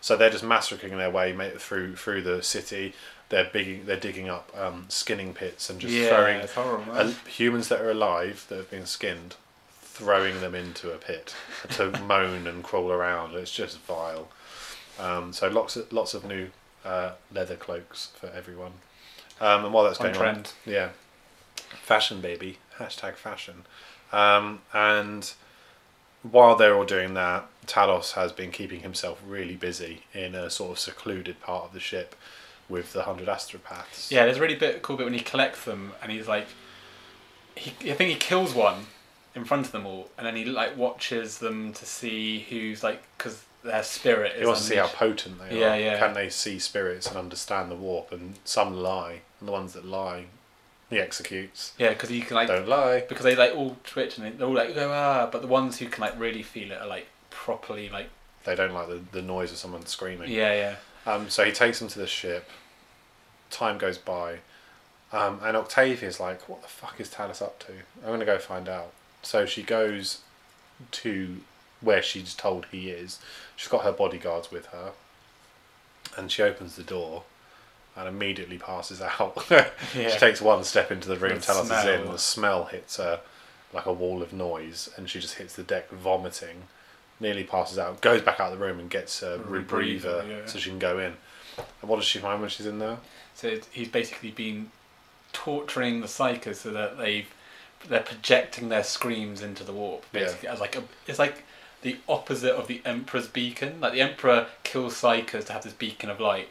So 0.01 0.17
they're 0.17 0.31
just 0.31 0.45
massacring 0.45 0.97
their 0.97 1.11
way 1.11 1.35
through 1.57 1.97
through 1.97 2.23
the 2.23 2.43
city. 2.43 2.95
They're 3.31 3.51
bigging, 3.53 3.85
they're 3.85 4.01
digging 4.01 4.29
up 4.29 4.51
um, 4.59 4.87
skinning 4.89 5.35
pits 5.35 5.69
and 5.69 5.79
just 5.81 5.93
yeah, 5.93 6.09
throwing 6.09 6.47
horrible. 6.49 6.93
uh, 6.93 7.13
humans 7.29 7.69
that 7.69 7.81
are 7.81 7.91
alive 7.91 8.47
that 8.49 8.57
have 8.57 8.71
been 8.71 8.87
skinned, 8.87 9.37
throwing 9.83 10.41
them 10.41 10.55
into 10.55 10.93
a 10.93 10.97
pit 10.97 11.35
to 11.71 11.91
moan 12.01 12.47
and 12.47 12.63
crawl 12.65 12.91
around. 12.91 13.35
It's 13.35 13.53
just 13.53 13.79
vile. 13.81 14.29
Um, 14.99 15.33
so 15.33 15.49
lots 15.49 15.77
of 15.77 15.93
lots 15.93 16.15
of 16.15 16.25
new 16.25 16.49
uh, 16.85 17.13
leather 17.33 17.57
cloaks 17.57 18.11
for 18.19 18.29
everyone. 18.29 18.73
Um, 19.41 19.67
and 19.67 19.75
while 19.75 19.85
that's 19.85 20.01
On 20.01 20.07
going 20.07 20.15
trend. 20.19 20.53
on, 20.67 20.73
yeah, 20.73 20.89
fashion 21.57 22.21
baby 22.21 22.59
hashtag 22.79 23.15
fashion. 23.15 23.65
Um, 24.13 24.61
and 24.73 25.33
while 26.23 26.57
they're 26.57 26.75
all 26.75 26.85
doing 26.85 27.15
that, 27.15 27.47
Talos 27.67 28.13
has 28.13 28.33
been 28.33 28.51
keeping 28.51 28.81
himself 28.81 29.21
really 29.27 29.55
busy 29.57 30.03
in 30.15 30.35
a 30.35 30.51
sort 30.51 30.73
of 30.73 30.79
secluded 30.79 31.41
part 31.41 31.65
of 31.67 31.73
the 31.75 31.81
ship 31.81 32.15
with 32.69 32.93
the 32.93 33.03
hundred 33.05 33.29
astropaths. 33.29 34.11
Yeah, 34.11 34.25
there's 34.25 34.37
a 34.39 34.41
really 34.41 34.55
bit 34.57 34.83
cool 34.83 34.97
bit 34.97 35.05
when 35.05 35.15
he 35.15 35.21
collects 35.21 35.65
them 35.65 35.93
and 36.03 36.13
he's 36.13 36.29
like, 36.29 36.47
he 37.55 37.71
I 37.91 37.95
think 37.95 38.11
he 38.11 38.17
kills 38.17 38.55
one 38.55 38.87
in 39.35 39.45
front 39.45 39.67
of 39.67 39.73
them 39.73 39.87
all, 39.87 40.11
and 40.17 40.27
then 40.27 40.37
he 40.37 40.45
like 40.45 40.77
watches 40.77 41.39
them 41.39 41.73
to 41.75 41.87
see 41.87 42.41
who's 42.51 42.83
like 42.83 43.03
because 43.17 43.45
their 43.65 43.83
spirit 43.83 44.35
is. 44.35 44.41
He 44.41 44.47
wants 44.47 44.61
to 44.63 44.67
see 44.69 44.77
how 44.77 44.87
potent 44.87 45.39
they 45.41 45.61
Yeah, 45.61 45.73
are. 45.75 45.79
yeah. 45.81 45.99
Can 45.99 46.15
they 46.15 46.29
see 46.29 46.59
spirits 46.59 47.09
and 47.09 47.17
understand 47.17 47.71
the 47.71 47.75
warp? 47.77 48.13
And 48.13 48.35
some 48.45 48.75
lie, 48.77 49.21
and 49.41 49.49
the 49.49 49.53
ones 49.53 49.73
that 49.73 49.85
lie, 49.85 50.27
he 50.91 50.99
executes. 50.99 51.73
Yeah, 51.79 51.91
because 51.91 52.11
you 52.11 52.23
can 52.23 52.37
like 52.37 52.49
Don't 52.49 52.69
lie. 52.69 53.01
because 53.09 53.25
they 53.25 53.35
like 53.37 53.55
all 53.55 53.77
twitch 53.85 54.17
and 54.19 54.27
they- 54.27 54.31
they're 54.31 54.47
all 54.47 54.55
like 54.55 54.75
go 54.75 54.91
ah, 54.93 55.29
but 55.31 55.43
the 55.43 55.49
ones 55.49 55.79
who 55.79 55.87
can 55.89 56.01
like 56.03 56.19
really 56.19 56.43
feel 56.43 56.71
it 56.73 56.81
are 56.81 56.87
like 56.87 57.09
properly 57.31 57.89
like 57.89 58.09
They 58.45 58.55
don't 58.55 58.73
like 58.73 58.89
the, 58.89 59.01
the 59.13 59.23
noise 59.23 59.51
of 59.53 59.59
someone 59.59 59.85
screaming. 59.87 60.31
yeah 60.31 60.53
yeah 60.55 60.77
Um, 61.09 61.31
so 61.31 61.45
he 61.45 61.53
takes 61.53 61.79
them 61.79 61.89
to 61.89 61.99
the 61.99 62.07
ship. 62.07 62.49
Time 63.51 63.79
goes 63.79 63.97
by, 63.97 64.41
um, 65.11 65.41
and 65.43 65.57
Octavia's 65.57 66.21
like, 66.21 66.49
"What 66.49 66.61
the 66.61 66.69
fuck 66.69 67.01
is 67.01 67.09
Talos 67.09 67.41
up 67.41 67.59
to? 67.61 67.73
I'm 68.05 68.11
gonna 68.11 68.27
go 68.27 68.39
find 68.39 68.69
out." 68.69 68.93
So 69.23 69.47
she 69.47 69.63
goes 69.63 70.21
to 70.93 71.39
where 71.81 72.03
she's 72.03 72.35
told 72.35 72.67
he 72.67 72.91
is. 72.91 73.19
She's 73.57 73.69
got 73.69 73.85
her 73.85 73.93
bodyguards 73.93 74.51
with 74.51 74.67
her, 74.67 74.93
and 76.17 76.31
she 76.31 76.43
opens 76.43 76.77
the 76.77 76.83
door, 76.83 77.25
and 77.97 78.07
immediately 78.07 78.59
passes 78.59 79.01
out. 79.21 79.47
Yeah. 79.51 79.71
She 79.93 80.19
takes 80.19 80.43
one 80.43 80.63
step 80.63 80.93
into 80.93 81.09
the 81.09 81.17
room, 81.17 81.39
Talos 81.39 81.65
is 81.65 81.71
in, 81.71 82.01
smell. 82.03 82.13
the 82.13 82.19
smell 82.19 82.65
hits 82.67 82.97
her 82.99 83.21
like 83.73 83.87
a 83.87 83.93
wall 83.93 84.23
of 84.23 84.33
noise, 84.35 84.91
and 84.97 85.09
she 85.09 85.21
just 85.21 85.37
hits 85.37 85.55
the 85.57 85.63
deck 85.63 85.91
vomiting, 85.91 86.65
nearly 87.21 87.45
passes 87.45 87.79
out, 87.79 88.01
goes 88.01 88.23
back 88.23 88.41
out 88.41 88.53
of 88.53 88.59
the 88.59 88.65
room 88.65 88.79
and 88.79 88.89
gets 88.91 89.23
a 89.23 89.39
rebreather, 89.39 90.29
yeah. 90.29 90.47
so 90.47 90.59
she 90.59 90.71
can 90.71 90.79
go 90.79 90.99
in. 90.99 91.15
And 91.57 91.91
what 91.91 91.97
does 91.97 92.05
she 92.05 92.19
find 92.19 92.41
when 92.41 92.51
she's 92.51 92.67
in 92.67 92.79
there? 92.79 92.99
So 93.35 93.59
he's 93.71 93.89
basically 93.89 94.31
been 94.31 94.71
torturing 95.33 96.01
the 96.01 96.07
psykers 96.07 96.57
so 96.57 96.71
that 96.71 96.99
they've 96.99 97.33
they're 97.89 98.01
projecting 98.01 98.69
their 98.69 98.83
screams 98.83 99.43
into 99.43 99.63
the 99.63 99.73
warp. 99.73 100.05
Yeah. 100.13 100.21
Basically, 100.21 100.49
as 100.49 100.61
like 100.61 100.77
a 100.77 100.83
it's 101.07 101.19
like 101.19 101.45
the 101.83 101.97
opposite 102.09 102.55
of 102.55 102.67
the 102.67 102.83
Emperor's 102.85 103.29
beacon. 103.29 103.81
Like 103.81 103.93
the 103.93 104.01
Emperor 104.01 104.49
kills 104.65 104.95
psykers 104.95 105.47
to 105.47 105.53
have 105.53 105.63
this 105.63 105.73
beacon 105.73 106.11
of 106.11 106.21
light. 106.21 106.49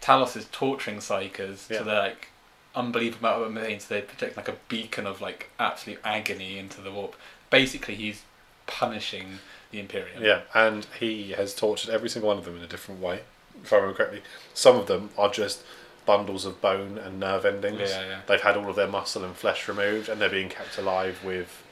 Talos 0.00 0.36
is 0.36 0.46
torturing 0.52 0.98
psykers 0.98 1.68
Yeah. 1.70 1.78
so 1.78 1.84
they're 1.84 1.98
like 1.98 2.28
unbelievable 2.74 3.28
amount 3.28 3.56
of 3.56 3.62
pain. 3.62 3.80
So 3.80 3.94
they 3.94 4.02
project 4.02 4.36
like 4.36 4.48
a 4.48 4.56
beacon 4.68 5.06
of 5.06 5.20
like 5.20 5.50
absolute 5.58 6.00
agony 6.04 6.58
into 6.58 6.80
the 6.80 6.90
warp. 6.90 7.14
Basically, 7.50 7.94
he's 7.94 8.22
punishing 8.66 9.38
the 9.74 9.80
Imperium. 9.80 10.22
Yeah, 10.22 10.42
and 10.54 10.86
he 10.98 11.32
has 11.32 11.54
tortured 11.54 11.90
every 11.90 12.08
single 12.08 12.28
one 12.28 12.38
of 12.38 12.44
them 12.44 12.56
in 12.56 12.62
a 12.62 12.66
different 12.66 13.00
way, 13.00 13.20
if 13.62 13.72
I 13.72 13.76
remember 13.76 13.96
correctly. 13.96 14.22
Some 14.54 14.76
of 14.76 14.86
them 14.86 15.10
are 15.18 15.30
just 15.30 15.62
bundles 16.06 16.44
of 16.44 16.60
bone 16.60 16.96
and 16.96 17.18
nerve 17.18 17.44
endings. 17.44 17.90
Yeah, 17.90 18.06
yeah. 18.06 18.20
They've 18.26 18.40
had 18.40 18.56
all 18.56 18.68
of 18.70 18.76
their 18.76 18.86
muscle 18.86 19.24
and 19.24 19.34
flesh 19.34 19.68
removed, 19.68 20.08
and 20.08 20.20
they're 20.20 20.30
being 20.30 20.48
kept 20.48 20.78
alive 20.78 21.22
with, 21.24 21.62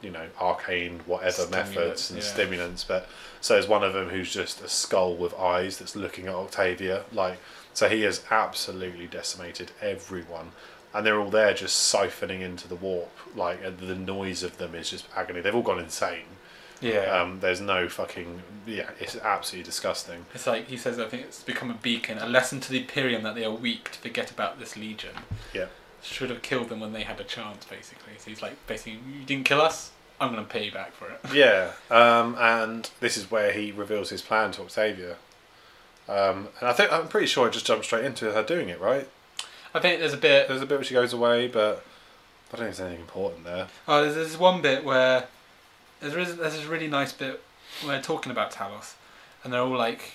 you 0.00 0.10
know, 0.10 0.26
arcane 0.40 1.00
whatever 1.04 1.46
methods 1.48 2.10
and 2.10 2.20
yeah. 2.20 2.24
stimulants. 2.24 2.84
But 2.84 3.06
so 3.40 3.54
there's 3.54 3.68
one 3.68 3.84
of 3.84 3.92
them 3.92 4.08
who's 4.08 4.32
just 4.32 4.62
a 4.62 4.68
skull 4.68 5.14
with 5.14 5.34
eyes 5.34 5.78
that's 5.78 5.94
looking 5.94 6.26
at 6.28 6.34
Octavia. 6.34 7.04
Like, 7.12 7.38
so 7.74 7.88
he 7.88 8.02
has 8.02 8.24
absolutely 8.30 9.06
decimated 9.06 9.72
everyone. 9.80 10.52
And 10.94 11.06
they're 11.06 11.18
all 11.18 11.30
there 11.30 11.54
just 11.54 11.92
siphoning 11.92 12.42
into 12.42 12.68
the 12.68 12.76
warp. 12.76 13.10
Like, 13.34 13.62
the 13.78 13.94
noise 13.94 14.42
of 14.42 14.58
them 14.58 14.74
is 14.74 14.90
just 14.90 15.06
agony. 15.16 15.40
They've 15.40 15.54
all 15.54 15.62
gone 15.62 15.80
insane. 15.80 16.24
Yeah. 16.82 17.20
Um, 17.20 17.40
there's 17.40 17.60
no 17.60 17.88
fucking 17.88 18.42
yeah. 18.66 18.90
It's 19.00 19.16
absolutely 19.16 19.64
disgusting. 19.64 20.26
It's 20.34 20.46
like 20.46 20.68
he 20.68 20.76
says, 20.76 20.98
I 20.98 21.06
think 21.06 21.22
it's 21.22 21.42
become 21.42 21.70
a 21.70 21.74
beacon, 21.74 22.18
a 22.18 22.26
lesson 22.26 22.60
to 22.60 22.70
the 22.70 22.80
Imperium 22.80 23.22
that 23.22 23.34
they 23.34 23.44
are 23.44 23.54
weak 23.54 23.92
to 23.92 23.98
forget 23.98 24.30
about 24.30 24.58
this 24.58 24.76
legion. 24.76 25.14
Yeah. 25.54 25.66
Should 26.02 26.30
have 26.30 26.42
killed 26.42 26.68
them 26.68 26.80
when 26.80 26.92
they 26.92 27.04
had 27.04 27.20
a 27.20 27.24
chance, 27.24 27.64
basically. 27.64 28.14
So 28.18 28.30
he's 28.30 28.42
like, 28.42 28.66
basically, 28.66 28.98
you 29.08 29.24
didn't 29.24 29.44
kill 29.44 29.60
us, 29.60 29.92
I'm 30.22 30.32
going 30.32 30.44
to 30.44 30.50
pay 30.50 30.64
you 30.66 30.72
back 30.72 30.92
for 30.92 31.08
it. 31.08 31.20
Yeah. 31.34 31.72
Um, 31.90 32.36
and 32.38 32.90
this 33.00 33.16
is 33.16 33.30
where 33.30 33.52
he 33.52 33.72
reveals 33.72 34.10
his 34.10 34.22
plan 34.22 34.52
to 34.52 34.62
Octavia. 34.62 35.16
Um, 36.08 36.48
and 36.60 36.68
I 36.68 36.72
think 36.72 36.92
I'm 36.92 37.08
pretty 37.08 37.26
sure 37.26 37.46
I 37.46 37.50
just 37.50 37.66
jumped 37.66 37.84
straight 37.84 38.04
into 38.04 38.32
her 38.32 38.42
doing 38.42 38.68
it. 38.68 38.80
Right. 38.80 39.08
I 39.74 39.80
think 39.80 40.00
there's 40.00 40.12
a 40.12 40.18
bit. 40.18 40.48
There's 40.48 40.60
a 40.60 40.66
bit 40.66 40.76
where 40.76 40.84
she 40.84 40.94
goes 40.94 41.12
away, 41.12 41.48
but 41.48 41.84
I 42.52 42.56
don't 42.56 42.66
think 42.66 42.76
there's 42.76 42.80
anything 42.80 43.00
important 43.00 43.44
there. 43.44 43.68
Oh, 43.88 44.02
there's, 44.02 44.14
there's 44.14 44.36
one 44.36 44.60
bit 44.60 44.84
where 44.84 45.26
there's 46.02 46.36
there's 46.36 46.54
this 46.54 46.64
really 46.64 46.88
nice 46.88 47.12
bit 47.12 47.42
where 47.82 47.92
they're 47.94 48.02
talking 48.02 48.32
about 48.32 48.52
Talos, 48.52 48.94
and 49.44 49.52
they're 49.52 49.60
all 49.60 49.76
like, 49.76 50.12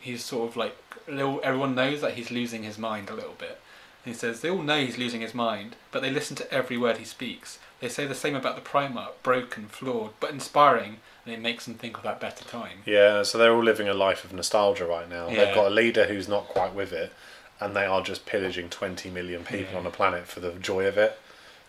he's 0.00 0.24
sort 0.24 0.50
of 0.50 0.56
like, 0.56 0.76
all- 1.08 1.40
everyone 1.42 1.74
knows 1.74 2.00
that 2.00 2.14
he's 2.14 2.30
losing 2.30 2.62
his 2.62 2.78
mind 2.78 3.10
a 3.10 3.14
little 3.14 3.34
bit. 3.38 3.58
And 4.04 4.14
he 4.14 4.18
says 4.18 4.40
they 4.40 4.50
all 4.50 4.62
know 4.62 4.84
he's 4.84 4.98
losing 4.98 5.20
his 5.20 5.34
mind, 5.34 5.76
but 5.90 6.02
they 6.02 6.10
listen 6.10 6.36
to 6.36 6.52
every 6.52 6.76
word 6.78 6.98
he 6.98 7.04
speaks. 7.04 7.58
They 7.80 7.88
say 7.88 8.06
the 8.06 8.14
same 8.14 8.34
about 8.36 8.54
the 8.56 8.60
Primarch, 8.68 9.12
broken, 9.22 9.66
flawed, 9.66 10.12
but 10.20 10.30
inspiring, 10.30 10.96
and 11.24 11.34
it 11.34 11.40
makes 11.40 11.64
them 11.66 11.74
think 11.74 11.96
of 11.96 12.02
that 12.04 12.20
better 12.20 12.44
time. 12.44 12.78
Yeah. 12.84 13.22
So 13.24 13.38
they're 13.38 13.52
all 13.52 13.62
living 13.62 13.88
a 13.88 13.94
life 13.94 14.24
of 14.24 14.32
nostalgia 14.32 14.86
right 14.86 15.08
now. 15.08 15.28
Yeah. 15.28 15.44
They've 15.46 15.54
got 15.54 15.66
a 15.68 15.74
leader 15.74 16.06
who's 16.06 16.28
not 16.28 16.46
quite 16.48 16.74
with 16.74 16.92
it, 16.92 17.12
and 17.60 17.74
they 17.76 17.84
are 17.86 18.02
just 18.02 18.26
pillaging 18.26 18.70
20 18.70 19.10
million 19.10 19.44
people 19.44 19.72
Yeah. 19.72 19.78
on 19.78 19.84
the 19.84 19.90
planet 19.90 20.26
for 20.26 20.40
the 20.40 20.52
joy 20.52 20.86
of 20.86 20.96
it. 20.98 21.18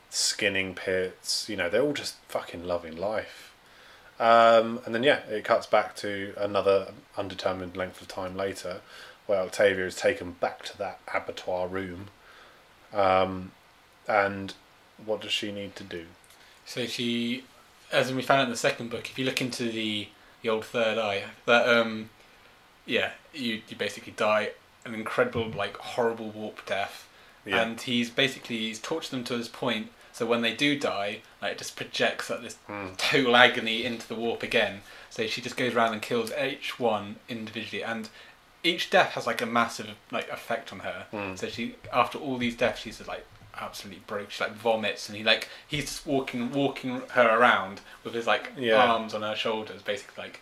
Skinning 0.10 0.76
pits. 0.76 1.50
You 1.50 1.56
know, 1.58 1.70
they're 1.70 1.82
all 1.82 1.94
just 1.94 2.16
fucking 2.28 2.66
loving 2.66 2.96
life. 2.98 3.43
Um, 4.24 4.80
and 4.86 4.96
then 4.96 5.04
yeah, 5.04 5.20
it 5.30 5.44
cuts 5.44 5.68
back 5.68 5.98
to 5.98 6.34
another 6.38 6.94
undetermined 7.18 7.76
length 7.76 8.02
of 8.02 8.08
time 8.08 8.38
later, 8.38 8.80
where 9.26 9.42
Octavia 9.42 9.86
is 9.86 9.98
taken 9.98 10.32
back 10.32 10.64
to 10.64 10.78
that 10.78 11.00
abattoir 11.14 11.68
room. 11.68 12.08
Um, 12.94 13.52
and 14.08 14.54
what 15.06 15.20
does 15.20 15.34
she 15.34 15.52
need 15.52 15.76
to 15.76 15.84
do? 15.84 16.06
So 16.66 16.86
she, 16.86 17.44
as 17.92 18.14
we 18.14 18.22
found 18.22 18.40
out 18.40 18.46
in 18.46 18.50
the 18.52 18.56
second 18.56 18.92
book, 18.92 19.10
if 19.10 19.20
you 19.20 19.26
look 19.26 19.42
into 19.42 19.70
the 19.70 20.08
the 20.42 20.48
old 20.48 20.64
third 20.64 20.98
eye, 20.98 21.26
that 21.46 21.68
um, 21.68 22.10
yeah, 22.86 23.12
you 23.34 23.62
you 23.68 23.76
basically 23.76 24.14
die 24.16 24.52
an 24.86 24.94
incredible 24.94 25.50
like 25.50 25.76
horrible 25.76 26.30
warp 26.30 26.66
death, 26.66 27.10
Yeah, 27.46 27.62
and 27.62 27.82
he's 27.82 28.10
basically 28.10 28.60
he's 28.60 28.80
tortured 28.80 29.12
them 29.12 29.26
to 29.26 29.38
this 29.38 29.50
point. 29.50 29.92
So 30.14 30.26
when 30.26 30.42
they 30.42 30.54
do 30.54 30.78
die, 30.80 31.20
like 31.42 31.54
it 31.54 31.58
just 31.58 31.76
projects 31.76 32.30
like 32.30 32.42
this 32.44 32.56
Mm. 32.70 32.96
total 32.98 33.36
agony 33.36 33.84
into 33.84 34.08
the 34.08 34.16
warp 34.16 34.44
again. 34.44 34.82
So 35.10 35.28
she 35.28 35.42
just 35.42 35.58
goes 35.58 35.74
around 35.74 35.94
and 35.94 36.02
kills 36.02 36.32
each 36.34 36.80
one 36.80 37.18
individually, 37.28 37.84
and 37.84 38.08
each 38.64 38.90
death 38.90 39.12
has 39.12 39.28
like 39.28 39.42
a 39.42 39.46
massive 39.46 39.90
like 40.12 40.30
effect 40.30 40.72
on 40.72 40.80
her. 40.80 41.08
Mm. 41.12 41.38
So 41.38 41.48
she, 41.50 41.76
after 41.92 42.18
all 42.18 42.38
these 42.38 42.56
deaths, 42.56 42.82
she's 42.82 42.98
just, 43.00 43.10
like 43.10 43.26
absolutely 43.60 44.02
broke. 44.08 44.32
She 44.32 44.44
like 44.44 44.54
vomits, 44.54 45.10
and 45.10 45.18
he 45.18 45.24
like 45.24 45.50
he's 45.68 45.86
just 45.86 46.06
walking 46.08 46.52
walking 46.52 47.02
her 47.12 47.28
around 47.38 47.82
with 48.04 48.14
his 48.14 48.28
like 48.28 48.52
Yeah. 48.58 48.84
arms 48.84 49.14
on 49.14 49.22
her 49.24 49.36
shoulders, 49.36 49.82
basically 49.82 50.24
like. 50.24 50.42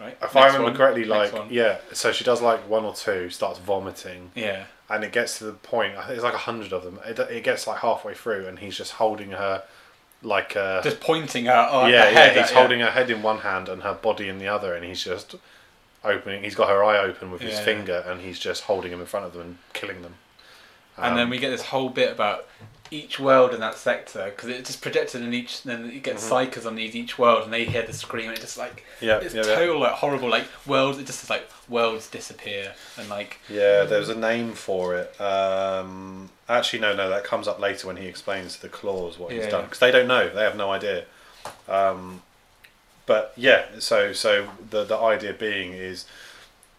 Right. 0.00 0.18
If 0.20 0.34
I 0.34 0.46
remember 0.46 0.64
one, 0.64 0.76
correctly, 0.76 1.04
like 1.04 1.32
yeah, 1.50 1.78
so 1.92 2.10
she 2.10 2.24
does 2.24 2.42
like 2.42 2.68
one 2.68 2.84
or 2.84 2.92
two, 2.94 3.30
starts 3.30 3.60
vomiting, 3.60 4.32
Yeah. 4.34 4.64
And 4.90 5.02
it 5.04 5.12
gets 5.12 5.38
to 5.38 5.44
the 5.44 5.52
point. 5.52 5.96
I 5.96 6.02
think 6.02 6.14
it's 6.16 6.24
like 6.24 6.34
a 6.34 6.38
hundred 6.38 6.72
of 6.72 6.84
them. 6.84 6.98
It, 7.06 7.18
it 7.18 7.44
gets 7.44 7.66
like 7.66 7.78
halfway 7.78 8.14
through, 8.14 8.46
and 8.46 8.58
he's 8.58 8.76
just 8.76 8.92
holding 8.92 9.30
her, 9.32 9.62
like 10.22 10.56
uh, 10.56 10.82
Just 10.82 11.00
pointing 11.00 11.46
her 11.46 11.52
on 11.52 11.90
yeah, 11.90 12.04
her 12.04 12.10
head. 12.10 12.36
yeah. 12.36 12.42
He's 12.42 12.50
at- 12.52 12.56
holding 12.56 12.80
her 12.80 12.90
head 12.90 13.10
in 13.10 13.22
one 13.22 13.38
hand 13.38 13.68
and 13.68 13.82
her 13.82 13.94
body 13.94 14.28
in 14.28 14.38
the 14.38 14.48
other, 14.48 14.74
and 14.74 14.84
he's 14.84 15.02
just 15.02 15.34
opening. 16.04 16.42
He's 16.44 16.54
got 16.54 16.68
her 16.68 16.84
eye 16.84 16.98
open 16.98 17.30
with 17.30 17.40
his 17.40 17.54
Yeah. 17.54 17.64
finger, 17.64 18.04
and 18.06 18.20
he's 18.20 18.38
just 18.38 18.64
holding 18.64 18.90
them 18.90 19.00
in 19.00 19.06
front 19.06 19.26
of 19.26 19.32
them 19.32 19.40
and 19.42 19.58
killing 19.72 20.02
them. 20.02 20.14
and 20.96 21.16
then 21.16 21.24
Um, 21.24 21.30
we 21.30 21.38
get 21.38 21.50
this 21.50 21.62
whole 21.66 21.88
bit 21.88 22.12
about 22.12 22.46
each 22.90 23.18
world 23.18 23.54
in 23.54 23.60
that 23.60 23.76
sector 23.76 24.26
because 24.26 24.48
it's 24.50 24.68
just 24.68 24.82
projected 24.82 25.22
in 25.22 25.32
each. 25.34 25.62
Then 25.62 25.90
you 25.90 26.00
get 26.00 26.16
Mhm. 26.16 26.28
psykers 26.30 26.66
on 26.66 26.76
these 26.76 26.94
each 26.94 27.18
world, 27.18 27.44
and 27.44 27.52
they 27.52 27.64
hear 27.64 27.82
the 27.82 27.92
scream, 27.92 28.28
and 28.28 28.38
it 28.38 28.40
just 28.40 28.58
like 28.58 28.84
yeah, 29.00 29.18
it's 29.18 29.34
yeah, 29.34 29.44
yeah. 29.46 29.54
total 29.54 29.80
like 29.80 29.92
horrible 29.92 30.28
like 30.28 30.46
worlds. 30.66 30.98
It 30.98 31.06
just 31.06 31.22
is 31.24 31.30
like 31.30 31.48
worlds 31.68 32.08
disappear 32.08 32.74
and 32.98 33.08
like 33.08 33.38
Yeah, 33.48 33.84
there's 33.84 34.08
a 34.08 34.14
name 34.14 34.52
for 34.52 34.94
it. 34.96 35.18
Um, 35.20 36.30
actually, 36.48 36.80
no, 36.80 36.94
no, 36.94 37.08
that 37.08 37.24
comes 37.24 37.48
up 37.48 37.58
later 37.58 37.86
when 37.86 37.96
he 37.96 38.06
explains 38.06 38.56
to 38.56 38.62
the 38.62 38.68
claws 38.68 39.18
what 39.18 39.32
he's 39.32 39.44
Yeah, 39.44 39.50
done 39.50 39.60
yeah. 39.60 39.66
because 39.66 39.78
they 39.80 39.90
don't 39.90 40.06
know, 40.08 40.28
they 40.28 40.42
have 40.42 40.56
no 40.56 40.70
idea. 40.70 41.04
Um, 41.68 42.22
but 43.06 43.32
yeah, 43.36 43.64
so 43.78 44.12
so 44.12 44.48
the 44.70 44.84
the 44.84 44.96
idea 44.98 45.32
being 45.32 45.72
is 45.72 46.04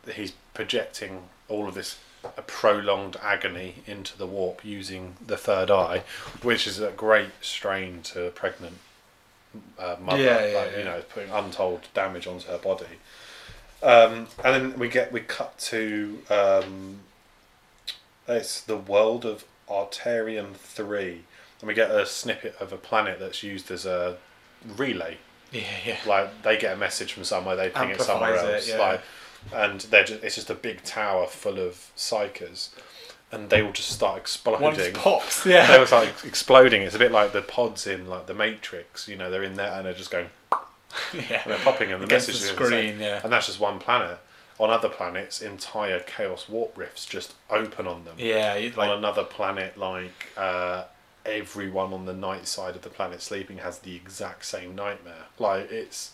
that 0.06 0.16
he's 0.16 0.34
projecting 0.54 1.24
all 1.48 1.68
of 1.68 1.74
this 1.76 1.98
uh, 2.38 2.42
prolonged 2.48 3.18
agony 3.22 3.76
into 3.86 4.18
the 4.18 4.26
warp 4.26 4.64
using 4.66 5.16
the 5.26 5.38
third 5.38 5.70
eye, 5.72 6.04
which 6.42 6.68
is 6.68 6.80
a 6.80 6.92
great 6.92 7.32
strain 7.42 8.02
to 8.04 8.28
a 8.28 8.32
pregnant 8.32 8.78
uh, 9.80 9.96
mother. 10.02 10.22
Yeah, 10.24 10.46
yeah, 10.46 10.58
like, 10.60 10.72
yeah. 10.72 10.78
You 10.80 10.84
know, 10.86 11.02
putting 11.14 11.32
untold 11.32 11.82
damage 11.94 12.28
onto 12.28 12.48
her 12.48 12.58
body. 12.58 12.86
Um, 13.84 14.28
and 14.44 14.72
then 14.72 14.80
we 14.80 14.90
get 14.90 15.12
we 15.12 15.20
cut 15.22 15.58
to 15.60 16.20
um, 16.30 17.00
it's 18.28 18.62
the 18.62 18.78
world 18.78 19.26
of 19.26 19.46
Arterium 19.70 20.54
Three, 20.56 21.24
and 21.62 21.68
we 21.68 21.74
get 21.74 21.92
a 21.92 22.06
snippet 22.06 22.56
of 22.60 22.74
a 22.74 22.78
planet 22.78 23.20
that's 23.20 23.44
used 23.44 23.70
as 23.72 23.86
a 23.86 24.18
relay. 24.78 25.18
yeah 25.52 25.62
yeah 25.86 25.98
Like 26.06 26.42
they 26.42 26.58
get 26.58 26.74
a 26.74 26.78
message 26.78 27.14
from 27.14 27.24
somewhere, 27.24 27.56
they 27.56 27.70
ping 27.70 27.90
it 27.92 28.02
somewhere 28.02 28.32
Amplifies 28.32 28.50
it, 28.50 28.56
else. 28.56 28.70
yeah. 28.70 28.80
Like, 28.80 29.02
and 29.54 29.82
they're 29.82 30.04
just, 30.04 30.24
it's 30.24 30.36
just 30.36 30.50
a 30.50 30.56
big 30.56 30.84
tower 30.84 31.28
full 31.28 31.60
of 31.60 31.92
psykers, 31.98 32.70
and 33.32 33.50
they 33.50 33.62
all 33.62 33.72
just 33.72 33.90
start 33.90 34.18
exploding. 34.18 34.62
one 34.62 34.76
just 34.76 34.94
pops 34.94 35.44
they 35.44 35.52
yeah 35.52 35.78
was 35.78 35.92
like 35.92 36.14
exploding. 36.24 36.82
It's 36.82 36.96
a 36.96 37.00
bit 37.00 37.12
like 37.12 37.34
the 37.34 37.42
pods 37.42 37.88
in 37.88 38.08
like 38.08 38.28
the 38.28 38.34
Matrix. 38.34 39.08
You 39.08 39.18
know, 39.18 39.30
they're 39.30 39.44
in 39.44 39.56
there 39.56 39.72
and 39.74 39.86
they're 39.86 39.94
just 39.94 40.12
going 40.12 40.28
yeah 41.14 41.42
and 41.44 41.52
they're 41.52 41.60
popping, 41.60 41.92
and 41.92 42.02
the 42.02 42.06
against 42.06 42.28
message 42.28 42.42
the 42.42 42.48
screen 42.48 43.00
yeah 43.00 43.22
And 43.24 43.32
that's 43.32 43.48
just 43.48 43.60
one 43.60 43.80
planet. 43.80 44.20
On 44.58 44.70
other 44.70 44.88
planets, 44.88 45.42
entire 45.42 46.00
chaos 46.00 46.48
warp 46.48 46.78
rifts 46.78 47.06
just 47.06 47.34
open 47.50 47.88
on 47.88 48.06
them. 48.06 48.16
yeah 48.18 48.56
you'd 48.56 48.78
on 48.78 48.88
like 48.88 48.98
another 48.98 49.24
planet, 49.26 49.78
like 49.78 50.28
uh, 50.38 50.86
everyone 51.26 51.92
on 51.92 52.06
the 52.06 52.14
night 52.14 52.48
side 52.48 52.76
of 52.76 52.82
the 52.82 52.90
planet 52.90 53.22
sleeping 53.22 53.58
has 53.58 53.80
the 53.80 53.96
exact 53.96 54.46
same 54.46 54.76
nightmare. 54.76 55.26
Like 55.40 55.70
it's 55.72 56.12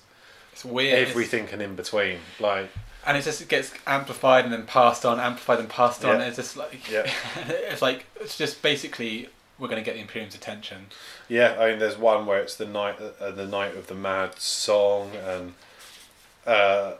it's 0.54 0.66
weird 0.66 1.08
everything 1.08 1.50
and 1.52 1.62
in 1.62 1.76
between. 1.76 2.18
Like 2.40 2.72
and 3.06 3.18
it 3.18 3.24
just 3.24 3.48
gets 3.50 3.74
amplified 3.88 4.44
and 4.46 4.54
then 4.54 4.66
passed 4.66 5.06
on 5.06 5.20
amplified 5.20 5.60
and 5.60 5.70
passed 5.70 6.04
on 6.06 6.20
Yeah. 6.20 6.28
it's 6.28 6.38
just 6.38 6.58
like 6.58 6.90
Yeah. 6.90 7.10
it's 7.48 7.82
like 7.82 8.06
it's 8.20 8.38
just 8.38 8.62
basically 8.62 9.30
we're 9.60 9.68
going 9.68 9.82
to 9.82 9.86
get 9.86 9.96
the 9.96 10.02
Imperium's 10.02 10.36
attention 10.36 10.88
yeah, 11.30 11.56
I 11.60 11.70
mean, 11.70 11.80
there's 11.80 11.98
one 11.98 12.26
where 12.26 12.42
it's 12.42 12.56
the 12.56 12.66
night, 12.66 12.96
uh, 13.00 13.32
the 13.32 13.48
night 13.48 13.78
of 13.78 13.88
the 13.88 13.94
mad 13.96 14.38
song, 14.38 15.12
and 15.16 15.54
uh, 16.46 16.96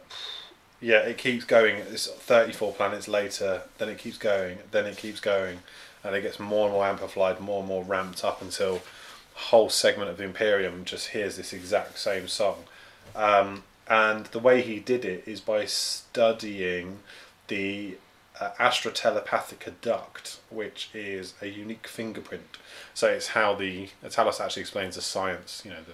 Yeah, 0.80 1.00
it 1.00 1.18
keeps 1.18 1.44
going. 1.44 1.76
It's 1.78 2.08
34 2.08 2.74
planets 2.74 3.08
later, 3.10 3.64
then 3.78 3.90
it 3.90 3.98
keeps 3.98 4.18
going, 4.18 4.60
then 4.72 4.86
it 4.86 4.96
keeps 4.96 5.20
going, 5.20 5.60
and 6.04 6.16
it 6.16 6.22
gets 6.22 6.40
more 6.40 6.66
and 6.68 6.74
more 6.74 6.86
amplified, 6.88 7.42
more 7.42 7.60
and 7.60 7.68
more 7.68 7.84
ramped 7.84 8.24
up 8.24 8.42
until 8.42 8.76
a 9.36 9.40
whole 9.50 9.70
segment 9.70 10.10
of 10.10 10.16
the 10.18 10.24
Imperium 10.24 10.86
just 10.86 11.10
hears 11.10 11.36
this 11.36 11.52
exact 11.52 12.00
same 12.00 12.30
song. 12.30 12.64
Um, 13.14 13.64
and 13.92 14.28
the 14.28 14.40
way 14.40 14.62
he 14.62 14.80
did 14.80 15.04
it 15.04 15.22
is 15.28 15.42
by 15.42 15.66
studying 15.66 17.00
the 17.50 17.98
uh, 18.40 18.52
astrotelepathica 18.58 19.74
duct, 19.82 20.40
which 20.50 20.90
is 20.94 21.34
a 21.42 21.48
unique 21.48 21.88
fingerprint. 21.88 22.58
So 22.94 23.08
it's 23.08 23.28
how 23.28 23.54
the 23.54 23.90
Talos 24.06 24.40
actually 24.40 24.62
explains 24.62 24.96
the 24.96 25.02
science, 25.02 25.62
you 25.66 25.72
know, 25.72 25.82
the 25.86 25.94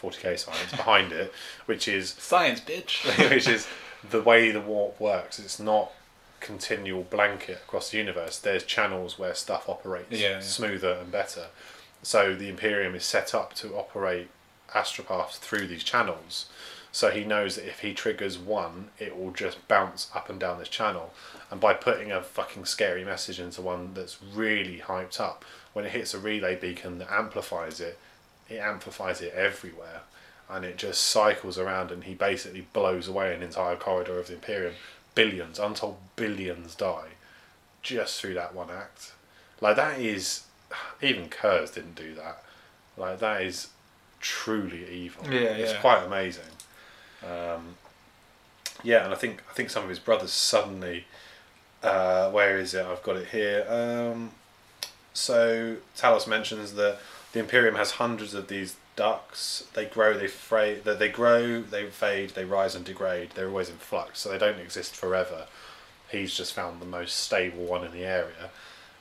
40k 0.00 0.38
science 0.38 0.70
behind 0.76 1.10
it, 1.10 1.32
which 1.66 1.88
is 1.88 2.10
Science, 2.10 2.60
bitch. 2.60 3.04
which 3.30 3.48
is 3.48 3.66
the 4.08 4.22
way 4.22 4.52
the 4.52 4.60
warp 4.60 5.00
works. 5.00 5.40
It's 5.40 5.58
not 5.58 5.90
continual 6.38 7.02
blanket 7.02 7.62
across 7.66 7.90
the 7.90 7.98
universe. 7.98 8.38
There's 8.38 8.62
channels 8.62 9.18
where 9.18 9.34
stuff 9.34 9.68
operates 9.68 10.12
Yeah, 10.12 10.28
yeah. 10.30 10.40
smoother 10.40 10.98
and 11.00 11.10
better. 11.10 11.46
So 12.04 12.36
the 12.36 12.48
Imperium 12.48 12.94
is 12.94 13.04
set 13.04 13.34
up 13.34 13.54
to 13.54 13.74
operate 13.74 14.28
astropaths 14.72 15.38
through 15.38 15.66
these 15.66 15.82
channels. 15.82 16.46
So 16.94 17.10
he 17.10 17.24
knows 17.24 17.56
that 17.56 17.66
if 17.66 17.80
he 17.80 17.92
triggers 17.92 18.38
one, 18.38 18.90
it 19.00 19.18
will 19.18 19.32
just 19.32 19.66
bounce 19.66 20.08
up 20.14 20.30
and 20.30 20.38
down 20.38 20.60
this 20.60 20.68
channel. 20.68 21.12
And 21.50 21.60
by 21.60 21.74
putting 21.74 22.12
a 22.12 22.22
fucking 22.22 22.66
scary 22.66 23.04
message 23.04 23.40
into 23.40 23.62
one 23.62 23.94
that's 23.94 24.22
really 24.22 24.78
hyped 24.78 25.18
up, 25.18 25.44
when 25.72 25.84
it 25.84 25.90
hits 25.90 26.14
a 26.14 26.20
relay 26.20 26.54
beacon 26.54 26.98
that 26.98 27.10
amplifies 27.12 27.80
it, 27.80 27.98
it 28.48 28.58
amplifies 28.58 29.20
it 29.20 29.34
everywhere. 29.34 30.02
And 30.48 30.64
it 30.64 30.76
just 30.76 31.02
cycles 31.02 31.58
around 31.58 31.90
and 31.90 32.04
he 32.04 32.14
basically 32.14 32.68
blows 32.72 33.08
away 33.08 33.34
an 33.34 33.42
entire 33.42 33.74
corridor 33.74 34.20
of 34.20 34.28
the 34.28 34.34
Imperium. 34.34 34.74
Billions, 35.16 35.58
untold 35.58 35.96
billions 36.14 36.76
die 36.76 37.08
just 37.82 38.20
through 38.20 38.34
that 38.34 38.54
one 38.54 38.70
act. 38.70 39.14
Like 39.60 39.74
that 39.74 39.98
is 39.98 40.44
even 41.02 41.28
Curze 41.28 41.74
didn't 41.74 41.96
do 41.96 42.14
that. 42.14 42.44
Like 42.96 43.18
that 43.18 43.42
is 43.42 43.70
truly 44.20 44.88
evil. 44.88 45.24
Yeah, 45.24 45.40
It's 45.40 45.72
yeah. 45.72 45.80
quite 45.80 46.04
amazing. 46.04 46.44
Um, 47.24 47.76
yeah, 48.82 49.04
and 49.04 49.12
I 49.12 49.16
think 49.16 49.42
I 49.50 49.54
think 49.54 49.70
some 49.70 49.82
of 49.82 49.88
his 49.88 49.98
brothers 49.98 50.32
suddenly. 50.32 51.06
Uh, 51.82 52.30
where 52.30 52.58
is 52.58 52.72
it? 52.72 52.84
I've 52.84 53.02
got 53.02 53.16
it 53.16 53.28
here. 53.28 53.66
Um, 53.68 54.30
so 55.12 55.76
Talos 55.96 56.26
mentions 56.26 56.74
that 56.74 56.98
the 57.32 57.40
Imperium 57.40 57.74
has 57.74 57.92
hundreds 57.92 58.32
of 58.32 58.48
these 58.48 58.76
ducks. 58.96 59.66
They 59.74 59.84
grow, 59.84 60.16
they 60.16 60.26
fray, 60.28 60.76
they, 60.76 60.94
they 60.94 61.08
grow, 61.08 61.60
they 61.60 61.86
fade, 61.86 62.30
they 62.30 62.44
rise 62.44 62.74
and 62.74 62.84
degrade. 62.84 63.30
They're 63.34 63.48
always 63.48 63.68
in 63.68 63.76
flux, 63.76 64.20
so 64.20 64.30
they 64.30 64.38
don't 64.38 64.58
exist 64.58 64.96
forever. 64.96 65.46
He's 66.10 66.34
just 66.34 66.54
found 66.54 66.80
the 66.80 66.86
most 66.86 67.16
stable 67.16 67.64
one 67.64 67.84
in 67.84 67.92
the 67.92 68.04
area. 68.04 68.50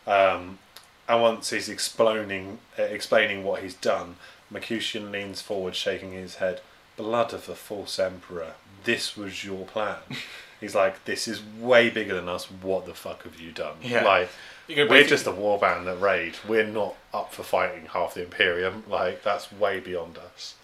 Um, 0.06 0.60
and 1.08 1.22
once 1.22 1.50
he's 1.50 1.70
explaining 1.70 2.60
uh, 2.78 2.84
explaining 2.84 3.44
what 3.44 3.62
he's 3.62 3.76
done, 3.76 4.16
Mercutian 4.50 5.12
leans 5.12 5.42
forward, 5.42 5.76
shaking 5.76 6.12
his 6.12 6.36
head. 6.36 6.62
Blood 6.98 7.34
of 7.34 7.46
the 7.46 7.56
false 7.56 7.98
emperor. 8.00 8.54
This 8.84 9.16
was 9.18 9.44
your 9.44 9.66
plan. 9.66 9.98
he's 10.62 10.76
like, 10.76 11.06
this 11.06 11.28
is 11.28 11.42
way 11.60 11.90
bigger 11.90 12.16
than 12.16 12.30
us. 12.30 12.46
What 12.52 12.86
the 12.86 12.94
fuck 12.94 13.24
have 13.24 13.40
you 13.40 13.52
done? 13.52 13.76
Yeah. 13.82 14.04
Like, 14.04 14.30
we're 14.70 14.88
basically- 14.88 15.04
just 15.10 15.28
a 15.28 15.32
warband 15.32 15.86
that 15.86 16.00
raid. 16.00 16.36
We're 16.48 16.66
not 16.68 16.96
up 17.14 17.34
for 17.34 17.44
fighting 17.44 17.88
half 17.88 18.14
the 18.14 18.24
Imperium. 18.24 18.84
Like, 18.88 19.24
that's 19.24 19.52
way 19.52 19.80
beyond 19.80 20.18
us. 20.18 20.56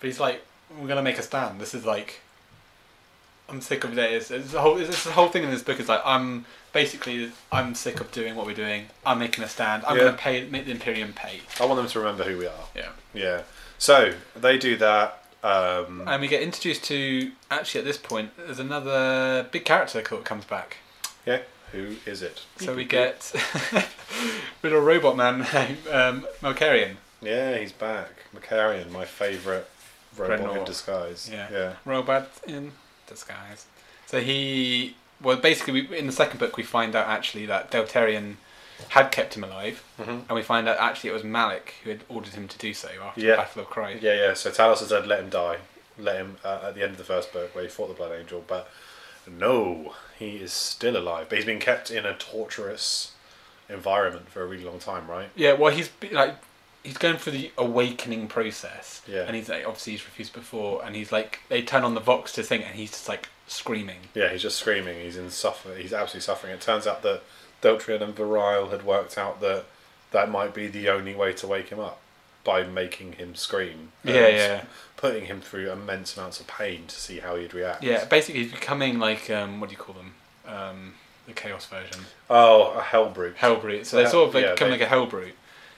But 0.00 0.06
he's 0.08 0.20
like, 0.20 0.42
we're 0.78 0.88
gonna 0.88 1.02
make 1.02 1.18
a 1.18 1.22
stand. 1.22 1.60
This 1.60 1.74
is 1.74 1.84
like, 1.86 2.20
I'm 3.48 3.60
sick 3.60 3.84
of 3.84 3.94
this. 3.94 4.30
It's 4.30 4.50
the 4.52 4.60
whole. 4.60 4.76
It's 4.78 5.04
the 5.04 5.12
whole 5.12 5.28
thing 5.28 5.44
in 5.44 5.50
this 5.50 5.62
book 5.62 5.78
is 5.78 5.88
like, 5.88 6.02
I'm 6.04 6.44
basically, 6.72 7.30
I'm 7.52 7.74
sick 7.76 8.00
of 8.00 8.10
doing 8.10 8.34
what 8.34 8.44
we're 8.46 8.54
doing. 8.54 8.86
I'm 9.04 9.20
making 9.20 9.44
a 9.44 9.48
stand. 9.48 9.84
I'm 9.86 9.96
Yeah. 9.96 10.04
gonna 10.06 10.16
pay, 10.16 10.48
make 10.48 10.64
the 10.64 10.72
Imperium 10.72 11.12
pay. 11.12 11.40
I 11.60 11.64
want 11.66 11.76
them 11.76 11.86
to 11.86 11.98
remember 12.00 12.24
who 12.24 12.36
we 12.38 12.46
are. 12.46 12.64
Yeah. 12.74 12.88
Yeah. 13.14 13.42
So 13.78 14.14
they 14.34 14.58
do 14.58 14.76
that. 14.78 15.22
Um, 15.46 16.02
And 16.06 16.20
we 16.20 16.28
get 16.28 16.42
introduced 16.42 16.84
to 16.84 17.30
actually 17.50 17.80
at 17.80 17.84
this 17.84 17.98
point, 17.98 18.30
there's 18.36 18.58
another 18.58 19.46
big 19.52 19.64
character 19.64 20.00
that 20.02 20.24
comes 20.24 20.44
back. 20.44 20.78
yeah. 21.26 21.40
Who 21.72 21.96
is 22.06 22.22
it? 22.22 22.42
So 22.58 22.74
we 22.76 22.84
get 22.84 23.32
little 24.62 24.80
robot 24.80 25.16
man 25.16 25.46
named 25.52 25.86
um, 25.90 26.26
Malcharion. 26.40 26.96
Yeah, 27.20 27.58
he's 27.58 27.72
back. 27.72 28.10
Malcharion, 28.34 28.90
my 28.92 29.04
favourite 29.04 29.64
robot 30.16 30.56
in 30.56 30.64
disguise. 30.64 31.28
Yeah. 31.30 31.48
Yeah. 31.50 31.72
robot 31.84 32.30
in 32.46 32.72
disguise. 33.08 33.66
So 34.06 34.20
he, 34.20 34.94
well, 35.20 35.36
basically, 35.36 35.72
we, 35.88 35.98
in 35.98 36.06
the 36.06 36.12
second 36.12 36.38
book, 36.38 36.56
we 36.56 36.62
find 36.62 36.94
out 36.94 37.08
actually 37.08 37.46
that 37.46 37.70
Deltrian 37.72 38.36
had 38.88 39.10
kept 39.12 39.34
him 39.36 39.44
alive, 39.44 39.82
Mhm. 39.98 40.08
and 40.28 40.30
we 40.30 40.42
find 40.42 40.68
out 40.68 40.78
actually 40.78 41.10
it 41.10 41.14
was 41.14 41.24
Malek 41.24 41.74
who 41.84 41.90
had 41.90 42.00
ordered 42.08 42.34
him 42.34 42.46
to 42.48 42.58
do 42.58 42.72
so 42.74 42.88
after 43.02 43.20
Yeah. 43.20 43.32
the 43.32 43.36
Battle 43.38 43.62
of 43.62 43.70
Crythe. 43.70 44.02
Yeah, 44.02 44.14
yeah. 44.14 44.34
So 44.34 44.50
Talos 44.50 44.80
has 44.80 44.88
said, 44.88 45.06
let 45.06 45.20
him 45.20 45.30
die. 45.30 45.58
Let 45.98 46.16
him 46.16 46.36
uh, 46.44 46.60
at 46.64 46.74
the 46.74 46.82
end 46.82 46.92
of 46.92 46.98
the 46.98 47.04
first 47.04 47.32
book 47.32 47.54
where 47.54 47.64
he 47.64 47.70
fought 47.70 47.88
the 47.88 47.94
Blood 47.94 48.12
Angel. 48.12 48.44
But 48.46 48.68
no, 49.26 49.94
he 50.18 50.36
is 50.36 50.52
still 50.52 50.96
alive. 50.96 51.26
But 51.28 51.38
he's 51.38 51.46
been 51.46 51.58
kept 51.60 51.90
in 51.90 52.04
a 52.06 52.14
torturous 52.14 53.12
environment 53.68 54.28
for 54.30 54.42
a 54.42 54.46
really 54.46 54.64
long 54.64 54.78
time, 54.78 55.08
right? 55.10 55.30
Yeah, 55.34 55.52
well, 55.54 55.72
he's 55.72 55.90
like 56.12 56.36
he's 56.82 56.98
going 56.98 57.16
through 57.16 57.32
the 57.32 57.50
awakening 57.58 58.28
process, 58.28 59.02
Yeah. 59.08 59.22
and 59.22 59.34
he's 59.34 59.48
like 59.48 59.66
obviously 59.66 59.94
he's 59.94 60.04
refused 60.04 60.32
before, 60.32 60.84
and 60.84 60.94
he's 60.94 61.10
like 61.10 61.40
they 61.48 61.62
turn 61.62 61.82
on 61.82 61.94
the 61.94 62.00
Vox 62.00 62.30
to 62.32 62.42
think, 62.42 62.64
and 62.64 62.74
he's 62.76 62.90
just 62.90 63.08
like 63.08 63.28
screaming. 63.48 64.00
Yeah, 64.14 64.28
he's 64.28 64.42
just 64.42 64.58
screaming. 64.58 65.00
He's 65.00 65.16
in 65.16 65.30
suffer. 65.30 65.74
He's 65.74 65.92
absolutely 65.92 66.20
suffering. 66.24 66.52
It 66.52 66.60
turns 66.60 66.86
out 66.86 67.02
that 67.02 67.22
Deltrian 67.66 68.00
and 68.02 68.14
Variel 68.14 68.70
had 68.70 68.84
worked 68.84 69.18
out 69.18 69.40
that 69.40 69.64
that 70.12 70.30
might 70.30 70.54
be 70.54 70.66
the 70.68 70.88
only 70.88 71.14
way 71.14 71.32
to 71.34 71.46
wake 71.46 71.68
him 71.68 71.80
up 71.80 71.98
by 72.44 72.62
making 72.62 73.12
him 73.14 73.34
scream. 73.34 73.90
Yeah, 74.04 74.28
yeah. 74.28 74.64
Putting 74.96 75.26
him 75.26 75.40
through 75.40 75.70
immense 75.70 76.16
amounts 76.16 76.38
of 76.40 76.46
pain 76.46 76.86
to 76.86 76.94
see 76.94 77.18
how 77.18 77.34
he'd 77.36 77.52
react. 77.52 77.82
Yeah, 77.82 78.04
basically 78.04 78.44
he's 78.44 78.52
becoming 78.52 78.98
like 78.98 79.28
um, 79.30 79.60
what 79.60 79.68
do 79.68 79.72
you 79.74 79.78
call 79.78 79.94
them? 79.96 80.14
Um, 80.46 80.94
the 81.26 81.32
Chaos 81.32 81.66
version, 81.66 82.02
Oh, 82.30 82.72
a 82.78 82.82
hell 82.82 83.10
brute. 83.10 83.36
Hellbrute. 83.36 83.84
So 83.84 83.96
they're 83.96 84.08
sort 84.08 84.28
of 84.28 84.34
like 84.34 84.44
yeah, 84.44 84.52
becoming 84.52 84.78
they- 84.78 84.84
like 84.84 84.92
a 84.92 84.94
Hellbrute 84.94 85.32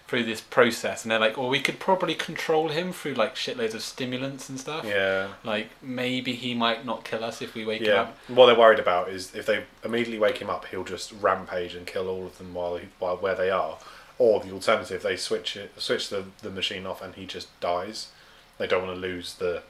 through 0.08 0.24
this 0.24 0.40
process, 0.40 1.04
and 1.04 1.12
they're 1.12 1.18
like, 1.18 1.36
well, 1.36 1.50
we 1.50 1.60
could 1.60 1.78
probably 1.78 2.14
control 2.14 2.68
him 2.68 2.92
through 2.92 3.12
like 3.12 3.34
shitloads 3.34 3.74
of 3.74 3.82
stimulants 3.82 4.48
and 4.48 4.58
stuff. 4.58 4.86
Yeah. 4.86 5.28
Like 5.44 5.68
maybe 5.82 6.32
he 6.32 6.54
might 6.54 6.84
not 6.86 7.04
kill 7.04 7.22
us 7.22 7.42
if 7.42 7.54
we 7.54 7.64
wake 7.66 7.82
him 7.82 7.96
up. 7.96 8.18
What 8.26 8.46
they're 8.46 8.58
worried 8.58 8.78
about 8.78 9.10
is 9.10 9.34
if 9.34 9.44
they 9.44 9.64
immediately 9.84 10.18
wake 10.18 10.38
him 10.38 10.48
up, 10.48 10.64
he'll 10.66 10.82
just 10.82 11.12
rampage 11.20 11.74
and 11.74 11.86
kill 11.86 12.08
all 12.08 12.24
of 12.24 12.38
them 12.38 12.54
while 12.54 12.78
he, 12.78 12.88
while 12.98 13.18
where 13.18 13.34
they 13.34 13.50
are. 13.50 13.78
Or 14.18 14.40
the 14.40 14.50
alternative, 14.50 15.02
they 15.02 15.16
switch 15.16 15.56
it, 15.56 15.78
switch 15.80 16.08
the, 16.08 16.24
the 16.42 16.50
machine 16.50 16.86
off, 16.86 17.02
and 17.02 17.14
he 17.14 17.26
just 17.26 17.48
dies. 17.60 18.08
They 18.56 18.66
don't 18.66 18.84
want 18.84 18.96
to 18.96 19.00
lose 19.00 19.34
the 19.34 19.62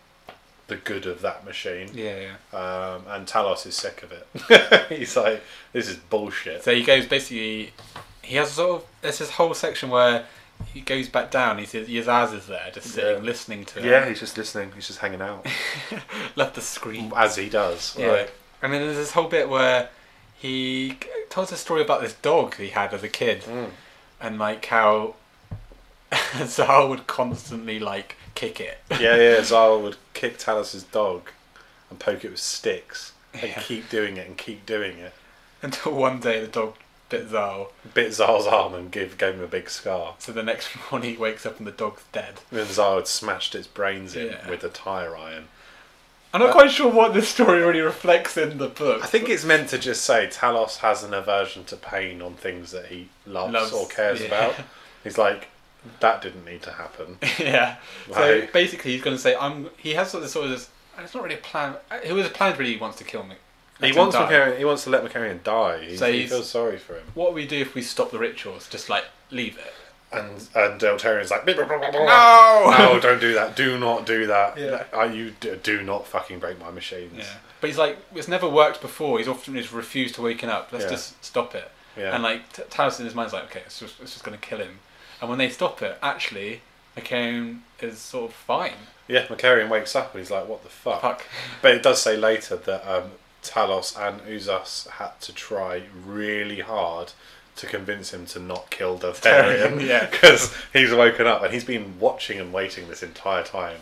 the 0.68 0.76
good 0.76 1.06
of 1.06 1.22
that 1.22 1.44
machine. 1.44 1.88
Yeah, 1.94 2.34
yeah. 2.52 2.58
Um, 2.58 3.02
and 3.08 3.26
Talos 3.26 3.66
is 3.66 3.74
sick 3.74 4.04
of 4.04 4.12
it. 4.12 4.88
He's 4.98 5.16
like, 5.16 5.42
this 5.72 5.88
is 5.88 5.96
bullshit. 5.96 6.62
So 6.62 6.72
he 6.74 6.84
goes 6.84 7.06
basically. 7.06 7.72
He 8.28 8.36
has 8.36 8.52
sort 8.52 8.82
of 8.82 8.88
there's 9.00 9.18
this 9.18 9.30
whole 9.30 9.54
section 9.54 9.88
where 9.90 10.26
he 10.74 10.80
goes 10.80 11.08
back 11.08 11.30
down. 11.30 11.58
He 11.58 11.66
says 11.66 11.88
Uzas 11.88 12.34
is 12.34 12.46
there, 12.46 12.70
just 12.72 12.88
sitting 12.88 13.16
Yeah. 13.16 13.22
listening 13.30 13.64
to 13.66 13.80
Yeah, 13.80 14.02
it. 14.04 14.08
he's 14.08 14.20
just 14.20 14.36
listening. 14.36 14.72
He's 14.74 14.86
just 14.86 14.98
hanging 14.98 15.22
out 15.22 15.46
Love 16.36 16.52
the 16.54 16.60
scream. 16.60 17.12
as 17.16 17.36
he 17.36 17.48
does. 17.48 17.96
Yeah. 17.98 18.06
Right? 18.08 18.30
And 18.62 18.72
then 18.72 18.82
there's 18.82 18.96
this 18.96 19.12
whole 19.12 19.28
bit 19.28 19.48
where 19.48 19.88
he 20.36 20.98
tells 21.30 21.52
a 21.52 21.56
story 21.56 21.82
about 21.82 22.00
this 22.02 22.14
dog 22.14 22.56
he 22.56 22.68
had 22.68 22.92
as 22.92 23.02
a 23.02 23.08
kid, 23.08 23.42
Mm. 23.42 23.70
and 24.20 24.38
like 24.38 24.66
how 24.66 25.14
Xarl 26.44 26.88
would 26.88 27.06
constantly 27.06 27.78
like 27.78 28.16
kick 28.34 28.60
it. 28.60 28.78
Yeah, 28.90 29.16
yeah. 29.16 29.42
Xarl 29.42 29.80
would 29.82 29.96
kick 30.14 30.38
Talos's 30.38 30.82
dog 30.84 31.30
and 31.90 31.98
poke 31.98 32.24
it 32.24 32.30
with 32.30 32.40
sticks 32.40 33.12
and 33.32 33.42
Yeah. 33.44 33.60
keep 33.62 33.88
doing 33.90 34.16
it 34.16 34.26
and 34.26 34.36
keep 34.36 34.66
doing 34.66 34.98
it. 34.98 35.12
Until 35.62 35.92
one 35.92 36.20
day 36.20 36.40
the 36.40 36.46
dog 36.46 36.74
bit 37.08 37.28
Xarl. 37.28 37.72
Bit 37.94 38.12
Xarl's 38.12 38.46
arm 38.46 38.74
and 38.74 38.90
give 38.90 39.16
gave 39.18 39.34
him 39.34 39.42
a 39.42 39.46
big 39.46 39.70
scar. 39.70 40.14
So 40.18 40.32
the 40.32 40.42
next 40.42 40.70
morning 40.90 41.10
he 41.12 41.16
wakes 41.16 41.46
up 41.46 41.58
and 41.58 41.66
the 41.66 41.72
dog's 41.72 42.02
dead. 42.12 42.40
And 42.50 42.66
Xarl 42.66 42.96
had 42.96 43.06
smashed 43.08 43.54
its 43.54 43.66
brains 43.66 44.14
in 44.16 44.28
Yeah. 44.28 44.48
with 44.50 44.62
a 44.64 44.68
tire 44.68 45.16
iron. 45.16 45.48
I'm 46.34 46.40
not 46.42 46.52
quite 46.52 46.70
sure 46.70 46.90
what 46.92 47.14
this 47.14 47.26
story 47.28 47.62
really 47.62 47.80
reflects 47.80 48.36
in 48.36 48.58
the 48.58 48.68
book. 48.68 49.02
I 49.02 49.06
think 49.06 49.30
it's 49.30 49.44
meant 49.46 49.70
to 49.70 49.78
just 49.78 50.02
say 50.04 50.26
Talos 50.30 50.76
has 50.78 51.02
an 51.02 51.14
aversion 51.14 51.64
to 51.64 51.76
pain 51.76 52.20
on 52.20 52.34
things 52.34 52.70
that 52.72 52.86
he 52.86 53.08
loves, 53.24 53.54
Loves, 53.54 53.72
or 53.72 53.86
cares 53.88 54.20
yeah. 54.20 54.26
about. 54.26 54.54
He's 55.04 55.16
like, 55.16 55.48
that 56.00 56.20
didn't 56.20 56.44
need 56.44 56.60
to 56.64 56.72
happen. 56.72 57.16
yeah. 57.38 57.76
So 58.12 58.46
basically, 58.52 58.92
he's 58.92 59.00
going 59.02 59.16
to 59.16 59.22
say, 59.22 59.34
"I'm." 59.36 59.70
He 59.78 59.94
has 59.94 60.10
sort 60.10 60.22
of 60.24 60.28
sort 60.28 60.46
of 60.46 60.50
this. 60.50 60.68
It's 60.98 61.14
not 61.14 61.22
really 61.22 61.36
a 61.36 61.38
plan. 61.38 61.76
It 62.04 62.12
was 62.12 62.26
a 62.26 62.30
plan. 62.30 62.58
Really, 62.58 62.74
he 62.74 62.78
wants 62.78 62.98
to 62.98 63.04
kill 63.04 63.22
me. 63.22 63.36
He 63.80 63.92
wants 63.92 64.14
die. 64.16 64.22
Malcharion, 64.28 64.58
he 64.58 64.64
wants 64.64 64.84
to 64.84 64.90
let 64.90 65.04
Malcharion 65.04 65.42
die. 65.44 65.84
He, 65.84 65.96
So 65.96 66.10
he 66.12 66.26
feels 66.26 66.48
sorry 66.50 66.78
for 66.78 66.94
him. 66.94 67.04
What 67.14 67.32
we 67.34 67.46
do 67.46 67.58
if 67.60 67.74
we 67.74 67.82
stop 67.82 68.10
the 68.10 68.18
rituals? 68.18 68.68
Just 68.68 68.88
like 68.88 69.04
leave 69.30 69.56
it. 69.58 69.72
and 70.10 70.30
and 70.54 70.80
Deltrian's 70.80 71.30
like, 71.30 71.46
no, 71.46 71.52
No! 71.54 72.74
no, 72.78 73.00
don't 73.00 73.20
do 73.20 73.34
that. 73.34 73.54
Do 73.56 73.78
not 73.78 74.06
do 74.06 74.26
that. 74.26 74.56
Yeah. 74.58 75.04
You 75.04 75.32
do, 75.38 75.56
do 75.56 75.82
not 75.82 76.06
fucking 76.06 76.38
break 76.38 76.58
my 76.58 76.70
machines. 76.70 77.12
Yeah. 77.18 77.24
But 77.60 77.66
he's 77.68 77.78
like, 77.78 77.98
it's 78.14 78.28
never 78.28 78.48
worked 78.48 78.80
before. 78.80 79.18
He's 79.18 79.28
often 79.28 79.54
just 79.54 79.72
refused 79.72 80.14
to 80.16 80.22
waken 80.22 80.48
up. 80.48 80.72
Let's 80.72 80.84
Yeah. 80.84 80.90
just 80.90 81.24
stop 81.24 81.54
it. 81.54 81.70
Yeah. 81.96 82.14
And 82.14 82.22
like 82.22 82.52
T- 82.52 82.62
Talos 82.62 82.98
in 83.00 83.04
his 83.04 83.14
mind's 83.14 83.32
like, 83.32 83.44
okay, 83.44 83.62
it's 83.66 83.78
just 83.80 84.00
it's 84.00 84.12
just 84.12 84.24
gonna 84.24 84.36
kill 84.38 84.58
him. 84.58 84.78
And 85.20 85.28
when 85.28 85.38
they 85.38 85.48
stop 85.50 85.82
it, 85.82 85.98
actually, 86.02 86.62
McCain 86.96 87.60
is 87.80 87.98
sort 87.98 88.30
of 88.30 88.34
fine. 88.36 88.74
Yeah, 89.08 89.26
Malcharion 89.26 89.68
wakes 89.68 89.96
up 89.96 90.14
and 90.14 90.20
he's 90.20 90.30
like, 90.30 90.46
what 90.48 90.62
the 90.62 90.68
fuck? 90.68 91.00
Fuck. 91.02 91.24
But 91.62 91.72
it 91.74 91.82
does 91.82 92.00
say 92.00 92.16
later 92.16 92.56
that 92.56 92.86
um, 92.88 93.10
Talos 93.48 93.96
and 93.98 94.20
Uzas 94.22 94.88
had 94.88 95.20
to 95.22 95.32
try 95.32 95.82
really 96.06 96.60
hard 96.60 97.12
to 97.56 97.66
convince 97.66 98.12
him 98.14 98.26
to 98.26 98.38
not 98.38 98.70
kill 98.70 98.98
Deltrian. 98.98 99.80
Yeah. 99.86 100.06
Because 100.06 100.54
he's 100.72 100.92
woken 100.92 101.26
up 101.26 101.42
and 101.42 101.52
he's 101.52 101.64
been 101.64 101.98
watching 101.98 102.38
and 102.38 102.52
waiting 102.52 102.88
this 102.88 103.02
entire 103.02 103.42
time, 103.42 103.78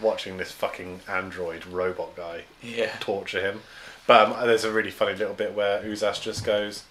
watching 0.00 0.36
this 0.36 0.52
fucking 0.52 1.00
android 1.08 1.66
robot 1.66 2.14
guy 2.16 2.42
Yeah. 2.62 2.94
torture 3.00 3.40
him. 3.40 3.62
But 4.06 4.28
um, 4.30 4.46
there's 4.46 4.64
a 4.64 4.70
really 4.70 4.92
funny 4.92 5.14
little 5.16 5.34
bit 5.34 5.54
where 5.54 5.82
Uzas 5.82 6.20
just 6.22 6.44
goes, 6.44 6.84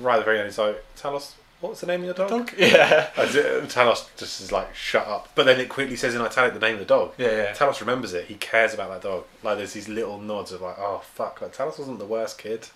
right 0.00 0.14
at 0.16 0.18
the 0.18 0.24
very 0.24 0.38
end, 0.38 0.48
he's 0.48 0.58
like, 0.58 0.82
Talos, 0.96 1.34
what's 1.60 1.80
the 1.80 1.86
name 1.86 2.00
of 2.00 2.06
your 2.06 2.14
dog? 2.14 2.28
Dog? 2.30 2.52
Yeah. 2.58 3.10
And 3.16 3.68
Talos 3.68 4.08
just 4.16 4.40
is 4.40 4.50
like, 4.52 4.74
shut 4.74 5.06
up. 5.06 5.28
But 5.34 5.46
then 5.46 5.60
it 5.60 5.68
quickly 5.68 5.96
says 5.96 6.14
in 6.14 6.20
italic 6.20 6.54
the 6.54 6.60
name 6.60 6.74
of 6.74 6.80
the 6.80 6.84
dog. 6.86 7.12
Yeah, 7.18 7.28
yeah. 7.30 7.52
Talos 7.54 7.80
remembers 7.80 8.12
it. 8.14 8.26
He 8.26 8.34
cares 8.34 8.74
about 8.74 8.90
that 8.90 9.02
dog. 9.02 9.24
Like 9.42 9.58
there's 9.58 9.72
these 9.72 9.88
little 9.88 10.18
nods 10.20 10.52
of 10.52 10.60
like, 10.62 10.76
oh 10.78 11.02
fuck, 11.04 11.40
like 11.40 11.54
Talos 11.54 11.78
wasn't 11.78 11.98
the 11.98 12.06
worst 12.06 12.38
kid. 12.38 12.68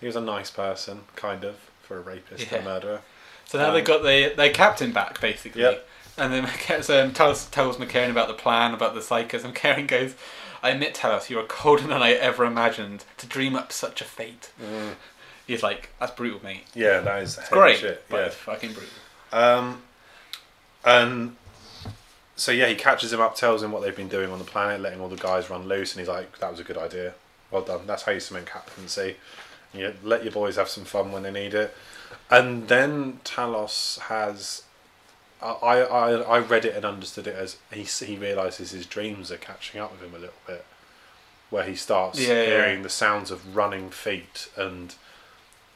He 0.00 0.06
was 0.06 0.16
a 0.16 0.20
nice 0.20 0.50
person, 0.50 1.02
kind 1.16 1.44
of, 1.44 1.56
for 1.82 1.96
a 1.98 2.00
rapist 2.00 2.50
Yeah. 2.50 2.56
and 2.58 2.64
murderer. 2.64 3.00
So 3.46 3.58
now 3.58 3.68
Um, 3.68 3.74
they've 3.74 3.84
got 3.84 4.02
their, 4.02 4.34
their 4.34 4.50
captain 4.50 4.92
back, 4.92 5.20
basically. 5.20 5.62
Yep. 5.62 5.88
And 6.18 6.32
then 6.32 6.46
so 6.82 7.02
um, 7.04 7.12
Talos 7.12 7.50
tells 7.50 7.76
McCain 7.78 8.10
about 8.10 8.28
the 8.28 8.34
plan, 8.34 8.74
about 8.74 8.94
the 8.94 9.00
psykers, 9.00 9.44
and 9.44 9.54
McCain 9.54 9.86
goes, 9.86 10.14
I 10.62 10.70
admit, 10.70 10.94
Talos, 10.94 11.28
you 11.28 11.38
are 11.38 11.44
colder 11.44 11.82
than 11.82 12.02
I 12.02 12.12
ever 12.12 12.44
imagined 12.44 13.04
to 13.18 13.26
dream 13.26 13.54
up 13.54 13.70
such 13.72 14.00
a 14.00 14.04
fate. 14.04 14.50
He's 15.46 15.62
like, 15.62 15.90
that's 16.00 16.12
brutal, 16.12 16.40
mate. 16.42 16.64
Yeah, 16.74 17.00
that 17.00 17.22
is 17.22 17.36
It's 17.38 17.48
great, 17.50 17.78
shit. 17.78 18.04
but 18.08 18.16
Yeah. 18.24 18.28
fucking 18.30 18.72
brutal. 18.72 18.92
Um, 19.32 19.82
and 20.84 21.36
so 22.36 22.50
yeah, 22.52 22.66
he 22.66 22.74
catches 22.74 23.12
him 23.12 23.20
up, 23.20 23.36
tells 23.36 23.62
him 23.62 23.72
what 23.72 23.82
they've 23.82 23.96
been 23.96 24.08
doing 24.08 24.30
on 24.30 24.38
the 24.38 24.44
planet, 24.44 24.80
letting 24.80 25.00
all 25.00 25.08
the 25.08 25.16
guys 25.16 25.50
run 25.50 25.66
loose, 25.68 25.92
and 25.92 26.00
he's 26.00 26.08
like, 26.08 26.38
"That 26.38 26.50
was 26.50 26.60
a 26.60 26.64
good 26.64 26.78
idea. 26.78 27.14
Well 27.50 27.62
done. 27.62 27.86
That's 27.86 28.02
how 28.02 28.12
you 28.12 28.20
cement 28.20 28.46
captaincy. 28.46 29.16
You 29.72 29.94
let 30.02 30.22
your 30.24 30.32
boys 30.32 30.56
have 30.56 30.68
some 30.68 30.84
fun 30.84 31.12
when 31.12 31.22
they 31.22 31.30
need 31.30 31.54
it." 31.54 31.74
And 32.30 32.68
then 32.68 33.20
Talos 33.24 33.98
has. 34.00 34.62
I, 35.42 35.48
I, 35.82 36.10
I 36.22 36.38
read 36.38 36.64
it 36.64 36.74
and 36.74 36.86
understood 36.86 37.26
it 37.26 37.34
as 37.36 37.56
he 37.70 37.82
he 37.82 38.16
realizes 38.16 38.70
his 38.70 38.86
dreams 38.86 39.30
are 39.30 39.36
catching 39.36 39.78
up 39.80 39.92
with 39.92 40.00
him 40.00 40.14
a 40.14 40.18
little 40.18 40.34
bit, 40.46 40.64
where 41.50 41.64
he 41.64 41.76
starts 41.76 42.18
Yeah, 42.18 42.28
yeah. 42.34 42.44
hearing 42.46 42.82
the 42.82 42.88
sounds 42.88 43.30
of 43.30 43.54
running 43.54 43.90
feet 43.90 44.48
and 44.56 44.94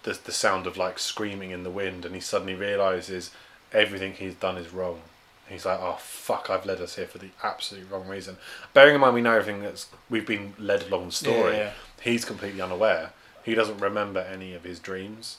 the 0.08 0.18
the 0.24 0.32
sound 0.32 0.66
of 0.66 0.76
like 0.76 0.98
screaming 0.98 1.50
in 1.50 1.62
the 1.62 1.70
wind, 1.70 2.04
and 2.04 2.14
he 2.14 2.20
suddenly 2.20 2.54
realizes 2.54 3.30
everything 3.72 4.14
he's 4.14 4.34
done 4.34 4.56
is 4.56 4.72
wrong. 4.72 5.00
He's 5.48 5.64
like, 5.64 5.78
oh 5.80 5.96
fuck, 5.98 6.50
I've 6.50 6.66
led 6.66 6.80
us 6.80 6.96
here 6.96 7.06
for 7.06 7.18
the 7.18 7.30
absolute 7.42 7.90
wrong 7.90 8.06
reason. 8.06 8.36
Bearing 8.74 8.94
in 8.94 9.00
mind 9.00 9.14
we 9.14 9.22
know 9.22 9.34
everything 9.34 9.62
that's 9.62 9.88
we've 10.10 10.26
been 10.26 10.54
led 10.58 10.84
along 10.84 11.06
the 11.06 11.12
story. 11.12 11.54
Yeah, 11.54 11.58
yeah. 11.58 11.72
He's 12.00 12.24
completely 12.24 12.60
unaware. 12.60 13.12
He 13.44 13.54
doesn't 13.54 13.78
remember 13.78 14.20
any 14.20 14.54
of 14.54 14.64
his 14.64 14.78
dreams, 14.78 15.38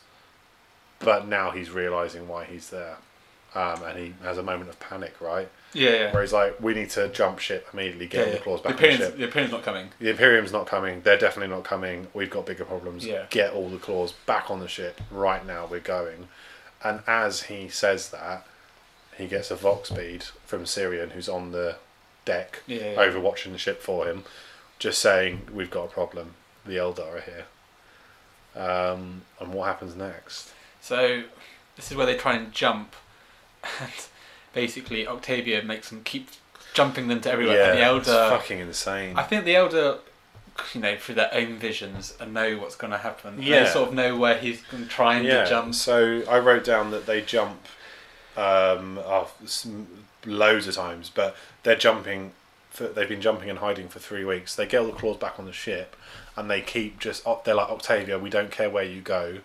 but 1.00 1.28
now 1.28 1.52
he's 1.52 1.70
realizing 1.70 2.28
why 2.28 2.46
he's 2.46 2.70
there, 2.70 2.98
um, 3.56 3.84
and 3.84 3.98
he 4.00 4.14
has 4.24 4.38
a 4.38 4.44
moment 4.44 4.70
of 4.70 4.80
panic, 4.80 5.20
right? 5.22 5.50
Yeah, 5.74 5.90
yeah. 5.90 6.14
Where 6.14 6.22
he's 6.24 6.34
like, 6.34 6.60
we 6.62 6.74
need 6.74 6.90
to 6.92 7.10
jump 7.10 7.40
ship 7.40 7.68
immediately, 7.74 8.08
get 8.08 8.22
all 8.22 8.28
yeah, 8.28 8.34
the 8.38 8.42
claws 8.42 8.62
The 8.64 8.70
back 8.70 8.78
on 8.82 8.90
the 8.90 8.98
ship. 8.98 9.18
the 9.18 9.24
Imperium's 9.26 9.52
not 9.52 9.64
coming. 9.64 9.90
The 10.00 10.10
Imperium's 10.10 10.52
not 10.52 10.66
coming. 10.68 11.02
They're 11.02 11.18
definitely 11.18 11.54
not 11.56 11.64
coming. 11.64 12.08
We've 12.14 12.30
got 12.30 12.46
bigger 12.46 12.66
problems. 12.66 13.06
Yeah. 13.06 13.26
Get 13.30 13.54
all 13.54 13.70
the 13.70 13.78
claws 13.78 14.14
back 14.26 14.50
on 14.50 14.60
the 14.60 14.68
ship 14.68 15.00
right 15.12 15.46
now. 15.46 15.68
We're 15.70 15.80
going. 15.80 16.28
And 16.84 17.02
as 17.08 17.44
he 17.44 17.68
says 17.70 18.10
that, 18.12 18.46
he 19.18 19.28
gets 19.28 19.52
a 19.52 19.56
vox 19.56 19.90
bead 19.92 20.24
from 20.46 20.64
Cyrion, 20.64 21.12
who's 21.12 21.28
on 21.30 21.52
the 21.52 21.76
deck, 22.26 22.64
Yeah, 22.68 22.92
yeah. 22.92 22.96
overwatching 22.96 23.52
the 23.52 23.58
ship 23.58 23.82
for 23.82 24.06
him, 24.08 24.24
just 24.80 25.00
saying, 25.00 25.48
"We've 25.54 25.70
got 25.70 25.86
a 25.86 25.88
problem. 25.90 26.36
The 26.66 26.78
Eldar 26.78 27.18
are 27.18 27.22
here." 27.22 27.46
Um, 28.56 29.22
and 29.40 29.54
what 29.54 29.68
happens 29.68 29.96
next? 29.96 30.52
So 30.82 31.24
this 31.76 31.92
is 31.92 31.98
where 31.98 32.06
they 32.06 32.16
try 32.16 32.36
and 32.36 32.52
jump, 32.52 32.96
and 33.80 33.92
basically 34.54 35.08
Octavia 35.08 35.64
makes 35.64 35.90
them 35.90 36.02
keep 36.04 36.30
jumping 36.74 37.08
them 37.08 37.22
to 37.22 37.32
everywhere. 37.32 37.72
and 37.72 37.80
the 37.80 37.98
it's 37.98 38.08
Eldar, 38.08 38.30
fucking 38.30 38.60
insane. 38.60 39.18
I 39.18 39.24
think 39.24 39.46
the 39.46 39.54
Eldar, 39.56 40.00
you 40.74 40.82
know, 40.82 40.98
through 40.98 41.16
their 41.16 41.34
own 41.34 41.58
visions 41.58 42.16
and 42.20 42.34
know 42.34 42.58
what's 42.58 42.76
going 42.76 42.92
to 42.92 42.98
happen. 43.00 43.42
Yeah. 43.42 43.64
They 43.64 43.70
sort 43.70 43.90
of 43.90 43.94
know 43.96 44.18
where 44.18 44.38
he's 44.38 44.62
going 44.64 44.84
to 44.84 44.90
try 44.90 45.16
and 45.16 45.26
yeah. 45.26 45.46
jump. 45.46 45.76
So 45.76 46.24
I 46.30 46.40
wrote 46.40 46.64
down 46.64 46.92
that 46.92 47.06
they 47.06 47.22
jump 47.22 47.66
um, 48.38 49.00
oh, 49.04 49.32
s- 49.44 49.68
loads 50.26 50.68
of 50.68 50.76
times, 50.76 51.12
but 51.14 51.36
they're 51.64 51.76
jumping. 51.76 52.32
For, 52.70 52.88
they've 52.88 53.10
been 53.10 53.22
jumping 53.22 53.50
and 53.50 53.60
hiding 53.60 53.88
for 53.90 54.00
three 54.00 54.24
weeks. 54.24 54.56
They 54.56 54.68
get 54.68 54.82
all 54.82 54.88
the 54.88 54.94
claws 54.94 55.18
back 55.18 55.40
on 55.40 55.46
the 55.46 55.54
ship, 55.54 55.96
and 56.36 56.50
they 56.50 56.62
keep 56.62 57.00
just. 57.00 57.24
oh, 57.26 57.42
They're 57.44 57.56
like 57.56 57.70
Octavia. 57.70 58.20
We 58.20 58.30
don't 58.30 58.52
care 58.52 58.70
where 58.70 58.84
you 58.84 59.02
go. 59.02 59.40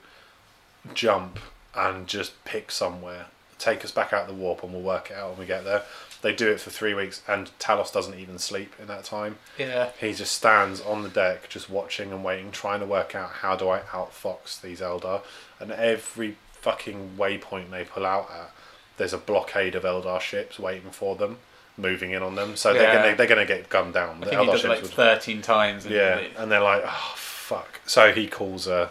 Jump 0.93 1.39
and 1.75 2.07
just 2.07 2.45
pick 2.45 2.71
somewhere. 2.71 3.27
Take 3.59 3.85
us 3.85 3.91
back 3.91 4.13
out 4.13 4.27
the 4.29 4.35
warp, 4.35 4.63
and 4.63 4.73
we'll 4.73 4.83
work 4.83 5.11
it 5.11 5.17
out 5.17 5.31
when 5.31 5.39
we 5.41 5.47
get 5.47 5.65
there. 5.65 5.83
They 6.23 6.35
do 6.35 6.51
it 6.51 6.59
for 6.61 6.71
three 6.71 6.95
weeks, 6.95 7.21
and 7.29 7.51
Talos 7.59 7.93
doesn't 7.93 8.19
even 8.19 8.39
sleep 8.39 8.73
in 8.81 8.87
that 8.87 9.05
time. 9.05 9.37
Yeah. 9.59 9.91
He 10.01 10.13
just 10.15 10.33
stands 10.33 10.81
on 10.81 11.03
the 11.03 11.09
deck, 11.11 11.49
just 11.51 11.69
watching 11.69 12.13
and 12.13 12.25
waiting, 12.25 12.51
trying 12.51 12.81
to 12.81 12.87
work 12.87 13.15
out 13.15 13.31
how 13.31 13.57
do 13.57 13.69
I 13.69 13.81
outfox 13.81 14.61
these 14.61 14.81
Eldar. 14.81 15.21
And 15.61 15.71
every 15.71 16.37
fucking 16.53 17.17
waypoint 17.19 17.71
they 17.71 17.85
pull 17.85 18.07
out 18.07 18.31
at, 18.31 18.51
there's 18.97 19.13
a 19.13 19.19
blockade 19.19 19.75
of 19.75 19.83
Eldar 19.83 20.19
ships 20.21 20.59
waiting 20.59 20.91
for 20.91 21.15
them, 21.15 21.39
moving 21.77 22.13
in 22.13 22.23
on 22.23 22.37
them. 22.37 22.57
So 22.57 22.73
Yeah. 22.73 22.79
they're 22.79 22.95
gonna 23.03 23.17
they're 23.17 23.27
gonna 23.27 23.45
get 23.45 23.69
gunned 23.69 23.93
down. 23.93 24.17
I 24.17 24.21
The 24.21 24.27
think 24.31 24.41
he 24.41 24.47
Eldar 24.47 24.53
does 24.53 24.65
it 24.65 24.69
like 24.69 24.83
would- 24.83 24.91
thirteen 24.93 25.43
times. 25.43 25.85
And 25.85 25.95
yeah, 25.95 26.21
and 26.39 26.51
they're 26.51 26.61
like, 26.61 26.85
oh 26.87 27.13
fuck. 27.17 27.81
So 27.85 28.13
he 28.13 28.29
calls 28.29 28.67
a, 28.67 28.89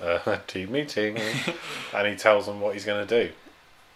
a 0.00 0.40
team 0.48 0.72
meeting, 0.72 1.16
and 1.94 2.08
he 2.08 2.16
tells 2.16 2.46
them 2.46 2.60
what 2.60 2.74
he's 2.74 2.84
gonna 2.84 3.06
do. 3.06 3.30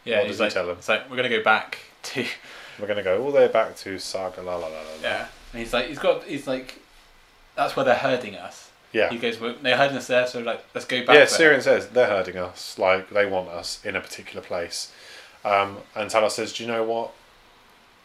Yeah. 0.04 0.18
What 0.18 0.28
does 0.28 0.38
he 0.38 0.44
like, 0.44 0.52
tell 0.52 0.66
them? 0.66 0.76
It's 0.78 0.88
like 0.88 1.08
we're 1.10 1.16
going 1.16 1.30
to 1.30 1.36
go 1.36 1.42
back 1.42 1.78
to 2.04 2.24
We're 2.78 2.88
gonna 2.88 3.02
go 3.02 3.22
all 3.22 3.30
the 3.30 3.38
way 3.38 3.48
back 3.48 3.76
to 3.76 3.98
Saga 3.98 4.42
la 4.42 4.56
la 4.56 4.66
la 4.66 4.78
la. 4.78 4.82
yeah. 5.02 5.28
And 5.52 5.62
he's 5.62 5.72
like, 5.72 5.86
he's 5.86 5.98
got, 5.98 6.24
he's 6.24 6.46
like, 6.46 6.80
that's 7.54 7.76
where 7.76 7.84
they're 7.84 7.94
herding 7.94 8.34
us. 8.34 8.70
Yeah. 8.92 9.10
He 9.10 9.18
goes, 9.18 9.40
well, 9.40 9.54
they're 9.60 9.76
herding 9.76 9.96
us 9.96 10.06
there, 10.06 10.26
so 10.26 10.40
like, 10.40 10.64
let's 10.74 10.86
go 10.86 11.04
back. 11.04 11.16
Yeah. 11.16 11.24
Cyrion 11.24 11.62
says 11.62 11.88
they're 11.88 12.08
herding 12.08 12.36
us. 12.36 12.78
Like 12.78 13.10
they 13.10 13.26
want 13.26 13.48
us 13.48 13.84
in 13.84 13.96
a 13.96 14.00
particular 14.00 14.42
place. 14.42 14.92
Um, 15.44 15.78
and 15.94 16.10
Talos 16.10 16.32
says, 16.32 16.54
"Do 16.54 16.64
you 16.64 16.70
know 16.70 16.84
what? 16.84 17.12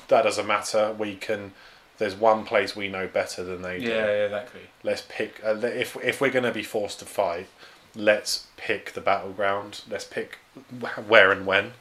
That 0.10 0.24
doesn't 0.24 0.46
matter. 0.46 0.94
We 0.98 1.16
can. 1.16 1.54
There's 1.98 2.16
one 2.16 2.44
place 2.44 2.76
we 2.76 2.88
know 2.88 3.08
better 3.08 3.44
than 3.44 3.62
they 3.62 3.80
do. 3.80 3.88
Yeah, 3.88 4.06
yeah, 4.06 4.26
exactly. 4.26 4.62
Let's 4.84 5.04
pick. 5.08 5.42
Uh, 5.44 5.56
if 5.64 5.96
if 6.04 6.20
we're 6.20 6.32
going 6.32 6.44
to 6.44 6.52
be 6.52 6.64
forced 6.64 7.00
to 7.00 7.06
fight, 7.06 7.48
let's 7.96 8.48
pick 8.58 8.92
the 8.94 9.02
battleground. 9.02 9.84
Let's 9.90 10.06
pick 10.06 10.40
where 11.08 11.32
and 11.32 11.46
when. 11.46 11.74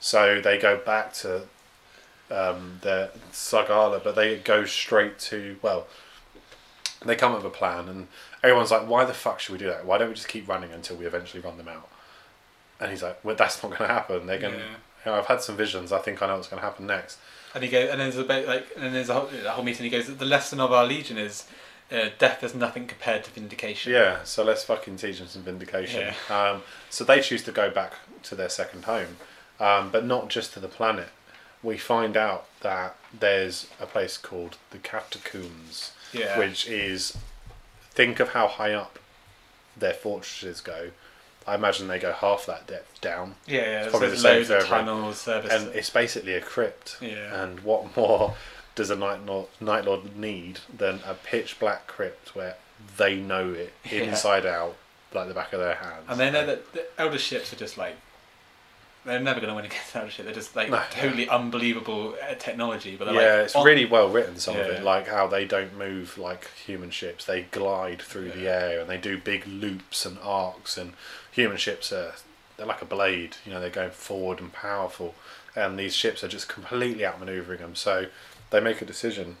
So 0.00 0.40
they 0.40 0.58
go 0.58 0.78
back 0.78 1.12
to 1.14 1.42
um, 2.30 2.78
the 2.80 3.10
Tsagualsa, 3.32 4.02
but 4.02 4.16
they 4.16 4.38
go 4.38 4.64
straight 4.64 5.18
to 5.20 5.56
well. 5.62 5.86
They 7.04 7.16
come 7.16 7.32
up 7.32 7.38
with 7.42 7.52
a 7.52 7.56
plan, 7.56 7.88
and 7.88 8.08
everyone's 8.42 8.70
like, 8.70 8.88
"Why 8.88 9.04
the 9.04 9.14
fuck 9.14 9.40
should 9.40 9.52
we 9.52 9.58
do 9.58 9.66
that? 9.66 9.86
Why 9.86 9.98
don't 9.98 10.08
we 10.08 10.14
just 10.14 10.28
keep 10.28 10.48
running 10.48 10.72
until 10.72 10.96
we 10.96 11.06
eventually 11.06 11.42
run 11.42 11.56
them 11.56 11.68
out?" 11.68 11.88
And 12.78 12.90
he's 12.90 13.02
like, 13.02 13.24
"Well, 13.24 13.36
that's 13.36 13.62
not 13.62 13.70
going 13.70 13.88
to 13.88 13.94
happen. 13.94 14.26
They're 14.26 14.38
going. 14.38 14.54
to 14.54 14.58
Yeah. 14.58 14.64
You 15.04 15.12
know, 15.12 15.18
I've 15.18 15.26
had 15.26 15.40
some 15.40 15.56
visions. 15.56 15.92
I 15.92 15.98
think 15.98 16.20
I 16.22 16.26
know 16.26 16.36
what's 16.36 16.48
going 16.48 16.60
to 16.60 16.66
happen 16.66 16.86
next." 16.86 17.18
And 17.54 17.64
he 17.64 17.70
goes, 17.70 17.90
and 17.90 18.00
there's 18.00 18.16
a 18.16 18.24
bit 18.24 18.46
like, 18.46 18.68
and 18.76 18.84
then 18.84 18.92
there's 18.92 19.08
a 19.08 19.14
whole, 19.14 19.28
a 19.44 19.50
whole 19.50 19.64
meeting. 19.64 19.84
He 19.84 19.90
goes, 19.90 20.06
the 20.06 20.24
lesson 20.24 20.60
of 20.60 20.72
our 20.72 20.86
legion 20.86 21.18
is, 21.18 21.46
uh, 21.90 22.10
death 22.18 22.44
is 22.44 22.54
nothing 22.54 22.86
compared 22.86 23.24
to 23.24 23.30
vindication. 23.32 23.92
Yeah, 23.92 24.22
so 24.22 24.44
let's 24.44 24.62
fucking 24.62 24.96
teach 24.96 25.18
them 25.18 25.26
some 25.26 25.42
vindication. 25.42 26.14
Um, 26.30 26.62
so 26.90 27.02
they 27.02 27.20
choose 27.20 27.42
to 27.44 27.52
go 27.52 27.70
back 27.70 27.94
to 28.24 28.36
their 28.36 28.48
second 28.48 28.84
home, 28.84 29.16
um, 29.60 29.90
but 29.90 30.04
not 30.04 30.28
just 30.28 30.54
to 30.54 30.60
the 30.60 30.68
planet. 30.68 31.08
We 31.62 31.76
find 31.76 32.16
out 32.16 32.46
that 32.62 32.96
there's 33.18 33.66
a 33.78 33.86
place 33.86 34.16
called 34.16 34.56
the 34.70 34.78
Catacombs, 34.78 35.92
Yeah. 36.12 36.38
which 36.38 36.66
is 36.66 37.16
think 37.92 38.18
of 38.20 38.30
how 38.30 38.48
high 38.48 38.72
up 38.72 38.98
their 39.76 39.92
fortresses 39.94 40.60
go. 40.60 40.90
I 41.46 41.54
imagine 41.54 41.88
they 41.88 41.98
go 41.98 42.12
half 42.12 42.46
that 42.46 42.66
depth 42.66 43.00
down, 43.00 43.34
Yeah, 43.46 43.60
yeah. 43.84 43.88
probably 43.90 44.08
there's 44.08 44.22
the 44.22 44.44
same 44.44 44.60
for 44.60 44.66
tunnels, 44.66 45.18
service. 45.20 45.52
and 45.52 45.74
it's 45.74 45.90
basically 45.90 46.34
a 46.34 46.40
crypt. 46.40 46.96
Yeah. 47.00 47.42
And 47.42 47.60
what 47.60 47.94
more 47.96 48.36
does 48.74 48.90
a 48.90 48.96
Night 48.96 49.24
Lord, 49.26 49.48
Night 49.60 49.84
Lord 49.84 50.16
need 50.16 50.60
than 50.74 51.00
a 51.06 51.14
pitch 51.14 51.58
black 51.58 51.86
crypt 51.86 52.34
where 52.34 52.56
they 52.96 53.16
know 53.16 53.52
it 53.52 53.72
Yeah. 53.84 54.02
inside 54.02 54.46
out, 54.46 54.76
like 55.12 55.28
the 55.28 55.34
back 55.34 55.52
of 55.52 55.60
their 55.60 55.74
hands? 55.74 56.04
And 56.08 56.20
they 56.20 56.30
know 56.30 56.46
that 56.46 56.72
the 56.72 56.86
Eldar 56.98 57.18
ships 57.18 57.52
are 57.52 57.56
just 57.56 57.76
like 57.76 57.96
they're 59.04 59.20
never 59.20 59.40
going 59.40 59.50
to 59.50 59.56
win 59.56 59.64
against 59.64 59.92
that 59.94 60.10
shit. 60.12 60.26
They're 60.26 60.34
just 60.34 60.54
like 60.54 60.70
No. 60.70 60.82
totally 60.90 61.28
unbelievable 61.28 62.14
uh, 62.22 62.34
technology, 62.34 62.96
but 62.96 63.06
they're 63.06 63.14
yeah, 63.14 63.34
like 63.36 63.44
it's 63.46 63.56
on- 63.56 63.64
really 63.64 63.84
well 63.86 64.08
written. 64.08 64.36
Some 64.36 64.56
of 64.56 64.66
it, 64.66 64.82
like 64.82 65.08
how 65.08 65.26
they 65.26 65.44
don't 65.44 65.76
move 65.76 66.18
like 66.18 66.50
human 66.64 66.90
ships; 66.90 67.24
they 67.24 67.42
glide 67.42 68.02
through 68.02 68.30
the 68.32 68.48
air 68.48 68.80
and 68.80 68.88
they 68.90 68.98
do 68.98 69.18
big 69.18 69.46
loops 69.46 70.04
and 70.04 70.18
arcs. 70.22 70.76
And 70.76 70.92
human 71.32 71.56
ships 71.56 71.92
are 71.92 72.14
they're 72.56 72.66
like 72.66 72.82
a 72.82 72.86
blade. 72.86 73.36
You 73.46 73.52
know, 73.52 73.60
they're 73.60 73.70
going 73.70 73.90
forward 73.90 74.40
and 74.40 74.52
powerful, 74.52 75.14
and 75.56 75.78
these 75.78 75.94
ships 75.94 76.22
are 76.22 76.28
just 76.28 76.48
completely 76.48 77.02
outmaneuvering 77.04 77.58
them. 77.60 77.74
So 77.74 78.06
they 78.50 78.60
make 78.60 78.82
a 78.82 78.84
decision: 78.86 79.38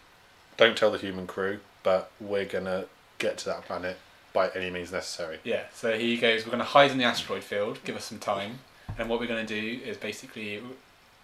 don't 0.56 0.76
tell 0.76 0.90
the 0.90 0.98
human 0.98 1.26
crew, 1.26 1.60
but 1.82 2.10
we're 2.20 2.44
gonna 2.46 2.86
get 3.18 3.36
to 3.38 3.44
that 3.46 3.66
planet 3.66 3.98
by 4.32 4.48
any 4.50 4.70
means 4.70 4.92
necessary. 4.92 5.38
Yeah, 5.44 5.64
so 5.74 5.98
he 5.98 6.16
goes, 6.16 6.44
we're 6.44 6.52
going 6.52 6.60
to 6.60 6.64
hide 6.64 6.92
in 6.92 6.98
the 6.98 7.04
asteroid 7.04 7.42
field, 7.42 7.80
give 7.84 7.96
us 7.96 8.04
some 8.04 8.20
time, 8.20 8.60
and 9.00 9.08
what 9.08 9.18
we're 9.18 9.26
going 9.26 9.44
to 9.46 9.60
do 9.60 9.82
is 9.84 9.96
basically 9.96 10.58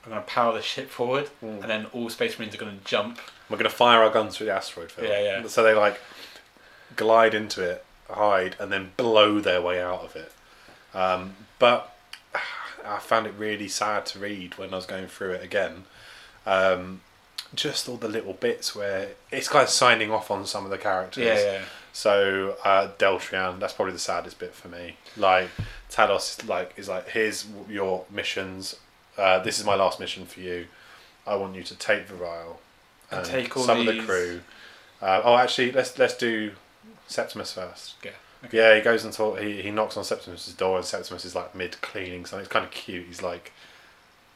we're 0.04 0.10
going 0.12 0.22
to 0.22 0.26
power 0.28 0.52
the 0.52 0.62
ship 0.62 0.88
forward, 0.90 1.28
Mm. 1.44 1.60
and 1.62 1.70
then 1.70 1.86
all 1.92 2.08
Space 2.10 2.38
Marines 2.38 2.54
are 2.54 2.58
going 2.58 2.76
to 2.78 2.84
jump. 2.84 3.20
We're 3.48 3.58
gonna 3.58 3.70
fire 3.70 4.02
our 4.02 4.10
guns 4.10 4.36
through 4.36 4.46
the 4.46 4.54
asteroid 4.54 4.90
field. 4.90 5.08
Yeah, 5.08 5.20
yeah. 5.40 5.46
So 5.46 5.62
they 5.62 5.72
like 5.74 6.00
glide 6.96 7.34
into 7.34 7.62
it, 7.62 7.84
hide, 8.10 8.56
and 8.58 8.72
then 8.72 8.90
blow 8.96 9.38
their 9.40 9.62
way 9.62 9.80
out 9.80 10.00
of 10.02 10.16
it. 10.16 10.32
Um, 10.94 11.36
but 11.60 11.94
I 12.84 12.98
found 12.98 13.26
it 13.26 13.34
really 13.38 13.68
sad 13.68 14.06
to 14.06 14.18
read 14.18 14.58
when 14.58 14.72
I 14.72 14.76
was 14.76 14.86
going 14.86 15.06
through 15.06 15.32
it 15.32 15.44
again. 15.44 15.84
Um, 16.44 17.02
just 17.54 17.88
all 17.88 17.96
the 17.96 18.08
little 18.08 18.32
bits 18.32 18.74
where 18.74 19.10
it's 19.30 19.48
kind 19.48 19.62
of 19.62 19.70
signing 19.70 20.10
off 20.10 20.30
on 20.30 20.44
some 20.46 20.64
of 20.64 20.70
the 20.70 20.78
characters. 20.78 21.24
Yeah, 21.24 21.40
yeah. 21.52 21.62
So 21.92 22.56
uh, 22.64 22.88
Deltrian, 22.98 23.58
that's 23.60 23.72
probably 23.72 23.92
the 23.92 23.98
saddest 24.00 24.38
bit 24.38 24.54
for 24.54 24.68
me. 24.68 24.96
Like 25.16 25.48
Talos, 25.90 26.46
like 26.48 26.74
is 26.76 26.88
like 26.88 27.08
here's 27.08 27.46
your 27.68 28.04
missions. 28.10 28.76
Uh, 29.16 29.38
this 29.38 29.58
is 29.58 29.64
my 29.64 29.74
last 29.74 29.98
mission 30.00 30.26
for 30.26 30.40
you. 30.40 30.66
I 31.26 31.36
want 31.36 31.56
you 31.56 31.62
to 31.62 31.74
take 31.74 32.08
Variel 32.08 32.56
And 33.10 33.24
take 33.24 33.56
all 33.56 33.64
some 33.64 33.80
of 33.80 33.86
the 33.86 34.02
crew. 34.02 34.40
Uh, 35.00 35.20
oh, 35.24 35.36
actually, 35.36 35.72
let's 35.72 35.98
let's 35.98 36.16
do 36.16 36.52
Septimus 37.06 37.52
first. 37.52 37.94
Yeah. 38.04 38.12
Okay. 38.44 38.58
Yeah, 38.58 38.76
he 38.76 38.80
goes 38.82 39.04
and 39.04 39.12
talk. 39.12 39.40
He, 39.40 39.62
he 39.62 39.70
knocks 39.70 39.96
on 39.96 40.04
Septimus's 40.04 40.54
door, 40.54 40.76
and 40.76 40.86
Septimus 40.86 41.24
is 41.24 41.34
like 41.34 41.54
mid 41.54 41.80
cleaning 41.80 42.26
something. 42.26 42.44
It's 42.44 42.52
kind 42.52 42.64
of 42.64 42.70
cute. 42.70 43.06
He's 43.06 43.22
like 43.22 43.52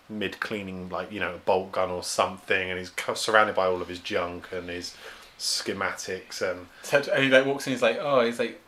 mid 0.08 0.40
cleaning, 0.40 0.88
like 0.88 1.12
you 1.12 1.20
know, 1.20 1.34
a 1.34 1.38
bolt 1.38 1.72
gun 1.72 1.90
or 1.90 2.02
something, 2.02 2.70
and 2.70 2.78
he's 2.78 2.92
surrounded 3.14 3.54
by 3.54 3.66
all 3.66 3.80
of 3.80 3.88
his 3.88 4.00
junk 4.00 4.48
and 4.52 4.68
his 4.68 4.94
schematics. 5.38 6.42
And 6.42 6.66
and 6.92 7.24
he 7.24 7.30
like 7.30 7.46
walks 7.46 7.66
in, 7.66 7.72
he's 7.72 7.82
like, 7.82 7.98
oh, 8.00 8.24
he's 8.24 8.38
like, 8.38 8.60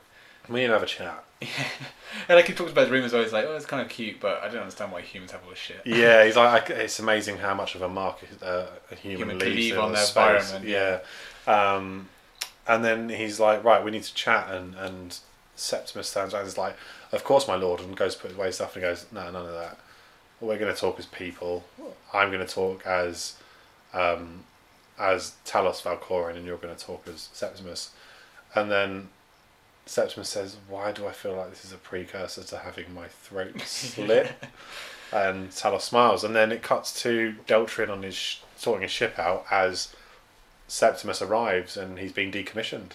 we 0.49 0.61
need 0.61 0.67
to 0.69 0.73
have 0.73 0.83
a 0.83 0.87
chat. 0.87 1.25
and 2.29 2.37
like 2.37 2.47
he 2.47 2.53
talks 2.55 2.73
about 2.73 2.83
his 2.83 2.91
room 2.91 3.05
as 3.05 3.13
well. 3.13 3.23
He's 3.23 3.33
like, 3.33 3.45
oh, 3.47 3.57
it's 3.57 3.67
kind 3.67 3.83
of 3.83 3.89
cute, 3.89 4.21
but 4.21 4.43
I 4.43 4.49
don't 4.49 4.61
understand 4.63 4.93
why 4.93 5.01
humans 5.01 5.33
have 5.33 5.43
all 5.45 5.51
this 5.51 5.59
shit. 5.59 5.81
Yeah, 5.85 6.25
he's 6.25 6.37
like, 6.37 6.71
I- 6.71 6.75
it's 6.75 6.99
amazing 6.99 7.39
how 7.39 7.55
much 7.55 7.75
of 7.75 7.83
a 7.83 7.89
mark 7.89 8.19
uh, 8.43 8.67
a 8.91 8.95
human, 8.95 9.19
Human 9.31 9.39
leaves 9.39 9.57
leave 9.57 9.73
in 9.75 9.79
on 9.81 9.93
their 9.93 10.03
space. 10.05 10.53
environment, 10.53 10.65
Yeah. 10.67 11.01
Um, 11.47 12.09
and 12.67 12.85
then 12.85 13.09
he's 13.09 13.41
like, 13.41 13.65
right, 13.65 13.83
we 13.85 13.91
need 13.91 14.05
to 14.05 14.15
chat. 14.15 14.51
And, 14.51 14.75
and 14.77 15.19
Septimus 15.57 16.09
stands 16.09 16.33
around 16.33 16.43
and 16.43 16.49
is 16.49 16.57
like, 16.59 16.77
of 17.11 17.25
course, 17.25 17.49
my 17.49 17.57
lord. 17.57 17.81
And 17.81 17.97
goes 17.97 18.15
to 18.15 18.23
put 18.23 18.33
away 18.35 18.53
stuff 18.53 18.77
and 18.77 18.83
goes, 18.83 19.07
no, 19.11 19.25
none 19.31 19.47
of 19.47 19.53
that. 19.53 19.79
We're 20.41 20.59
going 20.59 20.73
to 20.73 20.81
talk 20.81 20.99
as 20.99 21.07
people. 21.07 21.65
I'm 22.13 22.31
going 22.31 22.45
to 22.47 22.53
talk 22.53 22.87
as 22.87 23.35
um, 23.93 24.45
as 24.99 25.35
Talos 25.47 25.83
Valkoran, 25.83 26.37
and 26.37 26.45
you're 26.47 26.57
going 26.57 26.75
to 26.75 26.85
talk 26.85 27.07
as 27.09 27.29
Septimus. 27.33 27.91
And 28.55 28.71
then 28.71 29.09
Septimus 29.87 30.29
says, 30.29 30.57
why 30.69 30.93
do 30.93 31.07
I 31.07 31.13
feel 31.13 31.35
like 31.37 31.51
this 31.51 31.65
is 31.65 31.73
a 31.73 31.77
precursor 31.77 32.43
to 32.45 32.59
having 32.59 32.95
my 32.95 33.09
throat 33.09 33.61
slit? 33.65 34.33
and 35.13 35.51
Talos 35.51 35.83
smiles, 35.83 36.25
and 36.25 36.35
then 36.35 36.51
it 36.53 36.63
cuts 36.63 37.03
to 37.03 37.35
Deltrian 37.47 37.91
on 37.91 38.03
his 38.03 38.15
sh- 38.15 38.39
sorting 38.57 38.83
his 38.83 38.91
ship 38.91 39.19
out 39.19 39.45
as 39.51 39.95
Septimus 40.69 41.21
arrives 41.21 41.77
and 41.77 41.99
he's 41.99 42.13
been 42.13 42.31
decommissioned. 42.33 42.93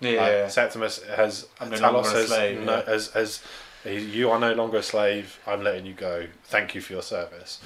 Yeah, 0.00 0.42
Like, 0.42 0.50
Septimus 0.50 1.02
has 1.04 1.46
I'm 1.60 1.70
no 1.70 1.76
Talos 1.78 2.12
has, 2.12 2.26
slave, 2.28 2.60
no, 2.60 2.76
yeah. 2.78 2.84
has, 2.84 3.08
has 3.12 3.42
you 3.86 4.30
are 4.30 4.38
no 4.38 4.52
longer 4.52 4.78
a 4.78 4.82
slave. 4.82 5.38
I'm 5.46 5.62
letting 5.62 5.86
you 5.86 5.94
go. 5.94 6.26
Thank 6.44 6.74
you 6.74 6.80
for 6.82 6.92
your 6.92 7.02
service. 7.02 7.60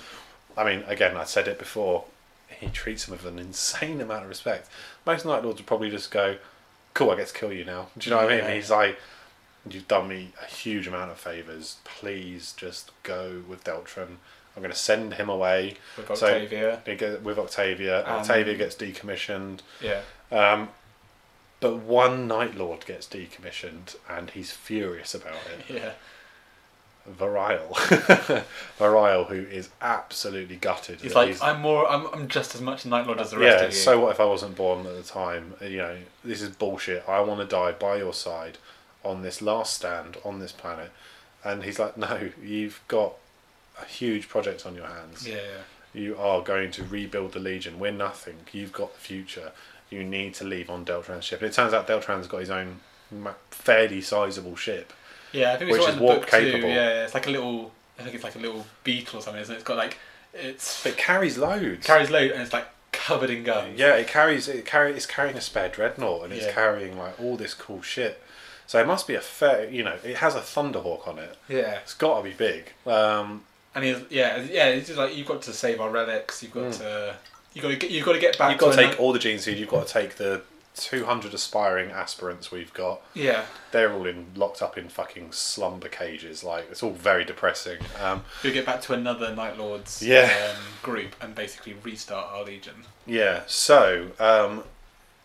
I 0.57 0.65
mean, 0.65 0.85
again, 0.86 1.16
I 1.16 1.24
said 1.24 1.49
it 1.49 1.59
before. 1.59 2.05
He 2.49 2.69
treats 2.69 3.07
him 3.09 3.12
with 3.12 3.24
an 3.24 3.39
insane 3.40 4.01
amount 4.01 4.23
of 4.24 4.28
respect. 4.28 4.69
Most 5.07 5.24
Night 5.27 5.43
Lords 5.43 5.59
would 5.59 5.66
probably 5.66 5.90
just 5.90 6.11
go, 6.11 6.36
"Cool, 6.99 7.11
I 7.12 7.16
get 7.16 7.29
to 7.29 7.35
kill 7.35 7.53
you 7.53 7.65
now." 7.65 7.89
Do 7.97 8.11
you 8.11 8.16
know 8.16 8.23
what 8.23 8.33
I 8.33 8.41
mean? 8.41 8.51
He's 8.57 8.70
like, 8.70 8.99
"You've 9.70 9.87
done 9.89 10.09
me 10.09 10.33
a 10.43 10.47
huge 10.47 10.87
amount 10.89 11.11
of 11.11 11.19
favors. 11.19 11.77
Please 11.85 12.53
just 12.57 12.91
go 13.03 13.43
with 13.49 13.62
Deltrian. 13.65 14.16
I'm 14.57 14.62
going 14.62 14.73
to 14.73 14.79
send 14.79 15.15
him 15.15 15.29
away." 15.29 15.77
with 15.97 16.11
Octavia. 16.11 16.83
Go- 16.97 17.20
With 17.23 17.39
Octavia, 17.39 18.05
Um, 18.07 18.20
Octavia 18.20 18.55
gets 18.57 18.75
decommissioned. 18.75 19.61
yeah. 19.81 20.03
Um, 20.33 20.70
but 21.61 21.77
one 21.77 22.27
Night 22.29 22.55
Lord 22.57 22.85
gets 22.87 23.07
decommissioned, 23.07 23.97
and 24.09 24.31
he's 24.31 24.51
furious 24.53 25.15
about 25.15 25.37
it. 25.57 25.65
Yeah. 25.75 25.93
Variel, 27.17 27.73
Variel, 28.79 29.27
who 29.27 29.37
is 29.37 29.71
absolutely 29.81 30.57
gutted. 30.57 31.01
He's 31.01 31.15
like, 31.15 31.41
I'm 31.43 31.61
more, 31.61 31.89
I'm, 31.89 32.07
I'm 32.13 32.29
just 32.29 32.55
as 32.55 32.61
much 32.61 32.85
Night 32.85 33.07
Lord 33.07 33.21
as 33.21 33.31
the 33.31 33.39
rest 33.39 33.59
yeah. 33.59 33.67
of 33.67 33.73
you. 33.73 33.79
So 33.79 34.01
what 34.01 34.11
if 34.11 34.21
I 34.21 34.25
wasn't 34.25 34.57
born 34.57 34.87
at 34.87 34.95
the 34.95 35.03
time? 35.03 35.55
You 35.61 35.79
know, 35.79 35.97
this 36.25 36.43
is 36.43 36.51
bullshit. 36.51 37.05
I 37.09 37.21
want 37.21 37.41
to 37.41 37.47
die 37.47 37.73
by 37.73 37.97
your 37.97 38.13
side 38.13 38.59
on 39.05 39.23
this 39.23 39.41
last 39.41 39.75
stand 39.75 40.17
on 40.25 40.39
this 40.41 40.53
planet. 40.53 40.91
And 41.45 41.63
he's 41.63 41.79
like, 41.79 41.97
no, 41.97 42.31
you've 42.43 42.81
got 42.89 43.15
a 43.81 43.85
huge 43.85 44.29
project 44.29 44.67
on 44.67 44.75
your 44.75 44.87
hands. 44.87 45.27
yeah, 45.27 45.37
yeah. 45.37 45.63
You 45.95 46.17
are 46.19 46.43
going 46.43 46.71
to 46.73 46.85
rebuild 46.85 47.33
the 47.33 47.41
Legion. 47.41 47.79
We're 47.79 47.93
nothing. 47.93 48.37
You've 48.53 48.73
got 48.73 48.93
the 48.93 49.01
future. 49.01 49.53
You 49.89 50.05
need 50.05 50.35
to 50.35 50.45
leave 50.45 50.69
on 50.69 50.85
Deltrian's 50.85 51.25
ship. 51.25 51.41
And 51.41 51.49
it 51.49 51.55
turns 51.55 51.73
out 51.73 51.89
Deltrian's 51.89 52.27
got 52.27 52.41
his 52.41 52.51
own 52.51 52.81
fairly 53.51 54.01
sizable 54.01 54.55
ship. 54.55 54.93
Yeah, 55.33 55.53
I 55.53 55.57
think 55.57 55.71
we 55.71 55.79
Which 55.79 55.83
saw 55.83 55.89
it 55.89 55.93
in 55.95 55.99
the 55.99 56.07
book 56.07 56.17
warp 56.19 56.29
too. 56.31 56.59
Yeah, 56.59 57.05
it's 57.05 57.15
like 57.15 57.27
a 57.27 57.31
little. 57.31 57.71
I 57.99 58.03
think 58.03 58.15
it's 58.15 58.25
like 58.25 58.37
a 58.37 58.39
little 58.39 58.65
beetle 58.85 59.19
or 59.19 59.23
something, 59.23 59.43
isn't 59.43 59.53
it? 59.55 59.59
It's 59.59 59.65
got 59.67 59.77
like 59.77 59.99
it's 60.35 60.83
But 60.83 60.93
it 60.93 60.99
carries 60.99 61.37
loads. 61.39 61.87
carries 61.87 62.11
load 62.11 62.31
and 62.31 62.43
it's 62.43 62.53
like 62.53 62.67
covered 62.93 63.31
in 63.31 63.43
guns. 63.45 63.79
Yeah, 63.79 63.95
it 63.97 64.07
carries 64.07 64.49
it 64.49 64.65
carry 64.65 64.93
it's 64.93 65.07
carrying 65.07 65.37
a 65.37 65.41
spare 65.41 65.69
dreadnought 65.69 66.25
and 66.25 66.33
it's 66.33 66.47
Yeah. 66.47 66.53
carrying 66.53 66.97
like 66.99 67.21
all 67.21 67.37
this 67.37 67.55
cool 67.55 67.83
shit. 67.83 68.23
So 68.67 68.79
it 68.81 68.87
must 68.87 69.07
be 69.07 69.15
a 69.15 69.21
fair, 69.21 69.69
you 69.71 69.83
know, 69.83 69.97
it 70.05 70.17
has 70.19 70.35
a 70.35 70.41
Thunderhawk 70.41 71.09
on 71.09 71.19
it. 71.19 71.37
yeah. 71.49 71.79
It's 71.83 71.95
got 71.95 72.19
to 72.19 72.25
be 72.25 72.35
big. 72.35 72.73
Um, 72.87 73.45
And 73.75 73.85
he's 73.85 73.97
yeah, 74.11 74.43
yeah. 74.43 74.67
It's 74.69 74.89
just 74.89 74.99
like 74.99 75.17
you've 75.17 75.27
got 75.27 75.43
to 75.43 75.53
save 75.53 75.81
our 75.81 75.91
relics. 75.91 76.43
You've 76.43 76.53
got 76.53 76.73
to 76.75 77.17
you 77.55 77.63
got 77.63 77.69
to 77.69 77.77
get 77.77 77.91
you've 77.91 78.05
got 78.05 78.13
to 78.13 78.19
get 78.21 78.39
back. 78.39 78.51
you've 78.53 78.61
got 78.61 78.73
to 78.75 78.77
to 78.77 78.89
take 78.91 79.01
all 79.01 79.13
the 79.13 79.19
gene 79.19 79.39
seed. 79.39 79.59
You've 79.59 79.71
got 79.71 79.87
to 79.87 79.93
take 79.93 80.17
the 80.17 80.43
200 80.81 81.35
aspiring 81.35 81.91
aspirants 81.91 82.51
we've 82.51 82.73
got. 82.73 83.01
Yeah, 83.15 83.45
They're 83.73 83.93
all 83.93 84.07
in 84.07 84.27
locked 84.35 84.63
up 84.63 84.79
in 84.79 84.89
fucking 84.89 85.33
slumber 85.33 85.89
cages. 85.89 86.43
Like 86.45 86.69
it's 86.71 86.83
all 86.83 86.93
very 86.93 87.25
depressing. 87.25 87.79
Um, 88.01 88.25
we 88.45 88.53
get 88.53 88.65
back 88.67 88.81
to 88.83 88.93
another 88.95 89.35
Night 89.35 89.59
Lords 89.59 90.03
Yeah. 90.03 90.53
um, 90.55 90.63
group 90.83 91.15
and 91.21 91.35
basically 91.35 91.75
restart 91.83 92.29
our 92.33 92.45
legion. 92.45 92.75
Yeah, 93.07 93.43
so 93.47 94.11
um, 94.21 94.65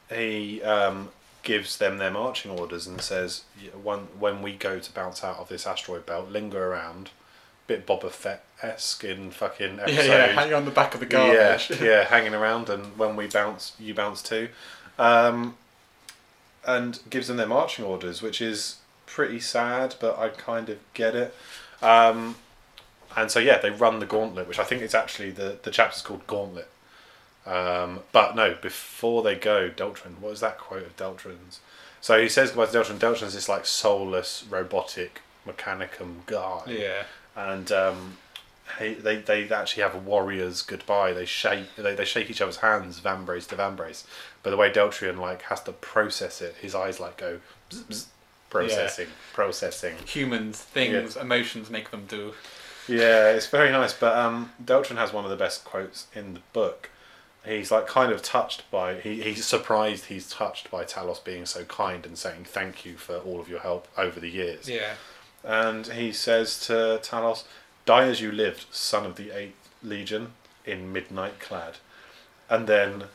he 0.09 0.61
um, 0.63 1.09
gives 1.43 1.77
them 1.77 1.97
their 1.97 2.11
marching 2.11 2.51
orders 2.51 2.87
and 2.87 3.01
says, 3.01 3.43
"Y- 3.61 3.69
when, 3.81 3.99
when 4.19 4.41
we 4.41 4.53
go 4.53 4.79
to 4.79 4.91
bounce 4.93 5.23
out 5.23 5.37
of 5.37 5.49
this 5.49 5.65
asteroid 5.67 6.05
belt, 6.05 6.29
linger 6.29 6.65
around. 6.71 7.09
Bit 7.65 7.87
Boba 7.87 8.11
Fett 8.11 8.43
esque 8.61 9.05
in 9.05 9.31
fucking 9.31 9.79
episode. 9.79 9.95
Yeah, 10.05 10.25
yeah. 10.27 10.33
Hang 10.33 10.53
on 10.53 10.65
the 10.65 10.71
back 10.71 10.93
of 10.95 10.99
the 10.99 11.05
yeah, 11.05 11.57
garbage. 11.57 11.71
yeah, 11.81 12.03
hanging 12.03 12.33
around, 12.33 12.67
and 12.69 12.97
when 12.97 13.15
we 13.15 13.27
bounce, 13.27 13.71
you 13.79 13.93
bounce 13.93 14.21
too. 14.21 14.49
Um, 14.97 15.55
and 16.65 16.99
gives 17.09 17.27
them 17.27 17.37
their 17.37 17.47
marching 17.47 17.83
orders, 17.83 18.21
which 18.21 18.41
is 18.41 18.77
pretty 19.05 19.39
sad, 19.39 19.95
but 19.99 20.17
I 20.17 20.29
kind 20.29 20.69
of 20.69 20.77
get 20.93 21.15
it. 21.15 21.35
Um, 21.81 22.35
and 23.15 23.29
so 23.29 23.39
yeah, 23.39 23.57
they 23.57 23.69
run 23.69 23.99
the 23.99 24.05
gauntlet, 24.05 24.47
which 24.47 24.59
I 24.59 24.63
think 24.63 24.81
is 24.81 24.95
actually 24.95 25.31
the 25.31 25.57
the 25.61 25.71
chapter's 25.71 26.01
called 26.01 26.25
Gauntlet. 26.25 26.69
Um, 27.45 27.99
but 28.11 28.35
no, 28.35 28.55
before 28.61 29.21
they 29.21 29.35
go, 29.35 29.69
Deltrian. 29.69 30.19
What 30.19 30.31
is 30.31 30.39
that 30.39 30.57
quote 30.57 30.83
of 30.83 30.95
Deltrian's? 30.95 31.59
So 31.99 32.21
he 32.21 32.29
says 32.29 32.51
goodbye 32.51 32.67
to 32.67 32.77
Deltrian. 32.77 32.99
Deltrian's 32.99 33.33
this 33.33 33.49
like 33.49 33.65
soulless, 33.65 34.45
robotic, 34.49 35.21
mechanicum 35.47 36.25
guy 36.25 36.61
yeah. 36.67 37.03
and 37.35 37.71
um, 37.71 38.17
they 38.79 39.17
they 39.17 39.49
actually 39.49 39.83
have 39.83 39.95
a 39.95 39.99
warrior's 39.99 40.61
goodbye. 40.61 41.13
They 41.13 41.25
shake 41.25 41.75
they, 41.75 41.95
they 41.95 42.05
shake 42.05 42.29
each 42.29 42.41
other's 42.41 42.57
hands, 42.57 42.99
vambrace 42.99 43.47
to 43.49 43.55
vambrace. 43.55 44.03
But 44.41 44.51
the 44.51 44.57
way 44.57 44.71
Deltrian 44.71 45.17
like 45.17 45.43
has 45.43 45.61
to 45.63 45.71
process 45.71 46.41
it, 46.41 46.55
his 46.61 46.75
eyes 46.75 46.99
like 46.99 47.17
go 47.17 47.39
bzz, 47.69 47.83
bzz, 47.83 48.05
processing, 48.49 49.07
processing. 49.33 49.95
Humans, 50.05 50.59
things, 50.59 51.15
emotions 51.15 51.69
make 51.69 51.91
them 51.91 52.05
do. 52.07 52.33
Yeah, 52.87 53.31
it's 53.31 53.47
very 53.47 53.71
nice. 53.71 53.93
But 53.93 54.17
um, 54.17 54.51
has 54.67 55.13
one 55.13 55.23
of 55.23 55.29
the 55.29 55.37
best 55.37 55.63
quotes 55.63 56.07
in 56.13 56.33
the 56.33 56.41
book. 56.51 56.89
He's 57.45 57.71
like 57.71 57.87
kind 57.87 58.11
of 58.11 58.21
touched 58.21 58.69
by 58.71 58.95
he, 58.95 59.21
he's 59.21 59.45
surprised 59.45 60.05
he's 60.05 60.29
touched 60.29 60.71
by 60.71 60.85
Talos 60.85 61.21
being 61.21 61.45
so 61.45 61.65
kind 61.65 62.05
and 62.05 62.17
saying 62.17 62.45
thank 62.45 62.85
you 62.85 62.95
for 62.95 63.17
all 63.17 63.41
of 63.41 63.49
your 63.49 63.59
help 63.59 63.87
over 63.97 64.19
the 64.19 64.29
years. 64.29 64.69
Yeah. 64.69 64.93
And 65.43 65.87
he 65.87 66.13
says 66.13 66.65
to 66.67 67.01
Talos, 67.03 67.43
Die 67.85 68.07
as 68.07 68.21
you 68.21 68.31
lived, 68.31 68.65
son 68.71 69.05
of 69.05 69.15
the 69.15 69.31
Eighth 69.31 69.69
Legion, 69.83 70.33
in 70.65 70.93
midnight 70.93 71.39
clad. 71.39 71.75
And 72.49 72.67
then 72.67 73.05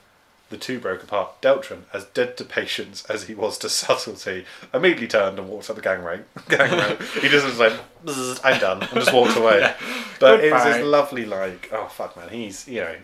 the 0.51 0.57
two 0.57 0.79
broke 0.79 1.03
apart. 1.03 1.41
Deltrian, 1.43 1.83
as 1.93 2.05
dead 2.07 2.37
to 2.39 2.45
patience 2.45 3.05
as 3.07 3.25
he 3.25 3.35
was 3.35 3.59
to 3.59 3.69
subtlety, 3.71 4.45
immediately 4.73 5.09
turned 5.09 5.39
and 5.39 5.49
walked 5.49 5.69
up 5.71 5.77
the 5.77 5.83
gangway. 5.83 6.21
gangway. 6.49 6.97
he 7.21 7.29
just 7.29 7.47
was 7.47 7.59
like, 7.59 7.73
"Bzzz, 8.05 8.41
I'm 8.45 8.61
done, 8.61 8.83
and 8.83 8.91
just 8.93 9.13
walked 9.13 9.37
away. 9.37 9.75
But 10.21 10.43
it 10.43 10.53
was 10.53 10.65
this 10.65 10.85
lovely, 10.85 11.25
like, 11.27 11.69
oh 11.73 11.87
fuck, 11.87 12.17
man, 12.17 12.29
he's 12.31 12.67
you 12.67 12.81
know, 12.81 12.97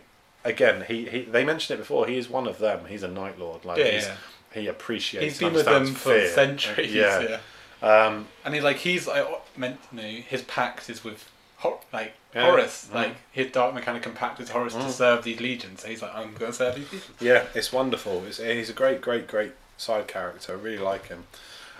again, 0.44 0.84
he, 0.88 1.04
he 1.08 1.20
they 1.22 1.44
mentioned 1.44 1.78
it 1.78 1.82
before. 1.82 2.08
He 2.08 2.18
is 2.18 2.28
one 2.28 2.48
of 2.48 2.58
them. 2.58 2.86
He's 2.88 3.04
a 3.04 3.08
Night 3.08 3.38
Lord. 3.38 3.64
Like, 3.64 3.78
Yeah, 3.78 3.90
he's, 3.92 4.06
yeah. 4.06 4.16
he 4.52 4.66
appreciates. 4.66 5.24
He's 5.24 5.38
been 5.38 5.52
with 5.52 5.64
them 5.64 5.86
for 5.94 6.10
fear. 6.10 6.28
centuries. 6.28 6.92
Yeah. 6.92 7.38
Yeah. 7.80 7.88
Um, 7.88 8.26
And 8.44 8.52
he's 8.54 8.64
like 8.64 8.78
he's 8.78 9.06
like 9.06 9.26
meant 9.56 9.78
you 9.92 9.98
know 10.02 10.08
his 10.08 10.42
pact 10.42 10.90
is 10.90 11.04
with 11.04 11.30
Hor- 11.64 11.80
like 11.92 12.12
Yeah. 12.34 12.44
Horus. 12.46 12.88
Mm. 12.90 12.94
Like 12.94 13.16
his 13.32 13.50
dark 13.50 13.74
mechanic 13.74 14.02
pact 14.14 14.38
with 14.38 14.50
Horus 14.50 14.74
Mm. 14.74 14.86
to 14.86 14.92
serve 14.92 15.24
these 15.24 15.40
legions. 15.40 15.80
So 15.82 15.88
he's 15.88 16.02
like 16.02 16.14
I'm 16.14 16.34
going 16.34 16.52
to 16.52 16.56
serve 16.56 16.76
these 16.76 16.88
people. 16.88 17.14
yeah, 17.20 17.44
it's 17.54 17.72
wonderful. 17.72 18.22
It's, 18.26 18.38
he's 18.38 18.70
a 18.70 18.74
great, 18.74 19.00
great, 19.00 19.26
great 19.26 19.52
side 19.76 20.06
character. 20.06 20.52
I 20.52 20.56
really 20.56 20.78
like 20.78 21.06
him. 21.08 21.24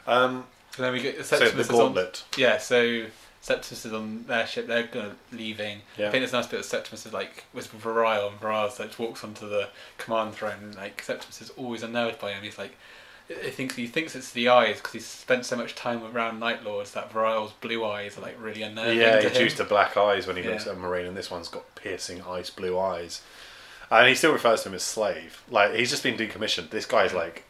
Um, 0.07 0.47
And 0.77 0.85
then 0.85 0.93
we 0.93 1.01
get 1.01 1.25
so 1.25 1.39
the 1.39 1.61
is 1.61 1.71
on, 1.71 1.77
gauntlet. 1.77 2.25
Yeah, 2.37 2.59
so 2.59 3.07
Septimus 3.41 3.85
is 3.85 3.93
on 3.93 4.25
their 4.27 4.47
ship. 4.47 4.67
They're 4.67 4.85
gonna 4.87 5.17
leaving. 5.31 5.83
Yeah. 5.99 6.09
I 6.09 6.11
think 6.11 6.23
there's 6.23 6.33
a 6.33 6.37
nice 6.37 6.47
bit 6.47 6.61
of 6.61 6.67
Septimus 6.67 7.05
is 7.07 7.13
like 7.13 7.45
with 7.53 7.71
Variel 7.73 8.29
and 8.33 8.73
so 8.73 8.85
just 8.87 8.99
walks 8.99 9.23
onto 9.23 9.49
the 9.49 9.69
command 9.99 10.35
throne. 10.35 10.59
And, 10.63 10.75
like 10.75 11.03
Septimus 11.03 11.41
is 11.43 11.51
always 11.51 11.83
unnerved 11.83 12.19
by 12.19 12.33
him. 12.33 12.43
He's 12.43 12.59
like, 12.59 12.75
he 13.29 13.51
thinks 13.51 13.75
he 13.77 13.87
thinks 13.87 14.15
it's 14.15 14.33
the 14.33 14.49
eyes 14.49 14.77
because 14.77 14.93
he's 14.93 15.07
spent 15.07 15.47
so 15.47 15.57
much 15.57 15.75
time 15.75 16.03
around 16.05 16.39
Night 16.41 16.63
Lords 16.65 16.91
that 16.93 17.11
Variel's 17.13 17.53
blue 17.53 17.85
eyes 17.85 18.19
are 18.19 18.21
like 18.21 18.37
really 18.41 18.63
unnerving. 18.63 18.99
Yeah, 18.99 19.21
he's 19.21 19.39
used 19.39 19.57
to 19.59 19.65
black 19.65 19.97
eyes 19.97 20.27
when 20.27 20.37
he 20.37 20.43
Yeah. 20.43 20.51
looks 20.51 20.67
at 20.67 20.75
a 20.75 20.79
marine, 20.79 21.07
and 21.07 21.17
this 21.17 21.31
one's 21.31 21.49
got 21.49 21.75
piercing 21.75 22.23
ice 22.23 22.51
blue 22.51 22.79
eyes. 22.79 23.23
And 23.91 24.09
he 24.09 24.15
still 24.15 24.33
refers 24.33 24.63
to 24.63 24.69
him 24.69 24.75
as 24.75 24.83
slave. 24.83 25.43
Like 25.51 25.75
he's 25.75 25.91
just 25.91 26.03
been 26.03 26.17
decommissioned. 26.17 26.71
This 26.71 26.87
guy's 26.87 27.15
like, 27.15 27.45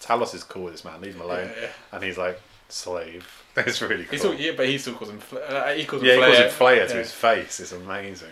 Talos 0.00 0.34
is 0.34 0.44
cool 0.44 0.64
with 0.64 0.74
this 0.74 0.84
man. 0.84 1.00
Leave 1.00 1.14
him 1.16 1.22
alone. 1.22 1.50
Yeah, 1.56 1.62
yeah. 1.62 1.68
And 1.92 2.04
he's 2.04 2.18
like, 2.18 2.40
slave. 2.68 3.36
It's 3.56 3.82
really 3.82 4.04
cool. 4.04 4.18
Still, 4.18 4.34
yeah, 4.34 4.52
but 4.56 4.66
he 4.68 4.78
still 4.78 4.94
calls 4.94 5.10
him. 5.10 5.20
Uh, 5.32 5.72
he 5.72 5.84
calls 5.84 6.02
him 6.02 6.08
yeah, 6.08 6.14
he 6.14 6.20
calls 6.22 6.38
him 6.38 6.50
Flayer 6.50 6.88
to 6.88 6.96
his 6.96 7.12
face. 7.12 7.58
It's 7.60 7.72
amazing. 7.72 8.28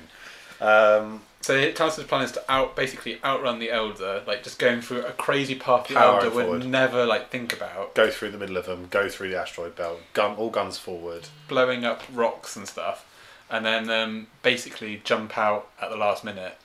Um, 0.61 1.23
So 1.41 1.55
Talos' 1.73 2.07
plan 2.07 2.23
is 2.25 2.33
to 2.33 2.45
out 2.53 2.77
basically 2.77 3.21
outrun 3.25 3.59
the 3.59 3.69
Eldar, 3.69 4.27
like 4.27 4.43
just 4.43 4.59
going 4.59 4.81
through 4.83 5.07
a 5.07 5.13
crazy 5.13 5.55
path 5.55 5.89
the 5.89 5.95
Powering 5.95 6.27
Eldar 6.31 6.35
would 6.35 6.45
forward. 6.45 6.67
never 6.67 7.07
like 7.07 7.31
think 7.31 7.53
about, 7.53 7.95
go 7.95 8.11
through 8.11 8.33
the 8.33 8.39
middle 8.39 8.57
of 8.57 8.67
them, 8.67 8.89
go 8.91 9.09
through 9.09 9.31
the 9.31 9.39
asteroid 9.41 9.75
belt, 9.77 10.01
gun 10.13 10.37
all 10.37 10.51
guns 10.51 10.77
forward. 10.79 11.29
blowing 11.47 11.85
up 11.85 12.03
rocks 12.13 12.55
and 12.57 12.69
stuff, 12.69 13.07
and 13.49 13.65
then 13.65 13.89
um, 13.89 14.27
basically 14.43 15.01
jump 15.05 15.39
out 15.39 15.69
at 15.81 15.89
the 15.91 15.97
last 15.97 16.23
minute. 16.25 16.59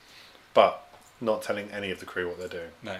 but 0.52 0.80
not 1.20 1.40
telling 1.42 1.70
any 1.70 1.90
of 1.90 2.00
the 2.00 2.06
crew 2.06 2.28
what 2.28 2.38
they're 2.38 2.48
doing. 2.48 2.70
No, 2.82 2.96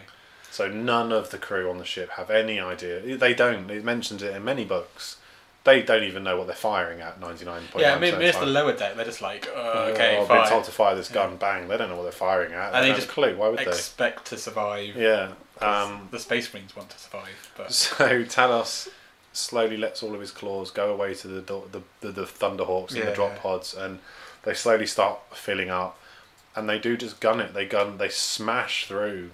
So 0.51 0.69
none 0.69 1.13
of 1.13 1.31
the 1.31 1.37
crew 1.39 1.69
on 1.69 1.77
the 1.79 1.85
ship 1.85 2.11
have 2.11 2.31
any 2.31 2.59
idea. 2.61 3.19
They 3.19 3.35
don't. 3.35 3.69
It 3.71 3.85
mentions 3.85 4.23
it 4.23 4.35
in 4.35 4.45
many 4.45 4.65
books. 4.65 5.17
They 5.65 5.81
don't 5.83 6.05
even 6.05 6.23
know 6.25 6.37
what 6.37 6.47
they're 6.47 6.55
firing 6.55 7.01
at. 7.01 7.19
Ninety 7.21 7.47
nine 7.47 7.63
point 7.71 7.83
yeah, 7.83 7.93
nine 7.93 8.01
maybe 8.01 8.25
it's 8.27 8.37
the 8.39 8.45
the 8.45 8.51
lower 8.51 8.75
deck. 8.77 8.97
They're 8.97 9.05
just 9.07 9.23
like, 9.23 9.49
uh, 9.49 9.59
Uh, 9.61 9.91
okay, 9.95 10.19
I've 10.19 10.29
fine. 10.29 10.43
been 10.43 10.49
told 10.51 10.65
to 10.65 10.71
fire 10.71 10.95
this 10.95 11.09
gun. 11.09 11.37
Bang! 11.37 11.69
They 11.69 11.79
don't 11.79 11.89
know 11.89 11.97
what 11.97 12.03
they're 12.03 12.13
firing 12.13 12.53
at. 12.53 12.75
And 12.75 12.85
they 12.85 12.91
they 12.91 12.97
just 12.97 13.09
clue. 13.09 13.35
Why 13.37 13.49
would 13.49 13.61
expect 13.61 14.27
to 14.27 14.37
survive. 14.37 14.95
Yeah. 14.95 15.33
Um, 15.61 16.09
the 16.11 16.19
Space 16.19 16.53
Marines 16.53 16.77
want 16.77 16.91
to 16.91 16.99
survive, 16.99 17.53
but 17.57 17.73
so 17.73 18.25
Talos 18.25 18.89
slowly 19.33 19.77
lets 19.77 20.03
all 20.03 20.15
of 20.15 20.21
his 20.21 20.31
claws 20.31 20.71
go 20.71 20.93
away 20.93 21.15
to 21.15 21.29
the 21.29 21.41
the 21.41 21.83
the, 22.03 22.13
the 22.13 22.23
Thunderhawks 22.25 22.93
and 22.93 23.03
the 23.03 23.07
Yeah. 23.07 23.15
drop 23.15 23.37
pods, 23.39 23.73
and 23.75 24.01
they 24.43 24.53
slowly 24.55 24.87
start 24.87 25.19
filling 25.33 25.71
up. 25.71 25.99
And 26.57 26.69
they 26.69 26.79
do 26.79 26.97
just 26.97 27.21
gun 27.21 27.41
it. 27.41 27.55
They 27.55 27.65
gun. 27.65 27.97
They 27.99 28.11
smash 28.11 28.87
through 28.87 29.31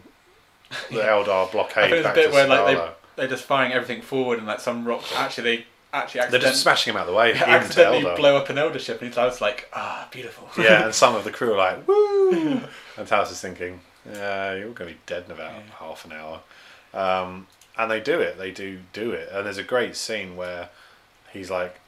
the 0.90 1.00
Eldar 1.00 1.50
blockade. 1.50 1.84
I 1.84 1.90
think 1.90 2.02
there's 2.04 2.06
a 2.06 2.12
bit 2.14 2.32
where 2.32 2.46
like 2.46 2.76
they 2.76 2.90
they're 3.16 3.28
just 3.28 3.44
firing 3.44 3.72
everything 3.72 4.00
forward, 4.00 4.38
and 4.38 4.46
like 4.46 4.60
some 4.60 4.86
rocks 4.86 5.12
actually 5.16 5.56
they 5.56 5.66
actually 5.92 6.28
They're 6.30 6.40
just 6.40 6.62
smashing 6.62 6.92
him 6.92 6.96
out 6.96 7.02
of 7.06 7.12
the 7.12 7.16
way 7.18 7.30
into 7.32 7.48
accidentally 7.48 8.14
blow 8.16 8.36
up 8.36 8.48
an 8.50 8.56
Eldar 8.56 8.78
ship, 8.80 9.02
and 9.02 9.12
Talos 9.12 9.40
like, 9.40 9.68
ah, 9.72 10.08
beautiful. 10.10 10.48
yeah, 10.62 10.84
and 10.84 10.94
some 10.94 11.14
of 11.16 11.24
the 11.24 11.30
crew 11.30 11.54
are 11.54 11.58
like, 11.58 11.86
woo! 11.88 12.62
And 12.96 13.08
Talos 13.08 13.30
is 13.32 13.40
thinking, 13.40 13.80
yeah, 14.10 14.54
you're 14.54 14.70
going 14.72 14.90
to 14.90 14.94
be 14.94 15.00
dead 15.06 15.24
in 15.26 15.32
about 15.32 15.52
Yeah. 15.52 15.60
half 15.78 16.04
an 16.04 16.12
hour. 16.12 16.40
Um, 16.92 17.46
and 17.78 17.90
they 17.90 18.00
do 18.00 18.20
it. 18.20 18.36
They 18.38 18.50
do 18.50 18.80
do 18.92 19.12
it. 19.12 19.28
And 19.32 19.46
there's 19.46 19.56
a 19.58 19.62
great 19.62 19.96
scene 19.96 20.36
where 20.36 20.68
he's 21.32 21.50
like, 21.50 21.80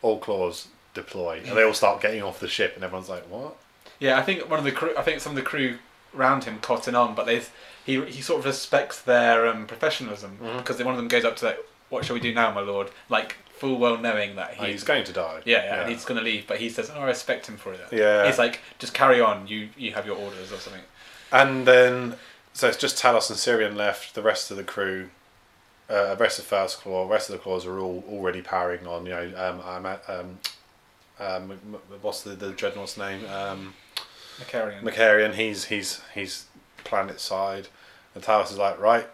all 0.00 0.18
claws 0.18 0.68
deploy. 0.94 1.40
And 1.46 1.56
they 1.56 1.62
all 1.62 1.74
start 1.74 2.00
getting 2.00 2.22
off 2.22 2.40
the 2.40 2.48
ship, 2.48 2.74
and 2.74 2.84
everyone's 2.84 3.08
like, 3.08 3.24
what? 3.24 3.56
Yeah, 3.98 4.18
I 4.18 4.22
think 4.22 4.48
one 4.50 4.58
of 4.58 4.64
the 4.64 4.72
crew. 4.72 4.94
I 4.96 5.02
think 5.02 5.20
some 5.20 5.32
of 5.32 5.36
the 5.36 5.42
crew 5.42 5.78
around 6.16 6.44
him 6.44 6.58
cotton 6.60 6.94
on, 6.94 7.14
but 7.14 7.26
they 7.26 7.40
he 7.84 8.04
he 8.06 8.20
sort 8.22 8.40
of 8.40 8.44
respects 8.46 9.00
their 9.00 9.46
um, 9.46 9.66
professionalism 9.66 10.38
Mhm. 10.42 10.58
because 10.58 10.78
one 10.82 10.94
of 10.94 10.96
them 10.98 11.08
goes 11.08 11.24
up 11.24 11.36
to 11.36 11.46
like, 11.46 11.58
"What 11.92 12.04
shall 12.04 12.14
we 12.14 12.20
do 12.20 12.32
now, 12.34 12.50
my 12.52 12.60
lord?" 12.62 12.90
Like 13.08 13.36
full 13.58 13.78
well 13.78 13.96
knowing 13.98 14.34
that 14.36 14.56
Oh, 14.58 14.64
he's, 14.64 14.72
he's 14.72 14.84
going 14.84 15.04
to 15.04 15.12
die. 15.12 15.40
yeah, 15.44 15.64
yeah, 15.64 15.80
and 15.82 15.92
he's 15.92 16.04
going 16.04 16.18
to 16.18 16.24
leave, 16.24 16.46
but 16.48 16.58
he 16.58 16.68
says, 16.68 16.90
"Oh, 16.94 17.00
I 17.00 17.06
respect 17.06 17.48
him 17.48 17.56
for 17.56 17.72
it." 17.72 17.80
Yeah. 17.92 18.26
he's 18.26 18.38
like, 18.38 18.60
"Just 18.78 18.94
carry 18.94 19.20
on. 19.20 19.46
You 19.46 19.68
you 19.76 19.92
have 19.92 20.06
your 20.06 20.16
orders 20.16 20.50
or 20.52 20.56
something." 20.56 20.82
And 21.30 21.66
then, 21.66 22.16
so 22.52 22.68
it's 22.68 22.76
just 22.76 23.00
Talos 23.02 23.30
and 23.30 23.38
Cyrion 23.38 23.76
left. 23.76 24.14
The 24.14 24.22
rest 24.22 24.50
of 24.50 24.56
the 24.56 24.64
crew, 24.64 25.10
uh, 25.88 26.16
rest 26.18 26.38
of 26.38 26.44
First 26.44 26.78
Claw, 26.80 27.08
rest 27.08 27.30
of 27.30 27.34
the 27.34 27.38
claws 27.42 27.64
are 27.66 27.78
all 27.78 28.02
already 28.10 28.42
powering 28.42 28.86
on. 28.86 29.06
You 29.06 29.12
know, 29.12 29.32
um, 29.36 29.60
I'm 29.64 29.86
at, 29.86 30.02
um, 30.08 30.38
um, 31.20 31.50
what's 32.00 32.22
the, 32.22 32.30
the 32.30 32.52
dreadnought's 32.52 32.96
name? 32.98 33.24
Um, 33.26 33.74
Malcharion. 34.38 34.82
Malcharion. 34.82 35.34
He's 35.34 35.66
he's 35.66 36.00
he's 36.14 36.46
planet 36.84 37.20
side, 37.20 37.68
and 38.14 38.24
Talos 38.24 38.50
is 38.50 38.58
like, 38.58 38.78
right, 38.80 39.06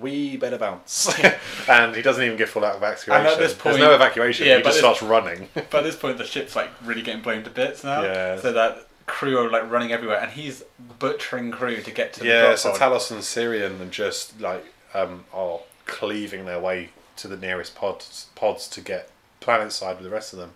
we 0.00 0.36
better 0.36 0.58
bounce, 0.58 1.12
and 1.68 1.94
he 1.94 2.02
doesn't 2.02 2.24
even 2.24 2.36
get 2.36 2.48
full 2.48 2.64
out 2.64 2.76
evacuation. 2.76 3.12
And 3.12 3.26
at 3.26 3.38
this 3.38 3.54
point, 3.54 3.76
There's 3.76 3.88
no 3.88 3.94
evacuation. 3.94 4.46
yeah, 4.46 4.58
he 4.58 4.62
just 4.62 4.78
starts 4.78 5.02
running. 5.02 5.48
but 5.54 5.74
at 5.74 5.84
this 5.84 5.96
point, 5.96 6.18
the 6.18 6.24
ship's 6.24 6.56
like 6.56 6.70
really 6.84 7.02
getting 7.02 7.22
blown 7.22 7.44
to 7.44 7.50
bits 7.50 7.84
now. 7.84 8.02
Yeah. 8.02 8.40
So 8.40 8.52
that 8.52 8.86
crew 9.06 9.38
are 9.38 9.50
like 9.50 9.70
running 9.70 9.92
everywhere, 9.92 10.20
and 10.20 10.32
he's 10.32 10.64
butchering 10.98 11.50
crew 11.50 11.80
to 11.80 11.90
get 11.90 12.12
to 12.14 12.20
the 12.20 12.26
yeah, 12.26 12.42
drop 12.46 12.58
so. 12.58 12.72
Talos 12.72 13.10
and 13.10 13.20
Cyrion 13.20 13.80
are 13.80 13.90
just 13.90 14.40
like 14.40 14.64
um, 14.94 15.24
are 15.32 15.60
cleaving 15.86 16.46
their 16.46 16.60
way 16.60 16.90
to 17.16 17.28
the 17.28 17.36
nearest 17.36 17.74
pods 17.74 18.26
pods 18.34 18.66
to 18.68 18.80
get 18.80 19.10
planet 19.40 19.72
side 19.72 19.96
with 19.96 20.04
the 20.04 20.10
rest 20.10 20.32
of 20.32 20.38
them. 20.38 20.52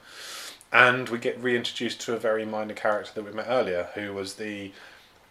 And 0.73 1.09
we 1.09 1.19
get 1.19 1.41
reintroduced 1.43 2.01
to 2.03 2.15
a 2.15 2.19
very 2.19 2.45
minor 2.45 2.75
character 2.75 3.13
that 3.15 3.25
we 3.25 3.33
met 3.33 3.47
earlier, 3.49 3.89
who 3.95 4.13
was 4.13 4.35
the 4.35 4.73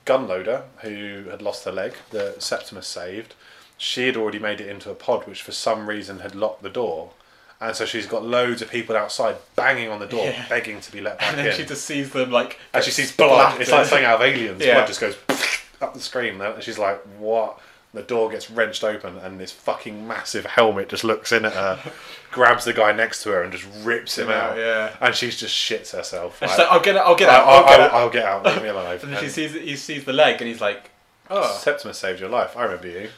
gun 0.05 0.27
loader 0.27 0.63
who 0.81 1.25
had 1.29 1.41
lost 1.41 1.65
her 1.65 1.71
leg 1.71 1.93
that 2.11 2.41
Septimus 2.41 2.87
saved. 2.87 3.35
She 3.77 4.07
had 4.07 4.17
already 4.17 4.39
made 4.39 4.59
it 4.61 4.67
into 4.69 4.89
a 4.89 4.95
pod 4.95 5.27
which 5.27 5.41
for 5.41 5.51
some 5.51 5.87
reason 5.87 6.19
had 6.19 6.33
locked 6.35 6.63
the 6.63 6.69
door. 6.69 7.11
And 7.59 7.75
so 7.75 7.85
she's 7.85 8.05
got 8.05 8.23
loads 8.23 8.61
of 8.61 8.69
people 8.69 8.95
outside 8.95 9.37
banging 9.55 9.89
on 9.89 9.99
the 9.99 10.05
door, 10.05 10.25
Yeah. 10.25 10.47
begging 10.47 10.79
to 10.81 10.91
be 10.91 11.01
let 11.01 11.17
back 11.19 11.29
and 11.29 11.37
then 11.39 11.47
in. 11.47 11.53
she 11.55 11.65
just 11.65 11.85
sees 11.85 12.11
them 12.11 12.31
like. 12.31 12.59
And 12.73 12.83
she 12.83 12.91
sees 12.91 13.11
blood. 13.11 13.59
It's 13.59 13.71
like 13.71 13.85
something 13.87 14.05
out 14.05 14.15
of 14.15 14.21
Aliens. 14.21 14.61
Yeah. 14.63 14.75
Blood 14.75 14.87
just 14.87 14.99
goes 15.01 15.17
up 15.81 15.93
the 15.93 15.99
screen. 15.99 16.39
And 16.41 16.61
she's 16.63 16.77
like, 16.77 17.01
"What?" 17.19 17.59
The 17.93 18.03
door 18.03 18.29
gets 18.29 18.51
wrenched 18.51 18.83
open, 18.83 19.17
and 19.17 19.39
this 19.39 19.51
fucking 19.51 20.05
massive 20.07 20.45
helmet 20.45 20.89
just 20.89 21.03
looks 21.03 21.31
in 21.31 21.45
at 21.45 21.53
her, 21.53 21.79
grabs 22.31 22.65
the 22.65 22.73
guy 22.73 22.91
next 22.91 23.23
to 23.23 23.29
her, 23.29 23.41
and 23.41 23.51
just 23.51 23.65
rips 23.81 24.17
him 24.19 24.27
Yeah, 24.29 24.35
out. 24.41 24.57
yeah. 24.57 24.95
And 25.01 25.15
she's 25.15 25.39
just 25.39 25.55
shits 25.55 25.93
herself. 25.95 26.39
Like, 26.41 26.51
she's 26.51 26.59
like, 26.59 26.67
I'll 26.67 26.81
get 26.81 26.95
it. 26.97 26.99
I'll 26.99 27.15
get 27.15 27.29
out. 27.29 27.47
I'll 27.47 27.63
I- 27.65 27.69
get 27.69 27.79
I'll, 27.79 27.85
out. 27.87 27.93
I'll 27.93 28.09
get 28.09 28.25
out. 28.25 28.45
Leave 28.45 28.61
me 28.61 28.67
alive. 28.67 29.03
And 29.03 29.13
then 29.13 29.23
she 29.23 29.29
sees 29.29 29.53
he 29.53 29.75
sees 29.77 30.03
the 30.03 30.13
leg, 30.13 30.39
and 30.41 30.47
he's 30.47 30.61
like, 30.61 30.91
"Oh, 31.29 31.57
Septimus 31.59 31.97
saved 31.97 32.19
your 32.19 32.29
life. 32.29 32.55
I 32.57 32.63
remember 32.65 32.87
you. 32.87 33.09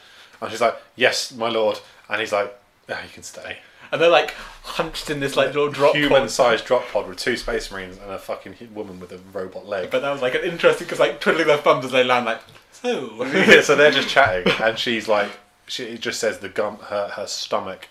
And 0.42 0.52
she's 0.52 0.62
like, 0.62 0.76
"Yes, 0.96 1.32
my 1.34 1.50
lord." 1.50 1.80
And 2.10 2.20
he's 2.20 2.32
like, 2.32 2.54
"Ah, 2.90 3.02
"You 3.04 3.10
can 3.14 3.24
stay." 3.24 3.60
and 3.92 4.00
they're 4.02 4.10
like 4.10 4.32
hunched 4.64 5.10
in 5.10 5.20
this 5.20 5.36
like 5.36 5.48
little 5.48 5.70
drop. 5.70 5.96
Human-sized 5.96 6.66
drop 6.66 6.88
pod 6.90 7.08
with 7.08 7.18
two 7.18 7.36
space 7.38 7.72
marines 7.72 7.98
and 7.98 8.12
a 8.12 8.20
fucking 8.20 8.56
woman 8.74 9.00
with 9.00 9.12
a 9.12 9.20
robot 9.34 9.68
leg. 9.68 9.90
But 9.90 10.02
that 10.02 10.12
was 10.12 10.22
like 10.22 10.36
an 10.36 10.42
interesting 10.44 10.86
because 10.86 11.00
like 11.00 11.20
twiddling 11.20 11.48
their 11.48 11.58
thumbs 11.58 11.86
as 11.86 11.92
they 11.92 12.04
land, 12.04 12.26
like 12.26 12.42
so. 12.72 13.24
yeah, 13.34 13.62
so 13.62 13.76
they're 13.76 13.92
just 13.92 14.10
chatting, 14.16 14.52
and 14.62 14.78
she's 14.78 15.08
like, 15.08 15.30
she 15.68 15.86
it 15.86 16.02
just 16.02 16.20
says 16.20 16.40
the 16.40 16.50
gum, 16.50 16.78
her 16.78 17.10
her 17.10 17.28
stomach 17.28 17.88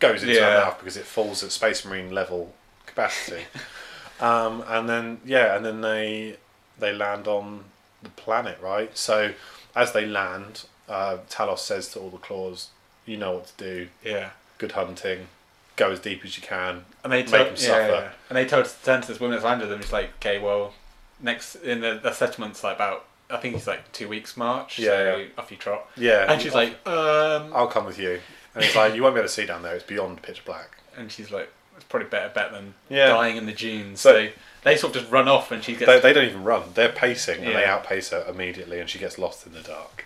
goes 0.00 0.22
into 0.22 0.34
Yeah. 0.34 0.50
her 0.60 0.64
mouth 0.64 0.78
because 0.80 0.96
it 0.96 1.04
falls 1.04 1.44
at 1.44 1.52
Space 1.52 1.84
Marine 1.84 2.10
level 2.10 2.52
capacity. 2.86 3.44
um, 4.20 4.64
and 4.66 4.88
then 4.88 5.20
yeah, 5.24 5.54
and 5.56 5.64
then 5.64 5.80
they 5.82 6.36
they 6.78 6.92
land 6.92 7.28
on 7.28 7.64
the 8.02 8.10
planet, 8.10 8.58
right? 8.60 8.96
So 8.98 9.34
as 9.76 9.92
they 9.92 10.04
land, 10.04 10.64
uh, 10.88 11.18
Talos 11.30 11.58
says 11.58 11.88
to 11.92 12.00
all 12.00 12.10
the 12.10 12.18
claws, 12.18 12.68
"You 13.06 13.16
know 13.16 13.32
what 13.32 13.46
to 13.56 13.64
do. 13.64 13.88
yeah. 14.04 14.30
Good 14.58 14.72
hunting. 14.72 15.28
Go 15.76 15.92
as 15.92 16.00
deep 16.00 16.24
as 16.24 16.36
you 16.36 16.42
can." 16.42 16.84
And 17.04 17.12
they 17.12 17.18
Make 17.22 17.26
told, 17.30 17.46
him 17.48 17.54
yeah, 17.54 17.60
suffer. 17.60 17.90
yeah. 17.90 18.10
And 18.28 18.36
they 18.36 18.44
told 18.46 18.68
turn 18.84 19.00
to 19.02 19.08
this 19.08 19.20
woman 19.20 19.36
that's 19.36 19.44
landed 19.44 19.66
them. 19.68 19.80
She's 19.80 19.92
like, 19.92 20.10
okay, 20.16 20.38
well, 20.38 20.74
next 21.20 21.54
in 21.56 21.80
the, 21.80 22.00
the 22.02 22.12
settlement's 22.12 22.62
like 22.64 22.76
about 22.76 23.04
I 23.30 23.36
think 23.36 23.54
it's 23.56 23.66
like 23.66 23.92
two 23.92 24.08
weeks 24.08 24.36
march. 24.36 24.78
Yeah, 24.78 24.86
so 24.88 25.16
yeah. 25.18 25.24
off 25.36 25.50
you 25.50 25.56
trot. 25.58 25.86
Yeah, 25.96 26.32
And 26.32 26.40
she's 26.40 26.54
like, 26.54 26.70
um, 26.88 27.52
"I'll 27.54 27.66
come 27.68 27.84
with 27.84 27.98
you." 27.98 28.20
And 28.54 28.64
he's 28.64 28.74
like, 28.74 28.94
"You 28.94 29.02
won't 29.02 29.14
be 29.14 29.20
able 29.20 29.28
to 29.28 29.32
see 29.34 29.46
down 29.46 29.62
there. 29.62 29.74
It's 29.74 29.84
beyond 29.84 30.22
pitch 30.22 30.44
black." 30.44 30.76
and 30.96 31.12
she's 31.12 31.30
like, 31.30 31.48
it's 31.76 31.84
probably 31.84 32.08
better 32.08 32.28
bet 32.34 32.50
than 32.50 32.74
Yeah. 32.88 33.08
dying 33.10 33.36
in 33.36 33.46
the 33.46 33.52
dunes. 33.52 34.00
So- 34.00 34.26
So 34.26 34.32
they 34.64 34.76
sort 34.76 34.96
of 34.96 35.02
just 35.02 35.12
run 35.12 35.28
off 35.28 35.52
and 35.52 35.62
she 35.62 35.76
gets. 35.76 35.86
They, 35.86 36.00
they 36.00 36.12
don't 36.12 36.24
even 36.28 36.42
run. 36.42 36.62
They're 36.74 36.88
pacing 36.90 37.44
and 37.44 37.54
they 37.54 37.64
outpace 37.64 38.10
her 38.10 38.24
immediately, 38.28 38.80
and 38.80 38.90
she 38.90 38.98
gets 38.98 39.16
lost 39.16 39.46
in 39.46 39.52
the 39.52 39.60
dark. 39.60 40.04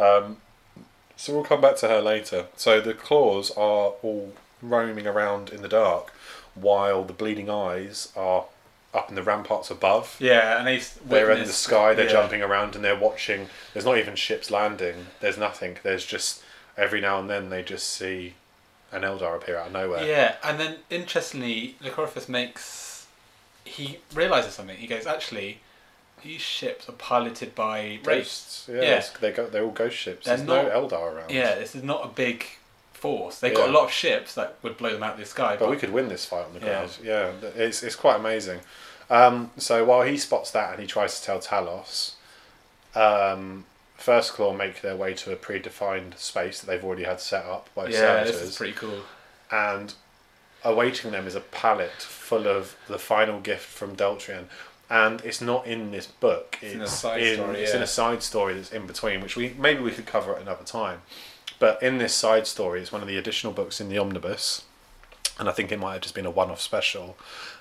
Um, 0.00 0.38
so 1.16 1.34
we'll 1.34 1.44
come 1.44 1.60
back 1.60 1.76
to 1.76 1.88
her 1.88 2.00
later. 2.00 2.46
So 2.56 2.80
the 2.80 2.94
claws 2.94 3.50
are 3.52 3.94
all 4.02 4.32
roaming 4.62 5.06
around 5.06 5.50
in 5.50 5.62
the 5.62 5.68
dark, 5.68 6.12
while 6.54 7.04
the 7.04 7.12
bleeding 7.12 7.50
eyes 7.50 8.12
are 8.16 8.44
up 8.92 9.08
in 9.08 9.14
the 9.14 9.22
ramparts 9.22 9.70
above. 9.70 10.16
yeah, 10.18 10.58
and 10.58 10.66
they 10.66 10.78
s- 10.78 10.98
They're 11.04 11.30
in 11.30 11.46
the 11.46 11.52
sky. 11.52 11.94
They're 11.94 12.06
yeah. 12.06 12.12
jumping 12.12 12.42
around 12.42 12.74
and 12.74 12.84
they're 12.84 12.98
watching. 12.98 13.48
There's 13.72 13.84
not 13.84 13.98
even 13.98 14.16
ships 14.16 14.50
landing. 14.50 15.06
There's 15.20 15.38
nothing. 15.38 15.76
There's 15.82 16.04
just 16.04 16.42
every 16.76 17.00
now 17.00 17.20
and 17.20 17.28
then 17.30 17.50
they 17.50 17.62
just 17.62 17.88
see 17.88 18.34
an 18.90 19.02
Eldar 19.02 19.36
appear 19.36 19.56
out 19.58 19.68
of 19.68 19.72
nowhere. 19.72 20.04
Yeah, 20.04 20.36
and 20.42 20.58
then 20.58 20.76
interestingly, 20.90 21.76
Lucoryphus 21.82 22.28
makes 22.28 23.06
he 23.64 23.98
realizes 24.14 24.54
something. 24.54 24.76
He 24.76 24.86
goes, 24.88 25.06
actually, 25.06 25.60
these 26.22 26.40
ships 26.40 26.88
are 26.88 26.92
piloted 26.92 27.54
by. 27.54 27.98
Ghosts. 28.02 28.68
Yeah, 28.68 28.82
Yeah. 28.82 29.04
They 29.20 29.32
go. 29.32 29.46
They're 29.46 29.64
all 29.64 29.70
ghost 29.70 29.96
ships. 29.96 30.26
They're 30.26 30.36
There's 30.36 30.46
not- 30.48 30.66
no 30.66 30.70
Eldar 30.88 31.12
around. 31.14 31.30
Yeah, 31.30 31.54
this 31.56 31.74
is 31.74 31.82
not 31.82 32.04
a 32.04 32.08
big 32.08 32.44
force. 32.92 33.38
They've 33.38 33.54
got 33.54 33.66
Yeah. 33.66 33.72
a 33.72 33.76
lot 33.76 33.84
of 33.84 33.92
ships 33.92 34.34
that 34.34 34.56
would 34.62 34.76
blow 34.76 34.92
them 34.92 35.02
out 35.02 35.14
of 35.14 35.20
the 35.20 35.26
sky. 35.26 35.56
But 35.58 35.70
we 35.70 35.76
could 35.76 35.92
win 35.92 36.08
this 36.08 36.24
fight 36.26 36.44
on 36.44 36.54
the 36.54 36.60
Yeah. 36.60 36.66
ground. 36.66 36.98
Yeah, 37.02 37.32
it's 37.56 37.82
it's 37.82 37.96
quite 37.96 38.16
amazing. 38.16 38.60
Um, 39.08 39.50
so 39.56 39.84
while 39.84 40.02
he 40.02 40.16
spots 40.18 40.50
that 40.52 40.72
and 40.72 40.80
he 40.80 40.86
tries 40.86 41.18
to 41.18 41.26
tell 41.26 41.40
Talos, 41.40 42.12
um, 42.94 43.64
First 43.96 44.32
Claw 44.34 44.52
make 44.52 44.80
their 44.82 44.96
way 44.96 45.14
to 45.14 45.32
a 45.32 45.36
predefined 45.36 46.16
space 46.18 46.60
that 46.60 46.66
they've 46.66 46.84
already 46.84 47.04
had 47.04 47.20
set 47.20 47.44
up 47.44 47.68
by 47.74 47.88
yeah, 47.88 48.24
this 48.24 48.36
is 48.40 48.56
pretty 48.56 48.72
cool. 48.72 49.02
and 49.50 49.94
awaiting 50.64 51.10
them 51.10 51.26
is 51.26 51.34
a 51.34 51.40
pallet 51.40 52.02
full 52.02 52.46
of 52.46 52.76
the 52.88 52.98
final 52.98 53.40
gift 53.40 53.66
from 53.66 53.96
Deltrian. 53.96 54.44
And 54.90 55.20
it's 55.20 55.40
not 55.40 55.66
in 55.66 55.92
this 55.92 56.06
book. 56.06 56.58
It's, 56.60 56.74
in 56.74 56.80
a 56.80 56.86
side 56.88 57.22
in, 57.22 57.36
story, 57.36 57.60
It's 57.60 57.74
in 57.74 57.82
a 57.82 57.86
side 57.86 58.22
story 58.24 58.54
that's 58.54 58.72
in 58.72 58.86
between, 58.86 59.20
which 59.20 59.36
we 59.36 59.54
maybe 59.56 59.80
we 59.80 59.92
could 59.92 60.06
cover 60.06 60.34
at 60.34 60.42
another 60.42 60.64
time. 60.64 61.02
But 61.60 61.82
in 61.82 61.98
this 61.98 62.14
side 62.14 62.46
story, 62.46 62.80
it's 62.80 62.90
one 62.90 63.02
of 63.02 63.08
the 63.08 63.16
additional 63.16 63.52
books 63.52 63.80
in 63.80 63.88
the 63.88 63.98
omnibus, 63.98 64.64
and 65.38 65.48
I 65.48 65.52
think 65.52 65.70
it 65.70 65.78
might 65.78 65.92
have 65.92 66.02
just 66.02 66.14
been 66.14 66.26
a 66.26 66.30
one-off 66.30 66.60
special 66.60 67.16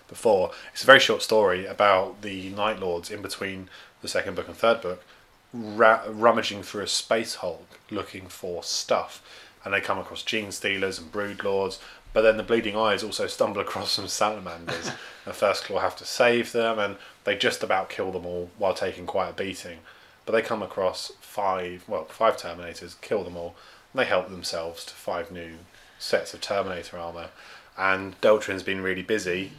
before. 0.08 0.52
It's 0.74 0.84
a 0.84 0.88
very 0.88 1.00
short 1.00 1.22
story 1.22 1.66
about 1.66 2.22
the 2.22 2.50
Night 2.50 2.80
Lords 2.80 3.12
in 3.12 3.22
between 3.22 3.70
the 4.02 4.08
second 4.08 4.36
book 4.36 4.48
and 4.48 4.56
third 4.56 4.82
book, 4.82 5.04
ra- 5.54 6.04
rummaging 6.10 6.64
through 6.64 6.84
a 6.84 6.88
space 6.88 7.36
hulk 7.36 7.80
looking 7.92 8.28
for 8.28 8.64
stuff, 8.64 9.22
and 9.64 9.74
they 9.74 9.82
come 9.82 10.00
across 10.00 10.24
gene 10.24 10.52
stealers 10.52 10.98
and 10.98 11.12
brood 11.12 11.44
lords. 11.44 11.80
But 12.12 12.22
then 12.22 12.38
the 12.38 12.44
bleeding 12.44 12.76
eyes 12.76 13.04
also 13.04 13.28
stumble 13.28 13.62
across 13.68 13.92
some 13.92 14.08
salamanders. 14.08 14.92
and 15.26 15.36
First 15.36 15.66
Claw 15.66 15.80
have 15.80 15.96
to 15.98 16.06
save 16.06 16.52
them, 16.54 16.80
and 16.80 16.96
they 17.24 17.36
just 17.36 17.64
about 17.64 17.90
kill 17.90 18.12
them 18.12 18.26
all 18.26 18.50
while 18.58 18.74
taking 18.74 19.06
quite 19.06 19.30
a 19.30 19.34
beating. 19.34 19.80
But 20.26 20.34
they 20.34 20.42
come 20.42 20.62
across 20.62 21.12
five, 21.22 21.84
well, 21.88 22.06
five 22.06 22.38
Terminators, 22.38 23.00
kill 23.02 23.24
them 23.24 23.36
all. 23.36 23.56
And 23.94 24.00
they 24.00 24.06
help 24.06 24.30
themselves 24.30 24.86
to 24.86 24.94
five 24.94 25.32
new 25.32 25.56
sets 25.98 26.34
of 26.34 26.42
Terminator 26.42 26.98
armor. 26.98 27.30
And 27.78 28.20
Deltrian's 28.22 28.64
been 28.64 28.82
really 28.82 29.02
busy. 29.02 29.54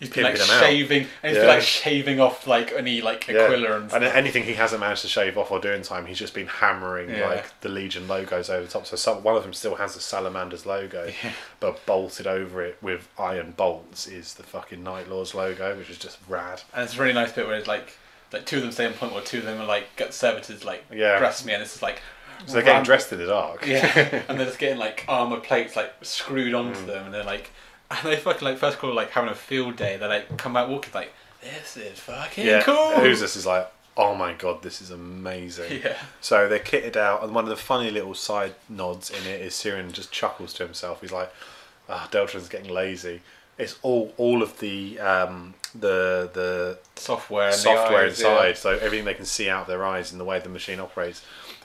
He's 0.00 0.10
been 0.10 0.24
like 0.24 0.36
shaving, 0.36 1.06
and 1.22 1.30
he's 1.30 1.36
Yeah. 1.36 1.42
been 1.42 1.48
like 1.48 1.62
shaving 1.62 2.20
off 2.20 2.46
like 2.48 2.72
any 2.72 3.00
like 3.00 3.28
Aquila 3.28 3.74
and 3.76 3.82
and 3.82 3.90
stuff. 3.90 4.02
anything 4.14 4.42
he 4.42 4.54
hasn't 4.54 4.80
managed 4.80 5.02
to 5.02 5.08
shave 5.08 5.38
off 5.38 5.50
or 5.52 5.60
do 5.60 5.70
in 5.70 5.82
time, 5.82 6.04
he's 6.06 6.18
just 6.18 6.34
been 6.34 6.48
hammering 6.48 7.10
Yeah. 7.10 7.28
like 7.28 7.60
the 7.60 7.68
Legion 7.68 8.08
logos 8.08 8.50
over 8.50 8.64
the 8.66 8.70
top. 8.70 8.86
So 8.86 8.96
some, 8.96 9.22
one 9.22 9.36
of 9.36 9.44
them 9.44 9.52
still 9.52 9.76
has 9.76 9.94
the 9.94 10.00
Salamander's 10.00 10.66
logo, 10.66 11.04
Yeah. 11.24 11.30
but 11.60 11.86
bolted 11.86 12.26
over 12.26 12.60
it 12.62 12.76
with 12.82 13.08
iron 13.18 13.52
bolts 13.56 14.06
is 14.08 14.34
the 14.34 14.42
fucking 14.42 14.82
Night 14.82 15.08
Lords 15.08 15.34
logo, 15.34 15.76
which 15.76 15.88
is 15.88 15.96
just 15.98 16.18
rad. 16.28 16.62
And 16.74 16.84
it's 16.84 16.96
a 16.96 17.00
really 17.00 17.14
nice 17.14 17.32
bit 17.32 17.46
where 17.46 17.56
it's 17.56 17.68
like, 17.68 17.96
like 18.32 18.44
two 18.46 18.56
of 18.56 18.62
them 18.62 18.72
stay 18.72 18.86
on 18.86 18.94
point, 18.94 19.12
or 19.12 19.20
two 19.20 19.38
of 19.38 19.44
them 19.44 19.60
are 19.60 19.64
like 19.66 19.94
got 19.96 20.12
servitors 20.12 20.64
like 20.64 20.84
Yeah. 20.92 21.18
dress 21.18 21.44
me, 21.44 21.52
and 21.54 21.62
it's 21.62 21.70
just 21.72 21.82
like. 21.82 22.00
So 22.46 22.54
they're 22.54 22.62
getting 22.62 22.82
dressed 22.82 23.12
in 23.12 23.20
the 23.20 23.26
dark. 23.26 23.64
Yeah, 23.64 24.22
and 24.28 24.38
they're 24.40 24.46
just 24.46 24.58
getting 24.58 24.76
like 24.78 25.04
armor 25.08 25.38
plates 25.38 25.76
like 25.76 25.94
screwed 26.02 26.52
onto 26.52 26.80
Mm. 26.80 26.86
them, 26.88 27.04
and 27.06 27.14
they're 27.14 27.22
like, 27.24 27.50
and 27.90 27.98
they 28.04 28.16
fucking 28.16 28.46
like 28.46 28.58
first 28.58 28.78
of 28.78 28.84
all 28.84 28.94
like 28.94 29.10
having 29.10 29.30
a 29.30 29.34
field 29.34 29.76
day. 29.76 29.96
They 29.96 30.06
like 30.06 30.36
come 30.36 30.56
out 30.56 30.68
walking 30.68 30.92
like, 30.94 31.12
this 31.42 31.76
is 31.76 31.98
fucking 31.98 32.46
yeah. 32.46 32.62
cool. 32.62 32.74
Uzas 32.74 33.36
is 33.36 33.46
like, 33.46 33.70
oh 33.96 34.14
my 34.14 34.32
god, 34.32 34.62
this 34.62 34.80
is 34.80 34.90
amazing. 34.90 35.80
Yeah, 35.84 35.96
So 36.20 36.48
they're 36.48 36.58
kitted 36.58 36.96
out, 36.96 37.22
and 37.22 37.34
one 37.34 37.44
of 37.44 37.50
the 37.50 37.56
funny 37.56 37.90
little 37.90 38.14
side 38.14 38.54
nods 38.68 39.10
in 39.10 39.26
it 39.26 39.40
is 39.40 39.54
Cyrion 39.54 39.92
just 39.92 40.12
chuckles 40.12 40.52
to 40.54 40.64
himself. 40.64 41.00
He's 41.00 41.12
like, 41.12 41.32
"Ah, 41.88 42.08
Deltrian's 42.10 42.48
getting 42.48 42.72
lazy." 42.72 43.22
It's 43.58 43.78
all 43.82 44.12
all 44.16 44.42
of 44.42 44.58
the 44.58 44.98
um, 45.00 45.54
the 45.74 46.30
the 46.32 46.78
software, 46.96 47.46
and 47.46 47.54
the 47.54 47.58
software 47.58 48.06
eyes, 48.06 48.18
inside, 48.20 48.48
yeah. 48.48 48.54
so 48.54 48.70
everything 48.70 49.04
they 49.04 49.14
can 49.14 49.24
see 49.24 49.48
out 49.48 49.62
of 49.62 49.66
their 49.68 49.84
eyes 49.84 50.10
and 50.10 50.20
the 50.20 50.24
way 50.24 50.38
the 50.40 50.48
machine 50.48 50.80
operates 50.80 51.22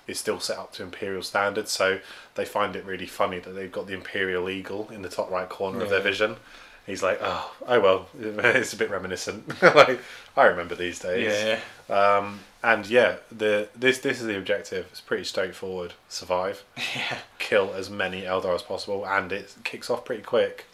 is 0.08 0.20
still 0.20 0.40
set 0.40 0.58
up 0.58 0.74
to 0.74 0.84
imperial 0.84 1.24
standards. 1.24 1.72
So 1.72 2.00
they 2.40 2.45
find 2.45 2.76
it 2.76 2.86
really 2.86 3.06
funny 3.06 3.40
that 3.40 3.52
they've 3.52 3.72
got 3.72 3.86
the 3.88 3.94
imperial 3.94 4.49
eagle 4.49 4.90
in 4.94 5.02
the 5.02 5.10
top 5.10 5.30
right 5.30 5.49
corner 5.49 5.82
of 5.82 5.90
their 5.90 5.99
vision. 5.99 6.38
He's 6.86 7.03
like, 7.03 7.20
"Oh, 7.22 7.53
oh 7.68 7.80
well, 7.80 8.07
it's 8.20 8.74
a 8.74 8.78
bit 8.78 8.90
reminiscent. 8.90 9.61
like 9.61 9.99
I 10.38 10.45
remember 10.45 10.74
these 10.74 10.99
days." 10.99 11.28
Yeah, 11.28 11.60
yeah. 11.90 12.18
Um, 12.18 12.40
and 12.64 12.88
yeah, 12.88 13.18
the 13.32 13.68
this 13.76 13.99
this 13.99 14.22
is 14.22 14.26
the 14.26 14.38
objective. 14.38 14.88
It's 14.91 15.02
pretty 15.02 15.26
straightforward. 15.26 15.94
Survive, 16.07 16.64
yeah. 16.95 17.20
kill 17.38 17.74
as 17.74 17.90
many 17.90 18.22
Eldar 18.22 18.56
as 18.56 18.64
possible, 18.64 19.06
and 19.06 19.32
it 19.32 19.53
kicks 19.64 19.90
off 19.90 20.06
pretty 20.06 20.24
quick. 20.24 20.66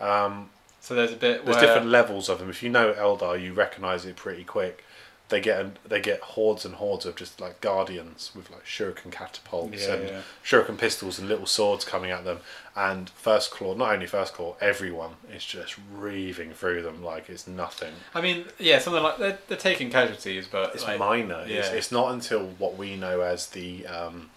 Um, 0.00 0.50
So 0.80 0.94
there's 0.94 1.12
a 1.12 1.16
bit 1.16 1.44
there's 1.44 1.58
different 1.58 1.88
levels 1.88 2.28
of 2.28 2.38
them. 2.38 2.48
If 2.48 2.62
you 2.62 2.68
know 2.68 2.92
Eldar, 2.92 3.40
you 3.42 3.52
recognise 3.52 4.06
it 4.06 4.16
pretty 4.16 4.44
quick. 4.44 4.84
They 5.32 5.40
get 5.40 5.88
they 5.88 5.98
get 5.98 6.20
hordes 6.20 6.66
and 6.66 6.74
hordes 6.74 7.06
of 7.06 7.16
just 7.16 7.40
like 7.40 7.62
guardians 7.62 8.32
with 8.34 8.50
like 8.50 8.66
shuriken 8.66 9.10
catapults 9.10 9.86
Yeah, 9.86 9.94
and 9.94 10.08
yeah. 10.08 10.20
shuriken 10.44 10.76
pistols 10.76 11.18
and 11.18 11.26
little 11.26 11.46
swords 11.46 11.86
coming 11.86 12.10
at 12.10 12.24
them. 12.24 12.40
And 12.76 13.08
first 13.08 13.50
claw, 13.50 13.72
not 13.74 13.94
only 13.94 14.06
first 14.06 14.34
claw, 14.34 14.56
everyone 14.60 15.12
is 15.34 15.42
just 15.42 15.76
reaving 15.90 16.52
through 16.52 16.82
them 16.82 17.02
like 17.02 17.30
it's 17.30 17.46
nothing. 17.46 17.94
I 18.14 18.20
mean, 18.20 18.44
yeah, 18.58 18.78
something 18.78 19.02
like 19.02 19.16
they're, 19.16 19.38
they're 19.48 19.56
taking 19.56 19.88
casualties, 19.88 20.46
but 20.46 20.74
It's 20.74 20.84
like, 20.84 20.98
minor. 20.98 21.40
It's, 21.46 21.70
yeah. 21.70 21.76
it's 21.78 21.90
not 21.90 22.12
until 22.12 22.48
what 22.58 22.76
we 22.76 22.96
know 22.96 23.22
as 23.22 23.46
the 23.48 23.86
um, 23.86 24.28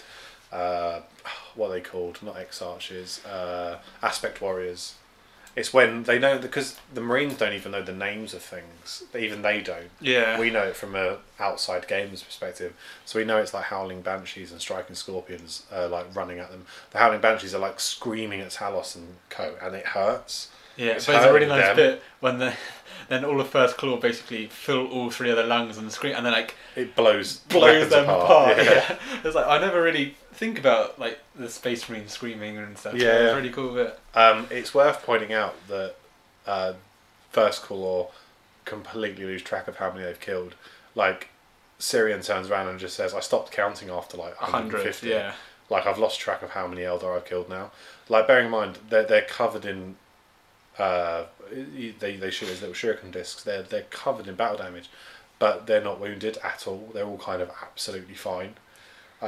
uh, 0.53 1.01
what 1.55 1.67
are 1.67 1.73
they 1.73 1.81
called 1.81 2.19
not 2.23 2.37
X 2.37 2.61
archers, 2.61 3.23
uh, 3.25 3.79
aspect 4.01 4.41
warriors. 4.41 4.95
It's 5.55 5.73
when 5.73 6.03
they 6.03 6.19
know 6.19 6.37
because 6.37 6.77
the 6.93 6.99
Marines 7.01 7.37
don't 7.37 7.53
even 7.53 7.71
know 7.71 7.81
the 7.81 7.93
names 7.93 8.33
of 8.33 8.41
things. 8.41 9.03
Even 9.17 9.41
they 9.41 9.61
don't. 9.61 9.89
yeah, 10.01 10.37
We 10.37 10.49
know 10.49 10.63
it 10.63 10.75
from 10.75 10.95
a 10.95 11.19
outside 11.39 11.87
gamer's 11.87 12.23
perspective, 12.23 12.73
so 13.05 13.19
we 13.19 13.25
know 13.25 13.37
it's 13.37 13.53
like 13.53 13.65
howling 13.65 14.01
banshees 14.01 14.51
and 14.51 14.59
striking 14.59 14.95
scorpions, 14.95 15.63
uh, 15.73 15.87
like 15.87 16.13
running 16.15 16.39
at 16.39 16.51
them. 16.51 16.65
The 16.91 16.97
howling 16.97 17.21
banshees 17.21 17.55
are 17.55 17.59
like 17.59 17.79
screaming 17.79 18.41
at 18.41 18.49
Talos 18.49 18.95
and 18.95 19.15
co, 19.29 19.55
and 19.61 19.75
it 19.75 19.85
hurts. 19.87 20.49
yeah. 20.75 20.93
it's 20.93 21.05
But 21.05 21.13
there's 21.13 21.25
a 21.25 21.33
really 21.33 21.45
nice 21.47 21.67
them. 21.67 21.75
bit 21.77 22.03
when 22.19 22.37
the 22.39 22.53
then 23.07 23.23
all 23.23 23.39
of 23.39 23.47
first 23.49 23.77
claw 23.77 23.97
basically 23.97 24.47
fill 24.47 24.87
all 24.87 25.09
three 25.09 25.29
of 25.29 25.37
their 25.37 25.45
lungs 25.47 25.77
and 25.77 25.89
scream, 25.91 26.15
and 26.17 26.25
then 26.25 26.33
like 26.33 26.55
It 26.75 26.95
blows 26.95 27.37
blows 27.47 27.89
them 27.89 28.09
apart. 28.09 28.57
Yeah. 28.57 28.63
Yeah. 28.63 28.97
it's 29.23 29.35
like 29.35 29.47
I 29.47 29.57
never 29.59 29.81
really 29.81 30.15
think 30.35 30.59
about 30.59 30.99
like 30.99 31.19
the 31.35 31.49
space 31.49 31.87
marine 31.89 32.07
screaming 32.07 32.57
and 32.57 32.77
stuff. 32.77 32.93
Yeah, 32.93 33.13
it's 33.13 33.21
yeah. 33.21 33.35
really 33.35 33.49
cool 33.49 33.73
bit. 33.73 33.99
Um, 34.13 34.47
it's 34.51 34.73
worth 34.73 35.03
pointing 35.03 35.33
out 35.33 35.55
that 35.67 35.95
uh, 36.45 36.73
First 37.31 37.63
Claw 37.63 38.09
completely 38.65 39.23
lose 39.25 39.41
track 39.41 39.67
of 39.67 39.77
how 39.77 39.91
many 39.91 40.03
they've 40.03 40.19
killed. 40.19 40.55
Like, 40.93 41.29
Cyrion 41.79 42.25
turns 42.25 42.49
around 42.49 42.67
and 42.67 42.79
just 42.79 42.95
says, 42.95 43.13
I 43.13 43.19
stopped 43.19 43.51
counting 43.51 43.89
after 43.89 44.17
like 44.17 44.35
hundred, 44.35 44.73
150. 44.73 45.09
yeah. 45.09 45.33
Like, 45.69 45.87
I've 45.87 45.97
lost 45.97 46.19
track 46.19 46.43
of 46.43 46.51
how 46.51 46.67
many 46.67 46.81
Eldar 46.81 47.15
I've 47.15 47.25
killed 47.25 47.49
now. 47.49 47.71
Like, 48.07 48.27
bearing 48.27 48.45
in 48.45 48.51
mind, 48.51 48.77
they're, 48.89 49.05
they're 49.05 49.21
covered 49.23 49.65
in. 49.65 49.95
Uh, 50.77 51.23
they, 51.49 52.17
they 52.17 52.29
shoot 52.29 52.49
as 52.49 52.61
little 52.61 52.75
shuriken 52.75 53.11
discs. 53.11 53.43
They're, 53.43 53.63
they're 53.63 53.83
covered 53.83 54.27
in 54.27 54.35
battle 54.35 54.57
damage, 54.57 54.89
but 55.39 55.65
they're 55.67 55.83
not 55.83 55.99
wounded 56.01 56.37
at 56.43 56.67
all. 56.67 56.91
They're 56.93 57.05
all 57.05 57.17
kind 57.17 57.41
of 57.41 57.49
absolutely 57.61 58.15
fine 58.15 58.55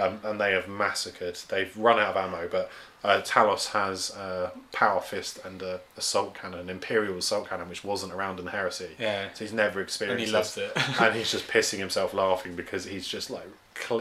um, 0.01 0.19
and 0.23 0.39
they 0.39 0.51
have 0.53 0.67
massacred. 0.67 1.37
They've 1.49 1.75
run 1.77 1.99
out 1.99 2.15
of 2.15 2.17
ammo, 2.17 2.47
but 2.49 2.69
uh, 3.03 3.21
Talos 3.21 3.67
has 3.67 4.09
a 4.11 4.51
power 4.71 5.01
fist 5.01 5.39
and 5.45 5.61
a 5.61 5.79
assault 5.97 6.35
cannon, 6.35 6.59
an 6.61 6.69
imperial 6.69 7.17
assault 7.17 7.49
cannon, 7.49 7.69
which 7.69 7.83
wasn't 7.83 8.13
around 8.13 8.39
in 8.39 8.45
the 8.45 8.51
Heresy. 8.51 8.89
Yeah. 8.99 9.29
So 9.33 9.45
he's 9.45 9.53
never 9.53 9.81
experienced. 9.81 10.21
And 10.21 10.27
he 10.27 10.33
loves 10.33 10.57
it. 10.57 10.71
and 11.01 11.15
he's 11.15 11.31
just 11.31 11.47
pissing 11.47 11.79
himself 11.79 12.13
laughing 12.13 12.55
because 12.55 12.85
he's 12.85 13.07
just 13.07 13.29
like 13.29 13.47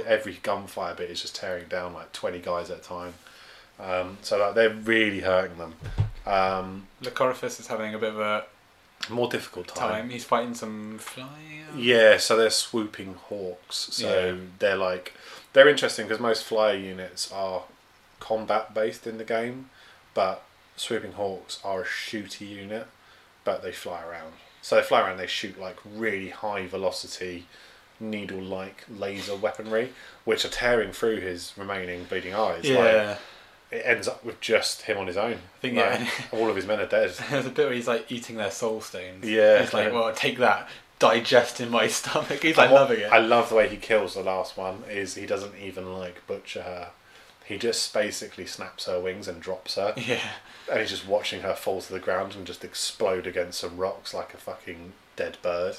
every 0.06 0.38
gunfire 0.42 0.94
bit 0.94 1.10
is 1.10 1.20
just 1.20 1.36
tearing 1.36 1.68
down 1.68 1.92
like 1.92 2.12
twenty 2.12 2.38
guys 2.38 2.70
at 2.70 2.78
a 2.78 2.82
time. 2.82 3.14
Um, 3.78 4.18
so 4.22 4.38
like, 4.38 4.54
they're 4.54 4.70
really 4.70 5.20
hurting 5.20 5.58
them. 5.58 5.74
Um, 6.26 6.86
Lucoryphus 7.02 7.60
is 7.60 7.66
having 7.66 7.94
a 7.94 7.98
bit 7.98 8.10
of 8.10 8.18
a 8.20 8.46
more 9.10 9.28
difficult 9.28 9.68
time. 9.68 9.90
time. 9.90 10.10
He's 10.10 10.24
fighting 10.24 10.54
some 10.54 10.98
fly. 10.98 11.28
Yeah, 11.76 12.16
so 12.16 12.36
they're 12.36 12.50
swooping 12.50 13.14
hawks. 13.28 13.88
So 13.92 14.08
Yeah. 14.08 14.40
they're 14.58 14.76
like 14.76 15.12
they're 15.56 15.68
interesting 15.70 16.06
because 16.06 16.20
most 16.20 16.44
flyer 16.44 16.76
units 16.76 17.32
are 17.32 17.62
combat 18.20 18.74
based 18.74 19.06
in 19.06 19.16
the 19.16 19.24
game, 19.24 19.70
but 20.12 20.42
swooping 20.76 21.12
hawks 21.12 21.58
are 21.64 21.80
a 21.80 21.84
shooty 21.86 22.46
unit, 22.48 22.86
but 23.42 23.62
they 23.62 23.72
fly 23.72 24.02
around. 24.04 24.34
So 24.60 24.76
they 24.76 24.82
fly 24.82 25.00
around. 25.00 25.16
They 25.16 25.26
shoot 25.26 25.58
like 25.58 25.78
really 25.84 26.28
high 26.28 26.66
velocity, 26.66 27.46
needle-like 27.98 28.84
laser 28.94 29.34
weaponry, 29.36 29.92
which 30.24 30.44
are 30.44 30.48
tearing 30.50 30.92
through 30.92 31.20
his 31.20 31.52
remaining 31.56 32.04
bleeding 32.04 32.34
eyes. 32.34 32.64
Like, 32.64 32.74
Yeah. 32.74 33.16
it 33.70 33.82
ends 33.84 34.06
up 34.08 34.24
with 34.24 34.40
just 34.40 34.82
him 34.82 34.98
on 34.98 35.06
his 35.06 35.16
own. 35.16 35.32
I 35.34 35.60
think, 35.60 35.76
Like, 35.76 36.00
yeah. 36.00 36.08
all 36.32 36.50
of 36.50 36.56
his 36.56 36.66
men 36.66 36.80
are 36.80 36.86
dead. 36.86 37.10
There's 37.30 37.46
a 37.46 37.50
bit 37.50 37.64
where 37.66 37.72
he's 37.74 37.88
like 37.88 38.12
eating 38.12 38.36
their 38.36 38.50
soul 38.50 38.80
stones. 38.80 39.24
Yeah. 39.24 39.62
He's 39.62 39.72
like, 39.72 39.92
well, 39.92 40.12
take 40.12 40.38
that, 40.38 40.68
digest 40.98 41.60
in 41.60 41.70
my 41.70 41.86
stomach. 41.98 42.42
He's 42.42 42.56
like 42.56 42.70
what- 42.70 42.82
loving 42.82 43.00
it. 43.00 43.12
I 43.12 43.18
love 43.18 43.48
the 43.48 43.54
way 43.56 43.68
he 43.68 43.76
kills 43.76 44.14
the 44.14 44.22
last 44.22 44.56
one. 44.56 44.82
Is 44.90 45.14
he 45.14 45.26
doesn't 45.26 45.54
even 45.60 45.92
like 45.98 46.26
butcher 46.26 46.62
her. 46.62 46.88
He 47.44 47.58
just 47.58 47.94
basically 47.94 48.44
snaps 48.46 48.86
her 48.86 48.98
wings 49.00 49.28
and 49.28 49.40
drops 49.40 49.76
her, 49.76 49.94
yeah. 49.96 50.18
and 50.68 50.80
he's 50.80 50.90
just 50.90 51.06
watching 51.06 51.42
her 51.42 51.54
fall 51.54 51.80
to 51.80 51.92
the 51.92 52.00
ground 52.00 52.34
and 52.34 52.44
just 52.44 52.64
explode 52.64 53.24
against 53.24 53.60
some 53.60 53.76
rocks 53.76 54.12
like 54.12 54.34
a 54.34 54.36
fucking 54.36 54.94
dead 55.14 55.36
bird. 55.42 55.76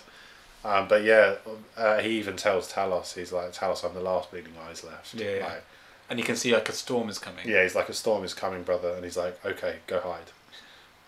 Um, 0.63 0.87
but 0.87 1.03
yeah, 1.03 1.35
uh, 1.75 1.99
he 1.99 2.11
even 2.19 2.37
tells 2.37 2.71
Talos, 2.71 3.15
he's 3.15 3.33
like, 3.33 3.51
Talos, 3.51 3.83
I'm 3.85 3.93
the 3.93 3.99
last 3.99 4.31
bleeding 4.31 4.53
eyes 4.65 4.81
left. 4.83 5.13
Yeah, 5.13 5.35
yeah. 5.35 5.43
Like, 5.45 5.63
And 6.09 6.19
you 6.19 6.23
can 6.25 6.37
see 6.37 6.53
like 6.53 6.69
a 6.69 6.73
storm 6.73 7.09
is 7.09 7.19
coming. 7.19 7.45
yeah, 7.47 7.63
he's 7.63 7.75
like, 7.75 7.89
a 7.89 7.93
storm 7.93 8.23
is 8.23 8.33
coming, 8.33 8.63
brother, 8.63 8.93
and 8.93 9.03
he's 9.03 9.17
like, 9.17 9.37
okay, 9.45 9.79
go 9.87 9.99
hide. 9.99 10.31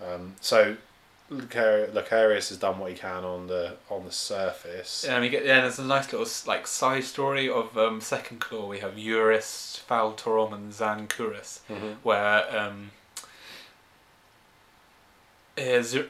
Um, 0.06 0.36
so 0.42 0.76
Lucar- 1.30 1.88
Lucarius 1.94 2.50
has 2.50 2.58
done 2.58 2.80
what 2.80 2.90
he 2.92 2.98
can 2.98 3.24
on 3.24 3.48
the 3.48 3.76
on 3.90 4.04
the 4.06 4.12
surface. 4.12 5.06
Yeah, 5.08 5.14
And 5.16 5.22
we 5.22 5.30
get 5.30 5.46
yeah. 5.46 5.62
There's 5.62 5.78
a 5.80 5.84
nice 5.86 6.12
little 6.12 6.28
like 6.48 6.66
side 6.68 7.04
story 7.04 7.48
of 7.50 7.78
um, 7.78 8.02
Second 8.02 8.40
Claw. 8.40 8.68
We 8.68 8.80
have 8.80 8.98
Eurus, 8.98 9.82
Faltorum, 9.88 10.54
and 10.54 10.72
Zancuris, 10.74 11.60
Mhm. 11.70 11.98
where 12.04 12.58
um, 12.60 12.92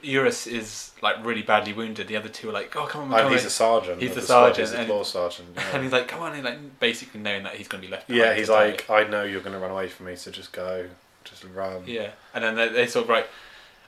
Eurus 0.02 0.46
is 0.46 0.92
like 1.02 1.24
really 1.26 1.42
badly 1.42 1.74
wounded. 1.74 2.08
The 2.08 2.16
other 2.16 2.30
two 2.30 2.50
are 2.50 2.54
like, 2.54 2.76
"Oh, 2.76 2.86
come 2.86 3.12
on, 3.12 3.20
Oh, 3.20 3.24
come 3.24 3.32
he's 3.32 3.42
on." 3.42 3.48
a 3.48 3.50
sergeant. 3.50 4.02
He's 4.02 4.12
of 4.12 4.16
the 4.18 4.22
sergeant, 4.22 4.58
He's 4.60 4.72
the 4.72 4.78
and- 4.80 4.88
claw 4.88 5.04
sergeant. 5.04 5.50
yeah. 5.56 5.64
and 5.74 5.84
he's 5.84 5.92
like, 5.92 6.08
"Come 6.08 6.22
on!" 6.22 6.34
And 6.34 6.44
like 6.44 6.80
basically 6.80 7.20
knowing 7.20 7.44
that 7.44 7.56
he's 7.56 7.68
going 7.68 7.82
to 7.82 7.88
be 7.88 7.92
left. 7.92 8.10
Yeah, 8.10 8.36
he's 8.36 8.50
like, 8.50 8.88
I 8.90 9.04
know 9.06 9.24
you're 9.24 9.42
going 9.42 9.54
to 9.54 9.60
run 9.60 9.72
away 9.72 9.88
from 9.90 10.06
me, 10.06 10.16
so 10.16 10.30
just 10.32 10.52
go, 10.52 10.88
just 11.24 11.44
run. 11.54 11.84
Yeah, 11.88 12.12
and 12.34 12.44
then 12.44 12.56
they, 12.56 12.70
they 12.70 12.88
sort 12.88 13.06
of 13.06 13.10
like, 13.10 13.28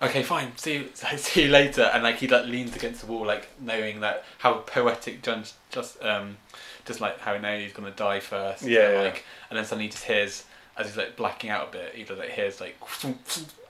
okay, 0.02 0.24
fine, 0.24 0.56
see 0.58 0.74
you, 0.76 0.90
see 1.18 1.44
you 1.44 1.50
later, 1.50 1.84
and 1.94 2.04
like 2.04 2.18
he 2.18 2.28
like 2.28 2.46
leans 2.46 2.76
against 2.76 3.02
the 3.02 3.08
wall, 3.08 3.26
like 3.26 3.48
knowing 3.60 4.00
that 4.02 4.24
how 4.40 4.56
poetic 4.60 5.22
John 5.24 5.44
just 5.70 6.02
um, 6.04 6.38
just 6.86 7.02
like 7.02 7.20
how 7.20 7.38
now 7.38 7.56
he's 7.58 7.74
gonna 7.74 7.92
die 7.92 8.20
first. 8.20 8.64
Yeah, 8.64 8.86
and, 8.88 8.94
yeah. 8.94 9.02
like, 9.04 9.24
and 9.50 9.58
then 9.58 9.66
suddenly 9.66 9.86
he 9.86 9.92
just 9.92 10.04
hears 10.06 10.46
as 10.78 10.88
he's 10.88 10.98
like 10.98 11.16
blacking 11.16 11.50
out 11.50 11.70
a 11.70 11.72
bit, 11.72 11.94
he 11.96 12.06
like 12.16 12.30
hears 12.30 12.62
like, 12.62 12.78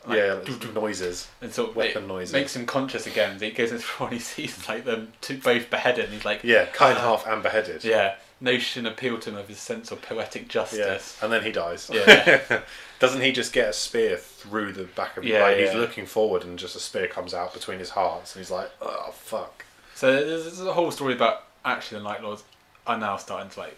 like 0.08 0.18
yeah, 0.18 0.40
noises, 0.74 1.28
and 1.42 1.52
sort 1.52 1.72
of 1.72 1.76
weapon 1.76 2.04
it 2.04 2.08
noises. 2.08 2.34
makes 2.34 2.56
him 2.56 2.66
conscious 2.66 3.08
again. 3.08 3.40
He 3.40 3.52
goes 3.52 3.72
into 3.72 3.86
and 4.04 4.14
he 4.14 4.20
sees 4.20 4.68
like 4.68 4.86
them 4.86 5.12
two 5.22 5.38
both 5.40 5.70
beheaded, 5.70 6.06
and 6.06 6.14
he's 6.14 6.26
like, 6.26 6.44
Yeah, 6.44 6.66
kind 6.68 6.94
in 6.94 6.98
Uh, 6.98 7.02
half 7.10 7.28
and 7.28 7.42
beheaded. 7.44 7.84
yeah, 7.84 8.16
notion 8.42 8.86
appealed 8.86 9.22
to 9.22 9.30
him 9.30 9.38
of 9.38 9.48
his 9.48 9.60
sense 9.60 9.92
of 9.92 10.02
poetic 10.02 10.42
Yeah, 10.44 10.48
justice. 10.50 11.18
and 11.22 11.32
then 11.32 11.44
he 11.44 11.52
dies. 11.52 11.90
Yeah. 11.94 12.62
Doesn't 13.00 13.22
he 13.22 13.32
just 13.32 13.54
get 13.54 13.70
a 13.70 13.74
spear 13.74 14.18
through 14.18 14.74
the 14.74 14.84
back 14.84 15.16
of 15.18 15.24
his 15.24 15.32
Yeah, 15.32 15.44
like, 15.44 15.58
yeah. 15.58 15.66
He's 15.68 15.76
looking 15.76 16.06
forward 16.06 16.44
and 16.44 16.58
just 16.58 16.76
a 16.76 16.80
spear 16.80 17.08
comes 17.08 17.34
out 17.34 17.54
between 17.54 17.80
his 17.80 17.92
hearts 17.92 18.36
and 18.36 18.42
he's 18.42 18.52
like, 18.52 18.70
oh, 18.82 19.12
fuck. 19.14 19.66
So 19.96 20.12
there's, 20.12 20.44
there's 20.46 20.62
a 20.62 20.74
whole 20.74 20.90
story 20.92 21.14
about 21.14 21.44
actually 21.64 22.00
the 22.00 22.04
Night 22.06 22.24
Lords 22.24 22.44
are 22.88 22.98
now 22.98 23.18
starting 23.18 23.50
to 23.52 23.60
like 23.60 23.78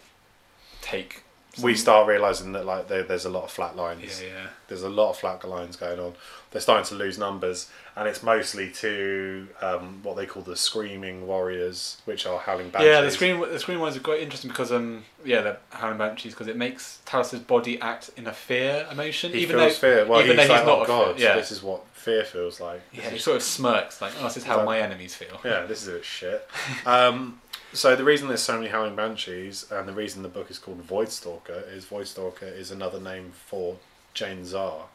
take. 0.80 1.23
We 1.62 1.74
start 1.74 2.08
realising 2.08 2.52
that 2.52 2.64
like 2.66 2.88
there, 2.88 3.02
there's 3.02 3.24
a 3.24 3.30
lot 3.30 3.44
of 3.44 3.50
flat 3.50 3.76
lines. 3.76 4.22
yeah. 4.22 4.48
There's 4.66 4.82
a 4.82 4.88
lot 4.88 5.10
of 5.10 5.18
flat 5.18 5.46
lines 5.46 5.76
going 5.76 6.00
on. 6.00 6.14
They're 6.50 6.60
starting 6.60 6.86
to 6.86 6.94
lose 6.94 7.18
numbers, 7.18 7.68
and 7.96 8.08
it's 8.08 8.22
mostly 8.22 8.70
to 8.70 9.48
um, 9.60 10.00
what 10.02 10.16
they 10.16 10.24
call 10.24 10.42
the 10.42 10.56
Screaming 10.56 11.26
Warriors, 11.26 12.00
which 12.06 12.26
are 12.26 12.38
Howling 12.38 12.70
Banshees. 12.70 12.88
Yeah, 12.88 13.00
the 13.02 13.10
screen 13.10 13.40
the 13.40 13.58
screen 13.58 13.80
ones 13.80 13.96
are 13.96 14.00
quite 14.00 14.20
interesting 14.20 14.50
because 14.50 14.72
um 14.72 15.04
yeah 15.24 15.40
the 15.42 15.56
Howling 15.70 15.98
Banshees 15.98 16.32
because 16.32 16.46
it 16.48 16.56
makes 16.56 17.00
Talos's 17.04 17.40
body 17.40 17.80
act 17.80 18.10
in 18.16 18.26
a 18.26 18.32
fear 18.32 18.86
emotion 18.90 19.32
He 19.32 19.40
even 19.40 19.56
feels 19.56 19.74
though 19.74 19.78
fear. 19.94 20.06
Well, 20.06 20.20
even 20.22 20.38
he's 20.38 20.48
though 20.48 20.54
like, 20.54 20.66
not 20.66 20.78
oh 20.80 20.86
god, 20.86 21.20
yeah. 21.20 21.34
this 21.36 21.50
is 21.52 21.62
what 21.62 21.84
fear 21.92 22.24
feels 22.24 22.60
like. 22.60 22.80
This 22.92 23.04
yeah 23.04 23.10
he 23.10 23.18
sort 23.18 23.36
of 23.36 23.42
smirks 23.42 24.00
like 24.00 24.12
oh 24.20 24.24
this 24.24 24.36
is 24.38 24.44
how 24.44 24.56
like- 24.58 24.66
my 24.66 24.80
enemies 24.80 25.14
feel 25.14 25.40
yeah, 25.44 25.66
this 25.66 25.82
is 25.82 25.88
a 25.88 25.92
bit 25.92 26.04
shit. 26.04 26.48
Um, 26.86 27.40
so 27.74 27.94
the 27.96 28.04
reason 28.04 28.28
there's 28.28 28.42
so 28.42 28.56
many 28.56 28.70
Howling 28.70 28.96
Banshees, 28.96 29.70
and 29.70 29.88
the 29.88 29.92
reason 29.92 30.22
the 30.22 30.28
book 30.28 30.50
is 30.50 30.58
called 30.58 30.86
Voidstalker, 30.86 31.70
is 31.72 31.84
Voidstalker 31.84 32.44
is 32.44 32.70
another 32.70 33.00
name 33.00 33.32
for 33.34 33.76
Jain 34.14 34.44
Zar, 34.44 34.86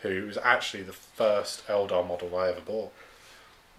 who 0.00 0.26
was 0.26 0.38
actually 0.38 0.82
the 0.82 0.92
first 0.92 1.66
Eldar 1.68 2.06
model 2.06 2.36
I 2.36 2.48
ever 2.48 2.60
bought. 2.60 2.92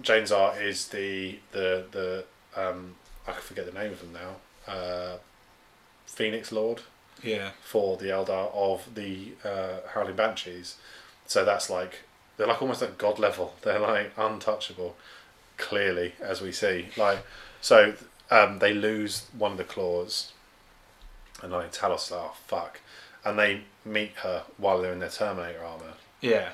Jain 0.01 0.25
Zar 0.25 0.59
is 0.61 0.87
the 0.87 1.39
the 1.51 1.85
the 1.91 2.25
um, 2.55 2.95
I 3.27 3.33
forget 3.33 3.65
the 3.65 3.77
name 3.77 3.91
of 3.91 3.99
them 3.99 4.13
now. 4.13 4.71
Uh, 4.71 5.17
Phoenix 6.05 6.51
Lord 6.51 6.81
yeah 7.21 7.51
for 7.61 7.97
the 7.97 8.05
Eldar 8.05 8.53
of 8.53 8.95
the 8.95 9.33
uh, 9.43 9.87
Howling 9.93 10.15
Banshees. 10.15 10.77
So 11.25 11.43
that's 11.43 11.69
like 11.69 11.99
they're 12.37 12.47
like 12.47 12.61
almost 12.61 12.81
at 12.81 12.97
god 12.97 13.19
level. 13.19 13.55
They're 13.61 13.79
like 13.79 14.11
untouchable, 14.17 14.95
clearly 15.57 16.13
as 16.19 16.41
we 16.41 16.51
see. 16.51 16.87
Like 16.97 17.19
so, 17.61 17.93
um, 18.31 18.59
they 18.59 18.73
lose 18.73 19.27
one 19.37 19.51
of 19.53 19.57
the 19.57 19.63
claws, 19.63 20.31
and 21.41 21.51
like 21.51 21.71
Talos, 21.73 22.11
like, 22.11 22.19
oh 22.21 22.33
fuck, 22.47 22.79
and 23.25 23.37
they 23.37 23.61
meet 23.85 24.11
her 24.23 24.43
while 24.57 24.81
they're 24.81 24.93
in 24.93 24.99
their 24.99 25.09
Terminator 25.09 25.63
armor, 25.63 25.93
yeah 26.21 26.49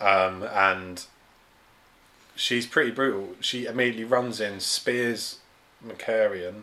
um, 0.00 0.42
and 0.44 1.04
she's 2.34 2.66
pretty 2.66 2.90
brutal. 2.90 3.30
She 3.40 3.64
immediately 3.66 4.04
runs 4.04 4.40
in, 4.40 4.60
spears 4.60 5.38
Malcharion, 5.86 6.62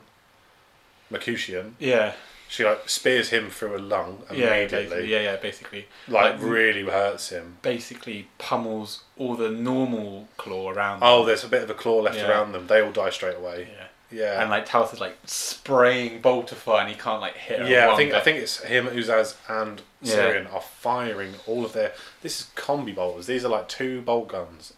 Mercutian. 1.10 1.76
yeah 1.80 2.14
She 2.48 2.64
like 2.64 2.88
spears 2.90 3.30
him 3.30 3.50
through 3.50 3.78
a 3.78 3.80
lung 3.80 4.24
yeah 4.32 4.56
immediately. 4.56 4.68
basically, 4.88 5.12
yeah 5.12 5.22
yeah 5.22 5.36
basically 5.38 5.88
like 6.08 6.34
Like, 6.34 6.42
really 6.42 6.84
hurts 6.84 7.30
him. 7.30 7.58
basically 7.62 8.28
pummels 8.38 9.04
all 9.18 9.36
the 9.36 9.50
normal 9.50 10.28
claw 10.38 10.72
around 10.72 11.00
Oh, 11.04 11.26
there's 11.26 11.44
a 11.44 11.48
bit 11.50 11.64
of 11.64 11.70
a 11.70 11.74
claw 11.74 12.02
left 12.02 12.18
Yeah. 12.18 12.30
around 12.30 12.52
them. 12.54 12.68
They 12.68 12.82
all 12.82 12.92
die 12.92 13.10
straight 13.10 13.38
away. 13.38 13.68
yeah 13.76 13.88
Yeah, 14.14 14.42
and 14.42 14.50
like 14.50 14.68
Talos 14.68 14.94
is 14.94 15.00
like 15.00 15.18
spraying 15.26 16.22
Boltify 16.22 16.82
and 16.82 16.90
he 16.90 16.96
can't 16.96 17.20
like 17.20 17.36
hit 17.36 17.60
her 17.60 17.68
yeah. 17.68 17.92
I 17.92 17.96
think 17.96 18.14
I 18.14 18.20
think 18.20 18.38
it's 18.38 18.60
him, 18.60 18.86
Uzas, 18.88 19.36
and 19.50 19.82
Yeah. 20.02 20.16
Cyrion 20.16 20.54
are 20.54 20.62
firing 20.62 21.36
all 21.48 21.66
of 21.66 21.74
their. 21.74 21.94
This 22.22 22.42
is 22.42 22.48
combi 22.56 22.94
bolters. 22.94 23.26
These 23.26 23.44
are 23.44 23.50
like 23.50 23.68
two 23.68 24.02
bolt 24.02 24.28
guns, 24.28 24.74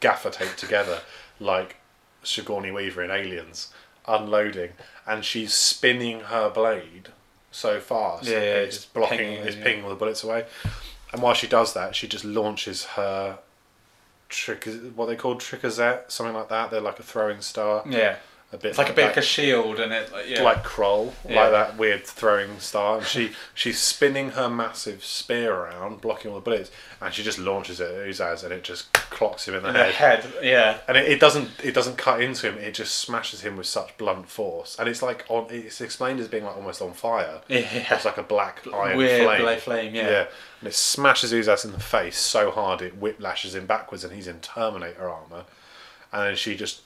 gaffer 0.00 0.30
taped 0.30 0.58
together, 0.58 1.00
like 1.38 1.76
Sigourney 2.24 2.72
Weaver 2.72 3.04
in 3.04 3.10
Aliens, 3.10 3.72
unloading, 4.08 4.70
and 5.06 5.24
she's 5.24 5.54
spinning 5.54 6.20
her 6.20 6.50
blade 6.50 7.10
so 7.52 7.78
fast. 7.78 8.24
Yeah, 8.24 8.38
yeah, 8.38 8.54
it's 8.56 8.76
just 8.76 8.94
blocking, 8.94 9.18
pinging, 9.18 9.46
it's 9.46 9.56
yeah. 9.56 9.62
pinging 9.62 9.84
all 9.84 9.90
the 9.90 9.96
bullets 9.96 10.24
away. 10.24 10.46
And 11.12 11.22
while 11.22 11.34
she 11.34 11.46
does 11.46 11.74
that, 11.74 11.94
she 11.94 12.08
just 12.08 12.24
launches 12.24 12.84
her 12.84 13.38
trick, 14.28 14.68
what 14.96 15.06
they 15.06 15.14
call 15.14 15.36
tricozette, 15.36 16.10
something 16.10 16.34
like 16.34 16.48
that. 16.48 16.72
They're 16.72 16.80
like 16.80 16.98
a 16.98 17.04
throwing 17.04 17.40
star. 17.40 17.84
yeah 17.88 18.16
A 18.54 18.56
bit 18.56 18.68
it's 18.70 18.78
like 18.78 18.88
a 18.88 18.92
bit 18.92 19.02
that 19.02 19.08
like 19.08 19.16
a 19.16 19.22
shield 19.22 19.80
and 19.80 19.92
it 19.92 20.12
like 20.12 20.28
yeah 20.28 20.42
like 20.42 20.62
Krull, 20.62 21.12
Yeah. 21.28 21.42
like 21.42 21.50
that 21.50 21.76
weird 21.76 22.06
throwing 22.06 22.60
star. 22.60 22.98
And 22.98 23.06
she 23.06 23.32
she's 23.54 23.80
spinning 23.80 24.30
her 24.30 24.48
massive 24.48 25.04
spear 25.04 25.52
around, 25.52 26.00
blocking 26.00 26.30
all 26.30 26.36
the 26.36 26.40
bullets, 26.44 26.70
and 27.00 27.12
she 27.12 27.24
just 27.24 27.38
launches 27.38 27.80
it 27.80 27.90
at 27.90 28.06
Uzas, 28.08 28.44
and 28.44 28.52
it 28.52 28.62
just 28.62 28.92
clocks 28.92 29.48
him 29.48 29.54
in 29.56 29.62
the 29.64 29.70
in 29.70 29.74
head. 29.74 29.94
head 29.94 30.32
yeah 30.42 30.78
And 30.86 30.96
it, 30.96 31.08
it 31.10 31.18
doesn't 31.20 31.50
it 31.64 31.74
doesn't 31.74 31.98
cut 31.98 32.20
into 32.20 32.48
him. 32.48 32.56
It 32.58 32.74
just 32.74 32.94
smashes 32.98 33.40
him 33.40 33.56
with 33.56 33.66
such 33.66 33.96
blunt 33.98 34.28
force, 34.28 34.76
and 34.78 34.88
it's 34.88 35.02
like 35.02 35.24
on. 35.28 35.46
It's 35.50 35.80
explained 35.80 36.20
as 36.20 36.28
being 36.28 36.44
like 36.44 36.56
almost 36.56 36.80
on 36.80 36.92
fire. 36.92 37.40
yeah 37.48 37.94
It's 37.94 38.04
like 38.04 38.18
a 38.18 38.22
black 38.22 38.60
iron 38.72 38.96
weird 38.96 39.24
flame. 39.26 39.40
black 39.42 39.58
flame 39.58 39.94
yeah. 39.96 40.26
and 40.60 40.68
it 40.68 40.74
smashes 40.74 41.32
Uzas 41.32 41.64
in 41.64 41.72
the 41.72 41.80
face 41.80 42.16
so 42.18 42.52
hard 42.52 42.82
it 42.82 43.00
whiplashes 43.00 43.56
him 43.56 43.66
backwards, 43.66 44.04
and 44.04 44.12
he's 44.14 44.28
in 44.28 44.38
Terminator 44.38 45.10
armor. 45.10 45.44
And 46.12 46.28
then 46.28 46.36
she 46.36 46.54
just 46.54 46.82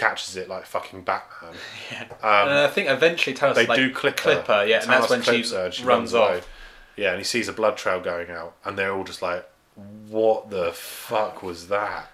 catches 0.00 0.36
it 0.36 0.48
like 0.48 0.64
fucking 0.66 1.02
Batman. 1.02 1.54
Yeah. 1.92 2.02
Um, 2.02 2.48
and 2.48 2.58
I 2.58 2.68
think 2.68 2.88
eventually 2.88 3.34
Talos 3.36 3.54
they 3.54 3.66
like, 3.66 3.76
do 3.76 3.92
clip 3.92 4.18
her. 4.20 4.22
clip 4.34 4.46
her, 4.46 4.66
yeah, 4.66 4.80
and 4.82 4.90
that's 4.90 5.10
when 5.10 5.22
she, 5.22 5.42
her 5.54 5.70
she 5.70 5.84
runs, 5.84 6.12
away. 6.14 6.38
off. 6.38 6.48
Yeah, 6.96 7.10
and 7.10 7.18
he 7.18 7.24
sees 7.24 7.48
a 7.48 7.52
blood 7.52 7.76
trail 7.76 8.00
going 8.00 8.30
out, 8.30 8.54
and 8.64 8.76
they're 8.78 8.92
all 8.92 9.04
just 9.04 9.22
like, 9.22 9.48
"What 10.08 10.50
the 10.50 10.72
fuck 10.72 11.42
was 11.42 11.68
that?" 11.68 12.10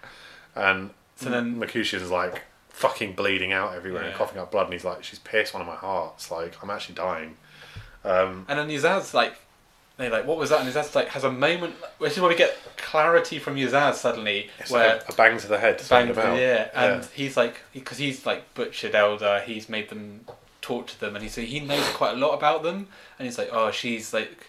And 0.55 0.91
So 1.17 1.31
then- 1.31 1.59
Mercutian's 1.59 2.11
like 2.11 2.43
fucking 2.71 3.15
bleeding 3.15 3.53
out 3.53 3.75
everywhere 3.75 4.03
and 4.05 4.15
coughing 4.15 4.39
up 4.39 4.51
blood, 4.51 4.65
and 4.65 4.73
he's 4.75 4.85
like, 4.85 5.03
"She's 5.05 5.19
pierced 5.19 5.55
one 5.55 5.61
of 5.63 5.67
my 5.69 5.77
hearts. 5.77 6.31
Like, 6.31 6.55
I'm 6.63 6.71
actually 6.71 6.95
dying." 6.97 7.37
Um, 8.05 8.45
And 8.49 8.59
then 8.59 8.69
Uzas 8.69 9.15
like, 9.15 9.35
they 9.99 10.11
like, 10.11 10.27
what 10.27 10.37
was 10.37 10.51
that? 10.51 10.61
And 10.61 10.69
Uzas 10.69 10.95
like 10.95 11.09
has 11.09 11.25
a 11.25 11.31
moment, 11.33 11.75
which 11.99 12.13
is 12.13 12.21
where 12.21 12.29
we 12.29 12.37
get 12.37 12.57
clarity 12.77 13.39
from 13.39 13.57
Uzas 13.57 13.95
suddenly, 13.95 14.51
it's 14.59 14.71
where 14.71 14.97
like 14.97 15.09
a, 15.09 15.13
bang 15.15 15.39
to 15.39 15.47
the 15.47 15.59
head. 15.59 15.79
To 15.79 15.89
bang, 15.89 16.09
him 16.09 16.19
out. 16.19 16.39
yeah, 16.39 16.69
and 16.75 17.03
Yeah. 17.03 17.09
he's 17.15 17.37
like, 17.37 17.61
because 17.73 17.99
he's 17.99 18.27
like 18.27 18.53
butchered 18.55 18.93
Eldar, 18.93 19.43
he's 19.45 19.69
made 19.69 19.89
them 19.89 20.27
torture 20.61 20.99
them, 20.99 21.15
and 21.17 21.23
he 21.23 21.29
so 21.31 21.41
he 21.41 21.61
knows 21.61 21.87
quite 21.91 22.15
a 22.15 22.17
lot 22.19 22.35
about 22.35 22.63
them, 22.63 22.89
and 23.19 23.27
he's 23.27 23.39
like, 23.39 23.49
oh, 23.53 23.71
she's 23.71 24.13
like, 24.13 24.49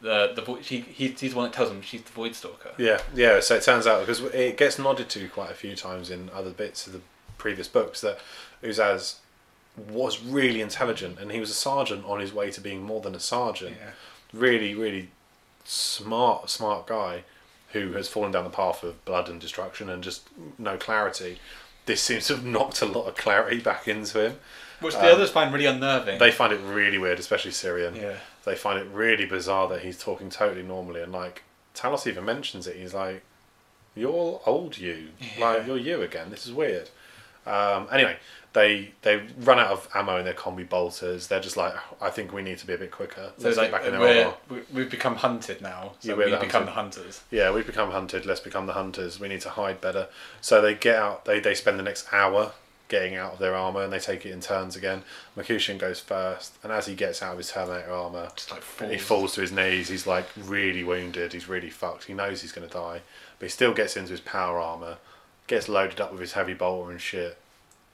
the 0.00 0.32
the 0.34 0.42
vo- 0.42 0.56
he, 0.56 0.80
he's, 0.80 1.20
he's 1.20 1.30
the 1.30 1.36
one 1.36 1.44
that 1.48 1.52
tells 1.54 1.70
him 1.70 1.80
she's 1.80 2.02
the 2.02 2.10
Void 2.10 2.34
Stalker. 2.34 2.72
Yeah, 2.76 3.00
yeah. 3.14 3.38
So 3.40 3.54
it 3.54 3.62
turns 3.62 3.86
out 3.86 4.00
because 4.00 4.20
it 4.20 4.56
gets 4.56 4.78
nodded 4.80 5.08
to 5.10 5.28
quite 5.28 5.50
a 5.52 5.54
few 5.54 5.76
times 5.76 6.10
in 6.10 6.28
other 6.34 6.50
bits 6.50 6.88
of 6.88 6.92
the 6.92 7.00
previous 7.38 7.68
books 7.68 8.00
that 8.00 8.18
Uzas 8.64 9.16
was 9.90 10.22
really 10.22 10.60
intelligent 10.60 11.18
and 11.18 11.30
he 11.32 11.40
was 11.40 11.50
a 11.50 11.54
sergeant 11.54 12.04
on 12.04 12.20
his 12.20 12.32
way 12.32 12.50
to 12.50 12.60
being 12.60 12.82
more 12.82 13.00
than 13.00 13.14
a 13.14 13.20
sergeant. 13.20 13.76
Yeah. 13.80 13.90
Really, 14.32 14.74
really 14.74 15.08
smart, 15.64 16.50
smart 16.50 16.86
guy 16.86 17.24
who 17.72 17.92
has 17.92 18.08
fallen 18.08 18.32
down 18.32 18.44
the 18.44 18.50
path 18.50 18.82
of 18.82 19.02
blood 19.04 19.28
and 19.28 19.40
destruction 19.40 19.88
and 19.88 20.02
just 20.02 20.28
no 20.58 20.76
clarity. 20.76 21.38
This 21.86 22.00
seems 22.02 22.26
to 22.26 22.36
have 22.36 22.44
knocked 22.44 22.80
a 22.82 22.86
lot 22.86 23.06
of 23.08 23.16
clarity 23.16 23.60
back 23.60 23.88
into 23.88 24.22
him. 24.24 24.38
Which 24.80 24.94
the 24.94 25.00
Um, 25.00 25.14
others 25.14 25.30
find 25.30 25.52
really 25.52 25.66
unnerving. 25.66 26.18
They 26.18 26.30
find 26.32 26.52
it 26.52 26.58
really 26.58 26.98
weird, 26.98 27.18
especially 27.18 27.52
Cyrion. 27.52 27.96
yeah. 28.00 28.16
They 28.44 28.56
find 28.56 28.78
it 28.78 28.86
really 28.92 29.24
bizarre 29.26 29.68
that 29.68 29.82
he's 29.82 29.98
talking 29.98 30.28
totally 30.28 30.62
normally 30.62 31.00
and 31.02 31.12
like 31.12 31.42
Talos 31.74 32.06
even 32.06 32.24
mentions 32.24 32.66
it. 32.66 32.76
He's 32.76 32.92
like, 32.92 33.22
"You're 33.94 34.40
old, 34.44 34.76
you. 34.78 35.08
Yeah. 35.20 35.46
Like 35.48 35.66
you're 35.66 35.78
you 35.78 36.02
again. 36.02 36.30
This 36.30 36.44
is 36.46 36.52
weird." 36.52 36.90
Um, 37.46 37.88
anyway, 37.92 38.16
they 38.54 38.92
they 39.02 39.22
run 39.38 39.58
out 39.58 39.70
of 39.70 39.88
ammo 39.94 40.18
in 40.18 40.24
their 40.24 40.34
combi 40.34 40.68
bolters. 40.68 41.26
They're 41.28 41.40
just 41.40 41.56
like, 41.56 41.72
oh, 41.74 41.96
"I 42.06 42.10
think 42.10 42.32
we 42.32 42.42
need 42.42 42.58
to 42.58 42.66
be 42.66 42.74
a 42.74 42.78
bit 42.78 42.90
quicker. 42.90 43.32
So 43.38 43.48
like 43.50 43.70
back 43.70 43.84
in 43.84 43.92
their 43.92 44.00
we're, 44.00 44.24
armor." 44.24 44.34
we- 44.50 44.62
we've 44.74 44.90
become 44.90 45.16
hunted 45.16 45.62
now. 45.62 45.92
So 46.00 46.10
Yeah, 46.10 46.24
we 46.24 46.30
have 46.30 46.40
become 46.40 46.66
the 46.66 46.72
hunters. 46.72 47.22
Yeah, 47.30 47.50
we've 47.52 47.66
become 47.66 47.90
hunted. 47.90 48.26
Let's 48.26 48.40
become 48.40 48.66
the 48.66 48.74
hunters. 48.74 49.18
We 49.18 49.28
need 49.28 49.40
to 49.42 49.50
hide 49.50 49.80
better. 49.80 50.08
So 50.40 50.60
they 50.60 50.74
get 50.74 50.96
out. 50.96 51.24
They 51.24 51.40
they 51.40 51.54
spend 51.54 51.78
the 51.78 51.82
next 51.82 52.12
hour 52.12 52.52
getting 52.88 53.16
out 53.16 53.32
of 53.32 53.38
their 53.38 53.54
armor, 53.54 53.82
and 53.82 53.90
they 53.90 53.98
take 53.98 54.26
it 54.26 54.32
in 54.32 54.40
turns 54.42 54.76
again. 54.76 55.02
Mercutian 55.34 55.78
goes 55.78 55.98
first, 55.98 56.52
and 56.62 56.70
as 56.70 56.84
he 56.84 56.94
gets 56.94 57.22
out 57.22 57.32
of 57.32 57.38
his 57.38 57.50
Terminator 57.50 57.90
armor, 57.90 58.28
Just 58.36 58.50
like 58.50 58.60
he 58.90 58.98
falls. 58.98 59.02
falls 59.02 59.34
to 59.36 59.40
his 59.40 59.50
knees. 59.52 59.88
He's 59.88 60.06
like 60.06 60.26
really 60.36 60.84
wounded. 60.84 61.32
He's 61.32 61.48
really 61.48 61.70
fucked. 61.70 62.04
He 62.04 62.12
knows 62.12 62.42
he's 62.42 62.52
going 62.52 62.68
to 62.68 62.74
die, 62.74 63.00
but 63.38 63.46
he 63.46 63.48
still 63.48 63.72
gets 63.72 63.96
into 63.96 64.10
his 64.10 64.20
power 64.20 64.58
armor, 64.60 64.98
gets 65.46 65.70
loaded 65.70 66.02
up 66.02 66.12
with 66.12 66.20
his 66.20 66.32
heavy 66.32 66.52
bolter 66.52 66.90
and 66.90 67.00
shit. 67.00 67.38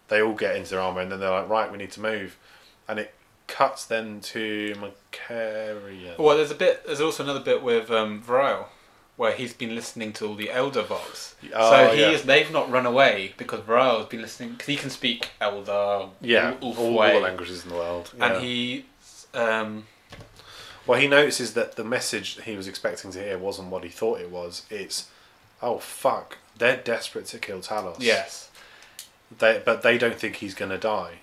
They 0.09 0.23
all 0.23 0.35
get 0.35 0.57
into 0.57 0.71
their 0.71 0.81
armor, 0.81 1.01
and 1.01 1.13
then 1.13 1.21
they're 1.21 1.31
like, 1.31 1.49
right, 1.49 1.71
we 1.71 1.79
need 1.79 1.93
to 1.93 2.01
move, 2.01 2.39
and 2.89 2.99
it 2.99 3.15
cuts 3.47 3.85
then 3.85 4.21
to 4.21 4.75
Malcharion. 4.79 6.19
Well, 6.19 6.37
there's 6.37 6.51
a 6.51 6.55
bit. 6.55 6.87
There's 6.87 7.01
also 7.01 7.25
another 7.25 7.41
bit 7.41 7.63
with 7.63 7.91
um, 7.91 8.23
where 9.17 9.33
he's 9.33 9.53
been 9.53 9.75
listening 9.75 10.13
to 10.15 10.27
all 10.27 10.35
the 10.35 10.47
Eldar 10.47 10.87
Vox. 10.87 11.35
Oh, 11.53 11.71
so 11.71 11.95
he 11.95 12.01
yeah. 12.03 12.11
is. 12.11 12.23
They've 12.23 12.51
not 12.53 12.71
run 12.71 12.87
away 12.87 13.35
because 13.37 13.61
Variel 13.61 13.99
has 13.99 14.07
been 14.07 14.23
listening 14.23 14.53
because 14.53 14.67
he 14.67 14.77
can 14.77 14.91
speak 14.91 15.31
Eldar. 15.41 16.11
yeah, 16.21 16.55
all, 16.61 16.77
all, 16.77 16.95
way, 16.95 17.15
the 17.15 17.21
languages 17.21 17.65
in 17.65 17.71
the 17.71 17.77
world. 17.77 18.13
yeah. 18.17 18.33
and 18.33 18.45
he. 18.45 18.85
Um, 19.35 19.87
Well, 20.87 20.99
he 20.99 21.07
notices 21.07 21.53
that 21.53 21.77
the 21.77 21.85
message 21.85 22.41
he 22.43 22.57
was 22.57 22.67
expecting 22.67 23.11
to 23.11 23.23
hear 23.23 23.37
wasn't 23.37 23.69
what 23.69 23.85
he 23.85 23.91
thought 23.91 24.21
it 24.21 24.31
was. 24.31 24.65
It's, 24.71 25.11
oh 25.61 25.79
fuck, 25.79 26.39
they're 26.57 26.79
desperate 26.79 27.27
to 27.27 27.39
kill 27.39 27.59
Talos. 27.61 27.97
yes. 28.01 28.48
They, 29.37 29.61
but 29.65 29.83
they 29.83 29.99
don't 29.99 30.19
think 30.19 30.37
he's 30.37 30.55
going 30.55 30.71
to 30.71 30.79
die. 30.79 31.19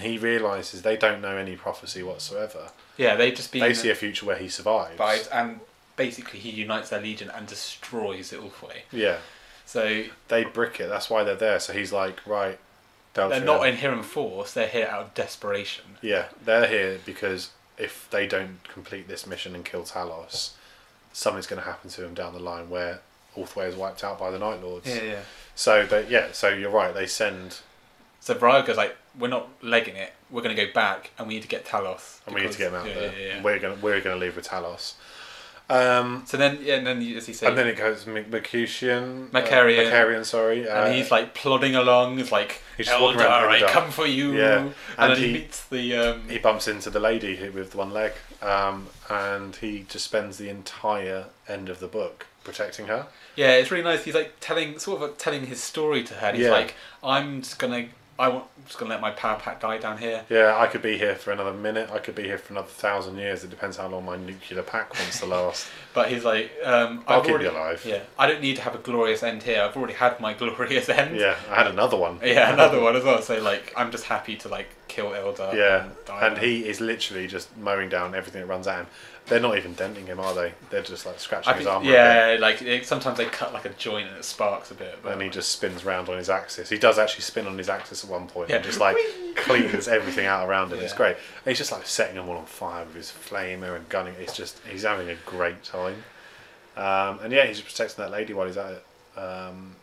He 0.00 0.16
realizes 0.16 0.82
they 0.82 0.96
don't 0.96 1.20
know 1.20 1.36
any 1.36 1.56
prophecy 1.56 2.02
whatsoever. 2.02 2.68
Yeah, 2.96 3.16
they've 3.16 3.34
just. 3.34 3.52
They 3.52 3.74
see 3.74 3.90
a 3.90 3.94
future 3.94 4.24
where 4.24 4.36
he 4.36 4.48
survives. 4.48 4.96
by, 4.96 5.20
and 5.32 5.60
basically 5.96 6.38
he 6.38 6.50
unites 6.50 6.88
their 6.90 7.00
legion 7.00 7.30
and 7.34 7.46
destroys 7.46 8.30
the 8.30 8.36
Ulthwé. 8.36 8.82
Yeah, 8.90 9.18
So 9.66 10.04
they 10.28 10.44
brick 10.44 10.80
it. 10.80 10.88
That's 10.88 11.10
why 11.10 11.24
they're 11.24 11.34
there. 11.34 11.60
So 11.60 11.72
he's 11.72 11.92
like, 11.92 12.26
right, 12.26 12.58
they're 13.14 13.40
not 13.44 13.66
in 13.66 13.76
here 13.76 13.92
in 13.92 14.02
force. 14.02 14.52
They're 14.54 14.68
here 14.68 14.86
out 14.86 15.02
of 15.02 15.14
desperation. 15.14 15.84
Yeah, 16.00 16.26
they're 16.44 16.66
here 16.66 16.98
because 17.04 17.50
if 17.76 18.08
they 18.10 18.26
don't 18.26 18.66
complete 18.68 19.08
this 19.08 19.26
mission 19.26 19.54
and 19.54 19.64
kill 19.64 19.82
Talos, 19.82 20.52
something's 21.12 21.46
going 21.46 21.60
to 21.60 21.66
happen 21.68 21.90
to 21.90 22.04
him 22.04 22.14
down 22.14 22.32
the 22.32 22.40
line 22.40 22.70
where 22.70 23.00
Ulthwé 23.36 23.68
is 23.68 23.76
wiped 23.76 24.02
out 24.04 24.18
by 24.18 24.30
the 24.30 24.38
Night 24.38 24.62
Lords. 24.62 24.88
Yeah, 24.88 25.02
yeah. 25.02 25.20
So, 25.54 25.86
but 25.88 26.10
yeah, 26.10 26.28
so 26.32 26.48
you're 26.48 26.70
right. 26.70 26.94
They 26.94 27.06
send 27.06 27.58
So 28.20 28.34
goes 28.34 28.76
like, 28.76 28.96
"We're 29.18 29.28
not 29.28 29.48
legging 29.62 29.96
it. 29.96 30.12
We're 30.30 30.42
going 30.42 30.56
to 30.56 30.66
go 30.66 30.72
back, 30.72 31.10
and 31.18 31.28
we 31.28 31.34
need 31.34 31.42
to 31.42 31.48
get 31.48 31.64
Talos. 31.66 32.20
and 32.26 32.34
we 32.34 32.42
need 32.42 32.52
to 32.52 32.58
get 32.58 32.68
him 32.68 32.74
out 32.74 32.84
there. 32.86 33.40
We're 33.42 33.58
gonna 33.58 33.76
we're 33.82 34.00
gonna 34.00 34.16
leave 34.16 34.36
with 34.36 34.48
Talos. 34.48 34.94
Um, 35.70 36.24
So 36.26 36.36
then, 36.36 36.58
yeah, 36.62 36.74
and 36.74 36.86
then 36.86 37.00
as 37.16 37.26
he 37.26 37.32
said, 37.32 37.50
and 37.50 37.58
then 37.58 37.66
it 37.66 37.76
goes 37.76 38.06
Mercutian, 38.06 39.28
Malcharion. 39.32 39.86
uh, 39.86 39.90
Malcharion, 39.90 40.24
sorry, 40.24 40.68
uh, 40.68 40.84
and 40.84 40.94
he's 40.94 41.10
like 41.10 41.34
plodding 41.34 41.74
along. 41.76 42.18
It's 42.18 42.32
like, 42.32 42.60
He's 42.76 42.86
just 42.88 43.00
walking 43.00 43.20
Eldar, 43.20 43.44
around 43.46 43.64
I 43.64 43.68
come 43.68 43.90
for 43.90 44.06
you. 44.06 44.32
Yeah, 44.32 44.58
And, 44.58 44.74
and 44.98 45.12
then 45.12 45.18
he, 45.18 45.26
he- 45.28 45.32
meets 45.34 45.64
the. 45.64 45.96
Um, 45.96 46.28
he 46.28 46.38
bumps 46.38 46.68
into 46.68 46.90
the 46.90 47.00
lady 47.00 47.36
who- 47.36 47.52
with 47.52 47.74
one 47.74 47.90
leg, 47.92 48.12
um, 48.42 48.88
and 49.08 49.54
he 49.56 49.86
just 49.88 50.04
spends 50.04 50.36
the 50.36 50.48
entire 50.50 51.26
end 51.48 51.68
of 51.68 51.78
the 51.80 51.86
book 51.88 52.26
protecting 52.44 52.86
her. 52.86 53.06
yeah, 53.36 53.52
it's 53.52 53.70
really 53.70 53.84
nice. 53.84 54.04
He's 54.04 54.14
like 54.14 54.34
telling, 54.40 54.78
sort 54.78 54.96
of 55.02 55.08
like 55.10 55.18
telling 55.18 55.46
his 55.46 55.62
story 55.62 56.02
to 56.04 56.14
her. 56.14 56.28
And 56.28 56.36
he's 56.36 56.46
Yeah. 56.46 56.52
like, 56.52 56.74
I'm 57.02 57.40
just 57.42 57.58
gonna, 57.58 57.86
I 58.18 58.28
want, 58.28 58.44
just 58.66 58.78
gonna 58.78 58.90
let 58.90 59.00
my 59.00 59.10
power 59.12 59.38
pack 59.40 59.60
die 59.60 59.78
down 59.78 59.98
here. 59.98 60.24
Yeah, 60.28 60.56
I 60.56 60.66
could 60.66 60.82
be 60.82 60.98
here 60.98 61.14
for 61.14 61.32
another 61.32 61.52
minute. 61.54 61.90
I 61.90 61.98
could 61.98 62.14
be 62.14 62.24
here 62.24 62.36
for 62.38 62.52
another 62.52 62.68
thousand 62.68 63.16
years. 63.18 63.42
It 63.42 63.50
depends 63.50 63.78
how 63.78 63.88
long 63.88 64.04
my 64.04 64.16
nuclear 64.16 64.62
pack 64.62 64.92
wants 64.94 65.18
to 65.20 65.26
last. 65.26 65.66
But 65.94 66.08
he's 66.10 66.24
like, 66.24 66.50
um, 66.64 67.04
I'll 67.06 67.18
I've 67.18 67.24
keep 67.24 67.32
already, 67.32 67.44
you 67.46 67.50
alive. 67.50 67.84
Yeah, 67.86 68.00
I 68.18 68.26
don't 68.26 68.40
need 68.40 68.56
to 68.56 68.62
have 68.62 68.74
a 68.74 68.78
glorious 68.78 69.22
end 69.22 69.42
here. 69.42 69.60
I've 69.62 69.76
already 69.76 69.92
had 69.94 70.20
my 70.20 70.32
glorious 70.40 70.88
end. 70.88 71.16
Yeah, 71.16 71.36
I 71.50 71.54
had 71.56 71.66
another 71.66 71.96
one. 71.98 72.18
Yeah, 72.24 72.52
another 72.52 72.80
one 72.80 72.96
as 72.96 73.04
well. 73.04 73.20
So 73.22 73.38
like, 73.42 73.72
I'm 73.76 73.90
just 73.90 74.04
happy 74.04 74.36
to 74.36 74.48
like 74.48 74.68
kill 74.88 75.10
Eldar. 75.10 75.54
Yeah, 75.54 75.84
and, 75.84 75.92
die 76.06 76.26
and 76.26 76.38
he 76.38 76.66
is 76.68 76.80
literally 76.80 77.26
just 77.26 77.54
mowing 77.56 77.88
down 77.88 78.14
everything 78.14 78.40
that 78.42 78.46
runs 78.46 78.66
at 78.66 78.76
him. 78.80 78.86
They're 79.26 79.40
not 79.40 79.56
even 79.56 79.72
denting 79.74 80.06
him, 80.06 80.18
are 80.18 80.34
they? 80.34 80.52
They're 80.70 80.82
just 80.82 81.06
like 81.06 81.18
scratching 81.20 81.52
I 81.52 81.56
his 81.56 81.64
think, 81.64 81.76
armor. 81.76 81.90
yeah, 81.90 82.36
like 82.40 82.60
it, 82.60 82.84
sometimes 82.84 83.18
they 83.18 83.24
cut 83.26 83.52
like 83.52 83.64
a 83.64 83.68
joint 83.70 84.08
and 84.08 84.16
it 84.16 84.24
sparks 84.24 84.70
a 84.72 84.74
bit. 84.74 84.98
But 85.02 85.12
and 85.12 85.22
he 85.22 85.28
just 85.28 85.50
spins 85.52 85.84
round 85.84 86.08
on 86.08 86.18
his 86.18 86.28
axis. 86.28 86.68
He 86.68 86.76
does 86.76 86.98
actually 86.98 87.22
spin 87.22 87.46
on 87.46 87.56
his 87.56 87.68
axis 87.68 88.02
at 88.04 88.10
one 88.10 88.26
point 88.26 88.50
and 88.50 88.58
Yeah. 88.58 88.66
just 88.68 88.80
like 88.80 88.96
cleans 89.36 89.86
everything 89.86 90.26
out 90.26 90.48
around 90.48 90.72
him. 90.72 90.80
It's 90.80 90.92
great. 90.92 91.16
And 91.16 91.46
he's 91.46 91.58
just 91.58 91.70
like 91.72 91.86
setting 91.86 92.16
them 92.16 92.28
all 92.28 92.36
on 92.36 92.46
fire 92.46 92.84
with 92.84 92.96
his 92.96 93.10
flamer 93.12 93.76
and 93.76 93.88
gunning. 93.88 94.14
It's 94.18 94.36
just 94.36 94.60
he's 94.68 94.82
having 94.82 95.08
a 95.08 95.14
great 95.24 95.62
time. 95.62 96.02
Um, 96.76 97.20
and 97.22 97.32
yeah, 97.32 97.46
he's 97.46 97.60
protecting 97.60 98.02
that 98.04 98.10
lady 98.10 98.32
while 98.34 98.46
he's 98.46 98.56
at 98.56 98.72
it. 98.72 99.18
Um, 99.18 99.76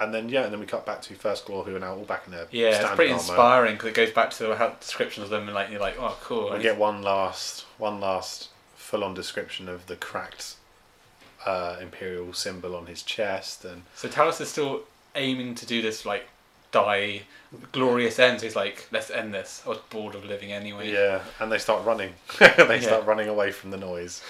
and 0.00 0.14
then 0.14 0.28
yeah, 0.28 0.44
and 0.44 0.52
then 0.52 0.60
we 0.60 0.66
cut 0.66 0.86
back 0.86 1.02
to 1.02 1.14
First 1.14 1.46
Claw, 1.46 1.64
who 1.64 1.74
are 1.74 1.80
now 1.80 1.94
all 1.96 2.04
back 2.04 2.22
in 2.26 2.32
their 2.32 2.46
yeah, 2.52 2.68
it's 2.68 2.94
pretty 2.94 3.10
armor. 3.10 3.20
inspiring 3.20 3.74
because 3.74 3.88
it 3.88 3.94
goes 3.94 4.10
back 4.12 4.30
to 4.34 4.54
how 4.54 4.68
descriptions 4.80 5.24
of 5.24 5.30
them 5.30 5.46
and 5.48 5.54
like 5.54 5.70
you're 5.70 5.80
like, 5.80 5.96
oh, 5.98 6.16
cool. 6.22 6.52
We 6.52 6.62
get 6.62 6.78
one 6.78 7.02
last, 7.02 7.64
one 7.78 7.98
last 8.00 8.50
full-on 8.88 9.12
description 9.12 9.68
of 9.68 9.86
the 9.86 9.96
cracked 9.96 10.54
uh, 11.44 11.76
imperial 11.80 12.32
symbol 12.32 12.74
on 12.74 12.86
his 12.86 13.02
chest, 13.02 13.64
and 13.64 13.82
So 13.94 14.08
Talos 14.08 14.40
is 14.40 14.48
still 14.48 14.80
aiming 15.14 15.54
to 15.56 15.66
do 15.66 15.82
this 15.82 16.06
like 16.06 16.26
die 16.72 17.22
glorious 17.72 18.18
end. 18.18 18.40
So 18.40 18.46
he's 18.46 18.56
like, 18.56 18.86
let's 18.90 19.10
end 19.10 19.34
this. 19.34 19.62
I 19.66 19.70
was 19.70 19.78
bored 19.90 20.14
of 20.14 20.24
living 20.24 20.52
anyway. 20.52 20.90
yeah, 20.90 21.20
and 21.38 21.52
they 21.52 21.58
start 21.58 21.84
running. 21.84 22.12
they 22.38 22.48
Yeah. 22.56 22.80
start 22.80 23.04
running 23.06 23.28
away 23.28 23.52
from 23.52 23.70
the 23.70 23.76
noise, 23.76 24.22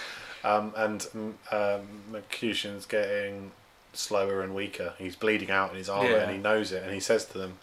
um, 0.42 0.72
and 0.76 1.00
mm, 1.16 1.32
um, 1.52 1.86
Mercutian's 2.10 2.84
getting 2.84 3.52
slower 3.92 4.42
and 4.42 4.54
weaker. 4.56 4.92
He's 4.98 5.14
bleeding 5.16 5.50
out 5.52 5.70
in 5.70 5.76
his 5.76 5.88
armor, 5.88 6.10
Yeah. 6.10 6.22
and 6.24 6.32
he 6.32 6.38
knows 6.38 6.72
it. 6.72 6.82
And 6.82 6.92
he 6.92 7.00
says 7.00 7.24
to 7.26 7.38
them, 7.38 7.58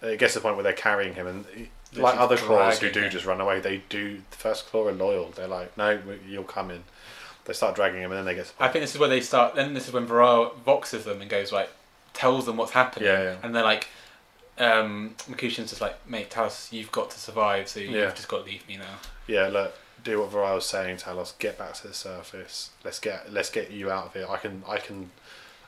it 0.00 0.18
gets 0.20 0.34
to 0.34 0.38
the 0.38 0.42
point 0.44 0.54
where 0.56 0.62
they're 0.64 0.72
carrying 0.72 1.14
him, 1.14 1.26
and 1.26 1.44
he- 1.90 1.96
They're 1.96 2.04
like 2.04 2.18
other 2.18 2.36
claws 2.36 2.78
who 2.78 2.90
do 2.90 3.02
him. 3.02 3.10
just 3.10 3.24
run 3.26 3.40
away, 3.40 3.60
they 3.60 3.82
do. 3.88 4.20
The 4.30 4.36
first 4.36 4.66
claw 4.66 4.86
are 4.88 4.92
loyal. 4.92 5.30
They're 5.30 5.48
like, 5.48 5.76
no, 5.76 5.98
you'll 6.28 6.44
come 6.44 6.70
in. 6.70 6.84
They 7.44 7.52
start 7.54 7.74
dragging 7.76 8.02
him, 8.02 8.10
and 8.12 8.18
then 8.18 8.24
they 8.26 8.34
get. 8.34 8.52
I 8.60 8.68
think 8.68 8.82
this 8.82 8.94
is 8.94 9.00
where 9.00 9.08
they 9.08 9.20
start. 9.22 9.54
Then 9.54 9.72
this 9.74 9.86
is 9.88 9.92
when 9.94 10.06
Variel 10.06 10.52
voxes 10.66 11.04
them 11.04 11.20
and 11.22 11.30
goes 11.30 11.50
like, 11.50 11.70
tells 12.12 12.44
them 12.46 12.56
what's 12.58 12.72
happening. 12.72 13.06
Yeah, 13.08 13.22
yeah. 13.22 13.36
And 13.42 13.54
they're 13.54 13.62
like, 13.62 13.88
um, 14.58 15.14
just 15.36 15.80
like, 15.80 15.96
mate, 16.08 16.30
Talos, 16.30 16.72
you've 16.72 16.92
got 16.92 17.10
to 17.10 17.18
survive. 17.18 17.68
So 17.68 17.80
you've 17.80 17.92
Yeah. 17.92 18.10
just 18.10 18.28
got 18.28 18.44
to 18.44 18.50
leave 18.50 18.66
me 18.68 18.76
now. 18.76 18.96
yeah, 19.26 19.48
look, 19.48 19.74
do 20.04 20.20
what 20.20 20.30
Variel 20.30 20.56
was 20.56 20.66
saying. 20.66 20.98
Tell 20.98 21.18
us, 21.18 21.32
get 21.38 21.56
back 21.58 21.74
to 21.74 21.88
the 21.88 21.94
surface. 21.94 22.70
Let's 22.84 22.98
get 22.98 23.32
let's 23.32 23.50
get 23.50 23.70
you 23.70 23.90
out 23.90 24.06
of 24.06 24.12
here. 24.14 24.26
I 24.28 24.36
can 24.36 24.62
I 24.68 24.76
can, 24.78 25.10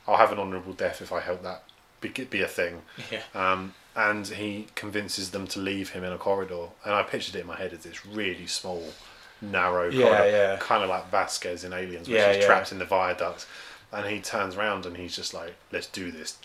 I'll 0.07 0.17
have 0.17 0.31
an 0.31 0.37
honourable 0.39 0.73
death 0.73 1.01
if 1.01 1.11
I 1.11 1.19
help 1.21 1.41
that 1.43 1.63
be, 1.99 2.09
be 2.09 2.41
a 2.41 2.47
thing. 2.47 2.81
Yeah. 3.11 3.21
Um, 3.33 3.73
and 3.95 4.25
he 4.27 4.67
convinces 4.75 5.31
them 5.31 5.47
to 5.47 5.59
leave 5.59 5.89
him 5.91 6.03
in 6.03 6.11
a 6.13 6.17
corridor. 6.17 6.67
And 6.85 6.93
I 6.93 7.03
pictured 7.03 7.35
it 7.35 7.41
in 7.41 7.47
my 7.47 7.57
head 7.57 7.73
as 7.73 7.79
this 7.83 8.05
really 8.05 8.47
small, 8.47 8.83
narrow 9.41 9.89
Yeah, 9.89 10.05
corridor, 10.07 10.29
yeah. 10.31 10.57
kind 10.59 10.83
of 10.83 10.89
like 10.89 11.09
Vasquez 11.11 11.63
in 11.63 11.73
Aliens, 11.73 12.07
where 12.07 12.17
Yeah, 12.17 12.31
she's 12.33 12.41
yeah. 12.41 12.47
trapped 12.47 12.71
in 12.71 12.79
the 12.79 12.85
viaduct. 12.85 13.45
And 13.93 14.05
he 14.07 14.21
turns 14.21 14.55
around 14.55 14.85
and 14.85 14.95
he's 14.95 15.13
just 15.17 15.33
like, 15.33 15.53
"Let's 15.71 15.87
do 15.87 16.11
this." 16.11 16.37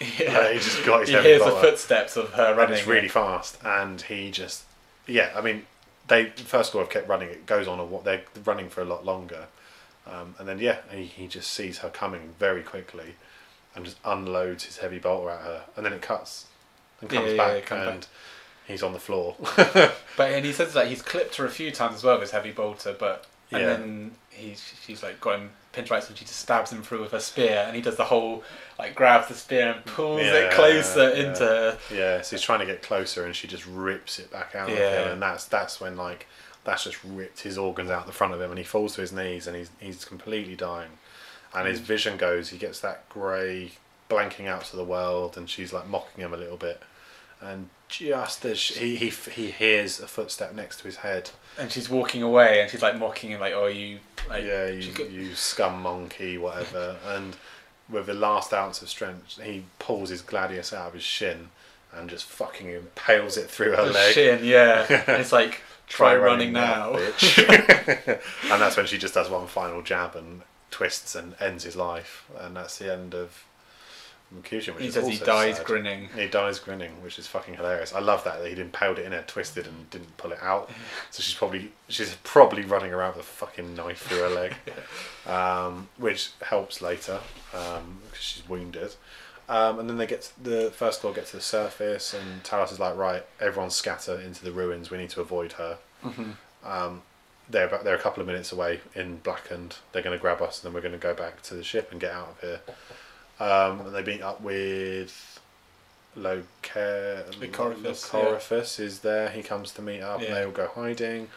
Yeah. 0.18 0.52
He 0.52 0.58
just 0.58 0.84
got 0.86 1.00
his 1.00 1.10
He 1.10 1.16
hears 1.20 1.44
the 1.44 1.50
footsteps 1.50 2.16
of 2.16 2.30
her 2.32 2.46
and 2.48 2.56
running. 2.56 2.78
it's 2.78 2.86
really 2.86 3.08
fast. 3.08 3.58
And 3.64 4.00
he 4.00 4.30
just, 4.30 4.64
yeah, 5.06 5.30
I 5.36 5.40
mean, 5.42 5.66
they 6.06 6.26
first 6.30 6.70
of 6.70 6.76
all 6.76 6.82
have 6.82 6.90
kept 6.90 7.06
running. 7.08 7.28
It 7.28 7.44
goes 7.44 7.68
on 7.68 7.78
a 7.78 7.84
what 7.84 8.04
they're 8.04 8.22
running 8.44 8.70
for 8.70 8.80
a 8.80 8.86
lot 8.86 9.04
longer, 9.04 9.46
um, 10.06 10.34
and 10.38 10.48
then 10.48 10.58
yeah, 10.60 10.78
he, 10.90 11.04
he 11.04 11.26
just 11.26 11.52
sees 11.52 11.78
her 11.78 11.90
coming 11.90 12.34
very 12.38 12.62
quickly, 12.62 13.16
and 13.74 13.84
just 13.84 13.98
unloads 14.06 14.64
his 14.64 14.78
heavy 14.78 14.98
bolter 14.98 15.28
at 15.30 15.40
her, 15.42 15.64
and 15.76 15.84
then 15.84 15.92
it 15.92 16.00
cuts 16.00 16.46
and 17.00 17.10
comes 17.10 17.30
yeah, 17.32 17.36
back, 17.36 17.54
yeah, 17.54 17.60
come 17.60 17.78
and 17.78 18.00
back. 18.00 18.08
he's 18.66 18.82
on 18.82 18.92
the 18.92 18.98
floor. 19.00 19.36
But 20.16 20.32
and 20.32 20.44
he 20.44 20.52
says 20.52 20.72
that 20.74 20.88
he's 20.88 21.00
clipped 21.00 21.36
her 21.36 21.44
a 21.46 21.50
few 21.50 21.70
times 21.70 21.94
as 21.96 22.02
well 22.04 22.18
with 22.18 22.32
heavy 22.32 22.50
bolter, 22.50 22.92
but 22.98 23.24
and 23.52 23.64
then 23.64 24.10
he's 24.30 24.74
she's 24.84 25.02
like 25.02 25.20
got 25.20 25.38
him 25.38 25.50
pinned 25.72 25.90
right, 25.92 26.02
so 26.02 26.12
she 26.14 26.24
just 26.24 26.40
stabs 26.40 26.72
him 26.72 26.82
through 26.82 27.00
with 27.02 27.12
her 27.12 27.20
spear, 27.20 27.62
and 27.66 27.76
he 27.76 27.80
does 27.80 27.96
the 27.96 28.04
whole 28.04 28.42
like 28.80 28.96
grabs 28.96 29.28
the 29.28 29.34
spear 29.34 29.70
and 29.72 29.84
pulls 29.84 30.20
it 30.22 30.50
closer 30.52 31.08
into 31.10 31.44
her. 31.44 31.78
Yeah, 31.94 32.20
so 32.22 32.34
he's 32.34 32.42
trying 32.42 32.58
to 32.60 32.66
get 32.66 32.82
closer, 32.82 33.24
and 33.24 33.34
she 33.36 33.46
just 33.46 33.64
rips 33.66 34.18
it 34.18 34.30
back 34.32 34.56
out 34.56 34.68
of 34.70 34.76
him, 34.76 35.12
and 35.12 35.22
that's 35.22 35.44
that's 35.44 35.80
when 35.80 35.96
like 35.96 36.26
that's 36.64 36.82
just 36.84 36.98
ripped 37.04 37.40
his 37.42 37.56
organs 37.56 37.90
out 37.90 38.06
the 38.06 38.12
front 38.12 38.34
of 38.34 38.40
him, 38.40 38.50
and 38.50 38.58
he 38.58 38.64
falls 38.64 38.96
to 38.96 39.00
his 39.02 39.12
knees, 39.12 39.46
and 39.46 39.56
he's 39.56 39.70
he's 39.78 40.04
completely 40.04 40.56
dying, 40.56 40.90
and 41.54 41.64
Mm. 41.64 41.70
his 41.70 41.78
vision 41.78 42.16
goes. 42.16 42.48
He 42.50 42.58
gets 42.58 42.80
that 42.80 43.08
grey 43.08 43.70
blanking 44.10 44.48
out 44.48 44.64
to 44.64 44.76
the 44.76 44.84
world, 44.84 45.36
and 45.36 45.48
she's 45.48 45.72
like 45.72 45.86
mocking 45.86 46.24
him 46.24 46.34
a 46.34 46.36
little 46.36 46.56
bit, 46.56 46.82
and 47.40 47.68
just 47.88 48.44
as 48.44 48.58
she, 48.58 48.96
he 48.96 49.08
he 49.08 49.30
he 49.30 49.50
hears 49.50 50.00
a 50.00 50.06
footstep 50.06 50.54
next 50.54 50.78
to 50.78 50.84
his 50.84 50.96
head. 50.96 51.30
And 51.58 51.72
she's 51.72 51.88
walking 51.88 52.22
away, 52.22 52.60
and 52.60 52.70
she's 52.70 52.82
like 52.82 52.98
mocking 52.98 53.30
him, 53.30 53.40
like, 53.40 53.54
"Oh, 53.54 53.66
you 53.66 53.98
like 54.28 54.44
yeah, 54.44 54.68
you, 54.68 54.92
got- 54.92 55.10
you 55.10 55.34
scum 55.34 55.82
monkey, 55.82 56.38
whatever. 56.38 56.96
and 57.06 57.36
with 57.88 58.06
the 58.06 58.14
last 58.14 58.52
ounce 58.52 58.82
of 58.82 58.88
strength, 58.88 59.40
he 59.42 59.64
pulls 59.78 60.10
his 60.10 60.20
gladius 60.22 60.72
out 60.72 60.88
of 60.88 60.94
his 60.94 61.02
shin 61.02 61.48
and 61.94 62.10
just 62.10 62.26
fucking 62.26 62.68
impales 62.68 63.38
it 63.38 63.48
through 63.48 63.74
her 63.74 63.86
the 63.86 63.92
leg. 63.92 64.12
shin, 64.14 64.44
yeah." 64.44 64.86
and 65.06 65.20
it's 65.20 65.32
like, 65.32 65.62
"Try, 65.88 66.14
running, 66.16 66.52
now." 66.52 66.92
bitch. 66.92 67.38
and 68.52 68.60
that's 68.62 68.76
when 68.76 68.86
she 68.86 68.98
just 68.98 69.14
does 69.14 69.30
one 69.30 69.46
final 69.46 69.80
jab 69.82 70.14
and 70.14 70.42
twists 70.70 71.14
and 71.14 71.34
ends 71.40 71.64
his 71.64 71.76
life, 71.76 72.28
and 72.38 72.54
that's 72.56 72.78
the 72.78 72.92
end 72.92 73.14
of 73.14 73.44
Mercutian. 74.30 74.74
Which 74.74 74.82
he 74.82 74.88
is 74.88 74.94
says 74.94 75.08
he 75.08 75.18
dies 75.18 75.56
sad. 75.56 75.66
grinning. 75.66 76.08
He 76.14 76.26
dies 76.26 76.58
grinning, 76.58 76.90
which 77.02 77.18
is 77.18 77.26
fucking 77.26 77.54
hilarious. 77.54 77.94
I 77.94 78.00
love 78.00 78.24
that, 78.24 78.40
that 78.40 78.48
he'd 78.48 78.58
impaled 78.58 78.98
it 78.98 79.06
in 79.06 79.12
her, 79.12 79.24
twisted, 79.26 79.66
and 79.66 79.88
didn't 79.90 80.16
pull 80.16 80.32
it 80.32 80.42
out. 80.42 80.70
So 81.10 81.22
she's 81.22 81.34
probably 81.34 81.72
she's 81.88 82.14
probably 82.22 82.62
running 82.62 82.92
around 82.92 83.16
with 83.16 83.24
a 83.24 83.28
fucking 83.28 83.74
knife 83.74 84.02
through 84.02 84.18
her 84.18 84.28
leg, 84.28 84.54
um, 85.26 85.88
which 85.96 86.30
helps 86.42 86.82
later 86.82 87.20
um, 87.54 87.98
because 88.06 88.24
she's 88.24 88.48
wounded. 88.48 88.94
Um, 89.48 89.78
and 89.78 89.88
then 89.88 89.96
they 89.96 90.06
get 90.06 90.30
the 90.40 90.70
first 90.70 91.00
claw 91.00 91.12
get 91.12 91.26
to 91.28 91.36
the 91.36 91.42
surface, 91.42 92.12
and 92.12 92.42
Talos 92.44 92.70
is 92.70 92.78
like, 92.78 92.96
right, 92.96 93.24
everyone 93.40 93.70
scatter 93.70 94.20
into 94.20 94.44
the 94.44 94.52
ruins. 94.52 94.90
We 94.90 94.98
need 94.98 95.08
to 95.10 95.22
avoid 95.22 95.52
her. 95.52 95.78
Um, 96.62 97.02
they're 97.48 97.66
about, 97.66 97.84
they're 97.84 97.94
a 97.94 98.00
couple 98.00 98.20
of 98.20 98.26
minutes 98.26 98.52
away 98.52 98.80
in 98.94 99.16
Blackened. 99.18 99.76
They're 99.92 100.02
going 100.02 100.16
to 100.16 100.20
grab 100.20 100.42
us, 100.42 100.62
and 100.62 100.68
then 100.68 100.74
we're 100.74 100.82
going 100.86 100.92
to 100.92 100.98
go 100.98 101.14
back 101.14 101.40
to 101.44 101.54
the 101.54 101.64
ship 101.64 101.90
and 101.90 101.98
get 102.00 102.12
out 102.12 102.28
of 102.28 102.40
here. 102.40 102.60
Um, 103.40 103.80
and 103.80 103.94
they 103.94 104.02
meet 104.02 104.22
up 104.22 104.40
with 104.40 105.40
Loca- 106.16 107.24
Lucoryphus, 107.40 108.10
Lucoryphus 108.10 108.80
is 108.80 109.00
there. 109.00 109.28
He 109.30 109.42
comes 109.42 109.72
to 109.72 109.82
meet 109.82 110.00
up, 110.00 110.20
and 110.20 110.34
they 110.34 110.44
all 110.44 110.50
go 110.50 110.68
hiding. 110.74 111.28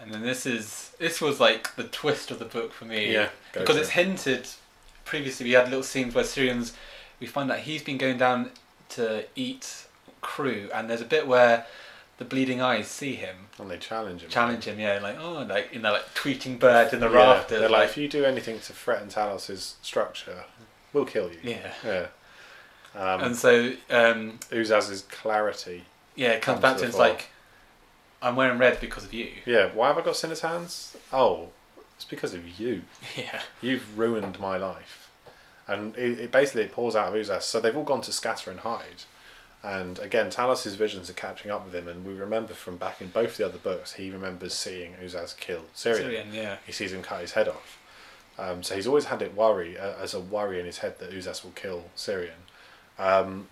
And 0.00 0.12
then 0.12 0.22
this 0.22 0.44
is 0.46 0.92
this 0.98 1.20
was 1.20 1.40
like 1.40 1.74
the 1.76 1.84
twist 1.84 2.30
of 2.30 2.38
the 2.38 2.44
book 2.44 2.72
for 2.72 2.84
me. 2.84 3.12
Yeah, 3.12 3.28
because 3.52 3.76
it's 3.76 3.88
it. 3.88 3.92
hinted 3.92 4.48
previously. 5.04 5.44
We 5.46 5.52
had 5.52 5.66
little 5.66 5.82
scenes 5.82 6.14
where 6.14 6.24
Cyrion's. 6.24 6.72
We 7.20 7.26
find 7.26 7.48
that 7.48 7.60
he's 7.60 7.82
been 7.82 7.96
going 7.96 8.18
down 8.18 8.50
to 8.90 9.24
eat 9.34 9.86
crew, 10.20 10.68
and 10.74 10.90
there's 10.90 11.00
a 11.00 11.04
bit 11.06 11.26
where 11.26 11.64
the 12.18 12.24
bleeding 12.26 12.60
eyes 12.60 12.88
see 12.88 13.14
him, 13.14 13.36
And 13.58 13.70
they 13.70 13.76
challenge 13.78 14.22
him. 14.22 14.28
challenge 14.30 14.64
him. 14.64 14.78
Yeah, 14.78 14.98
like 15.02 15.16
oh, 15.20 15.46
like 15.48 15.72
you 15.72 15.80
know, 15.80 15.92
like 15.92 16.14
tweeting 16.14 16.58
birds 16.58 16.92
in 16.92 17.00
the 17.00 17.08
Yeah, 17.08 17.16
rafters. 17.16 17.60
They're 17.60 17.68
like, 17.70 17.88
if 17.90 17.96
you 17.96 18.08
do 18.08 18.24
anything 18.24 18.58
to 18.60 18.72
threaten 18.74 19.08
Talos' 19.08 19.74
structure, 19.80 20.44
we'll 20.96 21.04
kill 21.04 21.30
you. 21.30 21.38
yeah. 21.42 21.72
Yeah. 21.84 22.06
Um, 22.94 23.20
And 23.22 23.36
so 23.36 23.72
um, 23.90 24.38
Uzas's 24.50 25.02
clarity. 25.02 25.84
yeah, 26.14 26.30
it 26.30 26.42
comes 26.42 26.60
Comes 26.60 26.62
back 26.62 26.76
to 26.76 26.82
to 26.82 26.88
it's 26.88 26.98
like 26.98 27.28
I'm 28.22 28.34
wearing 28.36 28.58
red 28.58 28.80
because 28.80 29.04
of 29.04 29.12
you. 29.12 29.28
Yeah, 29.44 29.70
why 29.74 29.88
have 29.88 29.98
I 29.98 30.02
got 30.02 30.16
Sinner's 30.16 30.40
hands? 30.40 30.96
Oh, 31.12 31.48
it's 31.94 32.04
because 32.06 32.32
of 32.34 32.58
you. 32.58 32.82
Yeah. 33.16 33.42
You've 33.60 33.98
ruined 33.98 34.40
my 34.40 34.56
life. 34.56 35.10
And 35.68 35.96
it, 35.96 36.18
it 36.20 36.32
basically 36.32 36.62
it 36.62 36.72
pours 36.72 36.96
out 36.96 37.08
of 37.08 37.14
Uzas. 37.14 37.42
So 37.42 37.60
they've 37.60 37.76
all 37.76 37.84
gone 37.84 38.00
to 38.02 38.12
scatter 38.12 38.50
and 38.50 38.60
hide. 38.60 39.02
And 39.62 39.98
again, 39.98 40.30
Talos' 40.30 40.76
visions 40.76 41.10
are 41.10 41.14
catching 41.14 41.50
up 41.50 41.64
with 41.64 41.74
him. 41.74 41.88
And 41.88 42.06
we 42.06 42.14
remember 42.14 42.54
from 42.54 42.76
back 42.76 43.00
in 43.00 43.08
both 43.08 43.36
the 43.36 43.44
other 43.44 43.58
books, 43.58 43.94
he 43.94 44.10
remembers 44.10 44.54
seeing 44.54 44.94
Uzas 45.02 45.36
kill 45.36 45.64
Cyrion. 45.74 46.02
Cyrion, 46.04 46.32
yeah. 46.32 46.56
He 46.64 46.72
sees 46.72 46.92
him 46.92 47.02
cut 47.02 47.20
his 47.20 47.32
head 47.32 47.48
off. 47.48 47.78
Um, 48.38 48.62
so 48.62 48.74
he's 48.74 48.86
always 48.86 49.06
had 49.06 49.22
it 49.22 49.34
worry 49.34 49.78
uh, 49.78 49.94
as 50.00 50.12
a 50.14 50.20
worry 50.20 50.60
in 50.60 50.66
his 50.66 50.78
head 50.78 50.98
that 50.98 51.10
Uzas 51.10 51.42
will 51.42 51.52
kill 51.52 51.84
Cyrion. 51.96 52.30
Um, 52.98 53.48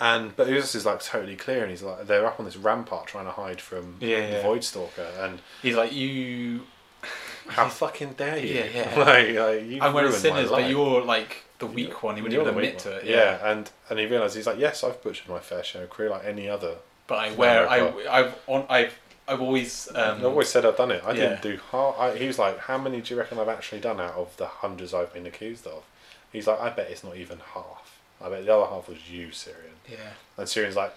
and 0.00 0.34
but 0.36 0.48
Uzas 0.48 0.74
is 0.74 0.86
like 0.86 1.02
totally 1.02 1.36
clear, 1.36 1.62
and 1.62 1.70
he's 1.70 1.82
like 1.82 2.06
they're 2.06 2.26
up 2.26 2.38
on 2.38 2.44
this 2.46 2.56
rampart 2.56 3.06
trying 3.06 3.24
to 3.26 3.32
hide 3.32 3.60
from 3.60 3.96
Yeah, 4.00 4.26
the 4.26 4.32
yeah. 4.36 4.42
Void 4.42 4.64
Stalker, 4.64 5.06
and 5.20 5.40
He's 5.62 5.76
like 5.76 5.92
you. 5.92 6.62
how 7.48 7.68
fucking 7.68 8.14
dare 8.14 8.38
you? 8.38 8.54
Yeah, 8.54 8.66
yeah. 8.74 8.94
like, 8.98 9.34
like, 9.34 9.66
you've 9.66 9.82
I'm 9.82 9.92
my 9.92 10.10
sinners, 10.10 10.50
but 10.50 10.68
you're 10.68 11.02
like 11.02 11.44
the 11.58 11.66
weak 11.66 12.02
one. 12.02 12.16
He 12.16 12.22
wouldn't 12.22 12.34
You're 12.40 12.42
even 12.48 12.54
admit 12.56 12.78
to 12.80 12.90
one. 12.90 12.98
it. 12.98 13.04
Yeah. 13.06 13.50
and 13.50 13.70
and 13.88 13.98
he 13.98 14.06
realizes 14.06 14.36
he's 14.36 14.46
like, 14.46 14.58
yes, 14.58 14.82
I've 14.84 15.02
butchered 15.02 15.28
my 15.28 15.38
fair 15.38 15.64
share 15.64 15.84
of 15.84 15.90
crew 15.90 16.08
like 16.08 16.24
any 16.24 16.48
other. 16.48 16.74
But 17.06 17.18
I 17.18 17.32
wear. 17.32 17.68
I. 17.68 17.88
I've 18.10 18.34
on. 18.46 18.66
I've. 18.68 18.98
I've 19.28 19.40
always. 19.40 19.88
Um, 19.94 20.18
I've 20.18 20.24
always 20.24 20.48
said 20.48 20.64
I've 20.64 20.76
done 20.76 20.90
it. 20.90 21.02
I 21.04 21.12
yeah. 21.12 21.14
didn't 21.14 21.42
do 21.42 21.60
half. 21.70 21.98
I, 21.98 22.16
he 22.16 22.26
was 22.26 22.38
like, 22.38 22.58
how 22.58 22.78
many 22.78 23.00
do 23.00 23.14
you 23.14 23.20
reckon 23.20 23.38
I've 23.38 23.48
actually 23.48 23.80
done 23.80 24.00
out 24.00 24.14
of 24.14 24.36
the 24.36 24.46
hundreds 24.46 24.94
I've 24.94 25.12
been 25.12 25.26
accused 25.26 25.66
of? 25.66 25.84
He's 26.32 26.46
like, 26.46 26.60
I 26.60 26.70
bet 26.70 26.90
it's 26.90 27.04
not 27.04 27.16
even 27.16 27.38
half. 27.54 28.00
I 28.20 28.28
bet 28.28 28.44
the 28.44 28.54
other 28.54 28.66
half 28.66 28.88
was 28.88 29.10
you, 29.10 29.28
Cyrion. 29.28 29.76
Yeah. 29.88 29.96
And 30.36 30.46
Cyrion's 30.46 30.76
like, 30.76 30.94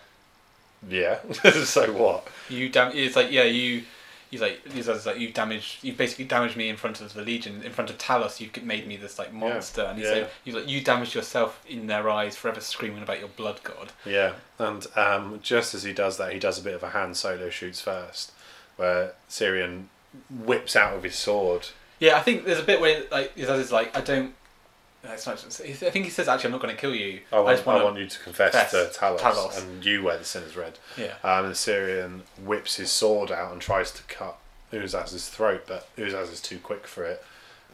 yeah. 0.89 1.19
so 1.63 1.91
what? 1.93 2.27
You 2.49 2.69
damn. 2.69 2.95
It's 2.95 3.15
like 3.15 3.31
yeah. 3.31 3.43
You. 3.43 3.83
He's 4.31 4.41
like. 4.41 4.67
He's 4.71 4.87
like 4.87 5.19
you 5.19 5.29
damaged. 5.31 5.83
You 5.83 5.93
basically 5.93 6.25
damaged 6.25 6.57
me 6.57 6.69
in 6.69 6.77
front 6.77 6.99
of 7.01 7.13
the 7.13 7.21
Legion. 7.21 7.61
In 7.63 7.71
front 7.71 7.91
of 7.91 7.99
Talos, 7.99 8.39
you 8.39 8.49
made 8.63 8.87
me 8.87 8.97
this 8.97 9.19
like 9.19 9.31
monster. 9.31 9.83
And 9.83 9.99
he's 9.99 10.07
yeah. 10.07 10.15
like. 10.15 10.29
He's 10.43 10.55
like 10.55 10.67
you 10.67 10.81
damaged 10.81 11.13
yourself 11.13 11.63
in 11.69 11.85
their 11.85 12.09
eyes, 12.09 12.35
forever 12.35 12.61
screaming 12.61 13.03
about 13.03 13.19
your 13.19 13.29
blood 13.29 13.61
god. 13.63 13.91
Yeah. 14.05 14.33
And 14.57 14.87
um, 14.95 15.39
just 15.43 15.75
as 15.75 15.83
he 15.83 15.93
does 15.93 16.17
that, 16.17 16.33
he 16.33 16.39
does 16.39 16.57
a 16.57 16.63
bit 16.63 16.73
of 16.73 16.81
a 16.81 16.89
Han 16.89 17.13
Solo 17.13 17.51
shoots 17.51 17.81
first, 17.81 18.31
where 18.77 19.13
Cyrion 19.29 19.85
whips 20.29 20.75
out 20.75 20.95
of 20.95 21.03
his 21.03 21.15
sword. 21.15 21.67
Yeah, 21.99 22.17
I 22.17 22.21
think 22.21 22.45
there's 22.45 22.59
a 22.59 22.63
bit 22.63 22.81
where 22.81 23.03
like 23.11 23.35
he 23.35 23.43
says 23.43 23.71
like 23.71 23.95
I 23.95 24.01
don't. 24.01 24.33
No, 25.03 25.11
It's 25.11 25.25
not. 25.25 25.43
I 25.43 25.73
think 25.73 26.05
he 26.05 26.11
says 26.11 26.27
actually 26.27 26.47
I'm 26.49 26.51
not 26.51 26.61
going 26.61 26.75
to 26.75 26.79
kill 26.79 26.93
you. 26.93 27.21
I 27.31 27.39
want, 27.39 27.55
just 27.57 27.65
wanna-" 27.65 27.83
want 27.83 27.97
you 27.97 28.07
to 28.07 28.19
confess 28.19 28.51
confess 28.51 28.93
to 28.93 28.99
Talos, 28.99 29.19
Talos. 29.19 29.57
and 29.61 29.83
you 29.83 30.03
wear 30.03 30.17
the 30.17 30.23
sinner's 30.25 30.55
red. 30.55 30.77
Yeah. 30.97 31.15
Um, 31.23 31.45
and 31.45 31.55
Cyrion 31.55 32.21
whips 32.43 32.75
his 32.75 32.91
sword 32.91 33.31
out 33.31 33.51
and 33.51 33.59
tries 33.61 33.91
to 33.91 34.03
cut 34.03 34.37
Uzas's 34.71 35.27
throat, 35.27 35.63
but 35.67 35.87
Uzas 35.97 36.31
is 36.31 36.39
too 36.41 36.59
quick 36.59 36.85
for 36.87 37.03
it. 37.03 37.23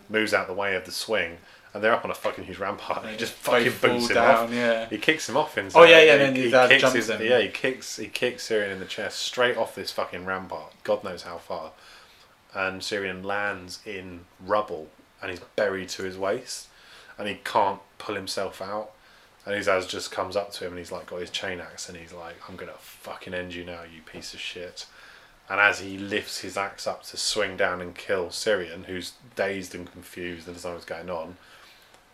Moves 0.09 0.33
out 0.33 0.47
the 0.47 0.53
way 0.53 0.73
of 0.75 0.85
the 0.85 0.91
swing, 0.93 1.37
and 1.73 1.83
they're 1.83 1.93
up 1.93 2.05
on 2.05 2.11
a 2.11 2.15
fucking 2.15 2.45
huge 2.45 2.59
rampart. 2.59 3.01
And 3.03 3.11
he 3.11 3.17
just 3.17 3.33
fucking 3.33 3.73
boots 3.81 4.07
him 4.07 4.15
down, 4.15 4.45
off. 4.45 4.53
Yeah. 4.53 4.87
He 4.87 4.97
kicks 4.97 5.27
him 5.27 5.35
off 5.35 5.57
in. 5.57 5.69
Oh, 5.75 5.83
yeah, 5.83 6.01
yeah, 6.01 6.13
He, 6.13 6.17
then 6.17 6.35
he 6.35 6.43
Uzas 6.49 6.69
kicks 6.69 6.93
his, 6.93 7.09
him. 7.09 7.21
Yeah, 7.21 7.39
he 7.41 7.49
kicks 7.49 7.97
he 7.97 8.07
kicks 8.07 8.47
Cyrion 8.47 8.71
in 8.71 8.79
the 8.79 8.85
chest 8.85 9.19
straight 9.19 9.57
off 9.57 9.75
this 9.75 9.91
fucking 9.91 10.25
rampart. 10.25 10.71
God 10.85 11.03
knows 11.03 11.23
how 11.23 11.37
far. 11.39 11.71
And 12.55 12.79
Cyrion 12.81 13.23
lands 13.25 13.79
in 13.85 14.21
rubble, 14.39 14.87
and 15.21 15.29
he's 15.29 15.41
buried 15.57 15.89
to 15.89 16.03
his 16.03 16.17
waist, 16.17 16.67
and 17.17 17.27
he 17.27 17.35
can't 17.43 17.79
pull 17.97 18.15
himself 18.15 18.61
out. 18.61 18.91
And 19.45 19.55
Uzas 19.55 19.87
just 19.87 20.11
comes 20.11 20.35
up 20.35 20.51
to 20.53 20.65
him 20.65 20.71
and 20.71 20.79
he's 20.79 20.91
like 20.91 21.07
got 21.07 21.21
his 21.21 21.29
chain 21.29 21.61
axe 21.61 21.87
and 21.87 21.97
he's 21.97 22.11
like, 22.13 22.35
I'm 22.47 22.55
gonna 22.55 22.73
fucking 22.77 23.33
end 23.33 23.55
you 23.55 23.63
now, 23.63 23.81
you 23.83 24.01
piece 24.01 24.33
of 24.33 24.39
shit. 24.39 24.85
And 25.49 25.61
as 25.61 25.79
he 25.79 25.97
lifts 25.97 26.41
his 26.41 26.57
axe 26.57 26.85
up 26.85 27.03
to 27.03 27.17
swing 27.17 27.55
down 27.55 27.81
and 27.81 27.95
kill 27.95 28.27
Cyrion, 28.27 28.85
who's 28.85 29.13
dazed 29.35 29.73
and 29.73 29.89
confused 29.89 30.47
and 30.47 30.55
doesn't 30.55 30.69
know 30.69 30.75
what's 30.75 30.85
going 30.85 31.09
on, 31.09 31.37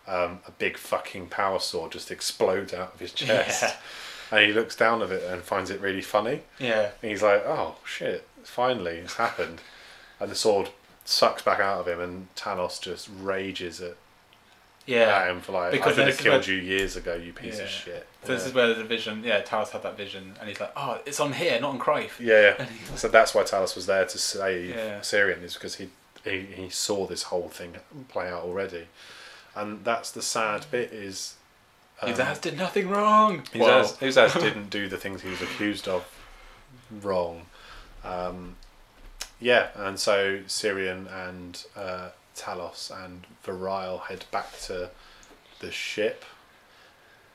um, 0.08 0.40
a 0.48 0.52
big 0.52 0.78
fucking 0.78 1.28
power 1.28 1.60
sword 1.60 1.92
just 1.94 2.12
explodes 2.12 2.74
out 2.74 2.94
of 2.94 3.00
his 3.00 3.12
chest. 3.14 3.64
Yeah. 3.64 4.38
And 4.38 4.46
he 4.48 4.54
looks 4.54 4.76
down 4.76 5.02
at 5.02 5.12
it 5.12 5.24
and 5.24 5.42
finds 5.42 5.72
it 5.72 5.82
really 5.82 6.02
funny. 6.02 6.42
Yeah. 6.60 6.92
And 7.02 7.12
he's 7.12 7.24
like, 7.24 7.44
oh 7.46 7.76
shit, 7.86 8.28
finally, 8.44 8.98
it's 8.98 9.16
happened. 9.16 9.62
And 10.20 10.30
the 10.30 10.36
sword 10.36 10.70
sucks 11.06 11.42
back 11.42 11.60
out 11.60 11.80
of 11.82 11.88
him 11.88 12.00
and 12.00 12.34
Talos 12.36 12.80
just 12.82 13.10
rages 13.20 13.82
at, 13.82 13.96
Yeah. 14.86 15.18
at 15.18 15.30
him 15.32 15.40
for 15.42 15.54
like, 15.54 15.72
Because 15.72 15.94
I 15.94 16.04
could 16.04 16.08
have 16.08 16.18
killed 16.18 16.46
where- 16.48 16.56
you 16.56 16.62
years 16.62 16.96
ago, 16.96 17.16
you 17.16 17.32
piece 17.34 17.58
Yeah. 17.58 17.64
of 17.64 17.70
shit. 17.70 18.08
So 18.26 18.34
this 18.36 18.46
is 18.46 18.54
where 18.54 18.68
there's 18.68 18.80
a 18.80 18.84
vision. 18.84 19.24
Yeah, 19.24 19.42
Talos 19.42 19.70
had 19.70 19.84
that 19.84 19.96
vision, 19.98 20.36
and 20.40 20.48
he's 20.50 20.60
like, 20.60 20.72
"Oh, 20.76 21.00
it's 21.06 21.20
on 21.20 21.34
here, 21.34 21.60
not 21.60 21.72
on 21.72 21.80
Crythe." 21.80 22.12
Yeah, 22.20 22.66
he- 22.92 22.98
so 22.98 23.08
that's 23.08 23.34
why 23.34 23.44
Talos 23.44 23.76
was 23.76 23.86
there 23.86 24.06
to 24.06 24.18
save 24.18 24.76
Yeah. 24.76 25.00
Cyrion, 25.00 25.42
is 25.44 25.54
because 25.56 25.76
he, 25.76 25.90
he 26.24 26.42
he 26.42 26.70
saw 26.70 27.06
this 27.08 27.24
whole 27.24 27.50
thing 27.50 27.76
play 28.10 28.30
out 28.30 28.44
already, 28.44 28.88
and 29.56 29.84
that's 29.86 30.12
the 30.12 30.22
sad 30.22 30.66
bit 30.72 30.92
is. 30.94 31.36
um, 32.02 32.14
Uzas 32.14 32.40
did 32.42 32.58
nothing 32.58 32.90
wrong. 32.90 33.44
Uzas, 33.54 33.98
Uzas 34.08 34.40
didn't 34.40 34.70
do 34.70 34.88
the 34.90 34.98
things 34.98 35.22
he 35.22 35.30
was 35.30 35.42
accused 35.42 35.88
of 35.88 36.06
wrong. 37.02 37.46
Um, 38.04 38.56
yeah, 39.40 39.70
and 39.76 40.00
so 40.00 40.40
Cyrion 40.48 41.08
and 41.28 41.64
uh, 41.76 42.10
Talos 42.36 42.92
and 43.04 43.26
Variel 43.46 44.02
head 44.02 44.26
back 44.32 44.58
to 44.62 44.90
the 45.60 45.72
ship 45.72 46.26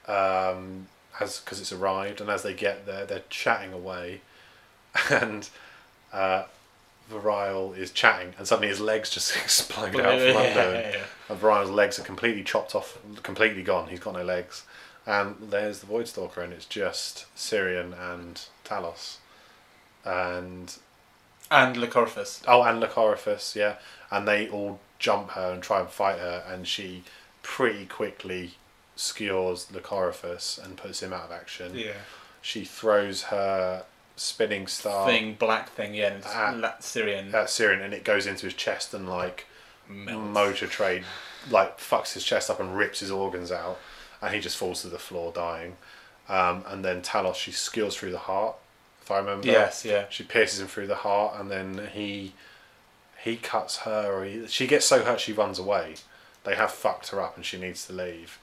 um, 0.07 0.89
as 1.21 1.41
because 1.41 1.61
it's 1.61 1.73
arrived, 1.73 2.21
and 2.21 2.31
as 2.31 2.43
they 2.43 2.55
get 2.55 2.87
there, 2.87 3.05
they're 3.05 3.23
chatting 3.29 3.73
away, 3.73 4.21
and 5.11 5.49
uh, 6.13 6.45
Variel 7.13 7.77
is 7.77 7.91
chatting, 7.91 8.35
and 8.39 8.47
suddenly 8.47 8.69
his 8.69 8.81
legs 8.81 9.11
just 9.11 9.37
explode 9.43 9.97
out 9.97 10.19
from 10.19 10.29
yeah, 10.29 10.39
under 10.39 10.81
him. 10.81 10.93
yeah. 10.95 11.05
And 11.29 11.41
Variel's 11.41 11.71
legs 11.71 11.99
are 11.99 12.05
completely 12.05 12.43
chopped 12.43 12.75
off, 12.75 12.99
completely 13.23 13.63
gone. 13.63 13.89
He's 13.89 14.01
got 14.01 14.15
no 14.15 14.25
legs. 14.25 14.65
And 15.07 15.37
there's 15.51 15.81
the 15.81 15.87
Void 15.87 16.07
Stalker, 16.07 16.43
and 16.43 16.53
it's 16.53 16.67
just 16.67 17.25
Cyrion 17.35 17.95
and 17.99 18.43
Talos. 18.65 19.17
And 20.05 20.75
And 21.51 21.77
Lycoris. 21.77 22.43
oh, 22.47 22.63
and 22.63 22.83
Lycoris, 22.83 23.55
yeah. 23.55 23.77
And 24.11 24.29
they 24.29 24.49
all 24.49 24.81
jump 24.99 25.31
her 25.31 25.53
and 25.53 25.63
try 25.63 25.81
and 25.81 25.89
fight 25.89 26.19
her, 26.19 26.45
and 26.47 26.67
she 26.67 27.05
pretty 27.43 27.87
quickly 27.87 28.53
skewers 28.97 29.67
Lycoris 29.73 30.63
and 30.63 30.77
puts 30.77 31.03
him 31.03 31.13
out 31.13 31.25
of 31.25 31.33
action. 31.33 31.73
Yeah. 31.75 31.93
She 32.43 32.65
throws 32.65 33.23
her 33.25 33.85
spinning 34.17 34.67
star 34.67 35.07
Thing, 35.07 35.35
black 35.35 35.71
thing, 35.71 35.95
yeah, 35.95 36.09
and 36.15 36.25
Ah. 36.27 36.75
Cyrion. 36.81 37.33
at 37.33 37.47
Cyrion, 37.47 37.83
and 37.83 37.95
it 37.95 38.05
goes 38.05 38.27
into 38.27 38.47
his 38.47 38.55
chest 38.55 38.93
and 38.93 39.09
like 39.09 39.47
melts. 39.89 40.35
motor 40.35 40.67
trade 40.67 41.05
like 41.51 41.79
fucks 41.79 42.15
his 42.15 42.25
chest 42.25 42.51
up 42.51 42.59
and 42.61 42.77
rips 42.77 43.01
his 43.01 43.11
organs 43.11 43.51
out 43.53 43.79
and 44.21 44.35
he 44.35 44.41
just 44.41 44.57
falls 44.57 44.83
to 44.83 44.89
the 44.89 44.99
floor 44.99 45.33
dying 45.33 45.77
um, 46.29 46.63
and 46.67 46.85
then 46.85 47.01
Talos 47.01 47.37
she 47.37 47.53
skills 47.53 47.97
through 47.97 48.11
the 48.11 48.19
heart 48.19 48.57
if 49.01 49.11
I 49.11 49.17
remember 49.19 49.47
Yes, 49.47 49.85
yeah. 49.87 50.05
she 50.11 50.25
pierces 50.25 50.61
him 50.61 50.67
through 50.67 50.89
the 50.89 50.97
heart 50.97 51.41
and 51.41 51.51
then 51.51 51.89
he 51.95 52.35
he 53.29 53.37
cuts 53.37 53.79
her 53.79 54.13
or 54.13 54.25
he, 54.25 54.47
she 54.49 54.67
gets 54.67 54.87
so 54.87 55.05
hurt 55.05 55.21
she 55.21 55.33
runs 55.33 55.59
away 55.59 55.95
they 56.45 56.55
have 56.55 56.71
fucked 56.71 57.09
her 57.11 57.21
up 57.21 57.37
and 57.37 57.45
she 57.45 57.59
needs 57.59 57.87
to 57.87 57.93
leave 57.93 58.39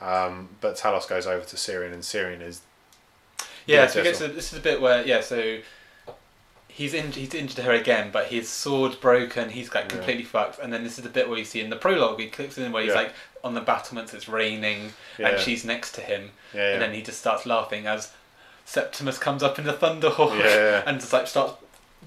um, 0.00 0.50
but 0.60 0.76
Talos 0.76 1.08
goes 1.08 1.26
over 1.26 1.44
to 1.44 1.56
Cyrion 1.56 1.92
and 1.92 2.02
Cyrion 2.02 2.40
is 2.40 2.60
Yeah, 3.66 3.82
Yeah, 3.82 3.86
so 3.88 3.98
we 4.00 4.04
get 4.04 4.14
to, 4.16 4.28
this 4.28 4.52
is 4.52 4.58
a 4.58 4.62
bit 4.62 4.80
where 4.80 5.04
yeah, 5.04 5.20
so 5.20 5.58
he's 6.68 6.94
in, 6.94 7.10
he's 7.10 7.34
injured 7.34 7.64
her 7.64 7.72
again, 7.72 8.10
but 8.12 8.26
his 8.28 8.48
sword's 8.48 8.94
broken. 8.94 9.50
He's 9.50 9.74
like 9.74 9.84
Yeah. 9.86 9.96
completely 9.96 10.22
fucked. 10.24 10.60
And 10.60 10.72
then 10.72 10.84
this 10.84 10.96
is 10.98 11.02
the 11.04 11.10
bit 11.10 11.28
where 11.28 11.38
you 11.38 11.44
see 11.44 11.60
in 11.60 11.70
the 11.70 11.76
prologue, 11.76 12.20
he 12.20 12.28
clicks 12.28 12.56
in 12.58 12.70
where 12.70 12.84
he's 12.84 12.92
Yeah. 12.92 12.98
like 13.00 13.12
on 13.42 13.54
the 13.54 13.60
battlements, 13.60 14.14
it's 14.14 14.28
raining, 14.28 14.92
Yeah. 15.18 15.30
and 15.30 15.40
she's 15.40 15.64
next 15.64 15.92
to 15.96 16.00
him, 16.00 16.30
yeah, 16.54 16.60
yeah. 16.60 16.72
and 16.74 16.82
then 16.82 16.92
he 16.94 17.02
just 17.02 17.18
starts 17.18 17.44
laughing 17.46 17.86
as 17.88 18.12
Septimus 18.64 19.18
comes 19.18 19.42
up 19.42 19.58
in 19.58 19.64
the 19.64 19.72
Thunderhawk 19.72 20.38
Yeah. 20.38 20.82
and 20.86 21.00
just 21.00 21.12
like 21.12 21.26
starts 21.26 21.54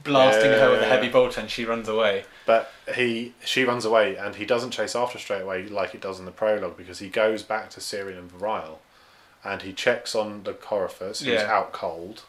blasting 0.04 0.52
her 0.52 0.70
with 0.72 0.80
a 0.80 0.84
Yeah. 0.84 0.90
heavy 0.90 1.10
bolt, 1.10 1.38
and 1.38 1.50
she 1.50 1.66
runs 1.66 1.88
away. 1.88 2.26
But 2.46 2.72
he, 2.96 3.34
she 3.46 3.64
runs 3.64 3.86
away, 3.86 4.16
and 4.16 4.36
he 4.36 4.46
doesn't 4.46 4.72
chase 4.72 4.96
after 4.96 5.20
straight 5.20 5.42
away 5.42 5.64
like 5.68 5.94
it 5.94 6.02
does 6.02 6.20
in 6.20 6.26
the 6.26 6.32
prologue 6.32 6.78
because 6.78 7.00
he 7.00 7.10
goes 7.10 7.44
back 7.44 7.70
to 7.72 7.80
Cyrion 7.80 8.18
and 8.18 8.32
Variel, 8.32 8.78
and 9.44 9.62
he 9.62 9.74
checks 9.74 10.16
on 10.16 10.44
the 10.44 10.54
Coriphus, 10.54 11.20
who's 11.20 11.28
Yeah. 11.42 11.52
out 11.52 11.72
cold. 11.74 12.24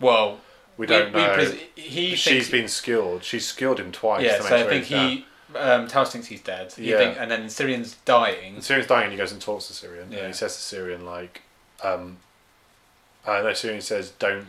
Well, 0.00 0.40
We 0.76 0.86
don't 0.86 1.12
know. 1.12 1.34
pres- 1.34 1.54
he 1.74 2.14
She's 2.14 2.24
thinks- 2.24 2.50
been 2.50 2.68
skilled. 2.68 3.24
She's 3.24 3.46
skilled 3.46 3.80
him 3.80 3.92
twice. 3.92 4.22
yeah. 4.24 4.36
to 4.36 4.42
make 4.42 4.48
So 4.48 4.54
I 4.56 4.58
sure 4.60 4.68
think 4.68 4.84
he's 4.84 4.98
dead. 4.98 5.10
he. 5.10 5.26
Um, 5.58 5.88
Talos 5.88 6.08
thinks 6.08 6.26
he's 6.26 6.42
dead. 6.42 6.74
You 6.76 6.92
Yeah. 6.92 6.98
think, 6.98 7.16
and 7.18 7.30
then 7.30 7.46
Cyrion's 7.46 7.94
dying. 8.04 8.54
And 8.56 8.62
Cyrion's 8.62 8.86
dying, 8.88 9.04
and 9.04 9.12
he 9.12 9.16
goes 9.16 9.32
and 9.32 9.40
talks 9.40 9.68
to 9.68 9.72
Cyrion, 9.72 10.10
Yeah. 10.12 10.18
and 10.18 10.26
he 10.26 10.32
says 10.32 10.54
to 10.56 10.76
Cyrion 10.76 11.04
like, 11.04 11.42
um, 11.82 12.18
uh, 13.26 13.40
no, 13.40 13.50
Cyrion 13.52 13.80
says, 13.82 14.10
"Don't, 14.18 14.48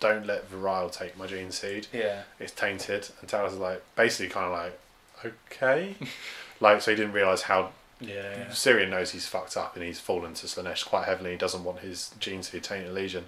don't 0.00 0.26
let 0.26 0.50
Variel 0.50 0.90
take 0.92 1.16
my 1.16 1.26
gene 1.26 1.50
seed." 1.50 1.86
Yeah. 1.92 2.22
it's 2.38 2.52
tainted 2.52 3.08
and 3.20 3.28
Talos 3.30 3.52
is 3.52 3.58
like 3.58 3.82
basically 3.96 4.28
kind 4.30 4.46
of 4.46 4.52
like 4.52 4.78
okay 5.24 5.94
like 6.60 6.82
so 6.82 6.90
he 6.90 6.96
didn't 6.96 7.12
realize 7.12 7.42
how 7.42 7.70
Yeah. 8.00 8.14
yeah. 8.38 8.44
Cyrion 8.50 8.90
knows 8.90 9.12
he's 9.12 9.26
fucked 9.26 9.56
up 9.56 9.74
and 9.74 9.84
he's 9.84 9.98
fallen 10.00 10.34
to 10.34 10.46
Slaanesh 10.46 10.84
quite 10.86 11.04
heavily 11.06 11.30
he 11.32 11.36
doesn't 11.36 11.64
want 11.64 11.80
his 11.80 12.10
genes 12.18 12.46
to 12.48 12.52
be 12.52 12.60
tainted 12.60 12.92
legion 12.92 13.24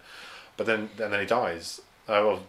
but 0.56 0.66
then 0.66 0.90
and 1.02 1.12
then 1.12 1.20
he 1.20 1.26
dies 1.26 1.80
uh, 2.08 2.20
well 2.24 2.42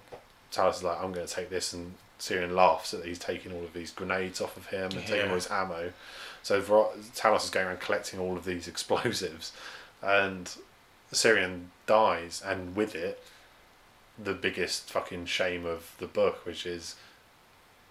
Talos 0.52 0.76
is 0.78 0.84
like 0.84 1.02
I'm 1.02 1.12
going 1.12 1.28
to 1.28 1.34
take 1.34 1.50
this 1.50 1.74
and 1.74 1.94
Cyrion 2.20 2.54
laughs 2.54 2.92
that 2.92 3.06
he's 3.06 3.20
taking 3.20 3.54
all 3.54 3.64
of 3.64 3.72
these 3.74 3.92
grenades 3.92 4.42
off 4.42 4.58
of 4.58 4.66
him 4.68 4.84
and 4.92 5.02
taking 5.02 5.16
Yeah. 5.18 5.30
all 5.30 5.36
his 5.36 5.50
ammo 5.50 5.94
so 6.44 6.60
Ver- 6.60 6.90
Talos 7.16 7.46
is 7.46 7.50
going 7.50 7.68
around 7.68 7.80
collecting 7.80 8.20
all 8.20 8.36
of 8.36 8.44
these 8.46 8.68
explosives 8.74 9.54
and 10.02 10.52
Cyrion 11.14 11.66
dies 11.86 12.42
and 12.46 12.76
with 12.76 12.96
it 12.96 13.24
the 14.22 14.34
biggest 14.34 14.92
fucking 14.92 15.26
shame 15.26 15.66
of 15.66 15.92
the 16.00 16.08
book, 16.08 16.46
which 16.46 16.66
is 16.66 16.96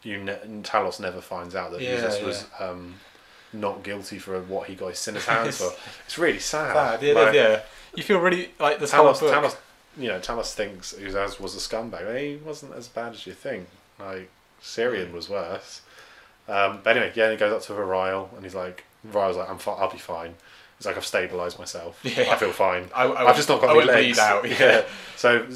you 0.03 0.19
ne- 0.19 0.39
Talos 0.63 1.01
never 1.01 1.21
finds 1.21 1.55
out 1.55 1.73
that 1.73 1.81
Yeah, 1.81 1.97
Uzas 2.01 2.25
was 2.25 2.45
um, 2.61 2.95
not 3.53 3.83
guilty 3.83 4.19
for 4.19 4.41
what 4.43 4.69
he 4.69 4.75
got 4.75 4.89
his 4.89 4.99
sinners 4.99 5.25
hands 5.27 5.59
for. 5.59 5.73
It's 6.07 6.19
really 6.19 6.39
sad. 6.39 6.75
Sad, 6.75 7.03
is, 7.03 7.15
Like, 7.15 7.35
yeah. 7.35 7.63
You 7.95 8.03
feel 8.03 8.21
really 8.21 8.51
like 8.61 8.79
this 8.79 8.93
Talos. 8.93 9.19
Talos, 9.19 9.57
you 9.97 10.09
know, 10.09 10.21
Talos 10.21 10.53
thinks 10.53 10.93
Uzas 10.93 11.41
was 11.41 11.55
a 11.57 11.59
scumbag. 11.59 12.19
He 12.21 12.37
wasn't 12.37 12.75
as 12.75 12.87
bad 12.89 13.15
as 13.15 13.27
you 13.27 13.33
think. 13.33 13.67
Like 13.99 14.29
Cyrion 14.63 15.13
was 15.13 15.29
worse. 15.29 15.83
Um, 16.49 16.81
but 16.83 16.97
anyway, 16.97 17.13
yeah, 17.15 17.31
he 17.31 17.37
goes 17.37 17.53
up 17.53 17.63
to 17.63 17.73
Variel 17.73 18.33
and 18.35 18.45
he's 18.45 18.55
like, 18.55 18.85
Variel's 19.07 19.37
like, 19.37 19.51
I'm 19.51 19.59
fi- 19.59 19.73
I'll 19.75 19.91
be 19.91 19.99
fine. 19.99 20.35
He's 20.79 20.87
like, 20.87 20.97
I've 20.97 21.03
stabilised 21.05 21.59
myself. 21.59 22.01
Yeah. 22.05 22.31
I 22.33 22.37
feel 22.37 22.53
fine. 22.53 22.89
I, 22.95 23.05
I 23.05 23.29
I've 23.31 23.37
just 23.37 23.49
not 23.49 23.61
got 23.61 23.71
I 23.71 23.81
any 23.81 23.87
legs. 23.87 24.17
bleed 24.17 24.19
out. 24.19 24.49
Yeah. 24.49 24.57
yeah. 24.61 24.83
So 25.17 25.47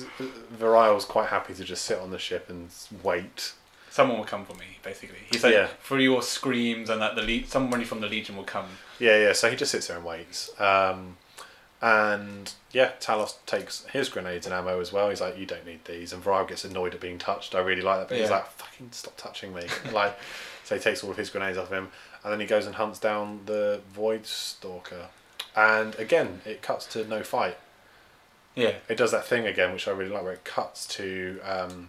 Variel's 0.59 1.05
quite 1.05 1.29
happy 1.29 1.55
to 1.55 1.65
just 1.65 1.85
sit 1.85 1.99
on 1.99 2.11
the 2.11 2.19
ship 2.19 2.47
and 2.51 2.69
wait. 3.03 3.55
Someone 3.91 4.19
will 4.19 4.25
come 4.25 4.45
for 4.45 4.55
me, 4.55 4.65
basically. 4.83 5.19
He's 5.31 5.45
like, 5.45 5.53
Yeah. 5.55 5.69
for 5.81 5.99
your 6.01 6.23
screams 6.23 6.89
and 6.91 7.01
that 7.03 7.15
the 7.15 7.23
le- 7.23 7.47
somebody 7.47 7.85
from 7.85 8.01
the 8.01 8.07
Legion 8.09 8.37
will 8.37 8.45
come. 8.45 8.67
Yeah, 8.99 9.19
yeah. 9.19 9.33
So 9.33 9.51
he 9.51 9.57
just 9.57 9.71
sits 9.71 9.87
there 9.89 9.97
and 9.99 10.07
waits. 10.07 10.51
Um, 10.61 11.17
and 11.81 12.53
yeah, 12.71 12.93
Talos 13.01 13.35
takes 13.47 13.85
his 13.87 14.09
grenades 14.09 14.47
and 14.47 14.55
ammo 14.55 14.81
as 14.81 14.93
well. 14.93 15.11
He's 15.11 15.21
like, 15.21 15.37
"You 15.37 15.47
don't 15.47 15.67
need 15.67 15.85
these." 15.85 16.13
And 16.13 16.23
Variel 16.25 16.47
gets 16.49 16.65
annoyed 16.65 16.95
at 16.95 17.01
being 17.01 17.19
touched. 17.19 17.55
I 17.55 17.59
really 17.61 17.83
like 17.83 17.99
that, 18.01 18.09
but 18.09 18.19
he's 18.19 18.31
like, 18.31 18.47
"Fucking 18.53 18.89
stop 18.93 19.17
touching 19.17 19.53
me!" 19.53 19.65
like, 19.93 20.17
so 20.65 20.77
he 20.77 20.81
takes 20.81 21.03
all 21.03 21.11
of 21.11 21.17
his 21.17 21.29
grenades 21.31 21.59
off 21.59 21.71
him, 21.71 21.89
and 22.25 22.33
then 22.33 22.41
he 22.41 22.47
goes 22.47 22.67
and 22.67 22.77
hunts 22.77 22.99
down 22.99 23.41
the 23.47 23.81
Void 23.93 24.27
Stalker. 24.27 25.07
And 25.55 25.95
again, 25.97 26.41
it 26.45 26.63
cuts 26.63 26.87
to 26.87 27.05
no 27.07 27.23
fight. 27.23 27.59
Yeah. 28.55 28.75
It 28.89 28.97
does 28.97 29.11
that 29.13 29.25
thing 29.27 29.47
again, 29.47 29.73
which 29.73 29.89
I 29.89 29.91
really 29.93 30.11
like, 30.11 30.23
where 30.23 30.33
it 30.33 30.45
cuts 30.45 30.87
to 30.89 31.41
um, 31.45 31.89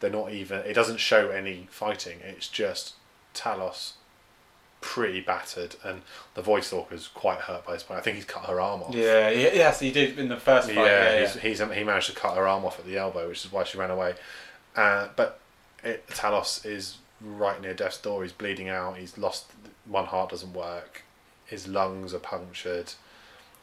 they're 0.00 0.10
not 0.10 0.32
even. 0.32 0.58
It 0.60 0.74
doesn't 0.74 0.98
show 0.98 1.30
any 1.30 1.68
fighting. 1.70 2.18
It's 2.22 2.48
just 2.48 2.94
Talos 3.34 3.92
pretty 4.80 5.20
battered, 5.20 5.76
and 5.82 6.02
the 6.34 6.42
Void 6.42 6.62
Stalker's 6.64 7.08
quite 7.08 7.40
hurt 7.40 7.66
by 7.66 7.72
this 7.72 7.82
point. 7.82 7.98
I 7.98 8.02
think 8.02 8.16
he's 8.16 8.24
cut 8.24 8.44
her 8.44 8.60
arm 8.60 8.82
off. 8.82 8.94
Yeah, 8.94 9.30
yeah, 9.30 9.50
yes, 9.52 9.80
he 9.80 9.90
did 9.90 10.18
in 10.18 10.28
the 10.28 10.36
first 10.36 10.68
fight. 10.68 10.76
Yeah, 10.76 10.84
Yeah, 11.14 11.20
he's, 11.20 11.34
yeah. 11.36 11.42
he's 11.42 11.76
he 11.78 11.84
managed 11.84 12.08
to 12.10 12.14
cut 12.14 12.36
her 12.36 12.46
arm 12.46 12.64
off 12.64 12.78
at 12.78 12.86
the 12.86 12.96
elbow, 12.96 13.28
which 13.28 13.44
is 13.44 13.50
why 13.52 13.64
she 13.64 13.78
ran 13.78 13.90
away. 13.90 14.14
Uh, 14.76 15.08
but 15.16 15.40
it, 15.82 16.06
Talos 16.08 16.64
is 16.64 16.98
right 17.20 17.60
near 17.60 17.74
death's 17.74 17.98
door. 17.98 18.22
He's 18.22 18.32
bleeding 18.32 18.68
out. 18.68 18.96
He's 18.96 19.16
lost 19.18 19.46
one 19.84 20.06
heart 20.06 20.30
doesn't 20.30 20.52
work. 20.52 21.02
His 21.46 21.66
lungs 21.68 22.12
are 22.12 22.18
punctured. 22.18 22.92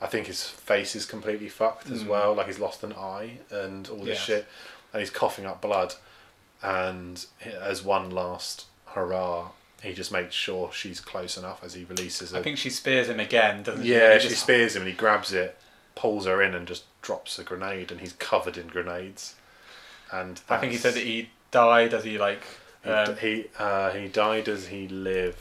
I 0.02 0.08
think 0.08 0.28
his 0.28 0.44
face 0.44 0.96
is 0.96 1.06
completely 1.06 1.50
fucked 1.50 1.90
as 1.90 2.04
Mm. 2.04 2.08
well. 2.08 2.34
Like 2.34 2.48
he's 2.48 2.60
lost 2.60 2.84
an 2.84 2.94
eye 2.94 3.40
and 3.52 3.88
all 3.90 3.98
this 4.00 4.18
Yes. 4.20 4.26
shit, 4.26 4.48
and 4.92 5.00
he's 5.02 5.10
coughing 5.10 5.46
up 5.46 5.62
blood. 5.62 5.96
And 6.62 7.26
as 7.46 7.84
one 7.84 8.10
last 8.10 8.66
hurrah, 8.88 9.50
he 9.82 9.94
just 9.94 10.12
makes 10.12 10.34
sure 10.34 10.72
she's 10.72 11.00
close 11.02 11.38
enough 11.38 11.62
as 11.64 11.74
he 11.74 11.84
releases 11.84 12.32
her. 12.32 12.40
I 12.40 12.42
think 12.44 12.58
she 12.58 12.70
spears 12.70 13.10
him 13.10 13.20
again, 13.20 13.64
doesn't 13.64 13.84
she? 13.84 13.94
Yeah, 13.94 14.18
she 14.18 14.30
just- 14.30 14.42
spears 14.44 14.76
him 14.76 14.84
and 14.84 14.92
he 14.92 14.96
grabs 14.98 15.34
it, 15.34 15.58
pulls 15.96 16.26
her 16.26 16.42
in, 16.42 16.54
and 16.56 16.66
just 16.68 16.84
drops 17.02 17.38
a 17.38 17.44
grenade, 17.44 17.92
and 17.92 18.00
he's 18.00 18.14
covered 18.14 18.58
in 18.58 18.68
grenades. 18.68 19.36
And 20.12 20.40
I 20.50 20.58
think 20.58 20.72
he 20.72 20.78
that's- 20.78 20.82
said 20.82 20.94
that 21.02 21.06
he 21.08 21.30
died 21.52 21.94
as 21.94 22.04
he 22.06 22.18
like 22.18 22.44
um, 22.86 23.18
he, 23.18 23.45
uh, 23.58 23.92
he 23.92 24.08
died 24.08 24.48
as 24.50 24.68
he 24.68 24.88
lived. 24.88 25.38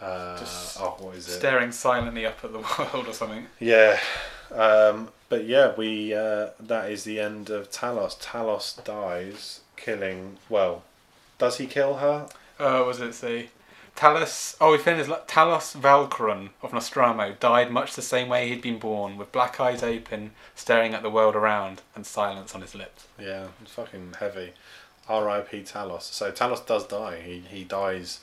Uh, 0.00 0.38
Just 0.38 0.80
oh, 0.80 0.96
what 0.98 1.16
is 1.16 1.28
it? 1.28 1.32
staring 1.32 1.72
silently 1.72 2.24
up 2.26 2.42
at 2.42 2.52
the 2.52 2.58
world 2.94 3.06
or 3.06 3.12
something. 3.12 3.46
Yeah, 3.58 3.98
um, 4.52 5.08
but 5.28 5.44
yeah, 5.44 5.74
we 5.76 6.14
uh, 6.14 6.48
that 6.58 6.90
is 6.90 7.04
the 7.04 7.20
end 7.20 7.50
of 7.50 7.70
Talos. 7.70 8.18
Talos 8.20 8.82
dies, 8.82 9.60
killing. 9.76 10.38
Well, 10.48 10.82
does 11.38 11.58
he 11.58 11.66
kill 11.66 11.96
her? 11.96 12.28
Uh, 12.58 12.78
what 12.78 12.86
was 12.86 13.00
it 13.00 13.12
say? 13.14 13.50
Talos. 13.96 14.56
Oh, 14.60 14.72
we 14.72 14.78
finished. 14.78 15.10
Talos 15.10 15.76
Valkoran 15.78 16.50
of 16.62 16.72
Nostromo 16.72 17.34
died 17.38 17.70
much 17.70 17.94
the 17.94 18.02
same 18.02 18.28
way 18.28 18.48
he'd 18.48 18.62
been 18.62 18.78
born, 18.78 19.18
with 19.18 19.32
black 19.32 19.60
eyes 19.60 19.82
open, 19.82 20.30
staring 20.54 20.94
at 20.94 21.02
the 21.02 21.10
world 21.10 21.36
around, 21.36 21.82
and 21.94 22.06
silence 22.06 22.54
on 22.54 22.62
his 22.62 22.74
lips. 22.74 23.06
Yeah, 23.18 23.48
it's 23.60 23.72
fucking 23.72 24.14
heavy. 24.18 24.52
R.I.P. 25.10 25.62
Talos. 25.64 26.02
So 26.02 26.30
Talos 26.32 26.64
does 26.64 26.86
die. 26.86 27.20
He 27.20 27.40
he 27.40 27.64
dies, 27.64 28.20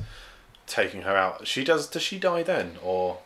taking 0.65 1.01
her 1.03 1.15
out. 1.15 1.45
She 1.45 1.63
does. 1.63 1.87
Does 1.87 2.01
she 2.01 2.17
die 2.17 2.43
then, 2.43 2.77
or 2.83 3.19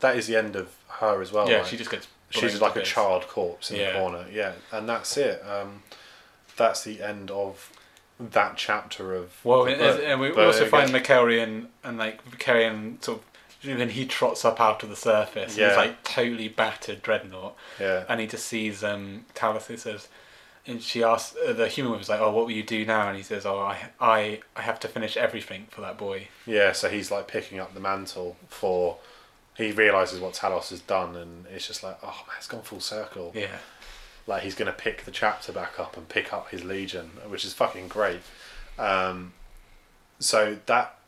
that 0.00 0.16
is 0.16 0.26
the 0.28 0.36
end 0.36 0.54
of 0.56 0.74
her 1.00 1.20
as 1.20 1.32
well? 1.32 1.48
yeah, 1.50 1.56
right? 1.58 1.66
she 1.66 1.76
just 1.76 1.90
gets. 1.90 2.06
she's 2.30 2.60
like 2.60 2.72
a 2.76 2.80
bits. 2.80 2.88
charred 2.90 3.26
corpse 3.28 3.70
in 3.70 3.78
Yeah. 3.80 3.92
the 3.92 3.98
corner. 3.98 4.26
Yeah, 4.32 4.52
and 4.72 4.88
that's 4.88 5.16
it. 5.16 5.42
Um, 5.44 5.82
that's 6.56 6.84
the 6.84 7.02
end 7.02 7.30
of 7.30 7.70
that 8.20 8.56
chapter 8.56 9.14
of. 9.14 9.44
Well, 9.44 9.64
and, 9.66 9.80
and 9.80 10.20
we 10.20 10.30
But 10.30 10.46
also 10.46 10.66
find 10.66 10.88
again- 10.94 11.02
Malcharion, 11.02 11.66
and 11.84 11.98
like 11.98 12.24
Malcharion 12.30 13.02
sort 13.04 13.18
of. 13.18 13.24
Then 13.64 13.90
he 13.90 14.06
trots 14.06 14.44
up 14.44 14.60
out 14.60 14.84
of 14.84 14.88
the 14.88 14.94
surface. 14.94 15.54
and 15.54 15.58
Yeah. 15.60 15.68
He's 15.70 15.76
like 15.76 16.04
totally 16.04 16.46
battered 16.46 17.02
dreadnought, 17.02 17.56
Yeah. 17.80 18.04
and 18.08 18.20
he 18.20 18.28
just 18.28 18.46
sees 18.46 18.84
um, 18.84 19.26
Talos 19.34 19.66
who 19.66 19.76
says, 19.76 20.06
and 20.68 20.82
she 20.82 21.02
asks 21.02 21.36
uh, 21.44 21.52
the 21.52 21.66
human 21.66 21.98
was 21.98 22.08
like, 22.08 22.20
"Oh, 22.20 22.30
what 22.30 22.44
will 22.44 22.52
you 22.52 22.62
do 22.62 22.84
now?" 22.84 23.08
And 23.08 23.16
he 23.16 23.22
says, 23.22 23.44
"Oh, 23.46 23.58
I, 23.58 23.88
I, 24.00 24.40
I 24.54 24.62
have 24.62 24.78
to 24.80 24.88
finish 24.88 25.16
everything 25.16 25.66
for 25.70 25.80
that 25.80 25.96
boy." 25.98 26.28
Yeah, 26.46 26.72
so 26.72 26.88
he's 26.88 27.10
like 27.10 27.26
picking 27.26 27.58
up 27.58 27.74
the 27.74 27.80
mantle 27.80 28.36
for. 28.48 28.98
He 29.56 29.72
realizes 29.72 30.20
what 30.20 30.34
Talos 30.34 30.70
has 30.70 30.80
done, 30.80 31.16
and 31.16 31.46
it's 31.52 31.66
just 31.66 31.82
like, 31.82 31.98
oh 32.02 32.22
man, 32.28 32.36
it's 32.36 32.46
gone 32.46 32.62
full 32.62 32.78
circle. 32.78 33.32
Yeah, 33.34 33.56
Like 34.28 34.42
he's 34.44 34.54
gonna 34.54 34.72
pick 34.72 35.04
the 35.04 35.10
chapter 35.10 35.50
back 35.50 35.80
up 35.80 35.96
and 35.96 36.08
pick 36.08 36.32
up 36.32 36.50
his 36.50 36.62
legion, 36.62 37.10
which 37.26 37.44
is 37.44 37.54
fucking 37.54 37.88
great. 37.88 38.20
Um, 38.78 39.32
so 40.20 40.58
that 40.66 40.98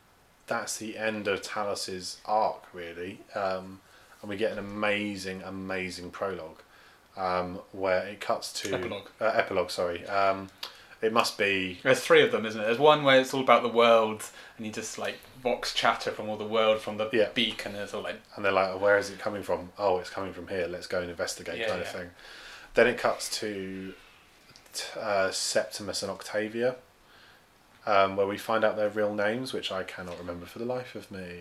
that's 0.48 0.78
the 0.78 0.98
end 0.98 1.28
of 1.28 1.42
Talos's 1.42 2.16
arc, 2.24 2.64
really, 2.72 3.20
um, 3.36 3.80
and 4.20 4.28
we 4.28 4.36
get 4.36 4.50
an 4.50 4.58
amazing, 4.58 5.42
amazing 5.42 6.10
prologue 6.10 6.62
um, 7.20 7.60
where 7.72 8.06
it 8.06 8.20
cuts 8.20 8.52
to 8.62 8.74
Epilogue. 8.74 9.08
Uh, 9.20 9.24
epilogue, 9.26 9.70
sorry. 9.70 10.06
Um, 10.06 10.48
it 11.02 11.12
must 11.12 11.38
be 11.38 11.78
there's 11.82 12.00
three 12.00 12.22
of 12.22 12.30
them, 12.32 12.44
isn't 12.44 12.60
it? 12.60 12.64
There's 12.64 12.78
one 12.78 13.04
where 13.04 13.20
it's 13.20 13.32
all 13.32 13.40
about 13.40 13.62
the 13.62 13.68
world, 13.68 14.22
and 14.56 14.66
you 14.66 14.72
just 14.72 14.98
like 14.98 15.18
vox 15.42 15.72
chatter 15.72 16.10
from 16.10 16.28
all 16.28 16.36
the 16.36 16.44
world 16.44 16.80
from 16.80 16.98
the 16.98 17.08
Yeah. 17.12 17.28
beacon. 17.32 17.74
And 17.74 17.92
all 17.94 18.02
like, 18.02 18.20
and 18.36 18.44
they're 18.44 18.52
like, 18.52 18.68
oh, 18.70 18.76
"Where 18.78 18.98
is 18.98 19.08
it 19.10 19.18
coming 19.18 19.42
from?" 19.42 19.72
Oh, 19.78 19.98
it's 19.98 20.10
coming 20.10 20.32
from 20.32 20.48
here. 20.48 20.66
Let's 20.66 20.86
go 20.86 21.00
and 21.00 21.10
investigate, 21.10 21.58
Yeah, 21.58 21.68
kind 21.68 21.80
of 21.80 21.88
thing. 21.88 22.10
Then 22.74 22.86
it 22.86 22.98
cuts 22.98 23.28
to 23.40 23.94
uh, 24.98 25.30
Septimus 25.30 26.02
and 26.02 26.10
Octavia, 26.10 26.76
um, 27.86 28.16
where 28.16 28.26
we 28.26 28.36
find 28.38 28.62
out 28.64 28.76
their 28.76 28.90
real 28.90 29.14
names, 29.14 29.52
which 29.52 29.72
I 29.72 29.82
cannot 29.82 30.18
remember 30.18 30.46
for 30.46 30.58
the 30.58 30.64
life 30.66 30.94
of 30.94 31.10
me. 31.10 31.40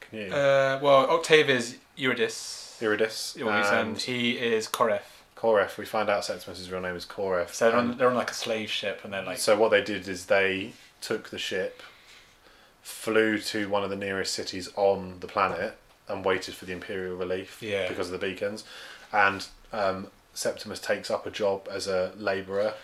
Can 0.00 0.18
you? 0.18 0.32
uh, 0.32 0.78
well, 0.82 1.10
Octavia's 1.10 1.76
Eurydice, 1.96 2.78
always, 2.80 3.66
and 3.66 3.88
and 3.88 3.98
he 4.00 4.38
is 4.38 4.68
Koreth. 4.68 5.02
Koreth. 5.42 5.76
We 5.76 5.84
find 5.84 6.08
out 6.08 6.24
Septimus's 6.24 6.70
real 6.70 6.80
name 6.80 6.94
is 6.94 7.04
Koreth. 7.04 7.52
So 7.52 7.68
they're 7.68 7.78
on, 7.78 7.98
they're 7.98 8.08
on 8.08 8.14
like 8.14 8.30
a 8.30 8.34
slave 8.34 8.70
ship, 8.70 9.00
and 9.02 9.12
they're 9.12 9.24
like, 9.24 9.38
so 9.38 9.58
what 9.58 9.70
they 9.72 9.82
did 9.82 10.06
is 10.06 10.26
they 10.26 10.72
took 11.00 11.30
the 11.30 11.38
ship, 11.38 11.82
flew 12.82 13.38
to 13.38 13.68
one 13.68 13.82
of 13.82 13.90
the 13.90 13.96
nearest 13.96 14.32
cities 14.34 14.68
on 14.76 15.16
the 15.20 15.26
planet, 15.26 15.76
and 16.08 16.24
waited 16.24 16.54
for 16.54 16.64
the 16.64 16.72
Imperial 16.72 17.16
relief 17.16 17.58
Yeah. 17.62 17.88
because 17.88 18.10
of 18.10 18.20
the 18.20 18.24
beacons. 18.26 18.64
And 19.12 19.46
um, 19.72 20.08
Septimus 20.34 20.78
takes 20.80 21.10
up 21.10 21.26
a 21.26 21.30
job 21.30 21.68
as 21.70 21.86
a 21.88 22.12
labourer 22.16 22.74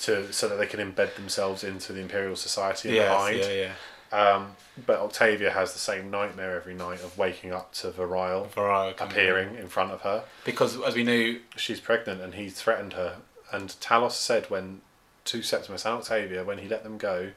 to 0.00 0.32
so 0.32 0.48
that 0.48 0.56
they 0.56 0.66
can 0.66 0.80
embed 0.80 1.14
themselves 1.16 1.64
into 1.64 1.92
the 1.92 2.00
Imperial 2.00 2.36
Society 2.36 2.88
and 2.90 2.96
yes, 2.96 3.16
hide. 3.18 3.36
yeah, 3.36 3.48
yeah. 3.50 3.72
Um, 4.12 4.52
but 4.86 5.00
Octavia 5.00 5.50
has 5.50 5.72
the 5.72 5.78
same 5.78 6.10
nightmare 6.10 6.56
every 6.56 6.74
night 6.74 7.00
of 7.02 7.18
waking 7.18 7.52
up 7.52 7.72
to 7.74 7.90
Variel 7.90 8.50
coming 8.54 8.94
appearing 9.12 9.56
in 9.56 9.68
front 9.68 9.92
of 9.92 10.00
her. 10.02 10.24
because 10.44 10.80
as 10.82 10.94
we 10.94 11.02
know, 11.04 11.36
She's 11.56 11.80
pregnant 11.80 12.20
and 12.20 12.34
he 12.34 12.48
threatened 12.48 12.94
her. 12.94 13.16
And 13.52 13.68
Talos 13.80 14.12
said 14.12 14.48
when 14.50 14.80
to 15.24 15.42
Septimus 15.42 15.84
and 15.84 15.94
Octavia 15.94 16.44
when 16.44 16.58
he 16.58 16.68
let 16.68 16.84
them 16.84 16.96
go, 16.96 17.32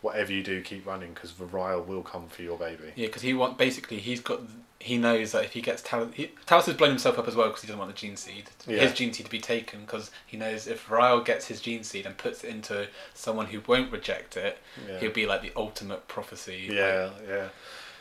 whatever 0.00 0.32
you 0.32 0.42
do, 0.42 0.62
keep 0.62 0.86
running 0.86 1.12
because 1.12 1.32
Variel 1.32 1.84
will 1.86 2.02
come 2.02 2.28
for 2.28 2.42
your 2.42 2.56
baby. 2.58 2.92
yeah, 2.96 3.06
because 3.06 3.22
he 3.22 3.34
want 3.34 3.58
basically 3.58 3.98
he's 3.98 4.20
got 4.20 4.40
he 4.82 4.98
knows 4.98 5.30
that 5.32 5.44
if 5.44 5.52
he 5.52 5.60
gets 5.60 5.80
Talos, 5.82 6.12
he, 6.14 6.30
Talos 6.46 6.66
has 6.66 6.76
blown 6.76 6.90
himself 6.90 7.18
up 7.18 7.28
as 7.28 7.36
well 7.36 7.46
because 7.48 7.62
he 7.62 7.68
doesn't 7.68 7.78
want 7.78 7.90
the 7.94 7.96
gene 7.96 8.16
seed, 8.16 8.50
Yeah. 8.66 8.80
his 8.80 8.92
gene 8.92 9.12
seed 9.12 9.26
to 9.26 9.30
be 9.30 9.38
taken 9.38 9.82
because 9.82 10.10
he 10.26 10.36
knows 10.36 10.66
if 10.66 10.90
Ryle 10.90 11.20
gets 11.20 11.46
his 11.46 11.60
gene 11.60 11.84
seed 11.84 12.04
and 12.04 12.16
puts 12.18 12.42
it 12.42 12.50
into 12.50 12.88
someone 13.14 13.46
who 13.46 13.60
won't 13.66 13.92
reject 13.92 14.36
it, 14.36 14.58
Yeah. 14.88 14.98
he'll 14.98 15.12
be 15.12 15.24
like 15.26 15.40
the 15.42 15.52
ultimate 15.56 16.08
prophecy. 16.08 16.68
Yeah, 16.70 17.10
yeah. 17.28 17.48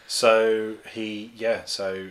So 0.08 0.76
he, 0.92 1.32
yeah, 1.36 1.62
so 1.66 2.10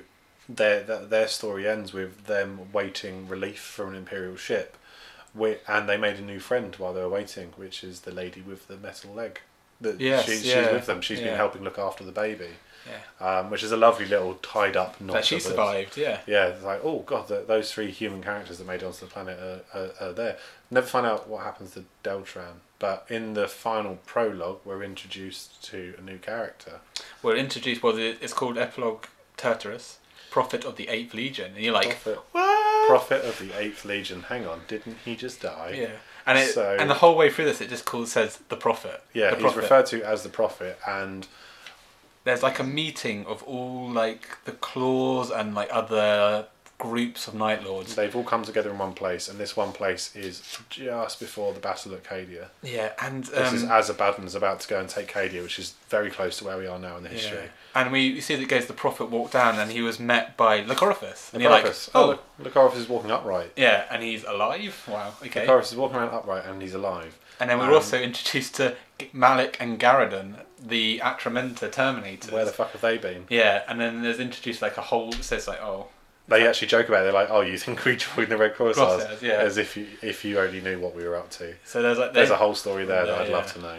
their 0.49 0.83
their, 0.83 1.29
story 1.29 1.69
ends 1.69 1.93
with 1.93 2.27
them 2.27 2.73
waiting 2.73 3.29
relief 3.29 3.61
from 3.61 3.91
an 3.91 3.95
imperial 3.97 4.37
ship, 4.37 4.77
and 5.69 5.89
they 5.89 5.97
made 5.97 6.17
a 6.17 6.23
new 6.23 6.41
friend 6.41 6.75
while 6.77 6.93
they 6.95 7.01
were 7.03 7.09
waiting, 7.09 7.53
which 7.57 7.85
is 7.85 8.01
the 8.01 8.11
lady 8.13 8.41
with 8.41 8.69
the 8.69 8.77
metal 8.77 9.13
leg. 9.13 9.41
That 9.81 10.01
Yes, 10.01 10.27
she, 10.27 10.33
she's 10.33 10.47
yeah, 10.47 10.73
with 10.73 10.87
them. 10.87 11.01
She's 11.01 11.21
been 11.21 11.37
helping 11.37 11.63
look 11.63 11.79
after 11.79 12.05
the 12.05 12.13
baby, 12.13 12.51
yeah. 12.87 13.27
um, 13.39 13.51
which 13.51 13.63
is 13.63 13.73
a 13.73 13.77
lovely 13.77 14.07
little 14.07 14.35
tied 14.37 14.77
up 14.77 15.01
knot. 15.01 15.15
That 15.17 15.25
she 15.25 15.41
survived. 15.41 15.97
Yeah. 15.97 16.21
Yeah, 16.27 16.47
it's 16.49 16.63
like 16.65 16.81
oh 16.85 17.01
god, 17.01 17.29
th 17.29 17.47
those 17.47 17.73
three 17.73 17.91
human 17.91 18.23
characters 18.23 18.59
that 18.59 18.67
made 18.67 18.83
it 18.83 18.87
onto 18.87 19.01
the 19.01 19.07
planet 19.07 19.39
are, 19.39 19.61
are, 19.79 19.91
are 20.09 20.13
there. 20.13 20.37
Never 20.71 20.87
find 20.87 21.07
out 21.07 21.29
what 21.29 21.43
happens 21.45 21.73
to 21.73 21.85
Deltrian, 22.05 22.61
but 22.79 23.07
in 23.09 23.35
the 23.35 23.49
final 23.49 23.99
prologue, 24.07 24.61
we're 24.65 24.83
introduced 24.83 25.63
to 25.65 25.95
a 25.99 26.03
new 26.03 26.19
character. 26.19 26.81
We're 27.23 27.37
introduced. 27.37 27.83
Well, 27.83 27.93
the- 27.95 28.17
it's 28.23 28.33
called 28.33 28.57
Epilogue 28.57 29.05
Tartarus, 29.37 29.99
Prophet 30.31 30.65
of 30.65 30.77
the 30.77 30.89
Eighth 30.89 31.13
Legion, 31.15 31.53
and 31.57 31.65
you're 31.65 31.75
like, 31.75 31.89
Prophet, 31.89 32.19
what? 32.33 32.89
prophet 32.89 33.25
of 33.25 33.39
the 33.39 33.59
Eighth 33.59 33.85
Legion. 33.85 34.23
Hang 34.25 34.47
on, 34.47 34.61
didn't 34.69 34.99
he 35.05 35.17
just 35.17 35.41
die? 35.43 35.75
Yeah. 35.77 35.89
And 36.27 36.39
it, 36.39 36.53
So- 36.55 36.77
and 36.79 36.89
the 36.89 36.95
whole 36.95 37.17
way 37.17 37.31
through 37.31 37.47
this, 37.47 37.61
it 37.61 37.69
just 37.69 37.85
calls 37.85 38.13
says 38.13 38.39
the 38.49 38.57
prophet. 38.57 39.03
Yeah, 39.13 39.31
the 39.31 39.37
he's 39.37 39.43
prophet. 39.43 39.63
referred 39.63 39.87
to 39.87 40.03
as 40.05 40.23
the 40.23 40.29
prophet, 40.29 40.79
and 40.87 41.27
There's 42.25 42.43
like 42.43 42.59
a 42.59 42.65
meeting 42.65 43.25
of 43.27 43.43
all 43.45 43.89
like 43.91 44.45
the 44.45 44.53
claws 44.53 45.31
and 45.31 45.55
like 45.55 45.69
other 45.73 46.47
groups 46.81 47.29
of 47.29 47.35
Night 47.35 47.63
Lords. 47.63 47.95
they've 47.95 48.17
all 48.17 48.25
come 48.25 48.43
together 48.43 48.71
in 48.71 48.79
one 48.79 48.95
place. 48.95 49.29
And 49.29 49.39
this 49.39 49.57
one 49.57 49.73
place 49.73 50.17
is 50.17 50.59
just 50.71 51.21
before 51.21 51.53
the 51.53 51.61
Battle 51.61 51.93
of 51.93 52.03
Cadia. 52.03 52.49
Yeah, 52.63 52.93
and 53.01 53.25
This 53.25 53.53
is 53.53 53.65
um, 53.65 53.71
as 53.71 53.91
Abaddon's 53.91 54.35
about 54.35 54.61
to 54.61 54.69
go 54.69 54.81
and 54.81 54.89
take 54.89 55.13
Cadia, 55.13 55.43
which 55.43 55.59
is 55.59 55.75
very 55.89 56.11
close 56.11 56.39
to 56.39 56.45
where 56.45 56.57
we 56.57 56.67
are 56.67 56.79
now 56.79 56.97
in 56.97 57.05
the 57.05 57.11
yeah. 57.11 57.17
history. 57.17 57.49
and 57.75 57.93
we 57.93 58.01
you 58.07 58.21
see 58.21 58.35
that 58.35 58.49
goes 58.49 58.67
the 58.67 58.73
prophet 58.73 59.11
walked 59.11 59.35
down 59.35 59.59
and 59.59 59.71
he 59.71 59.83
was 59.83 60.01
met 60.01 60.37
by 60.37 60.63
Lucoryphus, 60.65 61.33
and 61.33 61.43
you're 61.43 61.53
like, 61.53 61.67
oh, 61.95 62.19
oh, 62.19 62.43
Lucoryphus 62.43 62.77
is 62.77 62.89
walking 62.89 63.11
upright. 63.11 63.53
yeah, 63.57 63.85
and 63.91 64.03
he's 64.03 64.25
alive. 64.25 64.83
Wow, 64.89 65.13
okay. 65.23 65.47
Lucoryphus 65.47 65.73
is 65.73 65.77
walking 65.77 65.99
around 65.99 66.15
upright, 66.15 66.47
and 66.47 66.63
he's 66.63 66.75
alive. 66.75 67.19
And 67.41 67.49
then 67.51 67.59
we're 67.59 67.69
Um, 67.69 67.75
also 67.75 67.99
introduced 67.99 68.55
to 68.57 68.77
Malek 69.15 69.57
and 69.61 69.81
Garadon, 69.81 70.41
the 70.63 70.99
Atramentar 71.03 71.71
Terminators. 71.73 72.31
Where 72.31 72.45
the 72.45 72.53
fuck 72.53 72.73
have 72.73 72.83
they 72.83 72.99
been? 72.99 73.25
yeah, 73.31 73.63
and 73.67 73.81
then 73.81 74.03
there's 74.03 74.21
introduced 74.21 74.61
like 74.63 74.77
a 74.77 74.83
whole. 74.83 75.11
It 75.15 75.25
says 75.25 75.49
like, 75.49 75.61
oh, 75.63 75.89
They 76.29 76.47
actually 76.47 76.69
joke 76.69 76.89
about 76.89 77.01
it. 77.01 77.05
They're 77.05 77.13
like, 77.13 77.31
"Oh, 77.31 77.41
you 77.41 77.57
think 77.59 77.85
we 77.85 77.97
joined 77.97 78.29
the 78.29 78.37
Red 78.37 78.55
Corsairs?" 78.55 78.87
Corsairs, 79.03 79.23
yeah. 79.23 79.33
As 79.39 79.57
if 79.57 79.77
you 79.77 79.87
if 80.03 80.25
you 80.25 80.39
only 80.39 80.61
knew 80.61 80.79
what 80.79 80.95
we 80.95 81.03
were 81.09 81.17
up 81.17 81.31
to. 81.33 81.55
so 81.65 81.83
there's 81.83 81.99
like 81.99 82.13
There's 82.13 82.31
a 82.31 82.37
whole 82.37 82.55
story 82.55 82.85
there 82.85 83.05
that 83.07 83.19
I'd 83.23 83.29
love 83.31 83.53
to 83.55 83.61
know. 83.61 83.79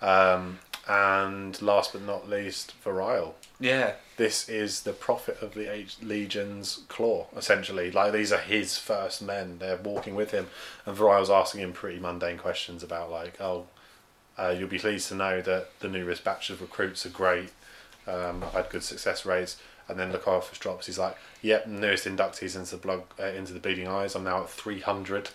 Um, 0.00 0.58
and 0.88 1.60
last 1.62 1.92
but 1.92 2.02
not 2.02 2.28
least, 2.28 2.74
Variel. 2.84 3.32
yeah, 3.60 3.92
This 4.22 4.48
is 4.48 4.82
the 4.82 4.92
prophet 4.92 5.38
of 5.42 5.54
the 5.54 5.84
Legion's 6.00 6.84
claw, 6.86 7.26
essentially. 7.36 7.90
Like 7.90 8.12
these 8.12 8.30
are 8.30 8.38
his 8.38 8.78
first 8.78 9.20
men. 9.20 9.58
They're 9.58 9.76
walking 9.76 10.14
with 10.14 10.30
him, 10.30 10.46
and 10.86 10.94
Variel's 10.94 11.28
asking 11.28 11.62
him 11.62 11.72
pretty 11.72 11.98
mundane 11.98 12.38
questions 12.38 12.84
about 12.84 13.10
like, 13.10 13.40
"Oh, 13.40 13.66
uh, 14.38 14.54
you'll 14.56 14.68
be 14.68 14.78
pleased 14.78 15.08
to 15.08 15.16
know 15.16 15.40
that 15.40 15.76
the 15.80 15.88
newest 15.88 16.22
batch 16.22 16.50
of 16.50 16.60
recruits 16.60 17.04
are 17.04 17.08
great. 17.08 17.50
Um, 18.06 18.44
I've 18.44 18.52
had 18.52 18.70
good 18.70 18.84
success 18.84 19.26
rates." 19.26 19.56
And 19.88 19.98
then 19.98 20.12
Lucoryphus 20.12 20.60
drops. 20.60 20.86
He's 20.86 21.00
like, 21.00 21.16
"Yep, 21.40 21.66
newest 21.66 22.06
inductees 22.06 22.54
into 22.54 22.76
the 22.76 22.80
blood, 22.80 23.02
uh, 23.18 23.24
into 23.24 23.52
the 23.52 23.58
bleeding 23.58 23.88
eyes. 23.88 24.14
I'm 24.14 24.22
now 24.22 24.44
at 24.44 24.50
300." 24.50 25.30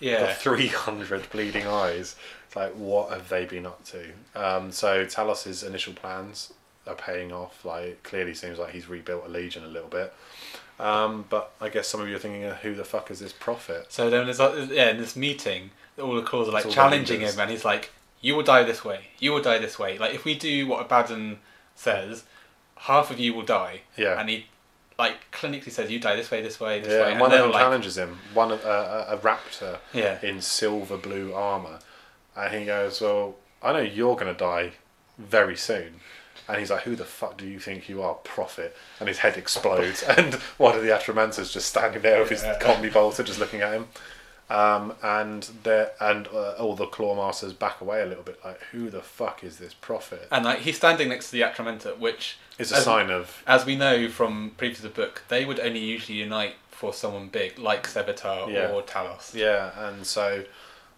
yeah. 0.00 0.26
Got 0.26 0.36
300 0.38 1.30
bleeding 1.30 1.68
eyes. 1.68 2.16
It's 2.48 2.56
like, 2.56 2.72
what 2.72 3.10
have 3.10 3.28
they 3.28 3.44
been 3.44 3.66
up 3.66 3.84
to? 3.84 4.10
Um, 4.34 4.72
so 4.72 5.04
Talos's 5.04 5.62
initial 5.62 5.92
plans 5.92 6.52
are 6.86 6.94
paying 6.94 7.32
off. 7.32 7.64
Like, 7.64 8.02
clearly 8.02 8.34
seems 8.34 8.58
like 8.58 8.72
he's 8.72 8.88
rebuilt 8.88 9.24
a 9.26 9.28
legion 9.28 9.64
a 9.64 9.68
little 9.68 9.88
bit. 9.88 10.12
Um, 10.80 11.24
but 11.28 11.52
I 11.60 11.68
guess 11.68 11.86
some 11.88 12.00
of 12.00 12.08
you 12.08 12.16
are 12.16 12.18
thinking, 12.18 12.42
who 12.62 12.74
the 12.74 12.84
fuck 12.84 13.10
is 13.10 13.20
this 13.20 13.32
prophet? 13.32 13.86
So 13.88 14.10
then 14.10 14.24
there's 14.24 14.40
like, 14.40 14.70
yeah, 14.70 14.90
in 14.90 14.96
this 14.98 15.14
meeting, 15.14 15.70
all 16.00 16.14
the 16.14 16.22
claws 16.22 16.48
are 16.48 16.52
like 16.52 16.68
challenging 16.70 17.20
him, 17.20 17.38
and 17.38 17.50
he's 17.50 17.64
like, 17.64 17.90
"You 18.20 18.34
will 18.34 18.42
die 18.42 18.62
this 18.64 18.84
way. 18.84 19.08
You 19.18 19.32
will 19.32 19.42
die 19.42 19.58
this 19.58 19.78
way. 19.78 19.98
Like 19.98 20.14
if 20.14 20.24
we 20.24 20.34
do 20.34 20.66
what 20.66 20.80
Abaddon 20.80 21.38
says, 21.76 22.24
half 22.76 23.10
of 23.10 23.20
you 23.20 23.34
will 23.34 23.44
die." 23.44 23.82
Yeah. 23.96 24.18
And 24.18 24.28
he, 24.30 24.46
like, 24.98 25.30
clinically 25.30 25.70
says, 25.70 25.90
"You 25.90 26.00
die 26.00 26.16
this 26.16 26.30
way, 26.30 26.40
this 26.42 26.58
way, 26.58 26.80
this 26.80 26.88
Yeah, 26.90 27.02
way." 27.02 27.12
and 27.12 27.20
one 27.20 27.30
of 27.30 27.38
them 27.38 27.50
like, 27.52 27.60
challenges 27.60 27.98
him. 27.98 28.18
One 28.32 28.50
of 28.50 28.64
uh, 28.64 29.04
a, 29.08 29.14
a 29.14 29.18
raptor 29.18 29.78
Yeah. 29.92 30.18
in 30.22 30.40
silver 30.40 30.96
blue 30.96 31.34
armor, 31.34 31.78
and 32.34 32.54
he 32.54 32.64
goes, 32.64 33.00
"Well, 33.00 33.36
I 33.62 33.72
know 33.74 33.80
you're 33.80 34.16
gonna 34.16 34.34
die 34.34 34.72
very 35.18 35.56
soon." 35.56 36.00
And 36.48 36.58
he's 36.58 36.70
like, 36.70 36.82
"Who 36.82 36.96
the 36.96 37.04
fuck 37.04 37.36
do 37.38 37.46
you 37.46 37.58
think 37.60 37.88
you 37.88 38.02
are, 38.02 38.14
prophet?" 38.14 38.76
And 39.00 39.08
his 39.08 39.18
head 39.18 39.36
explodes, 39.36 40.02
and 40.18 40.34
one 40.58 40.74
of 40.76 40.82
the 40.82 40.88
Atramentars 40.90 41.52
just 41.52 41.68
standing 41.68 42.02
there 42.02 42.20
with 42.20 42.30
his 42.30 42.42
Yeah. 42.42 42.58
combi 42.60 42.92
bolter, 42.92 43.22
just 43.22 43.38
looking 43.38 43.60
at 43.60 43.72
him. 43.72 43.88
Um, 44.50 44.94
and 45.02 45.44
there, 45.62 45.92
and 45.98 46.26
uh, 46.28 46.52
all 46.58 46.74
the 46.76 46.86
claw 46.86 47.14
masters 47.14 47.54
back 47.54 47.80
away 47.80 48.02
a 48.02 48.06
little 48.06 48.24
bit, 48.24 48.38
like, 48.44 48.60
"Who 48.72 48.90
the 48.90 49.00
fuck 49.00 49.42
is 49.44 49.56
this 49.58 49.72
prophet?" 49.72 50.28
And 50.30 50.44
like 50.44 50.58
he's 50.60 50.76
standing 50.76 51.08
next 51.08 51.26
to 51.26 51.32
the 51.32 51.40
Atramentar, 51.42 51.96
which 51.96 52.36
is 52.58 52.70
a 52.72 52.76
as- 52.76 52.84
sign 52.84 53.08
of 53.10 53.42
as 53.46 53.64
we 53.64 53.76
know 53.76 54.08
from 54.10 54.52
previous 54.58 54.78
to 54.78 54.82
the 54.84 54.88
book, 54.90 55.22
they 55.28 55.44
would 55.46 55.58
only 55.60 55.80
usually 55.80 56.18
unite 56.18 56.56
for 56.70 56.92
someone 56.92 57.28
big, 57.28 57.58
like 57.58 57.86
Sevatar 57.86 58.52
Yeah. 58.52 58.72
or 58.72 58.82
Talos. 58.82 59.32
Yeah, 59.34 59.70
and 59.88 60.04
so 60.04 60.44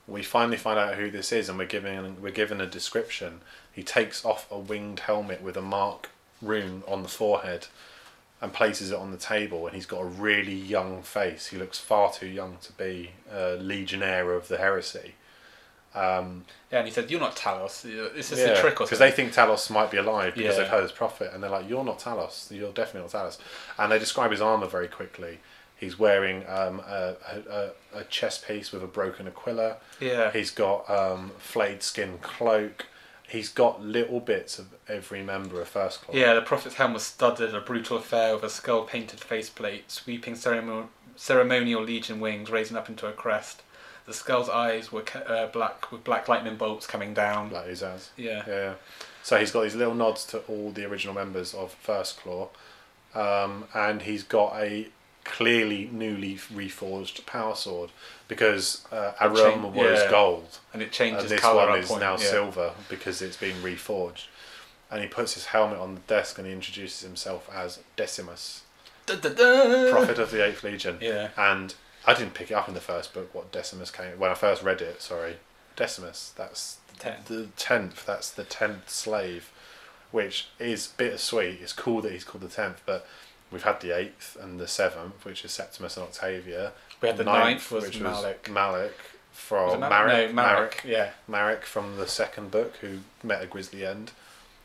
we 0.08 0.22
finally 0.22 0.56
find 0.56 0.78
out 0.78 0.94
who 0.94 1.10
this 1.10 1.30
is, 1.30 1.48
and 1.48 1.56
we're 1.58 1.66
given 1.66 2.20
we're 2.20 2.32
given 2.32 2.60
a 2.60 2.66
description. 2.66 3.40
He 3.74 3.82
takes 3.82 4.24
off 4.24 4.46
a 4.50 4.58
winged 4.58 5.00
helmet 5.00 5.42
with 5.42 5.56
a 5.56 5.62
mark 5.62 6.10
rune 6.40 6.82
on 6.86 7.02
the 7.02 7.08
forehead, 7.08 7.66
and 8.40 8.52
places 8.52 8.90
it 8.90 8.98
on 8.98 9.10
the 9.10 9.16
table, 9.16 9.66
and 9.66 9.74
he's 9.74 9.86
got 9.86 10.00
a 10.00 10.04
really 10.04 10.54
young 10.54 11.02
face. 11.02 11.46
He 11.48 11.56
looks 11.56 11.78
far 11.78 12.12
too 12.12 12.26
young 12.26 12.58
to 12.62 12.72
be 12.72 13.10
a 13.32 13.54
legionnaire 13.56 14.32
of 14.32 14.48
the 14.48 14.58
heresy. 14.58 15.14
Um, 15.94 16.44
Yeah, 16.72 16.78
and 16.80 16.88
he 16.88 16.92
said, 16.92 17.08
"You're 17.10 17.20
not 17.20 17.36
Talos. 17.36 17.82
This 18.14 18.32
is 18.32 18.40
a 18.40 18.60
trick 18.60 18.80
or 18.80 18.84
because 18.84 18.98
they 18.98 19.12
think 19.12 19.32
Talos 19.32 19.70
might 19.70 19.90
be 19.92 19.96
alive 19.96 20.34
because 20.34 20.56
Yeah. 20.56 20.62
they've 20.62 20.70
heard 20.70 20.82
his 20.82 20.90
prophet, 20.92 21.30
and 21.32 21.40
they're 21.42 21.50
like, 21.50 21.68
"You're 21.68 21.84
not 21.84 22.00
Talos. 22.00 22.50
You're 22.50 22.72
definitely 22.72 23.02
not 23.12 23.26
Talos." 23.26 23.38
And 23.78 23.92
they 23.92 23.98
describe 24.00 24.32
his 24.32 24.40
armor 24.40 24.66
very 24.66 24.88
quickly. 24.88 25.38
He's 25.76 25.96
wearing 25.98 26.44
um, 26.48 26.80
a, 26.80 27.14
a, 27.94 27.98
a 28.00 28.04
chest 28.04 28.46
piece 28.46 28.72
with 28.72 28.82
a 28.82 28.86
broken 28.88 29.26
aquila. 29.28 29.76
yeah, 30.00 30.32
He's 30.32 30.50
got 30.50 30.88
um, 30.90 31.32
flayed 31.38 31.82
skin 31.82 32.18
cloak. 32.22 32.86
He's 33.34 33.48
got 33.48 33.82
little 33.84 34.20
bits 34.20 34.58
of 34.58 34.68
every 34.88 35.22
member 35.22 35.60
of 35.60 35.68
First 35.68 36.02
Claw. 36.02 36.14
yeah. 36.14 36.34
The 36.34 36.42
prophet's 36.42 36.76
helm 36.76 36.92
was 36.92 37.02
studded, 37.02 37.54
a 37.54 37.60
brutal 37.60 37.96
affair 37.96 38.34
with 38.34 38.44
a 38.44 38.48
skull-painted 38.50 39.18
faceplate, 39.20 39.90
sweeping 39.90 40.36
ceremonial, 40.36 40.88
ceremonial 41.16 41.82
legion 41.82 42.20
wings 42.20 42.48
raising 42.48 42.76
up 42.76 42.88
into 42.88 43.08
a 43.08 43.12
crest. 43.12 43.62
The 44.06 44.12
skull's 44.12 44.48
eyes 44.48 44.92
were 44.92 45.04
uh, 45.26 45.46
black 45.46 45.90
with 45.90 46.04
black 46.04 46.28
lightning 46.28 46.56
bolts 46.56 46.86
coming 46.86 47.12
down. 47.12 47.50
like 47.50 47.66
Uzas. 47.66 48.10
Yeah. 48.16 48.42
Yeah. 48.46 48.74
So 49.22 49.38
he's 49.38 49.50
got 49.50 49.62
these 49.62 49.74
little 49.74 49.94
nods 49.94 50.24
to 50.26 50.38
all 50.40 50.70
the 50.70 50.84
original 50.84 51.14
members 51.14 51.54
of 51.54 51.72
First 51.72 52.18
Claw, 52.18 52.50
um, 53.14 53.64
and 53.74 54.02
he's 54.02 54.22
got 54.22 54.54
a 54.56 54.88
clearly 55.24 55.88
newly 55.92 56.36
reforged 56.36 57.24
power 57.26 57.54
sword 57.54 57.90
because 58.28 58.84
uh, 58.92 59.12
Aurum 59.20 59.36
Chain- 59.36 59.72
was 59.72 60.00
yeah. 60.00 60.10
gold, 60.10 60.58
and 60.72 60.82
it 60.82 60.86
and 60.86 60.92
changes 60.92 61.30
this 61.30 61.40
color 61.40 61.68
one 61.70 61.78
is 61.78 61.88
point. 61.88 62.00
now 62.00 62.12
yeah. 62.12 62.16
silver 62.18 62.72
because 62.88 63.20
it's 63.22 63.36
been 63.36 63.56
reforged. 63.62 64.26
And 64.90 65.02
he 65.02 65.08
puts 65.08 65.34
his 65.34 65.46
helmet 65.46 65.78
on 65.78 65.94
the 65.94 66.00
desk 66.02 66.38
and 66.38 66.46
he 66.46 66.52
introduces 66.52 67.00
himself 67.00 67.50
as 67.52 67.80
Decimus, 67.96 68.62
Da, 69.06 69.16
da, 69.16 69.30
da. 69.30 69.90
Prophet 69.90 70.18
of 70.18 70.30
the 70.30 70.44
Eighth 70.44 70.62
Legion. 70.62 70.98
Yeah. 71.00 71.30
And 71.36 71.74
I 72.06 72.14
didn't 72.14 72.34
pick 72.34 72.50
it 72.50 72.54
up 72.54 72.68
in 72.68 72.74
the 72.74 72.80
first 72.80 73.12
book 73.12 73.34
what 73.34 73.50
Decimus 73.50 73.90
came 73.90 74.18
when 74.18 74.30
I 74.30 74.34
first 74.34 74.62
read 74.62 74.80
it. 74.80 75.02
Sorry, 75.02 75.38
Decimus. 75.74 76.32
That's 76.36 76.78
Ten. 76.98 77.16
the 77.26 77.48
tenth. 77.56 78.06
That's 78.06 78.30
the 78.30 78.44
tenth 78.44 78.88
slave, 78.88 79.50
which 80.12 80.48
is 80.60 80.86
bittersweet. 80.86 81.60
It's 81.60 81.72
cool 81.72 82.00
that 82.02 82.12
he's 82.12 82.24
called 82.24 82.44
the 82.44 82.48
tenth, 82.48 82.82
but 82.86 83.06
we've 83.54 83.62
had 83.62 83.80
the 83.80 83.96
eighth 83.96 84.36
and 84.40 84.58
the 84.60 84.66
seventh, 84.68 85.24
which 85.24 85.44
is 85.44 85.52
Septimus 85.52 85.96
and 85.96 86.04
Octavia. 86.04 86.72
We 87.00 87.08
had 87.08 87.16
the 87.16 87.24
ninth 87.24 87.70
was 87.70 87.98
Malek. 87.98 88.50
Malek 88.50 88.92
Was 88.92 89.38
from 89.38 89.74
it 89.74 89.78
Mal- 89.78 89.90
Marek. 89.90 90.28
No, 90.30 90.34
Marek. 90.34 90.82
Yeah. 90.84 91.10
Marek 91.28 91.64
from 91.64 91.96
the 91.96 92.06
second 92.08 92.50
book, 92.50 92.76
who 92.82 92.98
met 93.22 93.42
a 93.42 93.46
grisly 93.46 93.86
end. 93.86 94.10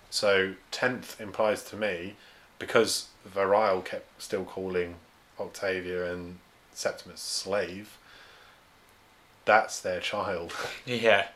So 0.09 0.55
tenth 0.71 1.21
implies 1.21 1.63
to 1.65 1.75
me, 1.75 2.15
because 2.57 3.09
Variel 3.27 3.85
kept 3.85 4.21
still 4.21 4.43
calling 4.43 4.95
Octavia 5.39 6.11
and 6.11 6.39
Septimus 6.73 7.21
slave. 7.21 7.95
That's 9.45 9.79
their 9.79 9.99
child. 9.99 10.53
Yeah. 10.85 11.27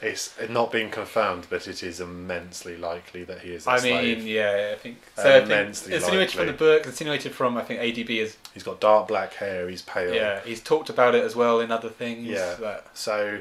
It's 0.00 0.34
not 0.48 0.70
been 0.70 0.90
confirmed, 0.90 1.48
but 1.50 1.66
it 1.66 1.82
is 1.82 2.00
immensely 2.00 2.76
likely 2.76 3.24
that 3.24 3.40
he 3.40 3.50
is 3.52 3.66
I 3.66 3.78
slave. 3.78 4.18
mean, 4.18 4.26
yeah, 4.28 4.70
I 4.72 4.78
think 4.78 4.98
uh, 5.16 5.22
so. 5.22 5.28
I 5.28 5.32
think 5.40 5.44
Immensely 5.50 5.94
insinuated 5.94 6.34
from 6.36 6.46
the 6.46 6.52
book, 6.52 6.86
insinuated 6.86 7.32
from 7.34 7.56
I 7.56 7.64
think 7.64 7.80
ADB 7.80 8.10
is 8.10 8.36
He's 8.54 8.62
got 8.62 8.80
dark 8.80 9.08
black 9.08 9.34
hair. 9.34 9.68
He's 9.68 9.82
pale. 9.82 10.14
yeah. 10.14 10.40
He's 10.44 10.60
talked 10.62 10.88
about 10.88 11.14
it 11.16 11.24
as 11.24 11.34
well 11.34 11.58
in 11.60 11.72
other 11.72 11.88
things. 11.88 12.26
Yeah. 12.28 12.54
that- 12.60 12.86
So, 12.94 13.40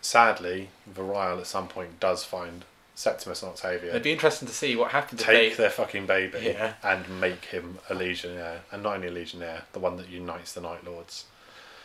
sadly, 0.00 0.68
Variel 0.92 1.40
at 1.40 1.46
some 1.46 1.68
point 1.68 2.00
does 2.00 2.24
find 2.24 2.64
Septimus 2.94 3.42
and 3.42 3.50
Octavia. 3.52 3.90
it'd 3.90 4.02
be 4.02 4.12
interesting 4.12 4.46
to 4.46 4.54
see 4.54 4.76
what 4.76 4.90
happens 4.90 5.22
take 5.22 5.52
they. 5.52 5.56
their 5.56 5.70
fucking 5.70 6.06
baby 6.06 6.38
Yeah. 6.42 6.74
and 6.82 7.20
make 7.20 7.46
him 7.46 7.78
a 7.88 7.94
legionnaire, 7.94 8.60
and 8.70 8.82
not 8.82 8.96
only 8.96 9.08
a 9.08 9.10
legionnaire, 9.10 9.62
the 9.72 9.78
one 9.78 9.96
that 9.96 10.08
unites 10.08 10.52
the 10.52 10.60
Night 10.60 10.84
Lords. 10.84 11.24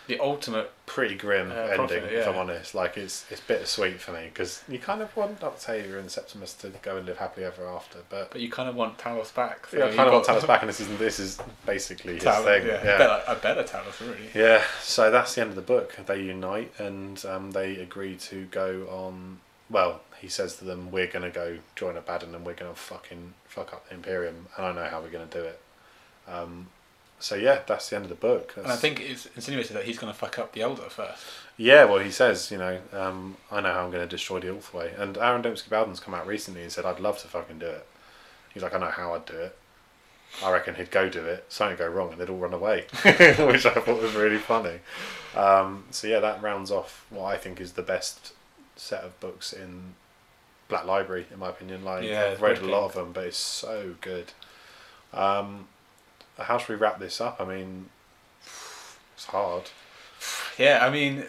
The 0.08 0.20
ultimate. 0.20 0.72
Pretty 0.86 1.16
grim 1.16 1.52
Uh, 1.52 1.56
ending, 1.56 1.76
prophet, 1.78 2.14
if. 2.14 2.28
I'm 2.28 2.36
honest. 2.38 2.76
Like 2.76 2.96
it's 2.96 3.26
it's 3.32 3.42
bittersweet 3.42 4.00
for 4.00 4.12
me 4.12 4.26
because 4.32 4.64
you 4.68 4.78
kind 4.78 5.02
of 5.02 5.16
want 5.18 5.44
Octavia 5.44 5.98
and 5.98 6.10
Septimus 6.12 6.54
to 6.54 6.70
go 6.84 6.98
and 6.98 7.06
live 7.08 7.18
happily 7.18 7.46
ever 7.46 7.68
after, 7.68 8.00
but 8.10 8.30
But 8.32 8.40
you 8.42 8.50
kind 8.52 8.70
of 8.70 8.76
want 8.76 8.98
Talos 9.00 9.34
back. 9.34 9.66
So 9.68 9.78
yeah, 9.78 9.86
I 9.86 9.96
kind 9.96 10.08
of 10.08 10.14
want 10.14 10.26
Talos 10.26 10.46
back, 10.54 10.62
and 10.62 10.70
this 10.70 10.80
is 10.80 10.88
this 11.00 11.20
is 11.20 11.40
basically 11.66 12.14
his 12.16 12.24
Talos, 12.24 12.44
thing. 12.44 12.68
yeah. 12.68 12.84
yeah. 12.86 12.98
Better, 13.00 13.24
a 13.28 13.36
better 13.36 13.64
Talos, 13.64 14.00
really. 14.00 14.30
Yeah, 14.36 14.62
so 14.82 15.10
that's 15.10 15.34
the 15.36 15.42
end 15.42 15.50
of 15.50 15.56
the 15.56 15.62
book. 15.64 15.96
They 16.06 16.22
unite 16.22 16.72
and 16.80 17.24
um, 17.26 17.52
they 17.52 17.78
agree 17.78 18.16
to 18.30 18.46
go 18.46 18.88
on. 18.90 19.40
Well, 19.72 20.02
he 20.20 20.28
says 20.30 20.58
to 20.58 20.66
them, 20.66 20.92
"We're 20.92 21.08
gonna 21.08 21.32
go 21.32 21.58
join 21.76 21.98
Abaddon 21.98 22.36
and 22.36 22.46
we're 22.46 22.54
gonna 22.54 22.76
fucking 22.76 23.34
fuck 23.46 23.74
up 23.74 23.90
the 23.90 23.96
Imperium, 23.96 24.48
and 24.56 24.66
I 24.68 24.72
know 24.72 24.88
how 24.88 25.02
we're 25.02 25.10
gonna 25.10 25.26
do 25.26 25.42
it." 25.44 25.60
Um, 26.28 26.68
so 27.20 27.36
yeah, 27.36 27.62
that's 27.66 27.90
the 27.90 27.96
end 27.96 28.06
of 28.06 28.10
the 28.10 28.16
book. 28.16 28.54
And 28.58 28.68
I 28.68 28.76
think 28.76 29.00
it's 29.00 29.26
insinuated 29.36 29.76
that 29.76 29.86
he's 29.86 29.98
going 29.98 30.12
to 30.12 30.18
fuck 30.18 30.38
up 30.40 30.54
the 30.54 30.62
Eldar 30.62 30.90
first. 30.90 31.24
yeah, 31.58 31.86
well, 31.86 32.00
he 32.00 32.12
says, 32.12 32.52
you 32.52 32.58
know, 32.58 32.80
um, 32.94 33.38
I 33.52 33.62
know 33.62 33.74
how 33.74 33.86
I'm 33.86 33.92
gonna 33.92 34.06
destroy 34.08 34.40
the 34.40 34.48
Ulthwé, 34.48 35.00
and 35.00 35.18
Aaron 35.18 35.42
Dembski 35.42 35.70
Bowden's 35.70 36.00
come 36.00 36.14
out 36.14 36.28
recently 36.28 36.62
and 36.64 36.72
said, 36.72 36.86
"I'd 36.86 37.00
love 37.00 37.18
to 37.20 37.28
fucking 37.28 37.60
do 37.60 37.68
it." 37.68 37.86
He's 38.54 38.64
like, 38.64 38.74
"I 38.74 38.80
know 38.80 38.90
how 38.90 39.14
I'd 39.16 39.26
do 39.26 39.38
it." 39.38 39.58
I 40.44 40.52
reckon 40.52 40.76
he'd 40.76 40.92
go 40.92 41.08
do 41.08 41.24
it, 41.24 41.46
something 41.48 41.78
would 41.78 41.80
go 41.80 41.88
wrong, 41.88 42.12
and 42.12 42.20
they'd 42.20 42.30
all 42.30 42.38
run 42.38 42.54
away, 42.54 42.86
which 43.04 43.66
I 43.66 43.74
thought 43.74 44.02
was 44.02 44.16
really 44.16 44.38
funny. 44.38 44.80
Um, 45.36 45.86
so 45.92 46.08
yeah, 46.08 46.20
that 46.20 46.42
rounds 46.42 46.72
off 46.72 47.06
what 47.10 47.26
I 47.26 47.38
think 47.38 47.62
is 47.62 47.74
the 47.74 47.82
best 47.82 48.34
set 48.76 49.04
of 49.04 49.18
books 49.22 49.54
in 49.54 49.94
Black 50.68 50.86
Library, 50.86 51.26
in 51.32 51.40
my 51.40 51.50
opinion. 51.50 51.86
Like 51.86 52.04
Yeah, 52.04 52.32
I've 52.34 52.42
read 52.42 52.58
a 52.58 52.66
lot 52.66 52.86
of 52.86 52.94
them, 52.94 53.12
but 53.14 53.28
it's 53.28 53.38
so 53.38 53.96
good. 54.02 54.34
Um, 55.14 55.68
how 56.38 56.58
should 56.58 56.70
we 56.70 56.76
wrap 56.76 57.00
this 57.00 57.20
up? 57.22 57.38
I 57.40 57.46
mean, 57.46 57.90
it's 59.16 59.26
hard. 59.26 59.64
Yeah, 60.58 60.86
I 60.86 60.90
mean, 60.90 61.26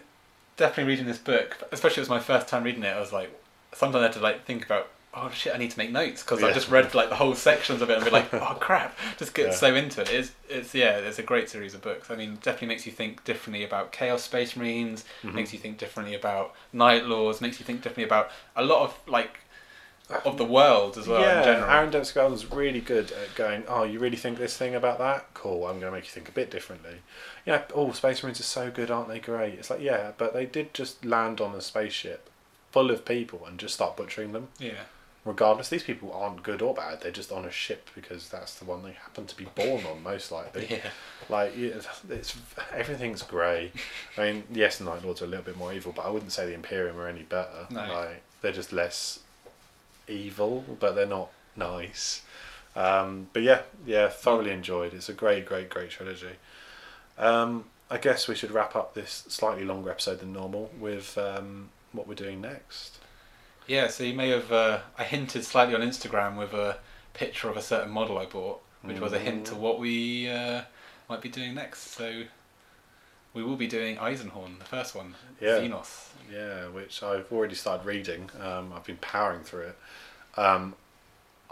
definitely 0.56 0.90
reading 0.92 1.06
this 1.06 1.18
book, 1.18 1.56
especially 1.72 2.00
it 2.00 2.04
was 2.04 2.08
my 2.08 2.20
first 2.20 2.48
time 2.48 2.62
reading 2.62 2.82
it. 2.82 2.96
I 2.96 3.00
was 3.00 3.12
like, 3.12 3.30
sometimes 3.74 4.00
I 4.00 4.02
had 4.04 4.12
to 4.14 4.20
like 4.20 4.44
think 4.44 4.64
about, 4.64 4.88
oh 5.14 5.30
shit, 5.30 5.54
I 5.54 5.58
need 5.58 5.70
to 5.70 5.78
make 5.78 5.90
notes 5.90 6.22
because 6.22 6.42
I 6.42 6.52
just 6.52 6.70
read 6.70 6.94
like 6.94 7.08
the 7.08 7.14
whole 7.16 7.34
sections 7.34 7.82
of 7.82 7.90
it 7.90 7.96
and 7.96 8.04
be 8.04 8.10
like, 8.10 8.32
oh 8.34 8.56
crap, 8.60 8.96
just 9.18 9.34
get 9.34 9.46
Yeah. 9.46 9.52
so 9.54 9.74
into 9.74 10.02
it. 10.02 10.10
It's, 10.12 10.32
it's 10.48 10.74
yeah, 10.74 10.98
it's 10.98 11.18
a 11.18 11.22
great 11.22 11.48
series 11.48 11.74
of 11.74 11.82
books. 11.82 12.10
I 12.10 12.16
mean, 12.16 12.36
definitely 12.42 12.68
makes 12.68 12.86
you 12.86 12.92
think 12.92 13.24
differently 13.24 13.64
about 13.64 13.92
Chaos 13.92 14.22
Space 14.22 14.56
Marines. 14.56 15.04
Mhm. 15.22 15.34
Makes 15.34 15.52
you 15.52 15.58
think 15.58 15.78
differently 15.78 16.14
about 16.14 16.54
Night 16.72 17.04
Lords. 17.04 17.40
Makes 17.40 17.58
you 17.60 17.66
think 17.66 17.82
differently 17.82 18.04
about 18.04 18.30
a 18.54 18.64
lot 18.64 18.82
of 18.82 18.98
like 19.06 19.40
of 20.24 20.38
the 20.38 20.44
world 20.44 20.96
as 20.96 21.06
well 21.08 21.20
yeah, 21.20 21.38
in 21.38 21.44
general. 21.44 21.70
Aaron 21.70 21.90
Dembski 21.90 22.14
Bowden's 22.14 22.50
really 22.50 22.80
good 22.80 23.10
at 23.12 23.34
going, 23.34 23.64
oh, 23.68 23.82
you 23.82 23.98
really 23.98 24.16
think 24.16 24.38
this 24.38 24.56
thing 24.56 24.74
about 24.74 24.98
that? 24.98 25.34
Cool, 25.34 25.66
I'm 25.66 25.80
going 25.80 25.90
to 25.90 25.90
make 25.90 26.04
you 26.04 26.10
think 26.10 26.28
a 26.28 26.32
bit 26.32 26.50
differently. 26.50 26.96
Yeah, 27.44 27.62
oh, 27.74 27.90
Space 27.92 28.22
Marines 28.22 28.40
are 28.40 28.44
so 28.44 28.70
good, 28.70 28.90
aren't 28.90 29.08
they? 29.08 29.18
Great. 29.18 29.54
It's 29.54 29.70
like, 29.70 29.80
yeah, 29.80 30.12
but 30.16 30.32
they 30.32 30.46
did 30.46 30.74
just 30.74 31.04
land 31.04 31.40
on 31.40 31.54
a 31.54 31.60
spaceship 31.60 32.30
full 32.70 32.90
of 32.90 33.04
people 33.04 33.44
and 33.46 33.58
just 33.58 33.74
start 33.74 33.96
butchering 33.96 34.32
them. 34.32 34.48
yeah. 34.58 34.84
Regardless, 35.24 35.70
these 35.70 35.82
people 35.82 36.12
aren't 36.12 36.44
good 36.44 36.62
or 36.62 36.72
bad. 36.72 37.00
They're 37.00 37.10
just 37.10 37.32
on 37.32 37.44
a 37.44 37.50
ship 37.50 37.90
because 37.96 38.28
that's 38.28 38.54
the 38.60 38.64
one 38.64 38.84
they 38.84 38.92
happen 38.92 39.26
to 39.26 39.36
be 39.36 39.48
born 39.56 39.84
on, 39.84 40.00
most 40.04 40.30
likely. 40.30 40.66
Yeah. 40.70 40.90
Like 41.28 41.56
it's 41.56 42.36
everything's 42.72 43.22
grey. 43.22 43.72
I 44.16 44.20
mean, 44.20 44.44
yes, 44.52 44.78
the 44.78 44.84
Night 44.84 45.04
Lords 45.04 45.22
are 45.22 45.24
a 45.24 45.28
little 45.28 45.44
bit 45.44 45.56
more 45.56 45.72
evil, 45.72 45.90
but 45.90 46.06
I 46.06 46.10
wouldn't 46.10 46.30
say 46.30 46.46
the 46.46 46.54
Imperium 46.54 46.96
are 46.96 47.08
any 47.08 47.24
better. 47.24 47.66
No. 47.70 47.80
Like 47.80 48.22
they're 48.40 48.52
just 48.52 48.72
less 48.72 49.18
evil, 50.08 50.64
but 50.80 50.94
they're 50.94 51.06
not 51.06 51.30
nice. 51.56 52.22
Um, 52.74 53.28
but 53.32 53.42
yeah, 53.42 53.62
yeah, 53.86 54.08
thoroughly 54.08 54.50
enjoyed. 54.50 54.92
It's 54.94 55.08
a 55.08 55.12
great, 55.14 55.46
great, 55.46 55.70
great 55.70 55.90
trilogy. 55.90 56.36
Um, 57.18 57.64
I 57.90 57.98
guess 57.98 58.28
we 58.28 58.34
should 58.34 58.50
wrap 58.50 58.76
up 58.76 58.94
this 58.94 59.24
slightly 59.28 59.64
longer 59.64 59.90
episode 59.90 60.18
than 60.20 60.32
normal 60.32 60.70
with 60.78 61.16
um, 61.16 61.70
what 61.92 62.06
we're 62.06 62.14
doing 62.14 62.40
next. 62.40 62.98
Yeah, 63.66 63.88
so 63.88 64.04
you 64.04 64.14
may 64.14 64.28
have 64.30 64.52
uh, 64.52 64.80
I 64.98 65.04
hinted 65.04 65.44
slightly 65.44 65.74
on 65.74 65.80
Instagram 65.80 66.36
with 66.38 66.52
a 66.52 66.78
picture 67.14 67.48
of 67.48 67.56
a 67.56 67.62
certain 67.62 67.90
model 67.90 68.18
I 68.18 68.26
bought, 68.26 68.60
which 68.82 69.00
was 69.00 69.12
a 69.12 69.18
hint 69.18 69.46
to 69.46 69.54
Mm. 69.54 69.58
what 69.58 69.80
we 69.80 70.28
uh, 70.30 70.62
might 71.08 71.20
be 71.22 71.28
doing 71.28 71.54
next. 71.54 71.92
So 71.92 72.24
we 73.34 73.42
will 73.42 73.56
be 73.56 73.66
doing 73.66 73.96
Eisenhorn, 73.96 74.58
the 74.58 74.64
first 74.64 74.94
one, 74.94 75.14
Yeah. 75.40 75.58
Xenos. 75.58 76.08
Yeah, 76.32 76.68
which 76.68 77.02
I've 77.02 77.30
already 77.32 77.54
started 77.54 77.86
reading. 77.86 78.30
Um, 78.40 78.72
I've 78.74 78.84
been 78.84 78.96
powering 78.98 79.40
through 79.44 79.68
it. 79.68 79.78
Um, 80.36 80.74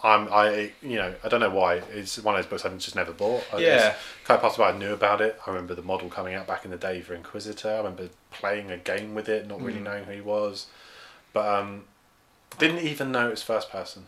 I'm, 0.03 0.29
I, 0.33 0.73
you 0.83 0.97
know, 0.97 1.15
I 1.25 1.29
don't 1.29 1.41
know 1.41 1.51
why. 1.51 1.77
It's 1.93 2.19
one 2.19 2.35
of 2.35 2.43
those 2.43 2.51
books 2.51 2.65
I've 2.65 2.77
just 2.79 2.97
never 2.97 3.13
bought. 3.13 3.45
I 3.53 3.59
Yeah. 3.59 3.77
just- 3.79 3.99
kind 4.25 4.37
of 4.37 4.43
possible 4.43 4.65
I 4.65 4.73
knew 4.73 4.93
about 4.93 5.21
it. 5.21 5.41
I 5.47 5.51
remember 5.51 5.75
the 5.75 5.83
model 5.83 6.09
coming 6.11 6.35
out 6.35 6.47
back 6.47 6.65
in 6.65 6.71
the 6.71 6.77
day 6.77 7.01
for 7.01 7.15
Inquisitor. 7.15 7.71
I 7.73 7.77
remember 7.79 8.09
playing 8.31 8.71
a 8.71 8.77
game 8.77 9.15
with 9.15 9.29
it, 9.29 9.47
not 9.47 9.63
really 9.63 9.79
Mm. 9.79 9.85
knowing 9.85 10.05
who 10.05 10.13
he 10.13 10.21
was, 10.21 10.67
but 11.33 11.47
um, 11.47 11.85
didn't 12.59 12.81
even 12.81 13.13
know 13.13 13.29
it 13.29 13.31
was 13.31 13.43
first 13.43 13.71
person. 13.71 14.07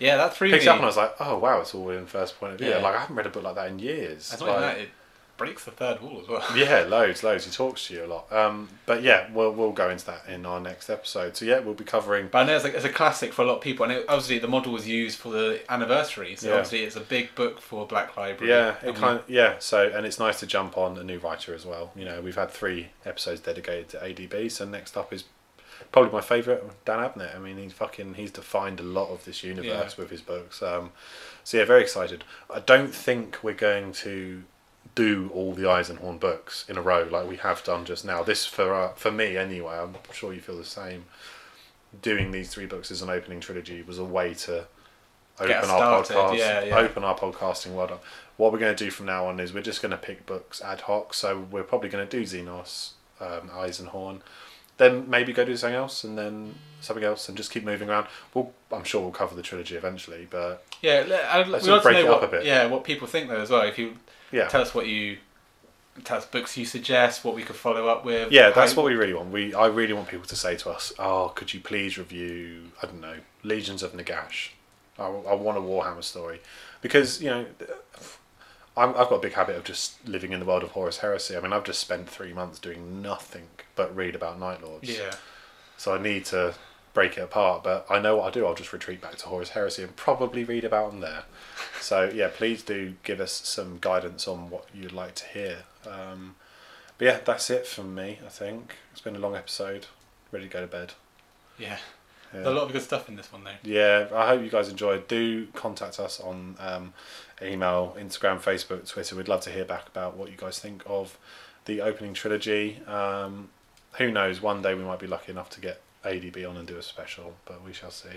Yeah, 0.00 0.16
that 0.16 0.34
threw 0.34 0.50
Picked 0.50 0.64
me. 0.64 0.68
up 0.68 0.76
and 0.76 0.84
I 0.84 0.88
was 0.88 0.96
like, 0.96 1.14
oh 1.20 1.38
wow, 1.38 1.60
it's 1.60 1.72
all 1.74 1.88
in 1.90 2.06
first 2.06 2.38
point 2.40 2.52
of 2.52 2.58
view. 2.58 2.68
Yeah. 2.70 2.78
Like 2.78 2.96
I 2.96 3.00
haven't 3.00 3.14
read 3.16 3.26
a 3.26 3.30
book 3.30 3.44
like 3.44 3.54
that 3.54 3.68
in 3.68 3.78
years. 3.78 4.28
That's 4.30 4.42
not 4.42 4.60
Like. 4.60 4.76
It, 4.78 4.88
breaks 5.36 5.64
the 5.64 5.70
third 5.70 6.00
wall 6.00 6.20
as 6.22 6.28
well. 6.28 6.44
Yeah, 6.56 6.80
loads, 6.88 7.22
loads. 7.22 7.44
He 7.44 7.50
talks 7.50 7.86
to 7.88 7.94
you 7.94 8.04
a 8.04 8.06
lot. 8.06 8.32
Um, 8.32 8.68
but 8.86 9.02
yeah, 9.02 9.28
we'll 9.32 9.52
we'll 9.52 9.72
go 9.72 9.90
into 9.90 10.06
that 10.06 10.22
in 10.28 10.46
our 10.46 10.60
next 10.60 10.88
episode. 10.90 11.36
So 11.36 11.44
yeah, 11.44 11.58
we'll 11.60 11.74
be 11.74 11.84
covering. 11.84 12.28
But 12.30 12.38
I 12.38 12.44
know 12.44 12.54
it's, 12.56 12.64
like, 12.64 12.74
it's 12.74 12.84
a 12.84 12.88
classic 12.90 13.32
for 13.32 13.42
a 13.42 13.44
lot 13.44 13.56
of 13.56 13.60
people, 13.62 13.84
and 13.84 13.92
it, 13.92 14.04
obviously 14.08 14.38
the 14.38 14.48
model 14.48 14.72
was 14.72 14.86
used 14.86 15.18
for 15.18 15.30
the 15.32 15.60
anniversary, 15.68 16.36
so 16.36 16.48
Yeah. 16.48 16.54
obviously 16.54 16.82
it's 16.84 16.96
a 16.96 17.00
big 17.00 17.34
book 17.34 17.60
for 17.60 17.86
Black 17.86 18.16
Library. 18.16 18.50
Yeah, 18.52 18.74
it 18.82 18.86
we- 18.86 19.00
kind 19.00 19.20
yeah. 19.26 19.54
So 19.58 19.88
and 19.94 20.06
it's 20.06 20.18
nice 20.18 20.40
to 20.40 20.46
jump 20.46 20.78
on 20.78 20.96
a 20.98 21.02
new 21.04 21.18
writer 21.18 21.54
as 21.54 21.66
well. 21.66 21.90
You 21.96 22.04
know, 22.04 22.20
we've 22.20 22.36
had 22.36 22.50
three 22.50 22.88
episodes 23.04 23.40
dedicated 23.40 23.88
to 23.90 23.98
ADB. 23.98 24.50
So 24.50 24.64
next 24.64 24.96
up 24.96 25.12
is 25.12 25.24
probably 25.90 26.12
my 26.12 26.20
favourite, 26.20 26.62
Dan 26.84 26.98
Abnett. 27.00 27.34
I 27.34 27.38
mean, 27.38 27.56
he's 27.58 27.72
fucking 27.72 28.14
he's 28.14 28.30
defined 28.30 28.78
a 28.80 28.84
lot 28.84 29.10
of 29.10 29.24
this 29.24 29.42
universe 29.42 29.94
Yeah. 29.96 30.00
with 30.02 30.10
his 30.10 30.20
books. 30.22 30.62
Um, 30.62 30.92
so 31.42 31.58
yeah, 31.58 31.64
very 31.64 31.82
excited. 31.82 32.24
I 32.48 32.60
don't 32.60 32.94
think 32.94 33.38
we're 33.42 33.52
going 33.54 33.92
to 33.94 34.44
do 34.94 35.30
all 35.34 35.52
the 35.52 35.62
Eisenhorn 35.62 36.20
books 36.20 36.64
in 36.68 36.76
a 36.76 36.82
row 36.82 37.08
like 37.10 37.28
we 37.28 37.36
have 37.36 37.64
done 37.64 37.84
just 37.84 38.04
now. 38.04 38.22
This 38.22 38.46
for 38.46 38.74
uh, 38.74 38.88
for 38.94 39.10
me 39.10 39.36
anyway. 39.36 39.76
I'm 39.78 39.96
sure 40.12 40.32
you 40.32 40.40
feel 40.40 40.56
the 40.56 40.64
same. 40.64 41.06
Doing 42.02 42.30
these 42.32 42.52
three 42.52 42.66
books 42.66 42.90
as 42.90 43.02
an 43.02 43.10
opening 43.10 43.40
trilogy 43.40 43.82
was 43.82 43.98
a 43.98 44.04
way 44.04 44.34
to 44.34 44.66
open 45.38 45.70
our 45.70 46.02
podcast, 46.02 46.38
yeah, 46.38 46.64
yeah. 46.64 46.76
open 46.76 47.04
our 47.04 47.16
podcasting 47.16 47.72
world 47.72 47.92
up. 47.92 48.04
What 48.36 48.52
we're 48.52 48.58
going 48.58 48.74
to 48.74 48.84
do 48.84 48.90
from 48.90 49.06
now 49.06 49.26
on 49.26 49.38
is 49.40 49.52
we're 49.52 49.62
just 49.62 49.80
going 49.82 49.92
to 49.92 49.96
pick 49.96 50.26
books 50.26 50.60
ad 50.60 50.82
hoc. 50.82 51.14
So 51.14 51.46
we're 51.50 51.62
probably 51.62 51.88
going 51.88 52.06
to 52.06 52.18
do 52.18 52.24
Xenos, 52.24 52.92
um, 53.20 53.48
Eisenhorn, 53.50 54.20
then 54.76 55.08
maybe 55.08 55.32
go 55.32 55.44
do 55.44 55.56
something 55.56 55.76
else, 55.76 56.04
and 56.04 56.18
then 56.18 56.54
something 56.80 57.04
else, 57.04 57.28
and 57.28 57.36
just 57.36 57.50
keep 57.50 57.64
moving 57.64 57.88
around. 57.88 58.06
We'll, 58.32 58.52
I'm 58.72 58.84
sure 58.84 59.00
we'll 59.00 59.12
cover 59.12 59.34
the 59.34 59.42
trilogy 59.42 59.76
eventually, 59.76 60.26
but 60.28 60.64
Yeah, 60.82 61.04
I'd, 61.30 61.48
Let's 61.48 61.64
we 61.64 61.70
want 61.70 61.82
to 61.82 61.88
break 61.88 61.98
it 61.98 62.06
up 62.06 62.20
what, 62.20 62.28
a 62.28 62.30
bit. 62.30 62.44
Yeah, 62.44 62.66
what 62.66 62.84
people 62.84 63.06
think 63.06 63.28
though 63.28 63.40
as 63.40 63.50
well. 63.50 63.62
If 63.62 63.78
you 63.78 63.96
yeah, 64.32 64.48
tell 64.48 64.60
us 64.62 64.74
what 64.74 64.86
you 64.86 65.18
tell 66.02 66.18
us 66.18 66.26
books 66.26 66.56
you 66.56 66.64
suggest, 66.64 67.24
what 67.24 67.34
we 67.34 67.42
could 67.42 67.56
follow 67.56 67.86
up 67.88 68.04
with. 68.04 68.32
Yeah, 68.32 68.50
that's 68.50 68.74
what 68.74 68.86
we 68.86 68.94
really 68.94 69.14
want. 69.14 69.30
We 69.30 69.54
I 69.54 69.66
really 69.66 69.92
want 69.92 70.08
people 70.08 70.26
to 70.26 70.36
say 70.36 70.56
to 70.56 70.70
us, 70.70 70.92
"Oh, 70.98 71.32
could 71.34 71.54
you 71.54 71.60
please 71.60 71.96
review? 71.96 72.72
I 72.82 72.86
don't 72.86 73.00
know, 73.00 73.16
Legions 73.42 73.82
of 73.82 73.92
Nagash. 73.92 74.50
I, 74.98 75.04
I 75.04 75.34
want 75.34 75.58
a 75.58 75.60
Warhammer 75.60 76.04
story 76.04 76.40
because 76.80 77.22
you 77.22 77.30
know." 77.30 77.46
I've 78.76 78.92
got 79.08 79.12
a 79.12 79.20
big 79.20 79.34
habit 79.34 79.54
of 79.54 79.62
just 79.62 80.04
living 80.04 80.32
in 80.32 80.40
the 80.40 80.46
world 80.46 80.64
of 80.64 80.72
Horus 80.72 80.98
Heresy. 80.98 81.36
I 81.36 81.40
mean, 81.40 81.52
I've 81.52 81.62
just 81.62 81.78
spent 81.78 82.10
three 82.10 82.32
months 82.32 82.58
doing 82.58 83.00
nothing 83.00 83.46
but 83.76 83.94
read 83.94 84.14
about 84.14 84.38
Night 84.38 84.62
Lords. 84.62 84.88
Yeah, 84.88 85.14
So 85.76 85.94
I 85.94 86.00
need 86.00 86.24
to 86.26 86.54
break 86.92 87.18
it 87.18 87.22
apart. 87.22 87.64
But 87.64 87.86
I 87.90 87.98
know 87.98 88.16
what 88.16 88.24
I'll 88.26 88.30
do. 88.30 88.46
I'll 88.46 88.54
just 88.54 88.72
retreat 88.72 89.00
back 89.00 89.16
to 89.16 89.26
Horus 89.26 89.50
Heresy 89.50 89.82
and 89.82 89.94
probably 89.96 90.44
read 90.44 90.64
about 90.64 90.90
them 90.92 91.00
there. 91.00 91.24
So 91.80 92.10
yeah, 92.14 92.30
please 92.34 92.62
do 92.62 92.94
give 93.02 93.20
us 93.20 93.30
some 93.30 93.76
guidance 93.78 94.26
on 94.26 94.48
what 94.48 94.66
you'd 94.72 94.92
like 94.92 95.14
to 95.16 95.26
hear. 95.26 95.64
Um, 95.86 96.34
but 96.96 97.04
yeah, 97.04 97.18
that's 97.22 97.50
it 97.50 97.66
from 97.66 97.94
me. 97.94 98.20
I 98.24 98.30
think 98.30 98.76
it's 98.90 99.02
been 99.02 99.16
a 99.16 99.18
long 99.18 99.36
episode. 99.36 99.86
Ready 100.32 100.46
to 100.46 100.50
go 100.50 100.60
to 100.62 100.66
bed. 100.66 100.94
yeah. 101.58 101.76
Yeah. 102.32 102.40
There's 102.40 102.46
a 102.46 102.58
lot 102.58 102.64
of 102.66 102.72
good 102.72 102.82
stuff 102.82 103.08
in 103.08 103.14
this 103.16 103.30
one 103.30 103.44
though. 103.44 103.50
Yeah, 103.62 104.08
I 104.14 104.26
hope 104.28 104.42
you 104.42 104.50
guys 104.50 104.68
enjoyed. 104.68 105.06
Do 105.06 105.46
contact 105.54 106.00
us 106.00 106.18
on 106.20 106.56
um, 106.58 106.92
email, 107.42 107.94
Instagram, 108.00 108.40
Facebook, 108.40 108.88
Twitter. 108.88 109.14
We'd 109.14 109.28
love 109.28 109.42
to 109.42 109.50
hear 109.50 109.64
back 109.66 109.86
about 109.86 110.16
what 110.16 110.30
you 110.30 110.36
guys 110.36 110.58
think 110.58 110.82
of 110.86 111.16
the 111.66 111.80
opening 111.82 112.12
trilogy. 112.14 112.80
Um, 112.88 113.50
who 113.98 114.10
knows? 114.10 114.40
One 114.40 114.62
day 114.62 114.74
we 114.74 114.84
might 114.84 114.98
be 114.98 115.06
lucky 115.06 115.32
enough 115.32 115.50
to 115.50 115.60
get 115.60 115.80
ADB 116.04 116.48
on 116.48 116.56
and 116.56 116.66
do 116.66 116.76
a 116.76 116.82
special, 116.82 117.34
but 117.46 117.64
we 117.64 117.72
shall 117.72 117.90
see. 117.90 118.08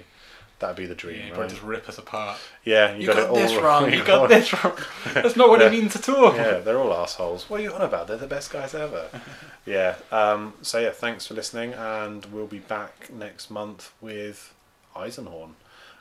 That'd 0.60 0.76
be 0.76 0.88
the 0.88 0.96
dream, 0.96 1.28
you 1.28 1.34
right? 1.36 1.48
just 1.48 1.62
rip 1.62 1.88
us 1.88 2.00
apart. 2.00 2.40
Yeah, 2.66 2.96
you, 2.96 3.02
You, 3.02 3.08
got, 3.08 3.16
got, 3.18 3.24
it 3.26 3.30
all 3.30 3.36
this 3.36 3.56
wrong. 3.62 3.94
You 3.94 4.04
got 4.04 4.28
this 4.30 4.52
wrong. 4.64 4.76
That's 5.14 5.36
not 5.36 5.50
what 5.50 5.60
Yeah. 5.60 5.68
it 5.68 5.72
means 5.72 5.96
at 5.96 6.10
all. 6.10 6.36
Yeah, 6.36 6.58
they're 6.60 6.80
all 6.80 6.92
assholes. 6.96 7.48
What 7.48 7.60
are 7.60 7.64
you 7.64 7.74
on 7.74 7.82
about? 7.84 8.08
They're 8.08 8.18
the 8.18 8.26
best 8.26 8.52
guys 8.52 8.74
ever. 8.74 9.08
yeah. 9.68 9.98
Um, 10.12 10.56
so 10.64 10.80
yeah, 10.80 10.90
thanks 10.90 11.28
for 11.28 11.36
listening, 11.36 11.74
and 11.74 12.26
we'll 12.28 12.48
be 12.48 12.58
back 12.58 13.12
next 13.14 13.52
month 13.52 13.94
with 14.02 14.56
Eisenhorn. 14.96 15.52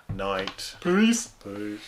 Night. 0.09 0.77
Peace. 0.81 1.29
Peace. 1.45 1.81